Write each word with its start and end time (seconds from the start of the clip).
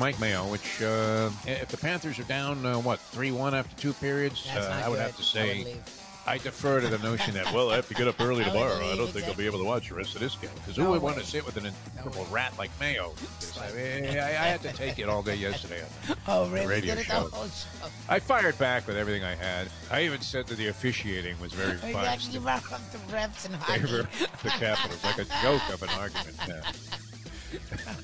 Mike 0.00 0.18
Mayo, 0.18 0.44
which 0.50 0.80
uh, 0.82 1.28
if 1.46 1.68
the 1.68 1.76
Panthers 1.76 2.18
are 2.18 2.22
down, 2.24 2.64
uh, 2.64 2.78
what, 2.78 2.98
3 2.98 3.32
1 3.32 3.54
after 3.54 3.76
two 3.76 3.92
periods, 3.92 4.48
uh, 4.56 4.82
I 4.82 4.88
would 4.88 4.96
good. 4.96 5.02
have 5.02 5.16
to 5.18 5.22
say. 5.22 5.64
leave. 5.64 5.76
I 6.26 6.36
defer 6.38 6.80
to 6.80 6.86
the 6.88 6.98
notion 6.98 7.34
that, 7.34 7.52
well, 7.52 7.70
I 7.70 7.76
have 7.76 7.88
to 7.88 7.94
get 7.94 8.06
up 8.08 8.20
early 8.20 8.44
tomorrow. 8.50 8.76
I 8.76 8.88
leave, 8.90 8.96
don't 8.98 9.08
think 9.10 9.26
I'll 9.26 9.34
be 9.34 9.46
able 9.46 9.58
to 9.58 9.64
watch 9.64 9.88
the 9.88 9.94
rest 9.96 10.14
of 10.14 10.20
this 10.20 10.36
game. 10.36 10.50
Because 10.54 10.76
who 10.76 10.84
No 10.84 10.90
would 10.92 11.02
want 11.02 11.18
to 11.18 11.24
sit 11.24 11.44
with 11.44 11.56
an 11.58 11.66
incredible 11.66 12.24
way. 12.24 12.30
rat 12.30 12.52
like 12.58 12.70
Mayo? 12.80 13.12
I, 13.60 13.72
mean, 13.72 14.18
I, 14.18 14.28
I 14.28 14.46
had 14.48 14.62
to 14.62 14.72
take 14.72 14.98
it 14.98 15.08
all 15.08 15.22
day 15.22 15.34
yesterday. 15.34 15.82
Oh, 16.28 16.48
really? 16.48 16.66
radio 16.66 16.94
show. 16.96 17.28
the 17.28 17.48
show? 17.48 17.88
I 18.08 18.20
fired 18.20 18.56
back 18.58 18.86
with 18.86 18.96
everything 18.96 19.24
I 19.24 19.34
had. 19.34 19.68
I 19.90 20.02
even 20.04 20.20
said 20.22 20.46
that 20.46 20.56
the 20.56 20.68
officiating 20.68 21.38
was 21.40 21.52
very 21.52 21.72
You 21.72 21.94
fun. 21.94 22.06
actually 22.06 22.38
the 22.38 22.44
refs 22.46 23.44
and 23.46 23.54
hockey. 23.56 23.80
favor 23.80 24.08
the 24.42 24.48
Capitals, 24.50 25.02
like 25.04 25.18
a 25.18 25.24
joke 25.42 25.68
of 25.74 25.82
an 25.82 25.88
argument. 25.98 26.36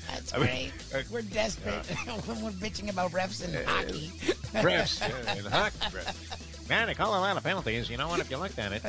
That's 0.09 0.33
I 0.33 0.37
mean, 0.37 0.47
great. 0.47 0.71
uh, 0.95 1.03
we're 1.11 1.21
desperate 1.21 1.85
when 2.25 2.41
we're 2.43 2.51
bitching 2.51 2.89
about 2.89 3.11
refs 3.11 3.43
and 3.43 3.65
hockey. 3.67 4.07
refs 4.63 4.99
yeah, 5.01 5.33
and 5.37 5.47
hockey 5.47 5.77
refs. 5.95 6.69
Man, 6.69 6.87
they 6.87 6.93
call 6.95 7.11
a 7.17 7.21
lot 7.21 7.37
of 7.37 7.43
penalties. 7.43 7.89
You 7.89 7.95
know 7.97 8.09
what? 8.09 8.19
If 8.19 8.29
you 8.29 8.35
looked 8.37 8.59
at 8.59 8.73
it, 8.73 8.81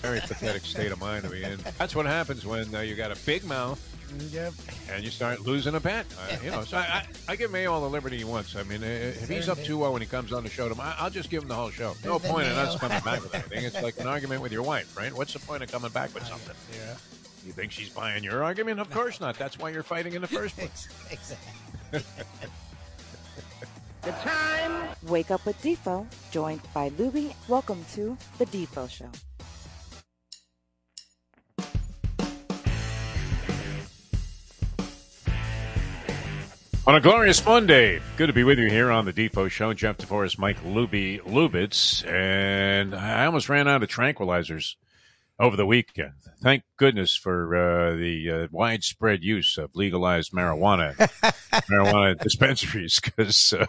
very 0.00 0.18
pathetic 0.20 0.64
state 0.64 0.90
of 0.90 0.98
mind 1.00 1.22
to 1.24 1.30
be 1.30 1.44
in. 1.44 1.58
That's 1.78 1.94
what 1.94 2.06
happens 2.06 2.44
when 2.44 2.74
uh, 2.74 2.80
you 2.80 2.96
got 2.96 3.12
a 3.12 3.16
big 3.24 3.44
mouth 3.44 3.80
Yep. 4.32 4.54
and 4.90 5.04
you 5.04 5.10
start 5.10 5.40
losing 5.40 5.74
a 5.74 5.80
bet. 5.80 6.06
Uh, 6.18 6.36
you 6.42 6.50
know, 6.50 6.64
so 6.64 6.78
I, 6.78 6.80
I, 6.80 7.06
I 7.28 7.36
give 7.36 7.52
Mayo 7.52 7.72
all 7.72 7.82
the 7.82 7.90
liberty 7.90 8.16
he 8.16 8.24
wants. 8.24 8.56
I 8.56 8.62
mean, 8.64 8.82
uh, 8.82 8.86
if 8.86 9.28
he's 9.28 9.48
up 9.50 9.58
2 9.58 9.64
0 9.64 9.92
when 9.92 10.00
he 10.02 10.08
comes 10.08 10.32
on 10.32 10.42
the 10.44 10.48
show 10.50 10.66
tomorrow, 10.68 10.94
I'll 10.98 11.10
just 11.10 11.28
give 11.30 11.42
him 11.42 11.48
the 11.48 11.54
whole 11.54 11.70
show. 11.70 11.94
No 12.04 12.18
Then 12.18 12.30
point 12.32 12.46
in 12.48 12.54
Mayo- 12.54 12.64
us 12.64 12.78
coming 12.80 13.00
back 13.00 13.22
with 13.22 13.34
anything. 13.52 13.64
It's 13.64 13.80
like 13.82 14.00
an 14.00 14.06
argument 14.08 14.40
with 14.42 14.50
your 14.50 14.62
wife, 14.62 14.96
right? 14.96 15.12
What's 15.12 15.34
the 15.34 15.38
point 15.40 15.62
of 15.62 15.70
coming 15.70 15.90
back 15.90 16.12
with 16.14 16.26
something? 16.26 16.56
Yeah. 16.74 16.96
You 17.48 17.54
think 17.54 17.72
she's 17.72 17.88
buying 17.88 18.22
your 18.24 18.44
argument? 18.44 18.78
Of 18.78 18.90
course 18.90 19.22
not. 19.22 19.38
That's 19.38 19.58
why 19.58 19.70
you're 19.70 19.82
fighting 19.82 20.12
in 20.12 20.20
the 20.20 20.28
first 20.28 20.54
place. 20.58 20.86
Exactly. 21.10 22.02
The 24.02 24.10
time. 24.10 24.88
Wake 25.04 25.30
up 25.30 25.46
with 25.46 25.56
Defo, 25.62 26.06
joined 26.30 26.60
by 26.74 26.90
Lubie. 26.90 27.34
Welcome 27.48 27.86
to 27.94 28.18
the 28.36 28.44
Defo 28.44 28.90
Show. 28.90 29.08
On 36.86 36.94
a 36.94 37.00
glorious 37.00 37.42
Monday, 37.46 38.02
good 38.18 38.26
to 38.26 38.34
be 38.34 38.44
with 38.44 38.58
you 38.58 38.68
here 38.68 38.90
on 38.90 39.06
the 39.06 39.12
Defo 39.14 39.48
Show. 39.48 39.72
Jeff 39.72 39.96
DeForrest, 39.96 40.38
Mike 40.38 40.62
Lubie 40.64 41.22
Lubitz, 41.22 42.06
and 42.06 42.94
I 42.94 43.24
almost 43.24 43.48
ran 43.48 43.66
out 43.66 43.82
of 43.82 43.88
tranquilizers 43.88 44.74
over 45.38 45.56
the 45.56 45.66
weekend. 45.66 46.12
Thank 46.40 46.62
goodness 46.76 47.16
for 47.16 47.56
uh, 47.56 47.96
the 47.96 48.30
uh, 48.30 48.48
widespread 48.50 49.24
use 49.24 49.58
of 49.58 49.74
legalized 49.74 50.32
marijuana, 50.32 50.94
marijuana 51.70 52.20
dispensaries, 52.20 53.00
because 53.00 53.52
uh, 53.52 53.66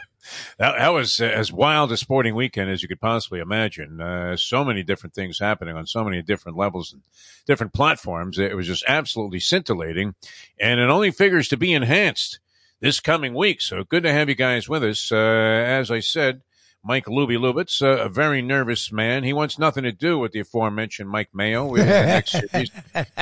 that, 0.57 0.77
that 0.77 0.89
was 0.89 1.19
as 1.19 1.51
wild 1.51 1.91
a 1.91 1.97
sporting 1.97 2.35
weekend 2.35 2.69
as 2.69 2.81
you 2.81 2.87
could 2.87 3.01
possibly 3.01 3.39
imagine. 3.39 3.99
Uh, 4.01 4.35
so 4.35 4.63
many 4.63 4.83
different 4.83 5.13
things 5.13 5.39
happening 5.39 5.75
on 5.75 5.87
so 5.87 6.03
many 6.03 6.21
different 6.21 6.57
levels 6.57 6.93
and 6.93 7.01
different 7.47 7.73
platforms. 7.73 8.37
It 8.37 8.55
was 8.55 8.67
just 8.67 8.83
absolutely 8.87 9.39
scintillating, 9.39 10.15
and 10.59 10.79
it 10.79 10.89
only 10.89 11.11
figures 11.11 11.47
to 11.49 11.57
be 11.57 11.73
enhanced 11.73 12.39
this 12.81 12.99
coming 12.99 13.33
week. 13.33 13.61
So 13.61 13.83
good 13.83 14.03
to 14.03 14.13
have 14.13 14.29
you 14.29 14.35
guys 14.35 14.69
with 14.69 14.83
us. 14.83 15.11
Uh, 15.11 15.15
as 15.17 15.91
I 15.91 15.99
said, 15.99 16.41
Mike 16.83 17.05
Lubie 17.05 17.37
Lubitz, 17.37 17.81
uh, 17.81 18.03
a 18.03 18.09
very 18.09 18.41
nervous 18.41 18.91
man. 18.91 19.23
He 19.23 19.33
wants 19.33 19.59
nothing 19.59 19.83
to 19.83 19.91
do 19.91 20.17
with 20.17 20.31
the 20.31 20.39
aforementioned 20.39 21.09
Mike 21.09 21.29
Mayo 21.33 21.75
series, 22.25 22.71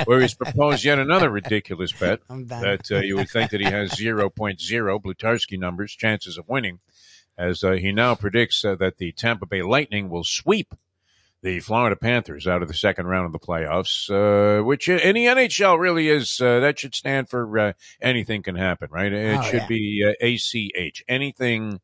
where 0.05 0.21
he's 0.21 0.35
proposed 0.35 0.83
yet 0.83 0.99
another 0.99 1.29
ridiculous 1.29 1.91
bet 1.91 2.19
that 2.27 2.91
uh, 2.91 2.99
you 2.99 3.15
would 3.15 3.29
think 3.29 3.51
that 3.51 3.59
he 3.61 3.65
has 3.65 3.91
0.0 3.91 4.31
Blutarsky 4.31 5.57
numbers, 5.59 5.91
chances 5.93 6.37
of 6.37 6.47
winning, 6.47 6.79
as 7.37 7.63
uh, 7.63 7.71
he 7.73 7.91
now 7.91 8.13
predicts 8.13 8.63
uh, 8.63 8.75
that 8.75 8.97
the 8.97 9.11
Tampa 9.11 9.45
Bay 9.47 9.63
Lightning 9.63 10.09
will 10.09 10.23
sweep 10.23 10.75
the 11.41 11.59
Florida 11.59 11.95
Panthers 11.95 12.47
out 12.47 12.61
of 12.61 12.67
the 12.67 12.73
second 12.73 13.05
round 13.07 13.25
of 13.25 13.31
the 13.31 13.39
playoffs, 13.39 14.09
uh, 14.09 14.63
which 14.63 14.87
in 14.89 15.15
the 15.15 15.25
NHL 15.25 15.79
really 15.79 16.09
is, 16.09 16.39
uh, 16.41 16.59
that 16.59 16.79
should 16.79 16.95
stand 16.95 17.29
for 17.29 17.57
uh, 17.59 17.73
anything 18.01 18.41
can 18.43 18.55
happen, 18.55 18.89
right? 18.91 19.11
It 19.13 19.37
Oh, 19.37 19.41
should 19.43 19.61
yeah. 19.61 19.67
be 19.67 20.03
uh, 20.07 20.25
ACH. 20.25 21.03
Anything 21.07 21.79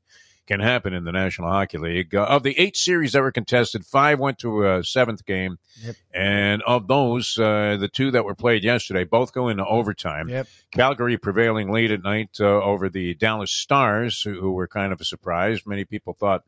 can 0.47 0.59
happen 0.59 0.93
in 0.93 1.03
the 1.03 1.11
National 1.11 1.49
Hockey 1.49 1.77
League. 1.77 2.13
Uh, 2.13 2.23
of 2.23 2.43
the 2.43 2.57
eight 2.59 2.75
series 2.75 3.13
that 3.13 3.21
were 3.21 3.31
contested, 3.31 3.85
five 3.85 4.19
went 4.19 4.39
to 4.39 4.67
a 4.67 4.83
seventh 4.83 5.25
game. 5.25 5.57
Yep. 5.83 5.95
And 6.13 6.61
of 6.63 6.87
those, 6.87 7.37
uh, 7.37 7.77
the 7.79 7.87
two 7.87 8.11
that 8.11 8.25
were 8.25 8.35
played 8.35 8.63
yesterday 8.63 9.03
both 9.05 9.33
go 9.33 9.47
into 9.47 9.65
overtime. 9.65 10.29
Yep. 10.29 10.47
Calgary 10.71 11.17
prevailing 11.17 11.71
late 11.71 11.91
at 11.91 12.03
night 12.03 12.37
uh, 12.39 12.61
over 12.61 12.89
the 12.89 13.13
Dallas 13.13 13.51
Stars, 13.51 14.21
who, 14.21 14.39
who 14.39 14.51
were 14.51 14.67
kind 14.67 14.91
of 14.91 14.99
a 14.99 15.05
surprise. 15.05 15.65
Many 15.65 15.85
people 15.85 16.13
thought 16.13 16.43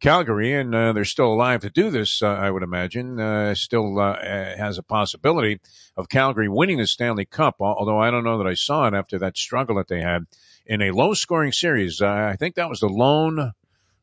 Calgary, 0.00 0.52
and 0.52 0.74
uh, 0.74 0.92
they're 0.92 1.04
still 1.04 1.32
alive 1.32 1.60
to 1.62 1.70
do 1.70 1.90
this, 1.90 2.22
uh, 2.22 2.26
I 2.26 2.50
would 2.50 2.62
imagine, 2.62 3.18
uh, 3.18 3.54
still 3.54 3.98
uh, 3.98 4.16
has 4.22 4.76
a 4.76 4.82
possibility 4.82 5.60
of 5.96 6.08
Calgary 6.08 6.48
winning 6.48 6.78
the 6.78 6.86
Stanley 6.86 7.24
Cup, 7.24 7.56
although 7.60 7.98
I 7.98 8.10
don't 8.10 8.24
know 8.24 8.36
that 8.38 8.46
I 8.46 8.54
saw 8.54 8.86
it 8.86 8.94
after 8.94 9.18
that 9.18 9.38
struggle 9.38 9.76
that 9.76 9.88
they 9.88 10.00
had 10.00 10.26
in 10.66 10.82
a 10.82 10.90
low 10.90 11.14
scoring 11.14 11.52
series. 11.52 12.00
Uh, 12.00 12.08
I 12.32 12.36
think 12.36 12.54
that 12.54 12.68
was 12.68 12.80
the 12.80 12.88
lone 12.88 13.52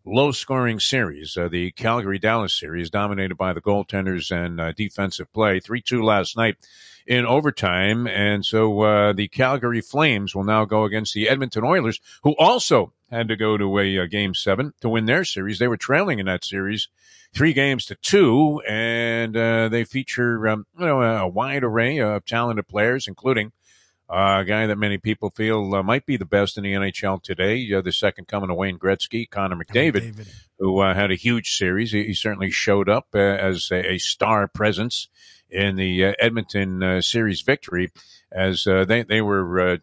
low 0.05 0.31
scoring 0.31 0.79
series, 0.79 1.37
uh, 1.37 1.47
the 1.47 1.71
Calgary 1.71 2.19
Dallas 2.19 2.53
series, 2.53 2.89
dominated 2.89 3.35
by 3.35 3.53
the 3.53 3.61
goaltenders 3.61 4.31
and 4.31 4.59
uh, 4.59 4.71
defensive 4.71 5.31
play. 5.33 5.59
3 5.59 5.81
2 5.81 6.03
last 6.03 6.35
night 6.35 6.57
in 7.05 7.25
overtime. 7.25 8.07
And 8.07 8.45
so 8.45 8.81
uh, 8.81 9.13
the 9.13 9.27
Calgary 9.27 9.81
Flames 9.81 10.35
will 10.35 10.43
now 10.43 10.65
go 10.65 10.83
against 10.83 11.13
the 11.13 11.29
Edmonton 11.29 11.63
Oilers, 11.63 11.99
who 12.23 12.35
also 12.37 12.93
had 13.09 13.27
to 13.27 13.35
go 13.35 13.57
to 13.57 13.79
a, 13.79 13.99
uh 13.99 14.05
game 14.05 14.33
seven 14.33 14.73
to 14.81 14.89
win 14.89 15.05
their 15.05 15.25
series. 15.25 15.59
They 15.59 15.67
were 15.67 15.77
trailing 15.77 16.19
in 16.19 16.25
that 16.27 16.45
series. 16.45 16.87
Three 17.33 17.53
games 17.53 17.85
to 17.85 17.95
two, 17.95 18.61
and 18.67 19.37
uh, 19.37 19.69
they 19.69 19.85
feature 19.85 20.49
um, 20.49 20.65
you 20.77 20.85
know 20.85 21.01
a 21.01 21.27
wide 21.27 21.63
array 21.63 21.99
of 21.99 22.25
talented 22.25 22.67
players, 22.67 23.07
including 23.07 23.53
a 24.11 24.43
guy 24.45 24.67
that 24.67 24.77
many 24.77 24.97
people 24.97 25.29
feel 25.29 25.73
uh, 25.75 25.83
might 25.83 26.05
be 26.05 26.17
the 26.17 26.25
best 26.25 26.57
in 26.57 26.63
the 26.63 26.73
NHL 26.73 27.21
today, 27.23 27.71
uh, 27.73 27.81
the 27.81 27.93
second 27.93 28.27
coming 28.27 28.49
of 28.49 28.57
Wayne 28.57 28.77
Gretzky, 28.77 29.29
Connor 29.29 29.55
McDavid, 29.55 30.27
who 30.59 30.79
uh, 30.79 30.93
had 30.93 31.11
a 31.11 31.15
huge 31.15 31.55
series. 31.55 31.91
He, 31.91 32.05
he 32.05 32.13
certainly 32.13 32.51
showed 32.51 32.89
up 32.89 33.07
uh, 33.13 33.19
as 33.19 33.69
a, 33.71 33.93
a 33.93 33.97
star 33.97 34.47
presence 34.47 35.07
in 35.49 35.75
the 35.75 36.05
uh, 36.05 36.13
Edmonton 36.19 36.83
uh, 36.83 37.01
series 37.01 37.41
victory, 37.41 37.91
as 38.31 38.67
uh, 38.67 38.85
they 38.85 39.03
they 39.03 39.21
were 39.21 39.59
uh, 39.59 39.77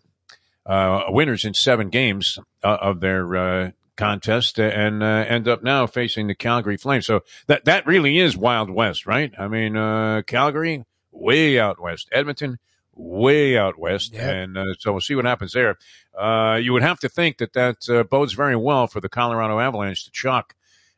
uh, 0.66 1.04
winners 1.08 1.44
in 1.44 1.54
seven 1.54 1.88
games 1.88 2.38
uh, 2.62 2.78
of 2.80 3.00
their 3.00 3.36
uh, 3.36 3.70
contest, 3.96 4.58
and 4.58 5.02
uh, 5.02 5.06
end 5.06 5.48
up 5.48 5.62
now 5.62 5.86
facing 5.86 6.26
the 6.26 6.34
Calgary 6.34 6.76
Flames. 6.76 7.06
So 7.06 7.20
that 7.46 7.64
that 7.64 7.86
really 7.86 8.18
is 8.18 8.36
Wild 8.36 8.70
West, 8.70 9.06
right? 9.06 9.32
I 9.38 9.48
mean, 9.48 9.76
uh, 9.76 10.22
Calgary 10.26 10.84
way 11.10 11.58
out 11.58 11.80
west, 11.80 12.08
Edmonton 12.12 12.58
way 13.00 13.56
out 13.56 13.78
west, 13.78 14.12
Yep. 14.12 14.22
and 14.34 14.58
uh, 14.58 14.64
so 14.78 14.90
we'll 14.92 15.00
see 15.00 15.14
what 15.14 15.24
happens 15.24 15.52
there. 15.52 15.78
Uh, 16.18 16.56
you 16.60 16.72
would 16.72 16.82
have 16.82 16.98
to 17.00 17.08
think 17.08 17.38
that 17.38 17.52
that 17.52 17.88
uh, 17.88 18.02
bodes 18.02 18.32
very 18.32 18.56
well 18.56 18.88
for 18.88 19.00
the 19.00 19.08
Colorado 19.08 19.60
Avalanche 19.60 20.04
to 20.04 20.10
chalk 20.10 20.54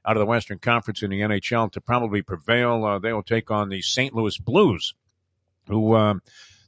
out 0.06 0.16
of 0.16 0.20
the 0.20 0.26
Western 0.26 0.58
Conference 0.58 1.02
in 1.02 1.10
the 1.10 1.20
NHL 1.20 1.70
to 1.72 1.80
probably 1.80 2.22
prevail. 2.22 2.84
Uh, 2.86 2.98
they 2.98 3.12
will 3.12 3.22
take 3.22 3.50
on 3.50 3.68
the 3.68 3.82
St. 3.82 4.14
Louis 4.14 4.38
Blues, 4.38 4.94
who 5.68 5.94
um, 5.94 6.22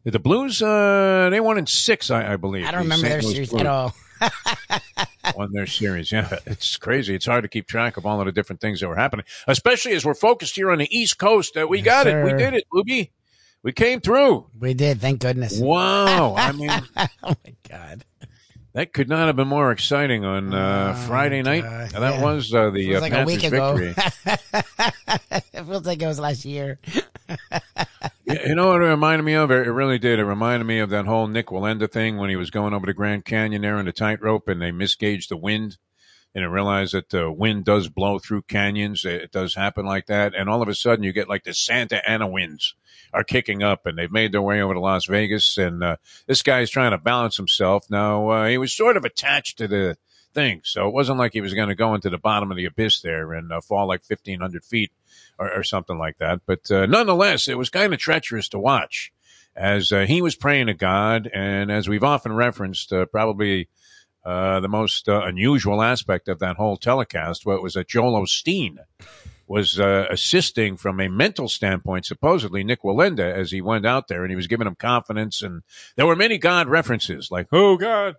the 0.04 0.18
Blues 0.18 0.60
uh, 0.62 1.28
they 1.30 1.40
won 1.40 1.56
in 1.56 1.66
six, 1.66 2.10
I, 2.10 2.34
I 2.34 2.36
believe. 2.36 2.66
I 2.66 2.70
don't 2.72 2.80
The 2.88 2.94
remember 2.94 3.06
St. 3.06 3.12
their 3.12 3.22
Louis 3.22 3.32
series 3.34 3.48
Blues 3.48 3.60
at 3.62 3.66
all. 3.66 3.94
won 5.36 5.52
their 5.52 5.66
series. 5.66 6.12
Yeah, 6.12 6.28
it's 6.46 6.76
crazy. 6.76 7.14
It's 7.14 7.26
hard 7.26 7.42
to 7.44 7.48
keep 7.48 7.66
track 7.66 7.96
of 7.96 8.04
all 8.04 8.20
of 8.20 8.26
the 8.26 8.32
different 8.32 8.60
things 8.60 8.80
that 8.80 8.88
were 8.88 8.96
happening, 8.96 9.24
especially 9.46 9.92
as 9.94 10.04
we're 10.04 10.14
focused 10.14 10.56
here 10.56 10.70
on 10.70 10.78
the 10.78 10.94
East 10.96 11.18
Coast. 11.18 11.56
Uh, 11.56 11.66
we 11.66 11.78
Yes, 11.78 11.86
got 11.86 12.06
it. 12.06 12.24
We 12.24 12.32
did 12.34 12.54
it, 12.54 12.64
Lubie. 12.72 13.10
We 13.62 13.72
came 13.72 14.00
through. 14.00 14.46
We 14.58 14.74
did, 14.74 15.00
thank 15.00 15.20
goodness. 15.20 15.58
Wow. 15.60 16.34
I 16.36 16.52
mean, 16.52 16.70
oh 16.70 17.34
my 17.44 17.54
god. 17.68 18.04
that 18.72 18.92
could 18.92 19.08
not 19.08 19.26
have 19.28 19.36
been 19.36 19.48
more 19.48 19.70
exciting 19.70 20.24
on 20.24 20.52
uh, 20.52 20.94
Oh, 20.96 21.06
Friday 21.06 21.42
night. 21.42 21.62
God, 21.62 21.90
that 21.90 22.14
yeah. 22.14 22.22
was 22.24 22.52
uh, 22.52 22.70
the 22.70 22.86
Feels 22.88 22.98
uh, 22.98 23.00
like 23.00 23.12
a 23.12 23.24
Panthers 23.24 23.42
victory. 23.42 23.94
it 25.52 25.64
feels 25.64 25.86
like 25.86 26.02
it 26.02 26.06
was 26.06 26.18
last 26.20 26.44
year. 26.44 26.78
You 28.24 28.54
know 28.54 28.68
what 28.68 28.80
it 28.80 28.86
reminded 28.86 29.24
me 29.24 29.34
of? 29.34 29.50
It 29.50 29.66
it 29.66 29.70
really 29.72 29.98
did. 29.98 30.18
It 30.18 30.24
reminded 30.24 30.64
me 30.64 30.78
of 30.78 30.88
that 30.90 31.04
whole 31.04 31.26
Nik 31.26 31.48
Wallenda 31.48 31.90
thing 31.90 32.16
when 32.16 32.30
he 32.30 32.36
was 32.36 32.50
going 32.50 32.72
over 32.72 32.86
the 32.86 32.94
Grand 32.94 33.26
Canyon 33.26 33.60
there 33.62 33.76
on 33.76 33.84
the 33.84 33.92
tightrope 33.92 34.48
and 34.48 34.62
they 34.62 34.70
misgauged 34.70 35.28
the 35.28 35.36
wind 35.36 35.76
and 36.34 36.44
they 36.44 36.48
realized 36.48 36.94
that 36.94 37.10
the 37.10 37.30
wind 37.30 37.64
does 37.64 37.88
blow 37.88 38.18
through 38.18 38.42
canyons. 38.42 39.04
It 39.04 39.22
it 39.22 39.32
does 39.32 39.54
happen 39.54 39.84
like 39.84 40.06
that. 40.06 40.34
And 40.34 40.48
all 40.48 40.62
of 40.62 40.68
a 40.68 40.74
sudden 40.74 41.04
you 41.04 41.12
get 41.12 41.28
like 41.28 41.44
the 41.44 41.54
Santa 41.54 42.08
Ana 42.08 42.26
winds 42.26 42.74
are 43.12 43.24
kicking 43.24 43.62
up 43.62 43.86
and 43.86 43.98
they've 43.98 44.10
made 44.10 44.32
their 44.32 44.42
way 44.42 44.62
over 44.62 44.74
to 44.74 44.80
Las 44.80 45.06
Vegas. 45.06 45.58
And 45.58 45.82
uh, 45.82 45.96
this 46.26 46.42
guy's 46.42 46.70
trying 46.70 46.92
to 46.92 46.98
balance 46.98 47.36
himself. 47.36 47.90
Now, 47.90 48.28
uh, 48.30 48.48
he 48.48 48.58
was 48.58 48.72
sort 48.72 48.96
of 48.96 49.04
attached 49.04 49.58
to 49.58 49.68
the 49.68 49.96
thing. 50.32 50.62
So 50.64 50.88
it 50.88 50.94
wasn't 50.94 51.18
like 51.18 51.32
he 51.32 51.40
was 51.42 51.54
going 51.54 51.68
to 51.68 51.74
go 51.74 51.94
into 51.94 52.10
the 52.10 52.18
bottom 52.18 52.50
of 52.50 52.56
the 52.56 52.64
abyss 52.64 53.00
there 53.02 53.32
and 53.32 53.52
uh, 53.52 53.60
fall 53.60 53.86
like 53.86 54.02
1,500 54.08 54.64
feet 54.64 54.92
or, 55.38 55.52
or 55.52 55.62
something 55.62 55.98
like 55.98 56.18
that. 56.18 56.40
But 56.46 56.70
uh, 56.70 56.86
nonetheless, 56.86 57.48
it 57.48 57.58
was 57.58 57.68
kind 57.68 57.92
of 57.92 58.00
treacherous 58.00 58.48
to 58.50 58.58
watch 58.58 59.12
as 59.54 59.92
uh, 59.92 60.06
he 60.06 60.22
was 60.22 60.34
praying 60.34 60.66
to 60.66 60.74
God. 60.74 61.28
And 61.32 61.70
as 61.70 61.88
we've 61.88 62.04
often 62.04 62.32
referenced, 62.32 62.92
uh, 62.92 63.06
probably 63.06 63.68
uh, 64.24 64.60
the 64.60 64.68
most 64.68 65.08
uh, 65.08 65.22
unusual 65.24 65.82
aspect 65.82 66.28
of 66.28 66.38
that 66.38 66.56
whole 66.56 66.76
telecast 66.76 67.44
well, 67.44 67.62
was 67.62 67.74
that 67.74 67.88
Joel 67.88 68.22
Osteen 68.22 68.78
was 69.46 69.78
uh, 69.78 70.06
assisting 70.10 70.76
from 70.76 71.00
a 71.00 71.08
mental 71.08 71.48
standpoint, 71.48 72.06
supposedly 72.06 72.64
Nik 72.64 72.82
Wallenda, 72.82 73.32
as 73.32 73.50
he 73.50 73.60
went 73.60 73.84
out 73.84 74.08
there 74.08 74.22
and 74.22 74.30
he 74.30 74.36
was 74.36 74.46
giving 74.46 74.66
him 74.66 74.76
confidence. 74.76 75.42
And 75.42 75.62
there 75.96 76.06
were 76.06 76.16
many 76.16 76.38
God 76.38 76.68
references, 76.68 77.30
like, 77.30 77.48
oh, 77.52 77.76
God. 77.76 78.14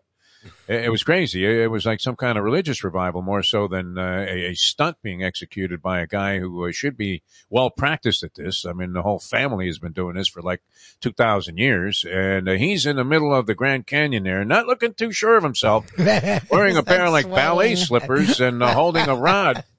It, 0.67 0.85
it 0.85 0.89
was 0.89 1.03
crazy. 1.03 1.45
It, 1.45 1.63
it, 1.63 1.67
was 1.67 1.85
like 1.85 1.99
some 1.99 2.15
kind 2.15 2.37
of 2.37 2.43
religious 2.43 2.83
revival, 2.83 3.21
more 3.21 3.43
so 3.43 3.67
than 3.67 3.97
uh, 3.97 4.25
a, 4.27 4.51
a, 4.51 4.53
stunt 4.55 4.97
being 5.01 5.23
executed 5.23 5.81
by 5.81 6.01
a 6.01 6.07
guy 6.07 6.39
who 6.39 6.67
uh, 6.67 6.71
should 6.71 6.97
be 6.97 7.23
well 7.49 7.69
practiced 7.69 8.23
at 8.23 8.35
this. 8.35 8.65
I 8.65 8.73
mean, 8.73 8.93
the 8.93 9.01
whole 9.01 9.19
family 9.19 9.67
has 9.67 9.79
been 9.79 9.93
doing 9.93 10.15
this 10.15 10.27
for 10.27 10.41
like 10.41 10.61
2,000 11.01 11.57
years. 11.57 12.05
And 12.09 12.49
uh, 12.49 12.53
he's 12.53 12.85
in 12.85 12.95
the 12.95 13.03
middle 13.03 13.33
of 13.33 13.45
the 13.45 13.55
Grand 13.55 13.87
Canyon 13.87 14.23
there, 14.23 14.43
not 14.45 14.67
looking 14.67 14.93
too 14.93 15.11
sure 15.11 15.37
of 15.37 15.43
himself, 15.43 15.85
wearing 15.97 16.77
a 16.77 16.83
pair 16.83 17.05
of 17.05 17.13
like 17.13 17.29
ballet 17.29 17.75
slippers 17.75 18.39
and 18.39 18.61
uh, 18.61 18.73
holding 18.73 19.07
a 19.07 19.15
rod 19.15 19.63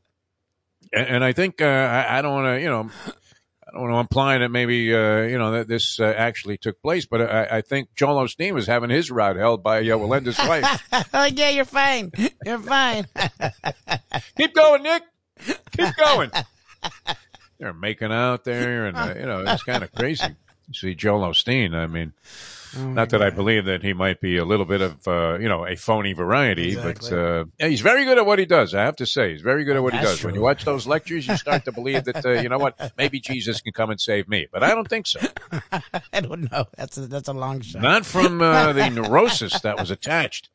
and, 0.94 1.08
and 1.08 1.24
I 1.24 1.32
think 1.32 1.60
uh, 1.60 1.66
I, 1.66 2.18
I, 2.18 2.22
don't 2.22 2.32
want 2.32 2.56
to, 2.56 2.62
you 2.62 2.68
know, 2.68 2.90
don't 3.74 3.82
want 3.82 3.94
to 3.94 4.00
imply 4.00 4.38
that 4.38 4.50
maybe 4.50 4.94
uh, 4.94 5.22
you 5.22 5.38
know 5.38 5.52
that 5.52 5.68
this 5.68 6.00
uh, 6.00 6.04
actually 6.16 6.56
took 6.56 6.80
place, 6.80 7.06
but 7.06 7.20
I, 7.20 7.58
I 7.58 7.60
think 7.60 7.94
Joel 7.94 8.24
Osteen 8.24 8.52
was 8.52 8.66
having 8.66 8.90
his 8.90 9.10
rod 9.10 9.36
held 9.36 9.62
by 9.62 9.80
uh, 9.80 9.96
Wallenda's 9.98 10.38
wife. 10.38 10.82
oh 11.14 11.24
yeah, 11.24 11.50
you're 11.50 11.64
fine. 11.64 12.12
You're 12.44 12.58
fine. 12.58 13.06
Keep 14.36 14.54
going, 14.54 14.82
Nick. 14.82 15.02
Keep 15.76 15.96
going. 15.96 16.30
They're 17.58 17.72
making 17.72 18.12
out 18.12 18.44
there, 18.44 18.86
and 18.86 18.96
uh, 18.96 19.14
you 19.16 19.26
know 19.26 19.44
it's 19.46 19.62
kind 19.62 19.82
of 19.82 19.92
crazy. 19.92 20.24
You 20.68 20.74
see 20.74 20.94
Joel 20.94 21.28
Osteen. 21.28 21.74
I 21.74 21.86
mean, 21.86 22.12
Oh 22.78 22.88
Not 22.88 23.10
that 23.10 23.18
God. 23.18 23.26
I 23.26 23.30
believe 23.30 23.64
that 23.66 23.82
he 23.82 23.92
might 23.92 24.20
be 24.20 24.36
a 24.36 24.44
little 24.44 24.64
bit 24.64 24.80
of, 24.80 25.06
uh, 25.06 25.38
you 25.38 25.48
know, 25.48 25.66
a 25.66 25.76
phony 25.76 26.12
variety, 26.12 26.72
exactly. 26.72 27.10
but 27.10 27.18
uh, 27.18 27.44
he's 27.58 27.80
very 27.80 28.04
good 28.04 28.18
at 28.18 28.26
what 28.26 28.38
he 28.38 28.46
does. 28.46 28.74
I 28.74 28.82
have 28.82 28.96
to 28.96 29.06
say, 29.06 29.32
he's 29.32 29.42
very 29.42 29.64
good 29.64 29.76
at 29.76 29.82
what 29.82 29.92
That's 29.92 30.04
he 30.04 30.10
does. 30.10 30.18
True. 30.20 30.28
When 30.28 30.34
you 30.34 30.42
watch 30.42 30.64
those 30.64 30.86
lectures, 30.86 31.26
you 31.26 31.36
start 31.36 31.64
to 31.66 31.72
believe 31.72 32.04
that, 32.04 32.24
uh, 32.24 32.32
you 32.32 32.48
know 32.48 32.58
what, 32.58 32.92
maybe 32.96 33.20
Jesus 33.20 33.60
can 33.60 33.72
come 33.72 33.90
and 33.90 34.00
save 34.00 34.28
me, 34.28 34.46
but 34.52 34.62
I 34.62 34.74
don't 34.74 34.88
think 34.88 35.06
so. 35.06 35.20
I 36.12 36.20
don't 36.20 36.50
know. 36.50 36.66
That's 36.76 36.96
a, 36.96 37.06
that's 37.06 37.28
a 37.28 37.32
long 37.32 37.60
shot. 37.60 37.82
Not 37.82 38.06
from 38.06 38.40
uh, 38.40 38.72
the 38.72 38.90
neurosis 38.90 39.60
that 39.60 39.78
was 39.78 39.90
attached 39.90 40.50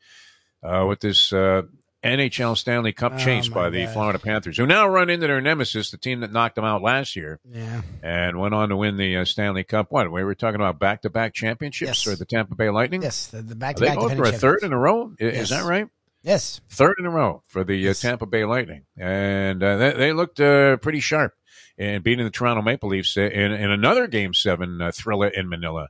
uh, 0.64 0.86
with 0.88 1.00
this 1.00 1.32
uh, 1.34 1.64
NHL 2.04 2.58
Stanley 2.58 2.94
Cup 2.94 3.14
oh, 3.16 3.18
chase 3.18 3.50
by 3.50 3.70
the 3.70 3.84
God. 3.84 3.94
Florida 3.94 4.20
Panthers, 4.20 4.58
who 4.58 4.66
now 4.66 4.88
run 4.88 5.10
into 5.10 5.28
their 5.28 5.42
nemesis, 5.42 5.92
the 5.92 5.98
team 5.98 6.22
that 6.22 6.32
knocked 6.32 6.56
them 6.56 6.64
out 6.64 6.82
last 6.82 7.16
year, 7.16 7.40
yeah, 7.50 7.82
and 8.02 8.40
went 8.40 8.54
on 8.54 8.70
to 8.70 8.78
win 8.78 8.96
the 8.96 9.18
uh, 9.18 9.26
Stanley 9.26 9.66
Cup. 9.66 9.92
What 9.92 10.10
we 10.12 10.24
were 10.24 10.36
talking 10.36 10.56
about 10.56 10.80
back-to-back 10.80 11.34
championships, 11.34 12.06
yes. 12.06 12.08
or 12.08 12.16
the 12.16 12.26
Tampa 12.26 12.56
Bay 12.56 12.70
Lightning? 12.70 13.02
Yes, 13.02 13.28
the, 13.28 13.42
the 13.42 13.56
back-to-back. 13.56 13.98
Are 13.98 14.10
they 14.10 14.16
for 14.16 14.24
a 14.24 14.32
third 14.32 14.64
in 14.64 14.72
a 14.72 14.78
row? 14.78 15.14
Is, 15.20 15.34
yes. 15.34 15.44
is 15.44 15.50
that 15.50 15.66
right? 15.66 15.90
Yes, 16.24 16.62
third 16.70 16.96
in 17.00 17.06
a 17.06 17.10
row 17.10 17.44
for 17.48 17.64
the 17.66 17.74
uh, 17.74 17.88
yes. 17.88 18.04
uh, 18.04 18.10
Tampa 18.10 18.26
Bay 18.26 18.46
Lightning, 18.46 18.86
and 18.98 19.62
uh, 19.62 19.78
they, 19.78 19.92
they, 19.94 20.14
looked 20.14 20.40
uh, 20.40 20.78
pretty 20.78 21.02
sharp 21.02 21.34
in 21.78 22.02
beating 22.02 22.26
the 22.26 22.32
Toronto 22.32 22.62
Maple 22.62 22.90
Leafs 22.90 23.18
in, 23.18 23.32
in 23.32 23.72
another 23.72 24.08
Game 24.08 24.34
Seven 24.34 24.82
uh, 24.82 24.92
thriller 24.94 25.28
in 25.28 25.50
Manila 25.50 25.90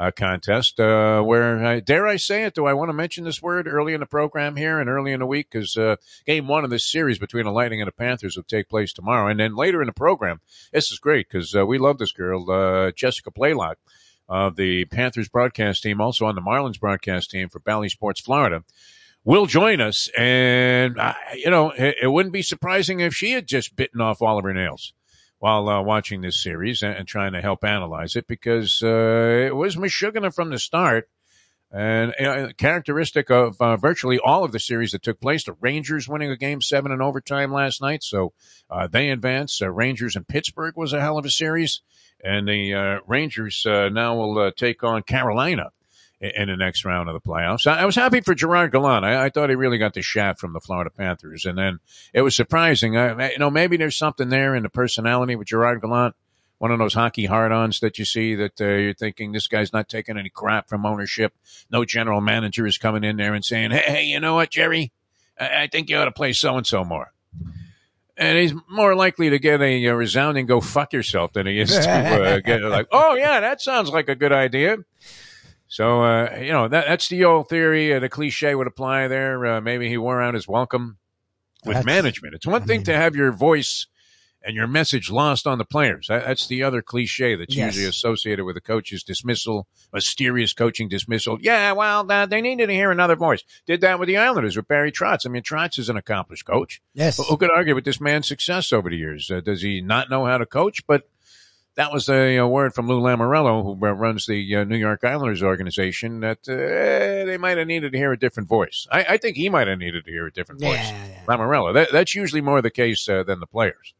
uh, 0.00 0.10
contest 0.10 0.80
uh, 0.80 1.20
where, 1.20 1.80
dare 1.82 2.06
I 2.06 2.16
say 2.16 2.44
it, 2.44 2.54
do 2.54 2.64
I 2.64 2.72
want 2.72 2.88
to 2.88 2.94
mention 2.94 3.24
this 3.24 3.42
word 3.42 3.68
early 3.68 3.92
in 3.92 4.00
the 4.00 4.06
program 4.06 4.56
here 4.56 4.80
and 4.80 4.88
early 4.88 5.12
in 5.12 5.20
the 5.20 5.26
week? 5.26 5.48
Because 5.50 5.76
uh, 5.76 5.96
game 6.26 6.48
one 6.48 6.64
of 6.64 6.70
this 6.70 6.90
series 6.90 7.18
between 7.18 7.44
the 7.44 7.52
Lightning 7.52 7.82
and 7.82 7.86
the 7.86 7.92
Panthers 7.92 8.34
will 8.34 8.44
take 8.44 8.70
place 8.70 8.94
tomorrow. 8.94 9.28
And 9.28 9.38
then 9.38 9.54
later 9.54 9.82
in 9.82 9.86
the 9.86 9.92
program, 9.92 10.40
this 10.72 10.90
is 10.90 10.98
great 10.98 11.28
because 11.28 11.54
uh, 11.54 11.66
we 11.66 11.76
love 11.76 11.98
this 11.98 12.12
girl, 12.12 12.50
uh, 12.50 12.92
Jessica 12.92 13.30
Blaylock 13.30 13.76
of 14.26 14.56
the 14.56 14.86
Panthers 14.86 15.28
broadcast 15.28 15.82
team, 15.82 16.00
also 16.00 16.24
on 16.24 16.34
the 16.34 16.40
Marlins 16.40 16.80
broadcast 16.80 17.30
team 17.30 17.50
for 17.50 17.58
Bally 17.58 17.90
Sports 17.90 18.22
Florida 18.22 18.64
will 19.22 19.44
join 19.44 19.82
us. 19.82 20.08
And, 20.16 20.96
you 21.34 21.50
know, 21.50 21.72
it, 21.72 21.96
it, 22.02 22.06
wouldn't 22.06 22.32
be 22.32 22.40
surprising 22.40 23.00
if 23.00 23.14
she 23.14 23.32
had 23.32 23.46
just 23.46 23.76
bitten 23.76 24.00
off 24.00 24.22
all 24.22 24.38
of 24.38 24.44
her 24.44 24.54
nails 24.54 24.94
while 25.40 25.68
uh, 25.68 25.82
watching 25.82 26.20
this 26.20 26.40
series 26.40 26.82
and, 26.82 26.94
and, 26.94 27.08
trying 27.08 27.32
to 27.32 27.40
help 27.40 27.64
analyze 27.64 28.14
it 28.14 28.26
because 28.28 28.82
uh, 28.82 29.46
it 29.46 29.56
was 29.56 29.74
Meshuggah 29.74 30.32
from 30.32 30.50
the 30.50 30.58
start. 30.58 31.08
And 31.72 32.12
uh, 32.20 32.48
characteristic 32.58 33.30
of 33.30 33.60
uh, 33.60 33.76
virtually 33.76 34.18
all 34.18 34.44
of 34.44 34.50
the 34.50 34.58
series 34.58 34.90
that 34.90 35.02
took 35.02 35.20
place, 35.20 35.44
the 35.44 35.56
Rangers 35.60 36.08
winning 36.08 36.30
a 36.30 36.36
game 36.36 36.60
seven 36.60 36.90
in 36.90 37.00
overtime 37.00 37.52
last 37.52 37.80
night, 37.80 38.02
so 38.02 38.32
uh, 38.68 38.88
they 38.88 39.10
advance. 39.10 39.62
Uh, 39.62 39.70
Rangers 39.70 40.16
and 40.16 40.26
Pittsburgh 40.26 40.76
was 40.76 40.92
a 40.92 41.00
hell 41.00 41.16
of 41.16 41.24
a 41.24 41.30
series, 41.30 41.80
and 42.24 42.48
the 42.48 43.00
Rangers 43.06 43.62
now 43.66 44.16
will 44.16 44.50
take 44.50 44.82
on 44.82 45.04
Carolina 45.04 45.70
in 46.20 46.48
the 46.48 46.56
next 46.56 46.84
round 46.84 47.08
of 47.08 47.14
the 47.14 47.20
playoffs. 47.20 47.66
I, 47.66 47.86
was 47.86 47.96
happy 47.96 48.20
for 48.20 48.34
Gerard 48.34 48.72
Gallant. 48.72 49.04
I, 49.04 49.24
I, 49.24 49.30
thought 49.30 49.48
he 49.48 49.56
really 49.56 49.78
got 49.78 49.94
the 49.94 50.02
shaft 50.02 50.38
from 50.38 50.52
the 50.52 50.60
Florida 50.60 50.90
Panthers, 50.90 51.46
and 51.46 51.56
then 51.56 51.80
it 52.12 52.20
was 52.20 52.36
surprising. 52.36 52.96
I, 52.96 53.32
you 53.32 53.38
know, 53.38 53.50
maybe 53.50 53.78
there's 53.78 53.96
something 53.96 54.28
there 54.28 54.54
in 54.54 54.62
the 54.62 54.68
personality 54.68 55.34
with 55.34 55.48
Gerard 55.48 55.80
Gallant. 55.80 56.14
One 56.58 56.72
of 56.72 56.78
those 56.78 56.92
hockey 56.92 57.24
hard-ons 57.24 57.80
that 57.80 57.98
you 57.98 58.04
see 58.04 58.34
that 58.34 58.60
uh, 58.60 58.66
you're 58.66 58.92
thinking 58.92 59.32
this 59.32 59.46
guy's 59.46 59.72
not 59.72 59.88
taking 59.88 60.18
any 60.18 60.28
crap 60.28 60.68
from 60.68 60.84
ownership. 60.84 61.32
No 61.70 61.86
general 61.86 62.20
manager 62.20 62.66
is 62.66 62.76
coming 62.76 63.02
in 63.02 63.16
there 63.16 63.32
and 63.32 63.42
saying, 63.42 63.70
"Hey, 63.70 63.84
hey 63.86 64.04
you 64.04 64.20
know 64.20 64.34
what, 64.34 64.50
Jerry? 64.50 64.92
I, 65.38 65.62
I 65.62 65.66
think 65.68 65.88
you 65.88 65.96
ought 65.96 66.04
to 66.04 66.12
play 66.12 66.34
so 66.34 66.56
and 66.58 66.66
so 66.66 66.84
more." 66.84 67.12
and 68.18 68.36
he's 68.36 68.52
more 68.68 68.94
likely 68.94 69.30
to 69.30 69.38
get 69.38 69.62
a, 69.62 69.86
a, 69.86 69.96
resounding 69.96 70.44
"go 70.44 70.60
fuck 70.60 70.92
yourself" 70.92 71.32
than 71.32 71.46
he 71.46 71.58
is 71.58 71.70
to 71.70 71.90
uh, 71.90 72.40
get 72.40 72.60
like, 72.60 72.88
"Oh 72.92 73.14
yeah, 73.14 73.40
that 73.40 73.62
sounds 73.62 73.88
like 73.88 74.10
a 74.10 74.14
good 74.14 74.32
idea." 74.32 74.76
So, 75.70 76.02
uh, 76.02 76.36
you 76.40 76.50
know, 76.50 76.66
that, 76.66 76.86
that's 76.88 77.06
the 77.06 77.24
old 77.24 77.48
theory. 77.48 77.94
Uh, 77.94 78.00
the 78.00 78.08
cliche 78.08 78.56
would 78.56 78.66
apply 78.66 79.06
there. 79.06 79.46
Uh, 79.46 79.60
maybe 79.60 79.88
he 79.88 79.96
wore 79.96 80.20
out 80.20 80.34
his 80.34 80.48
welcome 80.48 80.98
with 81.64 81.76
that's, 81.76 81.86
management. 81.86 82.34
It's 82.34 82.46
one 82.46 82.64
I 82.64 82.66
thing 82.66 82.82
to 82.84 82.96
have 82.96 83.14
your 83.14 83.30
voice 83.30 83.86
and 84.42 84.56
your 84.56 84.66
message 84.66 85.12
lost 85.12 85.46
on 85.46 85.58
the 85.58 85.64
players. 85.64 86.08
That, 86.08 86.24
that's 86.24 86.48
the 86.48 86.64
other 86.64 86.82
cliche 86.82 87.36
that's 87.36 87.54
yes. 87.54 87.66
usually 87.76 87.88
associated 87.88 88.44
with 88.46 88.56
a 88.56 88.60
coach's 88.60 89.04
dismissal, 89.04 89.68
mysterious 89.92 90.54
coaching 90.54 90.88
dismissal. 90.88 91.38
Yeah, 91.40 91.70
well, 91.70 92.02
they 92.02 92.40
needed 92.40 92.66
to 92.66 92.72
hear 92.72 92.90
another 92.90 93.14
voice. 93.14 93.44
Did 93.64 93.82
that 93.82 94.00
with 94.00 94.08
the 94.08 94.16
Islanders 94.16 94.56
with 94.56 94.66
Barry 94.66 94.90
Trotz. 94.90 95.24
I 95.24 95.28
mean, 95.28 95.44
Trotz 95.44 95.78
is 95.78 95.88
an 95.88 95.96
accomplished 95.96 96.46
coach. 96.46 96.82
Yes. 96.94 97.24
Who 97.24 97.36
could 97.36 97.50
argue 97.54 97.76
with 97.76 97.84
this 97.84 98.00
man's 98.00 98.26
success 98.26 98.72
over 98.72 98.90
the 98.90 98.96
years? 98.96 99.30
Uh, 99.30 99.38
does 99.38 99.62
he 99.62 99.82
not 99.82 100.10
know 100.10 100.26
how 100.26 100.38
to 100.38 100.46
coach? 100.46 100.84
But 100.84 101.08
that 101.80 101.92
was 101.92 102.10
a, 102.10 102.36
a, 102.36 102.46
word 102.46 102.74
from 102.74 102.88
Lou 102.88 103.00
Lamoriello, 103.00 103.62
who 103.62 103.74
runs 103.74 104.26
the 104.26 104.54
uh, 104.54 104.64
New 104.64 104.76
York 104.76 105.02
Islanders 105.02 105.42
organization, 105.42 106.20
that 106.20 106.46
uh, 106.46 107.24
they 107.24 107.38
might 107.38 107.56
have 107.56 107.66
needed 107.66 107.92
to 107.92 107.98
hear 107.98 108.12
a 108.12 108.18
different 108.18 108.50
voice. 108.50 108.86
I, 108.92 109.06
I, 109.08 109.16
think 109.16 109.38
he 109.38 109.48
might 109.48 109.66
have 109.66 109.78
needed 109.78 110.04
to 110.04 110.10
hear 110.10 110.26
a 110.26 110.32
different 110.32 110.60
voice. 110.60 110.74
Yeah, 110.74 111.06
yeah. 111.06 111.24
Lamoriello. 111.26 111.72
That, 111.72 111.90
that's 111.90 112.14
usually 112.14 112.42
more 112.42 112.60
the 112.60 112.70
case 112.70 113.08
uh, 113.08 113.22
than 113.22 113.40
the 113.40 113.46
players. 113.46 113.94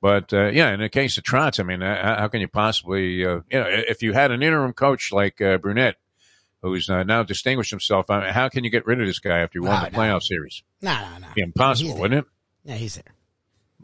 But 0.00 0.32
uh, 0.32 0.46
yeah, 0.46 0.72
in 0.72 0.80
the 0.80 0.88
case 0.88 1.18
of 1.18 1.24
Trotz, 1.24 1.60
I 1.60 1.62
mean, 1.64 1.82
uh, 1.82 2.20
how 2.20 2.28
can 2.28 2.40
you 2.40 2.48
possibly, 2.48 3.22
uh, 3.26 3.40
you 3.50 3.60
know, 3.60 3.66
if 3.68 4.02
you 4.02 4.14
had 4.14 4.30
an 4.30 4.42
interim 4.42 4.72
coach 4.72 5.12
like 5.12 5.36
Brunette, 5.36 5.96
who's 6.62 6.88
now 6.88 7.22
distinguished 7.22 7.70
himself, 7.70 8.08
I 8.08 8.24
mean, 8.24 8.32
how 8.32 8.48
can 8.48 8.64
you 8.64 8.70
get 8.70 8.86
rid 8.86 8.98
of 9.02 9.06
this 9.06 9.18
guy 9.18 9.40
after 9.40 9.58
you 9.58 9.64
won 9.64 9.84
the 9.84 9.90
no. 9.90 9.98
playoff 9.98 10.22
series? 10.22 10.62
No, 10.80 10.94
no, 10.94 11.18
no. 11.18 11.26
Be 11.34 11.42
impossible, 11.42 11.98
wouldn't 11.98 12.20
it? 12.20 12.24
Yeah, 12.64 12.76
he's 12.76 12.94
there 12.94 13.14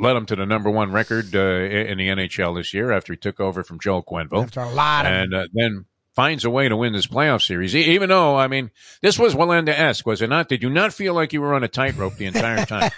led 0.00 0.16
him 0.16 0.26
to 0.26 0.36
the 0.36 0.46
number 0.46 0.70
one 0.70 0.92
record 0.92 1.34
uh, 1.34 1.38
in 1.38 1.98
the 1.98 2.08
NHL 2.08 2.56
this 2.56 2.72
year 2.72 2.90
after 2.90 3.12
he 3.12 3.18
took 3.18 3.38
over 3.38 3.62
from 3.62 3.78
Joel 3.78 4.02
Quenneville. 4.02 4.44
After 4.44 4.60
a 4.60 4.70
lot 4.70 5.06
of 5.06 5.12
and 5.12 5.34
uh, 5.34 5.46
then 5.52 5.84
finds 6.14 6.44
a 6.44 6.50
way 6.50 6.68
to 6.68 6.76
win 6.76 6.92
this 6.92 7.06
playoff 7.06 7.42
series. 7.42 7.76
Even 7.76 8.08
though, 8.08 8.36
I 8.36 8.48
mean, 8.48 8.70
this 9.02 9.18
was 9.18 9.34
Wallenda 9.34 9.70
esque, 9.70 10.06
was 10.06 10.22
it 10.22 10.28
not? 10.28 10.48
Did 10.48 10.62
you 10.62 10.70
not 10.70 10.92
feel 10.92 11.14
like 11.14 11.32
you 11.32 11.40
were 11.40 11.54
on 11.54 11.64
a 11.64 11.68
tightrope 11.68 12.16
the 12.16 12.26
entire 12.26 12.64
time? 12.66 12.90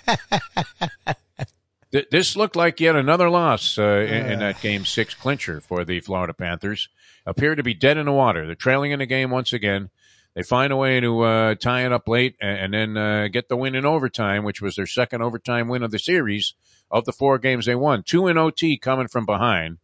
this 2.10 2.36
looked 2.36 2.56
like 2.56 2.80
yet 2.80 2.96
another 2.96 3.28
loss 3.28 3.78
uh, 3.78 3.82
in, 3.82 4.32
in, 4.32 4.38
that 4.38 4.60
game 4.60 4.84
six 4.84 5.14
clincher 5.14 5.60
for 5.60 5.84
the 5.84 6.00
Florida 6.00 6.32
Panthers. 6.32 6.88
Appeared 7.26 7.58
to 7.58 7.62
be 7.62 7.74
dead 7.74 7.98
in 7.98 8.06
the 8.06 8.12
water. 8.12 8.46
They're 8.46 8.54
trailing 8.54 8.92
in 8.92 8.98
the 8.98 9.06
game 9.06 9.30
once 9.30 9.52
again. 9.52 9.90
They 10.34 10.42
find 10.42 10.72
a 10.72 10.76
way 10.76 10.98
to 10.98 11.20
uh, 11.20 11.54
tie 11.56 11.84
it 11.84 11.92
up 11.92 12.08
late 12.08 12.36
and, 12.40 12.74
and 12.74 12.96
then 12.96 12.96
uh, 12.96 13.28
get 13.28 13.48
the 13.48 13.56
win 13.56 13.74
in 13.74 13.84
overtime, 13.84 14.44
which 14.44 14.62
was 14.62 14.76
their 14.76 14.86
second 14.86 15.22
overtime 15.22 15.68
win 15.68 15.82
of 15.82 15.90
the 15.90 15.98
series 15.98 16.54
of 16.92 17.06
the 17.06 17.12
four 17.12 17.38
games 17.38 17.66
they 17.66 17.74
won. 17.74 18.02
Two 18.02 18.28
in 18.28 18.38
OT 18.38 18.78
coming 18.78 19.08
from 19.08 19.26
behind. 19.26 19.78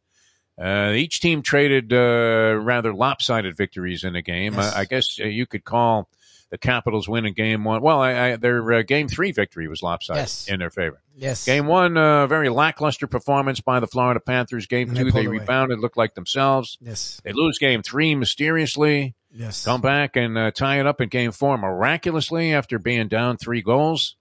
Uh, 0.60 0.92
each 0.94 1.20
team 1.20 1.40
traded 1.40 1.92
uh, 1.92 2.58
rather 2.60 2.92
lopsided 2.92 3.56
victories 3.56 4.04
in 4.04 4.12
the 4.12 4.22
game. 4.22 4.54
Yes. 4.54 4.74
I, 4.74 4.80
I, 4.80 4.84
guess 4.84 5.18
uh, 5.20 5.24
you 5.24 5.46
could 5.46 5.64
call 5.64 6.08
the 6.50 6.58
Capitals 6.58 7.08
win 7.08 7.26
in 7.26 7.32
game 7.32 7.62
one. 7.62 7.80
Well, 7.80 8.00
I, 8.00 8.32
I, 8.32 8.36
their 8.36 8.72
uh, 8.72 8.82
game 8.82 9.06
three 9.06 9.30
victory 9.30 9.68
was 9.68 9.82
lopsided 9.82 10.22
yes. 10.22 10.48
in 10.48 10.58
their 10.58 10.70
favor. 10.70 11.00
Yes. 11.16 11.44
Game 11.44 11.66
one, 11.66 11.96
uh, 11.96 12.26
very 12.26 12.48
lackluster 12.48 13.06
performance 13.06 13.60
by 13.60 13.78
the 13.78 13.86
Florida 13.86 14.18
Panthers. 14.18 14.66
Game 14.66 14.88
and 14.88 14.96
two, 14.96 15.04
they, 15.12 15.22
they 15.22 15.28
rebounded, 15.28 15.78
looked 15.78 15.96
like 15.96 16.14
themselves. 16.14 16.76
Yes. 16.80 17.20
They 17.22 17.32
lose 17.32 17.58
game 17.58 17.82
three 17.82 18.16
mysteriously. 18.16 19.14
Yes. 19.30 19.64
Come 19.64 19.80
back 19.80 20.16
and 20.16 20.36
uh, 20.36 20.50
tie 20.50 20.80
it 20.80 20.86
up 20.86 21.00
in 21.00 21.08
game 21.08 21.32
four 21.32 21.56
miraculously 21.56 22.52
after 22.52 22.78
being 22.78 23.08
down 23.08 23.36
three 23.36 23.62
goals. 23.62 24.16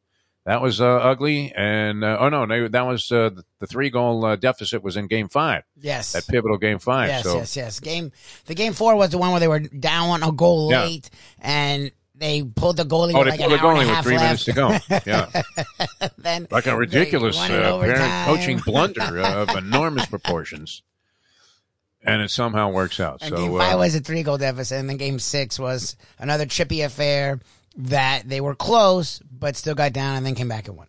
That 0.48 0.62
was 0.62 0.80
uh, 0.80 0.86
ugly. 0.86 1.52
And 1.54 2.06
uh, 2.06 2.18
oh 2.22 2.30
no, 2.30 2.46
they, 2.48 2.70
that 2.70 2.86
was 2.88 3.12
uh, 3.12 3.32
the 3.60 3.68
three 3.68 3.90
goal 3.90 4.24
uh, 4.24 4.38
deficit 4.38 4.82
was 4.82 4.96
in 4.96 5.08
Game 5.08 5.28
Five. 5.28 5.64
Yes, 5.78 6.14
that 6.14 6.26
pivotal 6.26 6.58
Game 6.58 6.80
Five. 6.80 7.10
Yes, 7.10 7.24
so. 7.24 7.36
yes, 7.36 7.58
yes. 7.58 7.80
Game 7.82 8.14
the 8.46 8.56
Game 8.56 8.72
Four 8.72 8.96
was 8.96 9.10
the 9.10 9.18
one 9.18 9.32
where 9.32 9.42
they 9.42 9.50
were 9.50 9.60
down 9.60 10.24
a 10.24 10.32
goal 10.32 10.72
yeah. 10.72 10.84
late, 10.86 11.10
and 11.40 11.92
they 12.16 12.44
pulled 12.44 12.78
the 12.78 12.86
goalie 12.86 13.14
Oh, 13.14 13.26
with 13.26 13.26
they 13.26 13.32
like 13.32 13.40
pulled 13.40 13.52
an 13.52 13.58
the 13.58 13.58
goalie 13.58 13.96
with 13.96 14.04
three 14.06 14.16
left. 14.16 14.24
minutes 14.24 14.46
to 14.46 14.54
go. 14.54 14.78
Yeah. 15.06 16.10
then 16.18 16.48
Like 16.50 16.66
a 16.68 16.78
ridiculous 16.78 17.38
uh, 17.38 17.44
in 17.44 17.52
apparent 17.52 17.74
overtime. 17.74 18.26
coaching 18.26 18.58
blunder 18.66 19.20
of 19.20 19.50
enormous 19.50 20.06
proportions. 20.06 20.82
And 22.04 22.22
it 22.22 22.32
somehow 22.32 22.72
works 22.72 23.02
out. 23.02 23.22
And 23.22 23.32
so 23.32 23.36
game 23.36 23.56
uh, 23.56 23.60
five 23.60 23.80
was 23.80 23.96
a 23.96 24.00
three 24.00 24.24
goal 24.24 24.38
deficit, 24.38 24.80
and 24.80 24.90
then 24.90 24.96
game 24.96 25.20
six 25.20 25.60
was 25.60 25.98
another 26.20 26.46
chippy 26.46 26.82
affair 26.84 27.42
that 27.78 28.28
they 28.28 28.42
were 28.42 28.56
close, 28.56 29.20
but 29.32 29.56
still 29.56 29.76
got 29.76 29.94
down 29.94 30.16
and 30.18 30.26
then 30.26 30.36
came 30.36 30.48
back 30.50 30.68
and 30.68 30.78
won. 30.78 30.88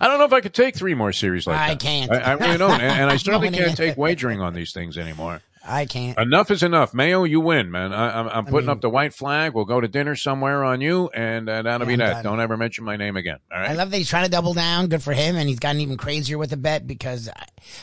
I 0.00 0.06
don't 0.06 0.18
know 0.18 0.24
if 0.26 0.32
I 0.32 0.40
could 0.40 0.54
take 0.54 0.76
three 0.76 0.94
more 0.94 1.12
series 1.12 1.46
like 1.46 1.56
I 1.58 1.68
that. 1.70 1.80
can't. 1.80 2.10
I, 2.12 2.18
I 2.18 2.32
really 2.34 2.56
don't. 2.58 2.72
And, 2.80 2.82
and 3.02 3.10
I 3.10 3.16
certainly 3.18 3.50
can't 3.50 3.76
take 3.76 3.96
wagering 3.96 4.40
on 4.40 4.54
these 4.54 4.72
things 4.72 4.96
anymore. 4.96 5.40
I 5.66 5.84
can't. 5.86 6.16
Enough 6.16 6.50
is 6.52 6.62
enough. 6.62 6.94
Mayo, 6.94 7.24
you 7.24 7.40
win, 7.40 7.70
man. 7.70 7.92
I, 7.92 8.20
I'm, 8.20 8.28
I'm 8.28 8.44
putting 8.46 8.68
mean- 8.68 8.70
up 8.70 8.80
the 8.80 8.88
white 8.88 9.12
flag. 9.12 9.52
We'll 9.54 9.64
go 9.66 9.80
to 9.80 9.88
dinner 9.88 10.14
somewhere 10.14 10.64
on 10.64 10.80
you, 10.80 11.10
and 11.12 11.48
uh, 11.48 11.62
that'll 11.62 11.80
Yeah, 11.86 11.96
be 11.96 12.02
I'm 12.02 12.08
that. 12.08 12.12
done. 12.14 12.24
Don't 12.24 12.40
ever 12.40 12.56
mention 12.56 12.84
my 12.84 12.96
name 12.96 13.16
again. 13.16 13.38
All 13.52 13.60
right. 13.60 13.70
I 13.70 13.74
love 13.74 13.90
that 13.90 13.98
he's 13.98 14.08
trying 14.08 14.24
to 14.24 14.30
double 14.30 14.54
down. 14.54 14.86
Good 14.86 15.02
for 15.02 15.12
him, 15.12 15.36
and 15.36 15.48
he's 15.48 15.58
gotten 15.58 15.80
even 15.80 15.96
crazier 15.96 16.38
with 16.38 16.50
the 16.50 16.56
bet 16.56 16.86
because, 16.86 17.28
uh, 17.28 17.32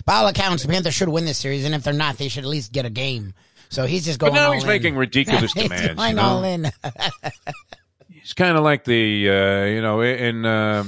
by 0.05 0.15
all 0.15 0.27
accounts, 0.27 0.63
the 0.63 0.69
Panthers 0.69 0.95
should 0.95 1.09
win 1.09 1.25
this 1.25 1.37
series, 1.37 1.63
and 1.65 1.75
if 1.75 1.83
they're 1.83 1.93
not, 1.93 2.17
they 2.17 2.27
should 2.29 2.43
at 2.45 2.49
least 2.49 2.71
get 2.71 2.85
a 2.85 2.89
game. 2.89 3.33
So 3.69 3.85
he's 3.85 4.05
just 4.05 4.19
going. 4.19 4.31
But 4.33 4.39
now 4.39 4.51
he's 4.53 4.63
in. 4.63 4.69
making 4.69 4.95
ridiculous 4.95 5.53
demands. 5.55 5.81
he's 5.85 5.95
going 5.95 6.15
you 6.15 6.21
all 6.23 6.43
in. 6.43 6.71
He's 8.25 8.33
kind 8.33 8.57
of 8.57 8.63
like 8.63 8.85
the, 8.85 9.29
uh, 9.29 9.65
you 9.65 9.83
know, 9.83 10.01
in 10.01 10.47
uh, 10.47 10.83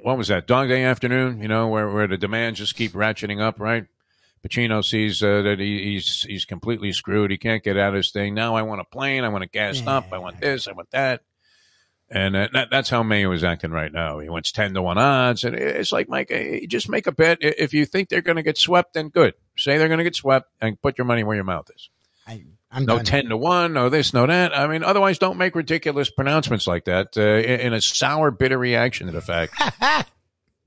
what 0.00 0.16
was 0.16 0.28
that 0.28 0.46
Dog 0.46 0.68
Day 0.68 0.82
Afternoon? 0.82 1.42
You 1.42 1.46
know, 1.46 1.68
where 1.68 1.90
where 1.90 2.06
the 2.06 2.16
demands 2.16 2.58
just 2.58 2.74
keep 2.74 2.92
ratcheting 2.92 3.38
up, 3.38 3.60
right? 3.60 3.84
Pacino 4.42 4.82
sees 4.82 5.22
uh, 5.22 5.42
that 5.42 5.58
he, 5.58 5.92
he's 5.92 6.22
he's 6.22 6.46
completely 6.46 6.94
screwed. 6.94 7.30
He 7.30 7.36
can't 7.36 7.62
get 7.62 7.76
out 7.76 7.88
of 7.88 7.98
this 7.98 8.12
thing. 8.12 8.32
Now 8.32 8.56
I 8.56 8.62
want 8.62 8.80
a 8.80 8.84
plane. 8.84 9.24
I 9.24 9.28
want 9.28 9.42
to 9.42 9.48
gas 9.50 9.86
up. 9.86 10.06
I 10.10 10.16
want 10.16 10.40
this. 10.40 10.68
I 10.68 10.72
want 10.72 10.90
that. 10.92 11.20
And 12.08 12.34
uh, 12.34 12.48
that, 12.54 12.68
that's 12.70 12.88
how 12.88 13.02
Mayo 13.02 13.30
is 13.32 13.44
acting 13.44 13.72
right 13.72 13.92
now. 13.92 14.18
He 14.20 14.30
wants 14.30 14.50
ten 14.50 14.72
to 14.72 14.80
one 14.80 14.96
odds, 14.96 15.44
and 15.44 15.54
it's 15.54 15.92
like 15.92 16.08
Mike, 16.08 16.30
eh, 16.30 16.60
just 16.66 16.88
make 16.88 17.06
a 17.06 17.12
bet. 17.12 17.42
If 17.42 17.74
you 17.74 17.84
think 17.84 18.08
they're 18.08 18.22
going 18.22 18.36
to 18.36 18.42
get 18.42 18.56
swept, 18.56 18.94
then 18.94 19.10
good. 19.10 19.34
Say 19.54 19.76
they're 19.76 19.88
going 19.88 19.98
to 19.98 20.04
get 20.04 20.16
swept, 20.16 20.50
and 20.62 20.80
put 20.80 20.96
your 20.96 21.04
money 21.04 21.24
where 21.24 21.36
your 21.36 21.44
mouth 21.44 21.70
is. 21.76 21.90
I, 22.26 22.44
I'm 22.70 22.84
No 22.86 22.96
done. 22.96 23.04
ten 23.04 23.24
to 23.26 23.36
one, 23.36 23.72
no 23.72 23.88
this, 23.88 24.14
no 24.14 24.26
that. 24.26 24.56
I 24.56 24.66
mean, 24.68 24.84
otherwise, 24.84 25.18
don't 25.18 25.38
make 25.38 25.54
ridiculous 25.56 26.08
pronouncements 26.10 26.66
like 26.66 26.84
that 26.84 27.16
uh, 27.16 27.20
in, 27.20 27.60
in 27.60 27.72
a 27.72 27.80
sour, 27.80 28.30
bitter 28.30 28.58
reaction 28.58 29.06
to 29.08 29.12
the 29.12 29.20
fact 29.20 29.54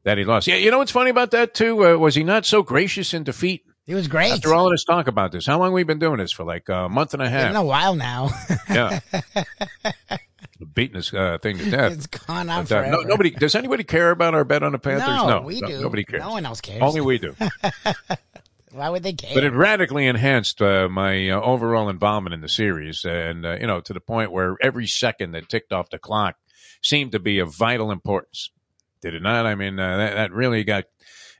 that 0.04 0.18
he 0.18 0.26
lost. 0.26 0.48
Yeah, 0.48 0.56
you 0.58 0.70
know 0.72 0.80
what's 0.80 0.92
funny 0.92 1.10
about 1.12 1.32
that 1.32 1.54
too? 1.54 1.86
Uh, 1.88 1.98
was 1.98 2.16
he 2.16 2.24
not 2.24 2.46
so 2.46 2.62
gracious 2.64 3.14
in 3.14 3.24
defeat? 3.24 3.64
He 3.86 3.94
was 3.94 4.08
great. 4.08 4.32
After 4.32 4.54
all 4.54 4.66
of 4.68 4.72
this 4.72 4.84
talk 4.86 5.08
about 5.08 5.32
this, 5.34 5.46
how 5.46 5.60
long 5.60 5.74
we 5.74 5.84
been 5.84 6.00
doing 6.00 6.18
this 6.18 6.32
for? 6.32 6.44
Like 6.46 6.70
a 6.70 6.88
month 6.90 7.14
and 7.14 7.22
a 7.22 7.26
It's 7.26 7.34
half. 7.34 7.50
been 7.50 7.56
a 7.58 7.64
while 7.66 7.96
now. 7.96 8.30
Yeah, 8.70 9.00
beating 10.74 10.96
this 10.96 11.14
uh, 11.14 11.38
thing 11.42 11.58
to 11.58 11.70
death. 11.70 11.92
it's 11.94 12.08
gone 12.08 12.50
on 12.50 12.62
uh, 12.62 12.66
forever. 12.66 12.92
no, 12.92 13.02
nobody 13.02 13.30
does 13.32 13.56
anybody 13.56 13.84
care 13.84 14.12
about 14.12 14.34
our 14.34 14.44
bet 14.46 14.64
on 14.64 14.72
the 14.72 14.80
Panthers? 14.80 15.08
No, 15.08 15.28
No, 15.28 15.42
we 15.42 15.60
no, 15.60 15.68
do. 15.68 15.82
Nobody 15.82 16.04
cares. 16.06 16.22
No 16.22 16.32
one 16.32 16.46
else 16.46 16.62
cares. 16.62 16.82
Only 16.82 17.02
we 17.02 17.18
do. 17.18 17.36
Why 18.84 18.90
would 18.90 19.04
they 19.04 19.14
care? 19.14 19.34
But 19.34 19.46
it 19.46 19.54
radically 19.54 20.08
enhanced 20.08 20.62
uh, 20.62 20.90
my 20.90 21.30
uh, 21.30 21.40
overall 21.40 21.88
involvement 21.88 22.34
in 22.34 22.42
the 22.42 22.50
series, 22.50 23.06
and 23.06 23.46
uh, 23.46 23.54
you 23.54 23.66
know, 23.66 23.80
to 23.80 23.94
the 23.94 24.02
point 24.02 24.34
where 24.34 24.58
every 24.62 24.88
second 24.88 25.32
that 25.32 25.48
ticked 25.48 25.72
off 25.72 25.90
the 25.90 25.98
clock 25.98 26.36
seemed 26.82 27.14
to 27.14 27.20
be 27.20 27.40
of 27.40 27.56
vital 27.56 27.92
importance. 27.92 28.52
Did 29.02 29.14
it 29.14 29.22
not? 29.22 29.46
I 29.46 29.56
mean, 29.56 29.80
uh, 29.80 29.96
that, 29.96 30.16
that 30.16 30.32
really 30.34 30.66
got 30.66 30.84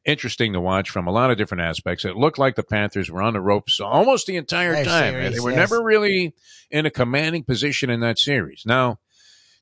interesting 0.06 0.54
to 0.54 0.62
watch 0.62 0.90
from 0.90 1.06
a 1.06 1.12
lot 1.12 1.32
of 1.32 1.38
different 1.38 1.64
aspects. 1.64 2.06
It 2.06 2.16
looked 2.16 2.40
like 2.40 2.56
the 2.56 2.64
Panthers 2.64 3.12
were 3.12 3.22
on 3.22 3.34
the 3.34 3.42
ropes 3.42 3.82
almost 3.82 4.26
the 4.26 4.38
entire 4.38 4.82
time. 4.86 5.12
series, 5.12 5.34
they 5.34 5.42
were 5.42 5.52
yes. 5.52 5.70
never 5.70 5.84
really 5.84 6.34
in 6.72 6.86
a 6.86 6.92
commanding 6.92 7.44
position 7.44 7.90
in 7.90 8.00
that 8.00 8.20
series. 8.20 8.64
Now. 8.66 9.00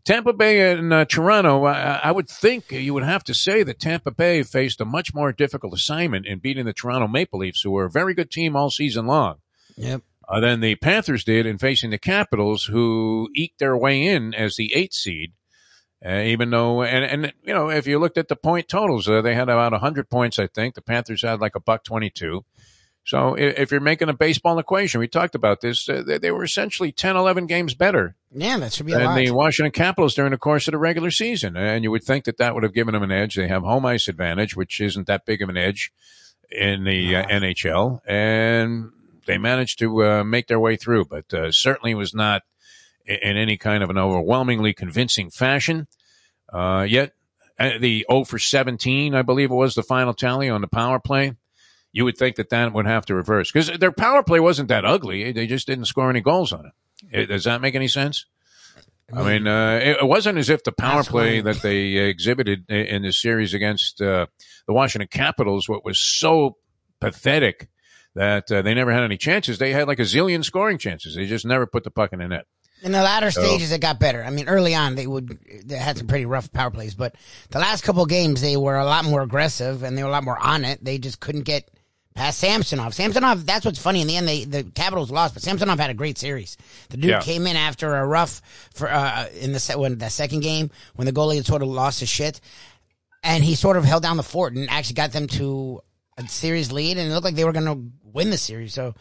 Tampa 0.04 0.34
Bay 0.34 0.72
and 0.72 0.92
uh, 0.92 1.06
Toronto, 1.06 1.66
I, 1.66 2.00
I 2.04 2.12
would 2.12 2.28
think 2.28 2.72
you 2.72 2.94
would 2.94 3.04
have 3.04 3.24
to 3.26 3.34
say 3.34 3.64
that 3.64 3.80
Tampa 3.80 4.12
Bay 4.12 4.44
faced 4.44 4.82
a 4.82 4.86
much 4.86 5.14
more 5.14 5.32
difficult 5.32 5.74
assignment 5.74 6.26
in 6.26 6.40
beating 6.40 6.66
the 6.66 6.74
Toronto 6.74 7.08
Maple 7.08 7.40
Leafs, 7.40 7.62
who 7.62 7.72
were 7.72 7.86
a 7.86 7.92
very 7.92 8.14
good 8.14 8.32
team 8.32 8.56
all 8.56 8.70
season 8.70 9.06
long 9.06 9.38
yep. 9.76 10.02
uh, 10.28 10.40
than 10.40 10.60
the 10.60 10.76
Panthers 10.76 11.24
did 11.24 11.46
in 11.46 11.58
facing 11.58 11.92
the 11.92 11.98
Capitals, 11.98 12.66
who 12.66 13.30
eked 13.36 13.60
their 13.60 13.78
way 13.78 14.04
in 14.04 14.34
as 14.34 14.56
the 14.56 14.74
eighth 14.74 14.94
seed. 14.94 15.34
Uh, 16.04 16.22
even 16.22 16.50
though, 16.50 16.82
and 16.82 17.06
and 17.06 17.34
you 17.44 17.54
know, 17.54 17.70
if 17.70 17.86
you 17.86 18.00
looked 18.00 18.18
at 18.18 18.28
the 18.28 18.36
point 18.36 18.68
totals, 18.68 19.08
uh, 19.08 19.22
they 19.22 19.36
had 19.36 19.50
about 19.50 19.72
hundred 19.74 20.10
points. 20.10 20.40
I 20.40 20.48
think 20.48 20.74
the 20.74 20.82
Panthers 20.82 21.22
had 21.22 21.40
like 21.40 21.56
a 21.56 21.60
buck 21.60 21.84
twenty-two. 21.84 22.44
So 23.04 23.34
if, 23.36 23.72
you're 23.72 23.82
making 23.82 24.10
a 24.10 24.14
baseball 24.14 24.60
equation, 24.60 25.00
we 25.00 25.08
talked 25.08 25.34
about 25.34 25.62
this. 25.62 25.90
Uh, 25.90 26.04
they, 26.22 26.32
were 26.32 26.44
essentially 26.44 26.92
10, 26.92 27.16
11 27.16 27.48
games 27.48 27.74
better 27.74 28.16
Yeah, 28.32 28.58
that 28.60 28.74
should 28.74 28.86
be 28.86 28.94
a 28.94 29.00
than 29.00 29.16
the 29.16 29.32
Washington 29.32 29.72
Capitals 29.72 30.14
during 30.14 30.32
the 30.32 30.38
course 30.38 30.68
of 30.68 30.74
the 30.74 30.78
regular 30.78 31.10
season. 31.10 31.58
And 31.58 31.84
you 31.84 31.90
would 31.92 32.04
think 32.04 32.26
that 32.26 32.38
that 32.38 32.54
would 32.54 32.64
have 32.64 32.74
given 32.74 32.94
them 32.94 33.04
an 33.04 33.12
edge. 33.12 33.36
They 33.36 33.48
have 33.48 33.64
home 33.64 33.86
ice 33.86 34.08
advantage, 34.08 34.56
which 34.56 34.80
isn't 34.80 35.08
that 35.08 35.26
big 35.26 35.42
of 35.42 35.50
an 35.50 35.58
edge 35.58 35.92
in 36.52 36.84
the 36.84 37.16
uh, 37.16 37.26
NHL, 37.28 38.02
and 38.06 38.92
they 39.26 39.38
managed 39.38 39.80
to 39.80 40.04
uh, 40.04 40.24
make 40.24 40.48
their 40.48 40.60
way 40.60 40.76
through. 40.76 41.06
But 41.06 41.34
uh, 41.34 41.52
certainly 41.52 41.96
was 41.96 42.14
not 42.14 42.44
in 43.06 43.38
any 43.38 43.58
kind 43.58 43.84
of 43.84 43.90
an 43.90 43.98
overwhelmingly 43.98 44.74
convincing 44.74 45.30
fashion. 45.32 45.88
Uh, 46.52 46.86
yet 46.88 47.14
uh, 47.58 47.78
the 47.80 48.06
0 48.10 48.26
for 48.26 48.40
17, 48.40 49.16
I 49.16 49.22
believe 49.22 49.52
it 49.52 49.56
was 49.56 49.76
the 49.76 49.84
final 49.84 50.14
tally 50.14 50.50
on 50.50 50.62
the 50.62 50.68
power 50.68 51.00
play. 51.00 51.36
You 51.94 52.06
would 52.06 52.18
think 52.18 52.38
that 52.38 52.50
that 52.50 52.74
would 52.74 52.86
have 52.86 53.06
to 53.08 53.16
reverse 53.16 53.52
because 53.52 53.78
their 53.80 53.92
power 53.92 54.24
play 54.24 54.40
wasn't 54.40 54.70
that 54.70 54.86
ugly. 54.86 55.32
They 55.32 55.48
just 55.48 55.68
didn't 55.68 55.86
score 55.86 56.10
any 56.10 56.22
goals 56.22 56.54
on 56.54 56.72
it. 57.12 57.28
Does 57.28 57.44
that 57.44 57.62
make 57.62 57.76
any 57.76 57.88
sense? 57.88 58.26
I 59.14 59.24
mean, 59.24 59.48
uh, 59.48 59.80
it, 59.82 60.08
wasn't 60.08 60.38
as 60.38 60.50
if 60.50 60.64
the 60.64 60.72
power 60.72 61.04
play 61.04 61.42
that 61.42 61.62
they 61.62 61.98
uh, 61.98 62.04
exhibited 62.04 62.70
in 62.70 63.02
this 63.02 63.22
series 63.22 63.54
against 63.54 64.02
uh, 64.02 64.28
the 64.68 64.74
Washington 64.74 65.10
Capitals, 65.10 65.68
what 65.68 65.84
was 65.84 66.00
so 66.00 66.58
pathetic 67.02 67.68
that 68.16 68.50
uh, 68.52 68.62
they 68.62 68.74
never 68.74 68.94
had 68.94 69.04
any 69.04 69.18
chances. 69.18 69.58
They 69.58 69.74
had 69.74 69.88
like 69.88 70.00
a 70.00 70.04
zillion 70.04 70.46
scoring 70.46 70.78
chances. 70.78 71.16
They 71.16 71.26
just 71.26 71.46
never 71.46 71.66
put 71.66 71.84
the 71.84 71.92
puck 71.92 72.14
in 72.14 72.20
the 72.20 72.28
net. 72.28 72.46
In 72.84 72.94
the 72.94 73.04
latter 73.04 73.32
So- 73.32 73.44
stages, 73.44 73.72
it 73.72 73.82
got 73.82 74.00
better. 74.00 74.24
I 74.24 74.30
mean, 74.30 74.48
early 74.48 74.74
on, 74.74 74.96
they 74.96 75.08
would 75.08 75.38
they 75.66 75.76
had 75.76 75.98
some 75.98 76.08
pretty 76.08 76.26
rough 76.26 76.52
power 76.52 76.72
plays, 76.72 76.96
but 76.96 77.16
the 77.50 77.60
last 77.60 77.84
couple 77.84 78.04
of 78.04 78.10
games, 78.10 78.42
they 78.42 78.58
were 78.58 78.78
a 78.78 78.86
lot 78.86 79.06
more 79.06 79.22
aggressive 79.22 79.84
and 79.84 79.98
they 79.98 80.04
were 80.04 80.10
a 80.10 80.12
lot 80.12 80.24
more 80.24 80.40
on 80.40 80.66
it. 80.66 80.84
They 80.84 80.98
just 80.98 81.20
couldn't 81.20 81.44
get 81.44 81.70
past 82.16 82.40
Samsonov. 82.40 82.94
Samsonov, 82.94 83.46
that's 83.46 83.66
what's 83.66 83.80
funny. 83.80 84.02
In 84.02 84.08
the 84.08 84.18
end, 84.18 84.28
they 84.28 84.44
the 84.46 84.64
Capitals 84.64 85.12
lost, 85.12 85.34
but 85.34 85.44
Samsonov 85.44 85.80
had 85.80 85.90
a 85.90 85.94
great 85.94 86.18
series. 86.18 86.58
The 86.90 86.98
dude 86.98 87.10
Yeah. 87.12 87.22
came 87.22 87.48
in 87.48 87.56
after 87.56 87.96
a 87.96 88.06
rough 88.06 88.42
for 88.74 88.90
uh, 88.92 89.28
in 89.40 89.54
the 89.54 89.60
se- 89.60 89.76
when 89.76 89.98
the 89.98 90.10
second 90.10 90.42
game 90.42 90.72
when 90.96 91.06
the 91.06 91.14
goalie 91.14 91.36
had 91.36 91.46
sort 91.46 91.62
of 91.62 91.70
lost 91.70 92.00
his 92.02 92.10
shit, 92.10 92.42
and 93.24 93.44
he 93.44 93.56
sort 93.56 93.78
of 93.78 93.86
held 93.86 94.04
down 94.04 94.18
the 94.18 94.24
fort 94.24 94.54
and 94.54 94.70
actually 94.70 94.96
got 94.96 95.12
them 95.12 95.28
to 95.28 95.82
a 96.18 96.28
series 96.28 96.72
lead, 96.72 96.98
and 96.98 97.10
it 97.10 97.14
looked 97.14 97.24
like 97.26 97.36
they 97.36 97.46
were 97.46 97.54
going 97.54 97.66
to 97.66 97.92
win 98.04 98.30
the 98.30 98.38
series. 98.38 98.74
So 98.74 98.94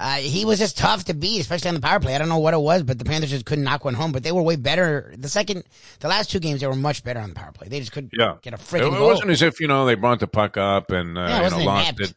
uh, 0.00 0.16
he 0.16 0.44
was 0.44 0.58
just 0.58 0.76
tough 0.76 1.04
to 1.04 1.14
beat, 1.14 1.40
especially 1.40 1.68
on 1.68 1.74
the 1.76 1.80
power 1.80 2.00
play. 2.00 2.16
I 2.16 2.18
don't 2.18 2.28
know 2.28 2.38
what 2.40 2.52
it 2.54 2.58
was, 2.60 2.82
but 2.82 2.98
the 2.98 3.04
Panthers 3.04 3.30
just 3.30 3.46
couldn't 3.46 3.62
knock 3.62 3.84
one 3.84 3.94
home. 3.94 4.10
But 4.10 4.24
they 4.24 4.32
were 4.32 4.42
way 4.42 4.56
better. 4.56 5.14
The 5.16 5.28
second, 5.28 5.62
the 6.00 6.08
last 6.08 6.30
two 6.32 6.40
games, 6.40 6.60
they 6.60 6.66
were 6.66 6.74
much 6.74 7.04
better 7.04 7.20
on 7.20 7.28
the 7.28 7.34
power 7.36 7.52
play. 7.52 7.68
They 7.68 7.78
just 7.78 7.92
couldn't 7.92 8.10
Yeah. 8.18 8.34
get 8.42 8.52
a 8.52 8.56
It, 8.56 8.60
freaking 8.62 8.88
it 8.94 8.98
goal. 8.98 9.06
wasn't 9.06 9.30
as 9.30 9.42
if 9.42 9.60
you 9.60 9.68
know 9.68 9.86
they 9.86 9.94
brought 9.94 10.18
the 10.18 10.26
puck 10.26 10.56
up 10.56 10.90
and 10.90 11.16
uh, 11.16 11.20
Yeah, 11.20 11.44
you 11.44 11.50
know 11.50 11.64
lost 11.64 11.82
inept. 11.98 12.00
it 12.00 12.16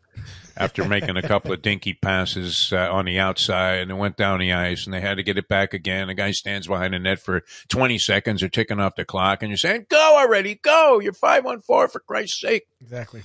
after 0.60 0.86
making 0.86 1.18
a 1.18 1.22
couple 1.22 1.51
of 1.54 1.62
dinky 1.62 1.94
passes 1.94 2.72
uh, 2.74 2.92
on 2.92 3.06
the 3.06 3.18
outside 3.18 3.80
and 3.80 3.89
it 3.89 3.96
went 3.96 4.18
down 4.18 4.39
the 4.39 4.51
ice 4.51 4.86
and 4.86 4.94
they 4.94 5.01
had 5.01 5.16
to 5.16 5.24
get 5.24 5.38
it 5.38 5.48
back 5.48 5.74
again. 5.74 6.08
The 6.08 6.13
guy 6.13 6.32
stands 6.32 6.68
behind 6.68 6.94
the 6.94 7.00
net 7.00 7.20
for 7.20 7.44
twenty 7.70 7.98
seconds 7.98 8.44
or 8.44 8.50
ticking 8.50 8.80
off 8.80 8.96
the 8.96 9.06
clock 9.06 9.42
and 9.42 9.50
you're 9.50 9.58
saying, 9.58 9.88
"Go 9.89 10.18
already, 10.20 10.56
go! 10.56 11.00
You're 11.00 11.13
five 11.13 11.46
on 11.46 11.62
four 11.62 11.88
for 11.88 12.00
Christ's 12.00 12.42
sake." 12.42 12.68
exactly. 12.82 13.24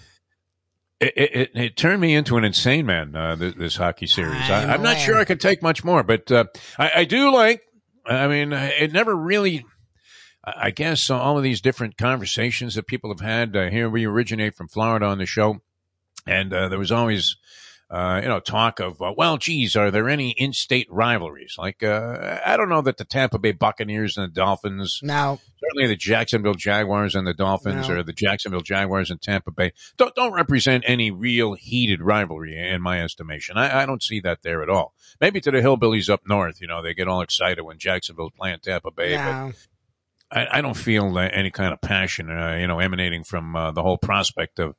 It, 1.00 1.12
it, 1.16 1.36
it, 1.36 1.50
it 1.54 1.76
turned 1.76 2.00
me 2.00 2.14
into 2.14 2.36
an 2.36 2.44
insane 2.44 2.86
man. 2.86 3.14
Uh, 3.16 3.34
this, 3.34 3.54
this 3.54 3.76
hockey 3.76 4.06
series. 4.06 4.48
I, 4.48 4.62
I'm 4.62 4.70
I'm 4.70 4.82
not 4.82 4.98
sure 4.98 5.16
I 5.16 5.24
can 5.24 5.38
take 5.38 5.60
much 5.60 5.84
more, 5.84 6.02
but 6.02 6.30
uh, 6.30 6.44
I, 6.78 6.90
I 6.96 7.04
do 7.04 7.32
like. 7.32 7.62
I 8.06 8.28
mean, 8.28 8.52
it 8.52 8.92
never 8.92 9.14
really. 9.14 9.64
I 10.44 10.52
I 10.66 10.70
guess 10.70 11.10
all 11.10 11.36
of 11.36 11.42
these 11.42 11.60
different 11.60 11.96
conversations 11.96 12.74
that 12.74 12.86
people 12.86 13.10
have 13.10 13.20
had 13.20 13.56
uh, 13.56 13.70
here, 13.70 13.88
we 13.88 14.04
originate 14.04 14.54
from 14.54 14.68
Florida 14.68 15.06
on 15.06 15.18
the 15.18 15.26
show, 15.26 15.62
and 16.26 16.52
uh, 16.52 16.68
there 16.68 16.78
was 16.78 16.92
always, 16.92 17.36
uh, 17.90 18.20
you 18.22 18.28
know, 18.28 18.40
talk 18.40 18.80
of, 18.80 19.00
uh, 19.02 19.12
well, 19.16 19.36
geez, 19.36 19.76
are 19.76 19.90
there 19.90 20.08
any 20.08 20.30
in-state 20.30 20.88
rivalries? 20.90 21.54
Like, 21.58 21.82
uh, 21.82 22.40
I 22.44 22.56
don't 22.56 22.68
know 22.68 22.80
that 22.82 22.96
the 22.96 23.04
Tampa 23.04 23.38
Bay 23.38 23.52
Buccaneers 23.52 24.16
and 24.16 24.30
the 24.30 24.34
Dolphins 24.34 25.00
Now, 25.02 25.38
certainly 25.60 25.86
the 25.86 25.96
Jacksonville 25.96 26.54
Jaguars 26.54 27.14
and 27.14 27.26
the 27.26 27.34
Dolphins 27.34 27.88
No. 27.88 27.96
or 27.96 28.02
the 28.02 28.12
Jacksonville 28.12 28.62
Jaguars 28.62 29.10
and 29.10 29.20
Tampa 29.20 29.50
Bay 29.50 29.72
don't, 29.96 30.14
don't 30.14 30.32
represent 30.32 30.84
any 30.86 31.10
real 31.10 31.52
heated 31.52 32.00
rivalry 32.00 32.56
in 32.58 32.80
my 32.80 33.02
estimation. 33.02 33.56
I, 33.56 33.82
I 33.82 33.86
don't 33.86 34.02
see 34.02 34.20
that 34.20 34.42
there 34.42 34.62
at 34.62 34.70
all. 34.70 34.94
Maybe 35.20 35.40
to 35.42 35.50
the 35.50 35.58
hillbillies 35.58 36.08
up 36.10 36.22
north, 36.26 36.60
you 36.60 36.66
know, 36.66 36.82
they 36.82 36.94
get 36.94 37.06
all 37.06 37.20
excited 37.20 37.62
when 37.62 37.78
Jacksonville's 37.78 38.32
playing 38.36 38.58
Tampa 38.62 38.90
Bay, 38.90 39.14
now, 39.14 39.48
but 39.48 39.56
I, 40.38 40.58
I 40.58 40.60
don't 40.62 40.76
feel 40.76 41.16
uh, 41.16 41.28
any 41.32 41.50
kind 41.50 41.72
of 41.72 41.80
passion, 41.80 42.30
uh, 42.30 42.56
you 42.58 42.66
know, 42.66 42.80
emanating 42.80 43.24
from 43.24 43.54
uh, 43.54 43.70
the 43.72 43.82
whole 43.82 43.98
prospect 43.98 44.58
of 44.58 44.74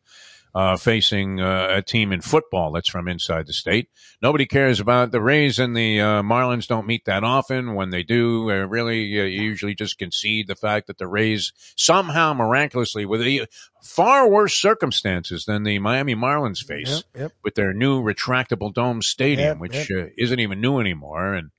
uh, 0.55 0.77
facing 0.77 1.41
uh, 1.41 1.67
a 1.69 1.81
team 1.81 2.13
in 2.13 2.21
football 2.21 2.71
that's 2.71 2.87
from 2.87 3.09
inside 3.09 3.45
the 3.45 3.51
state. 3.53 3.89
Nobody 4.21 4.45
cares 4.45 4.79
about 4.79 5.11
the 5.11 5.19
Rays 5.21 5.59
and 5.59 5.75
the 5.75 5.99
uh, 5.99 6.23
Marlins. 6.23 6.65
Don't 6.65 6.87
meet 6.87 7.03
that 7.05 7.25
often. 7.25 7.75
When 7.75 7.89
they 7.89 8.03
do, 8.03 8.49
uh, 8.49 8.65
really, 8.65 9.19
uh, 9.19 9.25
you 9.25 9.41
usually 9.41 9.75
just 9.75 9.97
concede 9.97 10.47
the 10.47 10.55
fact 10.55 10.87
that 10.87 10.97
the 10.97 11.07
Rays 11.07 11.51
somehow 11.75 12.33
miraculously, 12.33 13.05
with 13.05 13.21
a, 13.21 13.47
far 13.83 14.29
worse 14.29 14.55
circumstances 14.55 15.43
than 15.43 15.63
the 15.63 15.77
Miami 15.79 16.15
Marlins 16.15 16.63
face, 16.63 17.03
Yep, 17.13 17.21
yep. 17.21 17.31
with 17.43 17.55
their 17.55 17.73
new 17.73 18.01
retractable 18.01 18.73
dome 18.73 19.01
stadium, 19.01 19.59
Yep, 19.59 19.59
which. 19.59 19.91
Uh, 19.91 20.05
isn't 20.17 20.39
even 20.39 20.61
new 20.61 20.79
anymore, 20.79 21.33
and 21.33 21.51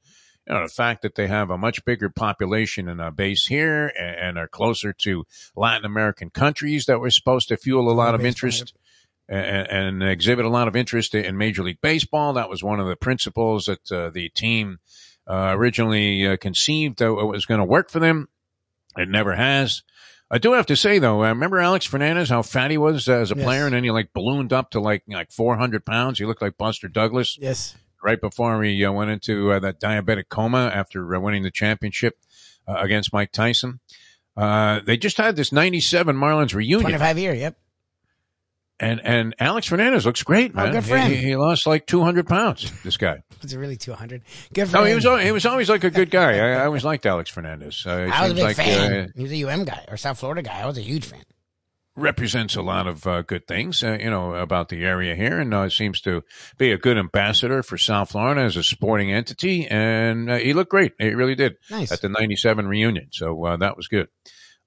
you 0.49 0.55
know, 0.55 0.62
the 0.62 0.73
fact 0.73 1.03
that 1.03 1.17
they 1.17 1.26
have 1.26 1.50
a 1.50 1.59
much 1.59 1.85
bigger 1.85 2.09
population 2.09 2.88
and 2.88 3.00
a 3.00 3.11
base 3.11 3.47
here 3.47 3.93
and, 3.99 4.17
and 4.17 4.38
are 4.38 4.49
closer 4.49 4.93
to 4.93 5.26
Latin 5.57 5.85
American 5.85 6.31
countries 6.31 6.87
that 6.87 7.00
were 7.00 7.11
supposed 7.11 7.49
to 7.49 7.57
fuel 7.57 7.91
a 7.91 7.93
lot 7.93 8.15
of 8.15 8.25
interest 8.25 8.73
and, 9.28 9.68
and 10.02 10.02
exhibit 10.02 10.45
a 10.45 10.49
lot 10.49 10.68
of 10.68 10.76
interest 10.76 11.14
in 11.14 11.37
Major 11.37 11.62
League 11.62 11.80
Baseball. 11.80 12.33
That 12.35 12.49
was 12.49 12.62
one 12.62 12.80
of 12.80 12.87
the 12.87 12.97
principles 12.97 13.66
that 13.66 13.90
uh, 13.92 14.11
the 14.11 14.28
team 14.30 14.78
uh, 15.28 15.52
originally 15.56 16.26
uh, 16.26 16.37
conceived 16.37 17.00
was 17.00 17.47
going 17.47 17.59
to 17.59 17.64
work 17.64 17.90
for 17.90 17.99
them. 17.99 18.28
It 18.97 19.09
never 19.09 19.35
has. 19.35 19.83
I 20.30 20.38
do 20.38 20.52
have 20.54 20.66
to 20.66 20.76
say 20.76 20.99
though, 20.99 21.23
uh, 21.25 21.28
remember 21.28 21.59
Alex 21.59 21.87
Fernandez, 21.87 22.28
how 22.30 22.42
fat 22.42 22.71
he 22.71 22.78
was 22.78 23.09
as 23.09 23.30
a 23.30 23.37
Yes. 23.37 23.45
player, 23.45 23.64
and 23.66 23.75
then 23.75 23.85
he 23.85 23.90
like 23.92 24.12
ballooned 24.12 24.52
up 24.52 24.71
to 24.71 24.80
like 24.80 25.02
like 25.09 25.30
400 25.30 25.85
pounds. 25.85 26.18
He 26.18 26.25
looked 26.25 26.42
like 26.42 26.56
Buster 26.59 26.88
Douglas 26.88 27.38
Yes. 27.40 27.76
right 28.02 28.21
before 28.21 28.62
he 28.64 28.85
uh, 28.85 28.90
went 28.92 29.11
into 29.11 29.52
uh, 29.52 29.59
that 29.61 29.80
diabetic 29.80 30.28
coma 30.28 30.66
after 30.75 31.14
uh, 31.14 31.21
winning 31.21 31.42
the 31.45 31.50
championship 31.52 32.18
uh, 32.66 32.75
against 32.78 33.12
Mike 33.12 33.30
Tyson. 33.30 33.78
Uh, 34.37 34.80
they 34.85 34.97
just 34.97 35.16
had 35.16 35.37
this 35.37 35.52
97 35.52 36.16
Marlins 36.16 36.54
reunion. 36.54 36.80
25 36.80 37.18
year. 37.18 37.33
Yep. 37.35 37.56
And 38.78 39.00
and 39.04 39.35
Alex 39.38 39.66
Fernandez 39.68 40.04
looks 40.04 40.23
great, 40.23 40.54
man. 40.54 40.68
Oh, 40.68 40.73
good 40.73 40.85
for 40.85 40.97
he, 40.99 41.02
him. 41.04 41.11
he, 41.12 41.16
he 41.28 41.37
lost 41.37 41.66
like 41.66 41.87
200 41.87 42.26
pounds, 42.26 42.71
this 42.83 42.99
guy. 42.99 43.23
Was 43.42 43.52
it 43.54 43.59
really 43.59 43.76
200? 43.78 44.23
Good 44.52 44.68
for 44.68 44.76
No, 44.76 44.83
him. 44.83 44.88
he 44.88 44.95
was 44.95 45.06
al- 45.06 45.16
he 45.18 45.33
was 45.33 45.47
always 45.47 45.71
like 45.71 45.83
a 45.85 45.90
good 45.90 46.11
guy. 46.11 46.38
I, 46.38 46.61
I 46.61 46.64
always 46.66 46.85
liked 46.85 47.06
Alex 47.06 47.30
Fernandez. 47.30 47.85
Uh, 47.87 48.11
I 48.12 48.23
was 48.25 48.33
a 48.33 48.35
big 48.35 48.45
like, 48.45 48.56
fan. 48.56 48.92
uh, 48.92 49.06
he 49.16 49.23
was 49.23 49.33
a 49.33 49.45
UM 49.45 49.64
guy 49.64 49.85
or 49.88 49.97
South 49.97 50.18
Florida 50.18 50.42
guy. 50.42 50.61
I 50.61 50.66
was 50.66 50.76
a 50.76 50.83
huge 50.83 51.06
fan. 51.06 51.23
represents 51.95 52.54
a 52.56 52.61
lot 52.62 52.87
of 52.87 53.06
uh, 53.06 53.23
good 53.23 53.47
things, 53.47 53.83
uh, 53.83 53.97
you 53.99 54.11
know, 54.11 54.35
about 54.35 54.68
the 54.68 54.85
area 54.85 55.14
here, 55.14 55.38
and 55.40 55.54
uh, 55.54 55.68
seems 55.71 56.00
to 56.02 56.23
be 56.59 56.71
a 56.71 56.76
good 56.76 56.99
ambassador 56.99 57.62
for 57.62 57.78
South 57.78 58.11
Florida 58.11 58.42
as 58.42 58.56
a 58.59 58.62
sporting 58.62 59.11
entity. 59.11 59.66
And 59.66 60.28
uh, 60.30 60.37
he 60.37 60.52
looked 60.52 60.71
great. 60.71 60.92
He 60.99 61.14
really 61.14 61.35
did 61.35 61.54
Nice. 61.71 61.92
at 61.92 62.02
the 62.02 62.11
'97 62.11 62.68
reunion. 62.68 63.09
So 63.12 63.42
uh, 63.47 63.56
that 63.56 63.76
was 63.78 63.88
good. 63.88 64.09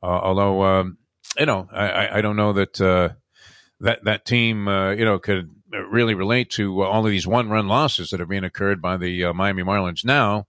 Uh, 0.01 0.07
although, 0.07 0.63
um, 0.63 0.97
you 1.37 1.45
know, 1.45 1.67
I, 1.71 1.89
I- 1.89 2.17
I 2.17 2.21
don't 2.21 2.35
know 2.37 2.53
that 2.53 2.81
uh, 2.81 3.09
that 3.79 4.03
that 4.03 4.25
team, 4.25 4.67
uh, 4.67 4.91
you 4.91 5.05
know, 5.05 5.19
could 5.19 5.49
really 5.71 6.15
relate 6.15 6.49
to 6.51 6.81
all 6.83 7.05
of 7.05 7.11
these 7.11 7.27
one-run 7.27 7.67
losses 7.67 8.09
that 8.09 8.21
are 8.21 8.25
being 8.25 8.43
occurred 8.43 8.81
by 8.81 8.97
the 8.97 9.25
uh, 9.25 9.33
Miami 9.33 9.63
Marlins 9.63 10.03
now, 10.03 10.47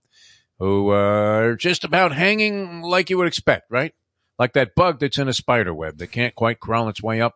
who 0.59 0.91
uh, 0.91 0.95
are 0.95 1.55
just 1.55 1.83
about 1.83 2.11
hanging 2.11 2.81
like 2.81 3.09
you 3.09 3.17
would 3.17 3.27
expect, 3.27 3.69
right? 3.69 3.93
Like 4.39 4.53
that 4.53 4.75
bug 4.75 4.99
that's 4.99 5.19
in 5.19 5.27
a 5.27 5.33
spider 5.33 5.73
web 5.73 5.97
that 5.99 6.11
can't 6.11 6.35
quite 6.35 6.59
crawl 6.59 6.89
its 6.89 7.03
way 7.03 7.21
up 7.21 7.35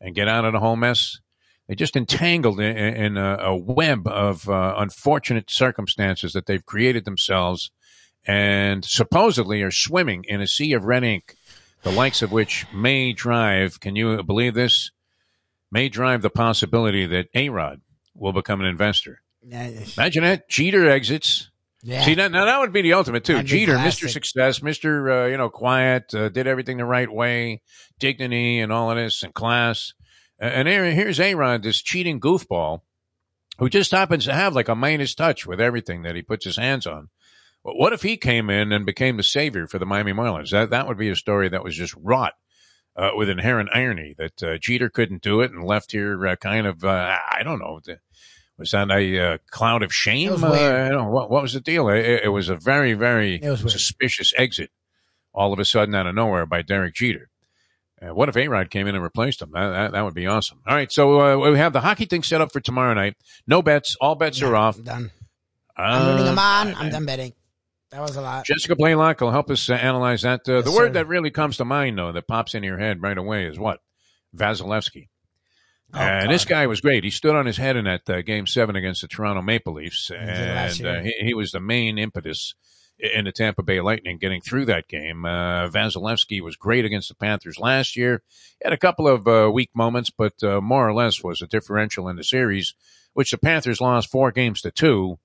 and 0.00 0.14
get 0.14 0.28
out 0.28 0.44
of 0.44 0.52
the 0.52 0.60
whole 0.60 0.76
mess. 0.76 1.18
They 1.66 1.74
just 1.74 1.96
entangled 1.96 2.60
in, 2.60 2.76
in 2.76 3.16
a, 3.16 3.38
a 3.40 3.56
web 3.56 4.06
of 4.06 4.48
uh, 4.48 4.74
unfortunate 4.78 5.50
circumstances 5.50 6.32
that 6.32 6.46
they've 6.46 6.64
created 6.64 7.04
themselves, 7.04 7.72
and 8.24 8.84
supposedly 8.84 9.62
are 9.62 9.72
swimming 9.72 10.24
in 10.28 10.40
a 10.40 10.46
sea 10.46 10.72
of 10.72 10.84
red 10.84 11.02
ink, 11.02 11.34
the 11.82 11.90
likes 11.90 12.22
of 12.22 12.30
which 12.30 12.66
may 12.72 13.12
drive. 13.12 13.80
Can 13.80 13.96
you 13.96 14.22
believe 14.22 14.54
this? 14.54 14.92
May 15.72 15.88
drive 15.88 16.22
the 16.22 16.30
possibility 16.30 17.06
that 17.06 17.26
A 17.34 17.48
Rod 17.48 17.80
will 18.14 18.32
become 18.32 18.60
an 18.60 18.66
investor. 18.66 19.20
Imagine 19.96 20.24
that 20.24 20.48
Jeter 20.48 20.88
exits. 20.88 21.50
yeah. 21.82 22.02
See 22.04 22.14
that 22.14 22.32
now 22.32 22.46
that 22.46 22.60
would 22.60 22.72
be 22.72 22.82
the 22.82 22.94
ultimate 22.94 23.24
too. 23.24 23.34
That'd 23.34 23.48
Jeter. 23.48 23.74
Mr. 23.74 24.08
Success, 24.08 24.60
Mr. 24.60 25.24
Uh, 25.24 25.26
you 25.28 25.36
know, 25.36 25.50
quiet, 25.50 26.14
uh, 26.14 26.28
did 26.28 26.46
everything 26.46 26.78
the 26.78 26.84
right 26.84 27.10
way, 27.10 27.62
dignity 27.98 28.58
and 28.60 28.72
all 28.72 28.90
of 28.90 28.96
this 28.96 29.22
and 29.22 29.34
class. 29.34 29.92
Uh, 30.40 30.46
and 30.46 30.68
here, 30.68 30.84
here's 30.90 31.20
A-Rod, 31.20 31.62
this 31.62 31.82
cheating 31.82 32.20
goofball 32.20 32.80
who 33.58 33.68
just 33.68 33.90
happens 33.90 34.24
to 34.24 34.34
have 34.34 34.54
like 34.54 34.68
a 34.68 34.74
minus 34.74 35.14
touch 35.14 35.46
with 35.46 35.60
everything 35.60 36.02
that 36.02 36.14
he 36.16 36.22
puts 36.22 36.44
his 36.44 36.56
hands 36.56 36.86
on. 36.86 37.08
But 37.64 37.76
what 37.76 37.92
if 37.92 38.02
he 38.02 38.16
came 38.16 38.50
in 38.50 38.70
and 38.70 38.86
became 38.86 39.16
the 39.16 39.22
savior 39.22 39.66
for 39.66 39.78
the 39.78 39.86
Miami 39.86 40.12
Marlins? 40.12 40.50
That 40.50 40.70
that 40.70 40.86
would 40.86 40.98
be 40.98 41.08
a 41.08 41.16
story 41.16 41.48
that 41.48 41.64
was 41.64 41.76
just 41.76 41.94
wrought 41.96 42.34
uh, 42.96 43.10
with 43.14 43.28
inherent 43.28 43.70
irony 43.72 44.14
that 44.18 44.42
uh, 44.42 44.58
Jeter 44.58 44.88
couldn't 44.88 45.22
do 45.22 45.40
it 45.40 45.52
and 45.52 45.64
left 45.64 45.92
here 45.92 46.26
uh, 46.26 46.36
kind 46.36 46.66
of 46.66 46.84
uh, 46.84 47.18
I 47.30 47.42
don't 47.42 47.58
know 47.58 47.80
was 48.58 48.70
that 48.70 48.90
a 48.90 49.18
uh, 49.18 49.38
cloud 49.50 49.82
of 49.82 49.92
shame? 49.92 50.30
Was 50.30 50.42
Uh. 50.42 50.52
I 50.52 50.88
don't 50.88 51.04
know. 51.04 51.10
What, 51.10 51.30
what 51.30 51.42
was 51.42 51.52
the 51.52 51.60
deal? 51.60 51.88
It, 51.90 52.22
it 52.24 52.28
was 52.32 52.48
a 52.48 52.56
very, 52.56 52.94
very 52.94 53.38
suspicious 53.56 54.32
exit 54.36 54.70
all 55.36 55.52
of 55.52 55.58
a 55.58 55.64
sudden 55.64 55.94
out 55.94 56.06
of 56.06 56.14
nowhere 56.14 56.46
by 56.46 56.62
Derek 56.62 56.94
Jeter. 56.94 57.28
Uh, 58.00 58.14
what 58.14 58.28
if 58.28 58.36
A-Rod 58.36 58.70
came 58.70 58.86
in 58.86 58.94
and 58.94 59.04
replaced 59.04 59.40
him? 59.40 59.50
That, 59.52 59.68
that, 59.70 59.92
that 59.92 60.04
would 60.04 60.14
be 60.14 60.26
awesome. 60.26 60.60
All 60.66 60.74
right, 60.74 60.90
so 60.90 61.20
uh, 61.20 61.50
we 61.50 61.58
have 61.58 61.72
the 61.72 61.82
hockey 61.82 62.06
thing 62.06 62.22
set 62.22 62.40
up 62.40 62.52
for 62.52 62.60
tomorrow 62.60 62.94
night. 62.94 63.16
No 63.46 63.62
bets. 63.62 63.96
All 64.00 64.14
bets 64.14 64.42
are 64.42 64.56
off. 64.56 64.78
I'm 64.78 64.84
done. 64.84 65.10
I'm 65.76 66.08
rooting 66.08 66.26
him 66.26 66.38
on. 66.38 66.74
I'm 66.74 66.90
done 66.90 67.04
betting. 67.04 67.32
That 67.90 68.00
was 68.00 68.16
a 68.16 68.20
lot. 68.20 68.44
Jessica 68.44 68.74
Blaylock 68.74 69.20
will 69.20 69.30
help 69.30 69.50
us 69.50 69.70
uh, 69.70 69.74
analyze 69.74 70.22
that. 70.22 70.48
Uh, 70.48 70.60
the 70.60 70.72
word 70.72 70.88
sir. 70.88 70.92
that 70.94 71.08
really 71.08 71.30
comes 71.30 71.58
to 71.58 71.64
mind, 71.64 71.98
though, 71.98 72.12
that 72.12 72.26
pops 72.26 72.54
into 72.54 72.66
your 72.66 72.78
head 72.78 73.02
right 73.02 73.16
away 73.16 73.46
is 73.46 73.58
what? 73.58 73.80
Vasilevskiy. 74.36 75.08
Oh, 75.94 75.98
and 75.98 76.30
this 76.30 76.44
guy 76.44 76.66
was 76.66 76.80
great. 76.80 77.04
He 77.04 77.10
stood 77.10 77.36
on 77.36 77.46
his 77.46 77.56
head 77.56 77.76
in 77.76 77.84
that 77.84 78.10
uh, 78.10 78.22
game 78.22 78.46
seven 78.46 78.74
against 78.74 79.02
the 79.02 79.08
Toronto 79.08 79.40
Maple 79.40 79.74
Leafs, 79.74 80.10
and 80.10 80.84
uh, 80.84 81.00
he, 81.00 81.14
he 81.20 81.34
was 81.34 81.52
the 81.52 81.60
main 81.60 81.96
impetus 81.96 82.54
in 82.98 83.24
the 83.24 83.32
Tampa 83.32 83.62
Bay 83.62 83.80
Lightning 83.80 84.18
getting 84.18 84.40
through 84.40 84.64
that 84.66 84.88
game. 84.88 85.24
Uh, 85.24 85.68
Vasilevskiy 85.68 86.40
was 86.40 86.56
great 86.56 86.84
against 86.84 87.08
the 87.08 87.14
Panthers 87.14 87.58
last 87.58 87.96
year. 87.96 88.22
He 88.60 88.64
had 88.64 88.72
a 88.72 88.78
couple 88.78 89.06
of 89.06 89.26
uh, 89.28 89.50
weak 89.52 89.70
moments, 89.74 90.10
but 90.10 90.42
uh, 90.42 90.60
more 90.60 90.88
or 90.88 90.94
less 90.94 91.22
was 91.22 91.42
a 91.42 91.46
differential 91.46 92.08
in 92.08 92.16
the 92.16 92.24
series, 92.24 92.74
which 93.12 93.30
the 93.30 93.38
Panthers 93.38 93.80
lost 93.80 94.10
four 94.10 94.32
games 94.32 94.62
to 94.62 94.70
two. 94.70 95.18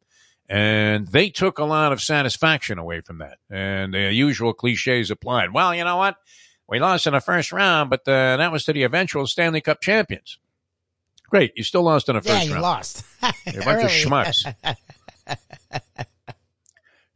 And 0.51 1.07
they 1.07 1.29
took 1.29 1.59
a 1.59 1.63
lot 1.63 1.93
of 1.93 2.01
satisfaction 2.01 2.77
away 2.77 2.99
from 2.99 3.19
that. 3.19 3.37
And 3.49 3.93
the 3.93 4.11
usual 4.11 4.53
cliches 4.53 5.09
applied. 5.09 5.53
Well, 5.53 5.73
you 5.73 5.85
know 5.85 5.95
what? 5.95 6.17
We 6.67 6.79
lost 6.79 7.07
in 7.07 7.13
the 7.13 7.21
first 7.21 7.53
round, 7.53 7.89
but 7.89 8.01
uh, 8.01 8.35
that 8.35 8.51
was 8.51 8.65
to 8.65 8.73
the 8.73 8.83
eventual 8.83 9.27
Stanley 9.27 9.61
Cup 9.61 9.79
champions. 9.81 10.39
Great. 11.29 11.53
You 11.55 11.63
still 11.63 11.83
lost 11.83 12.09
in 12.09 12.15
the 12.15 12.21
first 12.21 12.33
round. 12.33 12.43
Yeah, 12.43 12.47
you 12.49 12.53
round. 12.55 12.63
lost. 12.63 13.03
You're 13.45 13.61
a 13.61 13.65
bunch 13.65 13.83
of 13.85 13.91
schmucks. 13.91 14.75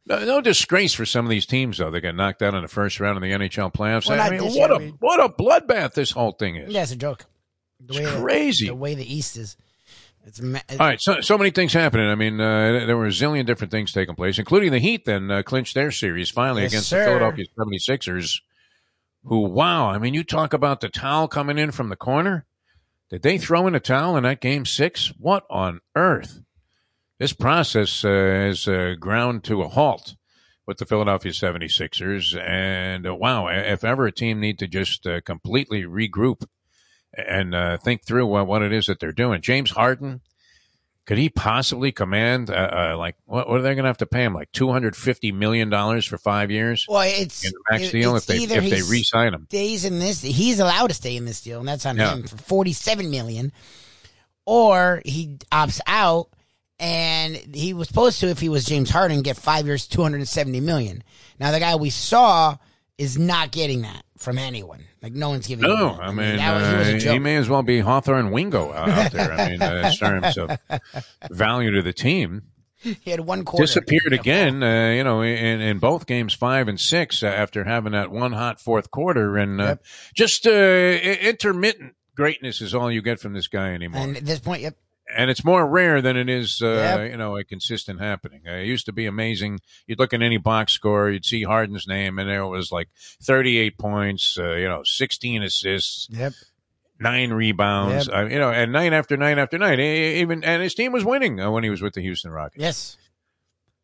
No, 0.07 0.23
no 0.23 0.39
disgrace 0.39 0.93
for 0.93 1.05
some 1.05 1.25
of 1.25 1.31
these 1.31 1.47
teams, 1.47 1.79
though. 1.79 1.89
They 1.89 1.99
got 1.99 2.15
knocked 2.15 2.43
out 2.43 2.53
in 2.53 2.61
the 2.61 2.67
first 2.67 2.99
round 2.99 3.17
of 3.17 3.23
the 3.23 3.31
NHL 3.31 3.73
playoffs. 3.73 4.07
Well, 4.07 4.21
I 4.21 4.29
mean, 4.29 4.43
what 4.43 4.53
year, 4.53 4.89
a 4.89 4.93
what 4.99 5.19
a 5.19 5.29
bloodbath 5.29 5.93
this 5.95 6.11
whole 6.11 6.33
thing 6.33 6.57
is. 6.57 6.71
Yeah, 6.71 6.83
it's 6.83 6.91
a 6.91 6.95
joke. 6.95 7.25
The 7.79 7.95
It's 8.03 8.11
way 8.11 8.21
crazy. 8.21 8.67
The 8.67 8.75
way 8.75 8.93
the 8.93 9.11
East 9.15 9.35
is. 9.35 9.57
It's 10.25 10.41
ma- 10.41 10.59
All 10.71 10.77
right, 10.77 10.99
so 10.99 11.21
so 11.21 11.37
many 11.37 11.51
things 11.51 11.71
happening. 11.71 12.07
I 12.07 12.15
mean, 12.15 12.41
uh, 12.41 12.85
there 12.85 12.97
were 12.97 13.05
a 13.05 13.09
zillion 13.11 13.45
different 13.45 13.69
things 13.71 13.91
taking 13.91 14.15
place, 14.15 14.39
including 14.39 14.71
the 14.71 14.79
Heat. 14.79 15.05
Then 15.05 15.29
uh, 15.29 15.43
clinched 15.43 15.75
their 15.75 15.91
series 15.91 16.31
finally 16.31 16.63
Yes, 16.63 16.71
against 16.71 16.89
sir. 16.89 16.99
the 16.99 17.05
Philadelphia 17.05 17.45
76ers. 17.57 18.41
Who? 19.25 19.41
Wow! 19.41 19.89
I 19.89 19.99
mean, 19.99 20.15
you 20.15 20.23
talk 20.23 20.53
about 20.53 20.81
the 20.81 20.89
towel 20.89 21.27
coming 21.27 21.59
in 21.59 21.71
from 21.71 21.89
the 21.89 21.95
corner. 21.95 22.45
Did 23.11 23.21
they 23.21 23.37
throw 23.37 23.67
in 23.67 23.75
a 23.75 23.79
towel 23.79 24.17
in 24.17 24.23
that 24.23 24.41
game 24.41 24.65
six? 24.65 25.13
What 25.19 25.45
on 25.49 25.79
earth? 25.95 26.41
This 27.19 27.33
process 27.33 28.03
uh, 28.03 28.09
is 28.49 28.67
uh, 28.67 28.95
ground 28.99 29.43
to 29.45 29.61
a 29.61 29.69
halt 29.69 30.15
with 30.65 30.79
the 30.79 30.85
Philadelphia 30.85 31.31
76ers. 31.31 32.35
And 32.39 33.07
uh, 33.07 33.15
wow, 33.15 33.47
if 33.47 33.83
ever 33.83 34.07
a 34.07 34.11
team 34.11 34.39
need 34.39 34.57
to 34.59 34.67
just 34.67 35.05
uh, 35.05 35.21
completely 35.21 35.83
regroup 35.83 36.45
and 37.17 37.55
uh, 37.55 37.77
think 37.77 38.03
through 38.03 38.25
what, 38.27 38.47
what 38.47 38.61
it 38.61 38.71
is 38.71 38.87
that 38.87 38.99
they're 38.99 39.11
doing. 39.11 39.41
James 39.41 39.71
Harden, 39.71 40.21
could 41.05 41.17
he 41.17 41.29
possibly 41.29 41.91
command 41.91 42.49
uh, 42.49 42.53
uh, 42.93 42.97
like 42.97 43.15
what, 43.25 43.47
what 43.47 43.59
are 43.59 43.61
they 43.61 43.75
going 43.75 43.83
to 43.83 43.89
have 43.89 43.97
to 43.99 44.05
pay 44.05 44.23
him? 44.23 44.33
Like 44.33 44.51
two 44.51 44.71
hundred 44.71 44.95
fifty 44.95 45.31
million 45.31 45.69
dollars 45.69 46.05
for 46.05 46.17
five 46.17 46.49
years 46.51 46.85
well, 46.89 47.01
it's 47.05 47.45
in 47.45 47.51
the 47.51 47.59
max 47.71 47.91
deal 47.91 48.15
if 48.15 48.25
they 48.25 48.37
if 48.37 48.49
they 48.49 48.81
re-sign 48.89 49.33
him. 49.33 49.45
stays 49.49 49.85
in 49.85 49.99
this. 49.99 50.21
He's 50.21 50.59
allowed 50.59 50.87
to 50.87 50.93
stay 50.93 51.15
in 51.15 51.25
this 51.25 51.41
deal, 51.41 51.59
and 51.59 51.67
that's 51.67 51.85
on 51.85 51.97
Yeah. 51.97 52.13
him 52.13 52.23
for 52.23 52.37
forty-seven 52.37 53.09
million, 53.11 53.51
or 54.45 55.01
he 55.05 55.37
opts 55.51 55.79
out. 55.87 56.29
And 56.77 57.37
he 57.55 57.73
was 57.73 57.87
supposed 57.87 58.19
to, 58.19 58.27
if 58.27 58.41
he 58.41 58.49
was 58.49 58.65
James 58.65 58.89
Harden, 58.89 59.21
get 59.21 59.37
five 59.37 59.65
years, 59.65 59.87
two 59.87 60.01
hundred 60.01 60.17
and 60.17 60.27
seventy 60.27 60.59
million. 60.59 61.03
Now 61.39 61.51
the 61.51 61.59
guy 61.61 61.75
we 61.77 61.89
saw 61.89 62.57
is 62.97 63.17
not 63.17 63.51
getting 63.51 63.81
that 63.81 64.03
from 64.17 64.37
anyone. 64.37 64.83
Like 65.01 65.13
no 65.13 65.29
one's 65.29 65.47
giving. 65.47 65.65
him 65.65 65.71
No, 65.71 65.95
that. 65.97 66.01
I 66.03 66.11
mean 66.11 66.37
that 66.37 66.85
was, 66.93 67.03
he 67.03 67.09
uh, 67.09 67.13
he 67.13 67.19
may 67.19 67.35
as 67.35 67.49
well 67.49 67.63
be 67.63 67.79
Harthorne 67.79 68.31
Wingo 68.31 68.71
out, 68.73 68.89
out 68.89 69.11
there. 69.11 69.31
I 69.33 69.49
mean, 69.49 69.61
uh, 69.61 69.89
in 69.91 69.95
terms 69.97 70.37
of 70.37 70.57
value 71.31 71.71
to 71.71 71.81
the 71.81 71.93
team. 71.93 72.43
He 73.01 73.09
had 73.09 73.21
one 73.21 73.43
quarter. 73.45 73.63
disappeared 73.63 74.13
again. 74.13 74.61
Uh, 74.61 74.91
you 74.91 75.03
know, 75.03 75.21
in 75.23 75.59
in 75.59 75.79
both 75.79 76.05
games 76.05 76.35
five 76.35 76.67
and 76.67 76.79
six 76.79 77.23
uh, 77.23 77.27
after 77.27 77.63
having 77.63 77.93
that 77.93 78.11
one 78.11 78.31
hot 78.31 78.61
fourth 78.61 78.91
quarter 78.91 79.37
and 79.37 79.59
uh, 79.59 79.63
Yep. 79.65 79.85
just 80.13 80.45
uh, 80.45 80.51
intermittent 80.51 81.95
greatness 82.15 82.61
is 82.61 82.75
all 82.75 82.91
you 82.91 83.01
get 83.01 83.19
from 83.19 83.33
this 83.33 83.47
guy 83.47 83.73
anymore. 83.73 84.01
And 84.01 84.17
at 84.17 84.25
this 84.25 84.39
point, 84.39 84.61
yep. 84.61 84.77
And 85.15 85.29
it's 85.29 85.43
more 85.43 85.67
rare 85.67 86.01
than 86.01 86.15
it 86.17 86.29
is, 86.29 86.61
uh, 86.61 86.97
Yep. 86.99 87.11
you 87.11 87.17
know, 87.17 87.37
a 87.37 87.43
consistent 87.43 87.99
happening. 88.01 88.41
Uh, 88.47 88.53
it 88.53 88.65
used 88.65 88.85
to 88.85 88.91
be 88.93 89.05
amazing. 89.05 89.59
You'd 89.87 89.99
look 89.99 90.13
at 90.13 90.21
any 90.21 90.37
box 90.37 90.73
score, 90.73 91.09
you'd 91.09 91.25
see 91.25 91.43
Harden's 91.43 91.87
name, 91.87 92.17
and 92.19 92.29
there 92.29 92.45
was 92.47 92.71
like 92.71 92.89
38 93.21 93.77
points, 93.77 94.37
uh, 94.39 94.53
you 94.55 94.67
know, 94.67 94.81
16 94.83 95.43
assists, 95.43 96.07
Yep. 96.11 96.33
nine 96.99 97.31
rebounds, 97.31 98.07
uh, 98.09 98.25
you 98.25 98.39
know, 98.39 98.49
and 98.51 98.71
night 98.71 98.93
after 98.93 99.15
night 99.17 99.37
after 99.37 99.57
night. 99.57 99.79
Even 99.79 100.43
and 100.43 100.63
his 100.63 100.73
team 100.73 100.91
was 100.91 101.03
winning 101.05 101.39
uh, 101.39 101.51
when 101.51 101.63
he 101.63 101.69
was 101.69 101.81
with 101.81 101.93
the 101.93 102.01
Houston 102.01 102.31
Rockets. 102.31 102.61
Yes. 102.61 102.97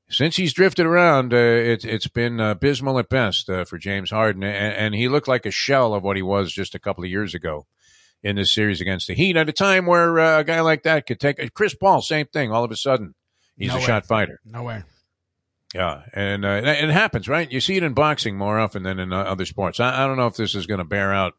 Since 0.09 0.35
he's 0.35 0.51
drifted 0.51 0.85
around, 0.85 1.33
uh, 1.33 1.37
it, 1.37 1.85
it's 1.85 2.07
been 2.07 2.41
abysmal 2.41 2.99
at 2.99 3.07
best 3.07 3.49
uh, 3.49 3.63
for 3.63 3.77
James 3.77 4.11
Harden, 4.11 4.43
and, 4.43 4.75
and 4.75 4.95
he 4.95 5.07
looked 5.07 5.27
like 5.29 5.45
a 5.45 5.51
shell 5.51 5.93
of 5.93 6.03
what 6.03 6.17
he 6.17 6.21
was 6.21 6.51
just 6.51 6.75
a 6.75 6.79
couple 6.79 7.03
of 7.05 7.09
years 7.09 7.33
ago 7.33 7.65
in 8.23 8.35
this 8.35 8.51
series 8.51 8.81
against 8.81 9.07
the 9.07 9.13
Heat. 9.13 9.35
At 9.37 9.49
a 9.49 9.53
time 9.53 9.85
where 9.85 10.19
uh, 10.19 10.39
a 10.39 10.43
guy 10.43 10.61
like 10.61 10.83
that 10.83 11.05
could 11.07 11.19
take 11.19 11.53
Chris 11.53 11.73
Paul, 11.73 12.01
same 12.01 12.27
thing. 12.27 12.51
All 12.51 12.63
of 12.63 12.71
a 12.71 12.75
sudden, 12.75 13.15
he's 13.57 13.69
Nowhere. 13.69 13.83
a 13.83 13.85
shot 13.85 14.05
fighter. 14.05 14.39
No 14.45 14.63
way. 14.63 14.83
Yeah, 15.73 16.03
and 16.13 16.43
uh, 16.43 16.49
it 16.63 16.65
it 16.67 16.89
happens, 16.89 17.27
right? 17.29 17.49
You 17.49 17.61
see 17.61 17.77
it 17.77 17.83
in 17.83 17.93
boxing 17.93 18.37
more 18.37 18.59
often 18.59 18.83
than 18.83 18.99
in 18.99 19.13
uh, 19.13 19.21
other 19.21 19.45
sports. 19.45 19.79
I, 19.79 20.03
I 20.03 20.07
don't 20.07 20.17
know 20.17 20.27
if 20.27 20.35
this 20.35 20.53
is 20.53 20.65
going 20.67 20.79
to 20.79 20.83
bear 20.83 21.13
out, 21.13 21.33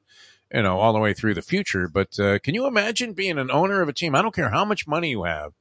you 0.52 0.62
know, 0.62 0.78
all 0.78 0.94
the 0.94 0.98
way 1.00 1.12
through 1.12 1.34
the 1.34 1.42
future. 1.42 1.86
But 1.86 2.18
uh, 2.18 2.38
can 2.38 2.54
you 2.54 2.66
imagine 2.66 3.12
being 3.12 3.38
an 3.38 3.50
owner 3.50 3.82
of 3.82 3.88
a 3.90 3.92
team? 3.92 4.14
I 4.14 4.22
don't 4.22 4.34
care 4.34 4.48
how 4.50 4.64
much 4.64 4.86
money 4.88 5.10
you 5.10 5.24
have. 5.24 5.52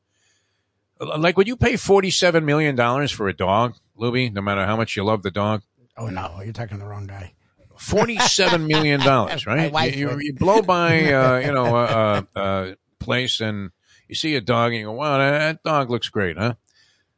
Like, 1.00 1.36
would 1.36 1.48
you 1.50 1.58
pay 1.58 1.76
forty-seven 1.76 2.46
million 2.46 2.76
dollars 2.76 3.12
for 3.12 3.28
a 3.28 3.34
dog, 3.36 3.74
Lubie? 4.00 4.32
No 4.32 4.42
matter 4.42 4.66
how 4.66 4.78
much 4.78 4.96
you 4.96 5.04
love 5.04 5.22
the 5.24 5.32
dog, 5.32 5.64
Oh 5.98 6.08
no, 6.08 6.40
you're 6.42 6.54
talking 6.54 6.80
the 6.80 6.86
wrong 6.86 7.08
guy. 7.08 7.34
Forty-seven 7.82 8.68
million 8.68 9.00
dollars, 9.00 9.46
right? 9.46 9.96
You, 9.96 10.18
you, 10.20 10.34
blow 10.34 10.62
by, 10.62 11.12
uh, 11.12 11.40
you 11.40 11.52
know, 11.52 11.76
a, 11.76 11.86
a, 11.86 12.28
a 12.40 12.76
place 13.00 13.42
and 13.42 13.72
you 14.08 14.16
see 14.16 14.36
a 14.36 14.42
dog 14.42 14.72
and 14.72 14.80
you 14.80 14.86
go, 14.86 14.92
"Wow, 14.94 15.18
that, 15.18 15.40
that 15.40 15.64
dog 15.64 15.90
looks 15.90 16.10
great, 16.10 16.38
huh?" 16.38 16.54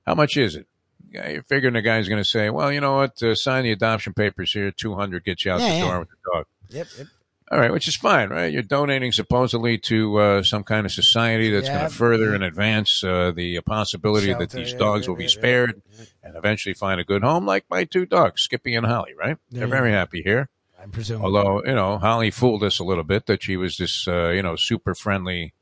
How 0.06 0.16
much 0.16 0.38
is 0.38 0.56
it? 0.56 0.68
Yeah, 1.12 1.30
you're 1.30 1.44
figuring 1.44 1.76
the 1.76 1.82
guy's 1.82 2.08
going 2.10 2.22
to 2.22 2.28
say, 2.30 2.50
"Well, 2.50 2.72
you 2.72 2.82
know 2.82 2.96
what? 2.96 3.22
Uh, 3.22 3.36
sign 3.36 3.64
the 3.64 3.72
adoption 3.72 4.14
papers 4.14 4.52
here. 4.52 4.72
Two 4.72 4.96
hundred 4.96 5.24
gets 5.26 5.46
you 5.46 5.52
out 5.52 5.60
Yeah, 5.60 5.70
the 5.70 5.76
yeah. 5.76 5.82
door 5.86 6.00
with 6.00 6.10
the 6.10 6.16
dog." 6.34 6.46
Yep. 6.70 6.88
yep. 6.98 7.08
All 7.54 7.60
right, 7.60 7.72
which 7.72 7.88
is 7.88 7.96
fine, 7.96 8.30
right? 8.30 8.52
You're 8.52 8.64
donating 8.64 9.12
supposedly 9.12 9.78
to 9.78 10.18
uh, 10.18 10.44
some 10.44 10.64
kind 10.64 10.88
of 10.88 10.92
society 10.92 11.52
that's 11.52 11.70
going 11.70 11.88
to 11.88 11.90
further 11.90 12.34
and 12.34 12.44
advance 12.44 13.04
uh, 13.04 13.32
the 13.32 13.62
possibility 13.62 14.34
that 14.34 14.50
these 14.50 14.74
dogs 14.74 15.06
yeah, 15.06 15.10
will 15.12 15.18
be 15.18 15.26
yeah, 15.26 15.30
yeah. 15.30 15.36
spared 15.36 15.82
and 16.24 16.36
eventually 16.36 16.74
find 16.74 17.00
a 17.00 17.04
good 17.04 17.22
home, 17.22 17.46
like 17.46 17.66
my 17.70 17.84
two 17.84 18.08
dogs, 18.08 18.42
Skippy 18.42 18.74
and 18.74 18.88
Holly. 18.88 19.14
Right? 19.14 19.38
They're 19.52 19.68
Yeah. 19.68 19.70
very 19.70 19.92
happy 19.92 20.24
here. 20.24 20.50
I 20.82 20.88
presume. 20.88 21.22
Although, 21.24 21.64
you 21.64 21.76
know, 21.76 22.00
Holly 22.00 22.32
fooled 22.32 22.64
us 22.64 22.80
a 22.80 22.84
little 22.84 23.04
bit 23.04 23.28
that 23.28 23.44
she 23.44 23.56
was 23.56 23.78
this, 23.78 24.08
uh, 24.08 24.30
you 24.30 24.42
know, 24.42 24.56
super 24.56 24.96
friendly, 24.96 25.54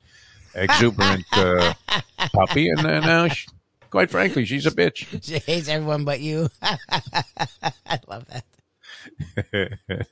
exuberant 0.55 1.25
uh, 1.33 1.73
puppy. 2.33 2.69
And 2.69 2.87
uh, 2.87 3.01
now, 3.01 3.27
she, 3.27 3.49
quite 3.89 4.09
frankly, 4.09 4.45
she's 4.45 4.65
a 4.65 4.71
bitch. 4.71 5.21
she 5.23 5.39
hates 5.39 5.67
everyone 5.67 6.05
but 6.05 6.21
you. 6.21 6.47
I 6.61 7.99
love 8.07 8.25
that. 9.51 10.07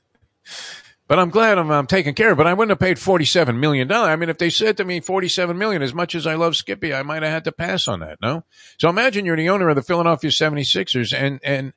But 1.09 1.19
I'm 1.19 1.29
glad 1.31 1.57
I'm, 1.57 1.69
I'm 1.71 1.87
taken 1.87 2.13
care 2.13 2.31
of. 2.31 2.37
But 2.37 2.47
I 2.47 2.53
wouldn't 2.53 2.69
have 2.71 2.79
paid 2.79 2.95
$47 2.97 3.57
million. 3.57 3.91
I 3.91 4.15
mean, 4.15 4.29
if 4.29 4.37
they 4.37 4.49
said 4.51 4.77
to 4.77 4.85
me 4.85 5.01
47 5.01 5.57
million, 5.57 5.81
as 5.81 5.93
much 5.93 6.15
as 6.15 6.25
I 6.25 6.35
love 6.35 6.55
Skippy, 6.55 6.93
I 6.93 7.01
might 7.03 7.23
have 7.23 7.31
had 7.33 7.43
to 7.45 7.51
pass 7.51 7.87
on 7.87 7.99
that, 7.99 8.19
no? 8.21 8.45
So 8.79 8.87
imagine 8.89 9.25
you're 9.25 9.35
the 9.35 9.49
owner 9.49 9.67
of 9.69 9.75
the 9.75 9.81
Philadelphia 9.81 10.29
76ers 10.29 11.11
and, 11.17 11.41
and, 11.43 11.73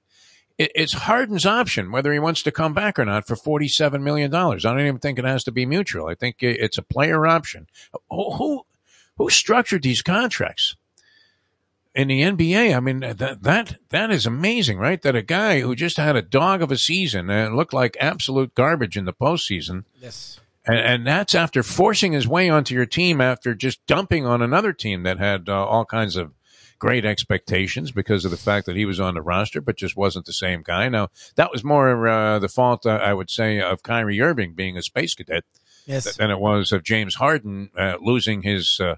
it- 0.58 0.70
it's 0.74 0.92
Harden's 0.92 1.46
option 1.46 1.90
whether 1.90 2.12
he 2.12 2.18
wants 2.18 2.42
to 2.42 2.52
come 2.52 2.74
back 2.74 2.98
or 2.98 3.06
not 3.06 3.26
for 3.26 3.34
forty-seven 3.36 4.04
million 4.04 4.30
dollars. 4.30 4.66
I 4.66 4.72
don't 4.72 4.86
even 4.86 4.98
think 4.98 5.18
it 5.18 5.24
has 5.24 5.44
to 5.44 5.50
be 5.50 5.64
mutual. 5.64 6.08
I 6.08 6.14
think 6.14 6.36
it's 6.42 6.76
a 6.76 6.82
player 6.82 7.26
option. 7.26 7.66
Who, 8.10 8.62
who 9.16 9.30
structured 9.30 9.82
these 9.82 10.02
contracts 10.02 10.76
in 11.94 12.08
the 12.08 12.22
NBA? 12.22 12.74
I 12.76 12.80
mean 12.80 13.00
that 13.00 13.42
that 13.42 13.76
that 13.90 14.10
is 14.10 14.26
amazing, 14.26 14.78
right? 14.78 15.00
That 15.02 15.16
a 15.16 15.22
guy 15.22 15.60
who 15.60 15.74
just 15.74 15.96
had 15.96 16.16
a 16.16 16.22
dog 16.22 16.62
of 16.62 16.70
a 16.72 16.78
season 16.78 17.28
and 17.30 17.56
looked 17.56 17.72
like 17.74 17.96
absolute 18.00 18.54
garbage 18.54 18.96
in 18.96 19.04
the 19.04 19.12
postseason, 19.12 19.84
Yes. 20.00 20.40
and, 20.66 20.78
and 20.78 21.06
that's 21.06 21.34
after 21.34 21.62
forcing 21.62 22.12
his 22.12 22.26
way 22.28 22.48
onto 22.48 22.74
your 22.74 22.86
team 22.86 23.20
after 23.20 23.54
just 23.54 23.84
dumping 23.86 24.26
on 24.26 24.42
another 24.42 24.72
team 24.72 25.02
that 25.02 25.18
had 25.18 25.48
uh, 25.48 25.64
all 25.66 25.84
kinds 25.84 26.16
of 26.16 26.32
great 26.78 27.04
expectations 27.04 27.92
because 27.92 28.24
of 28.24 28.32
the 28.32 28.36
fact 28.36 28.66
that 28.66 28.74
he 28.74 28.84
was 28.84 28.98
on 28.98 29.14
the 29.14 29.22
roster, 29.22 29.60
but 29.60 29.76
just 29.76 29.96
wasn't 29.96 30.26
the 30.26 30.32
same 30.32 30.62
guy. 30.64 30.88
Now, 30.88 31.10
that 31.36 31.52
was 31.52 31.62
more 31.62 32.08
uh, 32.08 32.40
the 32.40 32.48
fault, 32.48 32.84
uh, 32.86 32.90
I 33.00 33.14
would 33.14 33.30
say, 33.30 33.60
of 33.60 33.84
Kyrie 33.84 34.20
Irving 34.20 34.54
being 34.54 34.76
a 34.76 34.82
space 34.82 35.14
cadet 35.14 35.44
Yes. 35.86 36.16
than 36.16 36.30
it 36.32 36.40
was 36.40 36.72
of 36.72 36.82
James 36.82 37.14
Harden 37.16 37.70
uh, 37.78 37.96
losing 38.00 38.42
his 38.42 38.80
uh, 38.80 38.96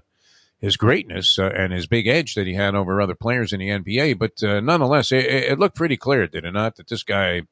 his 0.65 0.77
greatness 0.77 1.37
uh, 1.37 1.45
and 1.55 1.71
his 1.71 1.85
big 1.85 2.07
edge 2.07 2.33
that 2.33 2.47
he 2.47 2.55
had 2.55 2.73
over 2.73 2.99
other 2.99 3.13
players 3.13 3.53
in 3.53 3.59
the 3.59 3.69
NBA. 3.69 4.17
But 4.17 4.41
uh, 4.43 4.59
nonetheless, 4.61 5.11
it, 5.11 5.23
it 5.25 5.59
looked 5.59 5.75
pretty 5.75 5.95
clear, 5.95 6.25
did 6.27 6.43
it 6.43 6.51
not, 6.51 6.75
that 6.77 6.87
this 6.87 7.03
guy, 7.03 7.43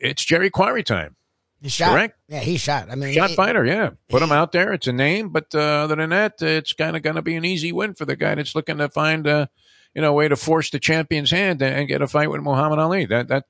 it's 0.00 0.24
Jerry 0.24 0.50
Quarry 0.50 0.82
time. 0.82 1.14
He 1.62 1.68
shot. 1.68 1.90
Correct. 1.92 2.18
Yeah, 2.28 2.40
he 2.40 2.56
shot. 2.56 2.90
I 2.90 2.96
mean, 2.96 3.14
Shot 3.14 3.30
it- 3.30 3.36
fighter, 3.36 3.64
yeah. 3.64 3.90
Put 4.08 4.22
him 4.22 4.32
out 4.32 4.50
there. 4.52 4.72
It's 4.72 4.88
a 4.88 4.92
name, 4.92 5.28
but 5.30 5.54
uh, 5.54 5.58
other 5.58 5.94
than 5.96 6.10
that, 6.10 6.42
it's 6.42 6.72
kind 6.72 6.96
of 6.96 7.02
going 7.02 7.16
to 7.16 7.22
be 7.22 7.36
an 7.36 7.44
easy 7.44 7.72
win 7.72 7.94
for 7.94 8.04
the 8.04 8.16
guy 8.16 8.34
that's 8.34 8.54
looking 8.56 8.78
to 8.78 8.88
find, 8.88 9.26
uh, 9.26 9.46
you 9.94 10.02
know, 10.02 10.10
a 10.10 10.12
way 10.12 10.26
to 10.28 10.36
force 10.36 10.70
the 10.70 10.78
champion's 10.80 11.30
hand 11.30 11.62
and, 11.62 11.74
and 11.74 11.88
get 11.88 12.02
a 12.02 12.08
fight 12.08 12.30
with 12.30 12.42
Muhammad 12.42 12.78
Ali. 12.80 13.06
That 13.06 13.28
that 13.28 13.44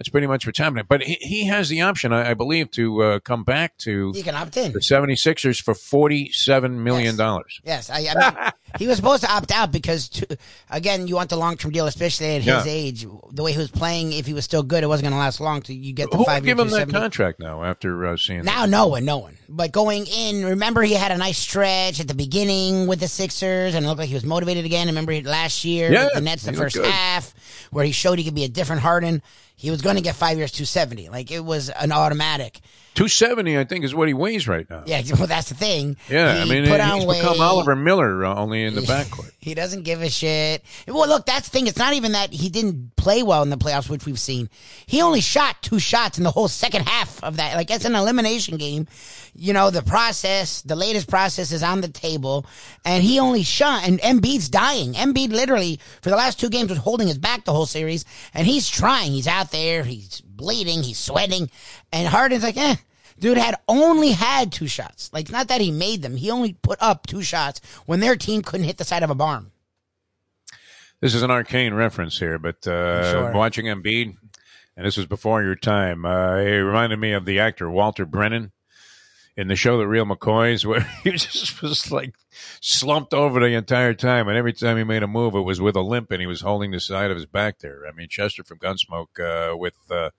that's 0.00 0.08
pretty 0.08 0.26
much 0.26 0.46
what's 0.46 0.58
happening. 0.58 0.86
But 0.88 1.02
he, 1.02 1.14
he 1.20 1.44
has 1.48 1.68
the 1.68 1.82
option, 1.82 2.10
I, 2.10 2.30
I 2.30 2.34
believe, 2.34 2.70
to 2.70 3.02
uh, 3.02 3.18
come 3.20 3.44
back 3.44 3.76
to 3.78 4.12
He 4.14 4.22
can 4.22 4.34
opt 4.34 4.56
in. 4.56 4.72
the 4.72 4.78
76ers 4.80 5.60
for 5.62 5.74
forty-seven 5.74 6.82
million 6.82 7.16
dollars. 7.18 7.60
Yes, 7.64 7.90
I, 7.90 8.06
I 8.08 8.14
mean, 8.18 8.50
he 8.78 8.86
was 8.86 8.96
supposed 8.96 9.22
to 9.24 9.30
opt 9.30 9.52
out 9.52 9.70
because, 9.72 10.08
to, 10.08 10.38
again, 10.70 11.06
you 11.06 11.16
want 11.16 11.28
the 11.28 11.36
long 11.36 11.58
term 11.58 11.70
deal, 11.72 11.86
especially 11.86 12.28
at 12.36 12.42
his 12.42 12.46
Yeah. 12.46 12.64
age. 12.66 13.06
The 13.32 13.42
way 13.42 13.52
he 13.52 13.58
was 13.58 13.70
playing, 13.70 14.14
if 14.14 14.24
he 14.24 14.32
was 14.32 14.44
still 14.46 14.62
good, 14.62 14.82
it 14.82 14.86
wasn't 14.86 15.04
going 15.10 15.12
to 15.12 15.18
last 15.18 15.38
long. 15.38 15.62
So 15.62 15.74
you 15.74 15.92
get 15.92 16.10
the 16.10 16.16
Who 16.16 16.24
five 16.24 16.46
year 16.46 16.54
give 16.54 16.60
him 16.60 16.70
that 16.70 16.88
270. 16.88 16.92
contract 16.98 17.38
now 17.40 17.62
after 17.62 18.06
uh, 18.06 18.16
seeing 18.16 18.44
Now, 18.44 18.64
no 18.64 18.86
one, 18.86 19.04
no 19.04 19.18
one. 19.18 19.36
But 19.50 19.70
going 19.70 20.06
in, 20.06 20.46
remember 20.46 20.80
he 20.82 20.94
had 20.94 21.12
a 21.12 21.18
nice 21.18 21.36
stretch 21.36 22.00
at 22.00 22.08
the 22.08 22.14
beginning 22.14 22.86
with 22.86 23.00
the 23.00 23.08
Sixers, 23.08 23.74
and 23.74 23.84
it 23.84 23.88
looked 23.88 23.98
like 23.98 24.08
he 24.08 24.14
was 24.14 24.24
motivated 24.24 24.64
again. 24.64 24.86
Remember 24.86 25.12
last 25.22 25.62
year 25.66 25.92
Yeah, 25.92 26.04
with 26.04 26.14
the 26.14 26.20
Nets, 26.22 26.44
the 26.44 26.52
he 26.52 26.56
looked 26.56 26.64
first 26.72 26.76
good. 26.76 26.86
half, 26.86 27.34
where 27.70 27.84
he 27.84 27.92
showed 27.92 28.16
he 28.18 28.24
could 28.24 28.34
be 28.34 28.44
a 28.44 28.48
different 28.48 28.80
Harden. 28.80 29.20
He 29.60 29.70
was 29.70 29.82
going 29.82 29.96
to 29.96 30.02
get 30.02 30.16
five 30.16 30.38
years, 30.38 30.50
two 30.50 30.64
seventy. 30.64 31.10
Like 31.10 31.30
it 31.30 31.44
was 31.44 31.68
an 31.68 31.92
automatic. 31.92 32.60
270, 33.00 33.58
I 33.58 33.64
think, 33.64 33.86
is 33.86 33.94
what 33.94 34.08
he 34.08 34.14
weighs 34.14 34.46
right 34.46 34.68
now. 34.68 34.82
Yeah, 34.84 35.00
well, 35.18 35.26
that's 35.26 35.48
the 35.48 35.54
thing. 35.54 35.96
Yeah, 36.10 36.34
I 36.34 36.44
He 36.44 36.50
mean, 36.50 36.66
put 36.66 36.82
he's 36.82 36.90
on 36.92 36.98
become 37.08 37.30
weight. 37.32 37.40
Oliver 37.40 37.74
Miller, 37.74 38.26
uh, 38.26 38.34
only 38.34 38.62
in 38.62 38.74
the 38.74 38.80
backcourt. 38.82 39.30
He 39.38 39.54
doesn't 39.54 39.84
give 39.84 40.02
a 40.02 40.10
shit. 40.10 40.62
Well, 40.86 41.08
look, 41.08 41.24
that's 41.24 41.48
the 41.48 41.50
thing. 41.50 41.66
It's 41.66 41.78
not 41.78 41.94
even 41.94 42.12
that 42.12 42.30
he 42.30 42.50
didn't 42.50 42.96
play 42.96 43.22
well 43.22 43.42
in 43.42 43.48
the 43.48 43.56
playoffs, 43.56 43.88
which 43.88 44.04
we've 44.04 44.18
seen. 44.20 44.50
He 44.84 45.00
only 45.00 45.22
shot 45.22 45.62
two 45.62 45.78
shots 45.78 46.18
in 46.18 46.24
the 46.24 46.30
whole 46.30 46.46
second 46.48 46.86
half 46.86 47.24
of 47.24 47.38
that. 47.38 47.56
Like, 47.56 47.70
it's 47.70 47.86
an 47.86 47.94
elimination 47.94 48.58
game. 48.58 48.86
You 49.34 49.54
know, 49.54 49.70
the 49.70 49.80
process, 49.80 50.60
the 50.60 50.76
latest 50.76 51.08
process 51.08 51.52
is 51.52 51.62
on 51.62 51.80
the 51.80 51.88
table, 51.88 52.44
and 52.84 53.02
he 53.02 53.18
only 53.18 53.44
shot, 53.44 53.88
and 53.88 53.98
Embiid's 54.00 54.50
dying. 54.50 54.92
Embiid 54.92 55.30
literally, 55.30 55.80
for 56.02 56.10
the 56.10 56.16
last 56.16 56.38
two 56.38 56.50
games, 56.50 56.68
was 56.68 56.78
holding 56.80 57.08
his 57.08 57.16
back 57.16 57.46
the 57.46 57.52
whole 57.54 57.64
series, 57.64 58.04
and 58.34 58.46
he's 58.46 58.68
trying. 58.68 59.12
He's 59.12 59.26
out 59.28 59.52
there, 59.52 59.84
he's 59.84 60.20
bleeding, 60.20 60.82
he's 60.82 60.98
sweating, 60.98 61.48
and 61.92 62.06
Harden's 62.08 62.42
like, 62.42 62.58
eh. 62.58 62.76
Dude 63.20 63.36
had 63.36 63.56
only 63.68 64.12
had 64.12 64.50
two 64.50 64.66
shots. 64.66 65.10
Like, 65.12 65.30
not 65.30 65.48
that 65.48 65.60
he 65.60 65.70
made 65.70 66.00
them. 66.02 66.16
He 66.16 66.30
only 66.30 66.54
put 66.54 66.78
up 66.80 67.06
two 67.06 67.22
shots 67.22 67.60
when 67.84 68.00
their 68.00 68.16
team 68.16 68.42
couldn't 68.42 68.66
hit 68.66 68.78
the 68.78 68.84
side 68.84 69.02
of 69.02 69.10
a 69.10 69.14
barn. 69.14 69.52
This 71.00 71.14
is 71.14 71.22
an 71.22 71.30
arcane 71.30 71.74
reference 71.74 72.18
here, 72.18 72.38
but 72.38 72.66
uh, 72.66 73.10
Sure. 73.10 73.32
watching 73.32 73.66
Embiid, 73.66 74.16
and 74.76 74.86
this 74.86 74.96
was 74.96 75.06
before 75.06 75.42
your 75.42 75.54
time, 75.54 76.04
uh, 76.04 76.36
it 76.36 76.48
reminded 76.58 76.98
me 76.98 77.12
of 77.12 77.24
the 77.24 77.38
actor 77.40 77.70
Walter 77.70 78.04
Brennan 78.04 78.52
in 79.36 79.48
the 79.48 79.56
show 79.56 79.78
The 79.78 79.86
Real 79.86 80.04
McCoys, 80.04 80.64
where 80.66 80.80
he 81.04 81.12
just 81.12 81.62
was 81.62 81.90
like 81.90 82.14
slumped 82.60 83.14
over 83.14 83.40
the 83.40 83.54
entire 83.54 83.94
time, 83.94 84.28
and 84.28 84.36
every 84.36 84.52
time 84.52 84.76
he 84.76 84.84
made 84.84 85.02
a 85.02 85.06
move, 85.06 85.34
it 85.34 85.40
was 85.40 85.60
with 85.60 85.76
a 85.76 85.82
limp, 85.82 86.10
and 86.10 86.20
he 86.20 86.26
was 86.26 86.40
holding 86.42 86.70
the 86.70 86.80
side 86.80 87.10
of 87.10 87.16
his 87.16 87.26
back 87.26 87.58
there. 87.60 87.82
I 87.86 87.92
mean, 87.92 88.08
Chester 88.08 88.44
from 88.44 88.58
Gunsmoke 88.58 89.18
uh, 89.20 89.56
with. 89.56 89.74
Uh, 89.90 90.10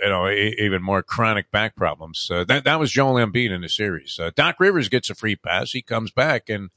you 0.00 0.08
know, 0.08 0.28
e- 0.28 0.56
even 0.58 0.82
more 0.82 1.02
chronic 1.02 1.50
back 1.50 1.76
problems. 1.76 2.28
Uh, 2.30 2.44
that 2.44 2.64
that 2.64 2.78
was 2.80 2.90
Joel 2.92 3.14
Embiid 3.14 3.50
in 3.50 3.60
the 3.60 3.68
series. 3.68 4.18
Uh, 4.18 4.30
Doc 4.34 4.56
Rivers 4.58 4.88
gets 4.88 5.10
a 5.10 5.14
free 5.14 5.36
pass. 5.36 5.72
He 5.72 5.82
comes 5.82 6.10
back 6.10 6.48
and 6.48 6.70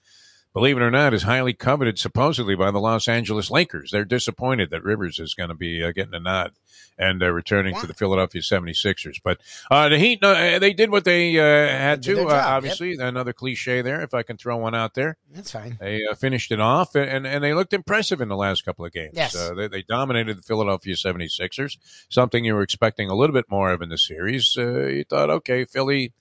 believe 0.55 0.77
it 0.77 0.81
or 0.81 0.89
not, 0.89 1.13
is 1.13 1.23
highly 1.23 1.51
coveted 1.51 1.99
supposedly 1.99 2.55
by 2.55 2.71
the 2.71 2.79
Los 2.79 3.09
Angeles 3.09 3.51
Lakers. 3.51 3.91
They're 3.91 4.05
disappointed 4.05 4.69
that 4.69 4.85
Rivers 4.85 5.19
is 5.19 5.33
going 5.33 5.49
to 5.49 5.55
be 5.55 5.83
uh, 5.83 5.91
getting 5.91 6.13
a 6.13 6.19
nod 6.21 6.53
and 6.97 7.21
uh, 7.21 7.29
returning 7.29 7.75
to 7.81 7.87
the 7.87 7.93
Philadelphia 7.93 8.39
76ers. 8.41 9.17
But 9.21 9.41
uh, 9.69 9.89
the 9.89 9.99
Heat, 9.99 10.23
uh, 10.23 10.57
they 10.59 10.71
did 10.71 10.91
what 10.91 11.03
they 11.03 11.37
uh, 11.37 11.67
had 11.67 12.01
They 12.01 12.13
to, 12.13 12.21
uh, 12.21 12.29
job, 12.29 12.31
obviously. 12.31 12.95
Another 12.97 13.33
cliche 13.33 13.81
there, 13.81 14.01
if 14.01 14.13
I 14.13 14.23
can 14.23 14.37
throw 14.37 14.55
one 14.55 14.73
out 14.73 14.93
there. 14.93 15.17
That's 15.29 15.51
fine. 15.51 15.77
They 15.77 16.05
uh, 16.09 16.15
finished 16.15 16.53
it 16.53 16.61
off, 16.61 16.95
and, 16.95 17.27
and 17.27 17.43
they 17.43 17.53
looked 17.53 17.73
impressive 17.73 18.21
in 18.21 18.29
the 18.29 18.37
last 18.37 18.63
couple 18.63 18.85
of 18.85 18.93
games. 18.93 19.11
Yes. 19.13 19.35
Uh, 19.35 19.53
they, 19.53 19.67
they 19.67 19.81
dominated 19.81 20.37
the 20.37 20.41
Philadelphia 20.41 20.95
76ers, 20.95 21.77
something 22.07 22.45
you 22.45 22.55
were 22.55 22.61
expecting 22.61 23.09
a 23.09 23.15
little 23.15 23.33
bit 23.33 23.51
more 23.51 23.73
of 23.73 23.81
in 23.81 23.89
the 23.89 23.97
series. 23.97 24.55
Uh, 24.57 24.85
you 24.85 25.03
thought, 25.03 25.29
okay, 25.29 25.65
Philly 25.65 26.13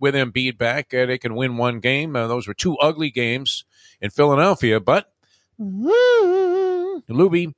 with 0.00 0.14
Embiid 0.14 0.58
back, 0.58 0.92
uh, 0.94 1.06
they 1.06 1.18
can 1.18 1.34
win 1.34 1.56
one 1.56 1.80
game. 1.80 2.14
Uh, 2.14 2.26
those 2.26 2.46
were 2.46 2.54
two 2.54 2.76
ugly 2.76 3.10
games 3.10 3.64
in 4.00 4.10
Philadelphia, 4.10 4.80
but 4.80 5.12
Lubie, 7.10 7.54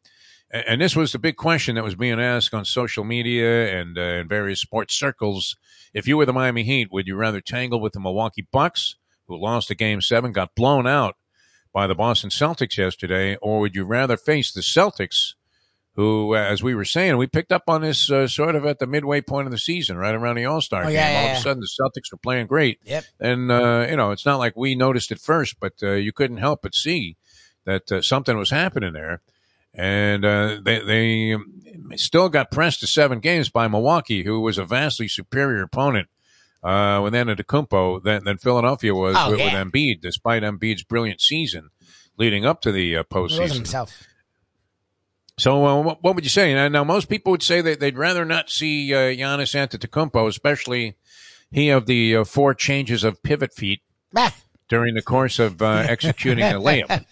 and 0.50 0.81
this 0.81 0.96
was 0.96 1.12
the 1.12 1.18
big 1.18 1.37
question 1.37 1.74
that 1.76 1.85
was 1.85 1.94
being 1.94 2.20
asked 2.20 2.55
on 2.55 2.64
social 2.64 3.05
media 3.05 3.79
and 3.79 3.96
uh, 3.98 4.00
in 4.00 4.29
various 4.29 4.61
sports 4.61 4.98
circles. 4.98 5.57
If 5.94 6.09
you 6.09 6.16
were 6.16 6.26
the 6.26 6.33
Miami 6.33 6.64
Heat, 6.64 6.88
would 6.90 7.07
you 7.07 7.16
rather 7.16 7.40
tangle 7.40 7.81
with 7.81 7.92
the 7.92 8.00
Milwaukee 8.00 8.46
Bucks, 8.50 8.96
who 9.26 9.40
lost 9.40 9.70
a 9.70 9.74
game 9.74 10.00
seven, 10.00 10.33
got 10.33 10.55
blown 10.55 10.87
out 10.87 11.16
by 11.72 11.87
the 11.87 11.94
Boston 11.94 12.31
Celtics 12.31 12.76
yesterday, 12.76 13.37
or 13.37 13.61
would 13.61 13.76
you 13.76 13.85
rather 13.85 14.16
face 14.16 14.53
the 14.53 14.61
Celtics, 14.61 15.35
who, 15.96 16.35
uh, 16.35 16.38
as 16.38 16.62
we 16.62 16.74
were 16.74 16.85
saying, 16.85 17.16
we 17.16 17.26
picked 17.26 17.53
up 17.53 17.64
on 17.68 17.83
this 17.83 18.11
uh, 18.11 18.26
sort 18.29 18.55
of 18.55 18.64
at 18.64 18.79
the 18.79 18.87
midway 18.87 19.20
point 19.20 19.46
of 19.46 19.50
the 19.53 19.59
season, 19.59 19.96
right 19.96 20.14
around 20.14 20.37
the 20.37 20.44
All 20.44 20.61
Star 20.61 20.83
Oh, 20.83 20.87
game. 20.87 20.94
yeah, 20.94 21.11
yeah, 21.11 21.20
All 21.26 21.31
of 21.33 21.37
a 21.38 21.40
sudden, 21.40 21.61
the 21.61 21.68
Celtics 21.83 22.12
were 22.12 22.18
playing 22.18 22.46
great. 22.46 22.79
Yep. 22.85 23.05
And, 23.18 23.50
uh, 23.50 23.87
you 23.90 23.96
know, 23.96 24.11
it's 24.12 24.24
not 24.24 24.38
like 24.38 24.57
we 24.57 24.74
noticed 24.74 25.11
it 25.12 25.20
first, 25.20 25.59
but 25.61 25.74
uh, 25.83 25.92
you 25.92 26.12
couldn't 26.12 26.37
help 26.38 26.62
but 26.62 26.74
see 26.74 27.16
that 27.64 27.90
uh, 27.92 28.03
something 28.03 28.37
was 28.37 28.50
happening 28.50 28.92
there. 28.92 29.20
And 29.74 30.24
uh, 30.24 30.59
they, 30.64 30.81
they 30.81 31.33
um, 31.35 31.92
still 31.96 32.29
got 32.29 32.50
pressed 32.50 32.81
to 32.81 32.87
seven 32.87 33.20
games 33.20 33.48
by 33.50 33.68
Milwaukee, 33.68 34.24
who 34.24 34.40
was 34.40 34.59
a 34.59 34.64
vastly 34.64 35.07
superior 35.09 35.62
opponent 35.62 36.09
uh, 36.62 37.00
with 37.03 37.14
Antetokounmpo 37.14 38.03
than, 38.03 38.24
than 38.24 38.37
Philadelphia 38.38 38.94
was 38.94 39.16
Oh, 39.18 39.31
with, 39.31 39.38
yeah. 39.40 39.62
with 39.62 39.72
Embiid, 39.72 40.00
despite 40.00 40.42
Embiid's 40.42 40.83
brilliant 40.83 41.20
season 41.20 41.70
leading 42.16 42.44
up 42.44 42.61
to 42.62 42.72
the 42.72 42.96
uh, 42.96 43.03
postseason. 43.05 43.55
himself. 43.55 44.03
So, 45.40 45.66
uh, 45.66 45.81
what, 45.81 46.03
what 46.03 46.14
would 46.14 46.24
you 46.24 46.31
say? 46.31 46.53
Now, 46.53 46.68
now, 46.68 46.85
most 46.85 47.09
people 47.09 47.31
would 47.31 47.42
say 47.42 47.62
that 47.62 47.81
they'd 47.81 47.96
rather 47.96 48.26
not 48.26 48.50
see 48.50 48.92
uh, 48.92 48.98
Giannis 48.98 49.55
Antetokounmpo, 49.55 50.29
especially 50.29 50.96
he 51.50 51.70
of 51.70 51.87
the 51.87 52.16
uh, 52.16 52.24
four 52.24 52.53
changes 52.53 53.05
of 53.05 53.22
pivot 53.22 53.55
feet 53.55 53.81
during 54.68 54.94
the 54.94 55.03
course 55.03 55.38
of 55.38 55.62
uh, 55.62 55.66
executing 55.88 56.44
a 56.44 56.61
layup. 56.61 57.05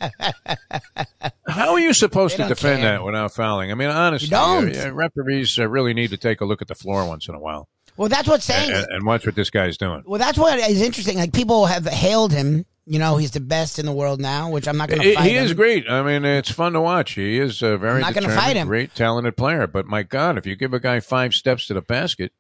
How 1.49 1.73
are 1.73 1.81
you 1.81 1.95
supposed 1.95 2.37
to 2.37 2.47
defend 2.47 2.83
care. 2.83 2.99
that 2.99 3.05
without 3.05 3.35
fouling? 3.35 3.73
I 3.73 3.75
mean, 3.75 3.89
honestly, 3.89 4.35
uh, 4.37 4.89
uh, 4.89 4.93
referees 4.93 5.59
uh, 5.59 5.67
really 5.67 5.95
need 5.95 6.11
to 6.11 6.19
take 6.19 6.43
a 6.43 6.45
look 6.45 6.61
at 6.61 6.69
the 6.69 6.75
floor 6.75 7.07
once 7.09 7.29
in 7.29 7.35
a 7.35 7.41
while 7.41 7.67
well, 7.99 8.09
that's 8.09 8.29
what's 8.29 8.45
saying. 8.45 8.73
and, 8.73 8.87
and 8.91 9.05
watch 9.05 9.27
what 9.27 9.35
this 9.35 9.51
guy's 9.51 9.77
doing. 9.77 10.05
well, 10.07 10.21
that's 10.21 10.39
what 10.39 10.59
is 10.59 10.81
interesting. 10.81 11.19
Like 11.19 11.33
people 11.33 11.67
have 11.67 11.85
hailed 11.85 12.33
him. 12.33 12.65
You 12.91 12.99
know, 12.99 13.19
he's 13.19 13.33
the 13.33 13.41
best 13.41 13.79
in 13.79 13.85
the 13.85 13.93
world 13.93 14.19
now, 14.19 14.49
which 14.51 14.67
I'm 14.67 14.79
not 14.79 14.89
going 14.89 15.03
to 15.03 15.15
fight 15.15 15.25
he 15.25 15.37
him. 15.37 15.45
is 15.45 15.53
great. 15.53 15.85
I 15.91 16.03
mean, 16.03 16.25
it's 16.25 16.51
fun 16.51 16.73
to 16.73 16.81
watch. 16.81 17.13
He 17.13 17.39
is 17.39 17.61
a 17.61 17.77
very 17.77 17.97
I'm 17.97 18.01
not 18.01 18.15
determined, 18.15 18.41
fight 18.41 18.57
him. 18.57 18.67
great, 18.67 18.95
talented 18.95 19.37
player. 19.37 19.67
But 19.67 19.87
my 19.87 20.03
God, 20.03 20.39
if 20.39 20.47
you 20.47 20.57
give 20.57 20.73
a 20.73 20.81
guy 20.81 21.01
five 21.01 21.35
steps 21.35 21.67
to 21.67 21.75
the 21.75 21.83
basket, 21.83 22.33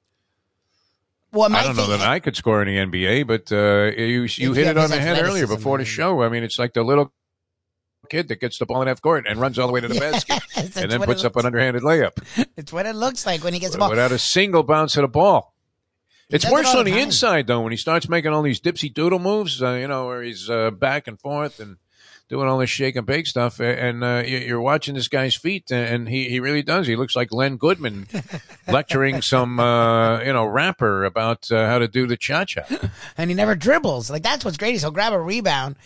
Well, 1.32 1.54
I 1.54 1.62
don't 1.64 1.76
know 1.76 1.88
that 1.88 2.00
I 2.00 2.18
could 2.18 2.34
score 2.34 2.62
in 2.62 2.68
the 2.68 2.76
NBA, 2.76 3.26
but 3.26 3.52
uh, 3.52 3.94
you 4.00 4.22
you 4.22 4.54
hit 4.54 4.68
it 4.68 4.78
on 4.78 4.88
the 4.88 4.98
head 4.98 5.22
earlier 5.22 5.46
before 5.46 5.76
the 5.76 5.84
show. 5.84 6.22
I 6.22 6.30
mean, 6.30 6.42
it's 6.42 6.58
like 6.58 6.72
the 6.72 6.82
little 6.82 7.12
kid 8.08 8.28
that 8.28 8.40
gets 8.40 8.58
the 8.58 8.64
ball 8.64 8.80
in 8.80 8.88
half 8.88 9.02
court 9.02 9.26
and 9.28 9.38
runs 9.38 9.58
all 9.58 9.66
the 9.66 9.72
way 9.74 9.82
to 9.82 9.88
the 9.88 10.00
basket 10.00 10.40
and 10.76 10.90
then 10.90 11.02
puts 11.02 11.24
up 11.24 11.36
an 11.36 11.44
underhanded 11.44 11.82
layup 11.82 12.12
It's 12.56 12.72
what 12.72 12.86
it 12.86 12.94
looks 12.94 13.26
like 13.26 13.44
when 13.44 13.52
he 13.52 13.60
gets 13.60 13.72
the 13.72 13.78
ball. 13.78 13.90
without 13.90 14.12
a 14.12 14.18
single 14.18 14.62
bounce 14.62 14.96
of 14.96 15.02
the 15.02 15.08
ball. 15.08 15.52
It's 16.30 16.44
it 16.44 16.52
worse 16.52 16.74
on 16.74 16.84
the 16.84 16.90
time. 16.92 17.00
inside 17.00 17.46
though 17.46 17.60
when 17.62 17.72
he 17.72 17.76
starts 17.78 18.08
making 18.08 18.32
all 18.32 18.42
these 18.42 18.60
dipsy 18.60 18.92
doodle 18.92 19.18
moves. 19.18 19.62
Uh, 19.62 19.72
you 19.74 19.88
know 19.88 20.06
where 20.06 20.22
he's 20.22 20.48
uh, 20.50 20.70
back 20.70 21.06
and 21.08 21.18
forth 21.20 21.58
and 21.60 21.76
doing 22.28 22.46
all 22.46 22.58
this 22.58 22.68
shake 22.68 22.94
and 22.96 23.06
bake 23.06 23.26
stuff. 23.26 23.58
And 23.60 24.04
uh, 24.04 24.22
you- 24.26 24.38
you're 24.38 24.60
watching 24.60 24.94
this 24.94 25.08
guy's 25.08 25.34
feet, 25.34 25.70
and 25.72 26.06
he, 26.06 26.28
he 26.28 26.40
really 26.40 26.62
does. 26.62 26.86
He 26.86 26.94
looks 26.96 27.16
like 27.16 27.32
Len 27.32 27.56
Goodman 27.56 28.06
lecturing 28.68 29.22
some 29.22 29.58
uh, 29.58 30.20
you 30.20 30.32
know 30.32 30.44
rapper 30.44 31.04
about 31.04 31.50
uh, 31.50 31.66
how 31.66 31.78
to 31.78 31.88
do 31.88 32.06
the 32.06 32.16
cha 32.16 32.44
cha. 32.44 32.62
and 33.16 33.30
he 33.30 33.34
never 33.34 33.54
dribbles. 33.54 34.10
Like 34.10 34.22
that's 34.22 34.44
what's 34.44 34.56
great 34.58 34.74
is 34.74 34.82
he'll 34.82 34.90
grab 34.90 35.12
a 35.14 35.20
rebound 35.20 35.76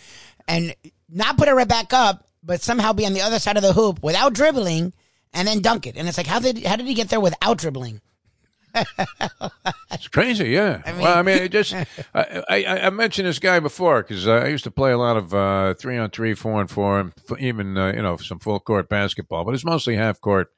and 0.47 0.75
not 1.09 1.37
put 1.37 1.47
it 1.47 1.53
right 1.53 1.67
back 1.67 1.93
up, 1.93 2.27
but 2.43 2.61
somehow 2.61 2.91
be 2.91 3.05
on 3.05 3.13
the 3.13 3.21
other 3.21 3.39
side 3.39 3.55
of 3.55 3.63
the 3.63 3.71
hoop 3.73 4.03
without 4.03 4.33
dribbling 4.33 4.91
and 5.31 5.47
then 5.47 5.61
dunk 5.61 5.87
it. 5.87 5.95
And 5.95 6.07
it's 6.09 6.17
like 6.17 6.27
how 6.27 6.39
did 6.39 6.65
how 6.65 6.75
did 6.75 6.85
he 6.85 6.93
get 6.95 7.07
there 7.09 7.21
without 7.21 7.57
dribbling? 7.57 8.01
It's 9.91 10.07
crazy, 10.07 10.49
yeah. 10.49 10.81
well, 10.99 11.17
I 11.17 11.21
mean, 11.21 11.37
it 11.37 11.51
just 11.51 11.73
I, 12.13 12.43
I, 12.49 12.65
I 12.65 12.89
mentioned 12.89 13.27
this 13.27 13.39
guy 13.39 13.59
before 13.59 14.01
because 14.01 14.27
uh, 14.27 14.33
I 14.33 14.47
used 14.47 14.63
to 14.65 14.71
play 14.71 14.91
a 14.91 14.97
lot 14.97 15.17
of 15.17 15.33
uh, 15.33 15.75
three 15.75 15.97
on 15.97 16.09
three, 16.09 16.33
four 16.33 16.59
on 16.59 16.67
four, 16.67 16.99
and 16.99 17.13
even 17.39 17.77
uh, 17.77 17.93
you 17.93 18.01
know 18.01 18.17
some 18.17 18.39
full 18.39 18.59
court 18.59 18.89
basketball, 18.89 19.45
but 19.45 19.53
it's 19.53 19.65
mostly 19.65 19.95
half 19.95 20.19
court. 20.19 20.51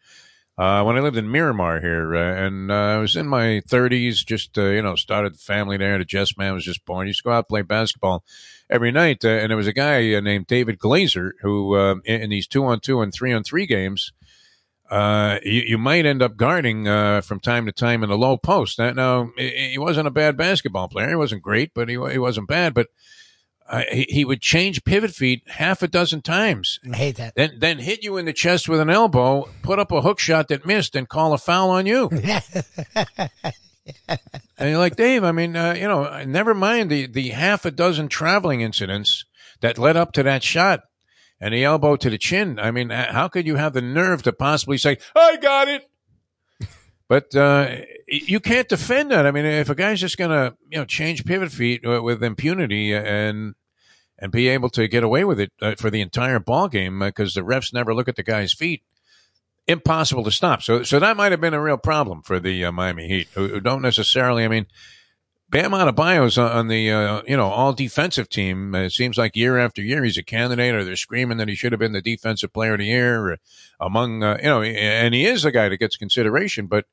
Uh, 0.58 0.84
when 0.84 0.96
I 0.96 1.02
lived 1.02 1.18
in 1.18 1.30
Miramar 1.30 1.82
here, 1.82 2.16
uh, 2.16 2.46
and 2.46 2.72
uh, 2.72 2.76
I 2.76 2.98
was 2.98 3.18
in 3.18 3.28
my 3.28 3.62
30s, 3.68 4.26
just 4.26 4.58
uh, 4.58 4.68
you 4.68 4.82
know, 4.82 4.96
started 4.96 5.34
the 5.34 5.40
family 5.40 5.76
there. 5.76 5.98
The 5.98 6.06
Jess 6.06 6.38
man 6.38 6.54
was 6.54 6.64
just 6.64 6.86
born. 6.86 7.08
Used 7.08 7.20
to 7.20 7.24
go 7.24 7.32
out 7.32 7.40
and 7.40 7.50
play 7.50 7.62
basketball 7.62 8.24
every 8.70 8.92
night, 8.94 9.26
uh, 9.26 9.30
and 9.30 9.50
there 9.50 9.58
was 9.58 9.68
a 9.68 9.74
guy 9.74 10.14
uh, 10.14 10.22
named 10.22 10.48
David 10.48 10.80
Glazer 10.80 11.32
who, 11.42 11.76
uh, 11.76 11.96
in, 12.06 12.22
in 12.22 12.30
these 12.30 12.48
two 12.48 12.64
on 12.64 12.80
two 12.80 13.02
and 13.02 13.14
three 13.14 13.34
on 13.34 13.44
three 13.44 13.66
games, 13.66 14.14
uh, 14.90 15.40
you, 15.44 15.62
you 15.62 15.78
might 15.78 16.06
end 16.06 16.22
up 16.22 16.38
guarding 16.38 16.88
uh, 16.88 17.22
from 17.22 17.40
time 17.40 17.66
to 17.66 17.72
time 17.72 18.04
in 18.04 18.10
the 18.10 18.18
low 18.18 18.38
post. 18.38 18.78
Now, 18.78 18.92
now, 18.92 19.32
he 19.38 19.78
wasn't 19.78 20.08
a 20.08 20.12
bad 20.12 20.38
basketball 20.38 20.88
player. 20.88 21.10
He 21.10 21.16
wasn't 21.16 21.42
great, 21.42 21.72
but 21.74 21.90
he, 21.90 21.96
he 22.12 22.18
wasn't 22.18 22.48
bad. 22.48 22.74
But 22.74 22.88
uh, 23.68 23.84
he, 23.92 24.06
he 24.10 24.26
would 24.26 24.42
change 24.42 24.84
pivot 24.84 25.12
feet 25.12 25.42
half 25.48 25.82
a 25.82 25.88
dozen 25.88 26.22
times. 26.22 26.80
I 26.92 26.96
hate 26.96 27.16
that. 27.18 27.34
Then, 27.36 27.58
then 27.58 27.80
hit 27.80 28.04
you 28.04 28.18
in 28.18 28.26
the 28.26 28.34
chest 28.34 28.70
with 28.70 28.80
an 28.80 28.92
elbow, 28.92 29.50
put 29.64 29.80
up 29.80 29.92
a 29.92 30.02
hook 30.02 30.20
shot 30.20 30.50
that 30.50 30.66
missed, 30.66 30.96
and 30.96 31.10
call 31.10 31.34
a 31.34 31.38
foul 31.38 31.70
on 31.72 31.86
you. 31.86 32.10
And 34.58 34.70
you're 34.70 34.80
like, 34.80 34.96
Dave, 34.96 35.24
I 35.24 35.32
mean, 35.32 35.56
uh, 35.56 35.74
you 35.74 35.88
know, 35.88 36.24
never 36.24 36.54
mind 36.54 36.90
the, 36.90 37.08
the 37.08 37.30
half 37.30 37.66
a 37.66 37.72
dozen 37.72 38.08
traveling 38.08 38.62
incidents 38.62 39.26
that 39.62 39.78
led 39.78 39.98
up 39.98 40.12
to 40.14 40.24
that 40.24 40.44
shot 40.44 40.82
and 41.46 41.54
the 41.54 41.64
elbow 41.64 41.96
to 41.96 42.10
the 42.10 42.18
chin. 42.18 42.58
I 42.58 42.72
mean, 42.72 42.90
how 42.90 43.28
could 43.28 43.46
you 43.46 43.56
have 43.56 43.74
the 43.74 43.82
nerve 43.82 44.24
to 44.24 44.34
possibly 44.34 44.80
say, 44.80 44.98
I 45.16 45.38
got 45.38 45.68
it? 45.68 45.88
But 47.08 47.36
uh, 47.36 47.82
you 48.08 48.40
can't 48.40 48.68
defend 48.68 49.12
that. 49.12 49.28
I 49.28 49.32
mean, 49.32 49.46
if 49.46 49.70
a 49.70 49.76
guy's 49.76 50.02
just 50.02 50.18
going 50.18 50.32
to, 50.32 50.58
you 50.72 50.80
know, 50.80 50.86
change 50.86 51.24
pivot 51.24 51.52
feet 51.52 51.82
with 51.86 52.24
impunity 52.24 52.96
and 52.96 53.54
and 54.18 54.32
be 54.32 54.48
able 54.48 54.72
to 54.72 54.88
get 54.88 55.04
away 55.04 55.24
with 55.24 55.40
it 55.40 55.52
uh, 55.62 55.76
for 55.78 55.92
the 55.92 56.02
entire 56.02 56.40
ball 56.40 56.68
game 56.68 56.98
because 56.98 57.36
the 57.36 57.42
refs 57.42 57.72
never 57.72 57.94
look 57.94 58.08
at 58.08 58.16
the 58.16 58.24
guy's 58.24 58.54
feet, 58.54 58.82
impossible 59.68 60.24
to 60.24 60.32
stop. 60.32 60.64
So, 60.64 60.82
so 60.82 60.98
that 60.98 61.16
might 61.16 61.32
have 61.32 61.42
been 61.42 61.54
a 61.54 61.62
real 61.62 61.78
problem 61.78 62.24
for 62.24 62.40
the 62.40 62.66
uh, 62.66 62.72
Miami 62.72 63.08
Heat, 63.08 63.28
who, 63.36 63.50
who 63.50 63.60
don't 63.60 63.84
necessarily. 63.84 64.44
I 64.44 64.48
mean, 64.48 64.66
Bam 65.50 65.72
Adebayo's 65.72 66.38
on 66.38 66.52
on 66.52 66.68
the 66.68 66.92
uh, 66.92 67.22
you 67.28 67.38
know 67.38 67.48
all 67.48 67.74
defensive 67.74 68.30
team. 68.30 68.74
Uh, 68.74 68.80
It 68.80 68.92
seems 68.92 69.18
like 69.18 69.36
year 69.36 69.58
after 69.58 69.82
year 69.82 70.04
he's 70.04 70.18
a 70.18 70.24
candidate, 70.24 70.74
or 70.74 70.84
they're 70.84 70.96
screaming 70.96 71.38
that 71.38 71.48
he 71.48 71.56
should 71.56 71.72
have 71.72 71.80
been 71.80 71.94
the 71.94 72.02
defensive 72.02 72.52
player 72.52 72.74
of 72.74 72.80
the 72.80 72.86
year 72.86 73.38
among 73.80 74.24
uh, 74.24 74.38
you 74.42 74.50
know, 74.50 74.62
and 74.64 75.14
he 75.14 75.26
is 75.26 75.46
a 75.46 75.52
guy 75.52 75.70
that 75.70 75.78
gets 75.78 75.98
consideration, 75.98 76.68
but. 76.68 76.86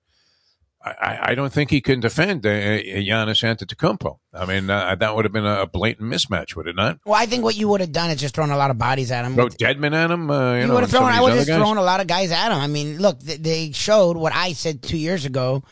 I- 0.85 1.31
I, 1.31 1.35
don't 1.37 1.53
think 1.53 1.71
he 1.71 1.81
can 1.81 2.01
defend 2.01 2.45
uh, 2.45 2.49
Giannis 2.51 3.45
Antetokounmpo. 3.45 4.19
I 4.35 4.47
mean, 4.47 4.69
uh, 4.69 4.97
that 4.97 5.15
would 5.15 5.25
have 5.25 5.31
been 5.33 5.47
a 5.47 5.65
blatant 5.65 6.11
mismatch, 6.11 6.57
would 6.57 6.67
it 6.67 6.75
not? 6.75 6.99
Well, 7.07 7.15
I 7.15 7.27
think 7.27 7.45
what 7.45 7.55
you 7.55 7.69
would 7.69 7.81
have 7.81 7.93
done 7.93 8.11
is 8.11 8.21
just 8.21 8.35
thrown 8.35 8.51
a 8.51 8.57
lot 8.57 8.73
of 8.73 8.79
bodies 8.79 9.13
at 9.13 9.25
him. 9.25 9.37
Throw 9.37 9.47
Dedmon 9.47 9.95
at 9.95 10.11
him. 10.11 10.29
Uh, 10.29 10.55
you 10.55 10.63
you 10.63 10.67
know, 10.67 10.75
would 10.75 10.81
have 10.81 10.91
thrown. 10.91 11.05
I 11.05 11.21
would 11.21 11.29
have 11.29 11.39
just 11.39 11.49
guys. 11.51 11.59
thrown 11.59 11.77
a 11.77 11.83
lot 11.83 12.01
of 12.01 12.09
guys 12.09 12.33
at 12.33 12.51
him. 12.51 12.59
I 12.59 12.67
mean, 12.67 12.99
look, 12.99 13.21
they 13.21 13.71
showed 13.71 14.17
what 14.17 14.33
I 14.35 14.55
said 14.55 14.83
two 14.83 14.97
years 14.97 15.25
ago, 15.25 15.63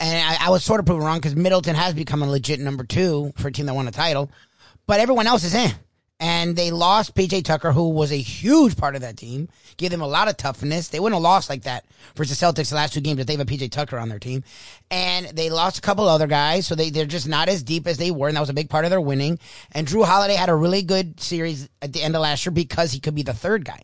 and 0.00 0.16
I, 0.16 0.46
I 0.46 0.50
was 0.50 0.64
sort 0.64 0.80
of 0.80 0.86
proven 0.86 1.04
wrong 1.04 1.18
because 1.18 1.36
Middleton 1.36 1.74
has 1.74 1.94
become 1.94 2.22
a 2.22 2.30
legit 2.30 2.60
number 2.60 2.84
two 2.84 3.32
for 3.36 3.48
a 3.48 3.52
team 3.52 3.66
that 3.66 3.74
won 3.74 3.88
a 3.88 3.92
title, 3.92 4.30
but 4.86 5.00
everyone 5.00 5.26
else 5.26 5.44
is 5.44 5.54
in. 5.54 5.72
And 6.20 6.56
they 6.56 6.72
lost 6.72 7.14
PJ 7.14 7.44
Tucker, 7.44 7.70
who 7.70 7.90
was 7.90 8.10
a 8.10 8.16
huge 8.16 8.76
part 8.76 8.96
of 8.96 9.02
that 9.02 9.16
team, 9.16 9.48
gave 9.76 9.90
them 9.90 10.00
a 10.00 10.06
lot 10.06 10.26
of 10.26 10.36
toughness. 10.36 10.88
They 10.88 10.98
wouldn't 10.98 11.14
have 11.14 11.22
lost 11.22 11.48
like 11.48 11.62
that 11.62 11.84
versus 12.16 12.40
the 12.40 12.44
Celtics 12.44 12.70
the 12.70 12.74
last 12.74 12.92
two 12.92 13.00
games 13.00 13.20
if 13.20 13.28
they 13.28 13.36
have 13.36 13.40
a 13.40 13.44
PJ 13.44 13.70
Tucker 13.70 13.98
on 13.98 14.08
their 14.08 14.18
team. 14.18 14.42
And 14.90 15.26
they 15.26 15.48
lost 15.48 15.78
a 15.78 15.80
couple 15.80 16.08
other 16.08 16.26
guys, 16.26 16.66
so 16.66 16.74
they, 16.74 16.90
they're 16.90 17.06
just 17.06 17.28
not 17.28 17.48
as 17.48 17.62
deep 17.62 17.86
as 17.86 17.98
they 17.98 18.10
were, 18.10 18.26
and 18.26 18.36
that 18.36 18.40
was 18.40 18.50
a 18.50 18.54
big 18.54 18.68
part 18.68 18.84
of 18.84 18.90
their 18.90 19.00
winning. 19.00 19.38
And 19.70 19.86
Jrue 19.86 20.04
Holiday 20.04 20.34
had 20.34 20.48
a 20.48 20.56
really 20.56 20.82
good 20.82 21.20
series 21.20 21.68
at 21.80 21.92
the 21.92 22.02
end 22.02 22.16
of 22.16 22.22
last 22.22 22.44
year 22.44 22.52
because 22.52 22.90
he 22.90 22.98
could 22.98 23.14
be 23.14 23.22
the 23.22 23.32
third 23.32 23.64
guy. 23.64 23.82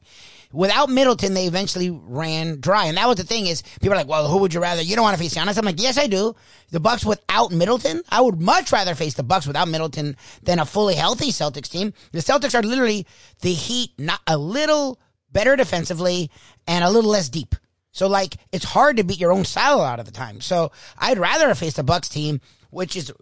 Without 0.54 0.88
Middleton, 0.88 1.34
they 1.34 1.46
eventually 1.46 1.90
ran 1.90 2.60
dry, 2.60 2.86
and 2.86 2.96
that 2.96 3.08
was 3.08 3.16
the 3.16 3.24
thing. 3.24 3.46
Is 3.46 3.62
people 3.80 3.92
are 3.92 3.96
like, 3.96 4.08
"Well, 4.08 4.28
who 4.28 4.38
would 4.38 4.54
you 4.54 4.60
rather? 4.60 4.82
You 4.82 4.96
don't 4.96 5.02
want 5.02 5.16
to 5.16 5.22
face 5.22 5.34
Giannis." 5.34 5.58
I'm 5.58 5.64
like, 5.64 5.80
"Yes, 5.80 5.98
I 5.98 6.06
do." 6.06 6.34
The 6.70 6.80
Bucks 6.80 7.04
without 7.04 7.52
Middleton, 7.52 8.02
I 8.08 8.20
would 8.20 8.40
much 8.40 8.72
rather 8.72 8.94
face 8.94 9.14
the 9.14 9.22
Bucks 9.22 9.46
without 9.46 9.68
Middleton 9.68 10.16
than 10.42 10.58
a 10.58 10.64
fully 10.64 10.94
healthy 10.94 11.32
Celtics 11.32 11.68
team. 11.68 11.92
The 12.12 12.20
Celtics 12.20 12.58
are 12.58 12.62
literally 12.62 13.06
the 13.40 13.52
Heat, 13.52 13.90
not 13.98 14.20
a 14.26 14.38
little 14.38 15.00
better 15.32 15.56
defensively 15.56 16.30
and 16.66 16.84
a 16.84 16.90
little 16.90 17.10
less 17.10 17.28
deep. 17.28 17.54
So 17.92 18.08
like, 18.08 18.36
it's 18.50 18.64
hard 18.64 18.96
to 18.96 19.04
beat 19.04 19.20
your 19.20 19.32
own 19.32 19.44
style 19.44 19.76
a 19.76 19.78
lot 19.78 20.00
of 20.00 20.06
the 20.06 20.12
time. 20.12 20.40
So 20.40 20.72
I'd 20.98 21.18
rather 21.18 21.54
faced 21.54 21.76
the 21.76 21.84
Bucks 21.84 22.08
team 22.08 22.40
which 22.74 22.96
is 22.96 23.12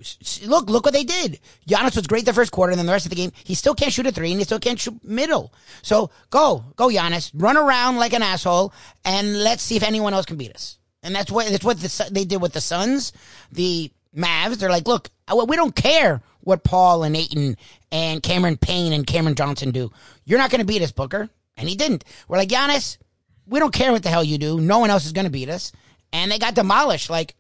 look, 0.47 0.69
look 0.69 0.85
what 0.85 0.95
they 0.95 1.05
did. 1.05 1.39
Giannis 1.69 1.97
was 1.97 2.07
great 2.07 2.25
the 2.25 2.33
first 2.33 2.53
quarter, 2.53 2.73
and 2.73 2.79
then 2.79 2.87
the 2.87 2.93
rest 2.93 3.07
of 3.07 3.11
the 3.11 3.17
game, 3.17 3.33
he 3.45 3.55
still 3.55 3.75
can't 3.75 3.93
shoot 3.93 4.07
a 4.07 4.13
three, 4.13 4.31
and 4.31 4.41
he 4.41 4.45
still 4.45 4.59
can't 4.59 4.81
shoot 4.81 4.99
middle. 5.05 5.53
So 5.83 6.11
go, 6.31 6.65
go, 6.77 6.89
Giannis, 6.89 7.31
run 7.35 7.57
around 7.57 7.97
like 7.97 8.13
an 8.13 8.23
asshole, 8.23 8.73
and 9.05 9.43
let's 9.43 9.63
see 9.63 9.77
if 9.77 9.83
anyone 9.83 10.15
else 10.15 10.27
can 10.27 10.37
beat 10.37 10.55
us. 10.55 10.79
And 11.03 11.15
that's 11.15 11.31
what 11.31 11.49
that's 11.49 11.65
what 11.65 11.81
the, 11.81 12.09
they 12.11 12.25
did 12.25 12.41
with 12.41 12.53
the 12.53 12.61
Suns. 12.61 13.13
The 13.51 13.91
Mavs, 14.17 14.59
they're 14.59 14.71
like, 14.71 14.87
look, 14.87 15.11
uh, 15.29 15.45
we 15.47 15.57
don't 15.57 15.75
care 15.75 16.23
what 16.41 16.65
Paul 16.65 17.03
and 17.05 17.17
Ayton 17.17 17.57
and 17.91 18.23
Cameron 18.23 18.57
Payne 18.57 18.93
and 18.93 19.07
Cameron 19.07 19.35
Johnson 19.35 19.71
do. 19.71 19.91
You're 20.25 20.39
not 20.39 20.51
going 20.51 20.61
to 20.61 20.67
beat 20.67 20.83
us, 20.83 20.93
Booker. 20.93 21.29
And 21.57 21.69
he 21.69 21.77
didn't. 21.77 22.05
We're 22.29 22.39
like, 22.39 22.49
Giannis, 22.49 22.99
we 23.47 23.59
don't 23.59 23.75
care 23.75 23.93
what 23.93 24.03
the 24.03 24.09
hell 24.09 24.25
you 24.25 24.39
do. 24.39 24.61
No 24.61 24.79
one 24.79 24.91
else 24.91 25.05
is 25.05 25.13
going 25.13 25.27
to 25.27 25.31
beat 25.31 25.49
us. 25.49 25.73
And 26.13 26.31
they 26.31 26.39
got 26.39 26.55
demolished. 26.55 27.11
Like, 27.11 27.35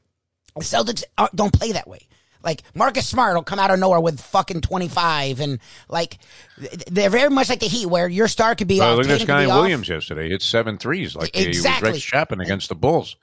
the 0.56 0.62
Celtics 0.64 1.04
don't 1.34 1.52
play 1.52 1.72
that 1.72 1.88
way. 1.88 2.08
Like 2.44 2.62
Marcus 2.74 3.06
Smart 3.06 3.34
will 3.36 3.44
come 3.44 3.60
out 3.60 3.70
of 3.70 3.78
nowhere 3.78 4.00
with 4.00 4.20
fucking 4.20 4.62
twenty 4.62 4.88
five, 4.88 5.38
and 5.38 5.60
like 5.88 6.18
they're 6.90 7.08
very 7.10 7.30
much 7.30 7.48
like 7.48 7.60
the 7.60 7.68
Heat, 7.68 7.86
where 7.86 8.08
your 8.08 8.26
star 8.26 8.56
could 8.56 8.66
be. 8.66 8.80
Well, 8.80 8.92
off, 8.92 8.96
look 8.98 9.06
at 9.06 9.18
this 9.18 9.24
guy 9.24 9.44
be 9.44 9.50
off. 9.50 9.60
Williams 9.60 9.88
yesterday. 9.88 10.28
Hit 10.28 10.42
seven 10.42 10.76
threes 10.76 11.14
like 11.14 11.30
Exactly. 11.36 11.88
he 11.88 11.92
was 11.92 11.94
Rex 11.98 12.04
Chapman 12.04 12.40
against 12.40 12.68
the 12.68 12.74
Bulls. 12.74 13.16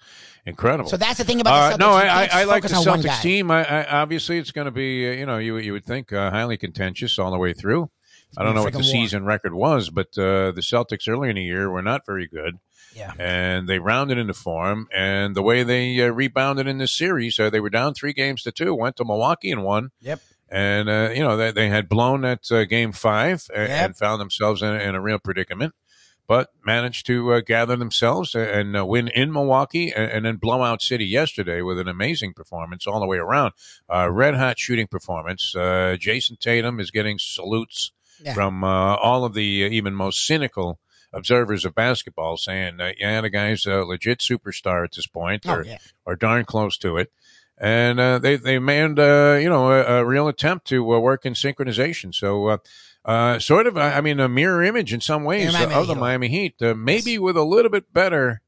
Incredible. 0.45 0.89
So 0.89 0.95
that's 0.95 1.17
the 1.17 1.25
thing 1.25 1.41
about 1.41 1.51
the 1.51 1.75
Uh, 1.75 1.77
Celtics. 1.77 1.79
no, 1.79 1.91
I, 1.91 2.05
I, 2.23 2.29
I 2.31 2.43
like 2.45 2.63
the 2.63 2.69
focus 2.69 2.87
on 2.87 2.91
one 2.93 3.01
Celtics 3.03 3.21
team. 3.21 3.51
I, 3.51 3.65
I, 3.83 3.99
obviously, 4.01 4.37
it's 4.37 4.51
going 4.51 4.65
to 4.65 4.71
be 4.71 5.09
uh, 5.09 5.11
you 5.11 5.25
know 5.25 5.37
you 5.37 5.57
you 5.57 5.73
would 5.73 5.83
think 5.85 6.13
uh, 6.13 6.31
highly 6.31 6.55
contentious 6.55 7.19
all 7.19 7.29
the 7.29 7.37
way 7.37 7.51
through. 7.51 7.91
I 8.37 8.43
don't 8.43 8.55
know 8.55 8.63
what 8.63 8.71
the 8.71 8.79
war. 8.79 8.83
season 8.83 9.25
record 9.25 9.53
was, 9.53 9.89
but 9.89 10.17
uh, 10.17 10.51
the 10.51 10.61
Celtics 10.61 11.09
early 11.09 11.29
in 11.29 11.35
the 11.35 11.43
year 11.43 11.69
were 11.69 11.81
not 11.81 12.05
very 12.05 12.25
good, 12.27 12.59
Yeah. 12.95 13.13
and 13.19 13.67
they 13.69 13.79
rounded 13.79 14.17
into 14.17 14.33
form. 14.33 14.87
And 14.93 15.35
the 15.35 15.41
way 15.43 15.63
they 15.63 16.01
uh, 16.01 16.07
rebounded 16.09 16.67
in 16.67 16.77
this 16.79 16.91
series, 16.91 17.39
uh, 17.39 17.49
they 17.49 17.59
were 17.59 17.69
down 17.69 17.93
three 17.93 18.13
games 18.13 18.43
to 18.43 18.51
two, 18.51 18.73
went 18.75 18.95
to 18.97 19.05
Milwaukee 19.05 19.51
and 19.51 19.63
won. 19.63 19.91
Yep. 20.01 20.19
And 20.51 20.89
uh, 20.89 21.09
you 21.13 21.21
know 21.21 21.37
they, 21.37 21.51
they 21.51 21.69
had 21.69 21.87
blown 21.87 22.25
at 22.25 22.51
uh, 22.51 22.65
game 22.65 22.91
five 22.91 23.45
and, 23.55 23.69
Yep. 23.69 23.85
and 23.85 23.97
found 23.97 24.19
themselves 24.21 24.61
in, 24.63 24.73
in 24.73 24.95
a 24.95 25.01
real 25.01 25.19
predicament, 25.19 25.75
but 26.27 26.49
managed 26.65 27.05
to 27.05 27.33
uh, 27.33 27.41
gather 27.41 27.75
themselves 27.75 28.33
and 28.33 28.75
uh, 28.75 28.83
win 28.85 29.07
in 29.09 29.31
Milwaukee 29.31 29.93
and, 29.95 30.11
and 30.11 30.25
then 30.25 30.37
blow 30.37 30.63
out 30.63 30.81
City 30.81 31.05
yesterday 31.05 31.61
with 31.61 31.77
an 31.79 31.87
amazing 31.87 32.33
performance 32.33 32.87
all 32.87 32.99
the 32.99 33.05
way 33.05 33.17
around. 33.17 33.53
Uh, 33.87 34.09
red 34.11 34.35
hot 34.35 34.57
shooting 34.57 34.87
performance. 34.87 35.53
Uh, 35.55 35.95
Jayson 35.99 36.37
Tatum 36.39 36.79
is 36.79 36.89
getting 36.89 37.17
salutes 37.19 37.91
Yeah. 38.19 38.33
from 38.33 38.63
uh, 38.63 38.95
all 38.95 39.23
of 39.25 39.33
the 39.35 39.65
uh, 39.65 39.69
even 39.69 39.93
most 39.93 40.25
cynical 40.25 40.79
observers 41.13 41.65
of 41.65 41.73
basketball, 41.75 42.37
saying, 42.37 42.79
uh, 42.79 42.91
"Yeah, 42.99 43.21
the 43.21 43.29
guy's 43.29 43.65
a 43.65 43.83
legit 43.83 44.19
superstar 44.19 44.83
at 44.83 44.93
this 44.93 45.07
point, 45.07 45.43
Oh, 45.47 45.53
or, 45.55 45.65
yeah. 45.65 45.77
or 46.05 46.15
darn 46.15 46.45
close 46.45 46.77
to 46.79 46.97
it." 46.97 47.11
And 47.57 47.99
uh, 47.99 48.19
they 48.19 48.35
they 48.37 48.57
made 48.59 48.99
uh, 48.99 49.37
you 49.41 49.49
know 49.49 49.71
a, 49.71 50.01
a 50.01 50.05
real 50.05 50.27
attempt 50.27 50.67
to 50.67 50.93
uh, 50.93 50.99
work 50.99 51.25
in 51.25 51.33
synchronization. 51.33 52.13
So. 52.13 52.47
Uh, 52.47 52.57
uh, 53.05 53.39
sort 53.39 53.65
of, 53.65 53.77
I 53.77 54.01
mean, 54.01 54.19
a 54.19 54.27
mirror 54.27 54.61
image 54.61 54.93
in 54.93 54.99
some 54.99 55.23
ways 55.23 55.55
of 55.55 55.87
the. 55.87 55.95
Miami 55.95 56.27
Heat. 56.27 56.61
Uh, 56.61 56.75
maybe 56.75 57.17
with 57.17 57.37
a 57.37 57.43
little 57.43 57.71
bit 57.71 57.91
better 57.93 58.41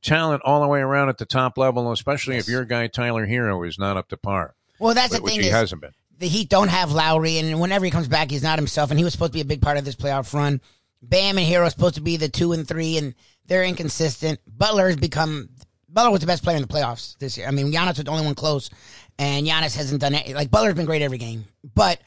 talent 0.00 0.42
all 0.44 0.60
the 0.62 0.68
way 0.68 0.78
around 0.80 1.08
at 1.08 1.18
the 1.18 1.26
top 1.26 1.58
level, 1.58 1.90
especially 1.92 2.36
if 2.36 2.48
your 2.48 2.64
guy 2.64 2.86
Tyler 2.86 3.26
Herro 3.26 3.66
is 3.66 3.78
not 3.80 3.96
up 3.96 4.08
to 4.10 4.16
par, 4.16 4.54
Well, 4.78 4.94
that's 4.94 5.14
the 5.14 5.20
which 5.20 5.32
thing 5.32 5.40
he 5.42 5.48
is 5.48 5.52
hasn't 5.52 5.82
been. 5.82 5.90
the 6.18 6.28
Heat 6.28 6.48
don't 6.48 6.68
have 6.68 6.92
Lowry, 6.92 7.38
and 7.38 7.60
whenever 7.60 7.84
he 7.84 7.90
comes 7.90 8.06
back, 8.08 8.30
he's 8.30 8.44
not 8.44 8.58
himself. 8.60 8.90
And 8.90 8.98
he 8.98 9.04
was 9.04 9.12
supposed 9.12 9.32
to 9.32 9.36
be 9.36 9.42
a 9.42 9.44
big 9.44 9.60
part 9.60 9.76
of 9.76 9.84
this 9.84 9.96
playoff 9.96 10.32
run. 10.32 10.60
Bam 11.02 11.38
and 11.38 11.46
Herro 11.46 11.66
are 11.66 11.70
supposed 11.70 11.94
to 11.94 12.00
be 12.00 12.16
the 12.16 12.28
two 12.28 12.52
and 12.52 12.66
three, 12.66 12.98
and 12.98 13.14
they're 13.46 13.64
inconsistent. 13.64 14.40
Butler 14.46 14.88
has 14.88 14.96
become 14.96 15.48
Butler 15.88 16.12
was 16.12 16.20
the 16.20 16.26
best 16.26 16.44
player 16.44 16.56
in 16.56 16.62
the 16.62 16.68
playoffs 16.68 17.18
this 17.18 17.36
year. 17.36 17.48
I 17.48 17.50
mean, 17.50 17.72
Giannis 17.72 17.96
was 17.96 18.04
the 18.04 18.10
only 18.10 18.24
one 18.24 18.34
close, 18.34 18.70
and 19.18 19.46
Giannis 19.46 19.76
hasn't 19.76 20.00
done 20.00 20.14
it. 20.14 20.34
Like 20.34 20.50
Butler's 20.50 20.74
been 20.74 20.86
great 20.86 21.02
every 21.02 21.18
game, 21.18 21.46
but 21.74 22.00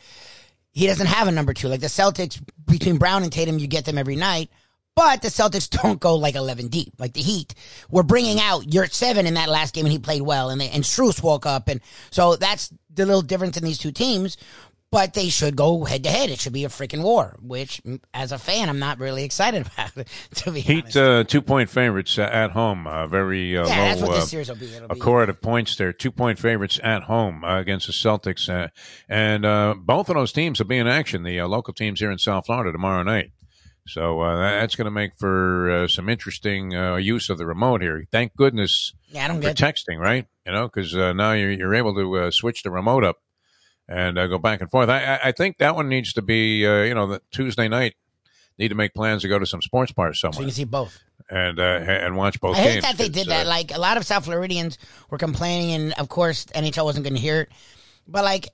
he 0.71 0.87
doesn't 0.87 1.07
have 1.07 1.27
a 1.27 1.31
number 1.31 1.53
two. 1.53 1.67
Like 1.67 1.81
the 1.81 1.87
Celtics, 1.87 2.41
between 2.65 2.97
Brown 2.97 3.23
and 3.23 3.31
Tatum, 3.31 3.59
you 3.59 3.67
get 3.67 3.85
them 3.85 3.97
every 3.97 4.15
night. 4.15 4.49
But 4.95 5.21
the 5.21 5.29
Celtics 5.29 5.69
don't 5.81 5.99
go 5.99 6.15
like 6.15 6.35
11 6.35 6.67
deep. 6.67 6.93
Like 6.99 7.13
the 7.13 7.21
Heat 7.21 7.55
were 7.89 8.03
bringing 8.03 8.39
out 8.39 8.71
your 8.71 8.85
seven 8.87 9.25
in 9.25 9.35
that 9.35 9.49
last 9.49 9.73
game 9.73 9.85
and 9.85 9.91
he 9.91 9.99
played 9.99 10.21
well 10.21 10.49
and 10.49 10.61
they, 10.61 10.69
and 10.69 10.83
Strus 10.83 11.21
woke 11.21 11.45
up. 11.45 11.67
And 11.67 11.81
so 12.11 12.35
that's 12.35 12.71
the 12.93 13.05
little 13.05 13.21
difference 13.21 13.57
in 13.57 13.63
these 13.63 13.79
two 13.79 13.91
teams. 13.91 14.37
But 14.93 15.13
they 15.13 15.29
should 15.29 15.55
go 15.55 15.83
head 15.83 16.03
to 16.03 16.09
head. 16.09 16.29
It 16.29 16.39
should 16.39 16.53
be 16.53 16.65
a 16.65 16.69
freaking 16.69 17.03
war, 17.03 17.37
which 17.41 17.81
as 18.13 18.31
a 18.31 18.37
fan, 18.37 18.69
I'm 18.69 18.79
not 18.79 18.99
really 18.99 19.23
excited 19.29 19.67
about 19.67 20.07
to 20.35 20.51
be 20.51 20.61
Heat 20.61 20.95
uh, 20.95 21.23
two 21.23 21.41
point 21.41 21.69
favorites 21.69 22.17
uh, 22.17 22.23
at 22.23 22.51
home. 22.51 22.87
Uh, 22.87 23.07
very 23.07 23.57
uh, 23.57 23.67
yeah, 23.67 23.89
that's 23.89 24.01
low 24.01 24.07
what 24.07 24.17
uh, 24.17 24.19
this 24.19 24.29
series 24.29 24.49
will 24.49 24.55
be. 24.55 24.73
It'll 24.73 24.87
be 24.87 24.99
accord 24.99 25.29
of 25.29 25.41
points 25.41 25.75
there. 25.75 25.91
Two 25.91 26.11
point 26.11 26.39
favorites 26.39 26.79
at 26.83 27.03
home 27.03 27.43
uh, 27.43 27.59
against 27.59 27.87
the 27.87 27.93
Celtics, 27.93 28.47
uh, 28.47 28.69
and 29.09 29.45
uh, 29.45 29.75
both 29.77 30.09
of 30.09 30.15
those 30.15 30.31
teams 30.31 30.59
will 30.59 30.67
be 30.67 30.77
in 30.77 30.87
action. 30.87 31.23
The 31.23 31.39
uh, 31.39 31.47
local 31.47 31.73
teams 31.73 31.99
here 31.99 32.11
in 32.11 32.17
South 32.17 32.45
Florida 32.45 32.71
tomorrow 32.71 33.03
night. 33.03 33.31
So 33.87 34.21
uh, 34.21 34.37
that's 34.37 34.75
going 34.75 34.85
to 34.85 34.91
make 34.91 35.11
for 35.17 35.69
uh, 35.69 35.87
some 35.87 36.07
interesting 36.07 36.75
uh, 36.75 36.95
use 36.95 37.29
of 37.29 37.37
the 37.37 37.45
remote 37.45 37.81
here. 37.81 38.05
Thank 38.11 38.35
goodness 38.35 38.93
yeah, 39.09 39.25
I 39.25 39.27
don't 39.27 39.41
for 39.41 39.53
get 39.53 39.57
texting, 39.57 39.99
right? 39.99 40.25
You 40.45 40.53
know, 40.53 40.67
because 40.67 40.95
uh, 40.95 41.13
now 41.13 41.33
you're, 41.33 41.51
you're 41.51 41.75
able 41.75 41.93
to 41.95 42.17
uh, 42.17 42.31
switch 42.31 42.63
the 42.63 42.71
remote 42.71 43.03
up 43.03 43.17
and 43.87 44.17
uh, 44.17 44.27
go 44.27 44.37
back 44.37 44.61
and 44.61 44.69
forth. 44.71 44.89
I, 44.89 45.19
I- 45.23 45.31
think 45.31 45.57
that 45.59 45.75
one 45.75 45.89
needs 45.89 46.13
to 46.13 46.21
be, 46.21 46.65
uh, 46.65 46.83
you 46.83 46.93
know, 46.93 47.07
the 47.07 47.21
Tuesday 47.31 47.67
night. 47.67 47.95
Need 48.59 48.67
to 48.67 48.75
make 48.75 48.93
plans 48.93 49.23
to 49.23 49.27
go 49.27 49.39
to 49.39 49.47
some 49.47 49.63
sports 49.63 49.91
bars 49.91 50.19
somewhere. 50.19 50.33
so 50.35 50.41
you 50.41 50.45
can 50.45 50.53
see 50.53 50.63
both. 50.63 50.99
and 51.31 51.59
uh, 51.59 51.63
and 51.63 52.15
watch 52.15 52.39
both 52.39 52.55
I 52.55 52.59
hate 52.59 52.71
games. 52.73 52.83
that 52.83 52.97
they 52.99 53.05
It's, 53.05 53.15
did 53.15 53.27
that. 53.29 53.47
uh, 53.47 53.49
Like 53.49 53.73
a 53.73 53.79
lot 53.79 53.97
of 53.97 54.05
South 54.05 54.25
Floridians 54.25 54.77
were 55.09 55.17
complaining, 55.17 55.71
and 55.73 55.93
of 55.93 56.07
course 56.07 56.45
NHL 56.53 56.85
wasn't 56.85 57.03
going 57.03 57.15
to 57.15 57.19
hear 57.19 57.41
it. 57.41 57.49
But 58.07 58.23
like 58.23 58.49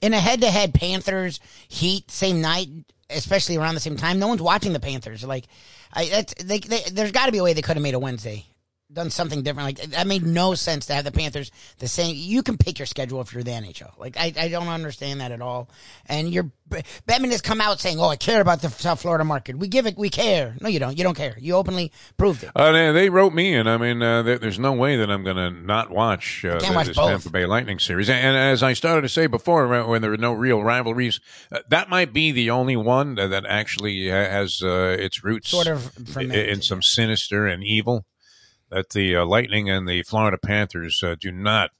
in 0.00 0.14
a 0.14 0.18
head-to-head 0.20 0.72
Panthers 0.72 1.38
Heat 1.68 2.10
same 2.10 2.40
night, 2.40 2.68
especially 3.10 3.58
around 3.58 3.74
the 3.74 3.80
same 3.80 3.98
time, 3.98 4.18
no 4.18 4.26
one's 4.28 4.40
watching 4.40 4.72
the 4.72 4.80
Panthers. 4.80 5.22
Like, 5.22 5.44
I 5.92 6.06
that's 6.08 6.32
they, 6.42 6.58
they, 6.60 6.80
there's 6.90 7.12
got 7.12 7.26
to 7.26 7.32
be 7.32 7.38
a 7.38 7.42
way 7.42 7.52
they 7.52 7.60
could 7.60 7.76
have 7.76 7.82
made 7.82 7.92
a 7.94 7.98
Wednesday, 7.98 8.46
done 8.92 9.10
something 9.10 9.42
different. 9.42 9.66
Like 9.66 9.90
that 9.90 10.06
made 10.06 10.24
no 10.24 10.54
sense 10.54 10.86
to 10.86 10.94
have 10.94 11.04
the 11.04 11.12
Panthers 11.12 11.50
the 11.78 11.88
same. 11.88 12.14
You 12.16 12.42
can 12.42 12.56
pick 12.56 12.78
your 12.78 12.86
schedule 12.86 13.20
if 13.20 13.32
you're 13.32 13.42
the 13.42 13.50
NHL. 13.50 13.98
Like 13.98 14.16
I, 14.16 14.32
I 14.38 14.48
don't 14.48 14.68
understand 14.68 15.20
that 15.20 15.32
at 15.32 15.40
all. 15.40 15.68
And 16.06 16.32
you're 16.32 16.50
Bettman 17.06 17.30
has 17.30 17.40
come 17.40 17.60
out 17.60 17.80
saying, 17.80 17.98
"Oh, 18.00 18.08
I 18.08 18.16
care 18.16 18.40
about 18.40 18.62
the 18.62 18.70
South 18.70 19.02
Florida 19.02 19.24
market. 19.24 19.58
We 19.58 19.68
give 19.68 19.86
it, 19.86 19.96
we 19.98 20.08
care." 20.08 20.56
No, 20.60 20.68
you 20.68 20.78
don't. 20.78 20.96
You 20.96 21.04
don't 21.04 21.16
care. 21.16 21.36
You 21.38 21.54
openly 21.54 21.92
proved 22.16 22.42
it. 22.42 22.50
Uh, 22.54 22.72
they, 22.72 22.92
they 22.92 23.10
wrote 23.10 23.34
me 23.34 23.54
in. 23.54 23.66
I 23.66 23.76
mean, 23.76 24.02
uh, 24.02 24.22
there, 24.22 24.38
there's 24.38 24.58
no 24.58 24.72
way 24.72 24.96
that 24.96 25.10
I'm 25.10 25.22
going 25.22 25.36
to 25.36 25.50
not 25.50 25.90
watch, 25.90 26.44
uh, 26.44 26.58
the- 26.58 26.72
watch 26.72 26.86
this 26.86 26.96
both. 26.96 27.10
Tampa 27.10 27.30
Bay 27.30 27.46
Lightning 27.46 27.78
series. 27.78 28.08
And, 28.08 28.18
and 28.24 28.36
as 28.36 28.62
I 28.62 28.72
started 28.72 29.02
to 29.02 29.08
say 29.08 29.26
before, 29.26 29.68
when 29.86 30.02
there 30.02 30.10
were 30.10 30.16
no 30.16 30.32
real 30.32 30.62
rivalries, 30.62 31.20
uh, 31.50 31.58
that 31.68 31.88
might 31.88 32.12
be 32.12 32.32
the 32.32 32.50
only 32.50 32.76
one 32.76 33.16
that, 33.16 33.28
that 33.28 33.44
actually 33.46 34.06
has 34.06 34.62
uh, 34.62 34.96
its 34.98 35.22
roots 35.22 35.50
Sort 35.50 35.66
of 35.66 36.16
in 36.16 36.62
some 36.62 36.82
sinister 36.82 37.46
and 37.46 37.62
evil. 37.62 38.06
That 38.72 38.90
the 38.90 39.16
uh, 39.16 39.24
Lightning 39.26 39.68
and 39.70 39.86
the 39.86 40.02
Florida 40.02 40.38
Panthers 40.38 41.02
uh, 41.02 41.14
do 41.18 41.30
not 41.30 41.70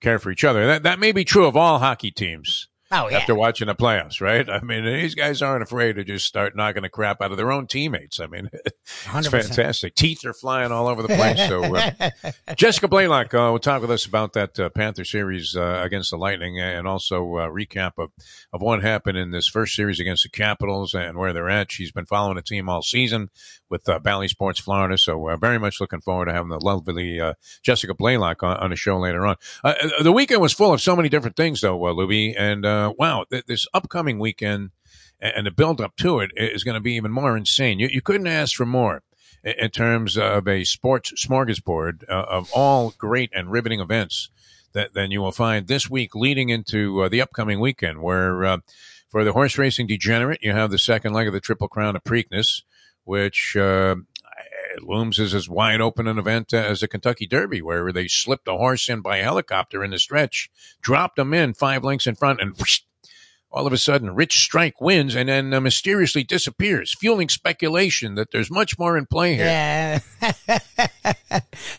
care 0.00 0.18
for 0.18 0.30
each 0.30 0.44
other. 0.44 0.66
That 0.66 0.82
that 0.82 0.98
may 0.98 1.12
be 1.12 1.24
true 1.24 1.46
of 1.46 1.56
all 1.56 1.78
hockey 1.78 2.10
teams. 2.10 2.68
Oh 2.92 3.08
yeah. 3.10 3.18
After 3.18 3.34
watching 3.34 3.66
the 3.66 3.74
playoffs, 3.74 4.20
right? 4.20 4.48
I 4.48 4.60
mean, 4.60 4.84
these 4.84 5.16
guys 5.16 5.42
aren't 5.42 5.64
afraid 5.64 5.96
to 5.96 6.04
just 6.04 6.24
start 6.24 6.54
knocking 6.54 6.82
the 6.82 6.88
crap 6.88 7.20
out 7.20 7.32
of 7.32 7.36
their 7.36 7.50
own 7.50 7.66
teammates. 7.66 8.20
I 8.20 8.28
mean, 8.28 8.48
it's 8.52 9.06
100%. 9.06 9.28
fantastic. 9.28 9.96
Teeth 9.96 10.24
are 10.24 10.32
flying 10.32 10.70
all 10.70 10.86
over 10.86 11.02
the 11.02 11.08
place. 11.08 11.48
So, 11.48 11.64
uh, 11.74 12.10
Jessica 12.54 12.86
Blaylock 12.86 13.34
uh, 13.34 13.50
will 13.50 13.58
talk 13.58 13.80
with 13.80 13.90
us 13.90 14.06
about 14.06 14.34
that 14.34 14.60
uh, 14.60 14.68
Panther 14.68 15.04
series 15.04 15.56
uh, 15.56 15.80
against 15.84 16.10
the 16.10 16.16
Lightning 16.16 16.60
and 16.60 16.86
also 16.86 17.24
uh, 17.38 17.48
recap 17.48 17.94
of, 17.98 18.12
of 18.52 18.62
what 18.62 18.82
happened 18.82 19.18
in 19.18 19.32
this 19.32 19.48
first 19.48 19.74
series 19.74 19.98
against 19.98 20.22
the 20.22 20.28
Capitals 20.28 20.94
and 20.94 21.18
where 21.18 21.32
they're 21.32 21.50
at. 21.50 21.72
She's 21.72 21.90
been 21.90 22.06
following 22.06 22.36
the 22.36 22.42
team 22.42 22.68
all 22.68 22.82
season 22.82 23.30
with 23.68 23.88
uh, 23.88 23.98
Bally 23.98 24.28
Sports 24.28 24.60
Florida. 24.60 24.98
So, 24.98 25.28
uh, 25.28 25.36
very 25.36 25.58
much 25.58 25.80
looking 25.80 26.00
forward 26.00 26.26
to 26.26 26.32
having 26.32 26.48
the 26.50 26.60
lovely 26.60 27.20
uh, 27.20 27.34
Jessica 27.62 27.94
Blaylock 27.94 28.42
on, 28.42 28.56
on 28.58 28.70
the 28.70 28.76
show 28.76 28.98
later 28.98 29.26
on. 29.26 29.36
Uh, 29.64 29.74
the 30.02 30.12
weekend 30.12 30.40
was 30.40 30.52
full 30.52 30.72
of 30.72 30.80
so 30.80 30.96
many 30.96 31.08
different 31.08 31.36
things, 31.36 31.60
though, 31.60 31.84
uh, 31.86 31.92
Lubie. 31.92 32.34
And 32.36 32.64
uh, 32.64 32.92
wow, 32.98 33.24
th- 33.30 33.46
this 33.46 33.66
upcoming 33.74 34.18
weekend 34.18 34.70
and 35.20 35.46
the 35.46 35.50
build 35.50 35.80
up 35.80 35.96
to 35.96 36.20
it 36.20 36.30
is 36.36 36.64
going 36.64 36.74
to 36.74 36.80
be 36.80 36.94
even 36.94 37.10
more 37.10 37.36
insane. 37.36 37.78
You, 37.78 37.88
you 37.90 38.02
couldn't 38.02 38.26
ask 38.26 38.54
for 38.54 38.66
more 38.66 39.02
in 39.42 39.70
terms 39.70 40.16
of 40.18 40.48
a 40.48 40.64
sports 40.64 41.12
smorgasbord 41.24 42.08
uh, 42.08 42.26
of 42.28 42.50
all 42.52 42.94
great 42.98 43.30
and 43.32 43.50
riveting 43.50 43.80
events 43.80 44.28
that 44.72 44.92
then 44.92 45.10
you 45.10 45.22
will 45.22 45.32
find 45.32 45.68
this 45.68 45.88
week 45.88 46.14
leading 46.14 46.50
into 46.50 47.02
uh, 47.02 47.08
the 47.08 47.20
upcoming 47.20 47.60
weekend 47.60 48.02
where 48.02 48.44
uh, 48.44 48.58
for 49.08 49.24
the 49.24 49.32
horse 49.32 49.56
racing 49.56 49.86
degenerate 49.86 50.42
you 50.42 50.52
have 50.52 50.70
the 50.70 50.78
second 50.78 51.12
leg 51.12 51.26
of 51.26 51.32
the 51.32 51.40
triple 51.40 51.68
crown 51.68 51.94
of 51.94 52.02
preakness 52.02 52.62
which 53.06 53.56
uh, 53.56 53.96
looms 54.82 55.18
as 55.18 55.34
as 55.34 55.48
wide 55.48 55.80
open 55.80 56.06
an 56.06 56.18
event 56.18 56.52
as 56.52 56.80
the 56.80 56.88
Kentucky 56.88 57.26
Derby, 57.26 57.62
where 57.62 57.92
they 57.92 58.08
slipped 58.08 58.48
a 58.48 58.56
horse 58.56 58.88
in 58.88 59.00
by 59.00 59.18
helicopter 59.18 59.82
in 59.82 59.92
the 59.92 59.98
stretch, 59.98 60.50
dropped 60.82 61.18
him 61.18 61.32
in 61.32 61.54
five 61.54 61.82
lengths 61.84 62.06
in 62.06 62.14
front, 62.14 62.40
and 62.40 62.56
whoosh, 62.56 62.80
all 63.50 63.66
of 63.66 63.72
a 63.72 63.78
sudden, 63.78 64.14
Rich 64.14 64.38
Strike 64.40 64.80
wins 64.80 65.16
and 65.16 65.28
then 65.28 65.54
uh, 65.54 65.60
mysteriously 65.60 66.24
disappears, 66.24 66.94
fueling 66.94 67.28
speculation 67.28 68.14
that 68.16 68.30
there's 68.30 68.50
much 68.50 68.78
more 68.78 68.98
in 68.98 69.06
play 69.06 69.36
here. 69.36 69.46
Yeah. 69.46 70.00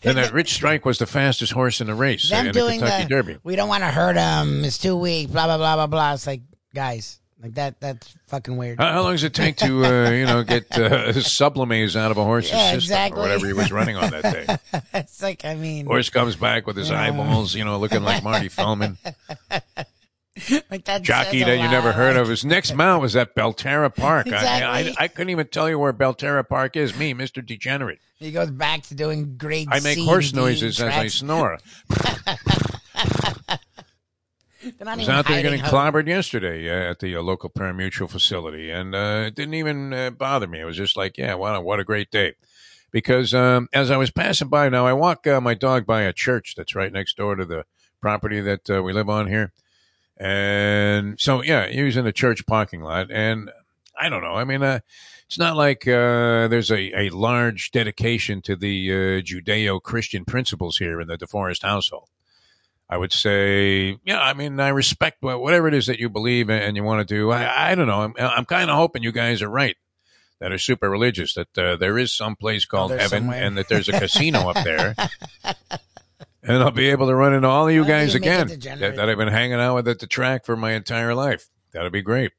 And 0.02 0.16
that 0.16 0.30
Rich 0.32 0.54
Strike 0.54 0.84
was 0.84 0.98
the 0.98 1.06
fastest 1.06 1.52
horse 1.52 1.80
in 1.80 1.86
the 1.86 1.94
race 1.94 2.30
Them 2.30 2.48
in 2.48 2.52
the 2.52 2.60
Kentucky 2.60 3.04
the, 3.04 3.08
Derby. 3.08 3.36
we 3.44 3.54
don't 3.54 3.68
want 3.68 3.82
to 3.82 3.90
hurt 3.90 4.16
him. 4.16 4.64
It's 4.64 4.78
too 4.78 4.96
weak. 4.96 5.30
Blah 5.30 5.46
blah 5.46 5.58
blah 5.58 5.76
blah 5.76 5.86
blah. 5.86 6.14
It's 6.14 6.26
like, 6.26 6.42
guys, 6.74 7.20
Like 7.40 7.54
that. 7.54 7.80
That's 7.80 8.16
fucking 8.26 8.56
weird. 8.56 8.80
How, 8.80 8.92
how 8.92 9.02
long 9.02 9.12
does 9.12 9.22
it 9.22 9.32
take 9.32 9.56
to, 9.58 9.84
uh, 9.84 10.10
you 10.10 10.26
know, 10.26 10.42
get 10.42 10.76
uh, 10.76 11.12
sublimates 11.20 11.94
out 11.94 12.10
of 12.10 12.18
a 12.18 12.24
horse's 12.24 12.50
Yeah, 12.50 12.72
system 12.72 12.78
exactly. 12.78 13.20
or 13.20 13.22
whatever 13.22 13.46
he 13.46 13.52
was 13.52 13.70
running 13.70 13.96
on 13.96 14.10
that 14.10 14.22
day? 14.22 14.80
it's 14.94 15.22
like 15.22 15.44
I 15.44 15.54
mean, 15.54 15.86
Horse 15.86 16.10
comes 16.10 16.34
back 16.34 16.66
with 16.66 16.76
his 16.76 16.90
Yeah. 16.90 17.00
eyeballs, 17.00 17.54
you 17.54 17.64
know, 17.64 17.78
looking 17.78 18.02
like 18.02 18.24
Marty 18.24 18.48
Feldman. 18.48 18.98
like 20.70 20.84
that. 20.84 21.02
Jockey 21.02 21.44
that 21.44 21.58
you 21.58 21.68
never 21.68 21.92
heard 21.92 22.16
of. 22.16 22.28
His 22.28 22.44
next 22.44 22.74
mount 22.74 23.02
was 23.02 23.14
at 23.14 23.36
Belterra 23.36 23.94
Park. 23.94 24.32
I, 24.32 24.62
I, 24.62 24.94
I, 24.98 25.08
couldn't 25.08 25.30
even 25.30 25.46
tell 25.46 25.68
you 25.68 25.78
where 25.78 25.92
Belterra 25.92 26.46
Park 26.46 26.76
is. 26.76 26.96
Me, 26.96 27.14
Mr. 27.14 27.44
Degenerate. 27.44 28.00
He 28.18 28.32
goes 28.32 28.50
back 28.50 28.82
to 28.84 28.94
doing 28.94 29.36
great. 29.36 29.68
I 29.70 29.80
make 29.80 29.96
C 29.96 30.04
horse 30.04 30.32
noises 30.32 30.80
as 30.80 30.92
I 30.92 31.06
snore. 31.06 31.58
They're 34.78 34.86
not 34.86 34.94
I 34.94 34.96
was 34.96 35.08
out 35.08 35.26
there 35.26 35.42
getting 35.42 35.60
clobbered 35.60 36.06
yesterday 36.06 36.68
uh, 36.68 36.90
at 36.90 37.00
the 37.00 37.16
uh, 37.16 37.22
local 37.22 37.50
pari-mutuel 37.50 38.08
facility, 38.08 38.70
and 38.70 38.94
uh, 38.94 39.24
it 39.26 39.34
didn't 39.34 39.54
even 39.54 39.92
uh, 39.92 40.10
bother 40.10 40.46
me. 40.46 40.60
It 40.60 40.64
was 40.64 40.76
just 40.76 40.96
like, 40.96 41.18
yeah, 41.18 41.34
wow, 41.34 41.60
what 41.60 41.80
a 41.80 41.84
great 41.84 42.12
day. 42.12 42.34
Because 42.92 43.34
um, 43.34 43.68
as 43.72 43.90
I 43.90 43.96
was 43.96 44.12
passing 44.12 44.48
by, 44.48 44.68
now 44.68 44.86
I 44.86 44.92
walk 44.92 45.26
uh, 45.26 45.40
my 45.40 45.54
dog 45.54 45.84
by 45.84 46.02
a 46.02 46.12
church 46.12 46.54
that's 46.56 46.76
right 46.76 46.92
next 46.92 47.16
door 47.16 47.34
to 47.34 47.44
the 47.44 47.64
property 48.00 48.40
that 48.40 48.70
uh, 48.70 48.82
we 48.82 48.92
live 48.92 49.10
on 49.10 49.26
here. 49.26 49.52
And 50.16 51.20
so, 51.20 51.42
yeah, 51.42 51.66
he 51.66 51.82
was 51.82 51.96
in 51.96 52.04
the 52.04 52.12
church 52.12 52.46
parking 52.46 52.80
lot. 52.80 53.10
And 53.10 53.50
I 54.00 54.08
don't 54.08 54.22
know. 54.22 54.34
I 54.34 54.44
mean, 54.44 54.62
uh, 54.62 54.80
it's 55.26 55.38
not 55.38 55.56
like 55.56 55.86
uh, 55.86 56.48
there's 56.48 56.70
a, 56.70 56.98
a 56.98 57.10
large 57.10 57.72
dedication 57.72 58.40
to 58.42 58.56
the 58.56 58.90
uh, 58.90 58.96
Judeo 59.22 59.82
Christian 59.82 60.24
principles 60.24 60.78
here 60.78 61.00
in 61.00 61.08
the 61.08 61.18
DeForrest 61.18 61.62
household. 61.62 62.08
I 62.90 62.96
would 62.96 63.12
say, 63.12 63.98
yeah, 64.04 64.20
I 64.20 64.32
mean, 64.32 64.58
I 64.60 64.68
respect 64.68 65.18
whatever 65.22 65.68
it 65.68 65.74
is 65.74 65.86
that 65.86 65.98
you 65.98 66.08
believe 66.08 66.48
and 66.48 66.74
you 66.76 66.82
want 66.82 67.06
to 67.06 67.14
do. 67.14 67.30
I, 67.30 67.72
I 67.72 67.74
don't 67.74 67.86
know. 67.86 68.00
I'm, 68.00 68.14
I'm 68.18 68.44
kind 68.46 68.70
of 68.70 68.76
hoping 68.76 69.02
you 69.02 69.12
guys 69.12 69.42
are 69.42 69.48
right 69.48 69.76
that 70.40 70.52
are 70.52 70.58
super 70.58 70.88
religious, 70.88 71.34
that 71.34 71.58
uh, 71.58 71.76
there 71.76 71.98
is 71.98 72.12
some 72.12 72.36
place 72.36 72.64
called 72.64 72.92
there's 72.92 73.02
heaven 73.02 73.24
somewhere. 73.24 73.42
and 73.42 73.58
that 73.58 73.68
there's 73.68 73.88
a 73.88 73.98
casino 73.98 74.48
up 74.50 74.64
there. 74.64 74.94
And 76.40 76.62
I'll 76.62 76.70
be 76.70 76.88
able 76.88 77.08
to 77.08 77.14
run 77.14 77.34
into 77.34 77.46
all 77.46 77.68
of 77.68 77.74
you 77.74 77.84
guys 77.84 78.14
you 78.14 78.18
again 78.18 78.46
that, 78.46 78.96
that 78.96 79.10
I've 79.10 79.18
been 79.18 79.28
hanging 79.28 79.60
out 79.60 79.74
with 79.74 79.88
at 79.88 79.98
the 79.98 80.06
track 80.06 80.46
for 80.46 80.56
my 80.56 80.72
entire 80.72 81.14
life. 81.14 81.48
That'd 81.72 81.92
be 81.92 82.00
great. 82.00 82.32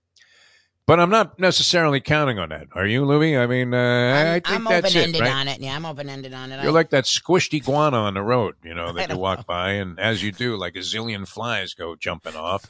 But 0.89 0.99
I'm 0.99 1.11
not 1.11 1.37
necessarily 1.37 2.01
counting 2.01 2.39
on 2.39 2.49
that. 2.49 2.65
Are 2.73 2.87
you, 2.87 3.05
Louie? 3.05 3.37
I 3.37 3.45
mean, 3.45 3.75
uh, 3.75 3.77
I 3.77 4.35
I'm, 4.37 4.41
think 4.41 4.49
I'm 4.55 4.63
that's 4.63 4.87
open 4.87 4.97
it, 4.97 5.03
ended 5.03 5.21
right? 5.21 5.31
on 5.35 5.47
it. 5.47 5.59
Yeah, 5.61 5.75
I'm 5.75 5.85
open 5.85 6.09
ended 6.09 6.33
on 6.33 6.51
it. 6.51 6.63
You're 6.63 6.71
I- 6.71 6.73
like 6.73 6.89
that 6.89 7.03
squished 7.03 7.53
iguana 7.53 7.97
on 7.97 8.15
the 8.15 8.23
road, 8.23 8.55
you 8.63 8.73
know, 8.73 8.91
that 8.93 9.11
you 9.11 9.17
walk 9.19 9.45
by, 9.45 9.73
and 9.73 9.99
as 9.99 10.23
you 10.23 10.31
do, 10.31 10.57
like 10.57 10.75
a 10.75 10.79
zillion 10.79 11.27
flies 11.27 11.75
go 11.75 11.95
jumping 11.95 12.35
off, 12.35 12.65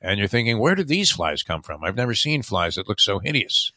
and 0.00 0.18
you're 0.18 0.26
thinking, 0.26 0.58
where 0.58 0.74
did 0.74 0.88
these 0.88 1.12
flies 1.12 1.44
come 1.44 1.62
from? 1.62 1.84
I've 1.84 1.94
never 1.94 2.16
seen 2.16 2.42
flies 2.42 2.74
that 2.74 2.88
look 2.88 2.98
so 2.98 3.20
hideous. 3.20 3.70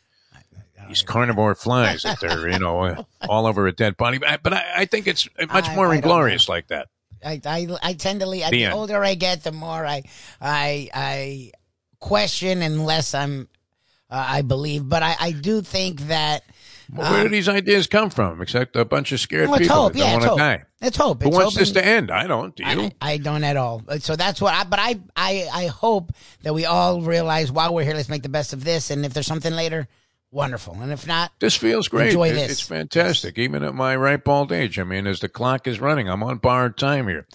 These 0.87 1.03
carnivore 1.03 1.53
flies 1.53 2.01
that 2.01 2.19
they're, 2.19 2.49
you 2.49 2.57
know, 2.57 2.79
uh, 2.85 3.03
all 3.29 3.45
over 3.45 3.67
a 3.67 3.71
dead 3.71 3.97
body. 3.97 4.17
But 4.17 4.29
I, 4.29 4.37
but 4.37 4.53
I, 4.53 4.63
I 4.77 4.85
think 4.85 5.05
it's 5.05 5.29
much 5.53 5.69
I- 5.69 5.75
more 5.75 5.89
I 5.91 5.97
inglorious 5.97 6.49
like 6.49 6.69
that. 6.69 6.87
I, 7.23 7.39
I, 7.45 7.67
I 7.83 7.93
tend 7.93 8.21
to 8.21 8.25
leave. 8.25 8.49
The 8.49 8.65
The 8.65 8.71
older 8.71 9.03
I 9.03 9.13
get, 9.13 9.43
the 9.43 9.51
more 9.51 9.85
I, 9.85 10.01
I, 10.41 10.89
I 10.91 11.51
question 11.99 12.63
and 12.63 12.83
less 12.83 13.13
I'm, 13.13 13.47
uh, 14.09 14.25
I 14.27 14.41
believe. 14.41 14.87
But 14.87 15.03
I, 15.03 15.15
I 15.19 15.31
do 15.31 15.61
think 15.61 16.01
that 16.07 16.43
Well, 16.93 17.11
where 17.11 17.23
do 17.23 17.29
these 17.29 17.49
ideas 17.49 17.87
come 17.87 18.09
from? 18.09 18.41
Except 18.41 18.75
a 18.75 18.85
bunch 18.85 19.11
of 19.11 19.19
scared 19.19 19.49
well, 19.49 19.59
people 19.59 19.75
hope. 19.75 19.93
that 19.93 19.99
don't 19.99 20.07
Yeah, 20.07 20.13
want 20.13 20.23
it's 20.23 20.25
to 20.25 20.29
hope. 20.29 20.39
die. 20.39 20.63
It's 20.81 20.97
hope. 20.97 21.21
Who 21.23 21.29
It's 21.29 21.35
wants 21.37 21.53
hope 21.55 21.59
this 21.59 21.71
to 21.71 21.85
end? 21.85 22.11
I 22.11 22.27
don't. 22.27 22.55
Do 22.55 22.63
you? 22.63 22.91
I, 23.01 23.13
I 23.13 23.17
don't 23.17 23.43
at 23.43 23.57
all. 23.57 23.81
So 23.99 24.15
that's 24.15 24.39
what 24.39 24.53
I. 24.53 24.63
But 24.65 24.79
I, 24.79 24.99
I, 25.15 25.47
I 25.51 25.65
hope 25.67 26.11
that 26.43 26.53
we 26.53 26.65
all 26.65 27.01
realize 27.01 27.51
while 27.51 27.73
we're 27.73 27.83
here, 27.83 27.95
let's 27.95 28.09
make 28.09 28.23
the 28.23 28.29
best 28.29 28.53
of 28.53 28.63
this. 28.63 28.91
And 28.91 29.05
if 29.05 29.13
there's 29.13 29.25
something 29.27 29.53
later, 29.53 29.87
wonderful. 30.35 30.77
And 30.81 30.91
if 30.91 31.07
not, 31.07 31.31
This 31.39 31.55
feels 31.55 31.87
great. 31.87 32.07
Enjoy 32.09 32.29
It- 32.29 32.33
this. 32.33 32.51
It's 32.51 32.61
fantastic, 32.61 33.37
even 33.39 33.63
at 33.63 33.73
my 33.73 33.95
ripe 33.95 34.27
old 34.27 34.51
age. 34.51 34.77
I 34.77 34.83
mean, 34.83 35.07
as 35.07 35.21
the 35.21 35.29
clock 35.29 35.65
is 35.65 35.79
running, 35.79 36.07
I'm 36.09 36.21
on 36.21 36.37
borrowed 36.37 36.77
time 36.77 37.07
here. 37.07 37.25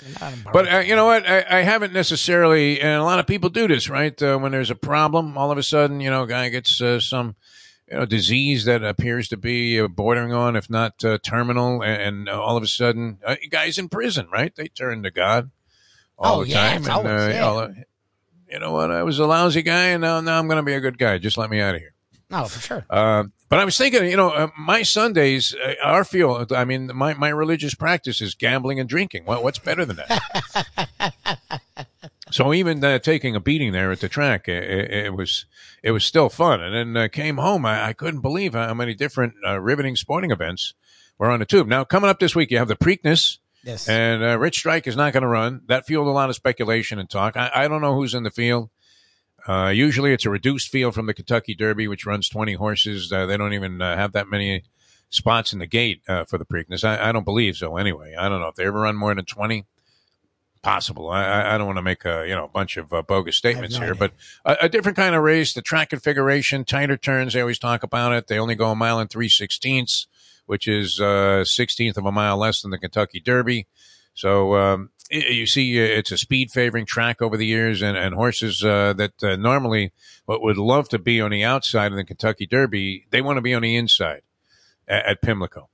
But 0.52 0.72
uh, 0.72 0.78
you 0.78 0.94
know 0.94 1.06
what? 1.06 1.28
I, 1.28 1.44
I 1.48 1.62
haven't 1.62 1.92
necessarily, 1.92 2.80
and 2.80 3.00
a 3.00 3.04
lot 3.04 3.18
of 3.18 3.26
people 3.26 3.48
do 3.48 3.66
this, 3.66 3.88
right? 3.88 4.20
Uh, 4.22 4.36
when 4.38 4.52
there's 4.52 4.70
a 4.70 4.74
problem, 4.76 5.36
all 5.38 5.50
of 5.50 5.58
a 5.58 5.62
sudden, 5.62 6.00
you 6.00 6.10
know, 6.10 6.22
a 6.24 6.28
guy 6.28 6.48
gets 6.50 6.80
uh, 6.80 7.00
some, 7.00 7.34
you 7.90 7.96
know, 7.96 8.04
disease 8.06 8.66
that 8.66 8.84
appears 8.84 9.28
to 9.28 9.36
be 9.36 9.80
uh, 9.80 9.88
bordering 9.88 10.32
on, 10.32 10.54
if 10.54 10.68
not 10.70 11.04
uh, 11.04 11.18
terminal, 11.24 11.82
and, 11.82 12.02
and 12.02 12.28
all 12.28 12.56
of 12.56 12.62
a 12.62 12.68
sudden, 12.68 13.18
uh, 13.26 13.34
guys 13.50 13.78
in 13.78 13.88
prison, 13.88 14.28
right? 14.32 14.54
They 14.54 14.68
turn 14.68 15.02
to 15.04 15.10
God 15.10 15.50
all 16.18 16.40
Oh, 16.40 16.44
the 16.44 16.50
yeah, 16.50 16.68
time, 16.68 16.76
it's 16.78 16.88
and 16.88 16.96
always, 16.96 17.12
yeah. 17.12 17.26
you, 17.28 17.40
know, 17.40 17.58
uh, 17.58 17.68
you 18.52 18.58
know 18.60 18.72
what? 18.72 18.90
I 18.90 19.02
was 19.02 19.18
a 19.18 19.26
lousy 19.26 19.62
guy, 19.62 19.86
and 19.86 20.02
now 20.02 20.20
now 20.20 20.38
I'm 20.38 20.46
going 20.48 20.58
to 20.58 20.62
be 20.62 20.74
a 20.74 20.80
good 20.80 20.98
guy. 20.98 21.18
Just 21.18 21.38
let 21.38 21.48
me 21.50 21.60
out 21.60 21.74
of 21.74 21.80
here. 21.80 21.94
No, 22.30 22.44
for 22.44 22.60
sure. 22.60 22.86
Uh, 22.88 23.24
but 23.48 23.58
I 23.58 23.64
was 23.64 23.76
thinking, 23.76 24.04
you 24.04 24.16
know, 24.16 24.30
uh, 24.30 24.48
my 24.56 24.82
Sundays 24.82 25.54
uh, 25.54 25.74
are 25.82 26.04
feel. 26.04 26.46
I 26.52 26.64
mean, 26.64 26.90
my, 26.94 27.14
my 27.14 27.28
religious 27.28 27.74
practice 27.74 28.20
is 28.20 28.34
gambling 28.36 28.78
and 28.78 28.88
drinking. 28.88 29.24
What, 29.24 29.42
what's 29.42 29.58
better 29.58 29.84
than 29.84 29.96
that? 29.96 31.16
so 32.30 32.54
even 32.54 32.82
uh, 32.84 33.00
taking 33.00 33.34
a 33.34 33.40
beating 33.40 33.72
there 33.72 33.90
at 33.90 34.00
the 34.00 34.08
track, 34.08 34.48
it, 34.48 34.62
it, 34.62 35.06
it 35.06 35.14
was 35.14 35.46
it 35.82 35.90
was 35.90 36.04
still 36.04 36.28
fun. 36.28 36.62
And 36.62 36.74
then 36.74 37.04
uh, 37.04 37.08
came 37.08 37.38
home, 37.38 37.66
I, 37.66 37.88
I 37.88 37.92
couldn't 37.92 38.20
believe 38.20 38.54
how 38.54 38.72
many 38.74 38.94
different 38.94 39.34
uh, 39.44 39.60
riveting 39.60 39.96
sporting 39.96 40.30
events 40.30 40.74
were 41.18 41.30
on 41.30 41.40
the 41.40 41.46
tube. 41.46 41.66
Now 41.66 41.82
coming 41.82 42.08
up 42.08 42.20
this 42.20 42.36
week, 42.36 42.52
you 42.52 42.58
have 42.58 42.68
the 42.68 42.76
Preakness. 42.76 43.38
Yes. 43.64 43.88
And 43.88 44.22
uh, 44.22 44.38
Rich 44.38 44.58
Strike 44.58 44.86
is 44.86 44.96
not 44.96 45.12
going 45.12 45.22
to 45.22 45.28
run. 45.28 45.62
That 45.66 45.86
fueled 45.86 46.06
a 46.06 46.12
lot 46.12 46.30
of 46.30 46.36
speculation 46.36 46.98
and 46.98 47.10
talk. 47.10 47.36
I, 47.36 47.50
I 47.54 47.68
don't 47.68 47.82
know 47.82 47.94
who's 47.94 48.14
in 48.14 48.22
the 48.22 48.30
field. 48.30 48.70
Uh, 49.48 49.68
usually 49.68 50.12
it's 50.12 50.26
a 50.26 50.30
reduced 50.30 50.68
field 50.68 50.94
from 50.94 51.06
the 51.06 51.14
Kentucky 51.14 51.54
Derby, 51.54 51.88
which 51.88 52.06
runs 52.06 52.28
20 52.28 52.54
horses. 52.54 53.12
Uh, 53.12 53.26
they 53.26 53.36
don't 53.36 53.52
even 53.54 53.80
uh, 53.82 53.96
have 53.96 54.12
that 54.12 54.28
many 54.28 54.64
spots 55.08 55.52
in 55.52 55.58
the 55.58 55.66
gate 55.66 56.02
uh, 56.08 56.24
for 56.24 56.38
the 56.38 56.44
Preakness. 56.44 56.84
I, 56.84 57.08
I 57.08 57.12
don't 57.12 57.24
believe 57.24 57.56
so 57.56 57.76
anyway. 57.76 58.14
I 58.18 58.28
don't 58.28 58.40
know 58.40 58.48
if 58.48 58.54
they 58.54 58.66
ever 58.66 58.80
run 58.80 58.96
more 58.96 59.14
than 59.14 59.24
20. 59.24 59.66
Possible. 60.62 61.08
I, 61.08 61.54
I- 61.54 61.56
don't 61.58 61.66
want 61.66 61.78
to 61.78 61.82
make 61.82 62.04
a 62.04 62.26
you 62.28 62.34
know 62.34 62.44
a 62.44 62.48
bunch 62.48 62.76
of 62.76 62.92
uh, 62.92 63.00
bogus 63.00 63.34
statements 63.34 63.76
no 63.76 63.80
here, 63.86 63.94
idea. 63.94 64.10
but 64.44 64.60
a, 64.60 64.66
a 64.66 64.68
different 64.68 64.94
kind 64.94 65.14
of 65.14 65.22
race. 65.22 65.54
The 65.54 65.62
track 65.62 65.88
configuration, 65.88 66.66
tighter 66.66 66.98
turns. 66.98 67.32
They 67.32 67.40
always 67.40 67.58
talk 67.58 67.82
about 67.82 68.12
it. 68.12 68.26
They 68.26 68.38
only 68.38 68.56
go 68.56 68.70
a 68.70 68.76
mile 68.76 68.98
and 68.98 69.08
three 69.08 69.30
sixteenths, 69.30 70.06
which 70.44 70.68
is 70.68 71.00
uh, 71.00 71.46
sixteenth 71.46 71.96
of 71.96 72.04
a 72.04 72.12
mile 72.12 72.36
less 72.36 72.60
than 72.60 72.72
the 72.72 72.78
Kentucky 72.78 73.20
Derby. 73.20 73.68
So 74.12 74.54
um, 74.54 74.90
you 75.10 75.46
see, 75.46 75.78
uh, 75.80 75.98
it's 75.98 76.12
a 76.12 76.18
speed 76.18 76.50
favoring 76.50 76.86
track 76.86 77.20
over 77.20 77.36
the 77.36 77.46
years, 77.46 77.82
and, 77.82 77.96
and 77.96 78.14
horses 78.14 78.64
uh, 78.64 78.92
that 78.94 79.22
uh, 79.22 79.36
normally 79.36 79.92
what 80.26 80.42
would 80.42 80.56
love 80.56 80.88
to 80.90 80.98
be 80.98 81.20
on 81.20 81.30
the 81.30 81.44
outside 81.44 81.92
of 81.92 81.96
the 81.96 82.04
Kentucky 82.04 82.46
Derby, 82.46 83.06
they 83.10 83.20
want 83.20 83.36
to 83.36 83.42
be 83.42 83.54
on 83.54 83.62
the 83.62 83.76
inside 83.76 84.22
at, 84.86 85.06
at 85.06 85.22
Pimlico. 85.22 85.68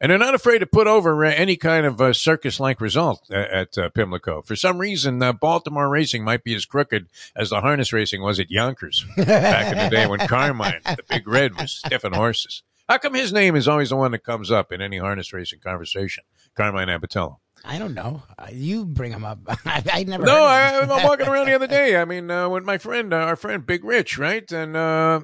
And 0.00 0.10
they're 0.10 0.18
not 0.18 0.36
afraid 0.36 0.60
to 0.60 0.66
put 0.66 0.86
over 0.86 1.24
uh, 1.24 1.30
any 1.30 1.56
kind 1.56 1.84
of 1.84 2.00
uh, 2.00 2.12
circus 2.12 2.60
like 2.60 2.80
result 2.80 3.28
at, 3.30 3.50
at 3.50 3.78
uh, 3.78 3.88
Pimlico. 3.90 4.42
For 4.42 4.54
some 4.54 4.78
reason, 4.78 5.20
uh, 5.22 5.32
Baltimore 5.32 5.88
racing 5.88 6.22
might 6.22 6.44
be 6.44 6.54
as 6.54 6.64
crooked 6.64 7.08
as 7.34 7.50
the 7.50 7.60
harness 7.62 7.92
racing 7.92 8.22
was 8.22 8.38
at 8.38 8.50
Yonkers 8.50 9.04
back 9.16 9.72
in 9.72 9.78
the 9.78 9.90
day 9.90 10.06
when 10.06 10.20
Carmine, 10.28 10.82
the 10.84 11.02
big 11.08 11.26
red, 11.26 11.56
was 11.56 11.82
stiffing 11.84 12.14
horses. 12.14 12.62
How 12.88 12.98
come 12.98 13.14
his 13.14 13.32
name 13.32 13.56
is 13.56 13.66
always 13.66 13.90
the 13.90 13.96
one 13.96 14.12
that 14.12 14.24
comes 14.24 14.50
up 14.50 14.70
in 14.72 14.80
any 14.80 14.98
harness 14.98 15.32
racing 15.32 15.58
conversation? 15.60 16.24
Carmine 16.56 16.88
Abbatiello. 16.88 17.38
I 17.64 17.78
don't 17.78 17.94
know. 17.94 18.22
Uh, 18.38 18.46
You 18.52 18.84
bring 18.86 19.12
them 19.12 19.24
up. 19.24 19.38
I, 19.66 19.82
I 19.92 20.04
never. 20.04 20.24
No, 20.24 20.44
I. 20.44 20.80
I'm 20.80 20.88
walking 20.88 21.26
around 21.28 21.46
the 21.46 21.54
other 21.54 21.66
day. 21.66 21.96
I 21.96 22.04
mean, 22.04 22.30
uh, 22.30 22.48
with 22.48 22.64
my 22.64 22.78
friend, 22.78 23.12
uh, 23.12 23.16
our 23.18 23.36
friend 23.36 23.64
Big 23.66 23.84
Rich, 23.84 24.18
right? 24.18 24.50
And, 24.50 24.76
uh, 24.76 25.20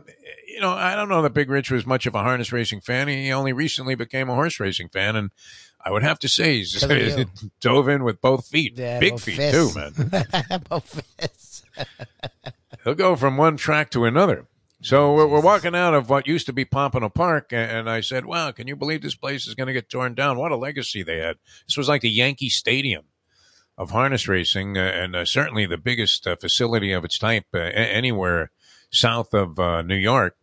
you 0.48 0.60
know, 0.60 0.70
I 0.72 0.94
don't 0.94 1.08
know 1.08 1.22
that 1.22 1.32
Big 1.34 1.48
Rich 1.50 1.70
was 1.70 1.86
much 1.86 2.06
of 2.06 2.14
a 2.14 2.22
harness 2.22 2.52
racing 2.52 2.80
fan. 2.80 3.08
He 3.08 3.32
only 3.32 3.52
recently 3.52 3.94
became 3.94 4.28
a 4.28 4.34
horse 4.34 4.60
racing 4.60 4.88
fan. 4.90 5.16
And 5.16 5.30
I 5.84 5.90
would 5.90 6.02
have 6.02 6.18
to 6.20 6.28
say 6.28 6.58
he's 6.58 6.82
dove 7.60 7.88
in 7.88 8.04
with 8.04 8.20
both 8.20 8.46
feet. 8.46 8.76
Yeah, 8.78 8.98
Big 9.00 9.12
both 9.12 9.22
feet, 9.24 9.36
fists. 9.36 9.74
too, 9.74 9.78
man. 9.78 10.62
Both 10.68 11.02
fists. 11.18 11.62
He'll 12.84 12.94
go 12.94 13.16
from 13.16 13.36
one 13.36 13.56
track 13.56 13.90
to 13.90 14.04
another. 14.04 14.46
So 14.84 15.14
we're, 15.14 15.26
we're 15.26 15.40
walking 15.40 15.74
out 15.74 15.94
of 15.94 16.10
what 16.10 16.26
used 16.26 16.44
to 16.44 16.52
be 16.52 16.66
Pompano 16.66 17.08
Park, 17.08 17.54
and 17.54 17.88
I 17.88 18.02
said, 18.02 18.26
"Wow, 18.26 18.52
can 18.52 18.68
you 18.68 18.76
believe 18.76 19.00
this 19.00 19.14
place 19.14 19.46
is 19.46 19.54
going 19.54 19.68
to 19.68 19.72
get 19.72 19.88
torn 19.88 20.14
down? 20.14 20.36
What 20.36 20.52
a 20.52 20.56
legacy 20.56 21.02
they 21.02 21.20
had! 21.20 21.38
This 21.66 21.78
was 21.78 21.88
like 21.88 22.02
the 22.02 22.10
Yankee 22.10 22.50
Stadium 22.50 23.04
of 23.78 23.92
harness 23.92 24.28
racing, 24.28 24.76
uh, 24.76 24.82
and 24.82 25.16
uh, 25.16 25.24
certainly 25.24 25.64
the 25.64 25.78
biggest 25.78 26.26
uh, 26.26 26.36
facility 26.36 26.92
of 26.92 27.02
its 27.02 27.18
type 27.18 27.46
uh, 27.54 27.60
anywhere 27.60 28.50
south 28.90 29.32
of 29.32 29.58
uh, 29.58 29.80
New 29.80 29.96
York, 29.96 30.36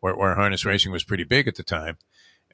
where, 0.00 0.16
where 0.16 0.36
harness 0.36 0.64
racing 0.64 0.90
was 0.90 1.04
pretty 1.04 1.24
big 1.24 1.46
at 1.46 1.56
the 1.56 1.62
time." 1.62 1.98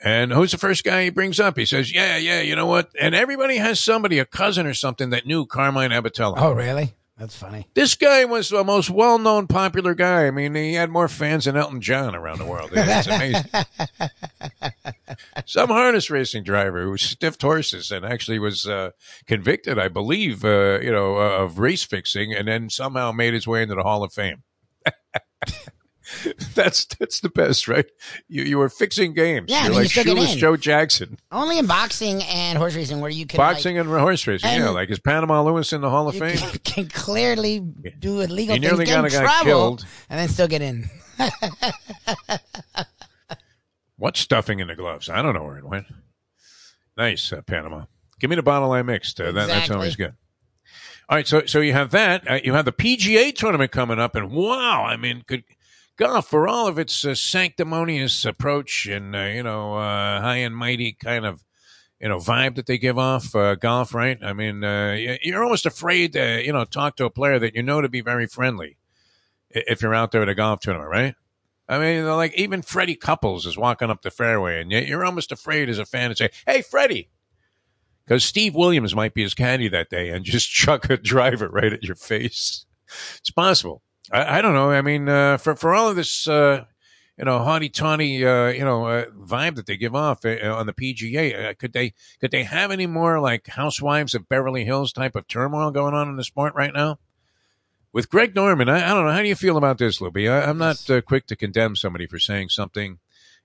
And 0.02 0.32
who's 0.32 0.50
the 0.50 0.58
first 0.58 0.82
guy 0.82 1.04
he 1.04 1.10
brings 1.10 1.38
up? 1.38 1.56
He 1.56 1.66
says, 1.66 1.94
"Yeah, 1.94 2.16
yeah, 2.16 2.40
you 2.40 2.56
know 2.56 2.66
what?" 2.66 2.90
And 3.00 3.14
everybody 3.14 3.58
has 3.58 3.78
somebody, 3.78 4.18
a 4.18 4.24
cousin 4.24 4.66
or 4.66 4.74
something, 4.74 5.10
that 5.10 5.24
knew 5.24 5.46
Carmine 5.46 5.92
Abbatiello. 5.92 6.34
Oh, 6.36 6.50
really? 6.50 6.96
That's 7.18 7.36
funny. 7.36 7.66
This 7.74 7.96
guy 7.96 8.24
was 8.24 8.48
the 8.48 8.62
most 8.62 8.90
well-known, 8.90 9.48
popular 9.48 9.94
guy. 9.94 10.28
I 10.28 10.30
mean, 10.30 10.54
he 10.54 10.74
had 10.74 10.88
more 10.88 11.08
fans 11.08 11.46
than 11.46 11.56
Elton 11.56 11.80
John 11.80 12.14
around 12.14 12.38
the 12.38 12.46
world. 12.46 12.70
It's 12.72 13.06
amazing. 13.08 13.50
Some 15.44 15.68
harness 15.68 16.10
racing 16.10 16.44
driver 16.44 16.84
who 16.84 16.96
stiffed 16.96 17.42
horses 17.42 17.90
and 17.90 18.04
actually 18.04 18.38
was 18.38 18.68
uh, 18.68 18.90
convicted, 19.26 19.80
I 19.80 19.88
believe, 19.88 20.44
uh, 20.44 20.78
you 20.80 20.92
know, 20.92 21.16
uh, 21.16 21.42
of 21.42 21.58
race 21.58 21.82
fixing, 21.82 22.32
and 22.32 22.46
then 22.46 22.70
somehow 22.70 23.10
made 23.10 23.34
his 23.34 23.48
way 23.48 23.62
into 23.62 23.74
the 23.74 23.82
Hall 23.82 24.04
of 24.04 24.12
Fame. 24.12 24.44
that's 26.54 26.84
that's 26.86 27.20
the 27.20 27.28
best, 27.28 27.68
right? 27.68 27.86
You 28.28 28.42
you 28.44 28.58
were 28.58 28.68
fixing 28.68 29.14
games. 29.14 29.50
Yeah, 29.50 29.58
You're 29.58 29.66
and 29.66 29.74
you 29.74 29.80
like 29.82 29.92
get 29.92 30.06
shoeless. 30.06 30.34
Joe 30.34 30.56
Jackson. 30.56 31.18
Only 31.30 31.58
in 31.58 31.66
boxing 31.66 32.22
and 32.22 32.56
horse 32.58 32.74
racing 32.74 33.00
where 33.00 33.10
you 33.10 33.26
can 33.26 33.38
like, 33.38 33.54
Boxing 33.56 33.78
and 33.78 33.88
horse 33.88 34.26
racing. 34.26 34.48
and- 34.50 34.64
yeah, 34.64 34.70
like 34.70 34.90
is 34.90 34.98
Panama 34.98 35.42
Lewis 35.42 35.72
in 35.72 35.80
the 35.80 35.90
Hall 35.90 36.08
of 36.08 36.14
you 36.14 36.20
Fame? 36.20 36.36
can, 36.36 36.58
can 36.64 36.88
clearly 36.88 37.60
do 37.60 38.20
illegal 38.20 38.56
You 38.56 38.60
things, 38.60 38.72
nearly 38.72 38.84
get 38.86 38.92
got 38.94 39.04
in 39.04 39.10
trouble, 39.10 39.44
killed. 39.44 39.86
and 40.10 40.18
then 40.18 40.28
still 40.28 40.48
get 40.48 40.62
in. 40.62 40.88
What 43.96 44.16
stuffing 44.16 44.60
in 44.60 44.68
the 44.68 44.76
gloves? 44.76 45.08
I 45.08 45.22
don't 45.22 45.34
know 45.34 45.42
where 45.42 45.58
it 45.58 45.64
went. 45.64 45.86
Nice, 46.96 47.32
uh, 47.32 47.42
Panama. 47.42 47.86
Give 48.20 48.30
me 48.30 48.36
the 48.36 48.42
bottle 48.44 48.70
I 48.72 48.82
mixed. 48.82 49.20
Uh, 49.20 49.32
that, 49.32 49.48
that's 49.48 49.70
always 49.70 49.96
good. 49.96 50.14
All 51.08 51.16
right, 51.16 51.26
so 51.26 51.46
so 51.46 51.60
you 51.60 51.72
have 51.72 51.90
that. 51.90 52.30
Uh, 52.30 52.38
you 52.44 52.52
have 52.54 52.64
the 52.64 52.72
PGA 52.72 53.34
tournament 53.34 53.72
coming 53.72 53.98
up, 53.98 54.14
and 54.14 54.30
wow, 54.30 54.84
I 54.84 54.96
mean, 54.96 55.24
good 55.26 55.42
golf 55.98 56.28
for 56.28 56.48
all 56.48 56.66
of 56.66 56.78
its 56.78 57.04
uh, 57.04 57.14
sanctimonious 57.14 58.24
approach 58.24 58.86
and 58.86 59.14
uh, 59.14 59.24
you 59.24 59.42
know 59.42 59.74
uh, 59.74 60.20
high 60.20 60.36
and 60.36 60.56
mighty 60.56 60.92
kind 60.92 61.26
of 61.26 61.44
you 62.00 62.08
know 62.08 62.18
vibe 62.18 62.54
that 62.54 62.66
they 62.66 62.78
give 62.78 62.98
off. 62.98 63.34
Uh, 63.34 63.54
golf, 63.56 63.92
right? 63.92 64.18
I 64.22 64.32
mean, 64.32 64.64
uh, 64.64 64.96
you're 65.22 65.42
almost 65.42 65.66
afraid 65.66 66.14
to 66.14 66.42
you 66.42 66.52
know 66.52 66.64
talk 66.64 66.96
to 66.96 67.04
a 67.04 67.10
player 67.10 67.38
that 67.38 67.54
you 67.54 67.62
know 67.62 67.80
to 67.80 67.88
be 67.88 68.00
very 68.00 68.26
friendly 68.26 68.78
if 69.50 69.82
you're 69.82 69.94
out 69.94 70.12
there 70.12 70.22
at 70.22 70.28
a 70.28 70.34
golf 70.34 70.60
tournament, 70.60 70.90
right? 70.90 71.14
I 71.68 71.78
mean, 71.78 72.06
like 72.06 72.34
even 72.34 72.62
Freddie 72.62 72.96
Couples 72.96 73.44
is 73.44 73.58
walking 73.58 73.90
up 73.90 74.02
the 74.02 74.10
fairway, 74.10 74.60
and 74.60 74.72
you're 74.72 75.04
almost 75.04 75.32
afraid 75.32 75.68
as 75.68 75.78
a 75.78 75.84
fan 75.84 76.10
to 76.10 76.16
say, 76.16 76.30
"Hey, 76.46 76.62
Freddie," 76.62 77.10
because 78.06 78.24
Steve 78.24 78.54
Williams 78.54 78.94
might 78.94 79.12
be 79.12 79.22
his 79.22 79.34
caddy 79.34 79.68
that 79.68 79.90
day 79.90 80.08
and 80.08 80.24
just 80.24 80.50
chuck 80.50 80.88
a 80.88 80.96
driver 80.96 81.48
right 81.48 81.72
at 81.72 81.82
your 81.82 81.96
face. 81.96 82.64
It's 83.18 83.30
possible. 83.30 83.82
I, 84.10 84.38
I 84.38 84.42
don't 84.42 84.54
know. 84.54 84.70
I 84.70 84.82
mean, 84.82 85.08
uh, 85.08 85.36
for 85.36 85.54
for 85.54 85.74
all 85.74 85.88
of 85.88 85.96
this, 85.96 86.26
uh, 86.28 86.64
you 87.18 87.24
know, 87.24 87.40
haughty 87.40 87.68
tawny, 87.68 88.24
uh, 88.24 88.48
you 88.48 88.64
know, 88.64 88.86
uh, 88.86 89.06
vibe 89.06 89.56
that 89.56 89.66
they 89.66 89.76
give 89.76 89.94
off 89.94 90.24
uh, 90.24 90.36
on 90.54 90.66
the 90.66 90.72
PGA, 90.72 91.50
uh, 91.50 91.54
could 91.54 91.72
they 91.72 91.92
could 92.20 92.30
they 92.30 92.44
have 92.44 92.70
any 92.70 92.86
more 92.86 93.20
like 93.20 93.48
Housewives 93.48 94.14
of 94.14 94.28
Beverly 94.28 94.64
Hills 94.64 94.92
type 94.92 95.16
of 95.16 95.26
turmoil 95.26 95.70
going 95.70 95.94
on 95.94 96.08
in 96.08 96.16
the 96.16 96.24
sport 96.24 96.54
right 96.54 96.72
now? 96.72 96.98
With 97.92 98.10
Greg 98.10 98.34
Norman, 98.34 98.68
I, 98.68 98.90
I 98.90 98.94
don't 98.94 99.06
know. 99.06 99.12
How 99.12 99.22
do 99.22 99.28
you 99.28 99.34
feel 99.34 99.56
about 99.56 99.78
this, 99.78 99.98
Lubie? 99.98 100.30
I, 100.30 100.48
I'm 100.48 100.58
not 100.58 100.88
uh, 100.88 101.00
quick 101.00 101.26
to 101.26 101.36
condemn 101.36 101.74
somebody 101.74 102.06
for 102.06 102.18
saying 102.18 102.50
something, 102.50 102.98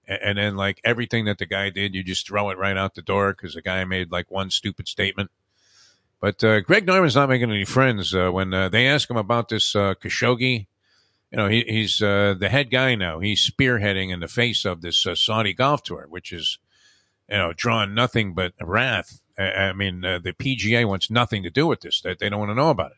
and 0.07 0.37
then 0.37 0.55
like 0.55 0.79
everything 0.83 1.25
that 1.25 1.39
the 1.39 1.45
guy 1.45 1.69
did, 1.69 1.95
you 1.95 2.03
just 2.03 2.27
throw 2.27 2.49
it 2.51 2.57
right 2.57 2.77
out 2.77 2.93
the 2.93 3.01
door 3.01 3.33
because 3.33 3.55
the 3.55 3.61
guy 3.61 3.83
made 3.85 4.11
like 4.11 4.29
one 4.29 4.51
stupid 4.51 4.87
statement. 4.87 5.31
But 6.23 6.41
uh, 6.41 6.61
Greg 6.61 6.87
Norman's 6.87 7.17
not 7.17 7.27
making 7.27 7.51
any 7.51 7.65
friends. 7.65 8.15
Uh, 8.15 8.29
when 8.29 8.53
uh, 8.53 8.69
they 8.69 8.87
ask 8.87 9.09
him 9.09 9.17
about 9.17 9.49
this 9.49 9.75
uh, 9.75 9.93
Khashoggi, 9.95 10.67
you 11.29 11.37
know, 11.37 11.49
he, 11.49 11.65
he's 11.67 12.01
uh, 12.01 12.33
the 12.39 12.47
head 12.47 12.71
guy 12.71 12.95
now. 12.95 13.19
He's 13.19 13.51
spearheading 13.51 14.09
in 14.09 14.21
the 14.21 14.29
face 14.29 14.63
of 14.63 14.81
this 14.81 15.05
uh, 15.05 15.15
Saudi 15.15 15.53
golf 15.53 15.83
tour, 15.83 16.05
which 16.07 16.31
is, 16.31 16.59
you 17.29 17.35
know, 17.35 17.51
drawing 17.51 17.93
nothing 17.93 18.33
but 18.33 18.53
wrath. 18.61 19.19
I, 19.37 19.51
I 19.51 19.73
mean, 19.73 19.99
the 19.99 20.33
PGA 20.39 20.87
wants 20.87 21.11
nothing 21.11 21.43
to 21.43 21.49
do 21.49 21.67
with 21.67 21.81
this. 21.81 21.99
They, 21.99 22.15
they 22.17 22.29
don't 22.29 22.39
want 22.39 22.51
to 22.51 22.55
know 22.55 22.69
about 22.69 22.91
it. 22.91 22.97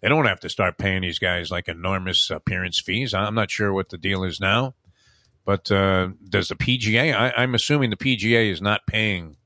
They 0.00 0.08
don't 0.08 0.26
have 0.26 0.40
to 0.40 0.48
start 0.48 0.78
paying 0.78 1.02
these 1.02 1.20
guys 1.20 1.52
like 1.52 1.68
enormous 1.68 2.28
appearance 2.28 2.80
fees. 2.80 3.14
I'm 3.14 3.36
not 3.36 3.52
sure 3.52 3.72
what 3.72 3.90
the 3.90 3.98
deal 3.98 4.24
is 4.24 4.40
now, 4.40 4.74
but 5.44 5.66
does 5.66 6.48
the 6.48 6.56
PGA? 6.56 7.14
I, 7.14 7.40
I'm 7.40 7.54
assuming 7.54 7.90
the 7.90 7.96
PGA 7.96 8.50
is 8.50 8.60
not 8.60 8.84
paying 8.88 9.36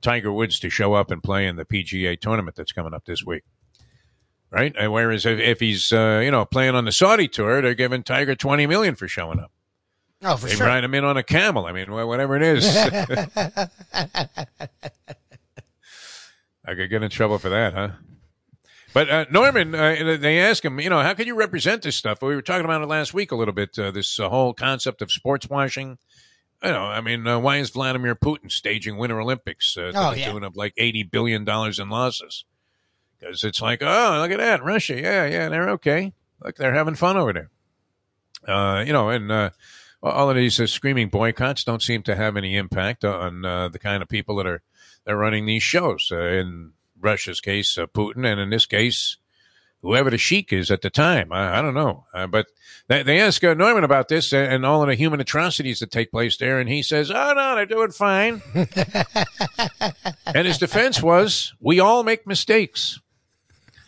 Tiger 0.00 0.32
Woods 0.32 0.58
to 0.60 0.70
show 0.70 0.94
up 0.94 1.10
and 1.10 1.22
play 1.22 1.46
in 1.46 1.56
the 1.56 1.64
PGA 1.64 2.18
tournament 2.20 2.56
that's 2.56 2.72
coming 2.72 2.94
up 2.94 3.04
this 3.04 3.24
week, 3.24 3.44
right? 4.50 4.74
Whereas 4.90 5.26
if, 5.26 5.38
if 5.38 5.60
he's 5.60 5.92
uh, 5.92 6.20
you 6.24 6.30
know 6.30 6.44
playing 6.44 6.74
on 6.74 6.84
the 6.84 6.92
Saudi 6.92 7.28
tour, 7.28 7.60
they're 7.62 7.74
giving 7.74 8.02
Tiger 8.02 8.34
twenty 8.34 8.66
million 8.66 8.94
for 8.94 9.08
showing 9.08 9.38
up. 9.40 9.50
Oh, 10.22 10.36
for 10.36 10.48
They 10.48 10.54
sure. 10.54 10.66
ride 10.66 10.84
him 10.84 10.94
in 10.94 11.04
on 11.04 11.16
a 11.16 11.22
camel. 11.22 11.64
I 11.66 11.72
mean, 11.72 11.90
whatever 11.90 12.36
it 12.36 12.42
is. 12.42 12.66
I 16.64 16.74
could 16.74 16.90
get 16.90 17.02
in 17.02 17.10
trouble 17.10 17.38
for 17.38 17.48
that, 17.48 17.72
huh? 17.72 17.88
But 18.92 19.08
uh, 19.08 19.24
Norman, 19.30 19.74
uh, 19.74 20.16
they 20.20 20.40
ask 20.40 20.64
him, 20.64 20.80
you 20.80 20.90
know, 20.90 21.00
how 21.00 21.14
can 21.14 21.26
you 21.26 21.36
represent 21.36 21.82
this 21.82 21.94
stuff? 21.96 22.20
We 22.22 22.34
were 22.34 22.42
talking 22.42 22.64
about 22.64 22.82
it 22.82 22.86
last 22.86 23.14
week 23.14 23.30
a 23.30 23.36
little 23.36 23.54
bit. 23.54 23.78
Uh, 23.78 23.92
this 23.92 24.18
uh, 24.18 24.28
whole 24.28 24.52
concept 24.52 25.00
of 25.00 25.12
sports 25.12 25.48
washing. 25.48 25.98
You 26.62 26.70
know, 26.70 26.84
I 26.84 27.00
mean, 27.00 27.26
uh, 27.26 27.38
why 27.38 27.56
is 27.56 27.70
Vladimir 27.70 28.14
Putin 28.14 28.50
staging 28.50 28.98
Winter 28.98 29.20
Olympics 29.20 29.76
uh, 29.78 29.92
Oh, 29.94 30.12
yeah. 30.12 30.30
tune 30.32 30.44
of 30.44 30.56
like 30.56 30.74
eighty 30.76 31.02
billion 31.02 31.44
dollars 31.44 31.78
in 31.78 31.88
losses? 31.88 32.44
Because 33.18 33.44
it's 33.44 33.62
like, 33.62 33.82
oh, 33.82 34.18
look 34.20 34.30
at 34.30 34.38
that, 34.38 34.62
Russia, 34.62 35.00
yeah, 35.00 35.26
yeah, 35.26 35.48
they're 35.48 35.70
okay. 35.70 36.12
Look, 36.42 36.56
they're 36.56 36.74
having 36.74 36.94
fun 36.94 37.16
over 37.16 37.32
there. 37.32 37.50
Uh, 38.46 38.82
you 38.86 38.92
know, 38.92 39.10
and 39.10 39.30
uh, 39.30 39.50
all 40.02 40.30
of 40.30 40.36
these 40.36 40.58
uh, 40.60 40.66
screaming 40.66 41.08
boycotts 41.08 41.64
don't 41.64 41.82
seem 41.82 42.02
to 42.04 42.16
have 42.16 42.36
any 42.36 42.56
impact 42.56 43.04
on 43.04 43.44
uh, 43.44 43.68
the 43.68 43.78
kind 43.78 44.02
of 44.02 44.08
people 44.08 44.36
that 44.36 44.46
are 44.46 44.62
that 45.04 45.12
are 45.12 45.18
running 45.18 45.46
these 45.46 45.62
shows. 45.62 46.10
Uh, 46.12 46.20
in 46.22 46.72
Russia's 46.98 47.40
case, 47.40 47.76
uh, 47.78 47.86
Putin, 47.86 48.24
and 48.30 48.40
in 48.40 48.50
this 48.50 48.66
case, 48.66 49.16
whoever 49.82 50.10
the 50.10 50.18
sheik 50.18 50.52
is 50.52 50.70
at 50.70 50.82
the 50.82 50.90
time. 50.90 51.32
I, 51.32 51.58
I 51.58 51.62
don't 51.62 51.74
know, 51.74 52.06
uh, 52.14 52.26
but 52.26 52.46
they, 52.88 53.02
they 53.02 53.20
ask 53.20 53.42
uh, 53.44 53.54
Norman 53.54 53.84
about 53.84 54.08
this 54.08 54.32
and, 54.32 54.52
and 54.52 54.66
all 54.66 54.82
of 54.82 54.88
the 54.88 54.94
human 54.94 55.20
atrocities 55.20 55.80
that 55.80 55.90
take 55.90 56.10
place 56.10 56.36
there, 56.36 56.58
and 56.58 56.68
he 56.68 56.82
says, 56.82 57.10
"Oh 57.10 57.32
no, 57.34 57.54
they're 57.54 57.66
doing 57.66 57.90
fine." 57.90 58.42
and 60.26 60.46
his 60.46 60.58
defense 60.58 61.02
was, 61.02 61.54
"We 61.60 61.80
all 61.80 62.02
make 62.02 62.26
mistakes." 62.26 63.00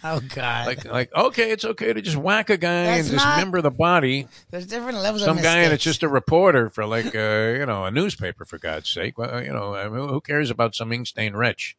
Oh 0.05 0.21
God. 0.35 0.67
Like, 0.67 0.85
like 0.85 1.15
okay, 1.15 1.51
it's 1.53 1.65
okay 1.65 1.93
to 1.93 2.03
just 2.03 2.17
whack 2.17 2.51
a 2.51 2.57
guy 2.57 2.87
That's 2.87 3.09
and 3.09 3.17
not- 3.19 3.37
dismember 3.37 3.63
the 3.63 3.71
body. 3.71 4.27
There's 4.51 4.67
different 4.67 4.99
levels 4.99 5.23
of 5.23 5.27
Some 5.27 5.37
guy 5.41 5.59
and 5.59 5.73
it's 5.73 5.85
just 5.85 6.03
a 6.03 6.09
reporter 6.09 6.71
for 6.71 6.85
like 6.87 7.15
uh, 7.15 7.55
you 7.59 7.67
know 7.67 7.85
a 7.85 7.91
newspaper 7.91 8.45
for 8.45 8.59
God's 8.59 8.89
sake. 8.91 9.17
Well, 9.17 9.43
you 9.43 9.53
know, 9.53 9.75
I 9.77 9.89
mean, 9.89 10.09
who 10.09 10.21
cares 10.21 10.51
about 10.51 10.75
some 10.75 10.93
ink 10.93 11.07
stained 11.07 11.39
wretch? 11.39 11.77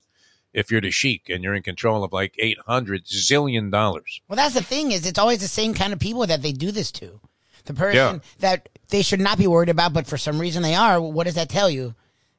If 0.53 0.71
you're 0.71 0.81
the 0.81 0.91
sheik 0.91 1.29
and 1.29 1.43
you're 1.43 1.55
in 1.55 1.63
control 1.63 2.03
of 2.03 2.13
like 2.13 2.35
eight 2.37 2.59
hundred 2.67 3.05
zillion 3.05 3.71
dollars, 3.71 4.21
Well, 4.27 4.35
that's 4.37 4.53
the 4.53 4.61
thing 4.63 4.91
is, 4.91 5.05
it's 5.05 5.19
always 5.19 5.39
the 5.39 5.47
same 5.47 5.73
kind 5.73 5.93
of 5.93 5.99
people 5.99 6.25
that 6.27 6.41
they 6.41 6.51
do 6.51 6.71
this 6.71 6.91
to. 6.93 7.19
The 7.65 7.73
person 7.73 7.95
Yeah. 8.15 8.19
that 8.39 8.69
they 8.89 9.01
should 9.01 9.21
not 9.21 9.37
be 9.37 9.47
worried 9.47 9.69
about, 9.69 9.93
but 9.93 10.05
for 10.07 10.17
some 10.17 10.39
reason 10.39 10.61
they 10.63 10.75
are. 10.75 11.01
What 11.01 11.23
does 11.25 11.35
that 11.35 11.49
tell 11.49 11.69
you? 11.69 11.95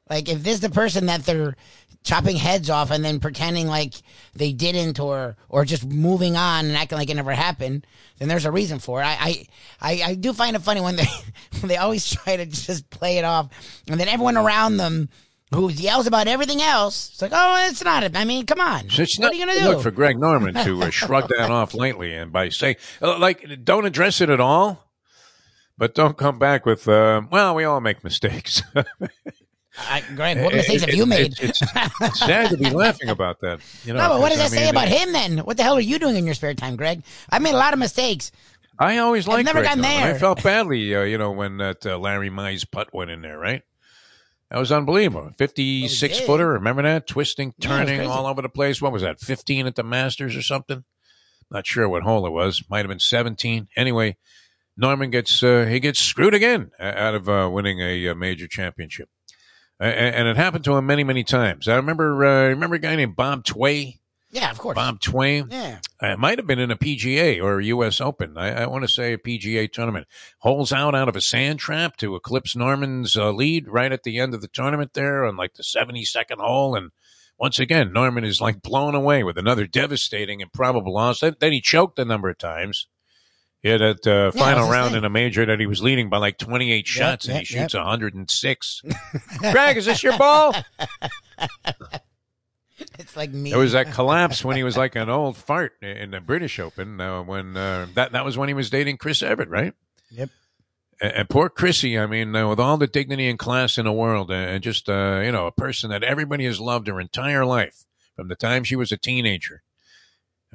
Like, 0.09 0.29
if 0.29 0.43
this 0.43 0.55
is 0.55 0.59
the 0.61 0.69
person 0.69 1.07
that 1.07 1.25
they're 1.25 1.55
chopping 2.03 2.35
heads 2.35 2.69
off 2.69 2.91
and 2.91 3.03
then 3.03 3.19
pretending 3.19 3.65
like 3.65 3.95
they 4.35 4.53
didn't, 4.53 4.99
or 4.99 5.35
or 5.49 5.65
just 5.65 5.83
moving 5.83 6.37
on 6.37 6.65
and 6.65 6.77
acting 6.77 6.99
like 6.99 7.09
it 7.09 7.15
never 7.15 7.33
happened, 7.33 7.87
then 8.19 8.27
there's 8.27 8.45
a 8.45 8.51
reason 8.51 8.77
for 8.77 9.01
it. 9.01 9.05
I 9.05 9.17
I, 9.19 9.47
I, 9.81 10.01
I 10.11 10.15
do 10.15 10.31
find 10.31 10.55
it 10.55 10.61
funny 10.61 10.79
when 10.79 10.95
they 10.95 11.07
when 11.59 11.69
they 11.69 11.77
always 11.77 12.07
try 12.07 12.37
to 12.37 12.45
just 12.45 12.89
play 12.91 13.17
it 13.17 13.25
off, 13.25 13.49
and 13.89 13.99
then 13.99 14.07
everyone 14.07 14.37
around 14.37 14.77
them. 14.77 15.09
Who 15.53 15.69
yells 15.69 16.07
about 16.07 16.27
everything 16.27 16.61
else? 16.61 17.09
It's 17.11 17.21
like, 17.21 17.31
oh, 17.33 17.67
it's 17.69 17.83
not. 17.83 18.03
it. 18.03 18.17
I 18.17 18.25
mean, 18.25 18.45
come 18.45 18.59
on. 18.59 18.89
So 18.89 19.03
it's 19.03 19.17
what 19.19 19.25
not 19.25 19.31
are 19.31 19.35
you 19.35 19.45
gonna 19.45 19.59
do? 19.59 19.65
look 19.69 19.83
for 19.83 19.91
Greg 19.91 20.17
Norman 20.19 20.53
to 20.55 20.81
uh, 20.83 20.89
shrug 20.91 21.29
that 21.29 21.51
off 21.51 21.73
lightly 21.73 22.13
and 22.15 22.31
by 22.33 22.49
saying 22.49 22.75
uh, 23.01 23.17
like 23.19 23.63
don't 23.63 23.85
address 23.85 24.21
it 24.21 24.29
at 24.29 24.39
all, 24.39 24.89
but 25.77 25.93
don't 25.93 26.17
come 26.17 26.39
back 26.39 26.65
with 26.65 26.87
uh, 26.87 27.21
well, 27.31 27.53
we 27.55 27.63
all 27.63 27.79
make 27.79 28.03
mistakes. 28.03 28.63
I, 29.77 30.01
Greg, 30.15 30.41
what 30.41 30.53
mistakes 30.53 30.83
It- 30.83 30.89
have 30.89 30.95
you 30.95 31.03
it- 31.03 31.07
made? 31.09 31.35
It's, 31.39 31.61
it's 31.61 32.19
sad 32.19 32.49
to 32.49 32.57
be 32.57 32.69
laughing 32.69 33.09
about 33.09 33.41
that. 33.41 33.59
You 33.83 33.93
know, 33.93 33.99
No, 33.99 34.09
but 34.13 34.21
what 34.21 34.29
does 34.29 34.37
that 34.39 34.51
I 34.51 34.63
say 34.63 34.69
about 34.69 34.87
him 34.87 35.11
then? 35.11 35.37
What 35.39 35.57
the 35.57 35.63
hell 35.63 35.75
are 35.77 35.81
you 35.81 35.99
doing 35.99 36.15
in 36.15 36.25
your 36.25 36.33
spare 36.33 36.53
time, 36.53 36.75
Greg? 36.75 37.03
I 37.29 37.39
made 37.39 37.53
a 37.53 37.57
lot 37.57 37.73
of 37.73 37.79
mistakes. 37.79 38.31
I 38.79 38.97
always 38.97 39.27
liked 39.27 39.45
never 39.45 39.59
Greg 39.59 39.65
gotten 39.69 39.81
Norman. 39.83 40.01
there. 40.01 40.15
I 40.15 40.17
felt 40.17 40.41
badly, 40.43 40.95
uh, 40.95 41.01
you 41.03 41.17
know, 41.17 41.31
when 41.31 41.57
that 41.57 41.85
uh, 41.85 41.97
Larry 41.97 42.29
Mize 42.29 42.69
putt 42.69 42.93
went 42.93 43.11
in 43.11 43.21
there, 43.21 43.37
right? 43.37 43.63
That 44.55 44.59
was 44.59 44.71
unbelievable. 44.71 45.31
56 45.37 46.17
did. 46.17 46.25
footer. 46.25 46.47
Remember 46.53 46.81
that? 46.83 47.07
Twisting, 47.07 47.53
Yeah, 47.57 47.67
turning 47.67 47.97
crazy. 47.97 48.09
all 48.09 48.25
over 48.25 48.41
the 48.41 48.47
place. 48.47 48.81
What 48.81 48.93
was 48.93 49.01
that? 49.01 49.19
15 49.19 49.67
at 49.67 49.75
the 49.75 49.83
Masters 49.83 50.33
or 50.33 50.41
something? 50.41 50.85
Not 51.51 51.67
sure 51.67 51.89
what 51.89 52.03
hole 52.03 52.25
it 52.25 52.29
was. 52.31 52.63
Might 52.69 52.79
have 52.79 52.87
been 52.87 52.99
17. 52.99 53.67
Anyway, 53.75 54.15
Norman 54.77 55.09
gets, 55.11 55.43
uh, 55.43 55.65
he 55.69 55.81
gets 55.81 55.99
screwed 55.99 56.33
again 56.33 56.71
uh, 56.79 56.83
out 56.95 57.15
of 57.15 57.27
uh, 57.27 57.49
winning 57.51 57.81
a, 57.81 58.07
uh 58.07 58.15
major 58.15 58.47
championship. 58.47 59.09
A- 59.81 59.87
a- 59.87 59.89
And 59.89 60.29
it 60.29 60.37
happened 60.37 60.63
to 60.63 60.77
him 60.77 60.85
many, 60.85 61.03
many 61.03 61.25
times. 61.25 61.67
I 61.67 61.75
remember, 61.75 62.23
uh, 62.25 62.47
remember 62.47 62.77
a 62.77 62.79
guy 62.79 62.95
named 62.95 63.17
Bob 63.17 63.43
Tway? 63.43 63.99
Yeah, 64.35 64.51
of 64.51 64.59
course. 64.59 64.75
Bob 64.75 64.99
Twain? 64.99 65.47
Yeah. 65.49 65.79
Uh, 66.03 66.07
It 66.07 66.19
might 66.19 66.37
have 66.37 66.45
been 66.45 66.59
in 66.59 66.69
a 66.69 66.75
PGA 66.75 67.41
or 67.41 67.59
a 67.59 67.65
U.S. 67.65 68.01
Open. 68.01 68.37
I, 68.37 68.63
I 68.63 68.65
want 68.67 68.83
to 68.83 68.89
say 68.89 69.13
a 69.13 69.17
PGA 69.17 69.71
tournament. 69.71 70.07
Holes 70.39 70.73
out 70.73 70.93
out 70.93 71.07
of 71.07 71.15
a 71.15 71.21
sand 71.21 71.59
trap 71.59 71.95
to 71.97 72.15
eclipse 72.15 72.53
Norman's 72.53 73.15
uh, 73.15 73.31
lead 73.31 73.69
right 73.69 73.93
at 73.93 74.03
the 74.03 74.19
end 74.19 74.33
of 74.33 74.41
the 74.41 74.49
tournament 74.49 74.91
there 74.93 75.23
on 75.23 75.37
like 75.37 75.53
the 75.53 75.63
72nd 75.63 76.39
hole. 76.39 76.75
And 76.75 76.91
once 77.37 77.59
again, 77.59 77.93
Norman 77.93 78.25
is 78.25 78.41
like 78.41 78.61
blown 78.61 78.93
away 78.93 79.23
with 79.23 79.37
another 79.37 79.65
devastating 79.65 80.41
and 80.41 80.51
probable 80.51 80.93
loss. 80.93 81.21
Then, 81.21 81.37
then 81.39 81.53
he 81.53 81.61
choked 81.61 81.97
a 81.97 82.03
number 82.03 82.27
of 82.27 82.37
times. 82.37 82.87
He 83.63 83.69
had 83.69 83.79
that 83.79 84.05
uh, 84.05 84.31
Yeah, 84.35 84.43
final 84.43 84.69
round 84.69 84.95
in 84.97 85.05
a 85.05 85.09
major 85.09 85.45
that 85.45 85.61
he 85.61 85.65
was 85.65 85.81
leading 85.81 86.09
by 86.09 86.17
like 86.17 86.37
28 86.37 86.85
shots 86.85 87.25
and 87.25 87.35
he 87.35 87.39
yep, 87.39 87.45
shoots 87.45 87.73
yep. 87.73 87.85
106. 87.85 88.81
Greg, 89.37 89.77
is 89.77 89.85
this 89.85 90.03
your 90.03 90.17
ball? 90.17 90.53
It's 92.99 93.15
like 93.15 93.31
me. 93.31 93.51
There 93.51 93.59
was 93.59 93.73
that 93.73 93.91
collapse 93.93 94.43
when 94.43 94.57
he 94.57 94.63
was 94.63 94.77
like 94.77 94.95
an 94.95 95.09
old 95.09 95.37
fart 95.37 95.73
in 95.81 96.11
the 96.11 96.19
British 96.19 96.59
Open. 96.59 96.99
Uh, 96.99 97.23
when 97.23 97.55
uh, 97.55 97.87
that 97.93 98.11
that 98.11 98.25
was 98.25 98.37
when 98.37 98.49
he 98.49 98.53
was 98.53 98.69
dating 98.69 98.97
Chris 98.97 99.21
Evert, 99.23 99.49
right? 99.49 99.73
Yep. 100.11 100.29
And, 101.01 101.11
and 101.13 101.29
poor 101.29 101.49
Chrissy, 101.49 101.97
I 101.97 102.05
mean, 102.05 102.35
uh, 102.35 102.49
with 102.49 102.59
all 102.59 102.77
the 102.77 102.87
dignity 102.87 103.27
and 103.27 103.39
class 103.39 103.77
in 103.77 103.85
the 103.85 103.93
world, 103.93 104.31
uh, 104.31 104.35
and 104.35 104.63
just 104.63 104.89
uh, 104.89 105.21
you 105.23 105.31
know, 105.31 105.47
a 105.47 105.51
person 105.51 105.89
that 105.89 106.03
everybody 106.03 106.45
has 106.45 106.59
loved 106.59 106.87
her 106.87 106.99
entire 106.99 107.45
life 107.45 107.85
from 108.15 108.27
the 108.27 108.35
time 108.35 108.63
she 108.63 108.75
was 108.75 108.91
a 108.91 108.97
teenager. 108.97 109.63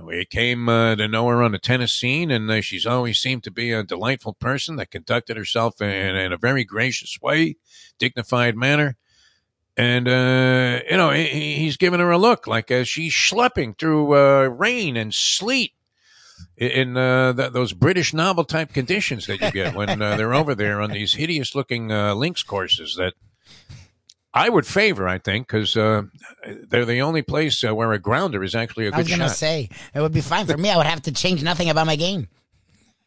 We 0.03 0.25
came 0.25 0.68
uh, 0.68 0.97
to 0.97 1.09
know 1.09 1.29
her 1.29 1.43
on 1.43 1.53
the 1.53 1.59
tennis 1.59 1.93
scene, 1.93 2.31
and 2.31 2.51
uh, 2.51 2.62
she's 2.62 2.87
always 2.87 3.18
seemed 3.18 3.45
to 3.45 3.51
be 3.51 3.71
a 3.71 3.83
delightful 3.83 4.33
person 4.33 4.77
that 4.77 4.91
conducted 4.91 5.37
herself 5.37 5.81
in, 5.83 5.91
in 5.91 6.33
a 6.33 6.39
very 6.39 6.64
gracious 6.64 7.18
way, 7.21 7.57
dignified 7.99 8.57
manner. 8.57 8.97
And, 9.81 10.09
uh, 10.09 10.83
you 10.91 10.97
know, 10.99 11.09
he, 11.11 11.55
he's 11.55 11.78
giving 11.78 12.01
her 12.01 12.11
a 12.11 12.18
look 12.18 12.47
like 12.47 12.70
uh, 12.70 12.85
she's 12.85 13.14
schlepping 13.14 13.78
through 13.78 14.14
uh, 14.14 14.49
rain 14.49 14.95
and 14.99 15.14
sleet 15.14 15.72
in 16.59 16.99
uh, 16.99 17.33
th- 17.33 17.53
those 17.53 17.72
British 17.72 18.12
novel 18.12 18.45
type 18.45 18.74
conditions 18.74 19.26
that 19.26 19.41
you 19.41 19.51
get 19.51 19.74
when 19.74 20.03
uh, 20.03 20.18
they're 20.18 20.35
over 20.35 20.55
there 20.55 20.83
on 20.83 20.91
these 20.91 21.14
hideous 21.14 21.55
looking 21.55 21.91
uh, 21.91 22.14
links 22.14 22.43
courses 22.43 22.97
that 22.97 23.14
I 24.35 24.51
would 24.51 24.66
favor, 24.66 25.09
I 25.09 25.16
think, 25.16 25.47
because 25.47 25.74
uh, 25.78 26.03
they're 26.68 26.85
the 26.85 27.01
only 27.01 27.22
place 27.22 27.64
uh, 27.64 27.74
where 27.74 27.93
a 27.93 27.99
grounder 27.99 28.45
is 28.45 28.55
actually 28.55 28.85
a 28.85 28.89
I 28.89 28.99
good 28.99 29.09
shot. 29.09 29.12
was 29.12 29.18
gonna 29.18 29.31
say 29.31 29.70
it 29.95 30.01
would 30.03 30.12
be 30.12 30.20
fine 30.20 30.45
for 30.45 30.59
me. 30.59 30.70
I 30.70 30.76
would 30.76 30.87
have 30.87 31.03
to 31.03 31.12
change 31.12 31.43
nothing 31.43 31.70
about 31.70 31.87
my 31.87 31.97
game. 31.97 32.28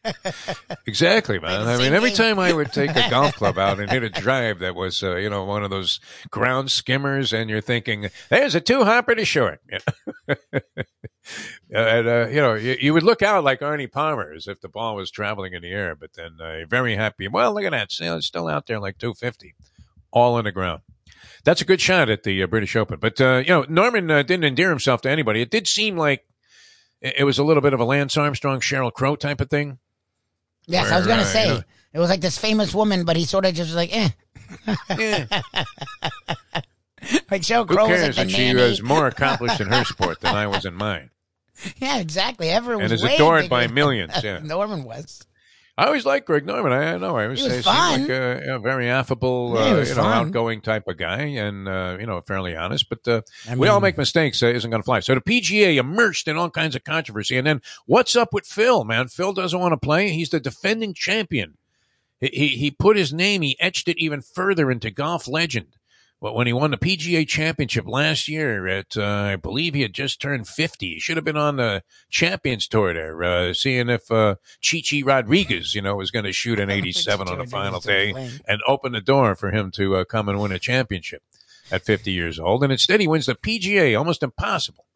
Exactly, 0.86 1.38
man. 1.38 1.66
I 1.66 1.78
mean, 1.78 1.94
every 1.94 2.10
time 2.10 2.38
I 2.38 2.52
would 2.52 2.72
take 2.72 2.90
a 2.90 3.06
golf 3.10 3.36
club 3.36 3.56
out 3.58 3.80
and 3.80 3.90
hit 3.90 4.02
a 4.02 4.10
drive 4.10 4.58
that 4.58 4.74
was, 4.74 5.02
uh, 5.02 5.16
you 5.16 5.30
know, 5.30 5.44
one 5.44 5.64
of 5.64 5.70
those 5.70 5.98
ground 6.30 6.70
skimmers, 6.70 7.32
and 7.32 7.48
you're 7.48 7.62
thinking, 7.62 8.10
"There's 8.28 8.54
a 8.54 8.60
two 8.60 8.84
hopper 8.84 9.14
to 9.14 9.24
short," 9.24 9.60
You 9.70 9.78
know? 10.28 10.36
and 11.70 12.06
uh, 12.06 12.28
you 12.28 12.40
know, 12.40 12.54
you, 12.54 12.76
you 12.78 12.92
would 12.92 13.02
look 13.02 13.22
out 13.22 13.44
like 13.44 13.60
Arnie 13.60 13.90
Palmer 13.90 14.32
as 14.34 14.46
if 14.46 14.60
the 14.60 14.68
ball 14.68 14.94
was 14.94 15.10
traveling 15.10 15.54
in 15.54 15.62
the 15.62 15.70
air, 15.70 15.96
but 15.96 16.12
then 16.14 16.36
uh, 16.38 16.66
very 16.68 16.96
happy. 16.96 17.26
Well, 17.28 17.54
look 17.54 17.64
at 17.64 17.72
that, 17.72 17.90
still, 17.90 18.18
it's 18.18 18.26
still 18.26 18.48
out 18.48 18.66
there 18.66 18.78
like 18.78 18.98
250, 18.98 19.54
all 20.12 20.34
on 20.34 20.44
the 20.44 20.52
ground. 20.52 20.82
That's 21.44 21.62
a 21.62 21.66
good 21.66 21.80
shot 21.80 22.10
at 22.10 22.24
the 22.24 22.42
uh, 22.42 22.46
British 22.46 22.76
Open, 22.76 22.98
but 23.00 23.18
uh, 23.20 23.42
you 23.44 23.48
know, 23.52 23.64
Norman 23.68 24.10
uh, 24.10 24.22
didn't 24.22 24.44
endear 24.44 24.68
himself 24.68 25.00
to 25.02 25.10
anybody. 25.10 25.40
It 25.40 25.50
did 25.50 25.66
seem 25.66 25.96
like 25.96 26.26
it 27.00 27.14
it 27.18 27.24
was 27.24 27.38
a 27.38 27.44
little 27.44 27.62
bit 27.62 27.72
of 27.72 27.80
a 27.80 27.84
Lance 27.84 28.18
Armstrong, 28.18 28.60
Sheryl 28.60 28.92
Crow 28.92 29.16
type 29.16 29.40
of 29.40 29.48
thing. 29.48 29.78
Yes, 30.66 30.90
I 30.90 30.98
was 30.98 31.06
gonna 31.06 31.24
say 31.24 31.46
yeah. 31.46 31.60
it 31.92 31.98
was 31.98 32.10
like 32.10 32.20
this 32.20 32.38
famous 32.38 32.74
woman, 32.74 33.04
but 33.04 33.16
he 33.16 33.24
sort 33.24 33.44
of 33.44 33.54
just 33.54 33.68
was 33.68 33.76
like, 33.76 33.94
eh. 33.96 34.08
Yeah. 34.98 35.26
Like 37.30 37.42
Sheryl 37.42 37.68
Who 37.68 37.74
Crow 37.74 37.88
was 37.88 38.00
cares 38.00 38.16
like 38.16 38.28
that 38.28 38.32
she 38.34 38.46
nanny. 38.46 38.60
was 38.62 38.82
more 38.82 39.06
accomplished 39.06 39.60
in 39.60 39.68
her 39.68 39.84
sport 39.84 40.20
than 40.20 40.34
I 40.34 40.46
was 40.46 40.64
in 40.64 40.74
mine, 40.74 41.10
Yeah, 41.76 41.98
exactly. 41.98 42.48
Everyone 42.48 42.84
and 42.84 42.92
was 42.92 43.02
is 43.04 43.12
adored 43.14 43.42
bigger 43.42 43.50
by 43.50 43.66
millions. 43.66 44.12
Yeah, 44.22 44.38
Norman 44.42 44.84
was. 44.84 45.26
I 45.76 45.86
always 45.86 46.06
liked 46.06 46.26
Greg 46.26 46.46
Norman. 46.46 46.72
I, 46.72 46.96
know 46.98 47.16
I 47.16 47.24
always 47.24 47.40
He 47.40 47.46
was 47.46 47.52
say 47.56 47.62
fun. 47.62 48.02
like 48.02 48.08
a, 48.10 48.54
a 48.54 48.58
very 48.60 48.88
affable, 48.88 49.54
Yeah, 49.56 49.60
uh, 49.62 49.66
you 49.80 49.88
know, 49.96 50.02
fun. 50.02 50.26
outgoing 50.26 50.60
type 50.60 50.84
of 50.86 50.96
guy, 50.96 51.22
and 51.22 51.66
uh, 51.68 51.96
you 51.98 52.06
know, 52.06 52.20
fairly 52.20 52.54
honest. 52.54 52.88
But 52.88 53.08
uh, 53.08 53.22
I 53.50 53.56
we 53.56 53.66
all 53.66 53.80
make 53.80 53.98
mistakes. 53.98 54.40
Uh, 54.40 54.46
isn't 54.46 54.70
going 54.70 54.82
to 54.82 54.84
fly. 54.84 55.00
So 55.00 55.14
the 55.16 55.20
PGA 55.20 55.76
immersed 55.76 56.28
in 56.28 56.36
all 56.36 56.48
kinds 56.50 56.76
of 56.76 56.84
controversy, 56.84 57.36
and 57.36 57.44
then 57.46 57.60
what's 57.86 58.14
up 58.14 58.32
with 58.32 58.46
Phil? 58.46 58.84
Man, 58.84 59.08
Phil 59.08 59.32
doesn't 59.32 59.58
want 59.58 59.72
to 59.72 59.76
play. 59.76 60.10
He's 60.10 60.30
the 60.30 60.38
defending 60.38 60.94
champion. 60.94 61.58
He, 62.20 62.28
he 62.28 62.48
he 62.48 62.70
put 62.70 62.96
his 62.96 63.12
name. 63.12 63.42
He 63.42 63.56
etched 63.58 63.88
it 63.88 63.98
even 63.98 64.20
further 64.22 64.70
into 64.70 64.92
golf 64.92 65.26
legend. 65.26 65.76
But 66.24 66.34
when 66.34 66.46
he 66.46 66.54
won 66.54 66.70
the 66.70 66.78
PGA 66.78 67.28
Championship 67.28 67.86
last 67.86 68.28
year, 68.28 68.66
at 68.66 68.96
uh, 68.96 69.04
I 69.04 69.36
believe 69.36 69.74
he 69.74 69.82
had 69.82 69.92
just 69.92 70.22
turned 70.22 70.48
fifty. 70.48 70.94
He 70.94 70.98
should 70.98 71.18
have 71.18 71.24
been 71.26 71.36
on 71.36 71.56
the 71.56 71.82
Champions 72.08 72.66
Tour 72.66 72.94
there, 72.94 73.22
uh, 73.22 73.52
seeing 73.52 73.90
if 73.90 74.10
uh, 74.10 74.36
Chi 74.66 74.80
Chi 74.80 75.02
Rodriguez, 75.04 75.74
you 75.74 75.82
know, 75.82 75.96
was 75.96 76.10
going 76.10 76.24
to 76.24 76.32
shoot 76.32 76.58
an 76.58 76.70
eighty-seven 76.70 77.28
on 77.28 77.36
the 77.36 77.46
final 77.46 77.78
day 77.78 78.14
and 78.48 78.62
open 78.66 78.92
the 78.92 79.02
door 79.02 79.34
for 79.34 79.50
him 79.50 79.70
to 79.72 79.96
uh, 79.96 80.04
come 80.06 80.30
and 80.30 80.40
win 80.40 80.50
a 80.50 80.58
championship 80.58 81.22
at 81.70 81.84
fifty 81.84 82.12
years 82.12 82.38
old. 82.38 82.62
And 82.62 82.72
instead, 82.72 83.02
he 83.02 83.06
wins 83.06 83.26
the 83.26 83.34
PGA. 83.34 83.94
Almost 83.98 84.22
impossible. 84.22 84.86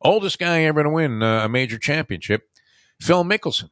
Oldest 0.00 0.40
guy 0.40 0.64
ever 0.64 0.82
to 0.82 0.90
win 0.90 1.22
uh, 1.22 1.44
a 1.44 1.48
major 1.48 1.78
championship, 1.78 2.42
Phil 3.00 3.22
Mickelson. 3.22 3.70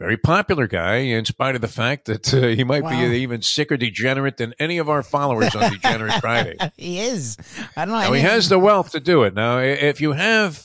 Very 0.00 0.16
popular 0.16 0.66
guy, 0.66 0.96
in 0.96 1.26
spite 1.26 1.54
of 1.54 1.60
the 1.60 1.68
fact 1.68 2.06
that 2.06 2.32
uh, 2.32 2.46
he 2.48 2.64
might 2.64 2.82
Wow. 2.82 2.88
be 2.90 3.04
an 3.04 3.12
even 3.12 3.42
sicker 3.42 3.76
degenerate 3.76 4.38
than 4.38 4.54
any 4.58 4.78
of 4.78 4.88
our 4.88 5.02
followers 5.02 5.54
on 5.54 5.70
Degenerate 5.70 6.14
Friday. 6.22 6.56
He 6.78 7.00
is. 7.00 7.36
I 7.76 7.84
don't 7.84 7.92
know. 7.92 8.00
Now 8.00 8.12
he 8.14 8.22
has 8.22 8.48
the 8.48 8.58
wealth 8.58 8.92
to 8.92 9.00
do 9.00 9.24
it. 9.24 9.34
Now, 9.34 9.58
if 9.58 10.00
you 10.00 10.12
have, 10.12 10.64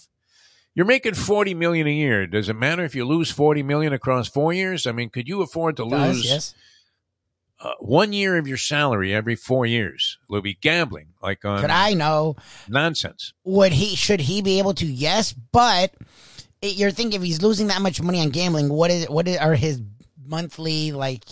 you're 0.73 0.85
making 0.85 1.15
forty 1.15 1.53
million 1.53 1.85
a 1.85 1.91
year. 1.91 2.25
Does 2.27 2.47
it 2.47 2.53
matter 2.55 2.85
if 2.85 2.95
you 2.95 3.03
lose 3.03 3.29
forty 3.29 3.61
million 3.61 3.91
across 3.91 4.29
four 4.29 4.53
years? 4.53 4.87
I 4.87 4.93
mean, 4.93 5.09
could 5.09 5.27
you 5.27 5.41
afford 5.41 5.75
to 5.77 5.89
Does, 5.89 6.15
lose 6.15 6.25
yes. 6.25 6.55
uh, 7.59 7.73
one 7.81 8.13
year 8.13 8.37
of 8.37 8.47
your 8.47 8.57
salary 8.57 9.13
every 9.13 9.35
four 9.35 9.65
years? 9.65 10.17
Will 10.29 10.41
be 10.41 10.53
gambling 10.53 11.07
like 11.21 11.43
on 11.43 11.59
Could 11.59 11.71
I 11.71 11.93
know? 11.93 12.37
nonsense. 12.69 13.33
Would 13.43 13.73
he? 13.73 13.97
Should 13.97 14.21
he 14.21 14.41
be 14.41 14.59
able 14.59 14.73
to? 14.75 14.85
Yes, 14.85 15.33
but 15.33 15.93
you're 16.61 16.91
thinking 16.91 17.19
if 17.21 17.25
he's 17.25 17.41
losing 17.41 17.67
that 17.67 17.81
much 17.81 18.01
money 18.01 18.21
on 18.21 18.29
gambling, 18.29 18.69
what 18.69 18.91
is 18.91 19.09
what 19.09 19.27
are 19.27 19.55
his 19.55 19.81
monthly 20.25 20.91
like 20.91 21.23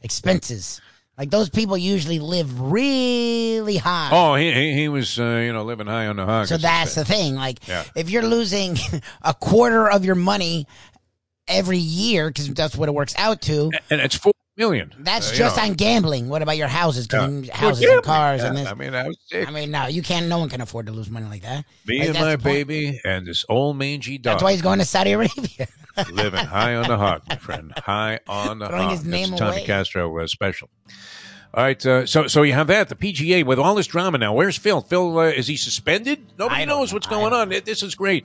expenses? 0.00 0.80
Like 1.18 1.30
those 1.30 1.50
people 1.50 1.76
usually 1.76 2.18
live 2.18 2.60
really 2.60 3.76
high. 3.76 4.08
Oh, 4.10 4.34
he 4.36 4.52
he, 4.52 4.72
he 4.74 4.88
was 4.88 5.18
uh, 5.20 5.42
you 5.44 5.52
know 5.52 5.62
living 5.64 5.86
high 5.86 6.06
on 6.06 6.16
the 6.16 6.24
hog. 6.24 6.46
So 6.46 6.56
that's 6.56 6.94
the 6.94 7.04
thing. 7.04 7.34
Like, 7.34 7.66
Yeah. 7.68 7.84
if 7.94 8.08
you're 8.08 8.22
losing 8.26 8.76
a 9.22 9.34
quarter 9.34 9.90
of 9.90 10.04
your 10.04 10.14
money 10.14 10.66
every 11.46 11.78
year, 11.78 12.28
because 12.28 12.48
that's 12.54 12.74
what 12.74 12.88
it 12.88 12.92
works 12.92 13.14
out 13.18 13.42
to, 13.42 13.70
and 13.90 14.00
it's 14.00 14.14
four 14.16 14.32
million. 14.60 14.92
that's 14.98 15.32
Uh, 15.32 15.34
just 15.34 15.56
know. 15.56 15.62
on 15.64 15.72
gambling. 15.74 16.28
What 16.28 16.42
about 16.42 16.56
your 16.56 16.68
houses? 16.68 17.06
'Cause 17.08 17.20
Yeah. 17.20 17.26
then 17.26 17.42
Well, 17.42 17.56
houses 17.70 17.84
and 17.90 18.02
cars 18.04 18.40
yeah. 18.42 18.46
and 18.48 18.56
this. 18.58 18.68
I 18.68 18.74
mean, 18.74 18.94
I 18.94 19.08
was 19.08 19.16
sick. 19.26 19.48
I 19.48 19.50
mean, 19.50 19.70
no, 19.72 19.86
you 19.86 20.02
can't. 20.02 20.26
No 20.28 20.38
one 20.38 20.48
can 20.48 20.60
afford 20.60 20.86
to 20.86 20.92
lose 20.92 21.10
money 21.10 21.26
like 21.26 21.42
that. 21.42 21.64
Me 21.86 21.98
Like, 22.00 22.08
and 22.10 22.18
my 22.18 22.36
baby 22.36 23.00
and 23.04 23.26
this 23.26 23.44
old 23.48 23.76
mangy 23.78 24.18
dog. 24.18 24.34
That's 24.34 24.42
why 24.44 24.52
he's 24.52 24.62
going 24.62 24.78
to 24.78 24.84
Saudi 24.84 25.12
Arabia. 25.12 25.66
living 26.12 26.44
high 26.44 26.74
on 26.76 26.86
the 26.88 26.96
hog, 26.96 27.22
my 27.28 27.36
friend. 27.36 27.72
High 27.84 28.20
on 28.28 28.58
the 28.60 28.68
Throwing 28.68 28.82
hog. 28.84 28.92
his 28.92 29.04
name 29.04 29.30
That's 29.30 29.42
a 29.42 29.44
Tommy. 29.46 29.64
Castro 29.64 30.08
was 30.08 30.30
special. 30.30 30.68
All 31.52 31.64
right, 31.64 31.84
uh, 31.84 32.06
so 32.06 32.28
so 32.28 32.42
you 32.42 32.52
have 32.52 32.68
that 32.68 32.88
the 32.88 32.94
PGA 32.94 33.42
with 33.44 33.58
all 33.58 33.74
this 33.74 33.88
drama 33.88 34.18
now. 34.18 34.32
Where's 34.32 34.56
Phil? 34.56 34.82
Phil 34.82 35.18
uh, 35.18 35.24
is 35.24 35.48
he 35.48 35.56
suspended? 35.56 36.20
Nobody 36.38 36.64
knows 36.64 36.90
know. 36.92 36.96
what's 36.96 37.08
going 37.08 37.32
on. 37.32 37.48
This 37.48 37.82
is 37.82 37.94
great. 37.96 38.24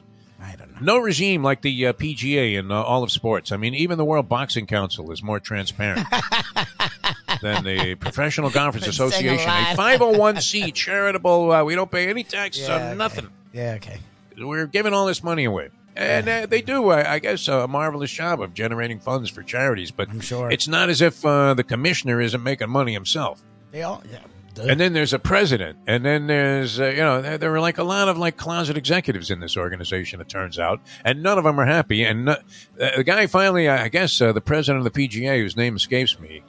I 0.75 0.79
don't 0.79 0.85
know. 0.85 0.93
No 0.95 0.99
regime 0.99 1.43
like 1.43 1.61
the 1.61 1.87
uh, 1.87 1.93
PGA 1.93 2.57
in 2.57 2.71
uh, 2.71 2.75
all 2.81 3.03
of 3.03 3.11
sports. 3.11 3.51
I 3.51 3.57
mean, 3.57 3.73
even 3.75 3.97
the 3.97 4.05
World 4.05 4.27
Boxing 4.29 4.67
Council 4.67 5.11
is 5.11 5.23
more 5.23 5.39
transparent 5.39 6.07
than 7.41 7.63
the 7.63 7.95
Professional 7.95 8.49
Golfers 8.49 8.81
saying 8.83 8.89
a 8.99 9.05
Association. 9.05 9.49
A 9.49 9.75
501c 9.75 10.73
charitable. 10.73 11.51
Uh, 11.51 11.63
we 11.63 11.75
don't 11.75 11.89
pay 11.91 12.07
any 12.09 12.23
taxes 12.23 12.67
Yeah, 12.67 12.75
on 12.75 12.81
okay. 12.81 12.95
nothing. 12.95 13.29
Yeah, 13.53 13.73
okay. 13.77 13.99
We're 14.37 14.67
giving 14.67 14.93
all 14.93 15.05
this 15.05 15.23
money 15.23 15.45
away. 15.45 15.69
And 15.95 16.27
uh, 16.27 16.45
they 16.45 16.61
do, 16.61 16.89
I, 16.89 17.13
I 17.13 17.19
guess, 17.19 17.47
a 17.47 17.67
marvelous 17.69 18.11
job 18.11 18.41
of 18.41 18.53
generating 18.53 18.99
funds 18.99 19.29
for 19.29 19.43
charities. 19.43 19.91
But 19.91 20.09
I'm 20.09 20.19
sure. 20.19 20.51
it's 20.51 20.67
not 20.67 20.89
as 20.89 21.01
if 21.01 21.25
uh, 21.25 21.53
the 21.53 21.63
commissioner 21.63 22.19
isn't 22.19 22.43
making 22.43 22.69
money 22.69 22.91
himself. 22.91 23.41
They 23.71 23.81
all. 23.83 24.03
Yeah. 24.11 24.19
Duh. 24.55 24.63
And 24.69 24.79
then 24.79 24.93
there's 24.93 25.11
a 25.13 25.19
president, 25.19 25.77
and 25.85 26.05
then 26.05 26.27
there's 26.27 26.79
uh, 26.79 26.85
you 26.87 26.97
know 26.97 27.21
there, 27.21 27.37
there 27.37 27.53
are 27.53 27.59
like 27.59 27.77
a 27.77 27.83
lot 27.83 28.07
of 28.07 28.17
like 28.17 28.37
closet 28.37 28.77
executives 28.77 29.29
in 29.29 29.41
this 29.41 29.57
organization. 29.57 30.21
It 30.21 30.29
turns 30.29 30.57
out, 30.57 30.79
and 31.03 31.21
none 31.21 31.37
of 31.37 31.43
them 31.43 31.59
are 31.59 31.65
happy. 31.65 32.03
And 32.03 32.25
no, 32.25 32.31
uh, 32.79 32.95
the 32.97 33.03
guy 33.03 33.27
finally, 33.27 33.67
I 33.67 33.89
guess, 33.89 34.19
uh, 34.21 34.31
the 34.31 34.39
president 34.41 34.85
of 34.87 34.91
the 34.93 35.07
PGA, 35.07 35.39
whose 35.41 35.57
name 35.57 35.75
escapes 35.75 36.17
me, 36.19 36.41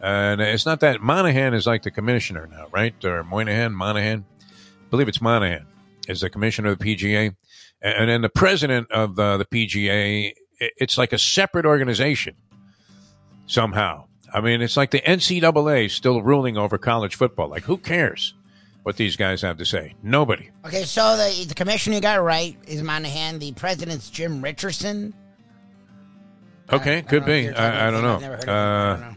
and 0.00 0.40
it's 0.40 0.64
not 0.66 0.78
that 0.80 1.00
Monahan 1.00 1.52
is 1.52 1.66
like 1.66 1.82
the 1.82 1.90
commissioner 1.90 2.46
now, 2.50 2.66
right? 2.72 2.94
Or 3.04 3.24
Moynihan, 3.24 3.72
Monahan, 3.74 4.24
I 4.40 4.90
believe 4.90 5.08
it's 5.08 5.20
Monahan 5.20 5.66
is 6.06 6.20
the 6.20 6.30
commissioner 6.30 6.70
of 6.70 6.78
the 6.78 6.96
PGA, 6.96 7.34
and, 7.82 7.94
and 7.94 8.08
then 8.08 8.22
the 8.22 8.28
president 8.30 8.90
of 8.92 9.16
the, 9.16 9.36
the 9.36 9.44
PGA. 9.44 10.32
it- 10.60 10.72
It's 10.78 10.96
like 10.96 11.12
a 11.12 11.18
separate 11.18 11.66
organization 11.66 12.34
somehow. 13.46 14.04
I 14.32 14.40
mean, 14.40 14.60
it's 14.62 14.76
like 14.76 14.90
the 14.90 15.00
NCAA 15.00 15.90
still 15.90 16.22
ruling 16.22 16.56
over 16.56 16.78
college 16.78 17.14
football. 17.16 17.48
Like, 17.48 17.64
who 17.64 17.76
cares 17.78 18.34
what 18.82 18.96
these 18.96 19.16
guys 19.16 19.42
have 19.42 19.58
to 19.58 19.64
say? 19.64 19.94
Nobody. 20.02 20.50
Okay, 20.64 20.84
so 20.84 21.16
the 21.16 21.44
the 21.46 21.54
commissioner 21.54 21.96
you 21.96 22.02
got 22.02 22.22
right 22.22 22.56
is 22.66 22.82
Monahan. 22.82 23.38
The 23.38 23.52
president's 23.52 24.10
Jim 24.10 24.42
Richardson. 24.42 25.14
Okay, 26.70 27.02
could 27.02 27.24
don't 27.24 27.28
know 27.28 27.34
if 27.34 27.54
be. 27.54 27.56
I, 27.58 27.88
I 27.88 27.90
don't 27.90 28.02
know. 28.02 28.08
him. 28.08 28.14
I've 28.16 28.20
never 28.20 28.36
heard 28.36 28.48
of 28.48 29.02
Uh, 29.02 29.14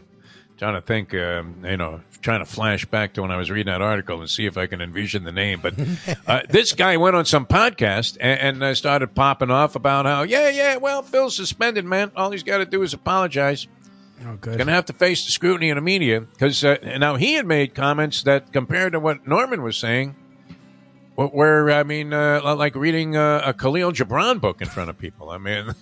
trying 0.58 0.74
to 0.74 0.80
think, 0.80 1.12
um, 1.14 1.64
you 1.64 1.76
know, 1.76 2.00
trying 2.20 2.38
to 2.38 2.46
flash 2.46 2.84
back 2.86 3.14
to 3.14 3.22
when 3.22 3.30
I 3.30 3.36
was 3.36 3.50
reading 3.50 3.70
that 3.72 3.82
article 3.82 4.20
and 4.20 4.30
see 4.30 4.46
if 4.46 4.56
I 4.56 4.66
can 4.66 4.80
envision 4.80 5.24
the 5.24 5.32
name. 5.32 5.60
But 5.60 5.74
uh, 6.26 6.42
this 6.48 6.72
guy 6.72 6.96
went 6.96 7.16
on 7.16 7.24
some 7.24 7.46
podcast 7.46 8.16
and, 8.20 8.40
and 8.40 8.62
uh, 8.62 8.74
started 8.74 9.14
popping 9.14 9.50
off 9.50 9.74
about 9.74 10.06
how, 10.06 10.22
yeah, 10.22 10.48
yeah, 10.48 10.76
well, 10.76 11.02
Phil's 11.02 11.34
suspended, 11.36 11.84
man. 11.84 12.12
All 12.16 12.30
he's 12.30 12.44
got 12.44 12.58
to 12.58 12.64
do 12.64 12.82
is 12.82 12.94
apologize. 12.94 13.66
Oh, 14.24 14.36
good. 14.40 14.56
Going 14.56 14.66
to 14.68 14.72
have 14.72 14.86
to 14.86 14.92
face 14.92 15.24
the 15.26 15.32
scrutiny 15.32 15.70
of 15.70 15.76
the 15.76 15.80
media 15.82 16.20
because 16.20 16.62
uh, 16.64 16.76
now 16.98 17.16
he 17.16 17.34
had 17.34 17.46
made 17.46 17.74
comments 17.74 18.22
that 18.22 18.52
compared 18.52 18.92
to 18.92 19.00
what 19.00 19.26
Norman 19.26 19.62
was 19.62 19.76
saying, 19.76 20.14
wh- 21.16 21.34
where 21.34 21.70
I 21.70 21.82
mean, 21.82 22.12
uh, 22.12 22.54
like 22.56 22.74
reading 22.74 23.16
uh, 23.16 23.42
a 23.44 23.52
Khalil 23.52 23.92
Gibran 23.92 24.40
book 24.40 24.62
in 24.62 24.68
front 24.68 24.90
of 24.90 24.98
people. 24.98 25.30
I 25.30 25.38
mean, 25.38 25.74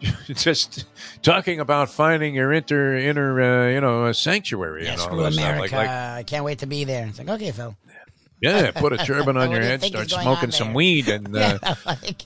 just 0.26 0.84
talking 1.22 1.60
about 1.60 1.90
finding 1.90 2.34
your 2.34 2.52
inter 2.52 2.96
inner 2.96 3.40
uh, 3.40 3.70
you 3.70 3.80
know 3.80 4.10
sanctuary 4.12 4.84
Yeah, 4.84 4.92
and 4.92 5.00
all 5.00 5.06
screw 5.08 5.24
America. 5.24 5.60
Like, 5.60 5.72
like 5.72 5.88
I 5.90 6.22
can't 6.24 6.44
wait 6.44 6.58
to 6.60 6.66
be 6.66 6.84
there. 6.84 7.06
It's 7.06 7.18
like, 7.18 7.28
okay, 7.28 7.50
Phil. 7.52 7.76
yeah, 8.40 8.70
put 8.72 8.92
a 8.92 8.98
turban 8.98 9.36
on 9.38 9.50
your 9.50 9.60
do 9.60 9.64
you 9.66 9.70
head, 9.70 9.82
start 9.84 10.10
smoking 10.10 10.50
some 10.50 10.74
weed, 10.74 11.08
and 11.08 11.28
uh, 11.36 11.58
Yeah, 11.62 11.74
like, 11.86 12.22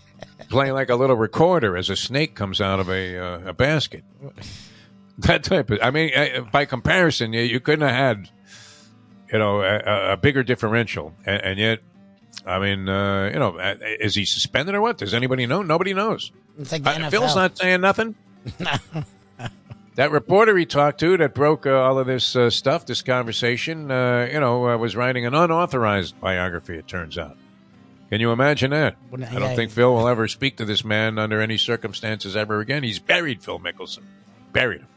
play 0.48 0.72
like 0.72 0.90
a 0.90 0.96
little 0.96 1.16
recorder 1.16 1.76
as 1.76 1.90
a 1.90 1.96
snake 1.96 2.34
comes 2.34 2.60
out 2.60 2.80
of 2.80 2.88
a 2.88 3.16
uh, 3.16 3.50
a 3.50 3.52
basket. 3.52 4.04
That 5.26 5.44
type 5.44 5.70
of. 5.70 5.78
I 5.82 5.90
mean, 5.90 6.10
uh, 6.14 6.42
by 6.52 6.64
comparison, 6.64 7.32
you, 7.32 7.42
you 7.42 7.60
couldn't 7.60 7.86
have 7.86 7.94
had, 7.96 8.28
you 9.32 9.38
know, 9.38 9.60
a, 9.62 10.12
a 10.12 10.16
bigger 10.16 10.42
differential, 10.42 11.14
and, 11.26 11.42
and 11.42 11.58
yet. 11.58 11.80
I 12.46 12.58
mean, 12.58 12.88
uh, 12.88 13.28
you 13.32 13.38
know, 13.38 13.58
uh, 13.58 13.74
is 14.00 14.14
he 14.14 14.24
suspended 14.24 14.74
or 14.74 14.80
what? 14.80 14.98
Does 14.98 15.12
anybody 15.14 15.46
know? 15.46 15.62
Nobody 15.62 15.92
knows. 15.92 16.30
it's 16.58 16.72
like 16.72 16.82
the 16.84 16.90
Uh, 16.90 16.94
NFL. 16.94 17.10
Phil's 17.10 17.34
not 17.36 17.58
saying 17.58 17.80
nothing. 17.80 18.14
that 19.96 20.10
reporter 20.10 20.56
he 20.56 20.64
talked 20.64 21.00
to 21.00 21.16
that 21.18 21.34
broke 21.34 21.66
uh, 21.66 21.72
all 21.72 21.98
of 21.98 22.06
this 22.06 22.34
uh, 22.36 22.48
stuff, 22.48 22.86
this 22.86 23.02
conversation, 23.02 23.90
uh, 23.90 24.28
you 24.32 24.40
know, 24.40 24.68
uh, 24.68 24.76
was 24.78 24.96
writing 24.96 25.26
an 25.26 25.34
unauthorized 25.34 26.18
biography. 26.20 26.76
It 26.78 26.88
turns 26.88 27.18
out. 27.18 27.36
Can 28.10 28.20
you 28.20 28.32
imagine 28.32 28.70
that? 28.70 28.96
Wouldn't- 29.10 29.30
I 29.30 29.34
don't 29.34 29.50
yeah. 29.50 29.56
think 29.56 29.70
Phil 29.72 29.92
will 29.92 30.08
ever 30.08 30.26
speak 30.28 30.56
to 30.58 30.64
this 30.64 30.84
man 30.84 31.18
under 31.18 31.40
any 31.40 31.58
circumstances 31.58 32.36
ever 32.36 32.60
again. 32.60 32.82
He's 32.82 32.98
buried 33.00 33.42
Phil 33.42 33.58
Mickelson, 33.58 34.02
buried 34.52 34.80
him. 34.80 34.88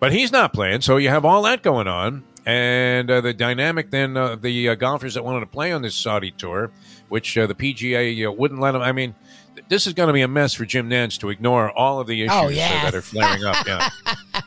But 0.00 0.12
he's 0.12 0.32
not 0.32 0.52
playing, 0.52 0.80
so 0.80 0.96
you 0.96 1.10
have 1.10 1.24
all 1.26 1.42
that 1.42 1.62
going 1.62 1.86
on, 1.86 2.24
and 2.46 3.10
uh, 3.10 3.20
the 3.20 3.34
dynamic 3.34 3.90
then 3.90 4.16
of 4.16 4.40
the 4.42 4.70
uh, 4.70 4.74
golfers 4.74 5.14
that 5.14 5.24
wanted 5.24 5.40
to 5.40 5.46
play 5.46 5.72
on 5.72 5.82
this 5.82 5.94
Saudi 5.94 6.30
tour, 6.30 6.70
which 7.10 7.36
uh, 7.36 7.46
the 7.46 7.54
PGA 7.54 8.26
uh, 8.26 8.32
wouldn't 8.32 8.60
let 8.60 8.72
them. 8.72 8.80
I 8.80 8.92
mean, 8.92 9.14
th- 9.54 9.66
this 9.68 9.86
is 9.86 9.92
going 9.92 10.06
to 10.06 10.12
be 10.14 10.22
a 10.22 10.28
mess 10.28 10.54
for 10.54 10.64
Jim 10.64 10.88
Nantz 10.88 11.18
to 11.20 11.28
ignore 11.28 11.70
all 11.70 12.00
of 12.00 12.06
the 12.06 12.22
issues 12.22 12.32
Oh, 12.34 12.46
uh, 12.46 12.50
that 12.50 12.94
are 12.94 13.02
flaring 13.02 13.44
up. 13.44 13.66
Yeah. 13.66 13.88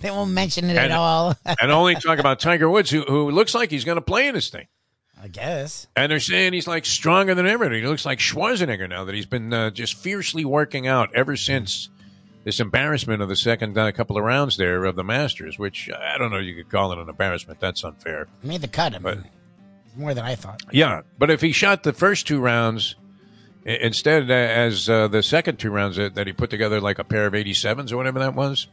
They 0.00 0.10
won't 0.10 0.30
mention 0.30 0.64
it 0.66 0.70
And- 0.70 0.78
at 0.78 0.90
all. 0.92 1.34
and 1.60 1.70
only 1.70 1.96
talk 1.96 2.18
about 2.18 2.40
Tiger 2.40 2.70
Woods, 2.70 2.88
who, 2.88 3.02
who 3.02 3.30
looks 3.30 3.54
like 3.54 3.70
he's 3.70 3.84
going 3.84 3.96
to 3.96 4.00
play 4.02 4.26
in 4.26 4.34
this 4.34 4.48
thing. 4.48 4.68
I 5.22 5.28
guess. 5.28 5.86
And 5.94 6.10
they're 6.10 6.20
saying 6.20 6.54
he's 6.54 6.66
like 6.68 6.86
stronger 6.86 7.34
than 7.34 7.46
ever. 7.46 7.68
He 7.70 7.82
looks 7.82 8.06
like 8.06 8.18
Schwarzenegger 8.18 8.88
now 8.88 9.04
that 9.04 9.14
he's 9.14 9.26
been 9.26 9.52
uh, 9.52 9.70
just 9.70 9.94
fiercely 9.96 10.46
working 10.46 10.86
out 10.86 11.14
ever 11.14 11.36
since 11.36 11.90
this 12.46 12.60
embarrassment 12.60 13.20
of 13.20 13.28
the 13.28 13.34
second 13.34 13.76
uh, 13.76 13.90
couple 13.90 14.16
of 14.16 14.22
rounds 14.22 14.56
there 14.56 14.84
of 14.84 14.94
the 14.94 15.02
Masters, 15.02 15.58
which 15.58 15.90
I 15.90 16.16
don't 16.16 16.30
know 16.30 16.38
you 16.38 16.54
could 16.54 16.70
call 16.70 16.92
it 16.92 16.98
an 16.98 17.08
embarrassment. 17.08 17.58
That's 17.58 17.82
unfair. 17.82 18.28
Made 18.44 18.60
the 18.62 18.68
cut. 18.68 18.94
I 18.94 18.98
mean, 19.00 19.02
But- 19.02 19.98
more 19.98 20.14
than 20.14 20.24
I 20.24 20.36
thought. 20.36 20.62
Yeah, 20.72 21.00
but 21.18 21.28
if 21.30 21.40
he 21.40 21.50
shot 21.50 21.82
the 21.82 21.92
first 21.92 22.26
two 22.26 22.38
rounds 22.38 22.94
instead 23.64 24.30
uh, 24.30 24.34
as 24.34 24.88
uh, 24.88 25.08
the 25.08 25.22
second 25.24 25.58
two 25.58 25.70
rounds 25.70 25.96
that, 25.96 26.14
that 26.14 26.28
he 26.28 26.32
put 26.32 26.50
together 26.50 26.80
like 26.80 27.00
a 27.00 27.04
pair 27.04 27.26
of 27.26 27.32
87s 27.32 27.90
or 27.92 27.96
whatever 27.96 28.20
that 28.20 28.34
was. 28.34 28.68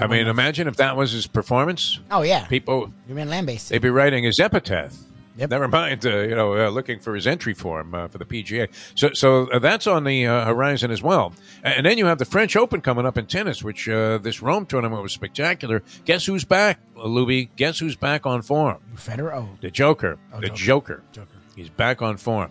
I 0.00 0.06
mean, 0.06 0.26
imagine 0.26 0.68
if 0.68 0.76
that 0.76 0.96
was 0.96 1.12
his 1.12 1.26
performance. 1.26 1.98
Oh 2.10 2.22
yeah, 2.22 2.44
People, 2.46 2.92
you've 3.08 3.16
been 3.16 3.30
land 3.30 3.46
based. 3.46 3.70
they'd 3.70 3.80
be 3.80 3.88
writing 3.90 4.22
his 4.24 4.38
epitaph. 4.38 4.94
Yep. 5.40 5.48
Never 5.48 5.68
mind, 5.68 6.04
uh, 6.04 6.18
you 6.18 6.34
know, 6.34 6.54
uh, 6.54 6.68
looking 6.68 7.00
for 7.00 7.14
his 7.14 7.26
entry 7.26 7.54
form 7.54 7.94
uh, 7.94 8.08
for 8.08 8.18
the 8.18 8.26
PGA. 8.26 8.68
So, 8.94 9.14
so 9.14 9.50
uh, 9.50 9.58
that's 9.58 9.86
on 9.86 10.04
the 10.04 10.26
uh, 10.26 10.44
horizon 10.44 10.90
as 10.90 11.02
well. 11.02 11.32
And, 11.64 11.86
then 11.86 11.96
you 11.96 12.04
have 12.04 12.18
the 12.18 12.26
French 12.26 12.56
Open 12.56 12.82
coming 12.82 13.06
up 13.06 13.16
in 13.16 13.24
tennis, 13.24 13.64
which 13.64 13.88
uh, 13.88 14.18
this 14.18 14.42
Rome 14.42 14.66
tournament 14.66 15.02
was 15.02 15.14
spectacular. 15.14 15.82
Guess 16.04 16.26
who's 16.26 16.44
back, 16.44 16.78
Lubie? 16.94 17.48
Guess 17.56 17.78
who's 17.78 17.96
back 17.96 18.26
on 18.26 18.42
form? 18.42 18.80
Federer. 18.96 19.34
Oh, 19.34 19.48
The 19.62 19.70
Joker. 19.70 20.18
Oh, 20.30 20.40
the 20.40 20.50
Joker. 20.50 21.02
Joker. 21.10 21.30
Joker. 21.30 21.38
He's 21.56 21.70
back 21.70 22.02
on 22.02 22.18
form. 22.18 22.50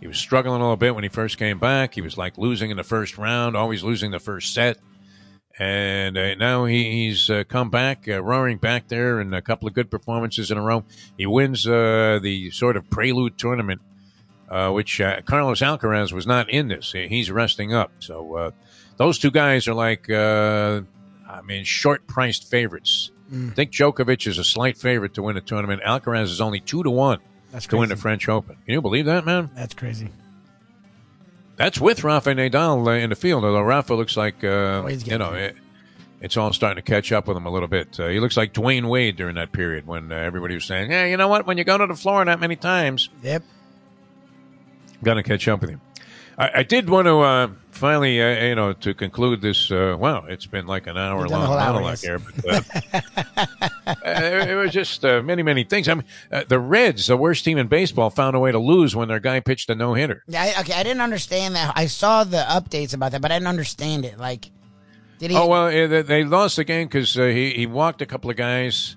He 0.00 0.06
was 0.06 0.16
struggling 0.16 0.62
a 0.62 0.64
little 0.64 0.78
bit 0.78 0.94
when 0.94 1.04
he 1.04 1.10
first 1.10 1.36
came 1.36 1.58
back. 1.58 1.94
He 1.94 2.00
was 2.00 2.16
like 2.16 2.38
losing 2.38 2.70
in 2.70 2.78
the 2.78 2.84
first 2.84 3.18
round, 3.18 3.54
always 3.54 3.82
losing 3.82 4.12
the 4.12 4.18
first 4.18 4.54
set. 4.54 4.78
And 5.58 6.18
uh, 6.18 6.34
now 6.34 6.64
he, 6.64 7.06
he's 7.06 7.30
uh, 7.30 7.44
come 7.46 7.70
back, 7.70 8.08
uh, 8.08 8.22
roaring 8.22 8.58
back 8.58 8.88
there, 8.88 9.20
and 9.20 9.34
a 9.34 9.42
couple 9.42 9.68
of 9.68 9.74
good 9.74 9.90
performances 9.90 10.50
in 10.50 10.58
a 10.58 10.62
row. 10.62 10.84
He 11.16 11.26
wins 11.26 11.66
uh, 11.66 12.18
the 12.20 12.50
sort 12.50 12.76
of 12.76 12.90
prelude 12.90 13.38
tournament, 13.38 13.80
uh, 14.48 14.70
which 14.70 15.00
uh, 15.00 15.20
Carlos 15.22 15.60
Alcaraz 15.60 16.12
was 16.12 16.26
not 16.26 16.50
in 16.50 16.68
this. 16.68 16.90
He's 16.92 17.30
resting 17.30 17.72
up. 17.72 17.92
So 18.00 18.34
uh, 18.34 18.50
those 18.96 19.18
two 19.18 19.30
guys 19.30 19.68
are 19.68 19.74
like, 19.74 20.10
uh, 20.10 20.80
I 21.28 21.42
mean, 21.42 21.64
short 21.64 22.06
priced 22.06 22.50
favorites. 22.50 23.12
I 23.32 23.50
think 23.50 23.72
Djokovic 23.72 24.26
is 24.28 24.38
a 24.38 24.44
slight 24.44 24.76
favorite 24.76 25.14
to 25.14 25.22
win 25.22 25.34
the 25.34 25.40
tournament. 25.40 25.82
Alcaraz 25.82 26.24
is 26.24 26.40
only 26.40 26.60
two 26.60 26.84
to 26.84 26.90
one 26.90 27.18
that's 27.50 27.66
to 27.68 27.76
win 27.76 27.88
the. 27.88 27.96
French 27.96 28.28
Open. 28.28 28.56
Can 28.64 28.74
you 28.74 28.82
believe 28.82 29.06
that, 29.06 29.24
man? 29.24 29.50
That's 29.54 29.74
crazy. 29.74 30.10
That's 31.56 31.80
with 31.80 32.02
Rafa 32.02 32.30
Nadal 32.34 32.86
uh, 32.86 32.90
in 32.92 33.10
the 33.10 33.16
field, 33.16 33.44
although 33.44 33.62
Rafa 33.62 33.94
looks 33.94 34.16
like, 34.16 34.42
uh, 34.42 34.82
Oh, 34.84 34.88
you 34.88 35.18
know, 35.18 35.34
it, 35.34 35.56
it's 36.20 36.36
all 36.36 36.52
starting 36.52 36.82
to 36.82 36.90
catch 36.90 37.12
up 37.12 37.28
with 37.28 37.36
him 37.36 37.46
a 37.46 37.50
little 37.50 37.68
bit. 37.68 37.98
Uh, 38.00 38.08
he 38.08 38.18
looks 38.18 38.36
like 38.36 38.52
Dwyane 38.52 38.88
Wade 38.88 39.16
during 39.16 39.36
that 39.36 39.52
period 39.52 39.86
when 39.86 40.10
uh, 40.10 40.16
everybody 40.16 40.54
was 40.54 40.64
saying, 40.64 40.90
yeah, 40.90 41.04
you 41.06 41.16
know 41.16 41.28
what? 41.28 41.46
When 41.46 41.56
you 41.58 41.64
go 41.64 41.78
to 41.78 41.86
the 41.86 41.94
floor 41.94 42.24
that 42.24 42.40
many 42.40 42.56
times, 42.56 43.08
Yep. 43.22 43.42
going 45.02 45.16
to 45.16 45.22
catch 45.22 45.46
up 45.48 45.60
with 45.60 45.70
him. 45.70 45.80
I, 46.36 46.50
I 46.56 46.62
did 46.64 46.88
want 46.90 47.06
to 47.06 47.20
uh, 47.20 47.48
finally, 47.74 48.22
uh, 48.22 48.44
you 48.46 48.54
know, 48.54 48.72
to 48.72 48.94
conclude 48.94 49.40
this. 49.42 49.70
Uh, 49.70 49.96
wow, 49.98 50.24
it's 50.26 50.46
been 50.46 50.66
like 50.66 50.86
an 50.86 50.96
hour 50.96 51.28
long 51.28 51.40
the 51.40 51.46
whole 51.46 51.58
hour, 51.58 51.72
monologue 51.74 51.98
here, 51.98 52.18
but 52.18 52.46
uh, 52.46 53.46
uh, 53.86 53.94
it 54.48 54.54
was 54.56 54.72
just 54.72 55.04
uh, 55.04 55.22
many, 55.22 55.42
many 55.42 55.64
things. 55.64 55.88
I 55.88 55.94
mean, 55.94 56.04
uh, 56.32 56.44
the 56.48 56.58
Reds, 56.58 57.06
the 57.08 57.16
worst 57.16 57.44
team 57.44 57.58
in 57.58 57.66
baseball, 57.66 58.10
found 58.10 58.36
a 58.36 58.38
way 58.38 58.52
to 58.52 58.58
lose 58.58 58.94
when 58.96 59.08
their 59.08 59.20
guy 59.20 59.40
pitched 59.40 59.68
a 59.70 59.74
no 59.74 59.94
hitter. 59.94 60.22
Yeah. 60.26 60.42
I, 60.56 60.60
okay. 60.60 60.72
I 60.74 60.82
didn't 60.82 61.02
understand 61.02 61.54
that. 61.56 61.72
I 61.76 61.86
saw 61.86 62.24
the 62.24 62.44
updates 62.48 62.94
about 62.94 63.12
that, 63.12 63.20
but 63.20 63.30
I 63.30 63.36
didn't 63.36 63.48
understand 63.48 64.04
it. 64.04 64.18
Like, 64.18 64.50
did 65.18 65.30
he? 65.30 65.36
Oh 65.36 65.46
well, 65.46 65.66
they- 65.66 66.02
they 66.02 66.24
lost 66.24 66.56
the 66.56 66.64
game 66.64 66.86
because 66.88 67.16
uh, 67.18 67.24
he 67.26 67.50
he 67.50 67.66
walked 67.66 68.02
a 68.02 68.06
couple 68.06 68.30
of 68.30 68.36
guys, 68.36 68.96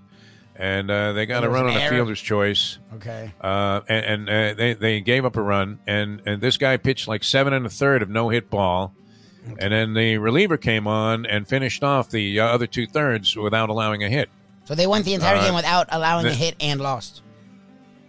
and 0.58 0.90
uh, 0.92 1.14
they 1.14 1.26
got 1.26 1.44
a 1.44 1.50
run 1.50 1.68
on 1.68 1.78
a 1.78 1.90
fielder's 1.90 2.20
choice. 2.22 2.80
Okay. 2.96 3.32
Uh, 3.40 3.82
and 3.88 4.28
and 4.28 4.30
uh, 4.30 4.54
they 4.58 4.74
they 4.74 5.02
gave 5.02 5.24
up 5.26 5.36
a 5.38 5.42
run, 5.42 5.80
and 5.88 6.22
and 6.26 6.42
this 6.42 6.58
guy 6.58 6.78
pitched 6.78 7.08
like 7.08 7.24
seven 7.24 7.54
and 7.54 7.66
a 7.66 7.70
third 7.70 8.02
of 8.02 8.10
no 8.10 8.30
hit 8.30 8.50
ball, 8.50 8.94
and 9.60 9.72
then 9.74 9.94
the 9.94 10.18
reliever 10.18 10.58
came 10.58 10.88
on 10.88 11.26
and 11.26 11.48
finished 11.48 11.84
off 11.84 12.10
the 12.10 12.40
uh, 12.40 12.46
other 12.48 12.68
two 12.68 12.88
thirds 12.88 13.36
without 13.36 13.70
allowing 13.70 14.04
a 14.04 14.10
hit. 14.10 14.30
So 14.66 14.76
they 14.76 14.88
went 14.88 15.06
the 15.06 15.14
entire 15.14 15.38
Uh, 15.38 15.42
game 15.46 15.54
without 15.56 15.88
allowing 15.92 16.26
the- 16.26 16.32
a 16.32 16.36
hit 16.36 16.56
and 16.60 16.82
lost. 16.82 17.22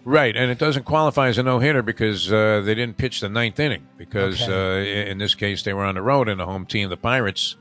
Right, 0.05 0.35
and 0.35 0.51
it 0.51 0.59
doesn't 0.59 0.85
qualify 0.85 1.29
as 1.29 1.37
a 1.37 1.43
no 1.43 1.59
hitter 1.59 1.83
because 1.83 2.33
uh, 2.33 2.63
they 2.65 2.75
didn't 2.75 2.97
pitch 2.97 3.21
the 3.21 3.29
ninth 3.29 3.61
inning. 3.61 3.87
Because 3.99 4.41
Okay. 4.41 5.05
uh, 5.07 5.11
in 5.11 5.19
this 5.19 5.35
case, 5.35 5.63
they 5.65 5.75
were 5.75 5.85
on 5.85 5.97
the 5.97 6.03
road, 6.03 6.29
and 6.31 6.41
the 6.41 6.47
home 6.47 6.65
team, 6.65 6.89
the 6.89 6.97
Pirates, 6.97 7.57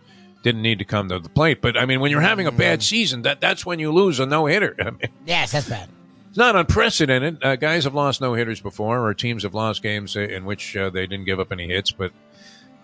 didn't 0.47 0.61
need 0.61 0.79
to 0.79 0.85
come 0.85 1.09
to 1.09 1.19
the 1.19 1.29
plate. 1.29 1.61
But 1.61 1.77
I 1.77 1.85
mean, 1.85 1.99
when 1.99 2.09
you're 2.11 2.21
having 2.21 2.47
a 2.47 2.51
bad 2.51 2.81
season, 2.81 3.23
that 3.23 3.41
that's 3.41 3.65
when 3.65 3.79
you 3.79 3.91
lose 3.91 4.19
a 4.19 4.25
no 4.25 4.45
hitter. 4.45 4.75
I 4.79 4.91
mean, 4.91 4.99
Yes, 5.25 5.51
that's 5.51 5.67
bad. 5.69 5.89
it's 6.29 6.37
not 6.37 6.55
unprecedented. 6.55 7.43
Uh, 7.43 7.55
guys 7.57 7.83
have 7.83 7.93
lost 7.93 8.21
no 8.21 8.33
hitters 8.33 8.61
before, 8.61 9.05
or 9.05 9.13
teams 9.13 9.43
have 9.43 9.53
lost 9.53 9.83
games 9.83 10.15
in 10.15 10.45
which 10.45 10.75
uh, 10.77 10.89
they 10.89 11.05
didn't 11.07 11.25
give 11.25 11.39
up 11.39 11.51
any 11.51 11.67
hits. 11.67 11.91
But 11.91 12.11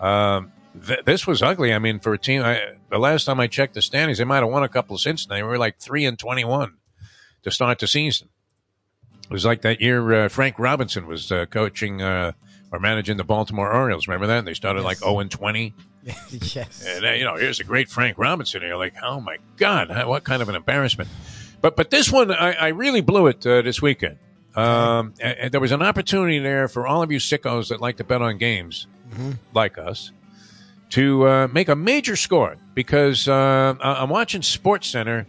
um, 0.00 0.52
th- 0.86 1.04
this 1.04 1.26
was 1.26 1.42
ugly. 1.42 1.72
I 1.72 1.78
mean, 1.78 1.98
for 2.00 2.12
a 2.12 2.18
team, 2.18 2.42
I, 2.42 2.60
the 2.90 2.98
last 2.98 3.24
time 3.24 3.40
I 3.40 3.46
checked 3.46 3.74
the 3.74 3.82
standings, 3.82 4.18
they 4.18 4.24
might 4.24 4.42
have 4.42 4.50
won 4.50 4.62
a 4.62 4.68
couple 4.68 4.98
since. 4.98 5.24
They 5.26 5.42
were 5.42 5.56
like 5.58 5.78
three 5.78 6.04
and 6.04 6.18
twenty-one 6.18 6.74
to 7.42 7.50
start 7.50 7.78
the 7.78 7.86
season. 7.86 8.28
It 9.24 9.30
was 9.32 9.44
like 9.46 9.62
that 9.62 9.80
year 9.80 10.24
uh, 10.24 10.28
Frank 10.28 10.58
Robinson 10.58 11.06
was 11.06 11.32
uh, 11.32 11.46
coaching 11.46 12.02
uh, 12.02 12.32
or 12.74 12.80
managing 12.80 13.16
the 13.16 13.24
Baltimore 13.24 13.72
Orioles. 13.72 14.08
Remember 14.08 14.26
that? 14.26 14.38
And 14.38 14.46
They 14.48 14.54
started 14.54 14.82
like 14.82 14.98
zero 14.98 15.20
and 15.20 15.30
twenty. 15.30 15.74
yes. 16.30 16.84
And 16.86 17.04
uh, 17.04 17.10
you 17.12 17.24
know, 17.24 17.36
here's 17.36 17.60
a 17.60 17.64
great 17.64 17.88
Frank 17.88 18.18
Robinson. 18.18 18.62
And 18.62 18.68
you're 18.68 18.76
like, 18.78 18.94
oh 19.02 19.20
my 19.20 19.36
God, 19.56 19.90
how- 19.90 20.08
what 20.08 20.24
kind 20.24 20.42
of 20.42 20.48
an 20.48 20.54
embarrassment. 20.56 21.08
But 21.60 21.76
but 21.76 21.90
this 21.90 22.10
one, 22.10 22.30
I, 22.32 22.52
I 22.52 22.68
really 22.68 23.00
blew 23.00 23.28
it 23.28 23.46
uh, 23.46 23.62
this 23.62 23.80
weekend. 23.80 24.18
Um, 24.56 25.14
and, 25.20 25.38
and 25.38 25.52
there 25.52 25.60
was 25.60 25.72
an 25.72 25.82
opportunity 25.82 26.38
there 26.38 26.68
for 26.68 26.86
all 26.86 27.02
of 27.02 27.10
you 27.10 27.18
sickos 27.18 27.68
that 27.68 27.80
like 27.80 27.96
to 27.96 28.04
bet 28.04 28.22
on 28.22 28.38
games, 28.38 28.86
like 29.52 29.78
us, 29.78 30.12
to 30.90 31.26
uh, 31.26 31.48
make 31.52 31.68
a 31.68 31.74
major 31.76 32.14
score 32.16 32.56
because 32.74 33.26
uh, 33.28 33.74
I'm 33.80 34.10
watching 34.10 34.42
Sports 34.42 34.88
Center. 34.88 35.26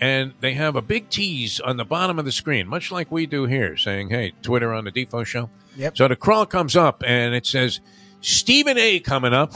And 0.00 0.34
they 0.40 0.52
have 0.54 0.76
a 0.76 0.82
big 0.82 1.08
tease 1.08 1.58
on 1.58 1.78
the 1.78 1.84
bottom 1.84 2.18
of 2.18 2.24
the 2.26 2.32
screen, 2.32 2.68
much 2.68 2.92
like 2.92 3.10
we 3.10 3.24
do 3.26 3.46
here, 3.46 3.76
saying, 3.78 4.10
"Hey, 4.10 4.32
Twitter 4.42 4.74
on 4.74 4.84
the 4.84 4.92
Defo 4.92 5.24
Show." 5.24 5.48
Yep. 5.76 5.96
So 5.96 6.08
the 6.08 6.16
crawl 6.16 6.44
comes 6.46 6.76
up 6.76 7.02
and 7.06 7.34
it 7.34 7.46
says 7.46 7.80
Stephen 8.20 8.76
A 8.78 9.00
coming 9.00 9.32
up, 9.32 9.54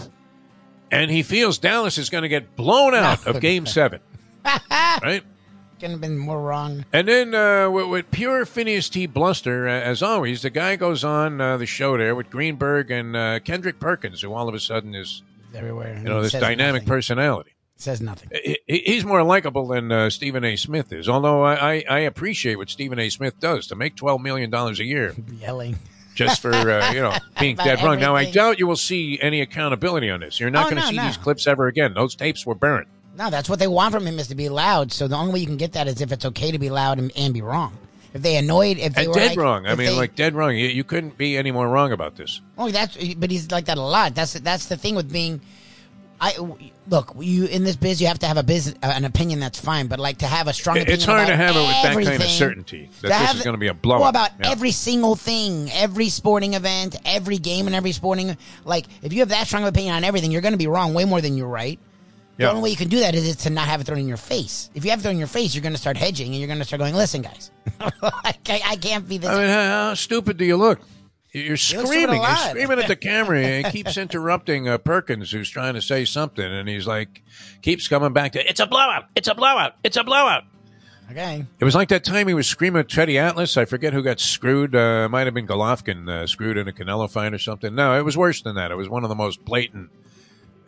and 0.91 1.11
he 1.11 1.23
feels 1.23 1.59
Dallas 1.59 1.99
is 1.99 2.09
going 2.11 2.23
to 2.23 2.29
get 2.29 2.57
blown 2.57 2.95
out 2.95 3.27
of 3.27 3.41
Game 3.41 3.67
Seven, 3.67 4.01
right? 4.71 5.23
Couldn't 5.79 5.93
have 5.93 6.01
been 6.01 6.19
more 6.19 6.43
wrong. 6.43 6.85
And 6.93 7.09
then 7.09 7.35
uh, 7.35 7.71
with, 7.71 7.89
with 7.89 8.11
pure 8.11 8.45
Phineas 8.45 8.91
T. 8.91 9.07
Bluster, 9.07 9.67
uh, 9.67 9.73
as 9.73 10.03
always, 10.03 10.43
the 10.43 10.51
guy 10.51 10.77
goes 10.77 11.05
on 11.05 11.41
uh, 11.41 11.57
the 11.57 11.65
show 11.67 11.97
there 11.97 12.15
with 12.15 12.29
Greenberg 12.29 12.91
and 12.91 13.17
uh, 13.17 13.41
Kendrick 13.41 13.81
Perkins, 13.81 14.21
who 14.21 14.33
all 14.35 14.47
of 14.49 14.55
a 14.55 14.61
sudden 14.61 14.95
is 14.95 15.23
Everywhere. 15.55 15.97
you 15.97 16.05
know 16.05 16.23
this 16.23 16.33
dynamic 16.33 16.85
personality. 16.87 17.53
Says 17.81 18.01
nothing. 18.01 18.29
He- 18.45 18.59
he- 18.67 18.83
He's 18.87 19.05
more 19.05 19.23
likable 19.23 19.67
than 19.69 19.91
uh, 19.91 20.11
Stephen 20.11 20.45
A. 20.45 20.57
Smith 20.57 20.93
is. 20.93 21.09
Although 21.09 21.43
I, 21.43 21.55
I, 21.77 21.85
I 21.89 21.99
appreciate 22.01 22.57
what 22.57 22.69
Stephen 22.69 22.99
A. 22.99 23.09
Smith 23.09 23.41
does 23.41 23.67
to 23.69 23.75
make 23.75 23.97
twelve 23.97 24.21
million 24.21 24.51
dollars 24.51 24.81
a 24.81 24.85
year. 24.85 25.15
Yelling. 25.41 25.79
just 26.15 26.43
for 26.43 26.53
uh, 26.53 26.93
you 26.93 27.01
know 27.01 27.17
being 27.41 27.57
dead 27.57 27.83
wrong. 27.83 27.99
Now 27.99 28.15
I 28.17 28.31
doubt 28.31 28.59
you 28.59 28.67
will 28.67 28.77
see 28.77 29.19
any 29.23 29.41
accountability 29.41 30.11
on 30.11 30.21
this. 30.21 30.39
You're 30.39 30.51
not 30.51 30.67
Oh, 30.67 30.71
going 30.71 30.77
to 30.77 30.83
no, 30.83 30.91
see 30.91 30.97
no. 30.97 31.07
these 31.07 31.17
clips 31.17 31.47
ever 31.47 31.69
again. 31.69 31.95
Those 31.95 32.15
tapes 32.15 32.45
were 32.45 32.55
burnt. 32.55 32.87
No, 33.17 33.31
that's 33.31 33.49
what 33.49 33.59
they 33.59 33.67
want 33.67 33.93
from 33.95 34.07
him 34.07 34.19
is 34.19 34.29
to 34.29 34.35
be 34.35 34.49
loud. 34.49 34.93
So 34.93 35.09
the 35.09 35.17
only 35.17 35.33
way 35.33 35.41
you 35.41 35.47
can 35.47 35.57
get 35.57 35.73
that 35.73 35.89
is 35.89 36.01
if 36.01 36.13
it's 36.13 36.25
okay 36.27 36.51
to 36.53 36.59
be 36.59 36.69
loud 36.71 36.99
and, 36.99 37.11
and 37.17 37.33
be 37.35 37.43
wrong. 37.43 37.77
If 38.13 38.23
they 38.23 38.37
annoyed, 38.37 38.77
if 38.79 38.95
they 38.95 39.03
And 39.05 39.09
were 39.09 39.15
dead 39.15 39.29
like- 39.31 39.39
wrong. 39.39 39.67
I 39.67 39.75
mean, 39.75 39.87
they- 39.87 39.97
like 39.97 40.17
dead 40.17 40.35
wrong. 40.35 40.55
You, 40.57 40.67
you 40.69 40.85
couldn't 40.85 41.17
be 41.17 41.37
any 41.39 41.51
more 41.51 41.69
wrong 41.69 41.93
about 41.93 42.17
this. 42.17 42.41
Oh, 42.59 42.71
that's 42.71 42.97
but 43.15 43.31
he's 43.31 43.51
like 43.51 43.65
that 43.67 43.79
a 43.79 43.83
lot. 43.83 44.15
That's 44.15 44.35
that's 44.35 44.67
the 44.67 44.77
thing 44.77 44.95
with 44.97 45.11
being. 45.11 45.41
I 46.23 46.35
look 46.87 47.15
you 47.19 47.47
in 47.47 47.65
this 47.65 47.77
biz. 47.77 48.01
You 48.01 48.09
have 48.09 48.19
to 48.19 48.27
have 48.27 48.37
a 48.37 48.43
biz, 48.43 48.75
uh, 48.83 48.93
an 48.95 49.05
opinion. 49.07 49.41
That's 49.41 49.59
fine, 49.59 49.87
but 49.87 49.99
like 49.99 50.19
to 50.19 50.27
have 50.27 50.49
a 50.49 50.53
strong. 50.53 50.77
Opinion 50.77 50.95
it's 50.95 51.05
hard 51.07 51.27
to 51.29 51.37
have 51.37 51.57
it 51.57 51.61
with 51.61 51.69
that 51.83 51.95
kind 52.05 52.23
of 52.23 52.29
certainty 52.29 52.91
that 53.01 53.29
this 53.33 53.37
is 53.39 53.43
gonna 53.43 53.57
be 53.57 53.69
a 53.69 53.75
blowout. 53.75 54.01
Well, 54.01 54.11
about 54.11 54.31
Yeah. 54.39 54.51
every 54.51 54.71
single 54.73 55.17
thing, 55.17 55.71
every 55.73 56.11
sporting 56.11 56.55
event, 56.55 56.97
every 57.07 57.39
game, 57.39 57.67
and 57.67 57.75
every 57.75 57.93
sporting. 57.93 58.37
Like 58.65 58.87
if 59.03 59.13
you 59.15 59.21
have 59.21 59.31
that 59.31 59.47
strong 59.47 59.63
of 59.63 59.69
opinion 59.71 59.95
on 59.95 60.05
everything, 60.05 60.31
you're 60.31 60.43
going 60.43 60.53
to 60.53 60.59
be 60.59 60.67
wrong 60.67 60.93
way 60.93 61.05
more 61.07 61.21
than 61.23 61.39
you're 61.39 61.49
right. 61.49 61.79
The 62.37 62.45
Yeah. 62.45 62.51
only 62.51 62.63
way 62.63 62.71
you 62.71 62.77
can 62.77 62.89
do 62.89 63.01
that 63.01 63.15
is, 63.15 63.27
is 63.27 63.37
to 63.37 63.51
not 63.51 63.67
have 63.69 63.81
it 63.81 63.85
thrown 63.85 63.99
in 63.99 64.09
your 64.09 64.17
face. 64.17 64.71
If 64.75 64.85
you 64.85 64.91
have 64.91 65.01
it 65.01 65.03
thrown 65.03 65.13
in 65.15 65.19
your 65.19 65.27
face, 65.29 65.55
you're 65.55 65.63
going 65.63 65.75
to 65.75 65.79
start 65.81 65.97
hedging 65.97 66.29
and 66.29 66.37
you're 66.37 66.47
going 66.49 66.59
to 66.59 66.65
start 66.65 66.81
going, 66.81 66.95
"Listen, 66.95 67.23
guys, 67.23 67.51
I, 67.81 68.35
I 68.47 68.77
can't 68.77 69.09
be 69.09 69.19
this." 69.19 69.29
I 69.31 69.39
mean, 69.41 69.49
how, 69.49 69.63
how 69.89 69.95
stupid 69.95 70.37
do 70.37 70.45
you 70.45 70.57
look? 70.57 70.81
You're 71.33 71.57
screaming. 71.57 72.23
You're 72.23 72.37
screaming 72.37 72.79
at 72.79 72.89
the 72.89 72.97
camera. 72.97 73.41
and 73.41 73.67
He 73.67 73.73
keeps 73.73 73.97
interrupting 73.97 74.69
uh, 74.69 74.79
Perkins, 74.79 75.31
who's 75.31 75.49
trying 75.49 75.75
to 75.75 75.83
say 75.83 76.05
something, 76.05 76.45
and 76.45 76.69
he's 76.69 76.87
like, 76.87 77.23
keeps 77.63 77.87
coming 77.87 78.13
back 78.13 78.33
to, 78.33 78.49
"It's 78.49 78.61
a 78.61 78.67
blowout! 78.67 79.05
It's 79.15 79.29
a 79.29 79.35
blowout! 79.35 79.75
It's 79.85 79.97
a 79.97 80.03
blowout!" 80.05 80.45
okay, 81.11 81.45
It 81.59 81.65
was 81.65 81.75
like 81.75 81.89
that 81.89 82.05
time 82.05 82.29
he 82.29 82.35
was 82.35 82.47
screaming 82.47 82.81
at 82.81 82.89
Teddy 82.89 83.19
Atlas. 83.19 83.57
I 83.57 83.65
forget 83.65 83.93
who 83.93 84.03
got 84.03 84.21
screwed. 84.21 84.75
Uh, 84.75 85.05
it 85.07 85.11
might 85.11 85.27
have 85.27 85.35
been 85.35 85.47
Golovkin 85.47 86.09
uh, 86.09 86.27
screwed 86.27 86.57
in 86.57 86.69
a 86.69 86.73
Canelo 86.73 87.11
fight 87.11 87.35
or 87.35 87.39
something. 87.39 87.75
No, 87.75 87.99
it 87.99 88.05
was 88.05 88.17
worse 88.17 88.43
than 88.43 88.57
that. 88.57 88.71
It 88.71 88.77
was 88.77 88.89
one 88.89 89.05
of 89.05 89.09
the 89.09 89.17
most 89.17 89.45
blatant, 89.45 89.91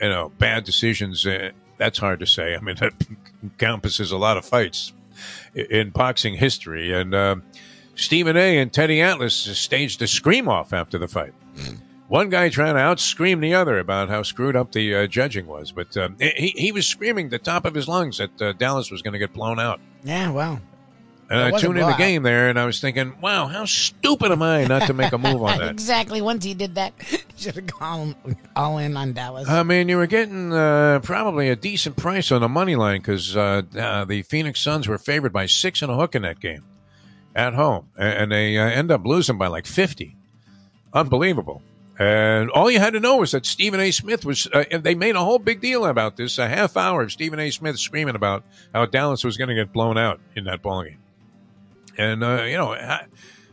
you 0.00 0.08
know, 0.08 0.30
bad 0.38 0.64
decisions. 0.64 1.26
Uh, 1.26 1.50
that's 1.76 1.98
hard 1.98 2.20
to 2.20 2.26
say. 2.26 2.54
I 2.54 2.60
mean, 2.60 2.76
that 2.80 2.92
encompasses 3.42 4.12
a 4.12 4.16
lot 4.16 4.36
of 4.36 4.44
fights 4.44 4.92
in 5.54 5.90
boxing 5.90 6.34
history. 6.34 6.92
And 6.92 7.14
uh, 7.14 7.36
Stephen 7.94 8.36
A. 8.36 8.58
and 8.58 8.72
Teddy 8.72 9.00
Atlas 9.00 9.34
staged 9.34 10.00
a 10.02 10.06
scream 10.06 10.48
off 10.48 10.72
after 10.72 10.98
the 10.98 11.08
fight. 11.08 11.34
One 12.08 12.28
guy 12.28 12.48
trying 12.50 12.74
to 12.74 12.80
out 12.80 13.00
scream 13.00 13.40
the 13.40 13.54
other 13.54 13.78
about 13.78 14.08
how 14.10 14.22
screwed 14.22 14.54
up 14.56 14.72
the 14.72 14.94
uh, 14.94 15.06
judging 15.06 15.46
was, 15.46 15.72
but 15.72 15.96
um, 15.96 16.16
he 16.20 16.52
he 16.56 16.72
was 16.72 16.86
screaming 16.86 17.28
the 17.30 17.38
top 17.38 17.64
of 17.64 17.74
his 17.74 17.88
lungs 17.88 18.18
that 18.18 18.40
uh, 18.42 18.52
Dallas 18.52 18.90
was 18.90 19.00
going 19.02 19.12
to 19.14 19.18
get 19.18 19.32
blown 19.32 19.58
out. 19.58 19.80
yeah, 20.04 20.30
well, 20.30 20.60
And 21.30 21.40
It 21.40 21.54
I 21.54 21.58
tuned 21.58 21.74
in 21.78 21.80
the 21.80 21.80
blowout. 21.82 21.98
game 21.98 22.22
there, 22.22 22.50
and 22.50 22.58
I 22.58 22.66
was 22.66 22.80
thinking, 22.82 23.14
"Wow, 23.22 23.46
how 23.46 23.64
stupid 23.64 24.30
am 24.30 24.42
I 24.42 24.64
not 24.64 24.86
to 24.88 24.92
make 24.94 25.12
a 25.12 25.16
move 25.18 25.42
on 25.42 25.58
that?" 25.60 25.70
exactly. 25.70 26.20
Once 26.20 26.44
he 26.44 26.52
did 26.52 26.74
that, 26.74 26.92
should 27.36 27.54
have 27.54 27.66
gone 27.78 28.14
all 28.54 28.76
in 28.76 28.94
on 28.94 29.14
Dallas. 29.14 29.48
I 29.48 29.62
mean, 29.62 29.88
you 29.88 29.96
were 29.96 30.06
getting 30.06 30.52
uh, 30.52 31.00
probably 31.02 31.48
a 31.48 31.56
decent 31.56 31.96
price 31.96 32.30
on 32.30 32.42
the 32.42 32.48
money 32.48 32.76
line 32.76 33.00
because 33.00 33.34
uh, 33.36 33.62
uh, 33.78 34.04
the 34.04 34.20
Phoenix 34.22 34.60
Suns 34.60 34.86
were 34.86 34.98
favored 34.98 35.32
by 35.32 35.46
six 35.46 35.80
and 35.80 35.90
a 35.90 35.94
hook 35.96 36.14
in 36.14 36.22
that 36.22 36.40
game 36.40 36.64
at 37.34 37.54
home, 37.54 37.88
and 37.96 38.30
they 38.30 38.58
uh, 38.58 38.64
end 38.64 38.90
up 38.90 39.04
losing 39.04 39.38
by 39.38 39.46
like 39.46 39.66
fifty. 39.66 40.16
Unbelievable. 40.92 41.62
And 41.98 42.50
all 42.50 42.70
you 42.70 42.78
had 42.78 42.94
to 42.94 43.00
know 43.00 43.18
was 43.18 43.32
that 43.32 43.46
Stephen 43.46 43.78
A. 43.78 43.90
Smith 43.90 44.24
was. 44.24 44.48
Uh, 44.52 44.64
and 44.70 44.82
they 44.82 44.94
made 44.94 45.14
a 45.14 45.24
whole 45.24 45.38
big 45.38 45.60
deal 45.60 45.84
about 45.84 46.16
this. 46.16 46.38
A 46.38 46.48
half 46.48 46.76
hour 46.76 47.02
of 47.02 47.12
Stephen 47.12 47.38
A. 47.38 47.50
Smith 47.50 47.78
screaming 47.78 48.16
about 48.16 48.44
how 48.74 48.86
Dallas 48.86 49.24
was 49.24 49.36
going 49.36 49.48
to 49.48 49.54
get 49.54 49.72
blown 49.72 49.98
out 49.98 50.18
in 50.34 50.44
that 50.44 50.62
ball 50.62 50.84
game. 50.84 50.98
And 51.98 52.24
uh, 52.24 52.42
you 52.42 52.56
know, 52.56 52.72
I, 52.72 53.06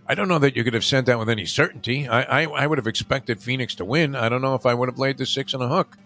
I 0.07 0.15
don't 0.15 0.27
know 0.27 0.39
that 0.39 0.55
you 0.55 0.63
could 0.63 0.73
have 0.73 0.85
sent 0.85 1.05
that 1.05 1.19
with 1.19 1.29
any 1.29 1.45
certainty. 1.45 2.07
I, 2.07 2.41
I, 2.41 2.43
I 2.45 2.67
would 2.67 2.77
have 2.77 2.87
expected 2.87 3.41
Phoenix 3.41 3.75
to 3.75 3.85
win. 3.85 4.15
I 4.15 4.29
don't 4.29 4.41
know 4.41 4.55
if 4.55 4.65
I 4.65 4.73
would 4.73 4.89
have 4.89 4.97
laid 4.97 5.17
the 5.17 5.25
six 5.25 5.53
and 5.53 5.61
a 5.61 5.67
hook 5.67 5.97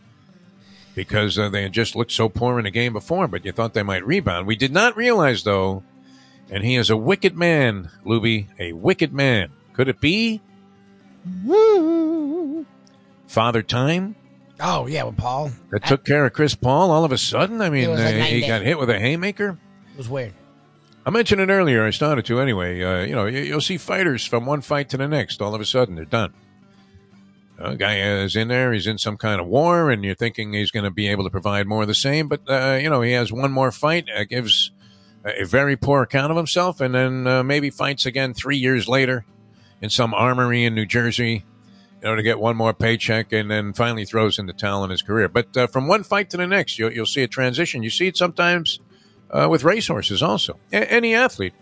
because 0.95 1.39
uh, 1.39 1.49
they 1.49 1.63
had 1.63 1.71
just 1.71 1.95
looked 1.95 2.11
so 2.11 2.29
poor 2.29 2.57
in 2.59 2.65
the 2.65 2.71
game 2.71 2.93
before. 2.93 3.27
But 3.27 3.45
you 3.45 3.51
thought 3.51 3.73
they 3.73 3.83
might 3.83 4.05
rebound. 4.05 4.47
We 4.47 4.55
did 4.55 4.73
not 4.73 4.97
realize 4.97 5.43
though, 5.43 5.83
and 6.53 6.63
he 6.63 6.75
is 6.75 6.91
a 6.91 6.95
wicked 6.95 7.35
man, 7.35 7.89
Lubie, 8.05 8.47
a 8.59 8.73
wicked 8.73 9.11
man. 9.11 9.51
Could 9.73 9.87
it 9.87 9.99
be 9.99 10.39
Father 13.27 13.63
Time 13.63 14.15
oh 14.59 14.85
yeah, 14.85 15.03
with 15.03 15.17
Paul, 15.17 15.51
that 15.71 15.83
took 15.85 16.05
care 16.05 16.25
of 16.25 16.33
Chris 16.33 16.53
Paul 16.53 16.91
all 16.91 17.03
of 17.03 17.11
a 17.11 17.17
sudden? 17.17 17.59
I 17.59 17.71
mean, 17.71 17.89
like 17.89 17.99
uh, 17.99 18.23
he 18.25 18.41
day. 18.41 18.47
got 18.47 18.61
hit 18.61 18.77
with 18.77 18.91
a 18.91 18.99
haymaker. 18.99 19.57
it 19.91 19.97
was 19.97 20.07
weird. 20.07 20.33
I 21.05 21.09
mentioned 21.09 21.41
it 21.41 21.49
earlier. 21.49 21.85
I 21.85 21.89
started 21.89 22.23
to 22.25 22.39
anyway. 22.39 22.81
Uh, 22.81 23.03
you 23.03 23.15
know, 23.15 23.25
you, 23.25 23.39
you'll 23.39 23.59
see 23.59 23.77
fighters 23.77 24.23
from 24.23 24.45
one 24.45 24.61
fight 24.61 24.89
to 24.89 24.97
the 24.97 25.07
next. 25.07 25.41
All 25.41 25.55
of 25.55 25.59
a 25.59 25.65
sudden, 25.65 25.95
they're 25.95 26.05
done. 26.05 26.33
A 27.57 27.75
guy 27.75 27.97
is 27.97 28.35
in 28.35 28.47
there. 28.47 28.73
He's 28.73 28.87
in 28.87 28.97
some 28.99 29.17
kind 29.17 29.41
of 29.41 29.47
war, 29.47 29.89
and 29.89 30.03
you're 30.03 30.15
thinking 30.15 30.53
he's 30.53 30.71
going 30.71 30.85
to 30.85 30.91
be 30.91 31.07
able 31.07 31.23
to 31.23 31.29
provide 31.29 31.67
more 31.67 31.81
of 31.81 31.87
the 31.87 31.95
same. 31.95 32.27
But 32.27 32.41
uh, 32.47 32.77
you 32.79 32.89
know, 32.91 33.01
he 33.01 33.13
has 33.13 33.31
one 33.33 33.51
more 33.51 33.71
fight. 33.71 34.05
Uh, 34.15 34.23
gives 34.23 34.71
a 35.23 35.45
very 35.45 35.75
poor 35.75 36.01
account 36.03 36.31
of 36.31 36.37
himself, 36.37 36.81
and 36.81 36.93
then 36.93 37.27
uh, 37.27 37.43
maybe 37.43 37.69
fights 37.69 38.05
again 38.05 38.33
three 38.33 38.57
years 38.57 38.87
later 38.87 39.25
in 39.81 39.89
some 39.89 40.13
armory 40.13 40.65
in 40.65 40.75
New 40.75 40.85
Jersey. 40.85 41.45
You 42.01 42.09
know, 42.09 42.15
to 42.17 42.23
get 42.23 42.37
one 42.37 42.57
more 42.57 42.73
paycheck, 42.73 43.31
and 43.31 43.49
then 43.49 43.71
finally 43.71 44.03
throws 44.03 44.37
in 44.37 44.45
the 44.45 44.51
towel 44.51 44.83
in 44.83 44.89
his 44.89 45.01
career. 45.01 45.29
But 45.29 45.55
uh, 45.55 45.67
from 45.67 45.87
one 45.87 46.03
fight 46.03 46.29
to 46.31 46.37
the 46.37 46.45
next, 46.45 46.77
you'll, 46.77 46.91
you'll 46.91 47.05
see 47.05 47.23
a 47.23 47.29
transition. 47.29 47.81
You 47.81 47.89
see 47.89 48.07
it 48.07 48.17
sometimes 48.17 48.81
uh, 49.31 49.47
with 49.49 49.63
racehorses, 49.63 50.21
also. 50.21 50.59
A- 50.73 50.91
any 50.91 51.15
athlete. 51.15 51.53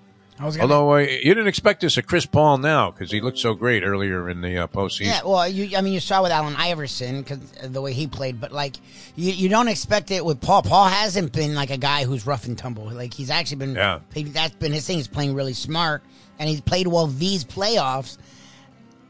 I 0.42 0.46
was 0.46 0.58
gonna, 0.58 0.74
Although 0.74 0.96
uh, 0.96 0.98
you 1.00 1.36
didn't 1.36 1.48
expect 1.48 1.82
this 1.82 1.98
of 1.98 2.08
Chris 2.08 2.26
Paul 2.26 2.58
now 2.58 2.90
because 2.90 3.12
he 3.12 3.22
looked 3.22 3.38
so 3.38 3.54
great 3.54 3.84
earlier 3.84 4.28
in 4.28 4.42
the 4.42 4.58
uh, 4.64 4.68
postseason. 4.68 5.06
yeah, 5.06 5.22
well, 5.24 5.48
you, 5.48 5.78
I 5.78 5.82
mean, 5.82 5.94
you 5.94 6.00
saw 6.00 6.24
with 6.24 6.32
Allen 6.32 6.56
Iverson 6.58 7.22
because 7.22 7.40
the 7.64 7.80
way 7.80 7.94
he 7.94 8.08
played, 8.08 8.42
but 8.42 8.52
like, 8.52 8.78
you, 9.16 9.32
you 9.34 9.50
don't 9.50 9.68
expect 9.68 10.10
it 10.10 10.26
with 10.26 10.42
Paul. 10.42 10.64
Paul 10.64 10.88
hasn't 10.88 11.32
been 11.32 11.54
like 11.54 11.70
a 11.70 11.78
guy 11.78 12.06
who's 12.06 12.26
rough 12.26 12.46
and 12.48 12.58
tumble. 12.58 12.90
Like 12.92 13.14
he's 13.14 13.30
actually 13.30 13.58
been, 13.58 13.76
Yeah. 13.76 14.00
he- 14.14 14.24
that's 14.24 14.56
been 14.56 14.72
his 14.74 14.88
thing. 14.88 14.98
He's 14.98 15.08
playing 15.08 15.36
really 15.36 15.54
smart, 15.54 16.02
and 16.40 16.50
he's 16.50 16.62
played 16.62 16.88
well 16.88 17.06
these 17.06 17.46
playoffs. 17.46 18.18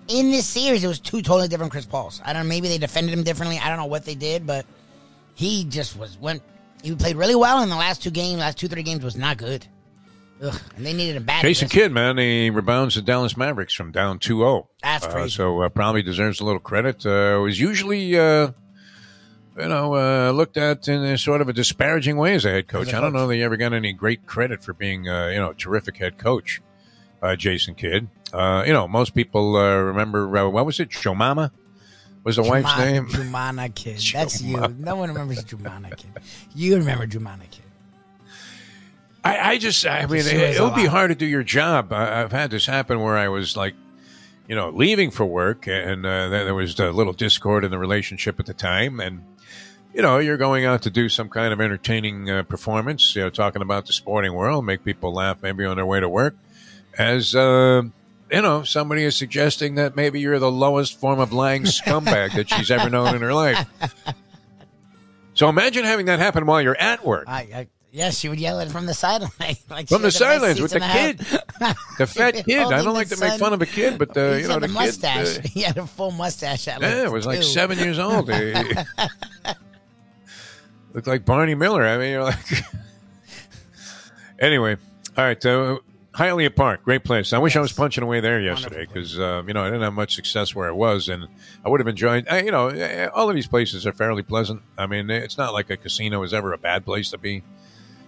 In 0.10 0.32
this 0.32 0.46
series, 0.48 0.84
it 0.84 0.88
was 0.88 1.00
two 1.00 1.22
totally 1.22 1.48
different 1.48 1.72
Chris 1.72 1.86
Pauls. 1.86 2.20
I 2.26 2.34
don't 2.34 2.44
know, 2.44 2.50
maybe 2.50 2.68
they 2.68 2.78
defended 2.78 3.14
him 3.18 3.24
differently. 3.24 3.58
I 3.58 3.70
don't 3.70 3.78
know 3.78 3.86
what 3.86 4.04
they 4.04 4.16
did, 4.16 4.46
but 4.46 4.66
he 5.36 5.64
just 5.64 5.98
was 5.98 6.18
went. 6.20 6.42
He 6.84 6.94
played 6.96 7.16
really 7.16 7.36
well 7.36 7.64
in 7.64 7.70
the 7.70 7.76
last 7.78 8.04
two 8.04 8.12
games. 8.12 8.40
Last 8.40 8.58
two 8.58 8.68
three 8.68 8.84
games 8.84 9.04
was 9.04 9.16
not 9.16 9.38
good. 9.38 9.66
Ugh, 10.42 10.60
and 10.76 10.86
they 10.86 10.94
needed 10.94 11.18
him 11.18 11.24
bad. 11.24 11.42
Jason 11.44 11.70
Kidd, 11.70 11.92
man, 11.92 12.18
he 12.18 12.50
rebounds 12.50 12.96
the 12.96 13.02
Dallas 13.02 13.38
Mavericks 13.38 13.74
from 13.74 13.92
down 13.92 14.18
2-0. 14.20 14.68
That's 14.82 15.06
Uh, 15.06 15.28
so 15.30 15.62
uh, 15.62 15.70
probably 15.70 16.02
deserves 16.02 16.40
a 16.40 16.46
little 16.46 16.60
credit. 16.60 17.06
Uh, 17.06 17.40
was 17.42 17.60
usually, 17.60 18.18
uh, 18.18 18.52
you 19.60 19.68
know, 19.68 19.94
uh, 19.96 20.32
looked 20.32 20.58
at 20.58 20.88
in 20.88 21.04
a 21.04 21.18
sort 21.18 21.42
of 21.42 21.50
a 21.50 21.54
disparaging 21.54 22.18
way 22.18 22.34
as 22.34 22.46
a 22.46 22.50
head 22.50 22.68
coach. 22.68 22.88
A 22.92 22.98
I 22.98 23.02
don't 23.02 23.12
coach. 23.12 23.20
know 23.22 23.28
that 23.28 23.36
he 23.36 23.44
ever 23.44 23.58
got 23.58 23.74
any 23.74 23.94
great 23.94 24.26
credit 24.26 24.64
for 24.64 24.74
being, 24.74 25.08
uh, 25.08 25.28
you 25.28 25.38
know, 25.38 25.52
a 25.52 25.54
terrific 25.54 25.98
head 25.98 26.18
coach, 26.18 26.62
uh, 27.22 27.36
Jason 27.36 27.76
Kidd. 27.76 28.08
Uh, 28.34 28.64
you 28.66 28.74
know, 28.74 28.88
most 28.88 29.14
people 29.14 29.56
uh, 29.58 29.76
remember, 29.76 30.38
uh, 30.38 30.50
what 30.50 30.66
was 30.66 30.80
it, 30.80 30.90
Shomama? 30.90 31.52
Was 32.24 32.36
the 32.36 32.44
wife's 32.44 32.78
name? 32.78 33.08
Joumana 33.08 33.74
Kidd. 33.74 34.00
That's 34.14 34.42
you. 34.42 34.58
No 34.78 34.96
one 34.96 35.10
remembers 35.10 35.44
Joumana 35.44 35.96
Kidd. 35.98 36.12
You 36.56 36.78
remember 36.78 37.06
Joumana 37.08 37.50
Kidd. 37.50 37.61
I, 39.24 39.52
I 39.52 39.58
just, 39.58 39.86
I 39.86 40.06
mean, 40.08 40.22
it, 40.22 40.34
it 40.58 40.62
would 40.62 40.76
be 40.76 40.86
hard 40.86 41.10
to 41.10 41.16
do 41.16 41.26
your 41.26 41.44
job. 41.44 41.94
I, 41.94 42.22
I've 42.22 42.32
had 42.32 42.50
this 42.52 42.66
happen 42.66 43.00
where 43.00 43.18
I 43.18 43.28
was 43.28 43.56
like, 43.56 43.76
you 44.48 44.56
know, 44.56 44.70
leaving 44.70 45.12
for 45.12 45.26
work, 45.26 45.68
and 45.68 46.06
uh, 46.06 46.28
there 46.28 46.44
there 46.46 46.56
was 46.56 46.78
a 46.80 46.92
little 46.92 47.14
discord 47.14 47.64
in 47.64 47.72
the 47.72 47.78
relationship 47.78 48.40
at 48.40 48.48
the 48.48 48.54
time, 48.54 49.00
and 49.00 49.24
you 49.94 50.02
know, 50.02 50.18
you're 50.18 50.38
going 50.38 50.66
out 50.66 50.82
to 50.84 50.90
do 50.90 51.08
some 51.08 51.30
kind 51.30 51.54
of 51.54 51.62
entertaining 51.62 52.30
uh, 52.30 52.44
performance, 52.44 53.16
you 53.16 53.22
know, 53.22 53.30
talking 53.30 53.62
about 53.62 53.86
the 53.86 53.94
sporting 53.94 54.34
world, 54.34 54.66
make 54.66 54.84
people 54.84 55.14
laugh, 55.14 55.38
maybe 55.42 55.64
on 55.66 55.76
their 55.78 55.86
way 55.86 56.00
to 56.00 56.10
work. 56.10 56.36
As 56.98 57.36
uh, 57.36 57.84
you 58.32 58.42
know, 58.42 58.64
somebody 58.64 59.04
is 59.04 59.16
suggesting 59.16 59.76
that 59.76 59.96
maybe 59.96 60.20
you're 60.20 60.40
the 60.40 60.52
lowest 60.52 61.00
form 61.00 61.20
of 61.20 61.32
lying 61.32 61.64
scumbag 61.64 62.34
that 62.34 62.50
she's 62.50 62.72
ever 62.72 62.90
known 62.90 63.16
in 63.16 63.22
her 63.22 63.34
life. 63.34 63.68
So 65.34 65.48
imagine 65.50 65.86
having 65.86 66.08
that 66.08 66.20
happen 66.20 66.46
while 66.46 66.62
you're 66.62 66.78
at 66.78 67.06
work. 67.06 67.26
I, 67.28 67.40
I, 67.40 67.68
yes, 67.92 68.18
she 68.20 68.30
would 68.30 68.40
yell 68.40 68.60
at 68.60 68.68
it 68.68 68.72
from 68.72 68.86
the 68.86 68.94
sideline. 68.94 69.56
like 69.70 69.88
From 69.88 70.02
the 70.02 70.12
sidelines 70.12 70.62
with 70.64 70.72
the 70.72 70.80
kid. 70.80 71.18
The 71.98 72.08
fat 72.08 72.34
kid. 72.46 72.60
I 72.72 72.84
don't 72.84 72.94
like 72.94 73.08
the 73.10 73.16
to 73.18 73.22
make 73.22 73.40
fun 73.40 73.54
of 73.54 73.62
a 73.62 73.66
kid, 73.66 73.98
but 73.98 74.16
uh, 74.18 74.34
He 74.36 74.42
you 74.42 74.48
know 74.48 74.54
had 74.56 74.62
the 74.64 74.66
a 74.66 74.68
kid. 74.70 74.74
mustache. 74.74 75.38
uh, 75.38 75.42
he 75.44 75.62
had 75.62 75.78
a 75.78 75.86
full 75.88 76.12
mustache. 76.12 76.68
At 76.68 76.82
yeah, 76.82 77.04
it 77.06 77.12
was 77.12 77.26
like 77.26 77.44
seven 77.44 77.78
years 77.80 78.00
old. 78.00 78.32
He- 78.32 78.54
looked 80.94 81.08
like 81.08 81.26
Barney 81.26 81.56
Miller. 81.56 81.86
I 81.86 81.98
mean, 81.98 82.12
you're 82.12 82.24
like. 82.24 82.38
anyway, 84.40 84.78
all 85.18 85.24
right. 85.24 85.46
Uh, 85.46 85.80
Hialeah 86.14 86.54
Park, 86.54 86.84
great 86.84 87.06
place. 87.06 87.32
I 87.32 87.38
wish 87.38 87.56
I 87.56 87.62
was 87.62 87.72
punching 87.72 88.04
away 88.04 88.20
there 88.20 88.42
yesterday 88.42 88.86
because 88.86 89.18
uh, 89.18 89.44
you 89.48 89.54
know 89.54 89.62
I 89.62 89.68
didn't 89.68 89.84
have 89.84 89.94
much 89.94 90.14
success 90.16 90.54
where 90.54 90.68
I 90.68 90.72
was, 90.72 91.08
and 91.08 91.28
I 91.64 91.70
would 91.70 91.80
have 91.80 91.88
enjoyed. 91.88 92.28
I, 92.30 92.42
you 92.42 92.52
know, 92.52 92.68
eh, 92.68 93.08
all 93.14 93.30
of 93.30 93.36
these 93.36 93.48
places 93.48 93.88
are 93.88 93.94
fairly 93.94 94.22
pleasant. 94.22 94.62
I 94.78 94.88
mean, 94.88 95.10
it's 95.10 95.38
not 95.38 95.54
like 95.54 95.70
a 95.70 95.78
casino 95.78 96.22
is 96.24 96.34
ever 96.34 96.52
a 96.52 96.58
bad 96.58 96.84
place 96.84 97.10
to 97.12 97.18
be. 97.18 97.44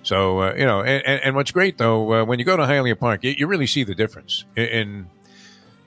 So 0.03 0.39
uh, 0.41 0.53
you 0.55 0.65
know, 0.65 0.81
and, 0.81 1.05
and, 1.05 1.21
and 1.23 1.35
what's 1.35 1.51
great 1.51 1.77
though, 1.77 2.13
uh, 2.13 2.25
when 2.25 2.37
you 2.39 2.45
go 2.45 2.55
to 2.57 2.63
Hialeah 2.63 2.99
Park, 2.99 3.23
you, 3.23 3.31
you 3.37 3.47
really 3.47 3.67
see 3.67 3.83
the 3.83 3.95
difference 3.95 4.45
in, 4.55 4.65
in 4.65 5.07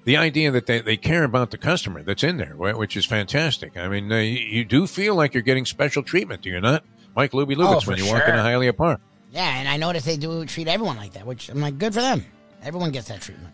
the 0.04 0.16
idea 0.16 0.50
that 0.50 0.66
they, 0.66 0.80
they 0.80 0.96
care 0.96 1.24
about 1.24 1.50
the 1.50 1.58
customer 1.58 2.02
that's 2.02 2.22
in 2.22 2.36
there, 2.36 2.54
which 2.56 2.96
is 2.96 3.04
fantastic. 3.04 3.76
I 3.76 3.88
mean, 3.88 4.10
uh, 4.10 4.16
you, 4.16 4.38
you 4.38 4.64
do 4.64 4.86
feel 4.86 5.14
like 5.14 5.34
you're 5.34 5.42
getting 5.42 5.66
special 5.66 6.02
treatment, 6.02 6.42
do 6.42 6.50
you 6.50 6.60
not? 6.60 6.84
Mike 7.14 7.32
Lubie 7.32 7.56
Lubitz 7.56 7.82
Oh, 7.86 7.90
when 7.90 7.98
you 7.98 8.06
walk 8.06 8.22
sure. 8.24 8.28
into 8.34 8.42
Hialeah 8.42 8.76
Park. 8.76 9.00
Yeah, 9.32 9.58
and 9.58 9.68
I 9.68 9.76
noticed 9.76 10.06
they 10.06 10.16
do 10.16 10.44
treat 10.46 10.68
everyone 10.68 10.96
like 10.96 11.12
that, 11.14 11.26
which 11.26 11.48
I'm 11.48 11.60
like, 11.60 11.76
good 11.78 11.92
for 11.92 12.00
them. 12.00 12.24
Everyone 12.62 12.90
gets 12.90 13.08
that 13.08 13.20
treatment. 13.20 13.52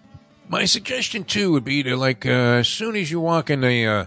My 0.49 0.65
suggestion 0.65 1.25
too 1.25 1.53
would 1.53 1.65
be 1.65 1.83
to 1.83 1.97
like 1.97 2.27
uh, 2.27 2.29
as 2.61 2.69
soon 2.69 2.95
as 2.97 3.11
you 3.11 3.21
walk 3.21 3.49
in 3.51 3.63
the 3.63 3.87
uh, 3.87 4.05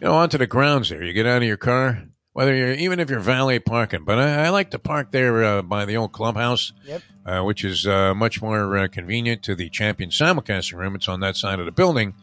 you 0.00 0.06
know 0.06 0.14
onto 0.14 0.38
the 0.38 0.46
grounds 0.46 0.88
there, 0.88 1.04
you 1.04 1.12
get 1.12 1.26
out 1.26 1.42
of 1.42 1.48
your 1.48 1.56
car, 1.56 2.04
whether 2.34 2.54
you're 2.54 2.72
even 2.72 3.00
if 3.00 3.08
you're 3.08 3.20
valet 3.20 3.58
parking. 3.58 4.04
But 4.04 4.18
I, 4.18 4.44
I 4.44 4.48
like 4.50 4.70
to 4.72 4.78
park 4.78 5.10
there 5.12 5.42
uh, 5.42 5.62
by 5.62 5.86
the 5.86 5.96
old 5.96 6.12
clubhouse, 6.12 6.72
Yep. 6.84 7.02
uh, 7.24 7.40
which 7.42 7.64
is 7.64 7.86
uh, 7.86 8.12
much 8.14 8.42
more 8.42 8.76
uh, 8.76 8.88
convenient 8.88 9.42
to 9.44 9.54
the 9.54 9.70
champion 9.70 10.10
simulcasting 10.10 10.74
room. 10.76 10.94
It's 10.94 11.08
on 11.08 11.20
that 11.20 11.36
side 11.36 11.58
of 11.58 11.64
the 11.64 11.72
building. 11.72 12.14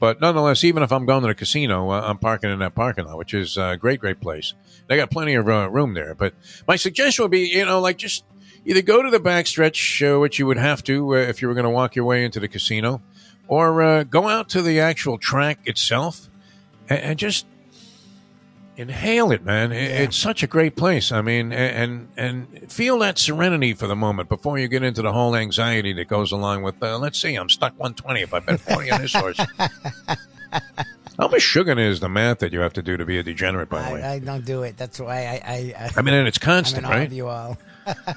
But 0.00 0.20
nonetheless, 0.20 0.62
even 0.62 0.82
if 0.84 0.92
I'm 0.92 1.06
going 1.06 1.22
to 1.22 1.28
the 1.28 1.34
casino, 1.34 1.90
uh, 1.90 2.00
I'm 2.02 2.18
parking 2.18 2.50
in 2.50 2.60
that 2.60 2.74
parking 2.74 3.04
lot, 3.04 3.18
which 3.18 3.34
is 3.34 3.56
a 3.56 3.76
great, 3.76 3.98
great 4.00 4.20
place. 4.20 4.54
They 4.86 4.96
got 4.96 5.10
plenty 5.10 5.34
of 5.34 5.48
uh, 5.48 5.68
room 5.70 5.94
there. 5.94 6.14
But 6.14 6.34
my 6.68 6.76
suggestion 6.76 7.24
would 7.24 7.32
be, 7.32 7.48
you 7.48 7.64
know, 7.66 7.80
like 7.80 7.98
just 7.98 8.24
either 8.64 8.80
go 8.80 9.02
to 9.02 9.10
the 9.10 9.18
backstretch, 9.18 9.80
uh, 10.16 10.20
which 10.20 10.38
you 10.38 10.46
would 10.46 10.56
have 10.56 10.84
to 10.84 11.14
uh, 11.14 11.18
if 11.18 11.42
you 11.42 11.48
were 11.48 11.54
going 11.54 11.64
to 11.64 11.70
walk 11.70 11.96
your 11.96 12.04
way 12.04 12.24
into 12.24 12.38
the 12.38 12.46
casino, 12.48 13.02
or 13.48 13.82
uh, 13.82 14.04
go 14.04 14.28
out 14.28 14.48
to 14.50 14.62
the 14.62 14.78
actual 14.78 15.18
track 15.18 15.58
itself 15.64 16.28
and 16.88 17.18
just 17.18 17.44
inhale 18.78 19.32
it, 19.32 19.44
man. 19.44 19.72
It- 19.72 20.00
It's 20.00 20.16
such 20.16 20.42
a 20.42 20.46
great 20.46 20.76
place. 20.76 21.10
I 21.12 21.20
mean, 21.20 21.52
and 21.52 22.08
and 22.16 22.70
feel 22.72 22.98
that 23.00 23.18
serenity 23.18 23.74
for 23.74 23.86
the 23.86 23.96
moment 23.96 24.28
before 24.28 24.58
you 24.58 24.68
get 24.68 24.82
into 24.82 25.02
the 25.02 25.12
whole 25.12 25.34
anxiety 25.36 25.92
that 25.94 26.06
goes 26.08 26.32
along 26.32 26.62
with. 26.62 26.82
Uh, 26.82 26.96
let's 26.98 27.18
see, 27.20 27.34
I'm 27.34 27.48
stuck 27.48 27.72
120. 27.78 28.22
If 28.22 28.32
I 28.32 28.38
bet 28.40 28.60
40 28.60 28.90
on 28.92 29.02
this 29.02 29.12
horse. 29.14 29.40
How 31.18 31.26
much 31.26 31.42
sugar 31.42 31.76
is 31.78 31.98
the 31.98 32.08
math 32.08 32.38
that 32.38 32.52
you 32.52 32.60
have 32.60 32.72
to 32.74 32.82
do 32.82 32.96
to 32.96 33.04
be 33.04 33.18
a 33.18 33.24
degenerate? 33.24 33.68
By 33.68 33.88
the 33.88 33.94
way, 33.96 34.02
I, 34.04 34.12
I 34.14 34.18
don't 34.20 34.44
do 34.44 34.62
it. 34.62 34.76
That's 34.76 35.00
why 35.00 35.16
I 35.26 35.42
I, 35.44 35.74
I 35.86 35.90
I 35.96 36.02
mean, 36.02 36.14
and 36.14 36.28
it's 36.28 36.38
I'm 36.38 36.44
constant, 36.44 36.86
awe 36.86 36.90
right? 36.90 37.06
of 37.08 37.12
you 37.12 37.26
all. 37.26 37.58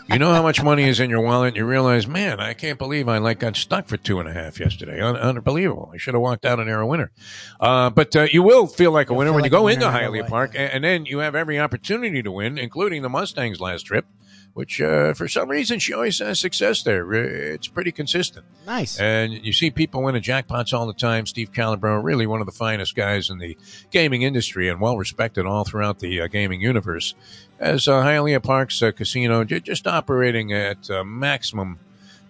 You 0.09 0.19
know 0.19 0.33
how 0.33 0.41
much 0.41 0.63
money 0.63 0.83
is 0.83 0.99
in 0.99 1.09
your 1.09 1.21
wallet. 1.21 1.55
You 1.55 1.65
realize, 1.65 2.07
man, 2.07 2.39
I 2.39 2.53
can't 2.53 2.77
believe 2.77 3.07
I 3.07 3.17
like 3.17 3.39
got 3.39 3.55
stuck 3.55 3.87
for 3.87 3.97
two 3.97 4.19
and 4.19 4.27
a 4.27 4.33
half 4.33 4.59
yesterday. 4.59 4.99
Un- 4.99 5.15
unbelievable. 5.15 5.91
I 5.93 5.97
should 5.97 6.13
have 6.13 6.21
walked 6.21 6.45
out 6.45 6.59
and 6.59 6.67
there 6.67 6.79
a 6.79 6.87
winner. 6.87 7.11
Uh, 7.59 7.89
but 7.89 8.15
uh, 8.15 8.27
you 8.31 8.43
will 8.43 8.67
feel 8.67 8.91
like 8.91 9.09
a 9.09 9.13
winner 9.13 9.31
when 9.31 9.43
like 9.43 9.51
you 9.51 9.57
go 9.57 9.67
into 9.67 9.85
Hialeah. 9.85 10.27
Park, 10.27 10.51
and, 10.55 10.71
and 10.73 10.83
then 10.83 11.05
you 11.05 11.19
have 11.19 11.35
every 11.35 11.59
opportunity 11.59 12.21
to 12.21 12.31
win, 12.31 12.57
including 12.57 13.01
the 13.01 13.09
Mustangs 13.09 13.59
last 13.59 13.83
trip. 13.83 14.05
Which, 14.53 14.81
uh, 14.81 15.13
for 15.13 15.29
some 15.29 15.47
reason, 15.49 15.79
she 15.79 15.93
always 15.93 16.19
has 16.19 16.37
success 16.39 16.83
there. 16.83 17.09
It's 17.13 17.69
pretty 17.69 17.93
consistent. 17.93 18.45
Nice. 18.67 18.99
And 18.99 19.31
you 19.31 19.53
see 19.53 19.71
people 19.71 20.03
winning 20.03 20.21
jackpots 20.21 20.73
all 20.77 20.85
the 20.85 20.93
time. 20.93 21.25
Steve 21.25 21.53
Calibro, 21.53 22.03
really 22.03 22.27
one 22.27 22.41
of 22.41 22.45
the 22.47 22.51
finest 22.51 22.93
guys 22.93 23.29
in 23.29 23.37
the 23.37 23.57
gaming 23.91 24.23
industry 24.23 24.67
and 24.67 24.81
well 24.81 24.97
respected 24.97 25.45
all 25.45 25.63
throughout 25.63 25.99
the 25.99 26.19
uh, 26.19 26.27
gaming 26.27 26.59
universe. 26.59 27.15
As 27.59 27.87
uh, 27.87 28.03
Hialeah 28.03 28.43
Park's 28.43 28.81
uh, 28.83 28.91
casino, 28.91 29.45
j- 29.45 29.61
just 29.61 29.87
operating 29.87 30.51
at 30.51 30.89
uh, 30.89 31.05
maximum 31.05 31.79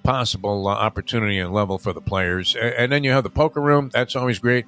possible 0.04 0.68
uh, 0.68 0.72
opportunity 0.74 1.40
and 1.40 1.52
level 1.54 1.78
for 1.78 1.94
the 1.94 2.02
players. 2.02 2.56
A- 2.56 2.80
And 2.80 2.92
then 2.92 3.04
you 3.04 3.12
have 3.12 3.24
the 3.24 3.30
poker 3.32 3.62
room. 3.62 3.90
That's 3.94 4.16
always 4.16 4.40
great. 4.40 4.66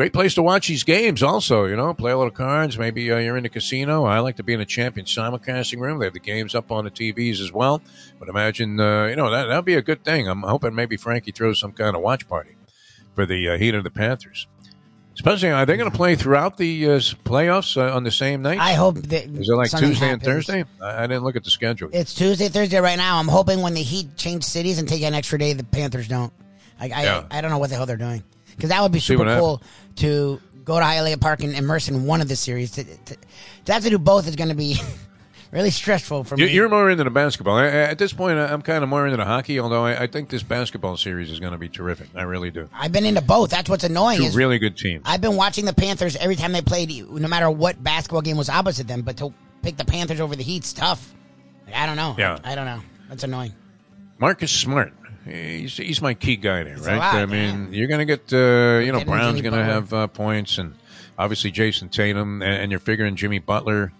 Great 0.00 0.14
place 0.14 0.32
to 0.32 0.42
watch 0.42 0.68
these 0.68 0.82
games, 0.82 1.22
also. 1.22 1.66
You 1.66 1.76
know, 1.76 1.92
play 1.92 2.10
a 2.10 2.16
little 2.16 2.30
cards. 2.30 2.78
Maybe 2.78 3.12
uh, 3.12 3.18
you're 3.18 3.36
in 3.36 3.42
the 3.42 3.50
casino. 3.50 4.06
I 4.06 4.20
like 4.20 4.36
to 4.36 4.42
be 4.42 4.54
in 4.54 4.58
the 4.58 4.64
champion 4.64 5.04
simulcasting 5.04 5.78
room. 5.78 5.98
They 5.98 6.06
have 6.06 6.14
the 6.14 6.20
games 6.20 6.54
up 6.54 6.72
on 6.72 6.86
the 6.86 6.90
TVs 6.90 7.38
as 7.38 7.52
well. 7.52 7.82
But 8.18 8.30
imagine, 8.30 8.80
uh, 8.80 9.08
you 9.08 9.16
know, 9.16 9.28
that 9.30 9.44
that'd 9.48 9.66
be 9.66 9.74
a 9.74 9.82
good 9.82 10.02
thing. 10.02 10.26
I'm 10.26 10.40
hoping 10.40 10.74
maybe 10.74 10.96
Frankie 10.96 11.32
throws 11.32 11.60
some 11.60 11.72
kind 11.72 11.94
of 11.94 12.00
watch 12.00 12.26
party 12.26 12.56
for 13.14 13.26
the 13.26 13.46
uh, 13.50 13.58
Heat 13.58 13.74
of 13.74 13.84
the 13.84 13.90
Panthers. 13.90 14.46
Especially, 15.12 15.50
are 15.50 15.66
they 15.66 15.76
going 15.76 15.90
to 15.90 15.94
play 15.94 16.16
throughout 16.16 16.56
the 16.56 16.86
uh, 16.86 16.98
playoffs 17.26 17.76
uh, 17.76 17.94
on 17.94 18.02
the 18.02 18.10
same 18.10 18.40
night? 18.40 18.58
I 18.58 18.72
hope 18.72 18.94
that 18.94 19.24
Is 19.24 19.50
it 19.50 19.54
like 19.54 19.70
Tuesday 19.70 20.08
and. 20.08 20.22
Thursday? 20.22 20.64
I, 20.82 21.04
I 21.04 21.06
didn't 21.08 21.24
look 21.24 21.36
at 21.36 21.44
the 21.44 21.50
schedule. 21.50 21.90
It's 21.92 22.14
Tuesday, 22.14 22.48
Thursday 22.48 22.80
right 22.80 22.96
now. 22.96 23.18
I'm 23.18 23.28
hoping 23.28 23.60
when 23.60 23.74
the 23.74 23.82
Heat 23.82 24.16
change 24.16 24.44
cities 24.44 24.78
and 24.78 24.88
take 24.88 25.02
an 25.02 25.12
extra 25.12 25.38
day, 25.38 25.52
the 25.52 25.62
Panthers 25.62 26.08
don't. 26.08 26.32
I 26.80 26.84
I, 26.86 27.02
Yeah. 27.02 27.24
I 27.30 27.42
don't 27.42 27.50
know 27.50 27.58
what 27.58 27.68
the 27.68 27.76
hell 27.76 27.84
they're 27.84 27.98
doing 27.98 28.24
because 28.60 28.70
that 28.70 28.82
would 28.82 28.92
be 28.92 29.00
super 29.00 29.24
cool 29.24 29.62
to 30.00 30.40
go 30.64 30.78
to 30.78 30.84
Hialeah 30.84 31.20
Park 31.20 31.42
and 31.42 31.54
immerse 31.54 31.88
in 31.88 32.04
one 32.06 32.20
of 32.20 32.28
the 32.28 32.36
series. 32.36 32.72
To, 32.72 32.84
to, 32.84 33.16
to 33.66 33.72
have 33.72 33.82
to 33.84 33.90
do 33.90 33.98
both 33.98 34.28
is 34.28 34.36
going 34.36 34.50
to 34.50 34.54
be 34.54 34.76
really 35.52 35.70
stressful 35.70 36.24
for 36.24 36.36
You- 36.38 36.46
me. 36.46 36.52
You're 36.52 36.68
more 36.68 36.90
into 36.90 37.02
the 37.04 37.10
basketball. 37.10 37.56
I- 37.56 37.64
I- 37.66 37.68
At 37.90 37.98
this 37.98 38.12
point, 38.12 38.38
I- 38.38 38.52
I'm 38.52 38.62
kind 38.62 38.82
of 38.84 38.88
more 38.90 39.06
into 39.06 39.16
the 39.16 39.24
hockey, 39.24 39.58
although 39.58 39.84
I, 39.84 40.02
I 40.02 40.06
think 40.06 40.28
this 40.28 40.42
basketball 40.42 40.96
series 40.96 41.30
is 41.30 41.40
going 41.40 41.52
to 41.52 41.58
be 41.58 41.68
terrific. 41.68 42.08
I 42.14 42.22
really 42.22 42.50
do. 42.50 42.68
I've 42.74 42.92
been 42.92 43.06
into 43.06 43.20
both. 43.22 43.50
That's 43.50 43.68
what's 43.70 43.84
annoying. 43.84 44.18
Two 44.20 44.36
really 44.36 44.58
good 44.58 44.76
teams. 44.76 45.02
I've 45.06 45.20
been 45.20 45.36
watching 45.36 45.64
the 45.64 45.74
Panthers 45.74 46.16
every 46.16 46.36
time 46.36 46.52
they 46.52 46.62
played, 46.62 47.08
no 47.10 47.28
matter 47.28 47.50
what 47.50 47.82
basketball 47.82 48.22
game 48.22 48.36
was 48.36 48.48
opposite 48.48 48.86
them. 48.86 49.02
But 49.02 49.16
to 49.18 49.32
pick 49.62 49.76
the 49.76 49.84
Panthers 49.84 50.20
over 50.20 50.36
the 50.36 50.42
Heat's 50.44 50.72
tough. 50.72 51.14
Like, 51.66 51.74
I 51.76 51.86
don't 51.86 51.96
know. 51.96 52.14
Yeah. 52.18 52.38
I, 52.44 52.54
don't 52.54 52.66
know. 52.66 52.80
That's 53.08 53.24
annoying. 53.24 53.54
Marcus 54.18 54.50
Smart. 54.52 54.92
He's, 55.24 55.76
he's 55.76 56.00
my 56.00 56.14
key 56.14 56.36
guy 56.36 56.62
there, 56.62 56.78
right? 56.78 56.96
lot, 56.96 57.14
I 57.14 57.26
mean, 57.26 57.64
man. 57.64 57.72
you're 57.72 57.88
going 57.88 58.06
to 58.06 58.06
get, 58.06 58.32
uh, 58.32 58.78
you 58.78 58.92
know, 58.92 59.04
Brown's 59.04 59.40
going 59.42 59.54
to 59.54 59.64
have 59.64 59.92
uh, 59.92 60.06
points, 60.06 60.58
and 60.58 60.74
obviously 61.18 61.52
Jayson 61.52 61.90
Tatum, 61.90 62.42
and, 62.42 62.54
and 62.62 62.70
you're 62.70 62.80
figuring 62.80 63.16
Jimmy 63.16 63.38
Butler. 63.38 63.92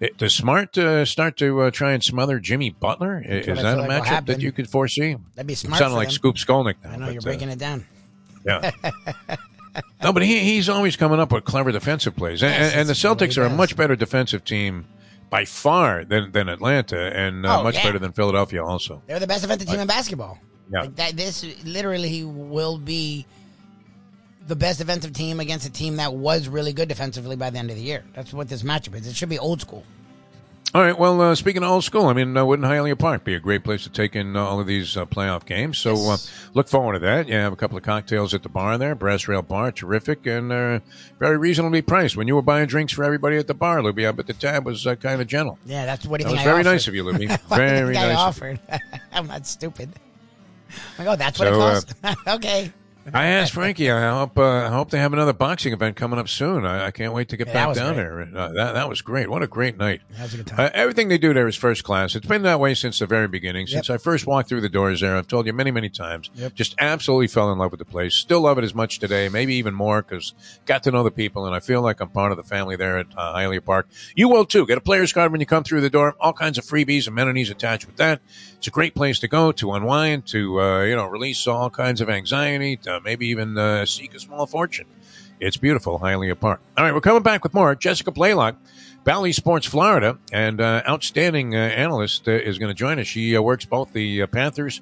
Eh, 0.00 0.08
Does 0.16 0.34
Smart 0.34 0.76
uh, 0.76 1.04
start 1.04 1.36
to 1.38 1.62
uh, 1.62 1.70
try 1.70 1.92
and 1.92 2.02
smother 2.02 2.40
Jimmy 2.40 2.70
Butler? 2.70 3.22
Is, 3.24 3.46
Is 3.46 3.58
I 3.58 3.62
that 3.62 3.78
a 3.78 3.82
like 3.82 4.02
matchup 4.04 4.26
that 4.26 4.40
you 4.40 4.52
could 4.52 4.68
foresee? 4.68 5.16
That'd 5.34 5.46
be 5.46 5.54
smart. 5.54 5.78
sounded 5.78 5.96
like. 5.96 6.10
Scoop 6.10 6.36
Skolnick 6.36 6.76
now. 6.82 6.90
I 6.90 6.96
know 6.96 7.06
but, 7.06 7.12
you're 7.14 7.22
uh, 7.22 7.24
breaking 7.24 7.50
it 7.50 7.58
down. 7.58 7.86
Yeah. 8.44 8.70
no, 10.02 10.12
but 10.12 10.22
he, 10.22 10.40
he's 10.40 10.68
always 10.68 10.96
coming 10.96 11.20
up 11.20 11.32
with 11.32 11.44
clever 11.44 11.72
defensive 11.72 12.16
plays. 12.16 12.42
And, 12.42 12.52
Yes, 12.52 12.72
and 12.74 12.88
the 12.88 12.92
that's 12.92 13.04
what 13.04 13.20
he 13.20 13.26
Celtics 13.26 13.38
are 13.38 13.44
a 13.44 13.50
much 13.50 13.76
better 13.76 13.96
defensive 13.96 14.44
team 14.44 14.86
by 15.30 15.44
far 15.44 16.04
than, 16.04 16.32
than 16.32 16.48
Atlanta 16.48 17.14
and 17.14 17.44
uh, 17.44 17.60
Oh, 17.60 17.62
much 17.64 17.74
yeah. 17.76 17.84
better 17.84 17.98
than 17.98 18.12
Philadelphia 18.12 18.64
also. 18.64 19.02
They're 19.06 19.18
the 19.18 19.26
best 19.26 19.42
defensive 19.42 19.68
team 19.68 19.80
in 19.80 19.86
basketball. 19.86 20.38
Yeah. 20.70 20.80
Like 20.82 20.96
that, 20.96 21.16
this 21.16 21.44
literally 21.64 22.24
will 22.24 22.78
be 22.78 23.26
the 24.46 24.56
best 24.56 24.78
defensive 24.78 25.12
team 25.12 25.40
against 25.40 25.66
a 25.66 25.70
team 25.70 25.96
that 25.96 26.14
was 26.14 26.48
really 26.48 26.72
good 26.72 26.88
defensively 26.88 27.36
by 27.36 27.50
the 27.50 27.58
end 27.58 27.70
of 27.70 27.76
the 27.76 27.82
year. 27.82 28.04
That's 28.14 28.32
what 28.32 28.48
this 28.48 28.62
matchup 28.62 28.94
is. 28.94 29.06
It 29.06 29.14
should 29.16 29.28
be 29.28 29.38
old 29.38 29.60
school. 29.60 29.84
All 30.74 30.82
right. 30.82 30.98
Well, 30.98 31.18
uh, 31.22 31.34
speaking 31.34 31.62
of 31.62 31.70
old 31.70 31.84
school, 31.84 32.06
I 32.06 32.12
mean, 32.12 32.36
uh, 32.36 32.44
wouldn't 32.44 32.68
Hialeah 32.68 32.98
Park 32.98 33.24
be 33.24 33.32
a 33.34 33.40
great 33.40 33.64
place 33.64 33.84
to 33.84 33.90
take 33.90 34.14
in 34.14 34.36
uh, 34.36 34.44
all 34.44 34.60
of 34.60 34.66
these 34.66 34.98
uh, 34.98 35.06
playoff 35.06 35.46
games? 35.46 35.78
So 35.78 35.94
Yes. 35.94 36.28
uh, 36.28 36.50
look 36.52 36.68
forward 36.68 36.92
to 36.92 36.98
that. 36.98 37.26
You 37.26 37.34
have 37.36 37.54
a 37.54 37.56
couple 37.56 37.78
of 37.78 37.82
cocktails 37.82 38.34
at 38.34 38.42
the 38.42 38.50
bar 38.50 38.76
there, 38.76 38.94
Brass 38.94 39.26
Rail 39.28 39.40
Bar, 39.40 39.72
terrific 39.72 40.26
and 40.26 40.52
uh, 40.52 40.80
very 41.18 41.38
reasonably 41.38 41.80
priced. 41.80 42.18
When 42.18 42.28
you 42.28 42.34
were 42.34 42.42
buying 42.42 42.66
drinks 42.66 42.92
for 42.92 43.02
everybody 43.02 43.38
at 43.38 43.46
the 43.46 43.54
bar, 43.54 43.78
Lubie, 43.80 44.06
I 44.06 44.12
bet 44.12 44.26
the 44.26 44.34
tab 44.34 44.66
was 44.66 44.86
uh, 44.86 44.94
kind 44.96 45.22
of 45.22 45.26
gentle. 45.26 45.58
Yeah, 45.64 45.86
that's 45.86 46.04
what 46.04 46.20
he 46.20 46.24
That 46.24 46.32
was 46.32 46.40
I 46.40 46.44
very 46.44 46.60
offered? 46.60 46.64
nice 46.70 46.86
of 46.88 46.94
you, 46.94 47.04
Lubie. 47.04 47.30
What 47.48 47.56
do 47.56 47.62
you 47.62 47.68
Very 47.68 47.96
I 47.96 48.02
nice. 48.02 48.04
of 48.04 48.10
you. 48.12 48.16
offered. 48.18 48.60
I'm 49.12 49.26
not 49.26 49.46
stupid. 49.46 49.90
Like, 50.98 51.08
oh, 51.08 51.16
that's 51.16 51.38
what 51.38 51.48
So, 51.48 51.54
it 51.54 51.56
uh, 51.56 52.14
costs. 52.14 52.26
okay. 52.28 52.72
I 53.14 53.24
asked 53.28 53.54
Frankie. 53.54 53.90
I 53.90 54.10
hope 54.18 54.38
uh, 54.38 54.44
I 54.44 54.68
hope 54.68 54.90
they 54.90 54.98
have 54.98 55.14
another 55.14 55.32
boxing 55.32 55.72
event 55.72 55.96
coming 55.96 56.18
up 56.18 56.28
soon. 56.28 56.66
I, 56.66 56.88
I 56.88 56.90
can't 56.90 57.14
wait 57.14 57.30
to 57.30 57.38
get 57.38 57.46
Yeah, 57.46 57.66
back 57.66 57.74
down 57.76 57.94
great. 57.94 58.02
there. 58.02 58.20
Uh, 58.36 58.48
that 58.52 58.72
that 58.74 58.88
was 58.90 59.00
great. 59.00 59.30
What 59.30 59.42
a 59.42 59.46
great 59.46 59.78
night. 59.78 60.02
That 60.10 60.22
was 60.24 60.34
a 60.34 60.36
good 60.36 60.46
time. 60.46 60.60
Uh, 60.60 60.70
everything 60.74 61.08
they 61.08 61.16
do 61.16 61.32
there 61.32 61.48
is 61.48 61.56
first 61.56 61.84
class. 61.84 62.14
It's 62.14 62.26
been 62.26 62.42
that 62.42 62.60
way 62.60 62.74
since 62.74 62.98
the 62.98 63.06
very 63.06 63.26
beginning. 63.26 63.66
Since 63.66 63.88
I 63.88 63.96
first 63.96 64.26
walked 64.26 64.50
through 64.50 64.60
the 64.60 64.68
doors 64.68 65.00
there, 65.00 65.16
I've 65.16 65.26
told 65.26 65.46
you 65.46 65.54
many, 65.54 65.70
many 65.70 65.88
times. 65.88 66.28
Yep. 66.34 66.52
Just 66.52 66.74
absolutely 66.78 67.28
fell 67.28 67.50
in 67.50 67.56
love 67.56 67.70
with 67.70 67.78
the 67.78 67.86
place. 67.86 68.14
Still 68.14 68.42
love 68.42 68.58
it 68.58 68.64
as 68.64 68.74
much 68.74 68.98
today, 68.98 69.30
maybe 69.30 69.54
even 69.54 69.72
more 69.72 70.02
because 70.02 70.34
got 70.66 70.82
to 70.82 70.90
know 70.90 71.02
the 71.02 71.10
people 71.10 71.46
and 71.46 71.54
I 71.54 71.60
feel 71.60 71.80
like 71.80 72.00
I'm 72.00 72.10
part 72.10 72.30
of 72.30 72.36
the 72.36 72.42
family 72.44 72.76
there 72.76 72.98
at 72.98 73.06
uh, 73.16 73.34
Hialeah 73.34 73.64
Park. 73.64 73.88
You 74.16 74.28
will 74.28 74.44
too. 74.44 74.66
Get 74.66 74.76
a 74.76 74.82
player's 74.82 75.14
card 75.14 75.32
when 75.32 75.40
you 75.40 75.46
come 75.46 75.64
through 75.64 75.80
the 75.80 75.88
door. 75.90 76.14
All 76.20 76.34
kinds 76.34 76.58
of 76.58 76.64
freebies, 76.64 77.06
and 77.06 77.16
amenities 77.18 77.48
attached 77.48 77.86
with 77.86 77.96
that. 77.96 78.20
It's 78.58 78.66
a 78.66 78.70
great 78.70 78.94
place 78.94 79.20
to 79.20 79.28
go 79.28 79.52
to 79.52 79.72
unwind, 79.72 80.26
to 80.26 80.60
uh, 80.60 80.82
you 80.82 80.96
know 80.96 81.06
release 81.06 81.46
all 81.46 81.70
kinds 81.70 82.00
of 82.00 82.10
anxiety, 82.10 82.76
to 82.78 83.00
maybe 83.00 83.28
even 83.28 83.56
uh, 83.56 83.86
seek 83.86 84.14
a 84.14 84.20
small 84.20 84.46
fortune. 84.46 84.86
It's 85.40 85.56
beautiful, 85.56 86.00
Hialeah 86.00 86.38
Park. 86.38 86.60
All 86.76 86.84
right, 86.84 86.92
we're 86.92 87.00
coming 87.00 87.22
back 87.22 87.44
with 87.44 87.54
more. 87.54 87.74
Jessica 87.76 88.10
Blaylock, 88.10 88.56
Bally 89.04 89.32
Sports 89.32 89.66
Florida, 89.66 90.18
and 90.32 90.60
uh, 90.60 90.82
outstanding 90.88 91.54
uh, 91.54 91.58
analyst 91.58 92.26
uh, 92.26 92.32
is 92.32 92.58
going 92.58 92.68
to 92.70 92.74
join 92.74 92.98
us. 92.98 93.06
She 93.06 93.36
uh, 93.36 93.42
works 93.42 93.64
both 93.64 93.92
the 93.92 94.22
uh, 94.22 94.26
Panthers 94.26 94.80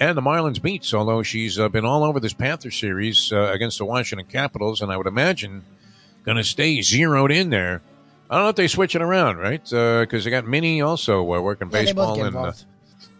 and 0.00 0.16
the 0.16 0.22
Marlins 0.22 0.62
beats, 0.62 0.94
although 0.94 1.22
she's 1.22 1.58
uh, 1.58 1.68
been 1.68 1.84
all 1.84 2.04
over 2.04 2.20
this 2.20 2.32
Panther 2.32 2.70
series 2.70 3.30
uh, 3.32 3.50
against 3.52 3.78
the 3.78 3.84
Washington 3.84 4.26
Capitals, 4.26 4.80
and 4.80 4.90
I 4.90 4.96
would 4.96 5.06
imagine 5.06 5.64
going 6.24 6.38
to 6.38 6.44
stay 6.44 6.80
zeroed 6.80 7.32
in 7.32 7.50
there. 7.50 7.82
I 8.30 8.36
don't 8.36 8.44
know 8.44 8.50
if 8.50 8.56
they 8.56 8.68
switch 8.68 8.94
it 8.94 9.02
around, 9.02 9.38
right? 9.38 9.62
Because 9.62 10.24
they 10.24 10.30
got 10.30 10.46
Minnie 10.46 10.80
also 10.80 11.20
uh, 11.20 11.40
working 11.40 11.68
Yeah, 11.68 11.84
baseball 11.84 12.22
and 12.22 12.36
uh. 12.36 12.52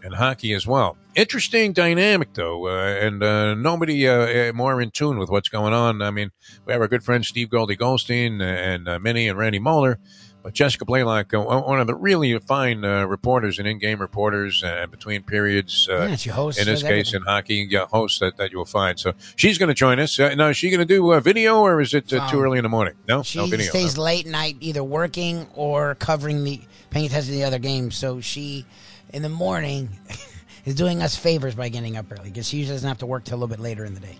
And 0.03 0.13
hockey 0.15 0.53
as 0.53 0.65
well. 0.67 0.97
Interesting 1.15 1.73
dynamic, 1.73 2.33
though, 2.33 2.67
uh, 2.67 3.05
and 3.05 3.21
uh, 3.23 3.53
nobody 3.55 4.07
uh, 4.07 4.49
uh, 4.49 4.53
more 4.53 4.79
in 4.81 4.91
tune 4.91 5.17
with 5.17 5.29
what's 5.29 5.49
going 5.49 5.73
on. 5.73 6.01
I 6.01 6.11
mean, 6.11 6.31
we 6.65 6.71
have 6.73 6.81
our 6.81 6.87
good 6.87 7.03
friend 7.03 7.25
Steve 7.25 7.49
Goldie 7.49 7.75
Goldstein 7.75 8.39
and 8.41 8.87
uh, 8.87 8.99
Minnie 8.99 9.27
and 9.27 9.37
Randy 9.37 9.59
Moeller, 9.59 9.99
But 10.43 10.53
Jessica 10.53 10.85
Blaylock, 10.85 11.33
uh, 11.33 11.39
one 11.41 11.81
of 11.81 11.87
the 11.87 11.95
really 11.95 12.37
fine 12.39 12.85
uh, 12.85 13.03
reporters 13.05 13.59
and 13.59 13.67
in-game 13.67 13.99
reporters, 13.99 14.63
uh, 14.63 14.85
between 14.89 15.23
periods. 15.23 15.89
Uh, 15.91 16.07
Yeah, 16.09 16.15
she 16.15 16.29
hosts 16.29 16.61
in 16.61 16.67
this 16.67 16.81
case, 16.81 16.89
everything. 17.13 17.15
in 17.15 17.21
hockey, 17.23 17.67
yeah, 17.69 17.85
host 17.91 18.21
that, 18.21 18.37
that 18.37 18.51
you 18.53 18.59
will 18.59 18.65
find. 18.65 18.97
So 18.97 19.13
she's 19.35 19.57
going 19.57 19.67
to 19.67 19.73
join 19.73 19.99
us. 19.99 20.17
Uh, 20.17 20.33
now, 20.35 20.47
is 20.49 20.57
she 20.57 20.69
going 20.69 20.79
to 20.79 20.85
do 20.85 21.11
a 21.11 21.19
video, 21.19 21.59
or 21.59 21.81
is 21.81 21.93
it 21.93 22.13
uh, 22.13 22.29
too 22.29 22.37
Um, 22.37 22.43
early 22.45 22.57
in 22.59 22.63
the 22.63 22.69
morning? 22.69 22.93
No, 23.07 23.23
She 23.23 23.39
no 23.39 23.47
video. 23.47 23.65
stays 23.67 23.97
no. 23.97 24.03
late 24.03 24.27
night, 24.27 24.55
either 24.61 24.83
working 24.83 25.47
or 25.55 25.95
covering 25.95 26.45
the 26.45 26.61
paying 26.91 27.07
attention 27.07 27.33
to 27.33 27.37
the 27.37 27.43
other 27.43 27.59
games. 27.59 27.95
So 27.97 28.21
she, 28.21 28.65
in 29.13 29.21
the 29.21 29.29
morning, 29.29 29.89
is 30.65 30.75
doing 30.75 31.01
us 31.01 31.15
favors 31.15 31.55
by 31.55 31.69
getting 31.69 31.97
up 31.97 32.05
early 32.11 32.29
because 32.29 32.47
she 32.47 32.57
usually 32.57 32.75
doesn't 32.75 32.87
have 32.87 32.99
to 32.99 33.05
work 33.05 33.23
till 33.23 33.35
a 33.35 33.39
little 33.39 33.47
bit 33.55 33.59
later 33.59 33.85
in 33.85 33.93
the 33.93 33.99
day. 33.99 34.17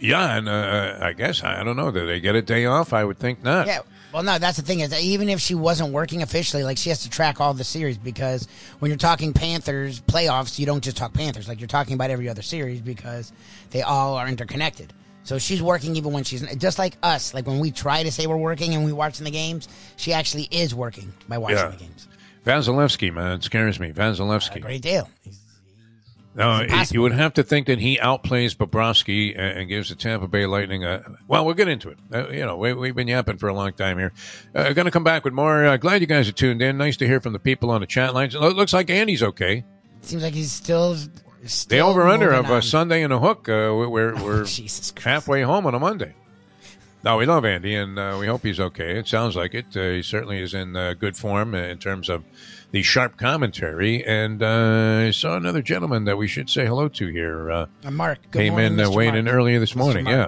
Yeah, 0.00 0.36
and 0.36 0.48
uh, 0.48 0.98
I 1.00 1.12
guess 1.12 1.42
I 1.42 1.64
don't 1.64 1.76
know. 1.76 1.90
Do 1.90 2.06
they 2.06 2.20
get 2.20 2.36
a 2.36 2.42
day 2.42 2.66
off? 2.66 2.92
I 2.92 3.04
would 3.04 3.18
think 3.18 3.42
not. 3.42 3.66
Yeah. 3.66 3.80
Well, 4.12 4.22
no, 4.22 4.38
that's 4.38 4.56
the 4.56 4.62
thing 4.62 4.80
is 4.80 4.90
that 4.90 5.02
even 5.02 5.28
if 5.28 5.40
she 5.40 5.54
wasn't 5.54 5.92
working 5.92 6.22
officially, 6.22 6.62
like 6.62 6.78
she 6.78 6.88
has 6.88 7.02
to 7.02 7.10
track 7.10 7.40
all 7.40 7.52
the 7.52 7.64
series 7.64 7.98
because 7.98 8.46
when 8.78 8.90
you're 8.90 8.96
talking 8.96 9.32
Panthers 9.34 10.00
playoffs, 10.00 10.58
you 10.58 10.64
don't 10.66 10.82
just 10.82 10.96
talk 10.96 11.12
Panthers. 11.12 11.46
Like 11.48 11.60
you're 11.60 11.66
talking 11.66 11.94
about 11.94 12.10
every 12.10 12.28
other 12.28 12.40
series 12.40 12.80
because 12.80 13.32
they 13.70 13.82
all 13.82 14.14
are 14.14 14.26
interconnected. 14.28 14.92
So 15.24 15.38
she's 15.38 15.60
working 15.60 15.94
even 15.96 16.12
when 16.12 16.24
she's 16.24 16.40
just 16.56 16.78
like 16.78 16.96
us. 17.02 17.34
Like 17.34 17.46
when 17.46 17.58
we 17.58 17.70
try 17.70 18.02
to 18.02 18.10
say 18.10 18.26
we're 18.26 18.38
working 18.38 18.74
and 18.74 18.84
we 18.84 18.92
watching 18.92 19.24
the 19.24 19.30
games, 19.30 19.68
she 19.96 20.14
actually 20.14 20.44
is 20.50 20.74
working 20.74 21.12
by 21.28 21.36
watching 21.36 21.58
Yeah. 21.58 21.68
the 21.68 21.76
games. 21.76 22.08
Vasilevskiy, 22.48 23.12
man, 23.12 23.32
it 23.32 23.44
scares 23.44 23.78
me. 23.78 23.90
A 23.90 23.92
Vasilevskiy. 23.92 24.62
great 24.62 24.82
deal. 24.82 25.08
He's- 25.22 25.38
No, 26.34 26.60
It's 26.66 26.92
you 26.92 27.02
would 27.02 27.12
have 27.12 27.34
to 27.34 27.42
think 27.42 27.66
that 27.66 27.80
he 27.80 27.98
outplays 27.98 28.54
Bobrovsky 28.56 29.32
and, 29.36 29.58
and 29.58 29.68
gives 29.68 29.88
the 29.88 29.96
Tampa 29.96 30.28
Bay 30.28 30.46
Lightning 30.46 30.84
a. 30.84 31.02
Well, 31.26 31.44
we'll 31.44 31.54
get 31.56 31.66
into 31.68 31.88
it. 31.90 31.98
Uh, 32.14 32.28
you 32.28 32.46
know, 32.46 32.56
we, 32.56 32.72
we've 32.74 32.94
been 32.94 33.08
yapping 33.08 33.38
for 33.38 33.48
a 33.48 33.54
long 33.54 33.72
time 33.72 33.98
here. 33.98 34.12
Uh, 34.54 34.72
going 34.72 34.84
to 34.84 34.92
come 34.92 35.02
back 35.04 35.24
with 35.24 35.34
more. 35.34 35.66
Uh, 35.66 35.76
glad 35.78 36.00
you 36.00 36.06
guys 36.06 36.28
are 36.28 36.32
tuned 36.32 36.62
in. 36.62 36.78
Nice 36.78 36.96
to 36.98 37.06
hear 37.06 37.20
from 37.20 37.32
the 37.32 37.40
people 37.40 37.70
on 37.70 37.80
the 37.80 37.88
chat 37.88 38.14
lines. 38.14 38.34
It 38.36 38.40
looks 38.40 38.72
like 38.72 38.88
Andy's 38.88 39.22
okay. 39.22 39.64
seems 40.02 40.22
like 40.22 40.34
he's 40.34 40.52
still. 40.52 40.94
The 41.42 41.48
still 41.48 41.88
over 41.88 42.06
under 42.08 42.30
of 42.32 42.48
on. 42.50 42.62
Sunday 42.62 43.02
and 43.02 43.12
a 43.12 43.18
hook. 43.18 43.48
Uh, 43.48 43.74
we- 43.76 43.86
we're 43.88 44.14
we're 44.24 44.44
Jesus 44.44 44.92
halfway 45.02 45.42
home 45.42 45.66
on 45.66 45.74
a 45.74 45.78
Monday. 45.80 46.14
No, 47.04 47.16
we 47.16 47.26
love 47.26 47.44
Andy, 47.44 47.76
and 47.76 47.96
uh, 47.98 48.16
we 48.18 48.26
hope 48.26 48.42
he's 48.42 48.58
okay. 48.58 48.98
It 48.98 49.06
sounds 49.06 49.36
like 49.36 49.54
it. 49.54 49.66
Uh, 49.76 49.90
he 49.90 50.02
certainly 50.02 50.42
is 50.42 50.52
in 50.52 50.74
uh, 50.76 50.94
good 50.94 51.16
form 51.16 51.54
uh, 51.54 51.58
in 51.58 51.78
terms 51.78 52.08
of 52.08 52.24
the 52.72 52.82
sharp 52.82 53.16
commentary. 53.16 54.04
And 54.04 54.42
uh, 54.42 55.04
I 55.06 55.10
saw 55.12 55.36
another 55.36 55.62
gentleman 55.62 56.04
that 56.04 56.18
we 56.18 56.26
should 56.26 56.50
say 56.50 56.66
hello 56.66 56.88
to 56.88 57.06
here. 57.06 57.50
Uh, 57.50 57.66
Mark, 57.90 58.18
good 58.30 58.38
came 58.38 58.52
morning, 58.54 58.72
in 58.74 58.80
uh, 58.80 58.90
weighing 58.90 59.12
Mark. 59.14 59.20
in 59.20 59.28
earlier 59.28 59.60
this 59.60 59.76
morning. 59.76 60.06
Yeah. 60.06 60.26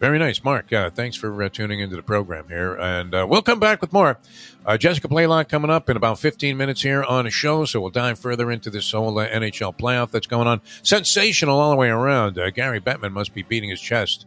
Very 0.00 0.18
nice, 0.18 0.42
Mark. 0.42 0.70
Yeah, 0.70 0.88
thanks 0.88 1.14
for 1.16 1.42
uh, 1.42 1.50
tuning 1.50 1.80
into 1.80 1.94
the 1.94 2.02
program 2.02 2.48
here. 2.48 2.74
And 2.74 3.14
uh, 3.14 3.26
we'll 3.28 3.42
come 3.42 3.60
back 3.60 3.82
with 3.82 3.92
more. 3.92 4.18
Uh, 4.64 4.78
Jessica 4.78 5.08
Blaylock 5.08 5.50
coming 5.50 5.70
up 5.70 5.90
in 5.90 5.96
about 5.96 6.18
15 6.18 6.56
minutes 6.56 6.80
here 6.80 7.02
on 7.02 7.24
the 7.24 7.30
show. 7.30 7.66
So 7.66 7.82
we'll 7.82 7.90
dive 7.90 8.18
further 8.18 8.50
into 8.50 8.70
this 8.70 8.90
whole 8.92 9.18
uh, 9.18 9.28
NHL 9.28 9.76
playoff 9.76 10.10
that's 10.10 10.26
going 10.26 10.46
on. 10.46 10.62
Sensational 10.82 11.58
all 11.58 11.70
the 11.70 11.76
way 11.76 11.88
around. 11.88 12.38
Uh, 12.38 12.48
Gary 12.50 12.80
Bettman 12.80 13.12
must 13.12 13.34
be 13.34 13.42
beating 13.42 13.68
his 13.68 13.80
chest 13.80 14.24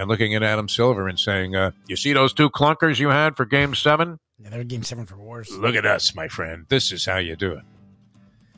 and 0.00 0.08
looking 0.08 0.34
at 0.34 0.42
Adam 0.42 0.68
Silver 0.68 1.08
and 1.08 1.18
saying, 1.18 1.54
uh, 1.54 1.72
You 1.86 1.96
see 1.96 2.12
those 2.12 2.32
two 2.32 2.48
clunkers 2.48 2.98
you 2.98 3.10
had 3.10 3.36
for 3.36 3.44
game 3.44 3.74
seven? 3.74 4.18
Yeah, 4.38 4.48
they're 4.48 4.64
game 4.64 4.82
seven 4.82 5.04
for 5.04 5.16
wars. 5.16 5.50
Look 5.56 5.74
at 5.74 5.84
us, 5.84 6.14
my 6.14 6.26
friend. 6.26 6.64
This 6.68 6.90
is 6.90 7.04
how 7.04 7.18
you 7.18 7.36
do 7.36 7.52
it. 7.52 7.64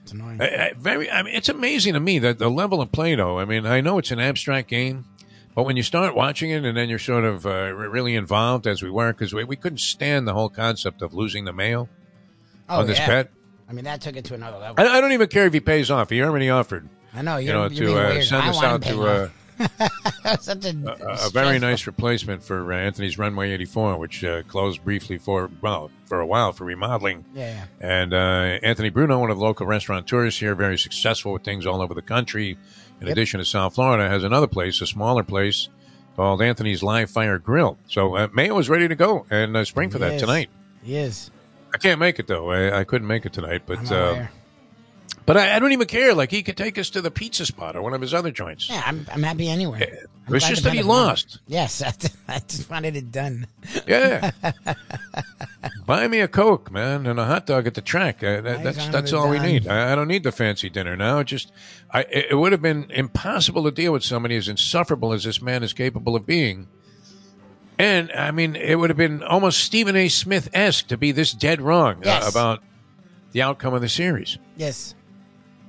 It's 0.02 0.12
annoying. 0.12 0.40
I, 0.40 0.46
I, 0.46 0.72
very. 0.76 1.10
I 1.10 1.22
mean, 1.22 1.34
it's 1.34 1.48
amazing 1.48 1.94
to 1.94 2.00
me 2.00 2.20
that 2.20 2.38
the 2.38 2.48
level 2.48 2.80
of 2.80 2.92
play, 2.92 3.14
though. 3.16 3.38
I 3.38 3.44
mean, 3.44 3.66
I 3.66 3.80
know 3.80 3.98
it's 3.98 4.12
an 4.12 4.20
abstract 4.20 4.68
game, 4.68 5.04
but 5.54 5.64
when 5.64 5.76
you 5.76 5.82
start 5.82 6.14
watching 6.14 6.50
it 6.50 6.64
and 6.64 6.76
then 6.76 6.88
you're 6.88 7.00
sort 7.00 7.24
of 7.24 7.44
uh, 7.44 7.72
really 7.74 8.14
involved, 8.14 8.66
as 8.66 8.82
we 8.82 8.90
were, 8.90 9.12
because 9.12 9.34
we, 9.34 9.42
we 9.44 9.56
couldn't 9.56 9.78
stand 9.78 10.26
the 10.28 10.34
whole 10.34 10.48
concept 10.48 11.02
of 11.02 11.12
losing 11.14 11.44
the 11.44 11.52
mail 11.52 11.88
oh, 12.68 12.80
on 12.80 12.86
this 12.86 12.98
yeah. 12.98 13.06
bet. 13.06 13.30
I 13.68 13.72
mean, 13.72 13.84
that 13.84 14.00
took 14.00 14.16
it 14.16 14.24
to 14.26 14.34
another 14.34 14.58
level. 14.58 14.74
I, 14.78 14.98
I 14.98 15.00
don't 15.00 15.12
even 15.12 15.28
care 15.28 15.46
if 15.46 15.52
he 15.52 15.60
pays 15.60 15.90
off. 15.90 16.10
He 16.10 16.22
already 16.22 16.50
offered, 16.50 16.88
I 17.14 17.22
know 17.22 17.38
you 17.38 17.48
you're, 17.48 17.54
know, 17.54 17.66
you're 17.68 17.86
to 17.88 18.18
uh, 18.18 18.22
send 18.22 18.42
I 18.42 18.48
us 18.50 18.62
out 18.62 18.82
to 18.82 19.02
uh. 19.02 19.28
Such 20.40 20.64
a, 20.64 20.70
a, 20.70 21.26
a 21.26 21.30
very 21.30 21.58
nice 21.58 21.86
replacement 21.86 22.42
for 22.42 22.72
uh, 22.72 22.76
Anthony's 22.76 23.18
Runway 23.18 23.50
84, 23.52 23.98
which 23.98 24.24
uh, 24.24 24.42
closed 24.44 24.84
briefly 24.84 25.18
for 25.18 25.50
well 25.60 25.90
for 26.06 26.20
a 26.20 26.26
while 26.26 26.52
for 26.52 26.64
remodeling. 26.64 27.24
Yeah. 27.34 27.64
And 27.80 28.12
uh, 28.14 28.58
Anthony 28.62 28.90
Bruno, 28.90 29.18
one 29.18 29.30
of 29.30 29.38
the 29.38 29.44
local 29.44 29.66
restaurateurs 29.66 30.38
here, 30.38 30.54
very 30.54 30.78
successful 30.78 31.32
with 31.32 31.42
things 31.44 31.66
all 31.66 31.80
over 31.82 31.94
the 31.94 32.02
country. 32.02 32.56
In 33.00 33.08
Yep. 33.08 33.12
addition 33.16 33.40
to 33.40 33.44
South 33.44 33.74
Florida, 33.74 34.08
has 34.08 34.22
another 34.22 34.46
place, 34.46 34.80
a 34.80 34.86
smaller 34.86 35.24
place 35.24 35.68
called 36.14 36.40
Anthony's 36.40 36.82
Live 36.84 37.10
Fire 37.10 37.38
Grill. 37.38 37.76
So 37.88 38.14
uh, 38.16 38.28
Mayo 38.32 38.56
is 38.58 38.68
ready 38.70 38.86
to 38.86 38.94
go 38.94 39.26
and 39.30 39.56
uh, 39.56 39.64
spring 39.64 39.90
for 39.90 39.98
that 39.98 40.12
Yes. 40.12 40.20
tonight. 40.20 40.50
He 40.84 40.96
is. 40.96 41.30
I 41.74 41.78
can't 41.78 41.98
make 41.98 42.18
it 42.20 42.26
though. 42.28 42.50
I, 42.52 42.80
I 42.80 42.84
couldn't 42.84 43.08
make 43.08 43.26
it 43.26 43.32
tonight, 43.32 43.62
but 43.66 43.90
uh. 43.90 44.26
But 45.26 45.36
I, 45.36 45.56
I 45.56 45.58
don't 45.58 45.72
even 45.72 45.86
care. 45.86 46.14
Like 46.14 46.30
he 46.30 46.42
could 46.42 46.56
take 46.56 46.78
us 46.78 46.90
to 46.90 47.00
the 47.00 47.10
pizza 47.10 47.46
spot 47.46 47.76
or 47.76 47.82
one 47.82 47.94
of 47.94 48.00
his 48.00 48.14
other 48.14 48.30
joints. 48.30 48.68
Yeah, 48.68 48.82
I'm, 48.84 49.06
I'm 49.12 49.22
happy 49.22 49.48
anyway. 49.48 49.80
It 49.82 50.10
I'm 50.26 50.32
was 50.32 50.44
just 50.44 50.62
that 50.64 50.72
he 50.72 50.80
won. 50.82 50.88
lost. 51.06 51.40
Yes, 51.46 51.82
I, 52.28 52.34
I 52.34 52.38
just 52.40 52.70
wanted 52.70 52.96
it 52.96 53.10
done. 53.10 53.46
Yeah. 53.86 54.30
Buy 55.86 56.06
me 56.08 56.20
a 56.20 56.28
Coke, 56.28 56.70
man, 56.70 57.06
and 57.06 57.18
a 57.18 57.24
hot 57.24 57.46
dog 57.46 57.66
at 57.66 57.74
the 57.74 57.80
track. 57.82 58.22
Uh, 58.22 58.40
that, 58.40 58.62
that's 58.62 58.88
that's 58.88 59.12
all 59.12 59.28
we 59.28 59.38
need. 59.38 59.66
I, 59.66 59.92
I 59.92 59.94
don't 59.94 60.08
need 60.08 60.22
the 60.22 60.32
fancy 60.32 60.70
dinner 60.70 60.96
now. 60.96 61.18
It 61.18 61.24
Just, 61.24 61.52
I 61.90 62.02
it 62.02 62.38
would 62.38 62.52
have 62.52 62.62
been 62.62 62.90
impossible 62.90 63.64
to 63.64 63.70
deal 63.70 63.92
with 63.92 64.04
somebody 64.04 64.36
as 64.36 64.48
insufferable 64.48 65.12
as 65.12 65.24
this 65.24 65.42
man 65.42 65.62
is 65.62 65.72
capable 65.72 66.14
of 66.16 66.24
being. 66.26 66.68
And 67.78 68.12
I 68.12 68.30
mean, 68.30 68.54
it 68.54 68.76
would 68.76 68.90
have 68.90 68.96
been 68.96 69.22
almost 69.24 69.60
Stephen 69.60 69.96
A. 69.96 70.08
Smith 70.08 70.48
esque 70.52 70.86
to 70.88 70.96
be 70.96 71.10
this 71.10 71.32
dead 71.32 71.60
wrong 71.60 72.06
uh, 72.06 72.28
about 72.28 72.62
the 73.32 73.42
outcome 73.42 73.74
of 73.74 73.80
the 73.80 73.88
series. 73.88 74.38
Yes. 74.56 74.94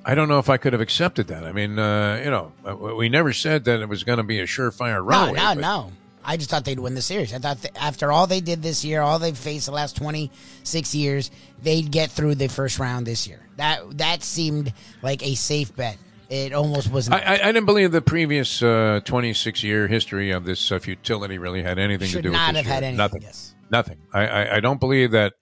I 0.05 0.15
don't 0.15 0.27
know 0.27 0.39
if 0.39 0.49
I 0.49 0.57
could 0.57 0.73
have 0.73 0.81
accepted 0.81 1.27
that. 1.27 1.45
I 1.45 1.51
mean, 1.53 1.79
uh, 1.79 2.21
you 2.23 2.29
know, 2.29 2.51
uh, 2.67 2.75
we 2.75 3.09
never 3.09 3.31
said 3.33 3.63
that 3.65 3.79
it 3.81 3.87
was 3.87 4.03
going 4.03 4.17
to 4.17 4.23
be 4.23 4.39
a 4.39 4.45
surefire 4.45 4.95
No, 4.97 5.01
runaway. 5.01 5.37
no, 5.39 5.55
but- 5.55 5.61
no. 5.61 5.91
I 6.25 6.37
just 6.37 6.49
thought 6.49 6.63
they'd 6.63 6.79
win 6.79 6.95
the 6.95 7.01
series. 7.01 7.33
I 7.33 7.37
thought 7.39 7.61
that 7.63 7.71
after 7.77 8.09
all 8.09 8.27
they 8.27 8.39
did 8.39 8.63
this 8.63 8.85
year, 8.85 9.01
all 9.01 9.19
they've 9.19 9.37
faced 9.37 9.65
the 9.65 9.73
last 9.73 9.97
26 9.97 10.95
years, 10.95 11.29
they'd 11.61 11.91
get 11.91 12.11
through 12.11 12.35
the 12.35 12.47
first 12.47 12.79
round 12.79 13.05
this 13.05 13.27
year. 13.27 13.41
That 13.57 13.97
that 13.97 14.23
seemed 14.23 14.71
like 15.01 15.21
a 15.25 15.35
safe 15.35 15.75
bet. 15.75 15.97
It 16.29 16.53
almost 16.53 16.89
wasn't. 16.91 17.15
I, 17.17 17.19
I, 17.19 17.33
I 17.33 17.51
didn't 17.51 17.65
believe 17.65 17.91
the 17.91 18.01
previous 18.01 18.63
uh, 18.63 19.01
26 19.03 19.63
year 19.63 19.89
history 19.89 20.31
of 20.31 20.45
this 20.45 20.71
uh, 20.71 20.79
futility 20.79 21.37
really 21.37 21.61
had 21.61 21.77
anything 21.77 22.07
should 22.07 22.19
to 22.19 22.21
do 22.23 22.29
with 22.29 22.37
not 22.37 22.53
this 22.53 22.63
have 22.65 22.73
had 22.73 22.83
anything. 22.83 22.97
Nothing. 22.97 23.21
Yes. 23.23 23.53
Nothing. 23.69 23.97
I, 24.13 24.25
I, 24.27 24.55
I 24.55 24.59
don't 24.61 24.79
believe 24.79 25.11
that 25.11 25.33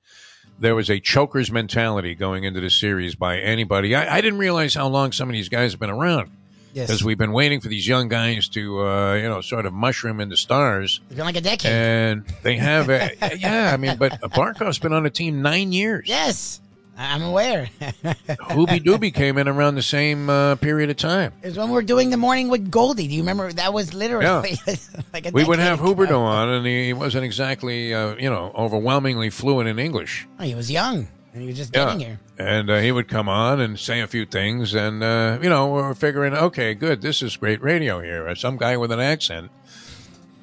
there 0.62 0.76
was 0.76 0.90
a 0.90 1.00
choker's 1.00 1.52
mentality 1.52 2.16
going 2.16 2.44
into 2.46 2.62
the 2.62 2.70
series 2.70 3.16
by 3.16 3.40
anybody. 3.40 3.96
I, 3.96 4.18
I 4.18 4.22
didn't 4.22 4.40
realize 4.40 4.74
how 4.76 4.88
long 4.88 5.12
some 5.12 5.28
of 5.30 5.34
these 5.34 5.50
guys 5.50 5.72
have 5.74 5.80
been 5.80 5.90
around 5.90 6.30
Yes. 6.74 6.88
because 6.88 7.04
we've 7.04 7.18
been 7.18 7.34
waiting 7.34 7.60
for 7.60 7.68
these 7.68 7.86
young 7.86 8.08
guys 8.08 8.48
to, 8.50 8.88
uh, 8.88 9.14
you 9.16 9.28
know, 9.28 9.42
sort 9.42 9.66
of 9.66 9.74
mushroom 9.74 10.22
into 10.22 10.38
stars. 10.38 11.02
It's 11.08 11.16
been 11.18 11.26
like 11.26 11.36
a 11.36 11.42
decade. 11.42 11.70
And 11.72 12.24
they 12.44 12.56
have, 12.56 12.90
a, 12.90 13.12
yeah, 13.38 13.72
I 13.74 13.78
mean, 13.78 13.98
but 13.98 14.22
Barkov's 14.32 14.80
been 14.80 14.94
on 14.94 15.04
the 15.04 15.10
team 15.10 15.42
nine 15.42 15.74
years. 15.74 16.04
yes. 16.08 16.62
I'm 16.98 17.24
aware. 17.24 17.66
Hoobie 17.82 18.84
Doobie 18.84 19.14
came 19.14 19.38
in 19.38 19.48
around 19.48 19.76
the 19.76 19.82
same 19.82 20.30
uh, 20.30 20.56
period 20.56 20.90
of 20.90 20.98
time. 20.98 21.34
It's 21.42 21.58
when 21.58 21.70
we 21.70 21.74
were 21.74 21.82
doing 21.82 22.10
the 22.10 22.18
morning 22.18 22.50
with 22.50 22.70
Goldie. 22.70 23.08
Do 23.08 23.16
you 23.16 23.22
remember? 23.22 23.52
That 23.52 23.74
was 23.74 23.94
literally 23.94 24.26
like 25.14 25.26
a 25.26 25.32
We 25.32 25.44
would 25.44 25.60
have 25.60 25.80
ago. 25.80 25.96
Huberdeau 25.96 26.20
on, 26.20 26.50
and 26.50 26.66
he, 26.66 26.94
wasn't 26.94 27.24
exactly, 27.26 27.94
uh, 27.94 28.16
you 28.16 28.30
know, 28.30 28.52
overwhelmingly 28.56 29.30
fluent 29.30 29.68
in 29.68 29.80
English. 29.80 30.28
Oh, 30.40 30.44
he 30.44 30.54
was 30.54 30.70
young 30.70 31.08
and 31.34 31.42
he 31.42 31.48
was 31.48 31.58
just 31.58 31.74
Yeah. 31.74 31.86
getting 31.86 32.00
here. 32.02 32.20
And 32.38 32.70
uh, 32.70 32.80
he 32.80 32.92
would 32.92 33.08
come 33.08 33.30
on 33.30 33.60
and 33.62 33.80
say 33.80 34.02
a 34.02 34.08
few 34.08 34.26
things, 34.26 34.74
and, 34.74 35.02
uh, 35.04 35.40
you 35.42 35.50
know, 35.50 35.70
we're 35.72 35.94
figuring, 35.94 36.34
okay, 36.34 36.74
good, 36.74 37.02
this 37.02 37.22
is 37.22 37.38
great 37.38 37.62
radio 37.64 38.02
here. 38.02 38.34
Some 38.36 38.58
guy 38.58 38.76
with 38.78 38.92
an 38.92 39.00
accent 39.00 39.50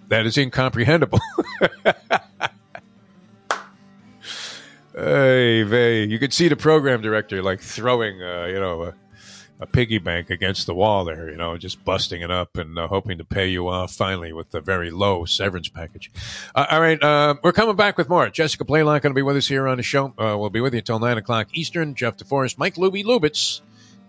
that 0.09 0.25
is 0.27 0.39
incomprehensible. 0.39 1.21
hey, 4.99 5.63
vey. 5.63 6.05
You 6.05 6.19
could 6.19 6.33
see 6.33 6.49
the 6.49 6.57
program 6.57 7.01
director, 7.01 7.43
like, 7.43 7.61
throwing, 7.61 8.23
uh, 8.23 8.47
you 8.47 8.61
know, 8.61 8.83
a, 8.83 8.95
a 9.61 9.67
piggy 9.67 9.99
bank 9.99 10.31
against 10.31 10.67
the 10.67 10.75
wall 10.75 11.05
there, 11.05 11.31
you 11.31 11.37
know, 11.37 11.57
just 11.57 11.85
busting 11.85 12.23
it 12.23 12.31
up 12.31 12.57
and 12.57 12.79
uh, 12.79 12.87
hoping 12.87 13.19
to 13.19 13.25
pay 13.25 13.49
you 13.49 13.69
off 13.69 13.93
finally 13.93 14.33
with 14.33 14.55
a 14.55 14.61
very 14.61 14.91
low 14.91 15.25
severance 15.25 15.69
package. 15.69 16.11
Uh, 16.55 16.67
all 16.71 16.81
right, 16.81 17.03
uh, 17.03 17.35
we're 17.43 17.53
coming 17.53 17.77
back 17.77 17.97
with 17.99 18.09
more. 18.09 18.29
Jessica 18.31 18.65
Blaylock 18.65 19.03
going 19.03 19.13
to 19.13 19.19
be 19.19 19.23
with 19.23 19.37
us 19.37 19.49
here 19.49 19.67
on 19.67 19.77
the 19.77 19.83
show. 19.83 20.15
Uh, 20.19 20.37
we'll 20.39 20.51
be 20.51 20.61
with 20.61 20.75
you 20.75 20.79
until 20.79 20.99
9 20.99 21.19
o'clock 21.19 21.49
Eastern. 21.53 21.95
Jeff 21.95 22.17
DeForrest, 22.17 22.59
Mike 22.59 22.75
Lubie 22.75 23.05
Lubitz. 23.05 23.61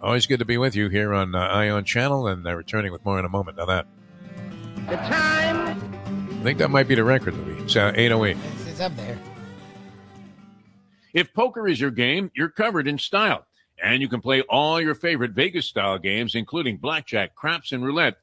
Always 0.01 0.27
good 0.27 0.39
to 0.39 0.45
be 0.45 0.57
with 0.57 0.75
you 0.75 0.87
here 0.87 1.13
on 1.13 1.35
uh, 1.35 1.39
Eye 1.39 1.69
On 1.69 1.83
Channel, 1.83 2.27
and 2.27 2.47
uh, 2.47 2.55
returning 2.55 2.91
with 2.91 3.03
more 3.03 3.19
in 3.19 3.25
a 3.25 3.29
moment. 3.29 3.57
Now 3.57 3.65
that. 3.65 3.87
The 4.87 4.95
time 4.95 5.67
I 6.39 6.43
think 6.43 6.59
that 6.59 6.69
might 6.69 6.87
be 6.87 6.95
the 6.95 7.03
record, 7.03 7.33
Lubie. 7.33 7.61
It's 7.63 7.75
uh, 7.75 7.91
808. 7.95 8.37
It's, 8.37 8.67
it's 8.67 8.79
up 8.79 8.95
there. 8.95 9.19
If 11.13 11.33
poker 11.33 11.67
is 11.67 11.79
your 11.79 11.91
game, 11.91 12.31
you're 12.35 12.49
covered 12.49 12.87
in 12.87 12.97
style. 12.97 13.45
And 13.81 14.01
you 14.01 14.09
can 14.09 14.21
play 14.21 14.41
all 14.41 14.81
your 14.81 14.95
favorite 14.95 15.31
Vegas 15.31 15.65
style 15.65 15.97
games, 15.97 16.35
including 16.35 16.77
blackjack, 16.77 17.35
craps, 17.35 17.71
and 17.71 17.83
roulette, 17.83 18.17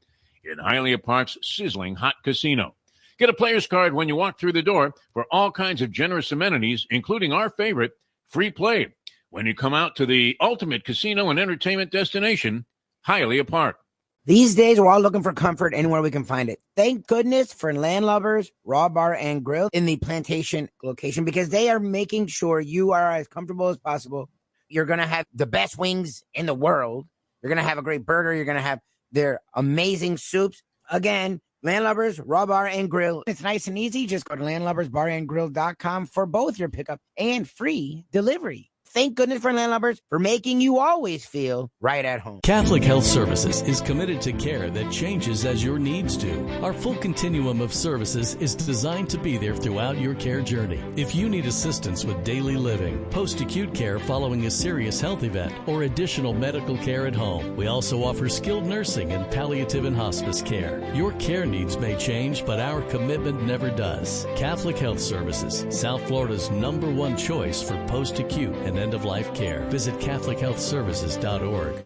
in 0.45 0.59
Hialeah 0.59 1.03
Park's 1.03 1.39
sizzling 1.43 1.97
hot 1.97 2.17
casino. 2.23 2.75
Get 3.19 3.31
a 3.31 3.35
player's 3.35 3.67
card 3.67 3.95
when 3.95 4.09
you 4.09 4.17
walk 4.17 4.39
through 4.39 4.53
the 4.53 4.63
door 4.63 4.95
for 5.15 5.27
all 5.31 5.51
kinds 5.51 5.81
of 5.81 5.91
generous 5.91 6.31
amenities, 6.31 6.87
including 6.91 7.33
our 7.33 7.49
favorite, 7.49 7.93
free 8.27 8.51
play. 8.51 8.95
When 9.31 9.47
you 9.47 9.55
come 9.55 9.75
out 9.75 9.97
to 9.97 10.07
the 10.07 10.37
ultimate 10.41 10.85
casino 10.85 11.31
and 11.31 11.39
entertainment 11.39 11.91
destination, 11.91 12.67
Hialeah 13.07 13.49
Park. 13.49 13.79
These 14.27 14.57
days, 14.57 14.81
we're 14.81 14.89
all 14.89 14.99
looking 14.99 15.23
for 15.23 15.33
comfort 15.33 15.73
anywhere 15.73 16.03
we 16.03 16.11
can 16.11 16.25
find 16.25 16.49
it. 16.49 16.59
Thank 16.75 17.07
goodness 17.07 17.53
for 17.53 17.73
Landlubbers 17.73 18.51
Raw 18.65 18.89
Bar 18.89 19.15
and 19.15 19.45
Grill 19.45 19.69
in 19.73 19.87
the 19.87 19.99
plantation 19.99 20.69
location 20.83 21.25
because 21.25 21.51
they 21.51 21.71
are 21.71 21.79
making 21.79 22.27
sure 22.27 22.59
you 22.59 22.91
are 22.91 23.13
as 23.13 23.29
comfortable 23.29 23.69
as 23.69 23.79
possible. 23.79 24.29
You're 24.69 24.85
going 24.85 24.99
to 24.99 25.07
have 25.07 25.27
the 25.33 25.47
best 25.47 25.79
wings 25.79 26.25
in 26.35 26.47
the 26.47 26.55
world. 26.55 27.07
You're 27.41 27.51
going 27.51 27.63
to 27.63 27.69
have 27.69 27.79
a 27.79 27.83
great 27.83 28.05
burger. 28.05 28.35
You're 28.35 28.45
going 28.45 28.57
to 28.57 28.63
have 28.63 28.81
their 29.13 29.39
amazing 29.55 30.17
soups. 30.17 30.61
Again, 30.91 31.41
Landlubbers 31.65 32.21
Raw 32.25 32.47
Bar 32.47 32.67
and 32.67 32.91
Grill. 32.91 33.23
It's 33.29 33.43
nice 33.43 33.69
and 33.69 33.79
easy. 33.79 34.09
Just 34.09 34.25
go 34.25 34.35
to 34.35 34.43
landlubbersbarandgrill.com 34.43 36.07
for 36.07 36.27
both 36.27 36.59
your 36.59 36.69
pickup 36.69 36.99
and 37.17 37.49
free 37.49 38.05
delivery. 38.11 38.73
Thank 38.97 39.15
goodness 39.15 39.43
for 39.43 39.51
Landlubbers 39.51 39.99
for 40.09 40.19
making 40.19 40.63
you 40.63 40.79
always 40.79 41.27
feel 41.27 41.69
right 41.83 42.03
at 42.03 42.21
home. 42.21 42.41
Catholic 42.43 42.83
Health 42.83 43.05
Services 43.05 43.61
is 43.61 43.83
committed 43.83 44.23
to 44.23 44.33
care 44.33 44.71
that 44.71 44.91
changes 44.91 45.45
as 45.45 45.63
your 45.63 45.79
needs 45.79 46.17
do. 46.17 46.49
Our 46.63 46.73
full 46.73 46.95
continuum 46.95 47.61
of 47.61 47.75
services 47.75 48.37
is 48.37 48.55
designed 48.55 49.11
to 49.11 49.19
be 49.19 49.37
there 49.37 49.55
throughout 49.55 49.99
your 49.99 50.15
care 50.15 50.41
journey. 50.41 50.81
If 50.97 51.15
you 51.15 51.29
need 51.29 51.45
assistance 51.45 52.07
with 52.07 52.25
daily 52.25 52.57
living, 52.57 53.05
post 53.11 53.43
acute 53.43 53.75
care 53.75 53.99
following 53.99 54.47
a 54.47 54.51
serious 54.51 54.99
health 54.99 55.25
event, 55.25 55.53
or 55.67 55.83
additional 55.83 56.33
medical 56.33 56.79
care 56.79 57.07
at 57.07 57.15
home, 57.15 57.55
we 57.55 57.67
also 57.67 58.03
offer 58.03 58.31
skilled 58.31 58.65
nursing 58.65 59.13
and 59.13 59.31
palliative 59.31 59.85
and 59.85 59.95
hospice 59.95 60.41
care. 60.41 60.91
Your 60.95 61.13
care 61.19 61.45
needs 61.45 61.77
may 61.77 61.99
change, 61.99 62.47
but 62.47 62.61
our 62.61 62.81
commitment 62.89 63.43
never 63.43 63.69
does. 63.69 64.27
Catholic 64.37 64.79
Health 64.79 65.01
Services, 65.01 65.67
South 65.69 66.01
Florida's 66.09 66.51
number 66.51 66.91
one 66.91 67.15
choice 67.15 67.61
for 67.61 67.77
post 67.89 68.21
acute 68.21 68.57
and 68.65 68.86
end 68.87 68.95
of 68.95 69.05
life 69.05 69.35
care. 69.35 69.67
Visit 69.69 69.95
CatholicHealthServices.org. 69.99 71.85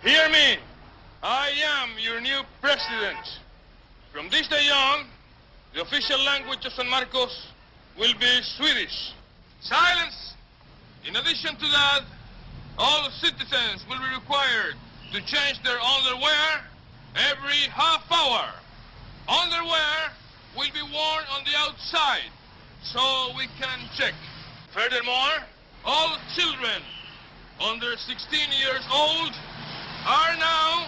Hear 0.00 0.30
me! 0.30 0.56
I 1.22 1.50
am 1.82 1.90
your 2.00 2.18
new 2.18 2.40
president. 2.62 3.18
From 4.10 4.30
this 4.30 4.48
day 4.48 4.70
on, 4.72 5.04
the 5.74 5.82
official 5.82 6.18
language 6.24 6.64
of 6.64 6.72
San 6.72 6.88
Marcos 6.88 7.48
will 7.98 8.14
be 8.18 8.40
Swedish. 8.56 9.12
Silence! 9.60 10.32
In 11.06 11.14
addition 11.14 11.56
to 11.56 11.68
that, 11.68 12.04
all 12.78 13.10
citizens 13.10 13.84
will 13.86 13.98
be 13.98 14.14
required 14.14 14.76
to 15.12 15.20
change 15.20 15.62
their 15.62 15.78
underwear 15.78 16.64
every 17.16 17.68
half 17.68 18.10
hour. 18.10 18.48
Underwear 19.28 20.12
will 20.56 20.72
be 20.72 20.80
worn 20.80 21.24
on 21.36 21.44
the 21.44 21.52
outside 21.58 22.32
so 22.82 23.28
we 23.36 23.46
can 23.60 23.78
check. 23.94 24.14
Furthermore, 24.72 25.44
all 25.84 26.16
children 26.34 26.82
under 27.60 27.96
16 27.96 28.38
years 28.60 28.84
old 28.92 29.32
are 30.06 30.36
now 30.36 30.86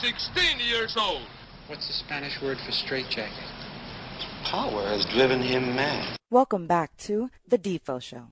16 0.00 0.58
years 0.60 0.96
old. 0.96 1.22
What's 1.68 1.86
the 1.86 1.92
Spanish 1.92 2.40
word 2.42 2.58
for 2.64 2.72
straitjacket? 2.72 3.44
Power 4.44 4.86
has 4.88 5.04
driven 5.06 5.42
him 5.42 5.74
mad. 5.74 6.16
Welcome 6.30 6.66
back 6.66 6.96
to 6.98 7.30
The 7.48 7.58
Defo 7.58 8.00
Show. 8.00 8.28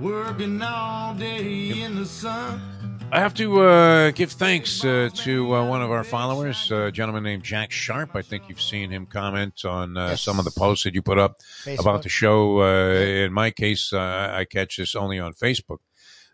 Working 0.00 0.60
all 0.60 1.14
day 1.14 1.80
in 1.80 1.94
the 1.94 2.04
sun. 2.04 2.73
I 3.14 3.20
have 3.20 3.34
to 3.34 3.60
uh, 3.60 4.10
give 4.10 4.32
thanks 4.32 4.84
uh, 4.84 5.08
to 5.14 5.54
uh, 5.54 5.64
one 5.68 5.82
of 5.82 5.92
our 5.92 6.02
followers, 6.02 6.68
a 6.72 6.90
gentleman 6.90 7.22
named 7.22 7.44
Jack 7.44 7.70
Sharp. 7.70 8.16
I 8.16 8.22
think 8.22 8.42
you've 8.48 8.60
seen 8.60 8.90
him 8.90 9.06
comment 9.06 9.64
on 9.64 9.96
uh, 9.96 10.08
Yes. 10.10 10.22
some 10.22 10.40
of 10.40 10.44
the 10.44 10.50
posts 10.50 10.82
that 10.82 10.94
you 10.94 11.02
put 11.02 11.16
up 11.18 11.36
Facebook. 11.64 11.78
about 11.78 12.02
the 12.02 12.08
show. 12.08 12.60
Uh, 12.62 12.92
in 13.24 13.32
my 13.32 13.52
case, 13.52 13.92
uh, 13.92 14.32
I 14.34 14.44
catch 14.44 14.78
this 14.78 14.96
only 14.96 15.20
on 15.20 15.32
Facebook, 15.32 15.78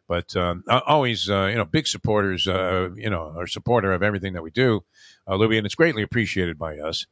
but 0.08 0.34
um, 0.36 0.64
always, 0.68 1.28
uh, 1.28 1.48
you 1.50 1.56
know, 1.56 1.66
big 1.66 1.86
supporters. 1.86 2.48
Uh, 2.48 2.88
you 2.96 3.10
know, 3.10 3.34
are 3.36 3.46
supporter 3.46 3.92
of 3.92 4.02
everything 4.02 4.32
that 4.32 4.42
we 4.42 4.50
do, 4.50 4.80
uh, 5.28 5.34
Louis, 5.34 5.58
and 5.58 5.66
it's 5.66 5.74
greatly 5.74 6.02
appreciated 6.02 6.58
by 6.58 6.78
us. 6.78 7.04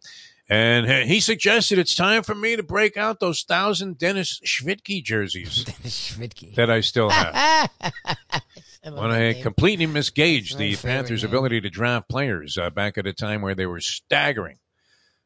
And 0.50 0.86
he- 1.06 1.20
suggested 1.20 1.78
it's 1.78 1.94
time 1.94 2.22
for 2.22 2.34
me 2.34 2.56
to 2.56 2.62
break 2.62 2.96
out 2.96 3.20
those 3.20 3.42
thousand 3.42 3.98
Denis 3.98 4.40
Shvidki 4.46 5.04
jerseys 5.04 5.64
Shvidki. 5.84 6.54
that 6.54 6.70
I 6.70 6.80
still 6.80 7.10
have. 7.10 7.68
When 8.94 9.10
I 9.10 9.40
completely 9.40 9.86
misgauged 9.86 10.56
the 10.56 10.76
Panthers' 10.76 11.22
name. 11.22 11.30
ability 11.30 11.60
to 11.62 11.70
draft 11.70 12.08
players 12.08 12.56
uh, 12.56 12.70
back 12.70 12.98
at 12.98 13.06
a 13.06 13.12
time 13.12 13.42
where 13.42 13.54
they 13.54 13.66
were 13.66 13.80
staggering, 13.80 14.58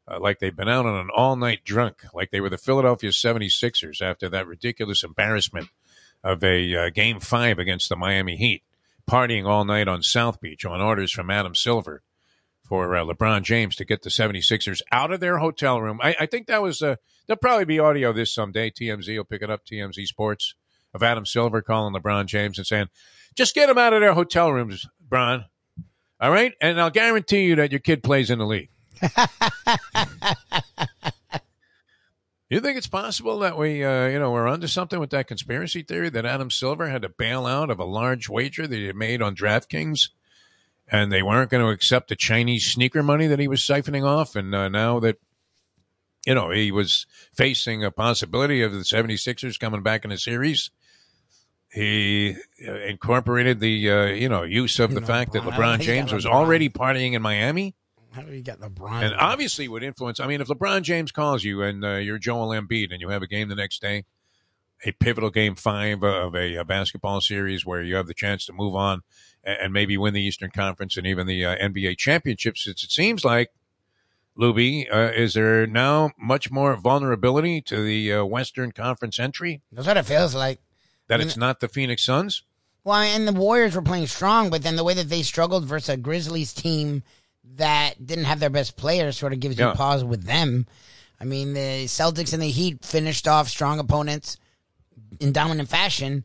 uh, 0.09 0.18
like 0.20 0.39
they'd 0.39 0.56
been 0.56 0.68
out 0.68 0.86
on 0.86 0.97
an 0.97 1.10
all 1.14 1.36
night 1.36 1.64
drunk, 1.64 2.05
like 2.12 2.30
they 2.30 2.40
were 2.40 2.51
the 2.51 2.59
Philadelphia 2.59 3.10
76ers 3.10 4.02
after 4.02 4.28
that 4.28 4.47
ridiculous 4.47 5.05
embarrassment 5.05 5.68
of 6.24 6.43
a 6.44 6.74
uh, 6.74 6.90
game 6.90 7.20
five 7.20 7.59
against 7.59 7.89
the 7.89 7.97
Miami 7.97 8.36
Heat, 8.36 8.62
partying 9.10 9.47
all 9.47 9.64
night 9.64 9.89
on 9.89 10.02
South 10.02 10.40
Beach 10.40 10.64
on 10.64 10.80
orders 10.80 11.12
from 11.12 11.30
Adam 11.30 11.55
Silver 11.55 12.02
for 12.64 12.97
uh, 12.97 13.05
LeBron 13.05 13.43
James 13.43 13.76
to 13.76 13.84
get 13.84 14.02
the 14.02 14.10
76ers 14.10 14.80
out 14.90 15.12
of 15.12 15.20
their 15.20 15.39
hotel 15.39 15.80
room. 15.80 16.01
I, 16.02 16.14
I 16.20 16.26
think 16.26 16.47
that 16.47 16.62
was, 16.62 16.80
uh, 16.80 16.97
there'll 17.26 17.39
probably 17.39 17.64
be 17.64 17.78
audio 17.78 18.10
of 18.10 18.16
this 18.16 18.32
someday. 18.32 18.70
TMZ 18.70 19.16
will 19.16 19.24
pick 19.24 19.43
it 19.43 19.51
up, 19.51 19.66
TMZ 19.66 20.06
Sports, 20.06 20.55
of 20.94 21.02
Adam 21.02 21.26
Silver 21.26 21.62
calling 21.62 21.94
LeBron 21.94 22.26
James 22.26 22.59
and 22.59 22.66
saying, 22.66 22.89
just 23.34 23.54
get 23.54 23.66
them 23.66 23.78
out 23.78 23.92
of 23.92 24.00
their 24.00 24.14
hotel 24.14 24.52
rooms, 24.52 24.86
Bron. 25.00 25.44
All 26.20 26.30
right? 26.30 26.54
And 26.60 26.80
I'll 26.80 26.90
guarantee 26.90 27.44
you 27.44 27.56
that 27.56 27.72
your 27.72 27.80
kid 27.80 28.02
plays 28.02 28.30
in 28.30 28.38
the 28.38 28.46
league. 28.46 28.70
you 32.48 32.60
think 32.60 32.78
it's 32.78 32.86
possible 32.86 33.40
that 33.40 33.59
we, 33.59 33.82
uh, 33.84 34.06
you 34.06 34.20
know, 34.20 34.30
we're 34.30 34.46
onto 34.46 34.68
something 34.68 35.00
with 35.00 35.10
that 35.10 35.26
conspiracy 35.26 35.82
theory 35.82 36.10
that 36.10 36.24
Adam 36.24 36.50
Silver 36.50 36.88
had 36.88 37.02
to 37.02 37.09
bail 37.09 37.46
out 37.46 37.70
of 37.70 37.80
a 37.80 37.84
large 37.84 38.28
wager 38.28 38.68
that 38.68 38.76
he 38.76 38.86
had 38.86 38.94
made 38.94 39.20
on 39.20 39.34
DraftKings 39.34 40.10
and 40.86 41.10
they 41.10 41.22
weren't 41.22 41.50
going 41.50 41.64
to 41.64 41.70
accept 41.70 42.09
the 42.09 42.16
Chinese 42.16 42.70
sneaker 42.70 43.02
money 43.02 43.26
that 43.26 43.40
he 43.40 43.48
was 43.48 43.60
siphoning 43.60 44.04
off? 44.04 44.36
And 44.36 44.54
uh, 44.54 44.68
now 44.68 45.00
that, 45.00 45.18
you 46.24 46.36
know, 46.36 46.50
he 46.50 46.70
was 46.70 47.06
facing 47.34 47.82
a 47.82 47.90
possibility 47.90 48.62
of 48.62 48.72
the 48.72 48.80
76ers 48.80 49.59
coming 49.59 49.82
back 49.82 50.04
in 50.04 50.12
a 50.12 50.18
series 50.18 50.70
he 51.72 52.36
uh, 52.66 52.72
incorporated 52.80 53.60
the 53.60 53.90
uh, 53.90 54.04
you 54.06 54.28
know 54.28 54.42
use 54.42 54.78
of 54.78 54.90
You 54.90 54.96
the 54.96 55.00
know, 55.00 55.06
fact 55.06 55.32
that 55.32 55.42
LeBron. 55.42 55.52
I 55.52 55.56
LeBron 55.56 55.58
don't 55.58 55.70
think 55.78 55.80
he 55.82 55.86
James 55.86 56.12
was 56.12 56.24
LeBron. 56.26 56.30
already 56.32 56.68
partying 56.68 57.14
in 57.14 57.22
Miami, 57.22 57.74
How 58.12 58.22
do 58.22 58.32
you 58.32 58.42
get 58.42 58.60
LeBron? 58.60 59.02
and 59.04 59.14
obviously 59.14 59.68
would 59.68 59.82
influence. 59.82 60.20
I 60.20 60.26
mean, 60.26 60.40
if 60.40 60.48
LeBron 60.48 60.82
James 60.82 61.12
calls 61.12 61.44
you 61.44 61.62
and 61.62 61.84
uh, 61.84 61.94
you're 61.96 62.18
Joel 62.18 62.48
Embiid 62.48 62.92
and 62.92 63.00
you 63.00 63.08
have 63.08 63.22
a 63.22 63.26
game 63.26 63.48
the 63.48 63.54
next 63.54 63.80
day, 63.80 64.04
a 64.84 64.92
pivotal 64.92 65.30
game 65.30 65.54
five 65.54 66.02
of 66.02 66.34
a, 66.34 66.56
a 66.56 66.64
basketball 66.64 67.20
series 67.20 67.64
where 67.64 67.82
you 67.82 67.94
have 67.94 68.06
the 68.06 68.14
chance 68.14 68.44
to 68.46 68.52
move 68.52 68.74
on 68.74 69.00
and, 69.44 69.56
and 69.62 69.72
maybe 69.72 69.96
win 69.96 70.12
the 70.12 70.22
Eastern 70.22 70.50
Conference 70.50 70.96
and 70.96 71.06
even 71.06 71.26
the 71.26 71.44
uh, 71.44 71.56
NBA 71.56 71.96
championships, 71.98 72.66
it, 72.66 72.82
it 72.82 72.90
seems 72.90 73.24
like. 73.24 73.50
Lubie, 74.38 74.86
uh, 74.90 75.12
is 75.14 75.34
there 75.34 75.66
now 75.66 76.10
much 76.18 76.50
more 76.50 76.74
vulnerability 76.74 77.60
to 77.60 77.84
the 77.84 78.14
uh, 78.14 78.24
Western 78.24 78.72
Conference 78.72 79.18
entry 79.20 79.60
That's 79.70 79.86
what 79.86 79.98
it 79.98 80.06
feels 80.06 80.34
like. 80.34 80.58
That 81.08 81.20
it's 81.20 81.36
not 81.36 81.60
the 81.60 81.68
Phoenix 81.68 82.04
Suns? 82.04 82.42
Well, 82.84 82.96
and 82.96 83.28
the 83.28 83.32
Warriors 83.32 83.76
were 83.76 83.82
playing 83.82 84.06
strong, 84.08 84.50
but 84.50 84.62
then 84.62 84.76
the 84.76 84.84
way 84.84 84.94
that 84.94 85.08
they 85.08 85.22
struggled 85.22 85.64
versus 85.66 85.90
a 85.90 85.96
Grizzlies 85.96 86.52
team 86.52 87.02
that 87.56 88.04
didn't 88.04 88.24
have 88.24 88.40
their 88.40 88.50
best 88.50 88.76
players 88.76 89.16
sort 89.16 89.32
of 89.32 89.40
gives 89.40 89.56
Yeah. 89.58 89.70
you 89.70 89.74
pause 89.74 90.02
with 90.04 90.24
them. 90.24 90.66
I 91.20 91.24
mean, 91.24 91.54
the 91.54 91.84
Celtics 91.86 92.32
and 92.32 92.42
the 92.42 92.50
Heat 92.50 92.84
finished 92.84 93.28
off 93.28 93.48
strong 93.48 93.78
opponents 93.78 94.36
in 95.20 95.32
dominant 95.32 95.68
fashion, 95.68 96.24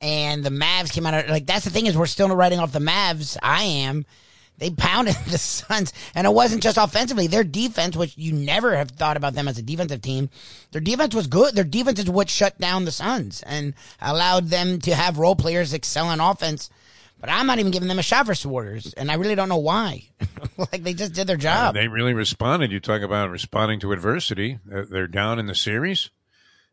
and 0.00 0.44
the 0.44 0.50
Mavs 0.50 0.92
came 0.92 1.06
out 1.06 1.14
of 1.24 1.30
like 1.30 1.46
that's 1.46 1.64
the 1.64 1.70
thing 1.70 1.86
is 1.86 1.96
we're 1.96 2.06
still 2.06 2.28
writing 2.34 2.58
off 2.58 2.72
the 2.72 2.78
Mavs. 2.78 3.36
I 3.42 3.62
am. 3.62 4.04
They 4.58 4.70
pounded 4.70 5.14
the 5.28 5.38
Suns, 5.38 5.92
and 6.14 6.26
it 6.26 6.32
wasn't 6.32 6.62
just 6.62 6.78
offensively. 6.78 7.26
Their 7.26 7.44
defense, 7.44 7.96
which 7.96 8.16
you 8.16 8.32
never 8.32 8.76
have 8.76 8.90
thought 8.90 9.16
about 9.16 9.34
them 9.34 9.48
as 9.48 9.58
a 9.58 9.62
defensive 9.62 10.00
team, 10.02 10.30
their 10.72 10.80
defense 10.80 11.14
was 11.14 11.26
good. 11.26 11.54
Their 11.54 11.64
defense 11.64 11.98
is 11.98 12.08
what 12.10 12.30
shut 12.30 12.58
down 12.58 12.84
the 12.84 12.90
Suns 12.92 13.42
and 13.42 13.74
allowed 14.00 14.48
them 14.48 14.78
to 14.80 14.94
have 14.94 15.18
role 15.18 15.36
players 15.36 15.72
excel 15.74 16.10
in 16.10 16.20
offense. 16.20 16.70
But 17.18 17.30
I'm 17.30 17.46
not 17.46 17.58
even 17.58 17.72
giving 17.72 17.88
them 17.88 17.98
a 17.98 18.02
shot 18.02 18.26
for 18.26 18.48
Warriors, 18.48 18.92
and 18.94 19.10
I 19.10 19.14
really 19.14 19.34
don't 19.34 19.48
know 19.48 19.56
why. 19.56 20.04
like 20.58 20.82
they 20.82 20.92
just 20.92 21.14
did 21.14 21.26
their 21.26 21.36
Uh, 21.36 21.40
job. 21.40 21.74
they 21.74 21.88
really 21.88 22.12
responded. 22.12 22.70
You 22.70 22.78
talk 22.78 23.00
about 23.02 23.30
responding 23.30 23.80
to 23.80 23.92
adversity. 23.92 24.58
Uh, 24.70 24.82
They're 24.90 25.06
down 25.06 25.38
in 25.38 25.46
the 25.46 25.54
series, 25.54 26.10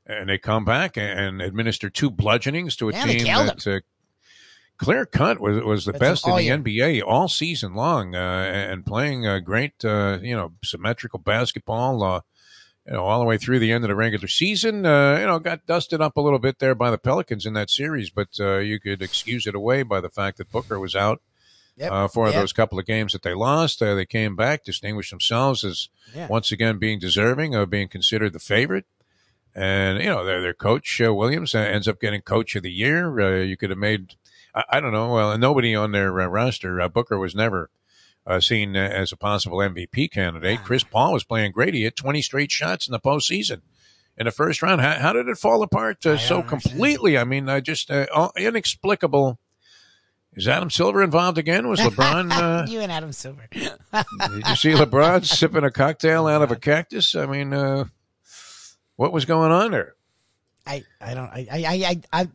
and 0.06 0.28
they 0.28 0.38
come 0.38 0.66
back 0.66 0.98
and 0.98 1.42
administer 1.42 1.90
two 1.90 2.12
bludgeonings 2.12 2.76
to 2.78 2.90
a 2.90 2.92
Yeah, 2.92 3.04
team 3.06 3.26
that 3.26 3.66
uh, 3.68 3.80
clear 4.78 5.06
cut 5.06 5.40
was 5.40 5.64
was 5.64 5.86
the 5.86 5.92
That's 5.94 6.00
best 6.24 6.28
in 6.28 6.36
the 6.36 6.44
year. 6.44 6.58
NBA 6.58 7.02
all 7.06 7.28
season 7.28 7.74
long, 7.74 8.16
uh, 8.16 8.20
and 8.20 8.86
playing 8.86 9.26
uh, 9.28 9.40
great, 9.40 9.84
uh, 9.86 10.20
you 10.22 10.36
know, 10.36 10.54
symmetrical 10.64 11.20
basketball. 11.20 12.04
Uh, 12.04 12.22
you 12.86 12.92
know, 12.94 13.04
all 13.06 13.20
the 13.20 13.26
way 13.26 13.38
through 13.38 13.60
the 13.60 13.72
end 13.72 13.86
of 13.86 13.88
the 13.88 13.96
regular 13.96 14.28
season. 14.28 14.86
Uh, 14.86 15.18
you 15.18 15.26
know, 15.26 15.40
got 15.40 15.66
dusted 15.66 16.02
up 16.02 16.18
a 16.18 16.22
little 16.22 16.38
bit 16.40 16.60
there 16.60 16.76
by 16.76 16.92
the 16.92 16.98
Pelicans 16.98 17.46
in 17.46 17.54
that 17.54 17.70
series, 17.70 18.10
but 18.10 18.28
uh, 18.42 18.58
you 18.58 18.78
could 18.80 19.02
excuse 19.02 19.48
it 19.48 19.56
away 19.56 19.84
by 19.84 20.02
the 20.02 20.10
fact 20.10 20.38
that 20.38 20.52
Booker 20.52 20.78
was 20.80 20.94
out 20.96 21.22
Yep. 21.78 21.92
uh, 21.92 22.08
for 22.10 22.26
Yep. 22.28 22.36
those 22.36 22.52
couple 22.54 22.78
of 22.78 22.86
games 22.86 23.14
that 23.14 23.22
they 23.24 23.34
lost. 23.34 23.82
Uh, 23.82 23.96
they 23.96 24.06
came 24.06 24.36
back, 24.36 24.66
distinguished 24.66 25.12
themselves 25.12 25.64
as 25.64 25.88
Yeah. 26.14 26.28
once 26.28 26.52
again 26.52 26.78
being 26.78 27.00
deserving 27.00 27.56
of 27.56 27.70
being 27.70 27.88
considered 27.88 28.34
the 28.34 28.40
favorite. 28.40 28.86
And 29.56 30.00
you 30.00 30.10
know, 30.10 30.26
their 30.26 30.42
their 30.42 30.54
coach 30.54 31.00
uh, 31.02 31.14
Williams 31.14 31.56
uh, 31.56 31.60
ends 31.60 31.88
up 31.88 32.02
getting 32.02 32.22
coach 32.22 32.56
of 32.58 32.64
the 32.64 32.72
year. 32.72 33.18
Uh, 33.20 33.44
you 33.44 33.56
could 33.56 33.70
have 33.70 33.80
made, 33.80 34.16
I, 34.54 34.64
I 34.70 34.80
don't 34.80 34.94
know, 34.94 35.14
well, 35.14 35.38
nobody 35.38 35.76
on 35.76 35.92
their 35.92 36.20
uh, 36.20 36.28
roster. 36.28 36.80
Uh, 36.82 36.90
Booker 36.90 37.18
was 37.18 37.36
never 37.36 37.70
uh, 38.26 38.40
seen 38.40 38.76
uh, 38.76 38.80
as 38.80 39.12
a 39.12 39.18
possible 39.18 39.58
MVP 39.58 40.12
candidate. 40.12 40.64
Chris 40.64 40.84
Paul 40.84 41.14
was 41.14 41.24
playing 41.24 41.52
great. 41.52 41.74
He 41.74 41.84
hit 41.84 41.96
20 41.96 42.22
straight 42.22 42.52
shots 42.52 42.88
in 42.88 42.92
the 42.92 43.00
postseason. 43.00 43.62
In 44.16 44.26
the 44.26 44.32
first 44.32 44.62
round, 44.62 44.80
how, 44.82 44.94
how 45.00 45.14
did 45.14 45.28
it 45.28 45.38
fall 45.38 45.64
apart 45.64 46.06
uh, 46.06 46.18
so 46.18 46.44
completely? 46.44 47.18
I 47.18 47.24
mean, 47.24 47.50
uh, 47.50 47.60
just 47.62 47.90
uh, 47.90 48.30
inexplicable. 48.38 49.40
Is 50.36 50.48
Adam 50.48 50.70
Silver 50.70 51.04
involved 51.04 51.38
again? 51.40 51.68
Was 51.68 51.80
LeBron? 51.80 52.32
Uh, 52.32 52.66
you 52.70 52.80
and 52.80 52.92
Adam 52.92 53.12
Silver. 53.12 53.48
did 53.52 53.68
you 53.92 54.56
see 54.56 54.72
LeBron 54.72 55.26
sipping 55.26 55.64
a 55.64 55.72
cocktail 55.72 56.28
out 56.28 56.44
of 56.44 56.52
a 56.52 56.56
cactus? 56.56 57.16
I 57.16 57.26
mean, 57.26 57.54
uh, 57.54 57.86
what 58.96 59.12
was 59.12 59.26
going 59.26 59.52
on 59.52 59.72
there? 59.72 59.96
I, 60.66 60.84
I 61.02 61.14
don't 61.14 61.30
I 61.30 61.48
I 61.52 61.66
I, 61.66 61.74
I, 61.74 62.22
I 62.22 62.28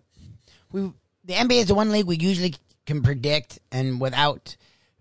we 0.70 0.93
the 1.28 1.34
NBA 1.34 1.60
is 1.60 1.66
the 1.66 1.74
one 1.74 1.90
league 1.92 2.06
we 2.06 2.16
usually 2.16 2.55
can 2.86 3.02
predict 3.02 3.59
and 3.70 4.00
without 4.00 4.56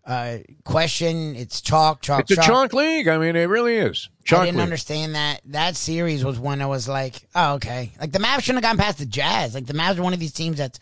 uh, 0.06 0.38
question 0.64 1.36
it's 1.36 1.62
chalk 1.62 2.02
chalk 2.02 2.22
It's 2.22 2.32
a 2.32 2.36
chalk 2.42 2.74
league. 2.74 3.08
I 3.08 3.18
mean, 3.18 3.36
it 3.36 3.50
really 3.50 3.76
is. 3.76 4.10
Chalk 4.24 4.42
I 4.42 4.46
didn't 4.46 4.58
league. 4.58 4.64
understand 4.66 5.16
that. 5.16 5.42
That 5.46 5.76
series 5.76 6.24
was 6.24 6.38
one 6.38 6.62
I 6.62 6.66
was 6.66 6.88
like, 6.88 7.28
oh, 7.34 7.56
okay. 7.56 7.92
Like 8.00 8.12
the 8.12 8.20
Mavs 8.20 8.44
shouldn't 8.44 8.64
have 8.64 8.78
gone 8.78 8.84
past 8.84 9.00
the 9.00 9.06
Jazz. 9.06 9.56
Like 9.56 9.66
the 9.66 9.74
Mavs 9.74 9.98
are 9.98 10.04
one 10.04 10.14
of 10.14 10.20
these 10.20 10.34
teams 10.34 10.58
that 10.58 10.78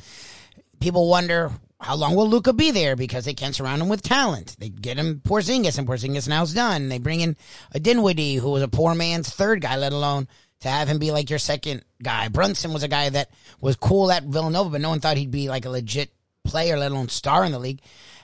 people 0.80 1.08
wonder 1.10 1.52
how 1.80 1.96
long 1.96 2.16
will 2.16 2.28
Luka 2.30 2.54
be 2.54 2.72
there 2.72 2.96
because 2.96 3.26
they 3.26 3.34
can't 3.34 3.54
surround 3.54 3.82
him 3.82 3.90
with 3.90 4.02
talent. 4.02 4.56
They 4.60 4.70
get 4.70 4.98
him 4.98 5.22
Porzingis, 5.24 5.78
and 5.78 5.88
Porzingis 5.88 6.28
now's 6.28 6.54
done. 6.54 6.90
They 6.90 6.98
bring 6.98 7.22
in 7.22 7.36
a 7.72 7.80
Dinwiddie, 7.80 8.36
who 8.36 8.50
was 8.50 8.64
a 8.64 8.68
poor 8.68 8.96
man's 8.96 9.30
third 9.30 9.62
guy, 9.62 9.76
let 9.78 9.94
alone 9.94 10.28
to 10.62 10.70
have 10.70 10.88
him 10.88 11.00
be 11.00 11.12
like 11.12 11.30
your 11.30 11.40
second 11.40 11.84
guy. 12.02 12.28
Brunson 12.28 12.74
was 12.74 12.84
a 12.84 12.88
guy 12.88 13.10
that 13.10 13.30
was 13.62 13.76
cool 13.76 14.12
at 14.12 14.24
Villanova, 14.24 14.70
but 14.72 14.82
no 14.82 14.90
one 14.90 15.00
thought 15.00 15.18
he'd 15.18 15.32
be 15.32 15.50
like 15.50 15.66
a 15.66 15.70
legit 15.70 16.12
player, 16.44 16.78
let 16.78 16.92
alone 16.92 17.10
star 17.10 17.44
in 17.46 17.52
the 17.52 17.60
league. 17.60 17.82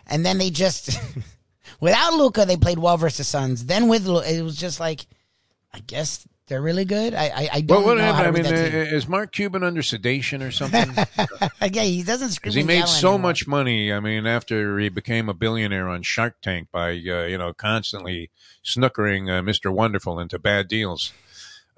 And 0.07 0.25
then 0.25 0.37
they 0.37 0.49
just, 0.49 0.97
without 1.79 2.13
Luka, 2.13 2.45
they 2.45 2.57
played 2.57 2.79
well 2.79 2.97
versus 2.97 3.27
Suns. 3.27 3.65
Then 3.65 3.87
with 3.87 4.07
it 4.07 4.43
was 4.43 4.55
just 4.55 4.79
like, 4.79 5.05
I 5.73 5.79
guess 5.79 6.27
they're 6.47 6.61
really 6.61 6.83
good. 6.83 7.13
I 7.13 7.27
I, 7.29 7.49
I 7.53 7.61
don't 7.61 7.77
Well, 7.85 7.95
what 7.95 7.97
know 7.97 8.11
how 8.11 8.23
I 8.23 8.31
mean, 8.31 8.43
that 8.43 8.73
uh, 8.73 8.95
is 8.95 9.07
Mark 9.07 9.31
Cuban 9.31 9.63
under 9.63 9.81
sedation 9.81 10.43
or 10.43 10.51
something? 10.51 10.93
yeah, 11.61 11.83
he 11.83 12.03
doesn't 12.03 12.31
scream. 12.31 12.53
He 12.53 12.63
made 12.63 12.87
so 12.87 13.11
anymore. 13.13 13.29
much 13.29 13.47
money. 13.47 13.93
I 13.93 14.01
mean, 14.01 14.27
after 14.27 14.77
he 14.77 14.89
became 14.89 15.29
a 15.29 15.33
billionaire 15.33 15.87
on 15.87 16.01
Shark 16.01 16.41
Tank 16.41 16.67
by 16.71 16.89
uh, 16.89 17.23
you 17.23 17.37
know 17.37 17.53
constantly 17.53 18.31
snookering 18.65 19.29
uh, 19.29 19.41
Mr. 19.41 19.71
Wonderful 19.71 20.19
into 20.19 20.37
bad 20.37 20.67
deals. 20.67 21.13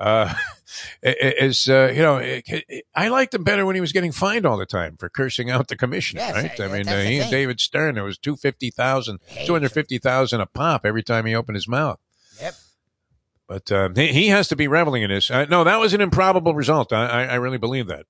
Uh, 0.03 0.33
is 1.03 1.69
uh, 1.69 1.91
you 1.95 2.01
know, 2.01 2.17
it, 2.17 2.43
it- 2.47 2.85
I 2.93 3.07
liked 3.07 3.33
him 3.33 3.43
better 3.43 3.65
when 3.65 3.75
he 3.75 3.81
was 3.81 3.93
getting 3.93 4.11
fined 4.11 4.45
all 4.45 4.57
the 4.57 4.65
time 4.65 4.97
for 4.97 5.07
cursing 5.07 5.49
out 5.49 5.69
the 5.69 5.77
commissioner. 5.77 6.21
Yes, 6.21 6.35
right? 6.35 6.59
uh, 6.59 6.63
I 6.63 6.67
mean, 6.77 6.87
uh, 6.89 7.01
he 7.03 7.19
and. 7.19 7.31
David 7.31 7.59
Stern. 7.61 7.97
It 7.97 8.01
was 8.01 8.17
two 8.17 8.35
fifty 8.35 8.69
thousand, 8.69 9.19
two 9.45 9.53
hundred 9.53 9.71
fifty 9.71 9.97
thousand 9.97 10.41
a 10.41 10.45
pop 10.45 10.85
every 10.85 11.03
time 11.03 11.25
he 11.25 11.33
opened 11.35 11.55
his 11.55 11.67
mouth. 11.67 11.99
Yep. 12.41 12.55
But 13.47 13.71
um, 13.71 13.95
he, 13.95 14.07
he 14.07 14.27
has 14.29 14.47
to 14.49 14.55
be 14.55 14.67
reveling 14.67 15.03
in 15.03 15.09
this. 15.09 15.29
Uh, 15.31 15.45
no, 15.45 15.63
that 15.63 15.79
was 15.79 15.93
an 15.93 16.01
improbable 16.01 16.53
result. 16.55 16.91
I, 16.91 17.05
I, 17.07 17.23
I 17.25 17.35
really 17.35 17.57
believe 17.57 17.87
that. 17.87 18.05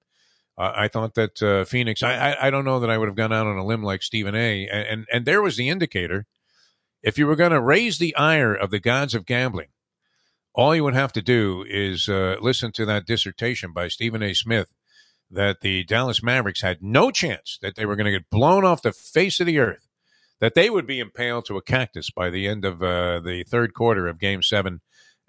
Uh, 0.58 0.72
I 0.76 0.88
thought 0.88 1.16
that 1.16 1.42
uh, 1.44 1.66
Phoenix. 1.66 2.02
I, 2.04 2.14
I 2.32 2.48
I 2.48 2.50
don't 2.50 2.66
know 2.66 2.80
that 2.80 2.90
I 2.90 2.98
would 2.98 3.08
have 3.08 3.16
gone 3.16 3.34
out 3.34 3.46
on 3.48 3.58
a 3.58 3.66
limb 3.66 3.84
like 3.84 4.02
Stephen 4.04 4.36
A. 4.36 4.68
And 4.68 4.88
and, 4.88 5.06
and 5.12 5.26
there 5.26 5.42
was 5.42 5.58
the 5.58 5.70
indicator. 5.70 6.26
If 7.04 7.18
you 7.18 7.28
were 7.28 7.36
going 7.36 7.52
to 7.52 7.60
raise 7.62 7.98
the 7.98 8.16
ire 8.16 8.54
of 8.54 8.72
the 8.72 8.80
gods 8.80 9.14
of 9.14 9.26
gambling, 9.26 9.68
all 10.54 10.76
you 10.76 10.84
would 10.84 10.94
have 10.94 11.14
to 11.14 11.22
do 11.22 11.66
is 11.68 12.08
uh, 12.08 12.38
listen 12.42 12.72
to 12.74 12.86
that 12.86 13.06
dissertation 13.06 13.74
by 13.74 13.88
Stephen 13.88 14.22
A. 14.22 14.34
Smith 14.34 14.72
that 15.32 15.62
the 15.62 15.84
Dallas 15.84 16.22
Mavericks 16.22 16.62
had 16.62 16.84
no 16.84 17.10
chance 17.10 17.58
that 17.62 17.76
they 17.76 17.86
were 17.86 17.96
going 17.96 18.06
to 18.06 18.12
get 18.12 18.30
blown 18.30 18.64
off 18.64 18.84
the 18.84 18.92
face 18.92 19.40
of 19.40 19.48
the 19.48 19.58
earth, 19.58 19.88
that 20.40 20.54
they 20.54 20.70
would 20.70 20.86
be 20.86 21.00
impaled 21.00 21.46
to 21.46 21.58
a 21.58 21.62
cactus 21.62 22.12
by 22.12 22.30
the 22.30 22.48
end 22.48 22.64
of 22.66 22.84
uh, 22.84 23.20
the 23.20 23.44
third 23.48 23.74
quarter 23.74 24.08
of 24.08 24.20
Game 24.20 24.44
Seven, 24.44 24.82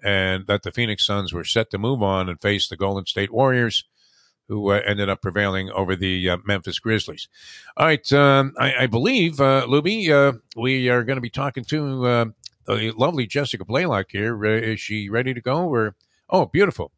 and 0.03 0.45
that 0.45 0.61
the 0.61 0.71
Phoenix 0.71 1.05
Suns 1.05 1.33
were 1.33 1.43
set 1.43 1.71
to 1.71 1.79
move 1.79 2.03
on 2.03 2.29
and 2.29 2.39
face 2.39 2.67
the 2.67 2.77
Golden 2.77 3.07
State 3.07 3.33
Warriors, 3.33 3.85
who 4.47 4.69
uh, 4.69 4.81
ended 4.85 5.09
up 5.09 5.23
prevailing 5.23 5.71
over 5.71 5.95
the 5.95 6.29
uh, 6.29 6.37
Memphis 6.45 6.77
Grizzlies. 6.77 7.27
All 7.75 7.87
right, 7.87 8.13
um, 8.13 8.53
I, 8.59 8.83
I 8.83 8.87
believe, 8.87 9.41
uh, 9.41 9.65
Lubie, 9.67 10.09
uh, 10.09 10.37
we 10.55 10.87
are 10.89 11.03
going 11.03 11.17
to 11.17 11.21
be 11.21 11.31
talking 11.31 11.63
to 11.65 12.05
uh, 12.05 12.25
the 12.67 12.91
lovely 12.91 13.27
Jessica 13.27 13.65
Blaylock 13.65 14.07
here. 14.09 14.45
Uh, 14.45 14.49
is 14.49 14.79
she 14.79 15.09
ready 15.09 15.33
to 15.33 15.41
go? 15.41 15.67
Or 15.67 15.95
oh, 16.29 16.45
beautiful. 16.45 16.91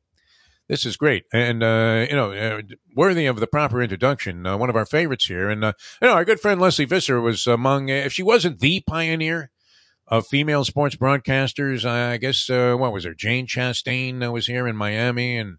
This 0.68 0.85
is 0.85 0.98
great, 0.98 1.23
and 1.31 1.64
uh, 1.64 2.06
you 2.10 2.15
know, 2.15 2.34
uh, 2.34 2.61
worthy 2.94 3.26
of 3.26 3.39
the 3.39 3.48
proper 3.48 3.81
introduction. 3.81 4.45
Uh, 4.45 4.57
one 4.57 4.69
of 4.69 4.76
our 4.76 4.85
favorites 4.85 5.27
here, 5.27 5.49
and 5.49 5.64
uh, 5.64 5.72
you 6.02 6.10
know, 6.10 6.14
our 6.14 6.26
good 6.26 6.41
friend 6.41 6.60
Lesley 6.60 6.84
Visser 6.84 7.22
was 7.22 7.48
among. 7.48 7.88
If 7.88 8.11
she 8.11 8.22
wasn't 8.22 8.60
the 8.60 8.81
pioneer 8.85 9.49
of 10.07 10.27
female 10.27 10.65
sports 10.65 10.98
broadcasters, 10.98 11.85
I 11.85 12.18
guess 12.18 12.49
uh, 12.49 12.76
what 12.76 12.91
was 12.91 13.03
there? 13.03 13.14
Jane 13.14 13.48
Chastain 13.48 14.26
uh, 14.26 14.31
was 14.31 14.48
here 14.48 14.68
in 14.68 14.76
Miami, 14.76 15.38
and 15.38 15.57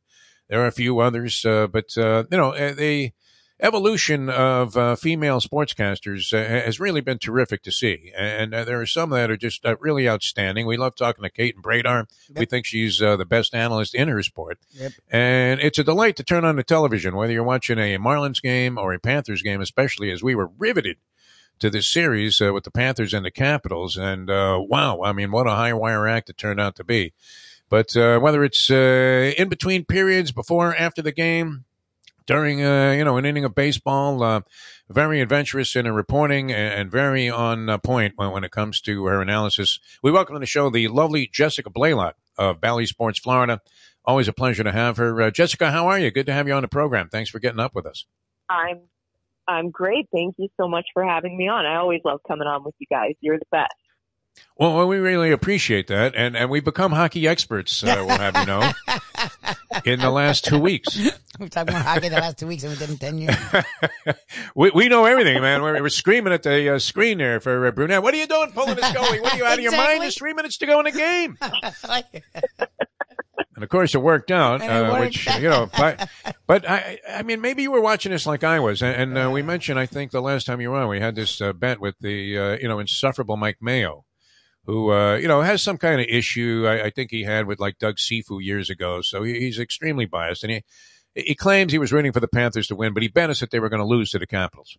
there 0.48 0.60
are 0.62 0.66
a 0.66 0.72
few 0.72 0.98
others. 1.00 1.44
Uh, 1.44 1.66
but 1.66 1.96
uh, 1.96 2.24
you 2.30 2.36
know, 2.36 2.52
uh, 2.52 2.74
the 2.74 3.12
evolution 3.60 4.28
of 4.30 4.76
uh, 4.76 4.94
female 4.96 5.40
sportscasters 5.40 6.32
uh, 6.32 6.64
has 6.64 6.78
really 6.80 7.00
been 7.00 7.18
terrific 7.18 7.62
to 7.64 7.72
see, 7.72 8.12
and 8.16 8.54
uh, 8.54 8.64
there 8.64 8.80
are 8.80 8.86
some 8.86 9.10
that 9.10 9.30
are 9.30 9.36
just 9.36 9.64
uh, 9.66 9.76
really 9.80 10.08
outstanding. 10.08 10.66
We 10.66 10.76
love 10.76 10.94
talking 10.94 11.22
to 11.24 11.30
Kate 11.30 11.54
and 11.54 11.64
Bradar. 11.64 12.06
We 12.36 12.44
think 12.46 12.66
she's 12.66 13.02
uh, 13.02 13.16
the 13.16 13.24
best 13.24 13.54
analyst 13.54 13.94
in 13.94 14.08
her 14.08 14.22
sport, 14.22 14.58
Yep. 14.72 14.92
and 15.10 15.60
it's 15.60 15.78
a 15.78 15.84
delight 15.84 16.16
to 16.16 16.22
turn 16.24 16.44
on 16.44 16.56
the 16.56 16.62
television, 16.64 17.16
whether 17.16 17.32
you're 17.32 17.42
watching 17.42 17.78
a 17.78 17.98
Marlins 17.98 18.40
game 18.42 18.78
or 18.78 18.92
a 18.92 18.98
Panthers 18.98 19.42
game, 19.42 19.60
especially 19.60 20.10
as 20.10 20.22
we 20.22 20.34
were 20.34 20.50
riveted 20.58 20.96
to 21.58 21.70
this 21.70 21.88
series 21.88 22.40
uh, 22.40 22.52
with 22.52 22.62
the 22.64 22.70
Panthers 22.70 23.12
and 23.12 23.24
the 23.26 23.32
Capitals. 23.32 23.96
And 23.96 24.30
uh, 24.30 24.60
wow, 24.64 25.00
I 25.02 25.12
mean, 25.12 25.32
what 25.32 25.48
a 25.48 25.56
high 25.56 25.72
wire 25.72 26.06
act 26.06 26.30
it 26.30 26.38
turned 26.38 26.60
out 26.60 26.76
to 26.76 26.84
be. 26.84 27.12
But 27.68 27.96
uh, 27.96 28.18
whether 28.20 28.44
it's 28.44 28.70
uh, 28.70 29.32
in 29.36 29.48
between 29.48 29.84
periods, 29.84 30.30
before, 30.32 30.74
after 30.76 31.02
the 31.02 31.12
game, 31.12 31.64
during 32.28 32.62
uh, 32.62 32.92
you 32.92 33.04
know 33.04 33.16
an 33.16 33.24
inning 33.24 33.44
of 33.44 33.54
baseball, 33.56 34.22
uh, 34.22 34.42
very 34.88 35.20
adventurous 35.20 35.74
in 35.74 35.86
her 35.86 35.92
reporting 35.92 36.52
and, 36.52 36.88
very 36.90 37.28
on 37.28 37.68
uh, 37.68 37.78
point 37.78 38.12
when, 38.16 38.30
when 38.30 38.44
it 38.44 38.52
comes 38.52 38.80
to 38.82 39.06
her 39.06 39.20
analysis. 39.20 39.80
We 40.02 40.12
welcome 40.12 40.36
to 40.36 40.40
the 40.40 40.46
show 40.46 40.70
the 40.70 40.86
lovely 40.86 41.28
Jessica 41.32 41.70
Blaylock 41.70 42.14
of 42.36 42.60
Bally 42.60 42.86
Sports, 42.86 43.18
Florida. 43.18 43.60
Always 44.04 44.28
a 44.28 44.32
pleasure 44.32 44.62
to 44.62 44.72
have 44.72 44.98
her. 44.98 45.20
Uh, 45.20 45.30
Jessica, 45.30 45.72
how 45.72 45.88
are 45.88 45.98
you? 45.98 46.10
Good 46.10 46.26
to 46.26 46.32
have 46.32 46.46
you 46.46 46.54
on 46.54 46.62
the 46.62 46.68
program. 46.68 47.08
Thanks 47.08 47.30
for 47.30 47.40
getting 47.40 47.60
up 47.60 47.74
with 47.74 47.86
us. 47.86 48.04
I'm 48.48 48.82
I'm 49.48 49.70
great. 49.70 50.06
Thank 50.12 50.34
you 50.38 50.48
so 50.60 50.68
much 50.68 50.84
for 50.92 51.02
having 51.02 51.36
me 51.36 51.48
on. 51.48 51.64
I 51.64 51.76
always 51.76 52.02
love 52.04 52.20
coming 52.28 52.46
on 52.46 52.62
with 52.62 52.74
you 52.78 52.86
guys. 52.90 53.14
You're 53.20 53.38
the 53.38 53.46
best. 53.50 53.74
Well, 54.56 54.74
well, 54.74 54.88
we 54.88 54.96
really 54.96 55.30
appreciate 55.30 55.86
that, 55.86 56.14
and 56.16 56.36
and 56.36 56.50
we've 56.50 56.64
become 56.64 56.92
hockey 56.92 57.28
experts. 57.28 57.82
Uh, 57.82 58.04
we'll 58.06 58.18
have 58.18 58.36
you 58.36 58.46
know, 58.46 58.72
in 59.84 60.00
the 60.00 60.10
last 60.10 60.44
two 60.44 60.58
weeks, 60.58 60.98
We've 61.38 61.50
talked 61.50 61.70
about 61.70 61.82
hockey 61.82 62.08
the 62.08 62.16
last 62.16 62.38
two 62.38 62.48
weeks 62.48 62.64
and 62.64 62.72
we 62.72 62.78
did 62.78 62.90
in 62.90 62.98
ten 62.98 63.18
years. 63.18 63.36
we 64.56 64.70
we 64.70 64.88
know 64.88 65.04
everything, 65.04 65.40
man. 65.40 65.62
We're, 65.62 65.80
we're 65.80 65.88
screaming 65.88 66.32
at 66.32 66.42
the 66.42 66.74
uh, 66.74 66.78
screen 66.80 67.18
there 67.18 67.38
for 67.38 67.66
uh, 67.66 67.70
Brunette. 67.70 68.02
What 68.02 68.12
are 68.14 68.16
you 68.16 68.26
doing, 68.26 68.50
pulling 68.50 68.74
this 68.74 68.86
goalie? 68.86 69.22
What 69.22 69.34
are 69.34 69.36
you 69.36 69.44
out 69.44 69.58
of 69.58 69.60
your 69.60 69.72
mind? 69.72 70.02
There's 70.02 70.18
three 70.18 70.32
minutes 70.32 70.58
to 70.58 70.66
go 70.66 70.80
in 70.80 70.86
the 70.86 70.92
game. 70.92 71.38
And 73.58 73.64
of 73.64 73.70
course, 73.70 73.92
it 73.92 73.98
worked 73.98 74.30
out, 74.30 74.62
it 74.62 74.66
uh, 74.68 74.92
worked 74.92 75.00
which 75.00 75.26
you 75.40 75.48
know. 75.48 75.68
But, 75.76 76.08
but 76.46 76.68
I, 76.68 77.00
I 77.08 77.24
mean, 77.24 77.40
maybe 77.40 77.62
you 77.62 77.72
were 77.72 77.80
watching 77.80 78.12
this 78.12 78.24
like 78.24 78.44
I 78.44 78.60
was, 78.60 78.82
and, 78.82 79.16
and 79.16 79.26
uh, 79.26 79.30
we 79.32 79.42
mentioned, 79.42 79.80
I 79.80 79.86
think, 79.86 80.12
the 80.12 80.22
last 80.22 80.46
time 80.46 80.60
you 80.60 80.70
were 80.70 80.76
on, 80.76 80.88
we 80.88 81.00
had 81.00 81.16
this 81.16 81.40
uh, 81.40 81.52
bet 81.52 81.80
with 81.80 81.96
the 82.00 82.38
uh, 82.38 82.56
you 82.58 82.68
know 82.68 82.78
insufferable 82.78 83.36
Mike 83.36 83.58
Mayo, 83.60 84.04
who 84.68 84.92
uh, 84.92 85.16
you 85.16 85.26
know 85.26 85.40
has 85.40 85.62
some 85.62 85.78
kind 85.78 85.98
of 85.98 86.06
issue. 86.08 86.66
I, 86.68 86.84
I 86.84 86.90
think 86.90 87.10
he 87.10 87.24
had 87.24 87.46
with 87.46 87.58
like 87.58 87.78
Doug 87.78 87.96
Cifu 87.96 88.44
years 88.44 88.68
ago, 88.68 89.00
so 89.00 89.22
he, 89.22 89.40
he's 89.40 89.58
extremely 89.58 90.04
biased, 90.04 90.44
and 90.44 90.52
he 90.52 90.64
he 91.14 91.34
claims 91.34 91.72
he 91.72 91.78
was 91.78 91.90
rooting 91.90 92.12
for 92.12 92.20
the 92.20 92.28
Panthers 92.28 92.66
to 92.68 92.76
win, 92.76 92.92
but 92.92 93.02
he 93.02 93.08
bet 93.08 93.30
us 93.30 93.40
that 93.40 93.50
they 93.50 93.60
were 93.60 93.70
going 93.70 93.80
to 93.80 93.86
lose 93.86 94.10
to 94.10 94.18
the 94.18 94.26
Capitals. 94.26 94.76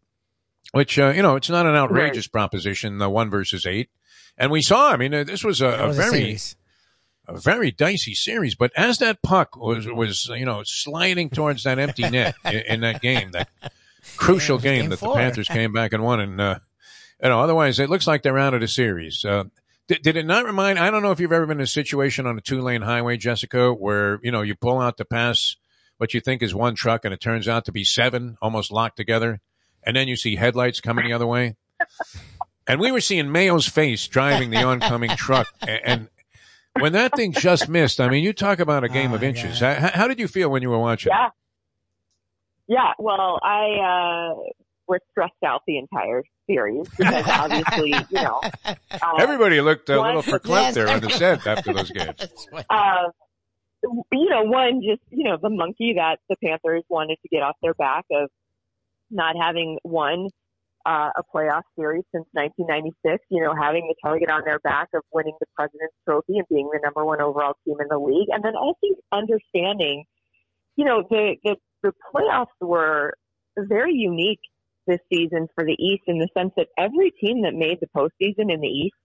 Which 0.73 0.99
uh, 0.99 1.09
you 1.15 1.23
know, 1.23 1.35
it's 1.35 1.49
not 1.49 1.65
an 1.65 1.75
outrageous 1.75 2.27
proposition, 2.27 2.99
The 2.99 3.09
one 3.09 3.31
versus 3.31 3.65
eight, 3.65 3.89
and 4.37 4.51
we 4.51 4.61
saw. 4.61 4.91
I 4.91 4.97
mean, 4.97 5.11
uh, 5.13 5.23
this 5.23 5.43
was 5.43 5.59
a, 5.59 5.69
a 5.69 5.87
was 5.87 5.97
a 5.97 6.01
very 6.01 6.11
series. 6.19 6.55
a 7.27 7.39
very 7.39 7.71
dicey 7.71 8.13
series. 8.13 8.53
But 8.53 8.71
as 8.77 8.99
that 8.99 9.23
puck 9.23 9.57
was 9.57 9.87
was 9.87 10.27
you 10.35 10.45
know 10.45 10.61
sliding 10.63 11.31
towards 11.31 11.63
that 11.63 11.79
empty 11.79 12.07
net 12.11 12.35
in, 12.45 12.59
in 12.67 12.79
that 12.81 13.01
game, 13.01 13.31
that 13.31 13.49
crucial 14.17 14.57
Yeah, 14.57 14.63
game, 14.63 14.81
game 14.81 14.89
that 14.91 14.99
four. 14.99 15.15
the 15.15 15.19
Panthers 15.19 15.47
came 15.47 15.73
back 15.73 15.93
and 15.93 16.03
won, 16.03 16.19
and 16.19 16.39
uh, 16.39 16.59
you 17.23 17.29
know 17.29 17.39
otherwise 17.41 17.79
it 17.79 17.89
looks 17.89 18.05
like 18.05 18.21
they're 18.21 18.37
out 18.37 18.53
of 18.53 18.61
the 18.61 18.67
series. 18.67 19.25
Did, 19.89 20.03
did 20.03 20.17
it 20.17 20.25
not 20.25 20.45
remind? 20.45 20.77
I 20.79 20.91
don't 20.91 21.01
know 21.01 21.11
if 21.11 21.19
you've 21.19 21.31
ever 21.33 21.47
been 21.47 21.57
in 21.57 21.63
a 21.63 21.67
situation 21.67 22.25
on 22.27 22.37
a 22.37 22.41
two 22.41 22.61
lane 22.61 22.83
highway, 22.83 23.17
Jessica, 23.17 23.73
where 23.73 24.19
you 24.23 24.31
know 24.31 24.41
you 24.43 24.55
pull 24.55 24.79
out 24.79 24.97
to 24.97 25.05
pass 25.05 25.57
what 25.97 26.13
you 26.13 26.21
think 26.21 26.41
is 26.41 26.55
one 26.55 26.75
truck, 26.75 27.03
and 27.03 27.13
it 27.13 27.19
turns 27.19 27.47
out 27.47 27.65
to 27.65 27.71
be 27.71 27.83
seven, 27.83 28.37
almost 28.41 28.71
locked 28.71 28.95
together, 28.97 29.41
and 29.83 29.97
then 29.97 30.07
you 30.07 30.15
see 30.15 30.35
headlights 30.37 30.79
coming 30.79 31.05
the 31.05 31.13
other 31.13 31.27
way. 31.27 31.57
And 32.67 32.79
we 32.79 32.91
were 32.91 33.01
seeing 33.01 33.31
Mayo's 33.31 33.67
face 33.67 34.07
driving 34.07 34.51
the 34.51 34.63
oncoming 34.63 35.09
truck, 35.17 35.47
and, 35.61 35.81
and 35.83 36.09
when 36.79 36.93
that 36.93 37.15
thing 37.15 37.33
just 37.33 37.67
missed, 37.67 37.99
I 37.99 38.09
mean, 38.09 38.23
you 38.23 38.31
talk 38.31 38.59
about 38.59 38.83
a 38.83 38.89
game 38.89 39.11
Oh, 39.11 39.15
of 39.15 39.23
inches. 39.23 39.59
How, 39.59 39.73
how 39.73 40.07
did 40.07 40.19
you 40.19 40.27
feel 40.27 40.49
when 40.49 40.61
you 40.61 40.69
were 40.69 40.79
watching? 40.79 41.11
Yeah. 41.11 41.29
Yeah. 42.67 42.93
Well, 42.99 43.39
I 43.41 44.35
uh, 44.35 44.35
was 44.87 44.99
stressed 45.09 45.33
out 45.43 45.63
the 45.65 45.79
entire 45.79 46.23
series 46.49 46.89
because 46.97 47.27
obviously, 47.27 47.93
you 48.09 48.21
know, 48.23 48.41
uh, 48.65 48.75
Everybody 49.19 49.61
looked 49.61 49.89
a 49.89 49.97
one- 49.97 50.15
little 50.15 50.39
verklempt 50.39 50.73
there 50.73 50.89
on 50.89 50.99
the 51.01 51.09
set 51.09 51.45
after 51.45 51.73
those 51.73 51.91
games. 51.91 52.15
uh, 52.69 53.09
you 54.11 54.29
know, 54.29 54.43
one 54.43 54.81
just 54.81 55.01
you 55.09 55.23
know 55.23 55.37
the 55.41 55.49
monkey 55.49 55.93
that 55.95 56.17
the 56.29 56.35
Panthers 56.43 56.83
wanted 56.89 57.17
to 57.21 57.29
get 57.29 57.43
off 57.43 57.55
their 57.61 57.73
back 57.73 58.05
of 58.11 58.29
not 59.11 59.35
having 59.41 59.77
won 59.83 60.27
uh, 60.85 61.09
a 61.15 61.23
playoff 61.33 61.63
series 61.77 62.03
since 62.13 62.25
1996. 62.33 63.23
You 63.29 63.43
know, 63.43 63.53
having 63.55 63.87
the 63.87 63.95
target 64.03 64.29
on 64.29 64.41
their 64.45 64.59
back 64.59 64.89
of 64.93 65.01
winning 65.13 65.35
the 65.39 65.45
President's 65.55 65.95
Trophy 66.05 66.37
and 66.39 66.47
being 66.49 66.69
the 66.71 66.79
number 66.83 67.05
one 67.05 67.21
overall 67.21 67.53
team 67.65 67.77
in 67.79 67.87
the 67.89 67.99
league, 67.99 68.27
and 68.31 68.43
then 68.43 68.55
also 68.55 68.87
understanding, 69.11 70.03
you 70.75 70.85
know, 70.85 71.03
the 71.09 71.35
the, 71.43 71.55
the 71.83 71.93
playoffs 72.13 72.47
were 72.59 73.13
very 73.57 73.93
unique 73.93 74.39
this 74.89 74.99
season 75.11 75.47
for 75.55 75.63
the 75.63 75.75
East 75.79 76.03
in 76.07 76.17
the 76.17 76.27
sense 76.35 76.51
that 76.57 76.67
every 76.77 77.11
team 77.11 77.43
that 77.43 77.53
made 77.53 77.79
the 77.79 77.87
postseason 77.95 78.51
in 78.53 78.59
the 78.59 78.67
East 78.67 78.95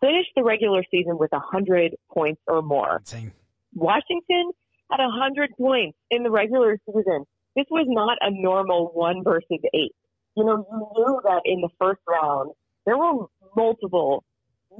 finished 0.00 0.30
the 0.34 0.42
regular 0.42 0.82
season 0.90 1.18
with 1.18 1.30
100 1.32 1.96
points 2.12 2.40
or 2.46 2.62
more. 2.62 2.98
Insane. 2.98 3.32
Washington 3.74 4.50
had 4.90 4.98
100 4.98 5.50
points 5.56 5.96
in 6.10 6.22
the 6.22 6.30
regular 6.30 6.78
season. 6.86 7.24
This 7.56 7.66
was 7.70 7.86
not 7.88 8.18
a 8.20 8.30
normal 8.30 8.90
one 8.94 9.22
versus 9.22 9.60
eight. 9.74 9.94
You 10.36 10.44
know, 10.44 10.66
you 10.70 10.88
knew 10.96 11.20
that 11.24 11.42
in 11.44 11.60
the 11.60 11.68
first 11.80 12.00
round, 12.08 12.52
there 12.86 12.96
were 12.96 13.26
multiple 13.56 14.24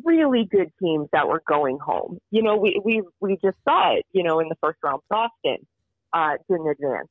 really 0.05 0.49
good 0.51 0.71
teams 0.81 1.09
that 1.13 1.27
were 1.29 1.43
going 1.47 1.79
home. 1.79 2.19
You 2.31 2.43
know, 2.43 2.57
we, 2.57 2.81
we, 2.85 3.03
we 3.21 3.37
just 3.43 3.57
saw 3.69 3.95
it, 3.97 4.07
you 4.13 4.23
know, 4.23 4.41
in 4.41 4.49
the 4.49 4.55
first 4.61 4.79
round. 4.83 5.03
Boston, 5.11 5.67
uh, 6.13 6.35
didn't 6.49 6.69
advance. 6.69 7.09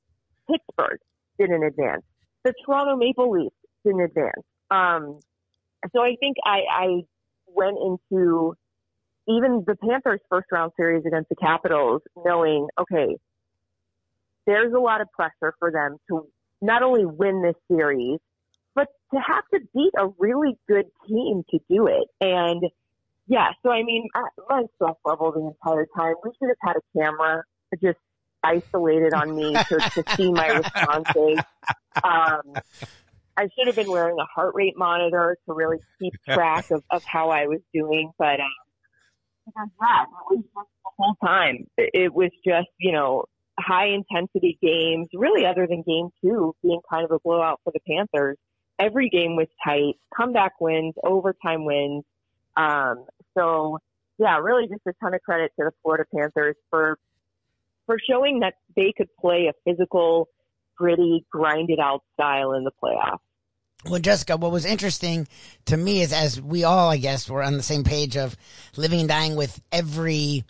Pittsburgh 0.50 1.00
didn't 1.38 1.64
advance. 1.64 2.04
The 2.44 2.54
Toronto 2.66 2.96
Maple 2.96 3.32
Leafs 3.32 3.56
didn't 3.86 4.02
advance. 4.02 4.44
Um, 4.72 5.20
so 5.94 6.02
I 6.02 6.16
think 6.20 6.38
I, 6.46 6.60
I 6.72 6.88
went 7.48 7.78
into 7.78 8.56
even 9.28 9.64
the 9.66 9.76
Panthers' 9.76 10.22
first 10.30 10.48
round 10.52 10.72
series 10.78 11.06
against 11.06 11.30
the 11.30 11.36
Capitals, 11.36 12.02
knowing, 12.26 12.68
okay, 12.80 13.18
there's 14.46 14.74
a 14.74 14.80
lot 14.80 15.02
of 15.02 15.08
pressure 15.12 15.54
for 15.60 15.72
them 15.72 15.98
to 16.10 16.28
not 16.62 16.82
only 16.84 17.06
win 17.06 17.42
this 17.44 17.56
series, 17.70 18.20
but 18.76 18.88
to 19.14 19.20
have 19.20 19.44
to 19.54 19.60
beat 19.74 19.92
a 19.98 20.08
really 20.18 20.58
good 20.68 20.86
team 21.08 21.44
to 21.52 21.60
do 21.70 21.88
it. 21.88 22.08
And 22.22 22.64
yeah, 23.28 23.50
so 23.64 23.72
I 23.72 23.84
mean, 23.84 24.08
I- 24.16 24.30
my 24.50 24.64
stress 24.76 24.96
level 25.06 25.32
the 25.32 25.42
entire 25.42 25.88
time, 25.96 26.16
we 26.24 26.32
should 26.40 26.50
have 26.50 26.58
had 26.62 26.76
a 26.78 27.00
camera 27.00 27.44
just 27.82 28.00
isolated 28.44 29.14
on 29.14 29.36
me 29.36 29.54
to, 29.54 29.78
to 29.94 30.04
see 30.16 30.32
my 30.32 30.48
responses. 30.58 31.40
Um, 32.04 32.54
I 33.38 33.44
should 33.44 33.68
have 33.68 33.76
been 33.76 33.90
wearing 33.90 34.18
a 34.20 34.26
heart 34.26 34.54
rate 34.56 34.78
monitor 34.78 35.38
to 35.46 35.54
really 35.54 35.78
keep 36.00 36.14
track 36.26 36.72
of, 36.72 36.84
of 36.90 37.04
how 37.04 37.30
I 37.30 37.48
was 37.48 37.60
doing, 37.74 38.12
but 38.18 38.40
um, 38.40 39.72
yeah, 39.82 40.04
it 40.04 40.10
was 40.30 40.44
just 40.44 40.54
the 40.54 40.92
whole 40.98 41.16
time. 41.24 41.68
It 41.78 41.90
it 41.94 42.14
was 42.14 42.32
just 42.46 42.68
you 42.80 42.92
know 42.92 43.26
high 43.58 43.88
intensity 43.88 44.58
games. 44.62 45.08
Really, 45.14 45.46
other 45.46 45.68
than 45.68 45.84
game 45.84 46.10
two 46.22 46.54
being 46.62 46.82
kind 46.90 47.06
of 47.06 47.12
a 47.12 47.20
blowout 47.20 47.62
for 47.64 47.72
the 47.74 47.80
Panthers, 47.88 48.38
every 48.78 49.10
game 49.10 49.36
was 49.36 49.48
tight. 49.64 49.96
Comeback 50.16 50.60
wins, 50.60 50.96
overtime 51.04 51.66
wins. 51.66 52.04
Um, 52.58 53.06
so 53.38 53.80
yeah, 54.18 54.38
really 54.38 54.68
just 54.68 54.82
a 54.86 54.94
ton 55.02 55.14
of 55.14 55.22
credit 55.22 55.52
to 55.58 55.66
the 55.66 55.72
Florida 55.82 56.04
Panthers 56.14 56.56
for 56.70 56.98
for 57.90 57.98
showing 58.08 58.42
that 58.42 58.54
they 58.76 58.94
could 58.96 59.08
play 59.20 59.50
a 59.50 59.54
physical, 59.68 60.30
gritty, 60.78 61.26
grinded 61.32 61.80
out 61.80 62.04
style 62.14 62.54
in 62.54 62.64
the 62.64 62.72
playoffs. 62.84 63.18
Well, 63.90 64.00
Jessica, 64.00 64.38
what 64.38 64.52
was 64.52 64.64
interesting 64.64 65.28
to 65.66 65.76
me 65.76 66.02
is 66.04 66.14
as 66.14 66.40
we 66.40 66.64
all, 66.66 66.92
I 66.92 66.98
guess, 66.98 67.28
were 67.28 67.42
on 67.42 67.58
the 67.58 67.64
same 67.64 67.84
page 67.84 68.16
of 68.16 68.36
living 68.78 69.00
and 69.00 69.10
dying 69.10 69.36
with 69.36 69.60
every 69.72 70.44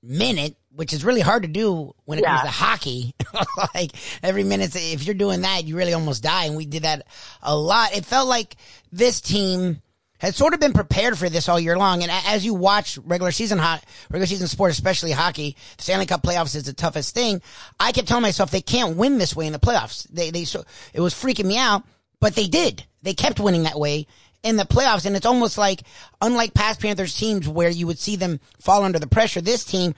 minute, 0.00 0.54
which 0.70 0.92
is 0.92 1.04
really 1.04 1.22
hard 1.22 1.42
to 1.42 1.48
do 1.48 1.92
when 2.04 2.18
it 2.20 2.22
Yeah. 2.22 2.36
comes 2.36 2.42
to 2.42 2.50
hockey. 2.54 3.14
like 3.74 3.90
every 4.22 4.44
minute, 4.44 4.76
if 4.76 5.04
you're 5.04 5.14
doing 5.16 5.40
that, 5.40 5.64
you 5.64 5.76
really 5.76 5.92
almost 5.94 6.22
die. 6.22 6.44
And 6.44 6.54
we 6.56 6.66
did 6.66 6.84
that 6.84 7.04
a 7.42 7.56
lot. 7.56 7.96
It 7.96 8.04
felt 8.06 8.28
like 8.28 8.54
this 8.92 9.20
team 9.20 9.82
had 10.18 10.34
sort 10.34 10.54
of 10.54 10.60
been 10.60 10.72
prepared 10.72 11.18
for 11.18 11.28
this 11.28 11.48
all 11.48 11.60
year 11.60 11.76
long. 11.76 12.02
And 12.02 12.10
as 12.26 12.44
you 12.44 12.54
watch 12.54 12.98
regular 12.98 13.32
season 13.32 13.58
ho- 13.58 13.78
regular 14.10 14.26
season 14.26 14.48
sport, 14.48 14.72
especially 14.72 15.12
hockey, 15.12 15.56
the 15.76 15.82
Stanley 15.82 16.06
Cup 16.06 16.22
playoffs 16.22 16.56
is 16.56 16.64
the 16.64 16.72
toughest 16.72 17.14
thing. 17.14 17.42
I 17.78 17.92
kept 17.92 18.08
telling 18.08 18.22
myself 18.22 18.50
they 18.50 18.60
can't 18.60 18.96
win 18.96 19.18
this 19.18 19.36
way 19.36 19.46
in 19.46 19.52
the 19.52 19.58
playoffs. 19.58 20.06
They, 20.10 20.30
they, 20.30 20.44
so 20.44 20.64
it 20.92 21.00
was 21.00 21.14
freaking 21.14 21.46
me 21.46 21.58
out, 21.58 21.82
but 22.20 22.34
they 22.34 22.46
did. 22.46 22.84
They 23.02 23.14
kept 23.14 23.40
winning 23.40 23.64
that 23.64 23.78
way 23.78 24.06
in 24.42 24.56
the 24.56 24.64
playoffs. 24.64 25.06
And 25.06 25.16
it's 25.16 25.26
almost 25.26 25.58
like, 25.58 25.82
unlike 26.20 26.54
past 26.54 26.80
Panthers 26.80 27.16
teams 27.16 27.48
where 27.48 27.70
you 27.70 27.86
would 27.86 27.98
see 27.98 28.16
them 28.16 28.40
fall 28.60 28.84
under 28.84 28.98
the 28.98 29.06
pressure, 29.06 29.40
this 29.40 29.64
team 29.64 29.94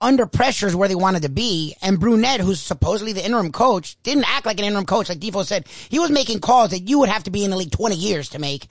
under 0.00 0.26
pressure 0.26 0.66
is 0.66 0.76
where 0.76 0.88
they 0.88 0.94
wanted 0.94 1.22
to 1.22 1.28
be. 1.28 1.76
And 1.82 2.00
Brunette, 2.00 2.40
who's 2.40 2.60
supposedly 2.60 3.12
the 3.12 3.24
interim 3.24 3.52
coach, 3.52 3.96
didn't 4.02 4.28
act 4.28 4.46
like 4.46 4.58
an 4.58 4.64
interim 4.64 4.86
coach. 4.86 5.08
Like 5.08 5.18
Defo 5.18 5.44
said, 5.44 5.66
he 5.88 5.98
was 5.98 6.10
making 6.10 6.40
calls 6.40 6.70
that 6.70 6.88
you 6.88 6.98
would 6.98 7.08
have 7.08 7.24
to 7.24 7.30
be 7.30 7.44
in 7.44 7.50
the 7.50 7.56
league 7.56 7.70
20 7.70 7.94
years 7.94 8.30
to 8.30 8.38
make 8.38 8.66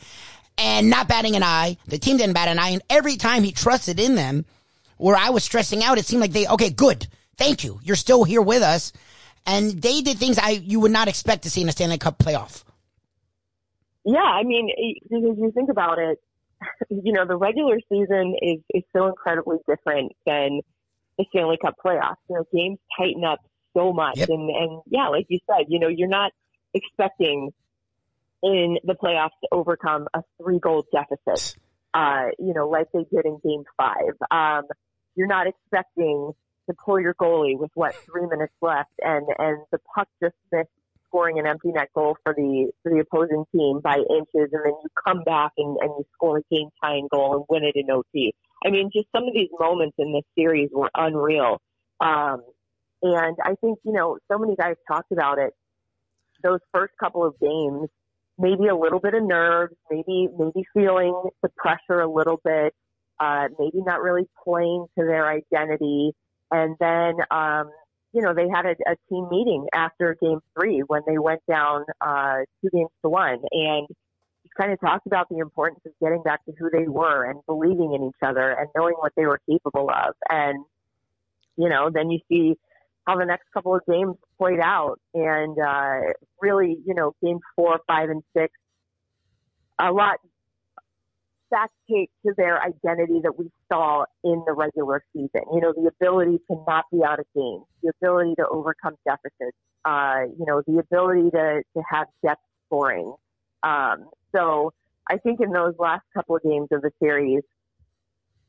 and 0.57 0.90
not 0.90 1.07
batting 1.07 1.36
an 1.36 1.44
eye. 1.44 1.77
The 1.88 1.98
team 1.98 2.18
didn't 2.18 2.34
bat 2.34 2.48
an 2.48 2.60
eye. 2.60 2.69
And 2.69 2.82
every 2.90 3.18
time 3.18 3.44
he 3.44 3.52
trusted 3.52 3.99
in 3.99 4.15
them, 4.15 4.45
where 4.98 5.15
I 5.18 5.30
was 5.30 5.44
stressing 5.44 5.84
out, 5.84 5.98
it 5.98 6.06
seemed 6.06 6.22
like 6.22 6.32
they, 6.32 6.48
okay, 6.48 6.69
good. 6.69 7.07
Thank 7.38 7.64
you. 7.64 7.80
You're 7.84 7.98
still 7.98 8.23
here 8.23 8.41
with 8.41 8.61
us. 8.61 8.94
And 9.45 9.72
they 9.82 10.02
did 10.02 10.18
things 10.18 10.40
I, 10.40 10.52
you 10.52 10.80
would 10.80 10.91
not 10.91 11.07
expect 11.07 11.44
to 11.44 11.49
see 11.49 11.61
in 11.61 11.69
a 11.69 11.72
Stanley 11.72 11.98
Cup 11.98 12.18
playoff. 12.18 12.64
Yeah, 14.06 14.19
I 14.19 14.44
mean, 14.44 14.69
because 15.03 15.38
you 15.38 15.52
think 15.53 15.69
about 15.69 15.99
it, 15.99 16.19
you 16.90 17.11
know, 17.11 17.26
the 17.26 17.36
regular 17.36 17.80
season 17.90 18.36
is 18.41 18.60
is 18.73 18.84
so 18.95 19.07
incredibly 19.07 19.57
different 19.68 20.14
than 20.26 20.61
the 21.18 21.26
Stanley 21.30 21.57
Cup 21.61 21.76
playoffs. 21.84 22.15
You 22.30 22.36
know, 22.38 22.45
games 22.53 22.80
tighten 22.98 23.23
up 23.23 23.40
so 23.76 23.94
much, 23.94 24.18
Yep. 24.18 24.30
and 24.30 24.49
and 24.49 24.82
yeah, 24.88 25.07
like 25.07 25.26
you 25.30 25.40
said, 25.48 25.65
you 25.69 25.80
know, 25.80 25.88
you're 25.88 26.07
not 26.07 26.32
expecting 26.73 27.52
in 28.46 28.78
the 28.84 28.94
playoffs 28.94 29.36
to 29.42 29.50
overcome 29.52 30.08
a 30.14 30.22
three 30.42 30.60
goal 30.60 30.86
deficit. 30.94 31.58
Uh, 31.94 32.28
you 32.38 32.54
know, 32.54 32.70
like 32.70 32.88
they 32.94 33.06
did 33.12 33.26
in 33.26 33.40
Game 33.44 33.64
Five. 33.76 34.14
Um, 34.30 34.64
you're 35.16 35.28
not 35.28 35.48
expecting 35.48 36.32
to 36.70 36.76
pull 36.84 37.00
your 37.00 37.16
goalie 37.16 37.58
with 37.58 37.72
what 37.74 37.96
three 37.96 38.28
minutes 38.28 38.54
left, 38.62 38.92
and 39.02 39.26
and 39.40 39.58
the 39.72 39.80
puck 39.96 40.08
just 40.22 40.36
missed 40.52 40.70
scoring 41.08 41.40
an 41.40 41.48
empty 41.48 41.72
net 41.72 41.90
goal 41.96 42.18
for 42.24 42.34
the 42.34 42.70
for 42.84 42.92
the 42.92 43.00
opposing 43.00 43.46
team 43.52 43.80
by 43.84 43.96
inches, 43.96 44.52
and 44.52 44.64
then 44.64 44.74
you 44.84 44.90
come 45.08 45.24
back 45.24 45.52
and, 45.58 45.78
and 45.82 45.90
you 45.98 46.06
score 46.14 46.38
a 46.38 46.42
game 46.52 46.70
tying 46.84 47.08
goal 47.12 47.36
and 47.36 47.46
win 47.50 47.64
it 47.64 47.76
in 47.76 47.90
OT. 47.90 48.34
I 48.66 48.70
mean, 48.70 48.90
just 48.94 49.08
some 49.16 49.24
of 49.24 49.34
these 49.34 49.50
moments 49.60 49.96
in 49.98 50.14
this 50.14 50.24
series 50.38 50.70
were 50.72 50.90
unreal. 50.94 51.62
Um, 52.00 52.44
and 53.02 53.38
I 53.44 53.56
think 53.62 53.80
you 53.84 53.94
know, 53.94 54.18
so 54.32 54.38
many 54.38 54.56
guys 54.56 54.76
talked 54.88 55.12
about 55.12 55.40
it. 55.40 55.54
Those 56.44 56.60
first 56.74 56.94
couple 57.00 57.26
of 57.26 57.40
games, 57.40 57.90
maybe 58.38 58.68
a 58.68 58.76
little 58.76 58.99
bit 58.99 59.14
of 59.14 59.24
nerves, 59.24 59.74
maybe 59.90 60.28
maybe 60.38 60.66
feeling 60.74 61.30
the 61.41 61.49
pressure 61.57 62.02
a 62.02 62.12
little 62.12 62.40
bit, 62.44 62.74
uh, 63.20 63.48
maybe 63.60 63.82
not 63.86 64.02
really 64.02 64.28
playing 64.44 64.86
to 64.98 65.06
their 65.06 65.30
identity, 65.30 66.12
and 66.52 66.76
then 66.80 67.16
um, 67.32 67.70
you 68.14 68.22
know, 68.22 68.34
they 68.34 68.48
had 68.48 68.66
a, 68.66 68.76
a 68.90 68.95
team 69.10 69.28
meeting 69.30 69.68
after 69.74 70.16
game 70.22 70.40
three 70.57 70.80
when 70.88 71.02
they 71.06 71.18
went 71.18 71.41
down 71.49 71.84
uh, 71.99 72.38
two 72.62 72.70
games 72.72 72.90
to 73.03 73.10
one 73.10 73.40
and 73.52 73.88
kind 74.57 74.72
of 74.72 74.80
talked 74.80 75.06
about 75.06 75.28
the 75.30 75.40
importance 75.40 75.82
of 75.86 75.91
getting 76.02 76.24
back 76.24 76.44
to 76.45 76.53
who 76.57 76.70
they 76.72 76.88
were 76.88 77.30
and 77.30 77.41
believing 77.45 77.94
in 77.94 78.03
each 78.03 78.22
other 78.22 78.52
and 78.52 78.70
knowing 78.76 78.95
what 78.99 79.12
they 79.18 79.26
were 79.26 79.40
capable 79.49 79.90
of. 79.90 80.16
And, 80.30 80.64
you 81.57 81.68
know, 81.70 81.90
then 81.94 82.10
you 82.10 82.20
see 82.30 82.56
how 83.06 83.18
the 83.18 83.26
next 83.26 83.45
couple 83.53 83.76
of 83.76 83.82
games 83.90 84.15
played 84.38 84.60
out 84.60 84.99
and 85.14 85.57
uh, 85.60 86.14
really, 86.41 86.77
you 86.86 86.94
know, 86.94 87.14
game 87.23 87.40
four, 87.56 87.80
five, 87.88 88.10
and 88.10 88.23
six, 88.36 88.52
a 89.80 89.91
lot 89.91 90.18
back 91.52 91.69
to, 91.88 92.06
to 92.26 92.34
their 92.38 92.61
identity 92.61 93.22
that 93.23 93.38
we 93.38 93.49
saw 93.72 94.06
in 94.23 94.44
the 94.48 94.53
regular 94.53 95.03
season. 95.14 95.41
You 95.53 95.61
know, 95.61 95.73
the 95.73 95.88
ability 95.88 96.40
to 96.49 96.64
not 96.68 96.86
be 96.91 97.03
out 97.03 97.19
of 97.19 97.26
games, 97.36 97.64
the 97.84 97.91
ability 98.02 98.36
to 98.40 98.48
overcome 98.49 98.95
deficits, 99.06 99.57
uh, 99.86 100.23
you 100.38 100.45
know, 100.45 100.64
the 100.65 100.80
ability 100.80 101.30
to, 101.32 101.61
to 101.76 101.84
have 101.90 102.07
depth 102.23 102.41
scoring. 102.65 103.14
Um, 103.64 104.10
so 104.36 104.73
I 105.10 105.18
think 105.18 105.40
in 105.40 105.52
those 105.52 105.76
last 105.77 106.03
couple 106.14 106.36
of 106.36 106.44
games 106.44 106.69
of 106.72 106.82
the 106.82 106.91
series, 106.99 107.44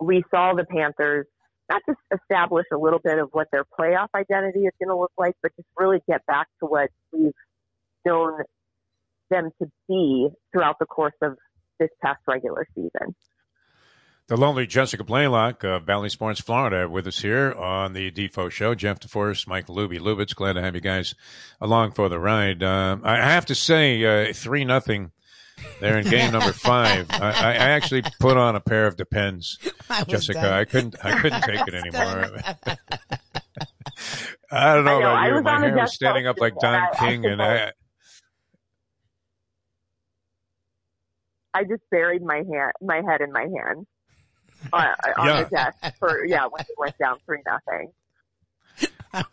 we 0.01 0.23
saw 0.31 0.55
the 0.55 0.65
Panthers 0.65 1.27
not 1.71 1.83
just 1.89 1.99
establish 2.13 2.67
a 2.73 2.77
little 2.77 3.01
bit 3.03 3.19
of 3.19 3.29
what 3.33 3.49
their 3.53 3.65
playoff 3.65 4.09
identity 4.15 4.61
is 4.61 4.73
going 4.79 4.89
to 4.89 4.99
look 4.99 5.13
like, 5.19 5.35
but 5.43 5.53
just 5.57 5.69
really 5.77 6.01
get 6.09 6.25
back 6.27 6.47
to 6.61 6.67
what 6.67 6.91
we've 7.13 7.33
known 8.05 8.43
them 9.31 9.51
to 9.61 9.69
be 9.89 10.29
throughout 10.53 10.79
the 10.79 10.87
course 10.87 11.15
of 11.23 11.37
this 11.79 11.91
past 12.03 12.21
regular 12.27 12.67
season. 12.75 13.15
The 14.29 14.37
lonely 14.37 14.67
Jessica 14.67 15.05
Blaylock 15.05 15.63
of 15.63 15.87
Bally 15.87 16.09
Sports, 16.09 16.41
Florida, 16.41 16.89
with 16.89 17.07
us 17.07 17.21
here 17.21 17.53
on 17.53 17.93
the 17.93 18.11
Defo 18.11 18.51
Show. 18.51 18.75
Jeff 18.75 18.99
DeForrest, 18.99 19.47
Mike 19.47 19.69
Lubie 19.69 20.01
Lubitz. 20.01 20.35
Glad 20.35 20.55
to 20.55 20.63
have 20.63 20.75
you 20.75 20.81
guys 20.81 21.15
along 21.61 21.93
for 21.93 22.09
the 22.09 22.19
ride. 22.19 22.61
Uh, 22.61 22.97
I 23.05 23.19
have 23.19 23.47
to 23.47 23.55
say, 23.55 24.05
uh, 24.05 24.33
three 24.33 24.65
nothing 24.65 25.13
there 25.81 25.99
in 25.99 26.09
game 26.09 26.33
number 26.33 26.53
five. 26.53 27.07
I, 27.11 27.31
I, 27.31 27.55
actually 27.55 28.03
put 28.21 28.37
on 28.37 28.57
a 28.57 28.61
pair 28.61 28.87
of 28.87 28.97
Depends, 28.97 29.59
Jessica. 30.09 30.41
Done. 30.41 30.53
I 30.53 30.65
couldn't. 30.65 30.97
I 31.03 31.19
couldn't 31.21 31.43
take 31.43 31.67
it 31.67 31.75
anymore. 31.75 32.31
I 34.51 34.75
don't 34.75 34.85
know, 34.85 35.03
I 35.03 35.31
know 35.31 35.39
about 35.39 35.57
you. 35.57 35.61
My 35.61 35.67
hair 35.67 35.77
was 35.77 35.95
standing 35.95 36.27
up 36.27 36.39
like 36.39 36.55
Don 36.59 36.89
King, 36.99 37.27
and 37.27 37.43
I. 37.43 37.73
I 41.55 41.65
just 41.65 41.83
buried 41.91 42.23
my 42.23 42.37
hand, 42.37 42.73
my 42.83 43.01
head 43.09 43.23
in 43.23 43.33
my 43.33 43.43
hand 43.43 43.87
uh, 44.73 44.77
on, 44.77 45.13
on 45.19 45.27
yeah. 45.27 45.43
the 45.43 45.51
desk 45.51 45.99
for 45.99 46.25
yeah 46.27 46.47
when 46.47 46.61
it 46.61 46.75
went 46.79 46.99
down 46.99 47.19
three 47.25 47.43
nothing. 47.47 47.93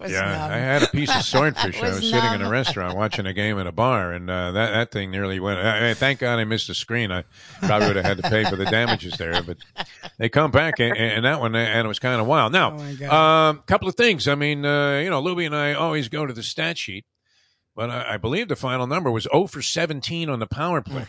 Yeah, 0.07 0.21
numb. 0.21 0.51
I 0.51 0.57
had 0.57 0.83
a 0.83 0.87
piece 0.87 1.15
of 1.15 1.21
swordfish. 1.25 1.77
I 1.77 1.81
was, 1.81 1.91
I 1.91 1.95
was 1.95 2.09
sitting 2.09 2.33
in 2.33 2.41
a 2.41 2.49
restaurant 2.49 2.95
watching 2.95 3.25
a 3.25 3.33
game 3.33 3.57
in 3.57 3.67
a 3.67 3.71
bar, 3.71 4.11
and 4.11 4.29
uh, 4.29 4.51
that 4.51 4.71
that 4.71 4.91
thing 4.91 5.11
nearly 5.11 5.39
went. 5.39 5.59
I, 5.59 5.91
I, 5.91 5.93
thank 5.93 6.19
God 6.19 6.39
I 6.39 6.43
missed 6.43 6.67
the 6.67 6.73
screen. 6.73 7.11
I 7.11 7.23
probably 7.59 7.87
would 7.87 7.95
have 7.97 8.05
had 8.05 8.17
to 8.17 8.29
pay 8.29 8.43
for 8.45 8.55
the 8.55 8.65
damages 8.65 9.17
there, 9.17 9.41
but 9.43 9.57
they 10.17 10.29
come 10.29 10.51
back, 10.51 10.79
and, 10.79 10.95
and 10.95 11.25
that 11.25 11.39
one, 11.39 11.55
and 11.55 11.85
it 11.85 11.87
was 11.87 11.99
kind 11.99 12.19
of 12.19 12.27
wild. 12.27 12.53
Now, 12.53 12.77
a 12.77 13.05
oh 13.05 13.15
um, 13.15 13.63
couple 13.65 13.87
of 13.87 13.95
things. 13.95 14.27
I 14.27 14.35
mean, 14.35 14.65
uh, 14.65 14.99
you 14.99 15.09
know, 15.09 15.21
Lubie 15.21 15.45
and 15.45 15.55
I 15.55 15.73
always 15.73 16.09
go 16.09 16.25
to 16.25 16.33
the 16.33 16.43
stat 16.43 16.77
sheet, 16.77 17.05
but 17.75 17.89
I, 17.89 18.13
I, 18.13 18.17
believe 18.17 18.47
the 18.47 18.55
final 18.55 18.87
number 18.87 19.11
was 19.11 19.27
0 19.31 19.47
for 19.47 19.61
17 19.61 20.29
on 20.29 20.39
the 20.39 20.47
power 20.47 20.81
play, 20.81 21.07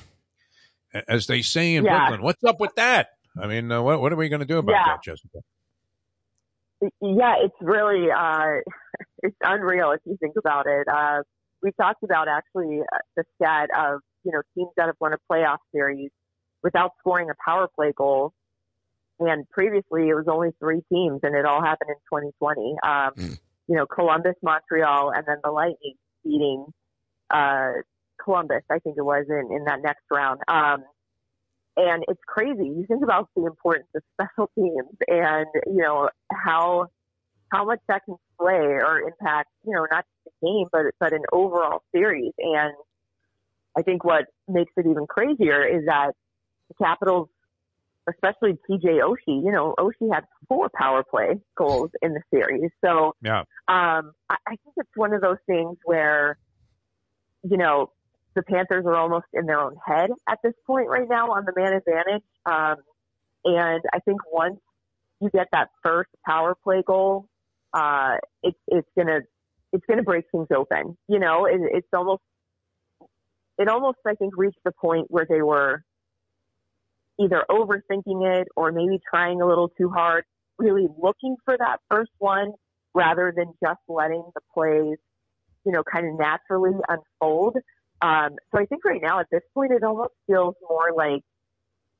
as 1.08 1.26
they 1.26 1.42
say 1.42 1.74
in 1.74 1.84
yeah. 1.84 1.98
Brooklyn. 1.98 2.22
What's 2.22 2.44
up 2.44 2.60
with 2.60 2.74
that? 2.76 3.08
I 3.40 3.46
mean, 3.46 3.70
uh, 3.70 3.82
what 3.82 4.00
what 4.00 4.12
are 4.12 4.16
we 4.16 4.28
going 4.28 4.40
to 4.40 4.46
do 4.46 4.58
about 4.58 4.72
yeah. 4.72 4.84
that, 4.86 5.02
Jessica? 5.02 5.38
Yeah, 7.00 7.34
it's 7.42 7.54
really 7.60 8.10
uh, 8.10 8.60
it's 9.22 9.36
unreal 9.42 9.92
if 9.92 10.00
you 10.04 10.16
think 10.20 10.34
about 10.38 10.66
it. 10.66 10.86
Uh, 10.88 11.22
we 11.62 11.70
talked 11.80 12.02
about 12.02 12.28
actually 12.28 12.80
uh, 12.80 12.98
the 13.16 13.24
stat 13.36 13.70
of 13.76 14.00
you 14.24 14.32
know 14.32 14.42
teams 14.54 14.70
that 14.76 14.86
have 14.86 14.96
won 15.00 15.12
a 15.12 15.32
playoff 15.32 15.58
series 15.72 16.10
without 16.62 16.92
scoring 17.00 17.28
a 17.30 17.34
power 17.44 17.68
play 17.74 17.92
goal, 17.96 18.32
and 19.20 19.48
previously 19.50 20.08
it 20.08 20.14
was 20.14 20.26
only 20.28 20.50
three 20.58 20.82
teams, 20.92 21.20
and 21.22 21.34
it 21.34 21.44
all 21.44 21.62
happened 21.62 21.90
in 21.90 21.96
2020. 22.10 22.76
Um, 22.82 23.12
mm. 23.16 23.38
You 23.66 23.76
know, 23.76 23.86
Columbus, 23.86 24.34
Montreal, 24.42 25.12
and 25.14 25.24
then 25.26 25.38
the 25.42 25.50
Lightning 25.50 25.94
beating 26.22 26.66
uh, 27.30 27.72
Columbus. 28.22 28.62
I 28.70 28.78
think 28.78 28.96
it 28.98 29.04
was 29.04 29.24
in 29.28 29.56
in 29.56 29.64
that 29.64 29.80
next 29.82 30.02
round. 30.12 30.40
Um, 30.48 30.84
and 31.76 32.04
it's 32.08 32.20
crazy. 32.26 32.64
You 32.64 32.84
think 32.86 33.02
about 33.02 33.28
the 33.34 33.46
importance 33.46 33.88
of 33.94 34.02
special 34.14 34.50
teams 34.54 34.96
and, 35.08 35.46
you 35.66 35.82
know, 35.82 36.08
how, 36.32 36.86
how 37.52 37.64
much 37.64 37.80
that 37.88 38.04
can 38.04 38.16
play 38.38 38.54
or 38.54 39.00
impact, 39.00 39.50
you 39.64 39.72
know, 39.72 39.86
not 39.90 40.04
just 40.04 40.34
the 40.40 40.46
game, 40.46 40.66
but, 40.72 40.82
but 41.00 41.12
an 41.12 41.22
overall 41.32 41.82
series. 41.94 42.32
And 42.38 42.74
I 43.76 43.82
think 43.82 44.04
what 44.04 44.26
makes 44.48 44.72
it 44.76 44.86
even 44.86 45.06
crazier 45.06 45.64
is 45.64 45.84
that 45.86 46.12
the 46.68 46.74
Capitals, 46.84 47.28
especially 48.08 48.52
TJ 48.70 49.00
Oshie, 49.00 49.44
you 49.44 49.50
know, 49.50 49.74
Oshie 49.78 50.12
had 50.12 50.24
four 50.48 50.70
power 50.74 51.02
play 51.02 51.40
goals 51.56 51.90
in 52.02 52.14
the 52.14 52.20
series. 52.32 52.70
So, 52.84 53.14
yeah. 53.22 53.40
um, 53.68 54.12
I, 54.30 54.36
I 54.46 54.50
think 54.50 54.74
it's 54.76 54.90
one 54.94 55.12
of 55.12 55.20
those 55.20 55.38
things 55.46 55.76
where, 55.84 56.38
you 57.42 57.56
know, 57.56 57.90
the 58.34 58.42
Panthers 58.42 58.84
are 58.86 58.96
almost 58.96 59.26
in 59.32 59.46
their 59.46 59.60
own 59.60 59.76
head 59.84 60.10
at 60.28 60.38
this 60.42 60.54
point 60.66 60.88
right 60.88 61.08
now 61.08 61.32
on 61.32 61.44
the 61.44 61.52
man 61.56 61.72
advantage. 61.72 62.24
Um, 62.46 62.76
and 63.44 63.82
I 63.92 64.00
think 64.00 64.20
once 64.32 64.58
you 65.20 65.30
get 65.30 65.48
that 65.52 65.68
first 65.82 66.10
power 66.26 66.54
play 66.62 66.82
goal, 66.86 67.28
uh, 67.72 68.16
it's, 68.42 68.58
it's 68.68 68.88
gonna, 68.96 69.20
it's 69.72 69.84
gonna 69.88 70.02
break 70.02 70.24
things 70.32 70.48
open. 70.54 70.96
You 71.08 71.18
know, 71.18 71.46
it, 71.46 71.60
it's 71.72 71.88
almost, 71.92 72.22
it 73.58 73.68
almost, 73.68 73.98
I 74.06 74.14
think, 74.14 74.36
reached 74.36 74.58
the 74.64 74.72
point 74.72 75.06
where 75.10 75.26
they 75.28 75.42
were 75.42 75.84
either 77.20 77.44
overthinking 77.48 78.40
it 78.40 78.48
or 78.56 78.72
maybe 78.72 78.98
trying 79.08 79.40
a 79.40 79.46
little 79.46 79.68
too 79.68 79.90
hard, 79.90 80.24
really 80.58 80.88
looking 81.00 81.36
for 81.44 81.56
that 81.56 81.78
first 81.88 82.10
one 82.18 82.52
rather 82.94 83.32
than 83.36 83.52
just 83.62 83.80
letting 83.88 84.24
the 84.34 84.40
plays, 84.52 84.98
you 85.64 85.72
know, 85.72 85.82
kind 85.84 86.08
of 86.08 86.18
naturally 86.18 86.72
unfold. 86.88 87.56
Um, 88.04 88.36
so 88.52 88.60
I 88.60 88.66
think 88.66 88.84
right 88.84 89.00
now 89.02 89.20
at 89.20 89.28
this 89.32 89.40
point, 89.54 89.72
it 89.72 89.82
almost 89.82 90.12
feels 90.26 90.54
more 90.68 90.92
like 90.94 91.22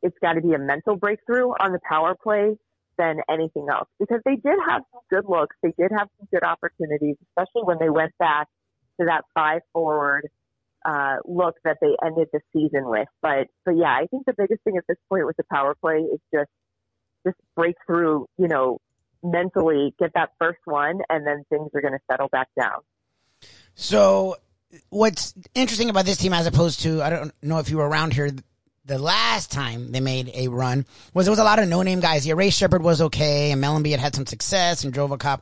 it's 0.03 0.17
got 0.21 0.35
to 0.35 0.43
be 0.43 0.53
a 0.53 0.59
mental 0.59 0.97
breakthrough 0.97 1.49
on 1.49 1.73
the 1.73 1.79
power 1.89 2.15
play 2.15 2.59
than 2.99 3.21
anything 3.31 3.67
else 3.71 3.89
because 3.99 4.21
they 4.27 4.37
did 4.37 4.59
have 4.69 4.83
some 4.93 5.01
good 5.09 5.25
looks. 5.27 5.57
They 5.63 5.73
did 5.79 5.91
have 5.97 6.09
some 6.19 6.29
good 6.31 6.45
opportunities, 6.45 7.17
especially 7.31 7.63
when 7.63 7.79
they 7.81 7.89
went 7.89 8.13
back 8.19 8.49
to 9.01 9.07
that 9.07 9.23
five 9.35 9.63
forward 9.73 10.29
uh, 10.85 11.17
look 11.25 11.55
that 11.65 11.79
they 11.81 11.97
ended 12.05 12.29
the 12.35 12.41
season 12.53 12.87
with. 12.87 13.09
But 13.23 13.49
but 13.65 13.75
yeah, 13.75 13.97
I 13.99 14.07
think 14.11 14.27
the 14.27 14.35
biggest 14.37 14.63
thing 14.63 14.77
at 14.77 14.85
this 14.87 14.99
point 15.09 15.25
with 15.25 15.39
the 15.39 15.45
power 15.51 15.75
play 15.75 16.01
is 16.01 16.21
just 16.33 16.51
just 17.27 17.39
break 17.57 17.77
through, 17.87 18.27
you 18.37 18.49
know, 18.49 18.79
mentally 19.23 19.95
get 19.99 20.13
that 20.17 20.33
first 20.39 20.61
one, 20.67 21.01
and 21.09 21.27
then 21.27 21.45
things 21.49 21.71
are 21.75 21.81
going 21.81 21.95
to 21.95 22.05
settle 22.11 22.29
back 22.29 22.49
down. 22.61 22.83
So 23.75 24.37
what's 24.91 25.35
interesting 25.55 25.91
about 25.91 26.05
this 26.05 26.17
team 26.17 26.33
as 26.33 26.47
opposed 26.47 26.81
to 26.81 27.03
I 27.03 27.11
don't 27.11 27.33
know 27.43 27.59
if 27.59 27.71
you 27.71 27.79
were 27.79 27.89
around 27.89 28.13
here 28.13 28.31
the 28.85 28.99
last 28.99 29.51
time 29.51 29.93
they 29.93 30.01
made 30.01 30.31
a 30.35 30.49
run 30.49 30.85
was 31.15 31.27
there 31.27 31.33
was 31.33 31.39
a 31.39 31.45
lot 31.45 31.59
of 31.59 31.69
no 31.69 31.83
name 31.83 32.01
guys. 32.01 32.27
Yeah, 32.27 32.35
Ray 32.35 32.51
Sheppard 32.51 32.83
was 32.83 33.01
okay, 33.01 33.51
and 33.51 33.63
Mellanby 33.63 33.91
had 33.93 34.01
had 34.01 34.15
some 34.15 34.27
success, 34.27 34.85
and 34.85 34.93
Drovakop 34.93 35.41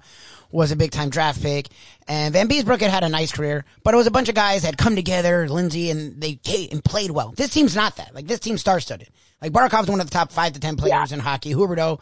was 0.50 0.70
a 0.70 0.76
big 0.76 0.90
time 0.90 1.10
draft 1.10 1.42
pick, 1.42 1.68
and 2.06 2.34
Vanbiesbrouck 2.34 2.80
had 2.80 2.90
had 2.90 3.04
a 3.04 3.08
nice 3.08 3.32
career, 3.32 3.64
but 3.82 3.94
it 3.94 3.96
was 3.96 4.06
a 4.06 4.12
bunch 4.12 4.28
of 4.28 4.34
guys 4.34 4.62
that 4.62 4.68
had 4.68 4.78
come 4.78 4.94
together, 4.94 5.48
Lindsay, 5.48 5.90
and 5.90 6.20
they 6.20 6.38
and 6.70 6.84
played 6.84 7.10
well. 7.10 7.32
This 7.36 7.50
team's 7.50 7.74
not 7.74 7.96
that. 7.96 8.14
Like 8.14 8.26
this 8.26 8.40
team 8.40 8.58
star 8.58 8.78
studded. 8.78 9.08
Like 9.40 9.52
Barkov's 9.52 9.88
one 9.88 10.00
of 10.00 10.06
the 10.08 10.14
top 10.14 10.30
five 10.30 10.52
to 10.52 10.60
ten 10.60 10.76
players 10.76 11.10
yeah. 11.10 11.14
in 11.14 11.20
hockey. 11.20 11.52
Huberdeau 11.52 12.00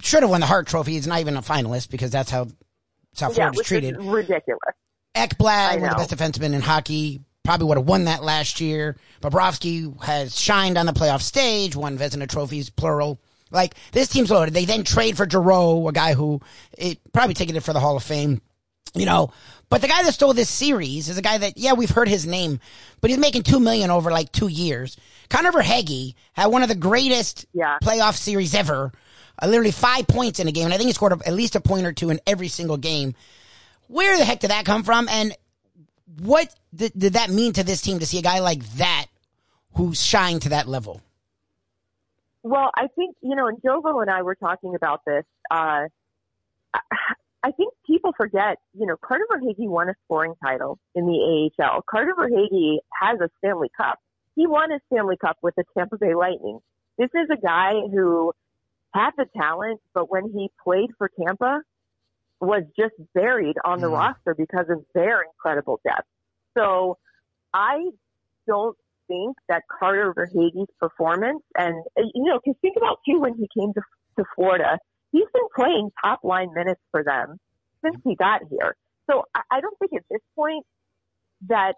should 0.00 0.22
have 0.22 0.30
won 0.30 0.40
the 0.40 0.46
Hart 0.46 0.66
Trophy. 0.66 0.92
He's 0.92 1.06
not 1.06 1.20
even 1.20 1.36
a 1.36 1.42
finalist 1.42 1.90
because 1.90 2.10
that's 2.10 2.30
how 2.30 2.46
South 3.12 3.36
yeah, 3.36 3.50
Florida's 3.50 3.66
treated. 3.66 3.96
ridiculous. 4.02 4.60
Ekblad, 5.18 5.80
one 5.80 5.90
of 5.90 5.96
the 5.96 6.14
best 6.14 6.40
defensemen 6.40 6.54
in 6.54 6.60
hockey, 6.60 7.20
probably 7.44 7.66
would 7.66 7.78
have 7.78 7.86
won 7.86 8.04
that 8.04 8.22
last 8.22 8.60
year. 8.60 8.96
Bobrovsky 9.20 10.02
has 10.02 10.38
shined 10.38 10.78
on 10.78 10.86
the 10.86 10.92
playoff 10.92 11.22
stage, 11.22 11.74
won 11.74 11.98
Vezina 11.98 12.28
trophies, 12.28 12.70
plural. 12.70 13.20
Like 13.50 13.74
this 13.92 14.08
team's 14.08 14.30
loaded. 14.30 14.54
They 14.54 14.64
then 14.64 14.84
trade 14.84 15.16
for 15.16 15.28
Giroux, 15.28 15.88
a 15.88 15.92
guy 15.92 16.14
who 16.14 16.40
it 16.76 16.98
probably 17.12 17.34
taking 17.34 17.56
it 17.56 17.62
for 17.62 17.72
the 17.72 17.80
Hall 17.80 17.96
of 17.96 18.02
Fame. 18.02 18.40
You 18.94 19.06
know, 19.06 19.32
but 19.70 19.82
the 19.82 19.88
guy 19.88 20.02
that 20.02 20.14
stole 20.14 20.32
this 20.32 20.48
series 20.48 21.08
is 21.08 21.18
a 21.18 21.22
guy 21.22 21.38
that, 21.38 21.58
yeah, 21.58 21.74
we've 21.74 21.90
heard 21.90 22.08
his 22.08 22.26
name, 22.26 22.58
but 23.00 23.10
he's 23.10 23.18
making 23.18 23.42
two 23.42 23.60
million 23.60 23.90
over 23.90 24.10
like 24.10 24.32
two 24.32 24.48
years. 24.48 24.96
Connor 25.28 25.52
Verhaeghe 25.52 26.14
had 26.32 26.46
one 26.46 26.62
of 26.62 26.68
the 26.68 26.74
greatest 26.74 27.46
yeah. 27.52 27.78
playoff 27.82 28.16
series 28.16 28.54
ever. 28.54 28.92
Uh, 29.40 29.46
literally 29.46 29.70
five 29.70 30.06
points 30.08 30.40
in 30.40 30.48
a 30.48 30.52
game, 30.52 30.64
and 30.64 30.74
I 30.74 30.78
think 30.78 30.88
he 30.88 30.94
scored 30.94 31.12
at 31.12 31.32
least 31.32 31.54
a 31.54 31.60
point 31.60 31.86
or 31.86 31.92
two 31.92 32.10
in 32.10 32.18
every 32.26 32.48
single 32.48 32.76
game. 32.76 33.14
Where 33.88 34.16
the 34.16 34.24
heck 34.24 34.40
did 34.40 34.50
that 34.50 34.64
come 34.64 34.84
from? 34.84 35.08
And 35.08 35.34
what 36.20 36.54
th- 36.76 36.92
did 36.96 37.14
that 37.14 37.30
mean 37.30 37.52
to 37.54 37.64
this 37.64 37.80
team 37.80 37.98
to 37.98 38.06
see 38.06 38.18
a 38.18 38.22
guy 38.22 38.38
like 38.38 38.64
that 38.74 39.06
who's 39.74 40.00
shined 40.02 40.42
to 40.42 40.50
that 40.50 40.68
level? 40.68 41.00
Well, 42.42 42.70
I 42.74 42.86
think, 42.94 43.16
you 43.20 43.34
know, 43.34 43.48
and 43.48 43.58
Jovo 43.58 44.00
and 44.00 44.10
I 44.10 44.22
were 44.22 44.34
talking 44.34 44.74
about 44.74 45.00
this. 45.06 45.24
Uh, 45.50 45.88
I 47.42 47.52
think 47.52 47.72
people 47.86 48.12
forget, 48.16 48.58
you 48.78 48.86
know, 48.86 48.96
Carter 48.96 49.24
Verhaeghe 49.30 49.68
won 49.68 49.88
a 49.88 49.94
scoring 50.04 50.34
title 50.42 50.78
in 50.94 51.06
the 51.06 51.50
AHL. 51.60 51.82
Carter 51.88 52.14
Verhaeghe 52.18 52.78
has 53.00 53.20
a 53.20 53.28
Stanley 53.38 53.70
Cup. 53.76 53.98
He 54.34 54.46
won 54.46 54.72
a 54.72 54.80
Stanley 54.86 55.16
Cup 55.16 55.36
with 55.42 55.54
the 55.56 55.64
Tampa 55.76 55.98
Bay 55.98 56.14
Lightning. 56.14 56.60
This 56.96 57.10
is 57.14 57.28
a 57.30 57.40
guy 57.40 57.72
who 57.92 58.32
had 58.92 59.10
the 59.16 59.26
talent, 59.36 59.80
but 59.94 60.10
when 60.10 60.30
he 60.30 60.50
played 60.62 60.90
for 60.98 61.10
Tampa, 61.20 61.62
was 62.40 62.62
just 62.78 62.94
buried 63.14 63.56
on 63.64 63.80
the 63.80 63.88
mm. 63.88 63.94
roster 63.94 64.34
because 64.34 64.66
of 64.70 64.84
their 64.94 65.22
incredible 65.22 65.80
depth. 65.84 66.06
So 66.56 66.98
I 67.52 67.90
don't 68.46 68.76
think 69.08 69.36
that 69.48 69.62
Carter 69.78 70.14
Verhaeghe's 70.14 70.68
performance 70.78 71.42
and, 71.56 71.82
you 71.96 72.24
know, 72.24 72.40
cause 72.44 72.54
think 72.60 72.76
about 72.76 72.98
too 73.08 73.20
when 73.20 73.34
he 73.34 73.48
came 73.58 73.72
to, 73.74 73.80
to 74.18 74.24
Florida, 74.36 74.78
he's 75.12 75.26
been 75.32 75.48
playing 75.56 75.90
top 76.04 76.20
line 76.22 76.48
minutes 76.54 76.80
for 76.90 77.02
them 77.02 77.38
since 77.82 77.96
he 78.04 78.14
got 78.14 78.42
here. 78.50 78.76
So 79.10 79.24
I, 79.34 79.40
I 79.50 79.60
don't 79.60 79.78
think 79.78 79.92
at 79.96 80.04
this 80.10 80.20
point 80.36 80.64
that 81.48 81.74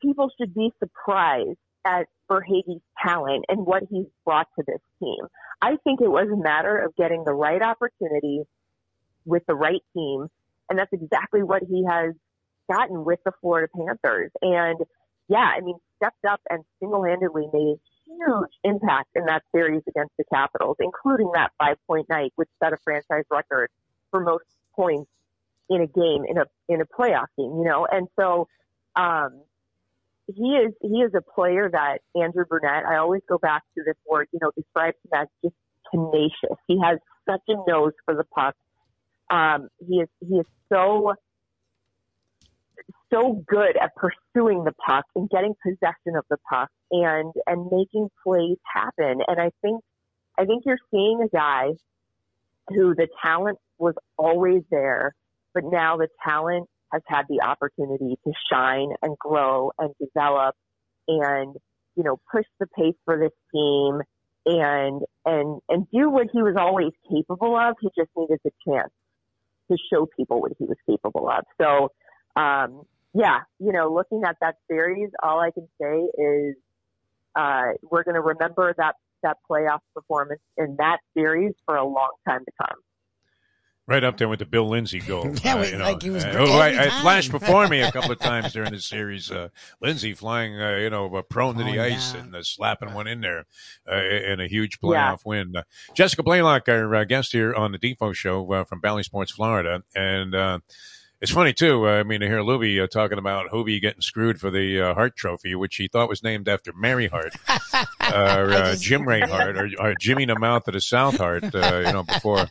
people 0.00 0.30
should 0.38 0.54
be 0.54 0.72
surprised 0.78 1.58
at 1.84 2.06
Verhaeghe's 2.30 2.82
talent 3.04 3.44
and 3.48 3.66
what 3.66 3.82
he's 3.90 4.06
brought 4.24 4.46
to 4.58 4.64
this 4.66 4.80
team. 5.00 5.26
I 5.62 5.76
think 5.84 6.00
it 6.00 6.08
was 6.08 6.28
a 6.32 6.36
matter 6.36 6.78
of 6.78 6.94
getting 6.96 7.24
the 7.24 7.32
right 7.32 7.60
opportunity 7.60 8.42
with 9.30 9.46
the 9.46 9.54
right 9.54 9.82
team. 9.94 10.26
And 10.68 10.78
that's 10.78 10.92
exactly 10.92 11.42
what 11.42 11.62
he 11.68 11.84
has 11.88 12.14
gotten 12.70 13.04
with 13.04 13.18
the 13.24 13.32
Florida 13.40 13.68
Panthers. 13.74 14.30
And 14.42 14.78
yeah, 15.28 15.48
I 15.56 15.60
mean, 15.60 15.76
stepped 15.96 16.24
up 16.28 16.40
and 16.50 16.64
single-handedly 16.80 17.46
made 17.52 17.76
a 17.76 17.80
huge 18.06 18.50
impact 18.64 19.10
in 19.14 19.26
that 19.26 19.42
series 19.54 19.82
against 19.88 20.12
the 20.18 20.24
Capitals, 20.32 20.76
including 20.80 21.30
that 21.34 21.50
five-point 21.58 22.08
night, 22.08 22.32
which 22.36 22.48
set 22.62 22.72
a 22.72 22.76
franchise 22.84 23.24
record 23.30 23.70
for 24.10 24.20
most 24.20 24.44
points 24.74 25.10
in 25.68 25.80
a 25.80 25.86
game 25.86 26.24
in 26.28 26.36
a 26.38 26.46
in 26.68 26.80
a 26.80 26.86
playoff 26.86 27.26
game. 27.36 27.52
You 27.58 27.64
know, 27.64 27.86
and 27.90 28.08
so 28.18 28.48
um, 28.96 29.42
he 30.26 30.56
is 30.56 30.72
he 30.82 30.98
is 30.98 31.12
a 31.14 31.22
player 31.22 31.70
that 31.70 31.98
Andrew 32.20 32.44
Brunette, 32.44 32.84
I 32.86 32.96
always 32.96 33.22
go 33.28 33.38
back 33.38 33.62
to 33.76 33.84
this 33.84 33.96
word. 34.08 34.28
You 34.32 34.40
know, 34.42 34.50
describes 34.56 34.96
him 35.04 35.20
as 35.20 35.28
just 35.42 35.54
tenacious. 35.92 36.58
He 36.66 36.80
has 36.82 36.98
such 37.28 37.42
a 37.48 37.54
nose 37.70 37.92
for 38.04 38.14
the 38.14 38.24
puck. 38.24 38.54
Um, 39.30 39.68
he 39.86 39.96
is 39.96 40.08
he 40.20 40.36
is 40.36 40.46
so 40.72 41.14
so 43.12 43.44
good 43.46 43.76
at 43.76 43.92
pursuing 43.94 44.64
the 44.64 44.72
puck 44.72 45.04
and 45.14 45.28
getting 45.28 45.54
possession 45.62 46.16
of 46.16 46.24
the 46.30 46.36
puck 46.48 46.68
and 46.90 47.32
and 47.46 47.70
making 47.70 48.08
plays 48.24 48.58
happen. 48.64 49.20
And 49.26 49.40
I 49.40 49.50
think 49.62 49.82
I 50.38 50.44
think 50.44 50.64
you're 50.66 50.78
seeing 50.90 51.20
a 51.22 51.28
guy 51.28 51.70
who 52.68 52.94
the 52.94 53.08
talent 53.24 53.58
was 53.78 53.94
always 54.16 54.62
there, 54.70 55.14
but 55.54 55.64
now 55.64 55.96
the 55.96 56.08
talent 56.26 56.68
has 56.92 57.02
had 57.06 57.22
the 57.28 57.42
opportunity 57.42 58.18
to 58.24 58.32
shine 58.50 58.90
and 59.02 59.16
grow 59.18 59.72
and 59.78 59.94
develop 60.00 60.54
and 61.08 61.56
you 61.96 62.02
know 62.02 62.18
push 62.32 62.46
the 62.58 62.66
pace 62.66 62.96
for 63.04 63.18
this 63.18 63.32
team 63.52 64.00
and 64.46 65.02
and 65.24 65.60
and 65.68 65.86
do 65.92 66.10
what 66.10 66.28
he 66.32 66.42
was 66.42 66.54
always 66.58 66.92
capable 67.08 67.56
of. 67.56 67.76
He 67.80 67.90
just 67.96 68.10
needed 68.16 68.38
the 68.44 68.50
chance 68.66 68.92
to 69.70 69.76
show 69.92 70.06
people 70.16 70.40
what 70.40 70.52
he 70.58 70.64
was 70.64 70.76
capable 70.88 71.28
of. 71.28 71.44
So 71.60 71.90
um, 72.40 72.82
yeah, 73.14 73.40
you 73.58 73.72
know, 73.72 73.92
looking 73.92 74.22
at 74.26 74.36
that 74.40 74.56
series, 74.68 75.10
all 75.22 75.40
I 75.40 75.50
can 75.50 75.68
say 75.80 76.22
is 76.22 76.56
uh, 77.34 77.72
we're 77.90 78.04
going 78.04 78.14
to 78.14 78.20
remember 78.20 78.74
that 78.76 78.94
that 79.22 79.36
playoff 79.50 79.80
performance 79.94 80.40
in 80.56 80.76
that 80.78 80.98
series 81.14 81.52
for 81.66 81.76
a 81.76 81.84
long 81.84 82.10
time 82.26 82.40
to 82.44 82.52
come. 82.58 82.78
Right 83.88 84.04
up 84.04 84.18
there 84.18 84.28
with 84.28 84.38
the 84.38 84.44
Bill 84.46 84.68
Lindsay 84.68 85.00
goal. 85.00 85.34
Yeah, 85.44 85.56
uh, 85.56 85.64
you 85.64 85.78
know, 85.78 85.84
like 85.84 86.02
he 86.02 86.10
was 86.10 86.24
uh, 86.24 86.34
oh, 86.38 86.58
I, 86.58 86.84
I 86.84 86.90
flashed 87.02 87.32
before 87.32 87.66
me 87.66 87.80
a 87.80 87.90
couple 87.92 88.12
of 88.12 88.20
times 88.20 88.52
during 88.52 88.70
the 88.72 88.80
series. 88.80 89.32
Uh, 89.32 89.48
Lindsay 89.80 90.14
flying, 90.14 90.60
uh, 90.60 90.76
you 90.76 90.90
know, 90.90 91.12
uh, 91.16 91.22
prone 91.22 91.54
to 91.56 91.64
the 91.64 91.70
Falling 91.70 91.80
ice 91.80 92.14
and 92.14 92.36
uh, 92.36 92.42
slapping 92.44 92.94
one 92.94 93.08
in 93.08 93.20
there 93.20 93.46
uh, 93.90 93.96
in 93.96 94.38
a 94.38 94.46
huge 94.46 94.78
Yeah. 94.80 94.88
playoff 95.12 95.24
win. 95.24 95.56
Uh, 95.56 95.62
Jessica 95.94 96.22
Blaylock, 96.22 96.68
our 96.68 96.94
uh, 96.94 97.04
guest 97.04 97.32
here 97.32 97.52
on 97.52 97.72
the 97.72 97.78
Defo 97.78 98.14
Show 98.14 98.52
uh, 98.52 98.64
from 98.64 98.78
Bally 98.80 99.02
Sports, 99.02 99.32
Florida, 99.32 99.82
and. 99.94 100.34
Uh, 100.36 100.58
it's 101.22 101.30
funny 101.32 101.52
too. 101.52 101.86
I 101.86 102.02
mean, 102.02 102.20
to 102.22 102.26
hear 102.26 102.38
Lubie 102.38 102.82
uh, 102.82 102.86
talking 102.86 103.18
about 103.18 103.50
Hobie 103.50 103.78
getting 103.78 104.00
screwed 104.00 104.40
for 104.40 104.50
the 104.50 104.80
uh, 104.80 104.94
Hart 104.94 105.16
Trophy, 105.16 105.54
which 105.54 105.76
he 105.76 105.86
thought 105.86 106.08
was 106.08 106.22
named 106.22 106.48
after 106.48 106.72
Mary 106.72 107.08
Hart, 107.08 107.34
uh, 107.74 107.84
uh, 108.10 108.76
Jim 108.76 109.06
Ray 109.06 109.20
Hart, 109.20 109.54
or, 109.58 109.68
or 109.78 109.94
Jimmy 110.00 110.24
the 110.24 110.38
Mouth 110.38 110.66
of 110.66 110.72
the 110.72 110.80
South 110.80 111.18
Hart. 111.18 111.54
Uh, 111.54 111.82
you 111.84 111.92
know, 111.92 112.04
before 112.04 112.46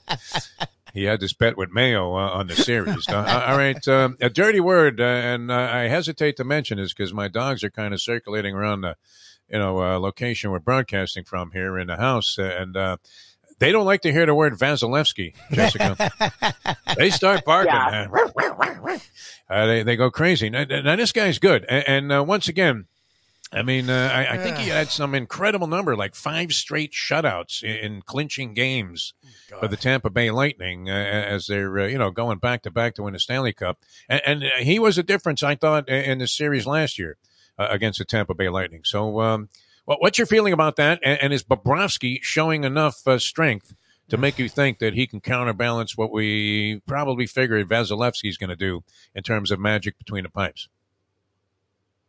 he 0.93 1.03
had 1.03 1.19
this 1.19 1.33
bet 1.33 1.57
with 1.57 1.71
Mayo 1.71 2.13
uh, 2.15 2.29
on 2.29 2.47
the 2.47 2.55
series. 2.55 3.07
Uh, 3.09 3.45
all 3.47 3.57
right, 3.57 3.87
um, 3.87 4.17
a 4.21 4.29
dirty 4.29 4.59
word, 4.59 4.99
uh, 4.99 5.03
and 5.03 5.51
uh, 5.51 5.55
I 5.71 5.81
hesitate 5.87 6.37
to 6.37 6.43
mention 6.43 6.77
this 6.77 6.93
because 6.93 7.13
my 7.13 7.27
dogs 7.27 7.63
are 7.63 7.69
kind 7.69 7.93
of 7.93 8.01
circulating 8.01 8.53
around 8.55 8.81
the, 8.81 8.95
you 9.49 9.57
know, 9.59 9.77
uh, 9.81 9.99
location 9.99 10.51
we're 10.51 10.59
broadcasting 10.59 11.23
from 11.23 11.51
here 11.51 11.77
in 11.77 11.87
the 11.87 11.97
house, 11.97 12.37
uh, 12.39 12.43
and 12.43 12.75
uh, 12.77 12.97
they 13.59 13.71
don't 13.71 13.85
like 13.85 14.01
to 14.01 14.11
hear 14.11 14.25
the 14.25 14.33
word 14.35 14.53
Vasilevskiy, 14.53 15.33
Jessica. 15.51 16.11
they 16.97 17.09
start 17.09 17.43
barking, 17.45 17.73
Yeah. 17.73 18.07
man. 18.09 18.99
Uh, 19.49 19.65
they 19.65 19.83
they 19.83 19.95
go 19.95 20.11
crazy. 20.11 20.49
Now, 20.49 20.63
now 20.65 20.95
this 20.95 21.11
guy's 21.11 21.39
good, 21.39 21.65
and, 21.69 21.87
and 21.87 22.13
uh, 22.13 22.23
once 22.23 22.47
again. 22.47 22.85
I 23.51 23.63
mean, 23.63 23.89
uh, 23.89 24.11
I, 24.13 24.35
I 24.35 24.37
think 24.37 24.57
he 24.57 24.69
had 24.69 24.89
some 24.89 25.15
incredible 25.15 25.65
number, 25.65 25.95
like 25.95 26.13
five 26.13 26.53
straight 26.53 26.91
shutouts 26.91 27.63
in, 27.63 27.77
in 27.77 28.01
clinching 28.03 28.53
games 28.53 29.13
for 29.59 29.67
the 29.67 29.75
Tampa 29.77 30.11
Bay 30.11 30.29
Lightning 30.29 30.87
uh, 30.87 30.93
as 30.93 31.47
they're, 31.47 31.79
uh, 31.79 31.87
you 31.87 31.97
know, 31.97 32.11
going 32.11 32.37
back 32.37 32.61
to 32.63 32.71
back 32.71 32.93
to 32.95 33.03
win 33.03 33.13
the 33.13 33.19
Stanley 33.19 33.53
Cup. 33.53 33.79
And, 34.07 34.21
and 34.25 34.43
uh, 34.43 34.57
he 34.59 34.77
was 34.77 34.99
a 34.99 35.03
difference, 35.03 35.41
I 35.41 35.55
thought, 35.55 35.89
in 35.89 36.19
the 36.19 36.27
series 36.27 36.67
last 36.67 36.99
year 36.99 37.17
uh, 37.57 37.67
against 37.71 37.97
the 37.97 38.05
Tampa 38.05 38.35
Bay 38.35 38.49
Lightning. 38.49 38.81
So, 38.83 39.19
um, 39.19 39.49
what, 39.85 39.99
what's 39.99 40.19
your 40.19 40.27
feeling 40.27 40.53
about 40.53 40.75
that? 40.75 40.99
And, 41.03 41.19
and 41.19 41.33
is 41.33 41.43
Bobrovsky 41.43 42.19
showing 42.21 42.63
enough 42.63 43.07
uh, 43.07 43.17
strength 43.17 43.73
to 44.09 44.17
make 44.17 44.37
you 44.37 44.47
think 44.47 44.77
that 44.79 44.93
he 44.93 45.07
can 45.07 45.21
counterbalance 45.21 45.97
what 45.97 46.11
we 46.11 46.81
probably 46.87 47.25
figured 47.25 47.67
Vasilevskiy's 47.67 48.37
going 48.37 48.49
to 48.51 48.55
do 48.55 48.83
in 49.15 49.23
terms 49.23 49.49
of 49.49 49.59
magic 49.59 49.97
between 49.97 50.23
the 50.23 50.29
pipes? 50.29 50.69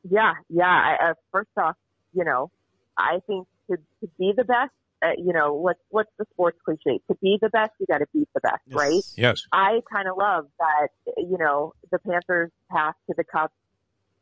Yeah, 0.09 0.35
yeah. 0.49 0.65
I, 0.65 1.11
uh, 1.11 1.15
first 1.33 1.51
off, 1.57 1.77
you 2.13 2.25
know, 2.25 2.51
I 2.97 3.21
think 3.27 3.47
to, 3.71 3.77
to 3.77 4.09
be 4.19 4.33
the 4.37 4.45
best, 4.45 4.73
uh, 5.03 5.13
you 5.17 5.33
know, 5.33 5.55
what's 5.55 5.81
what's 5.91 6.11
the 6.19 6.27
sports 6.33 6.59
cliche? 6.65 7.01
To 7.09 7.17
be 7.23 7.39
the 7.41 7.49
best, 7.49 7.73
you 7.79 7.87
got 7.87 7.99
to 7.99 8.07
beat 8.13 8.29
the 8.35 8.41
best, 8.41 8.63
right? 8.71 9.03
Yes. 9.17 9.47
I 9.53 9.81
kind 9.91 10.09
of 10.09 10.17
love 10.19 10.47
that, 10.59 10.89
you 11.17 11.39
know, 11.39 11.73
the 11.91 11.99
Panthers' 11.99 12.51
path 12.71 12.95
to 13.09 13.15
the 13.17 13.25
Cup 13.25 13.53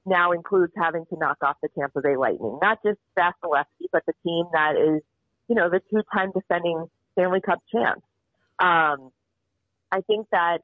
now 0.06 0.32
includes 0.32 0.72
having 0.76 1.04
to 1.06 1.16
knock 1.18 1.38
off 1.42 1.56
the 1.62 1.68
Tampa 1.76 2.00
Bay 2.00 2.16
Lightning. 2.16 2.58
Not 2.62 2.78
just 2.84 2.98
Vasilevskiy, 3.16 3.88
but 3.92 4.04
the 4.06 4.14
team 4.24 4.46
that 4.52 4.74
is, 4.76 5.02
you 5.48 5.54
know, 5.54 5.68
the 5.68 5.80
two-time 5.90 6.30
defending 6.32 6.86
Stanley 7.12 7.40
Cup 7.40 7.60
champs. 7.70 8.02
Um, 8.58 9.10
I 9.90 10.00
think 10.06 10.28
that, 10.32 10.58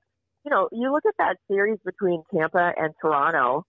you 0.44 0.50
know, 0.50 0.68
you 0.72 0.92
look 0.92 1.04
at 1.06 1.14
that 1.18 1.36
series 1.48 1.78
between 1.84 2.22
Tampa 2.32 2.72
and 2.76 2.94
Toronto. 3.00 3.66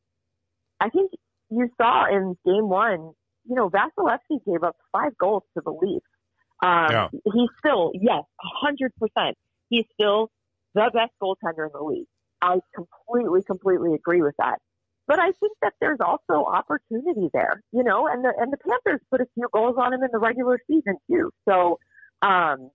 I 0.80 0.90
think 0.90 1.12
you 1.50 1.70
saw 1.78 2.06
in 2.08 2.38
game 2.46 2.70
one, 2.70 3.12
you 3.48 3.56
know, 3.56 3.70
Vasilevskiy 3.70 4.44
gave 4.46 4.64
up 4.64 4.76
five 4.92 5.18
goals 5.18 5.44
to 5.56 5.62
the 5.64 5.72
Leafs. 5.72 6.06
Um, 6.64 6.88
Yeah. 6.92 7.10
He's 7.34 7.50
still, 7.60 7.92
yes, 7.94 8.24
hundred 8.40 8.94
percent. 8.96 9.38
He's 9.70 9.86
still 9.94 10.32
the 10.74 10.90
best 10.94 11.12
goaltender 11.22 11.68
in 11.68 11.72
the 11.74 11.84
league. 11.84 12.08
I 12.42 12.60
completely, 12.74 13.44
completely 13.44 13.94
agree 13.94 14.22
with 14.22 14.36
that. 14.38 14.60
But 15.08 15.20
I 15.20 15.32
think 15.34 15.54
that 15.62 15.74
there's 15.80 16.00
also 16.00 16.46
opportunity 16.46 17.30
there, 17.32 17.62
you 17.72 17.84
know, 17.84 18.08
and 18.08 18.24
the 18.26 18.34
and 18.40 18.52
the 18.52 18.58
Panthers 18.58 19.02
put 19.12 19.22
a 19.22 19.28
few 19.36 19.48
goals 19.54 19.76
on 19.78 19.94
him 19.94 20.02
in 20.02 20.10
the 20.12 20.18
regular 20.18 20.60
season 20.68 20.98
too. 21.08 21.32
So, 21.48 21.80
um, 22.22 22.72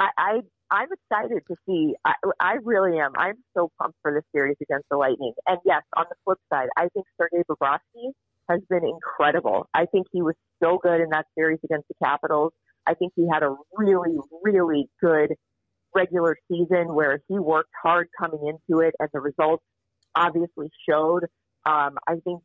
I, 0.00 0.08
I 0.16 0.40
I'm 0.70 0.88
excited 0.92 1.42
to 1.48 1.56
see. 1.66 1.94
I, 2.04 2.14
I 2.40 2.56
really 2.62 2.98
am. 2.98 3.12
I'm 3.16 3.36
so 3.56 3.70
pumped 3.80 3.98
for 4.02 4.12
this 4.12 4.24
series 4.34 4.56
against 4.62 4.86
the 4.90 4.96
Lightning. 4.96 5.32
And 5.46 5.58
yes, 5.64 5.82
on 5.96 6.04
the 6.08 6.16
flip 6.24 6.38
side, 6.52 6.68
I 6.76 6.88
think 6.94 7.06
Sergei 7.20 7.42
Bobrovsky 7.50 8.12
has 8.48 8.60
been 8.68 8.84
incredible. 8.84 9.66
I 9.74 9.86
think 9.86 10.06
he 10.12 10.22
was 10.22 10.34
so 10.62 10.78
good 10.82 11.00
in 11.00 11.10
that 11.10 11.26
series 11.36 11.58
against 11.64 11.88
the 11.88 11.94
Capitals. 12.02 12.52
I 12.86 12.94
think 12.94 13.12
he 13.16 13.26
had 13.30 13.42
a 13.42 13.54
really, 13.76 14.16
really 14.42 14.88
good 15.00 15.34
regular 15.94 16.36
season 16.50 16.94
where 16.94 17.20
he 17.28 17.38
worked 17.38 17.70
hard 17.82 18.08
coming 18.18 18.40
into 18.46 18.80
it, 18.80 18.94
and 18.98 19.08
the 19.12 19.20
results 19.20 19.64
obviously 20.14 20.70
showed. 20.88 21.24
Um, 21.64 21.98
I 22.06 22.16
think 22.24 22.42